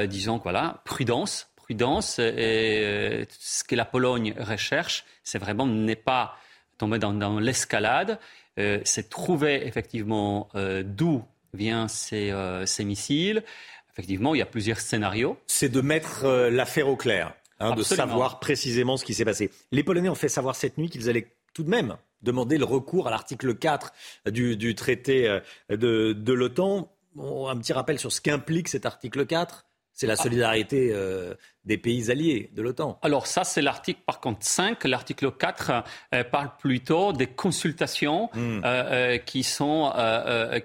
disons 0.08 0.38
voilà, 0.38 0.84
prudence, 0.86 1.48
prudence. 1.66 2.20
Et 2.20 3.28
ce 3.40 3.64
que 3.64 3.76
la 3.76 3.86
Pologne 3.86 4.34
recherche, 4.38 5.04
c'est 5.24 5.40
vraiment 5.40 5.66
n'est 5.66 5.96
pas 5.96 6.36
tomber 6.78 7.00
dans, 7.00 7.40
l'escalade, 7.40 8.20
euh, 8.60 8.80
c'est 8.84 9.10
trouver 9.10 9.66
effectivement 9.66 10.50
euh, 10.56 10.84
d'où 10.86 11.24
viennent 11.54 11.88
euh, 12.14 12.66
ces, 12.66 12.84
missiles. 12.84 13.44
Effectivement, 13.94 14.36
il 14.36 14.40
y 14.40 14.42
a 14.42 14.46
plusieurs 14.46 14.80
scénarios. 14.80 15.38
C'est 15.48 15.70
de 15.70 15.82
mettre 15.82 16.28
l'affaire 16.50 16.90
au 16.90 16.98
clair, 16.98 17.34
hein, 17.60 17.76
de 17.76 17.84
savoir 17.84 18.40
précisément 18.40 18.98
ce 18.98 19.06
qui 19.06 19.14
s'est 19.14 19.26
passé. 19.26 19.52
Les 19.72 19.84
Polonais 19.84 20.10
ont 20.10 20.16
fait 20.16 20.30
savoir 20.30 20.56
cette 20.56 20.78
nuit 20.78 20.90
qu'ils 20.90 21.10
allaient 21.10 21.32
tout 21.54 21.64
de 21.64 21.70
même 21.70 21.96
demander 22.22 22.58
le 22.58 22.66
recours 22.66 23.08
à 23.08 23.12
l'article 23.12 23.56
4 23.56 23.94
du, 24.32 24.76
traité 24.76 25.40
de, 25.70 26.12
de 26.12 26.34
l'OTAN. 26.34 26.92
un 27.18 27.58
petit 27.58 27.72
rappel 27.72 28.00
sur 28.00 28.12
ce 28.12 28.20
qu'implique 28.20 28.68
cet 28.68 28.86
article 28.86 29.26
4 29.26 29.65
c'est 29.96 30.08
la 30.08 30.18
solidarité 30.18 30.90
euh, 30.92 31.34
des 31.64 31.78
pays 31.78 32.12
alliés 32.12 32.50
de 32.54 32.62
l'OTAN. 32.62 33.00
Alors 33.02 33.28
ça, 33.28 33.46
c'est 33.46 33.62
l'article 33.62 34.02
par 34.06 34.20
contre 34.20 34.46
5. 34.46 34.84
L'article 34.84 35.32
4 35.32 35.72
euh, 36.14 36.24
parle 36.26 36.50
plutôt 36.60 37.14
des 37.14 37.28
consultations 37.28 38.30
hmm. 38.34 38.62
euh, 38.66 39.18
qui 39.20 39.44
sont 39.44 39.94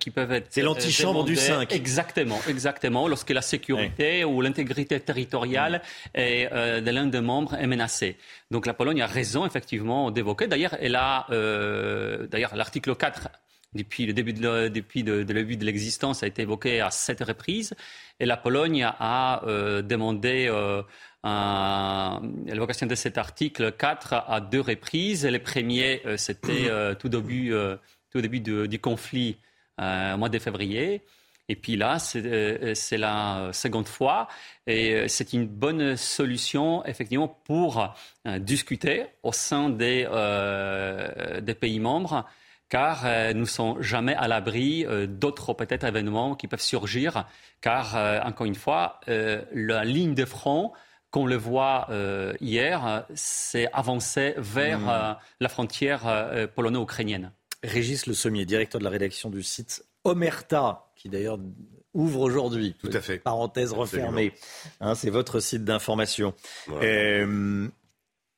qui 0.01 0.11
peuvent 0.11 0.33
être. 0.33 0.49
C'est 0.51 0.63
l'antichambre 0.63 1.25
du 1.25 1.37
5. 1.37 1.73
Exactement, 1.73 2.41
exactement. 2.49 3.07
Lorsque 3.07 3.31
la 3.31 3.43
sécurité 3.43 4.25
ou 4.25 4.41
l'intégrité 4.41 4.99
territoriale 4.99 5.81
hmm. 6.17 6.19
de 6.19 6.91
l'un 6.91 7.07
des 7.07 7.21
membres 7.21 7.55
est 7.55 7.69
menacée. 7.69 8.17
Donc 8.51 8.67
la 8.67 8.75
Pologne 8.75 9.01
a 9.01 9.07
raison 9.07 9.47
effectivement 9.47 10.11
d'évoquer. 10.11 10.49
D'ailleurs, 10.49 10.77
elle 10.81 10.97
a 10.97 11.27
d'ailleurs 11.31 12.57
l'article 12.57 12.97
4 12.97 13.29
depuis 13.73 14.07
le 14.07 14.13
début 14.13 14.33
de, 14.33 15.65
l'existence 15.65 16.23
a 16.23 16.27
été 16.27 16.43
évoqué 16.43 16.81
à 16.81 16.91
sept 16.91 17.23
reprises 17.23 17.75
et 18.19 18.27
la 18.27 18.37
Pologne 18.37 18.85
a 18.85 19.45
euh, 19.47 19.81
demandé 19.81 20.49
euh, 20.49 20.83
l'évocation 22.47 22.87
de 22.87 22.95
cet 22.95 23.17
article 23.17 23.73
4 23.73 24.25
à 24.27 24.41
deux 24.41 24.61
reprises. 24.61 25.25
Les 25.25 25.39
premiers, 25.39 26.03
euh, 26.05 26.17
c'était 26.17 26.69
tout 26.97 27.09
début, 27.09 27.55
tout 28.11 28.21
début 28.21 28.41
du 28.41 28.79
conflit 28.79 29.39
au 29.79 30.17
mois 30.17 30.29
de 30.29 30.39
février. 30.39 31.03
Et 31.49 31.57
puis 31.57 31.77
là, 31.77 31.99
c'est 31.99 32.99
la 32.99 33.51
seconde 33.53 33.89
fois. 33.89 34.29
Et 34.67 35.09
c'est 35.09 35.33
une 35.33 35.47
bonne 35.47 35.97
solution, 35.97 36.85
effectivement, 36.85 37.29
pour 37.29 37.93
discuter 38.39 39.07
au 39.23 39.33
sein 39.33 39.69
des 39.69 40.07
pays 41.61 41.81
membres 41.81 42.25
car 42.71 43.05
euh, 43.05 43.35
nous 43.35 43.41
ne 43.41 43.45
sommes 43.45 43.83
jamais 43.83 44.15
à 44.15 44.29
l'abri 44.29 44.87
euh, 44.87 45.07
d'autres 45.07 45.53
peut-être 45.53 45.85
événements 45.85 46.37
qui 46.37 46.47
peuvent 46.47 46.63
surgir, 46.63 47.27
car 47.61 47.97
euh, 47.97 48.21
encore 48.21 48.47
une 48.47 48.55
fois, 48.55 49.01
la 49.07 49.85
ligne 49.85 50.15
de 50.15 50.25
front 50.25 50.73
qu'on 51.11 51.27
le 51.27 51.37
voit 51.37 51.89
hier, 52.41 53.05
c'est 53.15 53.69
avancer 53.73 54.35
vers 54.37 54.79
mmh. 54.79 55.17
la 55.41 55.49
frontière 55.49 56.49
polono-ukrainienne. 56.55 57.33
Régis 57.65 58.07
Le 58.07 58.15
Sommier, 58.15 58.47
directeur 58.47 58.79
de 58.79 58.85
la 58.85 58.91
rédaction 58.91 59.29
du 59.29 59.43
site 59.43 59.85
Omerta, 60.05 60.87
qui 60.95 61.09
d'ailleurs 61.09 61.39
ouvre 61.95 62.21
aujourd'hui. 62.21 62.77
Tout 62.79 62.91
à 62.93 63.01
fait. 63.01 63.19
Parenthèse 63.19 63.73
refermée. 63.73 64.33
Hein, 64.81 64.95
c'est 64.95 65.11
votre 65.11 65.41
site 65.41 65.65
d'information. 65.65 66.33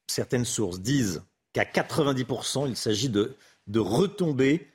certaines 0.07 0.47
sources 0.47 0.81
disent 0.81 1.23
qu'à 1.53 1.65
90%, 1.65 2.69
il 2.69 2.77
s'agit 2.77 3.11
de 3.11 3.37
de 3.67 3.81
retomber 3.81 4.69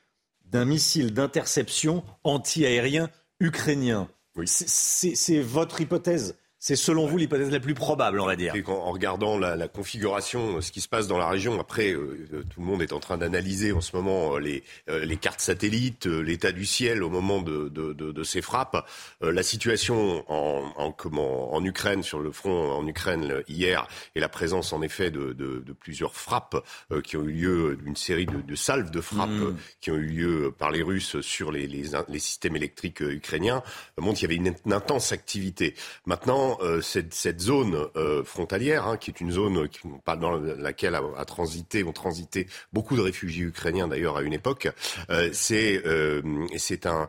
d'un 0.45 0.65
missile 0.65 1.13
d'interception 1.13 2.03
anti-aérien 2.23 3.09
ukrainien. 3.39 4.09
C'est 4.45 5.41
votre 5.41 5.81
hypothèse? 5.81 6.37
C'est 6.59 6.75
selon 6.75 7.05
vous 7.05 7.17
l'hypothèse 7.17 7.51
la 7.51 7.59
plus 7.59 7.75
probable, 7.75 8.19
on 8.19 8.25
va 8.25 8.35
dire. 8.35 8.53
En, 8.67 8.91
regardant 8.91 9.37
la, 9.37 9.67
configuration, 9.67 10.59
ce 10.59 10.71
qui 10.71 10.81
se 10.81 10.87
passe 10.87 11.07
dans 11.07 11.19
la 11.19 11.29
région, 11.29 11.59
après, 11.59 11.91
euh, 11.91 12.27
tout 12.49 12.61
le 12.61 12.65
monde 12.65 12.81
est 12.81 12.93
en 12.93 12.99
train 12.99 13.17
d'analyser 13.17 13.73
en 13.73 13.81
ce 13.81 13.95
moment 13.95 14.35
euh, 14.35 14.39
les, 14.39 14.63
euh, 14.89 15.05
les 15.05 15.17
cartes 15.17 15.39
satellites, 15.39 16.07
l'état 16.07 16.51
du 16.51 16.65
ciel 16.65 17.03
au 17.03 17.09
moment 17.09 17.41
de, 17.41 17.69
de, 17.69 17.93
de, 17.93 18.23
ces 18.23 18.41
frappes. 18.41 18.87
la 19.21 19.43
situation 19.43 20.25
en, 20.27 20.73
en, 20.75 20.91
comment, 20.91 21.53
en 21.53 21.63
Ukraine, 21.63 22.01
sur 22.01 22.19
le 22.19 22.31
front 22.31 22.71
en 22.71 22.87
Ukraine 22.87 23.43
hier, 23.47 23.87
et 24.15 24.19
la 24.19 24.29
présence 24.29 24.73
en 24.73 24.81
effet 24.81 25.11
de, 25.11 25.63
plusieurs 25.79 26.15
frappes 26.15 26.57
qui 27.03 27.17
ont 27.17 27.23
eu 27.23 27.31
lieu, 27.31 27.77
d'une 27.77 27.95
série 27.95 28.25
de, 28.25 28.55
salves 28.55 28.89
de 28.89 29.01
frappes 29.01 29.29
mm. 29.29 29.57
qui 29.79 29.91
ont 29.91 29.95
eu 29.95 30.05
lieu 30.05 30.55
par 30.57 30.71
les 30.71 30.81
Russes 30.81 31.21
sur 31.21 31.51
les, 31.51 31.67
les, 31.67 31.83
les 32.09 32.19
systèmes 32.19 32.55
électriques 32.55 33.01
ukrainiens, 33.01 33.61
montre 33.97 34.19
qu'il 34.19 34.31
y 34.31 34.33
avait 34.33 34.43
une, 34.43 34.55
une 34.65 34.73
intense 34.73 35.11
activité. 35.11 35.75
Maintenant, 36.05 36.46
euh, 36.61 36.81
cette, 36.81 37.41
zone 37.41 37.87
euh, 37.95 38.23
frontalière, 38.23 38.87
hein, 38.87 38.97
qui 38.97 39.11
est 39.11 39.21
une 39.21 39.31
zone 39.31 39.67
qui, 39.69 39.81
dans 40.19 40.37
laquelle 40.37 40.95
a, 40.95 41.25
transité, 41.25 41.83
ont 41.83 41.91
transité 41.91 42.47
beaucoup 42.73 42.95
de 42.95 43.01
réfugiés 43.01 43.43
ukrainiens 43.43 43.87
d'ailleurs 43.87 44.17
à 44.17 44.21
une 44.21 44.33
époque, 44.33 44.69
euh, 45.09 45.29
c'est 45.33 45.83
c'est 46.57 46.85
un, 46.85 47.07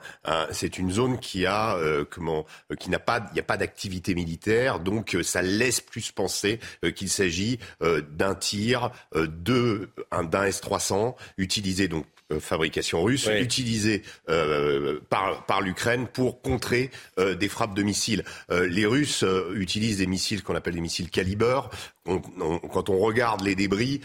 c'est 0.51 0.79
une 0.79 0.91
zone 0.91 1.19
qui 1.19 1.43
n'a 1.43 2.99
pas 2.99 3.57
d'activité 3.57 4.15
militaire, 4.15 4.81
donc 4.81 5.17
ça 5.23 5.43
laisse 5.43 5.81
plus 5.81 6.13
penser 6.13 6.61
qu'il 6.95 7.09
s'agit 7.09 7.59
d'un 7.81 8.35
tir 8.35 8.91
d'un 9.15 10.45
S-300 10.45 11.15
utilisé 11.39 11.89
donc 11.89 12.07
euh, 12.31 12.41
fabrication 12.41 13.03
russe, 13.03 13.27
utilisée 13.41 14.03
euh, 14.29 15.01
par, 15.09 15.47
par 15.47 15.63
l'Ukraine 15.63 16.07
pour 16.07 16.43
contrer 16.43 16.91
euh, 17.19 17.35
des 17.35 17.49
frappes 17.49 17.75
de 17.75 17.83
missiles. 17.83 18.23
les 18.51 18.85
Russes 18.85 19.25
utilisent 19.55 19.99
des 19.99 20.07
missiles 20.07 20.43
qu'on 20.43 20.55
appelle 20.55 20.75
des 20.75 20.81
missiles 20.81 21.11
calibre. 21.11 21.71
quand 22.05 22.91
on 22.91 22.99
regarde 22.99 23.43
les 23.43 23.55
débris, 23.55 24.01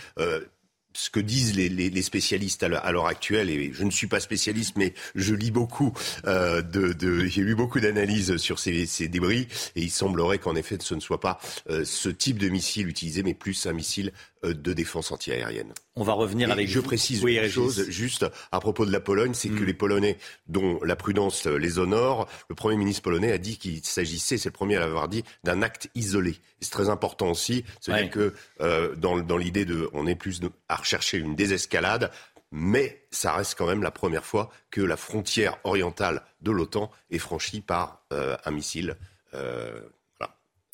ce 0.94 1.10
que 1.10 1.20
disent 1.20 1.56
les, 1.56 1.70
les, 1.70 1.90
les 1.90 2.02
spécialistes 2.02 2.64
à 2.64 2.92
l'heure 2.92 3.08
actuelle, 3.08 3.50
et 3.50 3.72
je 3.74 3.84
ne 3.84 3.92
suis 3.92 4.08
pas 4.08 4.20
spécialiste, 4.20 4.76
mais 4.78 4.94
je 5.16 5.34
lis 5.34 5.52
beaucoup, 5.52 5.94
euh, 6.26 6.62
de, 6.62 6.94
de 6.94 7.26
j'ai 7.26 7.42
lu 7.42 7.56
beaucoup 7.56 7.80
d'analyses 7.80 8.38
sur 8.38 8.60
ces, 8.60 8.86
ces, 8.86 9.08
débris, 9.08 9.48
et 9.76 9.82
il 9.82 9.90
semblerait 9.90 10.38
qu'en 10.38 10.56
effet 10.56 10.78
ce 10.80 10.96
ne 10.96 11.00
soit 11.00 11.20
pas 11.20 11.40
euh, 11.70 11.84
ce 11.86 12.10
type 12.10 12.38
de 12.38 12.50
missile 12.50 12.88
utilisé, 12.88 13.24
mais 13.24 13.34
plus 13.34 13.66
un 13.66 13.74
missile 13.74 14.08
euh, 14.08 14.33
de 14.44 14.74
défense 14.74 15.12
antiaérienne. 15.12 15.74
On 15.96 16.04
va 16.04 16.14
revenir 16.14 16.52
avec. 16.52 16.68
Je 16.68 16.80
précise 16.80 17.24
une 17.24 17.50
chose 17.50 17.90
juste 17.90 18.26
à 18.52 18.60
propos 18.60 18.86
de 18.86 18.92
la 18.92 19.00
Pologne, 19.00 19.34
c'est 19.34 19.50
que 19.50 19.64
mm. 19.64 19.66
les 19.66 19.74
Polonais, 19.74 20.18
dont 20.48 20.80
la 20.84 20.96
prudence 20.96 21.46
les 21.46 21.80
honore, 21.80 22.28
le 22.50 22.56
Premier 22.56 22.78
ministre 22.78 23.02
polonais 23.02 23.32
a 23.32 23.38
dit 23.38 23.58
qu'il 23.58 23.84
s'agissait, 23.84 24.38
c'est 24.38 24.50
le 24.50 24.54
premier 24.54 24.78
à 24.78 24.80
l'avoir 24.80 25.08
dit, 25.08 25.24
d'un 25.44 25.62
acte 25.62 25.90
isolé. 25.96 26.40
C'est 26.62 26.72
très 26.72 26.90
important 26.90 27.32
aussi, 27.32 27.64
c'est-à-dire 27.80 28.10
que 28.10 28.34
euh, 28.62 28.96
dans, 28.96 29.18
dans 29.20 29.38
l'idée 29.38 29.66
de, 29.66 29.90
on 29.94 30.08
est 30.08 30.16
plus 30.16 30.40
de, 30.40 30.50
à 30.70 30.76
rechercher 30.76 31.18
une 31.18 31.36
désescalade, 31.36 32.12
mais 32.52 33.06
ça 33.12 33.34
reste 33.34 33.56
quand 33.58 33.68
même 33.68 33.84
la 33.84 33.92
première 33.92 34.26
fois 34.26 34.50
que 34.72 34.82
la 34.82 34.98
frontière 34.98 35.58
orientale 35.64 36.24
de 36.42 36.52
l'OTAN 36.52 36.92
est 37.10 37.20
franchie 37.20 37.62
par 37.62 38.06
euh, 38.14 38.38
un 38.46 38.52
missile. 38.52 38.96
Euh, 39.34 39.82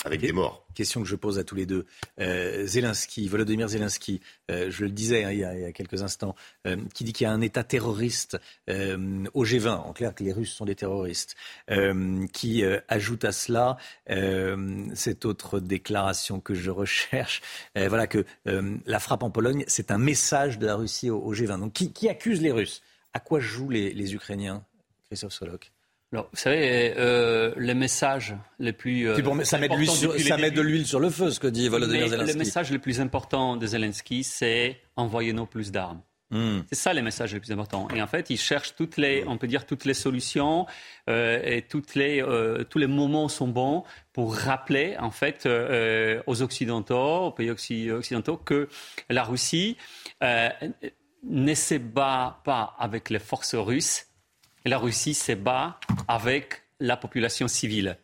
avec 0.05 0.21
des 0.21 0.31
morts. 0.31 0.65
Question 0.76 1.01
que 1.01 1.07
je 1.07 1.15
pose 1.15 1.39
à 1.39 1.43
tous 1.43 1.55
les 1.55 1.65
deux. 1.65 1.85
Euh, 2.21 2.65
Zelensky, 2.65 3.27
Volodymyr 3.27 3.67
Zelensky, 3.67 4.21
euh, 4.49 4.71
je 4.71 4.85
le 4.85 4.91
disais 4.91 5.26
hein, 5.26 5.31
il, 5.31 5.39
y 5.39 5.43
a, 5.43 5.71
quelques 5.73 6.01
instants, 6.03 6.35
euh, 6.67 6.77
qui 6.93 7.03
dit 7.03 7.11
qu'il 7.11 7.26
y 7.26 7.27
a 7.27 7.34
un 7.34 7.41
État 7.41 7.63
terroriste 7.63 8.38
au 8.67 9.45
G20, 9.45 9.69
en 9.69 9.93
clair 9.93 10.15
que 10.15 10.23
les 10.23 10.31
Russes 10.31 10.53
sont 10.53 10.65
des 10.65 10.76
terroristes, 10.76 11.35
qui 12.34 12.63
ajoute 12.88 13.26
à 13.26 13.31
cela 13.31 13.77
cette 14.93 15.26
autre 15.26 15.59
déclaration 15.59 16.39
que 16.39 16.53
je 16.53 16.69
recherche, 16.69 17.41
voilà 17.76 18.07
que 18.07 18.26
la 18.45 18.99
frappe 18.99 19.23
en 19.23 19.31
Pologne, 19.31 19.63
c'est 19.67 19.91
un 19.91 19.97
message 19.97 20.59
de 20.59 20.65
la 20.65 20.76
Russie 20.76 21.09
au, 21.09 21.34
G20. 21.34 21.59
Donc 21.59 21.73
qui, 21.73 22.09
accuse 22.09 22.41
les 22.41 22.51
Russes? 22.51 22.81
À 23.13 23.19
quoi 23.19 23.39
jouent 23.39 23.71
les, 23.71 23.91
les 23.93 24.13
Ukrainiens 24.13 24.63
Christophe 25.09 25.34
Solok 25.34 25.71
alors, 26.11 26.27
vous 26.31 26.40
savez, 26.40 26.95
euh, 26.98 27.53
les 27.57 27.76
messages 27.76 28.36
les 28.57 28.73
plus. 28.73 29.07
Euh, 29.07 29.44
ça, 29.44 29.60
met 29.60 29.69
de 29.69 29.76
l'huile 29.76 30.88
sur, 30.88 30.99
le 30.99 31.10
feu, 31.11 31.30
ce 31.30 31.40
que 31.40 31.45
dit 31.45 31.69
Volodymyr 31.69 32.07
Zelensky. 32.07 32.34
Le 32.34 32.40
message 32.40 32.72
le 32.72 32.80
plus 32.80 32.99
important 32.99 33.57
de 33.57 33.68
Zelensky, 33.68 34.23
c'est 34.23 34.80
envoyez-nous 34.95 35.45
plus 35.45 35.72
d'armes. 35.72 36.02
Hmm. 36.31 36.61
C'est 36.69 36.76
ça 36.76 36.94
les 36.94 37.03
messages 37.03 37.34
les 37.34 37.40
plus 37.40 37.52
importants. 37.52 37.88
Et 37.94 38.02
en 38.02 38.07
fait, 38.07 38.31
il 38.31 38.38
cherche 38.38 38.73
toutes 38.76 38.98
les, 38.98 39.23
on 39.27 39.38
peut 39.38 39.45
dire 39.45 39.68
toutes 39.68 39.86
les 39.86 39.94
solutions 39.94 40.65
euh, 41.10 41.41
et 41.44 41.61
toutes 41.61 41.94
les, 41.94 42.23
euh, 42.23 42.64
tous 42.64 42.80
les 42.80 42.88
moments 42.88 43.27
sont 43.27 43.48
bons 43.48 43.84
pour 44.11 44.36
rappeler 44.36 44.95
en 44.98 45.11
fait 45.11 45.48
aux 46.26 46.41
occidentaux, 46.41 47.27
aux 47.27 47.31
pays 47.31 47.52
occidentaux, 47.52 48.38
que 48.38 48.68
la 49.10 49.23
Russie 49.23 49.77
ne 50.22 51.53
se 51.53 51.76
bat 51.76 52.41
pas 52.45 52.76
avec 52.80 53.11
les 53.11 53.19
forces 53.19 53.56
russes, 53.56 54.09
la 54.65 54.77
Russie 54.77 55.14
se 55.14 55.31
bat 55.34 55.80
avec 56.07 56.64
la 56.80 56.98
population 56.98 57.48
civile. 57.48 57.98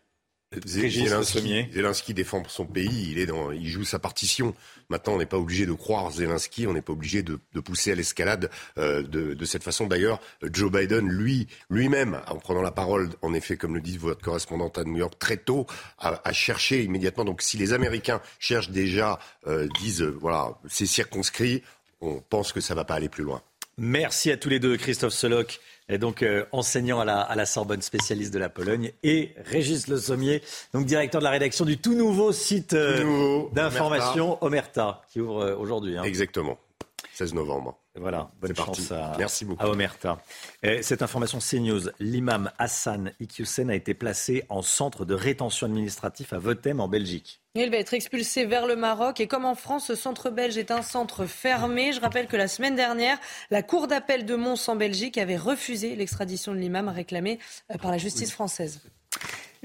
Zelensky, 0.63 1.67
Zelensky, 1.73 2.13
défend 2.13 2.43
son 2.47 2.65
pays, 2.65 3.11
il, 3.11 3.19
est 3.19 3.25
dans, 3.25 3.51
il 3.51 3.67
joue 3.67 3.83
sa 3.83 3.99
partition. 3.99 4.55
Maintenant, 4.89 5.13
on 5.13 5.17
n'est 5.17 5.25
pas 5.25 5.37
obligé 5.37 5.65
de 5.65 5.73
croire 5.73 6.11
Zelensky, 6.11 6.67
on 6.67 6.73
n'est 6.73 6.81
pas 6.81 6.93
obligé 6.93 7.23
de, 7.23 7.39
pousser 7.59 7.91
à 7.91 7.95
l'escalade 7.95 8.49
euh, 8.77 9.01
de, 9.03 9.45
cette 9.45 9.63
façon. 9.63 9.87
D'ailleurs, 9.87 10.21
Joe 10.43 10.71
Biden, 10.71 11.07
lui, 11.07 11.47
lui-même, 11.69 12.21
en 12.27 12.37
prenant 12.37 12.61
la 12.61 12.71
parole, 12.71 13.09
en 13.21 13.33
effet, 13.33 13.57
comme 13.57 13.75
le 13.75 13.81
dit 13.81 13.97
votre 13.97 14.21
correspondante 14.21 14.77
à 14.77 14.83
New 14.83 14.97
York, 14.97 15.15
très 15.19 15.37
tôt, 15.37 15.65
a, 15.97 16.31
cherché 16.31 16.83
immédiatement. 16.83 17.25
Donc, 17.25 17.41
si 17.41 17.57
les 17.57 17.73
Américains 17.73 18.21
cherchent 18.39 18.69
déjà, 18.69 19.19
euh, 19.47 19.67
disent, 19.79 20.03
euh, 20.03 20.17
voilà, 20.21 20.57
c'est 20.69 20.85
circonscrit, 20.85 21.63
on 22.01 22.21
pense 22.21 22.53
que 22.53 22.61
ça 22.61 22.73
ne 22.75 22.79
va 22.79 22.85
pas 22.85 22.95
aller 22.95 23.09
plus 23.09 23.23
loin. 23.23 23.41
Merci 23.77 24.31
à 24.31 24.37
tous 24.37 24.47
les 24.47 24.59
deux, 24.59 24.77
Christophe 24.77 25.13
Solok 25.13 25.59
et 25.89 25.97
donc 25.97 26.23
euh, 26.23 26.45
enseignant 26.51 26.99
à 26.99 27.35
la, 27.35 27.45
Sorbonne, 27.45 27.81
spécialiste 27.81 28.33
de 28.33 28.39
la 28.39 28.49
Pologne, 28.49 28.91
et 29.03 29.33
Régis 29.45 29.87
Le 29.87 29.97
Sommier, 29.97 30.41
donc 30.73 30.85
directeur 30.85 31.21
de 31.21 31.25
la 31.25 31.31
rédaction 31.31 31.65
du 31.65 31.77
tout 31.77 31.93
nouveau 31.93 32.31
site 32.31 32.73
euh, 32.73 33.43
d'information 33.53 34.43
Omerta. 34.43 35.01
qui 35.11 35.21
ouvre 35.21 35.41
euh, 35.41 35.55
aujourd'hui. 35.55 35.97
Hein. 35.97 36.03
Exactement. 36.03 36.57
16 37.13 37.33
novembre. 37.33 37.77
Voilà, 37.97 38.29
bonne 38.41 38.55
chance 38.55 38.91
à, 38.91 39.15
Merci 39.17 39.45
beaucoup. 39.45 39.63
à 39.63 39.69
Omerta. 39.69 40.21
Et 40.63 40.81
cette 40.81 41.01
information 41.01 41.39
CNews, 41.39 41.89
l'imam 41.99 42.51
Hassan 42.57 43.13
Iqiyoussen 43.21 43.69
a 43.69 43.75
été 43.75 43.93
placé 43.93 44.43
en 44.49 44.61
centre 44.61 45.05
de 45.05 45.13
rétention 45.13 45.67
administratif 45.67 46.33
à 46.33 46.37
Votem 46.37 46.81
en 46.81 46.89
Belgique. 46.89 47.41
Il 47.55 47.71
va 47.71 47.77
être 47.77 47.93
expulsé 47.93 48.45
vers 48.45 48.67
le 48.67 48.75
Maroc 48.75 49.21
et 49.21 49.27
comme 49.27 49.45
en 49.45 49.55
France, 49.55 49.87
ce 49.87 49.95
centre 49.95 50.29
belge 50.29 50.57
est 50.57 50.71
un 50.71 50.81
centre 50.81 51.25
fermé. 51.25 51.93
Je 51.93 52.01
rappelle 52.01 52.27
que 52.27 52.35
la 52.35 52.49
semaine 52.49 52.75
dernière, 52.75 53.17
la 53.49 53.63
Cour 53.63 53.87
d'appel 53.87 54.25
de 54.25 54.35
Mons 54.35 54.67
en 54.67 54.75
Belgique 54.75 55.17
avait 55.17 55.37
refusé 55.37 55.95
l'extradition 55.95 56.53
de 56.53 56.57
l'imam 56.57 56.89
réclamée 56.89 57.39
euh, 57.71 57.77
par 57.77 57.91
la 57.91 57.97
justice 57.97 58.31
française. 58.31 58.81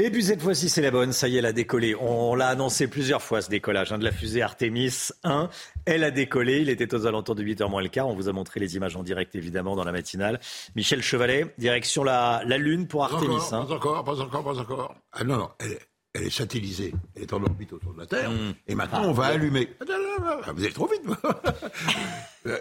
Et 0.02 0.10
puis 0.10 0.22
cette 0.24 0.40
fois-ci, 0.40 0.70
c'est 0.70 0.80
la 0.80 0.90
bonne. 0.90 1.12
Ça 1.12 1.28
y 1.28 1.36
est, 1.36 1.40
elle 1.40 1.46
a 1.46 1.52
décollé. 1.52 1.94
On 1.94 2.34
l'a 2.34 2.48
annoncé 2.48 2.88
plusieurs 2.88 3.20
fois, 3.20 3.42
ce 3.42 3.50
décollage 3.50 3.92
hein, 3.92 3.98
de 3.98 4.04
la 4.04 4.12
fusée 4.12 4.40
Artemis 4.40 5.08
1. 5.24 5.50
Elle 5.84 6.04
a 6.04 6.10
décollé. 6.10 6.60
Il 6.60 6.70
était 6.70 6.94
aux 6.94 7.06
alentours 7.06 7.34
de 7.34 7.42
8h 7.42 7.68
moins 7.68 7.82
le 7.82 7.88
quart. 7.88 8.08
On 8.08 8.14
vous 8.14 8.28
a 8.28 8.32
montré 8.32 8.60
les 8.60 8.76
images 8.76 8.96
en 8.96 9.02
direct, 9.02 9.34
évidemment, 9.34 9.76
dans 9.76 9.84
la 9.84 9.92
matinale. 9.92 10.40
Michel 10.74 11.02
Chevalet, 11.02 11.54
direction 11.58 12.02
la, 12.02 12.42
la 12.46 12.56
Lune 12.56 12.86
pour 12.88 13.06
Pas 13.06 13.14
Artemis. 13.14 13.34
encore, 13.34 13.54
hein. 13.54 13.66
pas 13.66 13.74
encore, 13.74 14.04
pas 14.04 14.20
encore, 14.20 14.44
pas 14.44 14.58
encore. 14.58 14.94
Ah 15.12 15.24
non, 15.24 15.36
non, 15.36 15.48
elle, 15.58 15.72
est- 15.72 15.80
elle 16.14 16.24
est 16.24 16.30
satellisée. 16.30 16.92
Elle 17.14 17.22
est 17.22 17.32
en 17.32 17.42
orbite 17.42 17.72
autour 17.72 17.92
de 17.94 18.00
la 18.00 18.06
Terre. 18.06 18.30
Mmh. 18.30 18.54
Et 18.68 18.74
maintenant, 18.74 19.00
Ah, 19.04 19.06
on 19.08 19.12
va 19.12 19.28
ouais. 19.28 19.34
allumer. 19.34 19.68
Ah, 19.80 20.52
Vous 20.52 20.64
allez 20.64 20.72
trop 20.72 20.86
vite. 20.88 21.04
moi. 21.04 21.16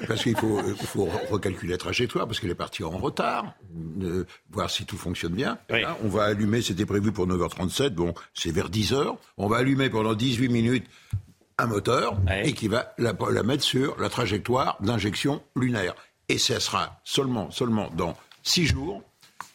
Parce 0.07 0.23
qu'il 0.23 0.35
faut, 0.35 0.59
recalculer 1.30 1.71
la 1.71 1.77
trajectoire, 1.77 2.27
parce 2.27 2.39
qu'elle 2.41 2.49
est 2.49 2.55
partie 2.55 2.84
en 2.84 2.89
retard, 2.89 3.53
euh, 4.01 4.26
voir 4.51 4.69
si 4.69 4.85
tout 4.85 4.97
fonctionne 4.97 5.31
bien. 5.34 5.57
Là, 5.69 5.97
on 6.03 6.09
va 6.09 6.26
allumer, 6.26 6.61
c'était 6.61 6.85
prévu 6.85 7.13
pour 7.13 7.27
9h37, 7.27 7.91
bon, 7.91 8.13
c'est 8.34 8.51
vers 8.51 8.69
10h. 8.69 9.15
On 9.38 9.47
va 9.47 9.57
allumer 9.57 9.89
pendant 9.89 10.13
18 10.15 10.49
minutes 10.49 10.85
un 11.57 11.67
moteur 11.67 12.17
et 12.43 12.51
qui 12.53 12.67
va 12.67 12.93
la, 12.97 13.13
la 13.31 13.43
mettre 13.43 13.63
sur 13.63 13.97
la 14.01 14.09
trajectoire 14.09 14.77
d'injection 14.81 15.41
lunaire. 15.55 15.95
Et 16.27 16.38
ce 16.38 16.59
sera 16.59 16.99
seulement, 17.05 17.49
seulement 17.49 17.89
dans 17.95 18.17
6 18.43 18.65
jours 18.65 19.01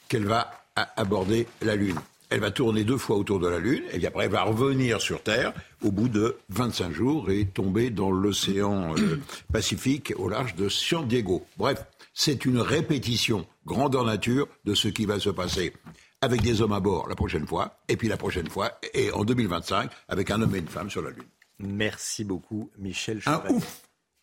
qu'elle 0.09 0.25
va 0.25 0.51
aborder 0.97 1.47
la 1.61 1.77
Lune. 1.77 1.99
Elle 2.35 2.41
va 2.41 2.51
tourner 2.51 2.83
deux 2.83 2.99
fois 2.99 3.17
autour 3.17 3.39
de 3.39 3.47
la 3.47 3.61
Lune, 3.61 3.85
et 3.93 3.99
puis 3.99 4.07
après 4.09 4.25
elle 4.25 4.33
va 4.33 4.43
revenir 4.43 5.01
sur 5.01 5.23
Terre 5.23 5.53
au 5.85 5.93
bout 5.93 6.09
de 6.09 6.37
25 6.49 6.93
jours 6.93 7.31
et 7.31 7.47
tomber 7.47 7.91
dans 7.91 8.11
l'océan 8.11 8.93
euh, 8.99 9.21
Pacifique 9.53 10.13
au 10.17 10.29
large 10.29 10.57
de 10.57 10.69
San 10.69 11.07
Diego. 11.07 11.47
Bref, 11.59 11.87
c'est 12.13 12.45
une 12.45 12.59
répétition 12.59 13.47
grandeur 13.67 14.05
nature 14.05 14.49
de 14.65 14.75
ce 14.75 14.89
qui 14.89 15.07
va 15.07 15.21
se 15.21 15.31
passer 15.31 15.75
avec 16.23 16.43
des 16.43 16.61
hommes 16.61 16.73
à 16.73 16.81
bord 16.81 17.09
la 17.09 17.15
prochaine 17.15 17.47
fois, 17.47 17.79
et 17.87 17.97
puis 17.97 18.09
la 18.09 18.17
prochaine 18.17 18.49
fois, 18.49 18.81
et 18.95 19.13
en 19.13 19.25
2025, 19.25 19.89
avec 20.09 20.33
un 20.33 20.43
homme 20.43 20.57
et 20.57 20.59
une 20.59 20.67
femme 20.67 20.91
sur 20.91 21.03
la 21.03 21.11
Lune. 21.11 21.23
Merci 21.61 22.25
beaucoup, 22.25 22.69
Michel 22.79 23.21
Un 23.27 23.45
ouf. 23.49 23.83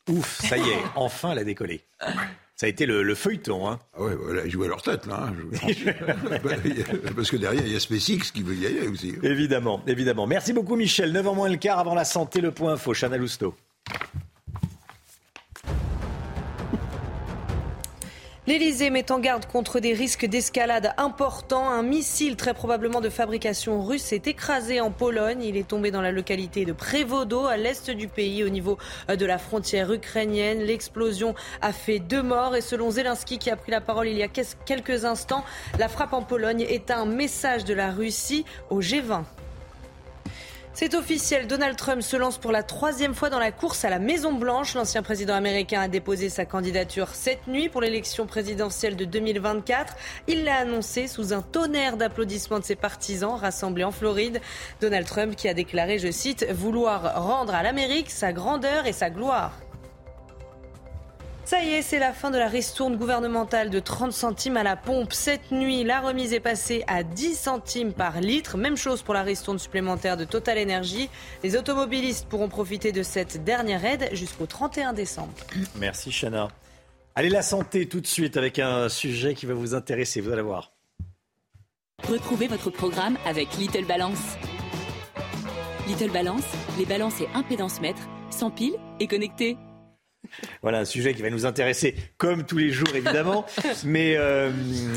Ouf, 0.10 0.42
ça 0.42 0.58
y 0.58 0.68
est, 0.68 0.84
enfin, 0.98 1.32
elle 1.32 1.40
a 1.40 1.44
décollé. 1.46 1.86
Ça 2.62 2.68
a 2.68 2.70
été 2.70 2.86
le, 2.86 3.02
le 3.02 3.16
feuilleton. 3.16 3.68
Hein. 3.68 3.80
Ah 3.98 4.04
ouais, 4.04 4.14
voilà, 4.14 4.46
ils 4.46 4.52
jouent 4.52 4.62
à 4.66 4.68
leur 4.68 4.84
tête, 4.84 5.08
là. 5.08 5.30
hein, 5.30 5.34
Parce 7.16 7.32
que 7.32 7.38
derrière, 7.38 7.66
il 7.66 7.74
y 7.74 7.76
a 7.76 7.80
SpaceX 7.80 8.30
qui 8.32 8.44
veut 8.44 8.54
y 8.54 8.68
aller 8.68 8.88
aussi. 8.88 9.16
Évidemment, 9.24 9.82
évidemment. 9.88 10.28
Merci 10.28 10.54
beaucoup, 10.54 10.76
Michel. 10.76 11.12
9h 11.12 11.34
moins 11.34 11.50
le 11.50 11.58
quart 11.58 11.80
avant 11.80 11.96
la 11.96 12.06
santé, 12.06 12.40
le 12.40 12.52
point 12.52 12.74
info. 12.74 12.94
Chana 12.94 13.18
Lousteau. 13.18 13.56
L'Elysée 18.48 18.90
met 18.90 19.12
en 19.12 19.20
garde 19.20 19.46
contre 19.46 19.80
des 19.80 19.94
risques 19.94 20.26
d'escalade 20.26 20.94
importants. 20.98 21.70
Un 21.70 21.84
missile 21.84 22.36
très 22.36 22.56
probablement 22.56 23.00
de 23.00 23.10
fabrication 23.10 23.84
russe 23.84 24.02
s'est 24.02 24.24
écrasé 24.26 24.82
en 24.82 24.90
Pologne. 24.90 25.44
Il 25.44 25.58
est 25.58 25.68
tombé 25.68 25.92
dans 25.92 26.02
la 26.02 26.12
localité 26.12 26.66
de 26.66 26.74
Prévodo, 26.74 27.46
à 27.46 27.58
l'est 27.58 27.92
du 27.92 28.08
pays, 28.08 28.44
au 28.44 28.50
niveau 28.50 28.80
euh, 29.12 29.16
de 29.16 29.28
la 29.28 29.38
frontière 29.38 29.94
ukrainienne. 29.94 30.60
L'explosion 30.60 31.36
a 31.62 31.72
fait 31.72 32.00
deux 32.00 32.24
morts 32.24 32.56
et 32.56 32.62
selon 32.62 32.90
Zelensky 32.90 33.38
qui 33.38 33.52
a 33.52 33.56
pris 33.56 33.72
la 33.72 33.80
parole 33.80 34.08
il 34.08 34.18
y 34.18 34.24
a 34.24 34.28
quel- 34.28 34.46
quelques 34.66 35.06
instants, 35.06 35.46
la 35.78 35.88
frappe 35.88 36.14
en 36.14 36.24
Pologne 36.24 36.66
est 36.68 36.90
un 36.90 37.06
message 37.06 37.64
de 37.64 37.76
la 37.76 37.92
Russie 37.92 38.44
au 38.72 38.82
G20. 38.82 39.22
C'est 40.74 40.96
officiel, 40.96 41.48
Donald 41.48 41.76
Trump 41.76 42.02
se 42.02 42.16
lance 42.16 42.38
pour 42.38 42.54
la 42.54 42.64
troisième 42.64 43.14
fois 43.14 43.30
dans 43.30 43.40
la 43.40 43.52
course 43.52 43.84
à 43.84 43.90
la 43.90 44.00
Maison-Blanche. 44.00 44.74
L'ancien 44.74 45.04
président 45.04 45.36
américain 45.36 45.82
a 45.82 45.90
déposé 45.90 46.30
sa 46.30 46.46
candidature 46.46 47.10
cette 47.10 47.46
nuit 47.48 47.68
pour 47.68 47.82
l'élection 47.82 48.26
présidentielle 48.26 48.96
de 48.96 49.04
2024. 49.04 49.96
Il 50.30 50.46
l'a 50.46 50.60
annoncé 50.60 51.08
sous 51.08 51.34
un 51.34 51.42
tonnerre 51.42 51.98
d'applaudissements 51.98 52.60
de 52.60 52.64
ses 52.64 52.78
partisans 52.78 53.36
rassemblés 53.36 53.84
en 53.84 53.92
Floride. 53.92 54.40
Donald 54.80 55.06
Trump 55.06 55.36
qui 55.36 55.50
a 55.50 55.54
déclaré, 55.54 56.00
je 56.00 56.10
cite, 56.10 56.50
vouloir 56.50 57.22
rendre 57.22 57.54
à 57.54 57.64
l'Amérique 57.64 58.10
sa 58.10 58.32
grandeur 58.32 58.88
et 58.88 58.94
sa 58.94 59.10
gloire. 59.10 59.60
Ça 61.52 61.62
y 61.62 61.74
est, 61.74 61.82
c'est 61.82 62.00
la 62.00 62.14
fin 62.14 62.32
de 62.32 62.38
la 62.38 62.48
ristourne 62.48 62.96
gouvernementale 62.96 63.70
de 63.70 63.82
30 63.82 64.14
centimes 64.14 64.56
à 64.56 64.64
la 64.64 64.78
pompe. 64.78 65.12
Cette 65.12 65.52
nuit, 65.52 65.84
la 65.84 66.00
remise 66.00 66.32
est 66.32 66.40
passée 66.40 66.86
à 66.88 67.04
10 67.04 67.36
centimes 67.36 67.92
par 67.92 68.22
litre. 68.22 68.56
Même 68.56 68.78
chose 68.78 69.02
pour 69.02 69.14
la 69.14 69.22
ristourne 69.22 69.60
supplémentaire 69.60 70.16
de 70.16 70.24
Total 70.24 70.58
Energy. 70.58 71.10
Les 71.44 71.58
automobilistes 71.58 72.26
pourront 72.30 72.48
profiter 72.48 72.94
de 72.94 73.04
cette 73.04 73.44
dernière 73.44 73.84
aide 73.84 74.08
jusqu'au 74.14 74.46
31 74.46 74.94
décembre. 74.94 75.34
Merci, 75.78 76.10
Chana. 76.10 76.48
Allez, 77.16 77.28
la 77.28 77.42
santé 77.42 77.86
tout 77.86 78.00
de 78.00 78.08
suite 78.08 78.38
avec 78.38 78.58
un 78.58 78.88
sujet 78.88 79.34
qui 79.34 79.46
va 79.46 79.54
vous 79.54 79.76
intéresser. 79.76 80.22
Vous 80.22 80.32
allez 80.32 80.42
voir. 80.42 80.72
Retrouvez 82.08 82.48
votre 82.48 82.70
programme 82.70 83.18
avec 83.26 83.58
Little 83.58 83.84
Balance. 83.84 84.38
Little 85.86 86.12
Balance, 86.12 86.48
les 86.80 86.86
balances 86.86 87.20
et 87.20 87.28
impédance 87.34 87.82
mètres, 87.82 88.08
sans 88.30 88.52
pile 88.52 88.78
et 89.02 89.08
connectés. 89.08 89.58
Voilà 90.62 90.80
un 90.80 90.86
sujet 90.86 91.14
qui 91.14 91.22
va 91.22 91.30
nous 91.30 91.46
intéresser 91.46 91.96
comme 92.18 92.46
tous 92.46 92.58
les 92.58 92.72
jours 92.72 92.94
évidemment, 92.96 93.46
mais 93.84 94.16
euh, 94.18 94.52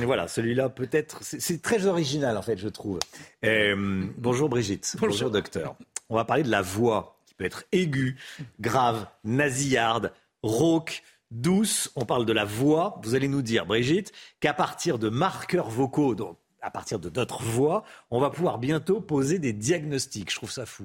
voilà 0.05 0.29
celui-là 0.29 0.69
peut-être 0.69 1.19
c'est- 1.23 1.63
très 1.63 1.87
original 1.87 2.37
en 2.37 2.43
fait 2.43 2.57
je 2.59 2.69
trouve. 2.69 2.99
Euh, 3.45 4.05
bonjour 4.19 4.49
Brigitte, 4.49 4.97
bonjour. 5.01 5.31
docteur. 5.31 5.77
On 6.11 6.17
va 6.17 6.25
parler 6.25 6.43
de 6.43 6.51
la 6.51 6.63
voix 6.63 7.19
qui 7.27 7.35
peut 7.35 7.45
être 7.45 7.65
aiguë, 7.73 8.17
grave, 8.61 9.07
nasillarde, 9.25 10.13
rauque, 10.43 11.03
douce. 11.31 11.91
On 11.97 12.05
parle 12.05 12.27
de 12.27 12.33
la 12.33 12.45
voix. 12.45 13.01
Vous 13.03 13.15
allez 13.15 13.29
nous 13.29 13.43
dire 13.43 13.67
Brigitte 13.67 14.13
qu'à 14.41 14.53
partir 14.53 14.99
de 14.99 15.09
marqueurs 15.09 15.69
vocaux, 15.71 16.15
donc 16.15 16.37
à 16.61 16.71
partir 16.71 16.99
de 16.99 17.11
notre 17.11 17.43
voix, 17.43 17.85
on 18.11 18.21
va 18.21 18.31
pouvoir 18.31 18.59
bientôt 18.59 19.01
poser 19.01 19.39
des 19.39 19.53
diagnostics. 19.53 20.31
Je 20.31 20.37
trouve 20.37 20.51
ça 20.51 20.65
fou. 20.67 20.85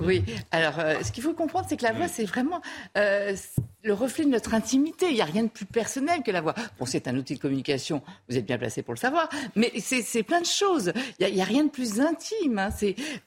Oui, 0.00 0.24
alors 0.50 0.78
euh, 0.80 0.94
ce 1.02 1.12
qu'il 1.12 1.22
faut 1.22 1.34
comprendre, 1.34 1.66
c'est 1.68 1.76
que 1.76 1.84
la 1.84 1.92
voix, 1.92 2.08
c'est 2.08 2.24
vraiment 2.24 2.60
euh, 2.98 3.34
le 3.82 3.92
reflet 3.92 4.24
de 4.24 4.30
notre 4.30 4.54
intimité. 4.54 5.06
Il 5.08 5.14
n'y 5.14 5.20
a 5.20 5.24
rien 5.24 5.44
de 5.44 5.48
plus 5.48 5.66
personnel 5.66 6.22
que 6.24 6.30
la 6.30 6.40
voix. 6.40 6.54
Bon, 6.78 6.84
c'est 6.86 7.06
un 7.08 7.16
outil 7.16 7.34
de 7.36 7.40
communication, 7.40 8.02
vous 8.28 8.36
êtes 8.36 8.44
bien 8.44 8.58
placé 8.58 8.82
pour 8.82 8.92
le 8.94 8.98
savoir, 8.98 9.28
mais 9.54 9.72
c'est 9.80 10.22
plein 10.22 10.40
de 10.40 10.46
choses. 10.46 10.92
Il 11.18 11.22
n'y 11.22 11.26
a, 11.26 11.28
il 11.28 11.36
y 11.36 11.40
a 11.40 11.44
rien 11.44 11.64
de 11.64 11.70
plus 11.70 12.00
intime. 12.00 12.58
hein. 12.58 12.70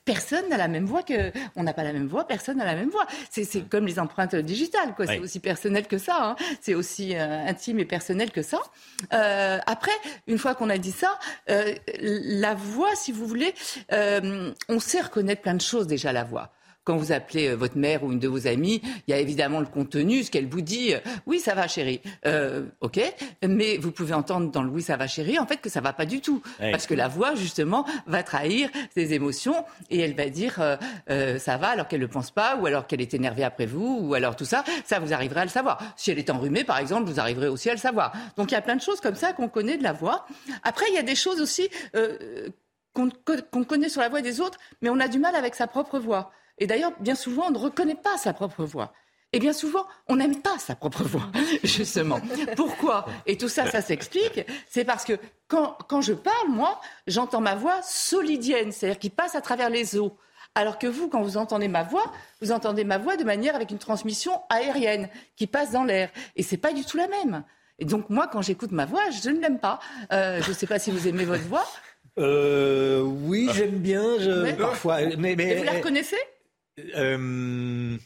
Personne 0.05 0.49
n'a 0.49 0.57
la 0.57 0.67
même 0.67 0.85
voix 0.85 1.03
que. 1.03 1.31
On 1.55 1.63
n'a 1.63 1.73
pas 1.73 1.83
la 1.83 1.93
même 1.93 2.07
voix, 2.07 2.27
personne 2.27 2.57
n'a 2.57 2.65
la 2.65 2.75
même 2.75 2.89
voix. 2.89 3.05
C'est 3.29 3.43
c'est 3.45 3.61
comme 3.61 3.85
les 3.87 3.97
empreintes 3.99 4.35
digitales, 4.35 4.93
quoi. 4.95 5.05
C'est 5.07 5.19
aussi 5.23 5.39
personnel 5.39 5.87
que 5.87 5.97
ça. 5.97 6.17
hein. 6.21 6.35
C'est 6.61 6.73
aussi 6.75 7.15
euh, 7.15 7.45
intime 7.47 7.79
et 7.79 7.85
personnel 7.85 8.31
que 8.31 8.41
ça. 8.41 8.59
Euh, 9.13 9.57
après, 9.65 9.91
une 10.27 10.37
fois 10.37 10.53
qu'on 10.55 10.69
a 10.69 10.77
dit 10.77 10.91
ça, 10.91 11.17
euh, 11.49 11.73
la 12.01 12.53
voix, 12.55 12.93
si 12.95 13.11
vous 13.11 13.25
voulez, 13.25 13.53
euh, 13.93 14.51
on 14.69 14.79
sait 14.79 15.01
reconnaître 15.01 15.41
plein 15.41 15.53
de 15.55 15.61
choses 15.61 15.87
déjà, 15.87 16.11
la 16.11 16.23
voix. 16.23 16.51
Quand 16.87 16.95
vous 16.95 17.11
appelez 17.11 17.49
euh, 17.49 17.55
votre 17.55 17.77
mère 17.77 18.01
ou 18.05 18.13
une 18.13 18.19
de 18.19 18.29
vos 18.29 18.47
amies, 18.47 18.81
il 19.07 19.11
y 19.11 19.13
a 19.13 19.19
évidemment 19.19 19.59
le 19.59 19.65
contenu, 19.65 20.23
ce 20.23 20.31
qu'elle 20.31 20.47
vous 20.47 20.61
dit. 20.61 20.93
euh, 20.93 20.99
Oui, 21.25 21.37
ça 21.39 21.53
va, 21.53 21.67
chérie. 21.67 21.99
Euh, 22.25 22.63
ok, 22.79 23.01
mais 23.45 23.75
vous 23.77 23.91
pouvez 23.91 24.13
entendre 24.13 24.49
dans 24.51 24.63
le 24.63 24.69
oui, 24.69 24.81
ça 24.81 24.95
va, 24.95 25.05
chérie, 25.05 25.37
en 25.37 25.45
fait, 25.45 25.57
que 25.57 25.69
ça 25.69 25.81
va 25.81 25.91
pas 25.91 26.05
du 26.05 26.21
tout, 26.21 26.41
Ouais. 26.61 26.71
parce 26.71 26.87
que 26.87 26.93
la 26.93 27.09
voix 27.09 27.35
justement 27.35 27.85
va 28.05 28.23
trahir 28.23 28.69
ses 28.95 29.11
émotions 29.13 29.65
et 29.89 29.99
elle 29.99 30.15
va 30.15 30.29
dire 30.29 30.61
euh, 30.61 30.77
euh, 31.09 31.37
ça 31.39 31.57
va 31.57 31.67
alors 31.71 31.89
qu'elle 31.89 31.99
ne 31.99 32.05
pense 32.07 32.31
pas, 32.31 32.55
ou 32.55 32.65
alors 32.67 32.87
qu'elle 32.87 33.01
est 33.01 33.13
énervée 33.13 33.43
après 33.43 33.65
vous, 33.65 33.99
ou 34.03 34.13
alors 34.13 34.37
tout 34.37 34.45
ça. 34.45 34.63
Ça, 34.85 34.99
vous 34.99 35.11
arriverez 35.13 35.41
à 35.41 35.45
le 35.45 35.49
savoir. 35.49 35.77
Si 35.97 36.09
elle 36.11 36.19
est 36.19 36.29
enrhumée, 36.29 36.63
par 36.63 36.77
exemple, 36.79 37.09
vous 37.09 37.19
arriverez 37.19 37.49
aussi 37.49 37.69
à 37.69 37.73
le 37.73 37.79
savoir. 37.79 38.13
Donc 38.37 38.51
il 38.51 38.53
y 38.53 38.57
a 38.57 38.61
plein 38.61 38.77
de 38.77 38.81
choses 38.81 39.01
comme 39.01 39.15
ça 39.15 39.33
qu'on 39.33 39.49
connaît 39.49 39.75
de 39.77 39.83
la 39.83 39.91
voix. 39.91 40.25
Après, 40.63 40.85
il 40.89 40.95
y 40.95 40.99
a 40.99 41.03
des 41.03 41.15
choses 41.15 41.41
aussi. 41.41 41.67
qu'on 42.93 43.09
qu'on 43.51 43.63
connaît 43.63 43.89
sur 43.89 44.01
la 44.01 44.09
voix 44.09 44.21
des 44.21 44.39
autres, 44.41 44.57
mais 44.81 44.89
on 44.89 44.99
a 45.01 45.07
du 45.09 45.19
mal 45.19 45.35
avec 45.35 45.53
sa 45.53 45.67
propre 45.67 45.99
voix. 45.99 46.31
Et 46.57 46.67
d'ailleurs, 46.67 46.91
bien 46.99 47.15
souvent, 47.15 47.47
on 47.47 47.51
ne 47.51 47.57
reconnaît 47.57 47.95
pas 47.95 48.17
sa 48.17 48.33
propre 48.33 48.63
voix. 48.65 48.93
Et 49.33 49.39
bien 49.39 49.53
souvent, 49.53 49.85
on 50.07 50.15
n'aime 50.15 50.41
pas 50.41 50.57
sa 50.57 50.75
propre 50.75 51.03
voix, 51.03 51.29
justement. 51.63 52.19
Pourquoi? 52.55 53.05
Et 53.25 53.37
tout 53.37 53.49
ça, 53.49 53.69
ça 53.69 53.81
s'explique. 53.81 54.45
C'est 54.69 54.85
parce 54.85 55.03
que 55.03 55.13
quand, 55.47 55.77
quand 55.89 56.01
je 56.01 56.13
parle, 56.13 56.47
moi, 56.49 56.79
j'entends 57.07 57.41
ma 57.41 57.55
voix 57.55 57.81
solidienne, 57.83 58.71
c'est-à-dire 58.71 58.99
qui 58.99 59.09
passe 59.09 59.35
à 59.35 59.41
travers 59.41 59.69
les 59.69 59.97
os. 59.97 60.11
Alors 60.55 60.79
que 60.79 60.87
vous, 60.87 61.09
quand 61.09 61.21
vous 61.21 61.37
entendez 61.37 61.67
ma 61.67 61.83
voix, 61.83 62.11
vous 62.41 62.51
entendez 62.51 62.83
ma 62.83 62.97
voix 62.97 63.17
de 63.17 63.23
manière 63.23 63.55
avec 63.55 63.69
une 63.69 63.77
transmission 63.77 64.31
aérienne 64.49 65.09
qui 65.35 65.45
passe 65.45 65.71
dans 65.71 65.83
l'air. 65.83 66.09
Et 66.35 66.41
c'est 66.41 66.57
pas 66.57 66.73
du 66.73 66.83
tout 66.83 66.97
la 66.97 67.07
même. 67.07 67.43
Et 67.79 67.85
donc 67.85 68.09
moi, 68.09 68.27
quand 68.31 68.41
j'écoute 68.41 68.71
ma 68.71 68.85
voix, 68.85 69.03
je 69.11 69.29
ne 69.29 69.39
l'aime 69.39 69.59
pas. 69.59 69.79
Euh, 70.11 70.41
je 70.41 70.49
ne 70.49 70.55
sais 70.55 70.65
pas 70.65 70.79
si 70.79 70.89
vous 70.89 71.07
aimez 71.07 71.25
votre 71.25 71.43
voix. 71.43 71.67
Euh, 72.17 73.01
oui, 73.01 73.49
j'aime 73.53 73.77
bien. 73.77 74.17
Je, 74.19 74.31
Ouais. 74.43 74.53
Parfois, 74.53 75.01
mais, 75.17 75.35
mais 75.35 75.51
Et 75.51 75.55
vous 75.57 75.63
la 75.63 75.73
reconnaissez? 75.73 76.17
Euh, 76.95 77.97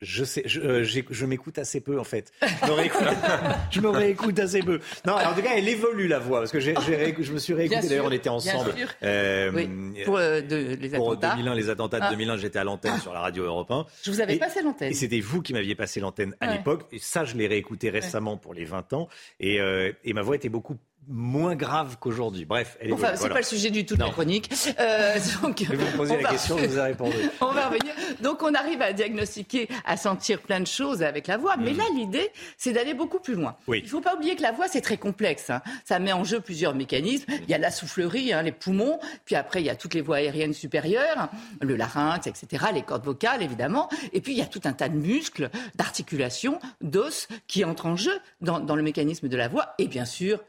Je 0.00 0.24
sais, 0.24 0.42
je, 0.44 0.60
euh, 0.60 0.84
je 0.84 1.26
m'écoute 1.26 1.58
assez 1.58 1.80
peu 1.80 1.98
en 1.98 2.04
fait. 2.04 2.30
Je 2.42 2.66
me, 2.66 2.72
réécoute, 2.72 3.06
je 3.70 3.80
me 3.80 3.88
réécoute 3.88 4.38
assez 4.38 4.60
peu. 4.60 4.78
Non, 5.06 5.14
en 5.14 5.34
tout 5.34 5.40
cas, 5.40 5.52
elle 5.56 5.68
évolue 5.68 6.08
la 6.08 6.18
voix 6.18 6.40
parce 6.40 6.52
que 6.52 6.60
j'ai, 6.60 6.74
je 6.74 7.32
me 7.32 7.38
suis 7.38 7.54
réécouté. 7.54 7.88
D'ailleurs, 7.88 8.06
on 8.06 8.10
était 8.10 8.28
ensemble 8.28 8.74
euh, 9.02 9.50
oui, 9.54 10.04
pour 10.04 10.18
euh, 10.18 10.42
de, 10.42 10.76
les 10.78 10.90
pour 10.90 11.16
2001, 11.16 11.54
les 11.54 11.70
attentats 11.70 12.00
de 12.00 12.10
2001. 12.10 12.34
Ah. 12.34 12.36
J'étais 12.36 12.58
à 12.58 12.64
l'antenne 12.64 12.98
sur 12.98 13.14
la 13.14 13.20
radio 13.20 13.44
Europe 13.44 13.70
1. 13.70 13.86
Je 14.02 14.10
vous 14.10 14.20
avais 14.20 14.36
passé 14.36 14.60
l'antenne. 14.62 14.90
Et 14.90 14.94
c'était 14.94 15.20
vous 15.20 15.40
qui 15.40 15.54
m'aviez 15.54 15.74
passé 15.74 16.00
l'antenne 16.00 16.34
à 16.40 16.52
l'époque. 16.52 16.82
Et 16.92 16.98
ça, 16.98 17.24
je 17.24 17.36
l'ai 17.36 17.46
réécouté 17.46 17.88
récemment 17.88 18.36
pour 18.36 18.52
les 18.52 18.66
20 18.66 18.92
ans. 18.92 19.08
Et, 19.40 19.58
euh, 19.60 19.90
et 20.04 20.12
ma 20.12 20.20
voix 20.20 20.36
était 20.36 20.50
beaucoup 20.50 20.76
moins 21.08 21.54
grave 21.54 21.96
qu'aujourd'hui. 22.00 22.44
Bref, 22.44 22.76
elle 22.80 22.92
enfin, 22.92 23.12
c'est 23.16 23.28
pas 23.28 23.38
le 23.38 23.44
sujet 23.44 23.70
du 23.70 23.84
tout 23.84 23.94
de 23.96 24.00
la 24.00 24.10
chronique. 24.10 24.50
Euh, 24.78 25.18
donc, 25.42 25.62
vous 25.62 25.72
me 25.72 25.96
posez 25.96 26.20
la 26.20 26.30
question, 26.30 26.58
je 26.58 26.66
vous 26.66 26.78
ai 26.78 26.82
répondu. 26.82 27.16
on 27.40 27.52
va 27.52 27.68
revenir. 27.68 27.94
Donc, 28.20 28.42
on 28.42 28.54
arrive 28.54 28.82
à 28.82 28.92
diagnostiquer, 28.92 29.68
à 29.84 29.96
sentir 29.96 30.40
plein 30.40 30.60
de 30.60 30.66
choses 30.66 31.02
avec 31.02 31.26
la 31.26 31.36
voix. 31.36 31.56
Mais 31.56 31.72
mhm. 31.72 31.78
là, 31.78 31.84
l'idée, 31.94 32.30
c'est 32.56 32.72
d'aller 32.72 32.94
beaucoup 32.94 33.18
plus 33.18 33.34
loin. 33.34 33.56
Il 33.68 33.82
ne 33.82 33.88
faut 33.88 34.00
pas 34.00 34.14
oublier 34.14 34.36
que 34.36 34.42
la 34.42 34.52
voix, 34.52 34.68
c'est 34.68 34.80
très 34.80 34.96
complexe. 34.96 35.50
Hein. 35.50 35.62
Ça 35.84 35.98
met 35.98 36.12
en 36.12 36.24
jeu 36.24 36.40
plusieurs 36.40 36.74
mécanismes. 36.74 37.30
Il 37.42 37.50
y 37.50 37.54
a 37.54 37.58
la 37.58 37.70
soufflerie, 37.70 38.32
hein, 38.32 38.42
les 38.42 38.52
poumons. 38.52 38.98
Puis 39.24 39.34
après, 39.34 39.60
il 39.60 39.66
y 39.66 39.70
a 39.70 39.76
toutes 39.76 39.94
les 39.94 40.00
voies 40.00 40.16
aériennes 40.16 40.54
supérieures, 40.54 41.28
le 41.60 41.76
larynx, 41.76 42.26
etc., 42.26 42.66
les 42.72 42.82
cordes 42.82 43.04
vocales, 43.04 43.42
évidemment. 43.42 43.88
Et 44.12 44.20
puis, 44.20 44.32
il 44.32 44.38
y 44.38 44.42
a 44.42 44.46
tout 44.46 44.62
un 44.64 44.72
tas 44.72 44.88
de 44.88 44.96
muscles, 44.96 45.50
d'articulations, 45.74 46.58
d'os 46.80 47.28
qui 47.46 47.64
entrent 47.64 47.86
en 47.86 47.96
jeu 47.96 48.18
dans, 48.40 48.60
dans 48.60 48.76
le 48.76 48.82
mécanisme 48.82 49.28
de 49.28 49.36
la 49.36 49.48
voix. 49.48 49.74
Et 49.78 49.88
bien 49.88 50.04
sûr, 50.04 50.40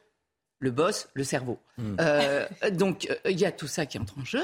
le 0.60 0.72
boss, 0.72 1.10
le 1.14 1.24
cerveau. 1.24 1.60
Hmm. 1.78 1.96
Euh, 2.00 2.48
donc, 2.72 3.08
euh, 3.10 3.32
il 3.32 3.40
y 3.40 3.46
a 3.46 3.52
tout 3.52 3.68
ça 3.68 3.86
qui 3.86 4.00
entre 4.00 4.20
en 4.20 4.26
jeu. 4.26 4.44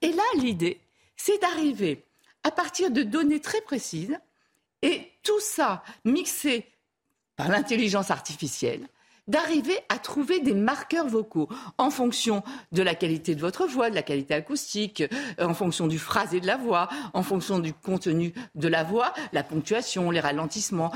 Et 0.00 0.12
là, 0.12 0.22
l'idée, 0.36 0.80
c'est 1.16 1.40
d'arriver 1.40 2.04
à 2.42 2.50
partir 2.50 2.90
de 2.90 3.02
données 3.02 3.40
très 3.40 3.60
précises, 3.60 4.18
et 4.82 5.12
tout 5.22 5.40
ça 5.40 5.84
mixé 6.04 6.66
par 7.36 7.48
l'intelligence 7.48 8.10
artificielle, 8.10 8.88
d'arriver 9.28 9.78
à 9.88 9.98
trouver 9.98 10.40
des 10.40 10.54
marqueurs 10.54 11.06
vocaux 11.06 11.48
en 11.78 11.90
fonction 11.90 12.42
de 12.72 12.82
la 12.82 12.94
qualité 12.94 13.34
de 13.34 13.40
votre 13.40 13.66
voix, 13.66 13.90
de 13.90 13.94
la 13.94 14.02
qualité 14.02 14.34
acoustique, 14.34 15.02
euh, 15.02 15.46
en 15.46 15.54
fonction 15.54 15.86
du 15.86 15.98
phrasé 15.98 16.40
de 16.40 16.46
la 16.46 16.56
voix, 16.56 16.88
en 17.14 17.22
fonction 17.22 17.58
du 17.58 17.72
contenu 17.72 18.32
de 18.54 18.68
la 18.68 18.82
voix, 18.82 19.12
la 19.32 19.42
ponctuation, 19.42 20.10
les 20.10 20.20
ralentissements, 20.20 20.92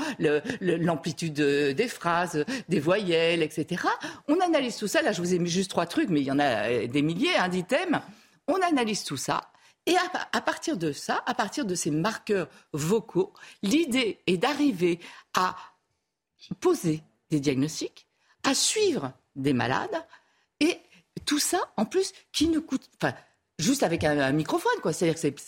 l'amplitude 0.61 1.33
des 1.33 1.87
phrases, 1.87 2.43
des 2.69 2.79
voyelles, 2.79 3.41
etc. 3.41 3.83
On 4.27 4.39
analyse 4.39 4.77
tout 4.77 4.87
ça. 4.87 5.01
Là, 5.01 5.11
je 5.11 5.21
vous 5.21 5.33
ai 5.33 5.39
mis 5.39 5.49
juste 5.49 5.69
trois 5.69 5.85
trucs, 5.85 6.09
mais 6.09 6.21
il 6.21 6.25
y 6.25 6.31
en 6.31 6.39
a 6.39 6.69
euh, 6.69 6.87
des 6.87 7.01
milliers 7.01 7.35
hein, 7.37 7.49
d'items. 7.49 7.99
On 8.47 8.61
analyse 8.61 9.03
tout 9.03 9.17
ça. 9.17 9.51
Et 9.85 9.95
à, 10.33 10.41
partir 10.41 10.75
de 10.75 10.91
ça, 10.91 11.23
à 11.25 11.33
partir 11.33 11.63
de 11.63 11.73
ces 11.73 11.91
marqueurs 11.91 12.49
vocaux, 12.73 13.33
l'idée 13.63 14.19
est 14.27 14.35
d'arriver 14.35 14.99
à 15.33 15.55
poser 16.59 17.03
des 17.29 17.39
diagnostics 17.39 18.06
à 18.43 18.53
suivre 18.53 19.11
des 19.35 19.53
malades 19.53 20.05
et 20.59 20.79
tout 21.25 21.39
ça, 21.39 21.59
en 21.77 21.85
plus, 21.85 22.13
qui 22.31 22.47
ne 22.47 22.59
coûte. 22.59 22.89
Enfin, 23.01 23.13
juste 23.59 23.83
avec 23.83 24.03
un, 24.03 24.31
microphone, 24.31 24.79
quoi. 24.81 24.93
C'est-à-dire 24.93 25.19
que 25.19 25.39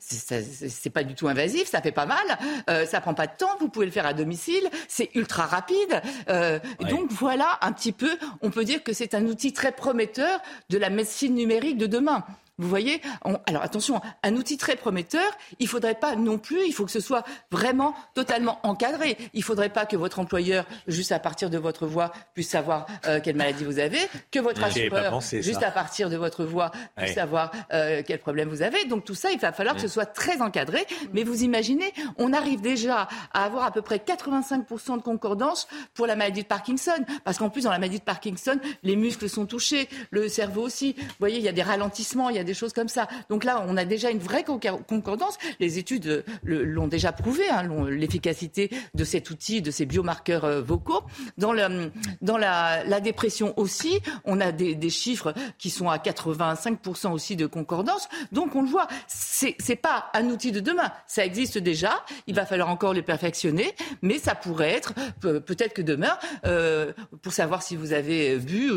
c'est 0.00 0.90
pas 0.90 1.04
du 1.04 1.14
tout 1.14 1.28
invasif, 1.28 1.68
ça 1.68 1.82
fait 1.82 1.92
pas 1.92 2.06
mal, 2.06 2.38
euh, 2.70 2.86
ça 2.86 3.00
prend 3.00 3.14
pas 3.14 3.26
de 3.26 3.36
temps, 3.36 3.56
vous 3.60 3.68
pouvez 3.68 3.86
le 3.86 3.92
faire 3.92 4.06
à 4.06 4.12
domicile, 4.12 4.68
c'est 4.86 5.10
ultra 5.14 5.46
rapide. 5.46 6.00
Euh, 6.28 6.58
Donc 6.88 7.10
voilà, 7.10 7.58
un 7.62 7.72
petit 7.72 7.92
peu, 7.92 8.16
on 8.42 8.50
peut 8.50 8.64
dire 8.64 8.82
que 8.82 8.92
c'est 8.92 9.14
un 9.14 9.26
outil 9.26 9.52
très 9.52 9.72
prometteur 9.72 10.40
de 10.70 10.78
la 10.78 10.90
médecine 10.90 11.34
numérique 11.34 11.78
de 11.78 11.86
demain. 11.86 12.24
Vous 12.58 12.68
voyez 12.68 13.00
Alors 13.46 13.62
attention, 13.62 14.00
un 14.22 14.34
outil 14.34 14.56
très 14.56 14.74
prometteur, 14.74 15.26
il 15.60 15.64
ne 15.64 15.68
faudrait 15.68 15.94
pas 15.94 16.16
non 16.16 16.38
plus, 16.38 16.66
il 16.66 16.72
faut 16.72 16.84
que 16.84 16.90
ce 16.90 17.00
soit 17.00 17.24
vraiment 17.50 17.94
totalement 18.14 18.58
encadré. 18.64 19.16
Il 19.32 19.40
ne 19.40 19.44
faudrait 19.44 19.68
pas 19.68 19.86
que 19.86 19.96
votre 19.96 20.18
employeur, 20.18 20.66
juste 20.88 21.12
à 21.12 21.20
partir 21.20 21.50
de 21.50 21.58
votre 21.58 21.86
voix, 21.86 22.12
puisse 22.34 22.48
savoir 22.48 22.86
euh, 23.06 23.20
quelle 23.22 23.36
maladie 23.36 23.64
vous 23.64 23.78
avez, 23.78 24.00
que 24.32 24.40
votre 24.40 24.62
assureur, 24.64 25.20
juste 25.20 25.62
à 25.62 25.70
partir 25.70 26.10
de 26.10 26.16
votre 26.16 26.44
voix, 26.44 26.72
puisse 26.96 27.14
savoir 27.14 27.52
euh, 27.72 28.02
quel 28.04 28.18
problème 28.18 28.48
vous 28.48 28.62
avez. 28.62 28.84
Donc 28.86 29.04
tout 29.04 29.14
ça, 29.14 29.30
il 29.30 29.38
va 29.38 29.52
falloir 29.52 29.76
que 29.76 29.80
ce 29.80 29.88
soit 29.88 30.06
très 30.06 30.42
encadré. 30.42 30.84
Mais 31.12 31.22
vous 31.22 31.44
imaginez, 31.44 31.92
on 32.16 32.32
arrive 32.32 32.60
déjà 32.60 33.08
à 33.32 33.44
avoir 33.44 33.64
à 33.64 33.70
peu 33.70 33.82
près 33.82 33.98
85% 33.98 34.96
de 34.96 35.02
concordance 35.02 35.68
pour 35.94 36.06
la 36.06 36.16
maladie 36.16 36.42
de 36.42 36.48
Parkinson. 36.48 37.04
Parce 37.24 37.38
qu'en 37.38 37.50
plus, 37.50 37.64
dans 37.64 37.70
la 37.70 37.78
maladie 37.78 38.00
de 38.00 38.04
Parkinson, 38.04 38.58
les 38.82 38.96
muscles 38.96 39.28
sont 39.28 39.46
touchés, 39.46 39.88
le 40.10 40.28
cerveau 40.28 40.62
aussi. 40.62 40.94
Vous 40.98 41.04
voyez, 41.20 41.38
il 41.38 41.44
y 41.44 41.48
a 41.48 41.52
des 41.52 41.62
ralentissements, 41.62 42.30
il 42.30 42.36
y 42.36 42.40
a 42.40 42.44
des 42.48 42.54
choses 42.54 42.72
comme 42.72 42.88
ça. 42.88 43.08
Donc 43.28 43.44
là, 43.44 43.62
on 43.68 43.76
a 43.76 43.84
déjà 43.84 44.10
une 44.10 44.18
vraie 44.18 44.42
concordance. 44.42 45.36
Les 45.60 45.78
études 45.78 46.06
euh, 46.06 46.22
l'ont 46.42 46.88
déjà 46.88 47.12
prouvé, 47.12 47.48
hein, 47.50 47.68
l'efficacité 47.90 48.70
de 48.94 49.04
cet 49.04 49.30
outil, 49.30 49.60
de 49.60 49.70
ces 49.70 49.84
biomarqueurs 49.84 50.46
euh, 50.46 50.62
vocaux. 50.62 51.02
Dans, 51.36 51.52
la, 51.52 53.00
dépression 53.00 53.52
aussi, 53.58 54.00
on 54.24 54.40
a 54.40 54.50
des, 54.50 54.88
chiffres 54.88 55.34
qui 55.58 55.68
sont 55.68 55.90
à 55.90 55.98
85% 55.98 57.12
aussi 57.12 57.36
de 57.36 57.46
concordance. 57.46 58.08
Donc 58.32 58.56
on 58.56 58.62
le 58.62 58.68
voit, 58.68 58.88
c'est 59.06 59.76
pas 59.76 60.06
un 60.14 60.24
outil 60.30 60.50
de 60.50 60.60
demain. 60.60 60.90
Ça 61.06 61.26
existe 61.26 61.58
déjà. 61.58 62.02
Il 62.26 62.34
va 62.34 62.46
falloir 62.46 62.70
encore 62.70 62.94
le 62.94 63.02
perfectionner, 63.02 63.74
mais 64.00 64.18
ça 64.18 64.34
pourrait 64.34 64.70
être 64.70 64.94
peut-être 65.20 65.74
que 65.74 65.82
demain, 65.82 66.16
euh, 66.46 66.94
pour 67.20 67.34
savoir 67.34 67.62
si 67.62 67.76
vous 67.76 67.92
avez 67.92 68.38
bu, 68.38 68.72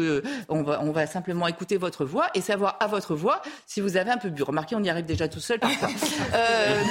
on 0.50 0.92
va 0.92 1.08
simplement 1.08 1.48
écouter 1.48 1.78
votre 1.78 2.04
voix 2.04 2.28
et 2.36 2.42
savoir 2.42 2.76
à 2.82 2.88
votre 2.88 3.16
voix 3.16 3.42
si 3.66 3.82
vous 3.82 3.98
avez 3.98 4.12
un 4.12 4.18
peu 4.18 4.30
bu. 4.30 4.44
Remarquez, 4.44 4.76
on 4.76 4.84
y 4.84 4.90
arrive 4.90 5.06
déjà 5.06 5.28
tout 5.28 5.40
seul 5.40 5.60
parfois. 5.60 5.90
euh, 6.34 6.84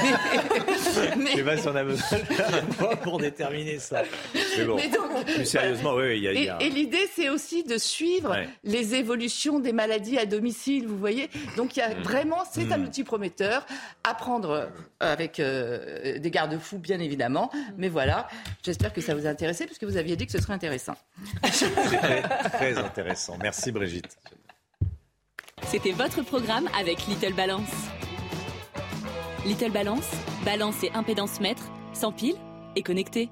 mais, 1.17 1.31
Je 1.33 1.37
sais 1.37 1.43
pas 1.43 1.57
si 1.57 1.69
on 1.69 1.77
a 1.77 1.85
besoin 1.85 2.19
de 2.19 2.97
pour 3.03 3.19
déterminer 3.19 3.79
ça. 3.79 4.03
Mais 4.35 4.65
bon, 4.65 4.79
plus 5.25 5.47
sérieusement, 5.47 5.95
oui, 5.95 6.19
il 6.19 6.23
y 6.23 6.49
a... 6.49 6.61
Et, 6.61 6.71
l'idée, 6.71 7.09
c'est 7.15 7.29
aussi 7.29 7.65
de 7.65 7.79
suivre 7.79 8.37
les 8.65 8.95
évolutions 8.95 9.59
des 9.59 9.73
maladies 9.73 10.19
à 10.19 10.27
domicile, 10.27 10.87
vous 10.87 10.99
voyez. 10.99 11.29
Donc, 11.57 11.77
il 11.77 11.81
y 11.81 11.83
a 11.83 11.95
mm. 11.95 12.03
vraiment, 12.03 12.45
c'est 12.51 12.73
un 12.73 12.79
mm. 12.79 12.85
outil 12.85 13.05
prometteur 13.05 13.67
à 14.05 14.15
prendre 14.15 14.69
avec 15.01 15.41
euh, 15.41 16.19
des 16.19 16.31
garde-fous, 16.31 16.79
bien 16.79 17.01
évidemment. 17.01 17.51
Mais 17.77 17.89
voilà, 17.89 18.29
j'espère 18.63 18.93
que 18.93 19.01
ça 19.01 19.15
vous 19.15 19.27
a 19.27 19.31
intéressé, 19.31 19.67
puisque 19.67 19.85
vous 19.85 19.97
aviez 19.97 20.17
dit 20.17 20.27
que 20.27 20.33
ce 20.33 20.41
serait 20.41 20.55
intéressant. 20.55 20.95
C'était 21.53 22.23
très 22.53 22.79
intéressant. 22.79 23.37
Merci, 23.41 23.73
Brigitte. 23.73 24.17
C'était 25.67 25.93
votre 25.93 26.23
programme 26.23 26.69
avec 26.79 27.07
Little 27.07 27.35
Balance. 27.35 27.71
Little 29.47 29.71
Balance, 29.71 30.11
balance 30.45 30.83
et 30.83 30.91
impédance 30.93 31.41
mètre, 31.41 31.63
sans 31.93 32.13
pile 32.13 32.35
et 32.77 32.83
connecté. 32.83 33.31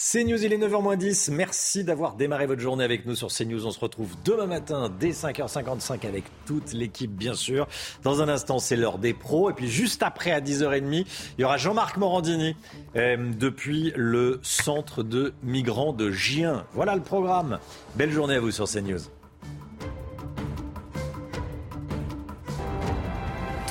CNews, 0.00 0.44
il 0.44 0.52
est 0.52 0.58
9h10. 0.58 1.32
Merci 1.32 1.82
d'avoir 1.82 2.14
démarré 2.14 2.46
votre 2.46 2.60
journée 2.60 2.84
avec 2.84 3.04
nous 3.04 3.16
sur 3.16 3.28
CNews. 3.28 3.66
On 3.66 3.72
se 3.72 3.80
retrouve 3.80 4.14
demain 4.24 4.46
matin 4.46 4.92
dès 5.00 5.10
5h55 5.10 6.06
avec 6.06 6.22
toute 6.46 6.72
l'équipe, 6.72 7.10
bien 7.10 7.34
sûr. 7.34 7.66
Dans 8.04 8.22
un 8.22 8.28
instant, 8.28 8.60
c'est 8.60 8.76
l'heure 8.76 8.98
des 8.98 9.12
pros. 9.12 9.50
Et 9.50 9.54
puis 9.54 9.68
juste 9.68 10.04
après, 10.04 10.30
à 10.30 10.40
10h30, 10.40 11.04
il 11.36 11.40
y 11.40 11.44
aura 11.44 11.56
Jean-Marc 11.56 11.96
Morandini 11.96 12.54
euh, 12.94 13.16
depuis 13.36 13.92
le 13.96 14.38
centre 14.44 15.02
de 15.02 15.34
migrants 15.42 15.92
de 15.92 16.12
Gien. 16.12 16.64
Voilà 16.74 16.94
le 16.94 17.02
programme. 17.02 17.58
Belle 17.96 18.12
journée 18.12 18.36
à 18.36 18.40
vous 18.40 18.52
sur 18.52 18.68
CNews. 18.68 19.00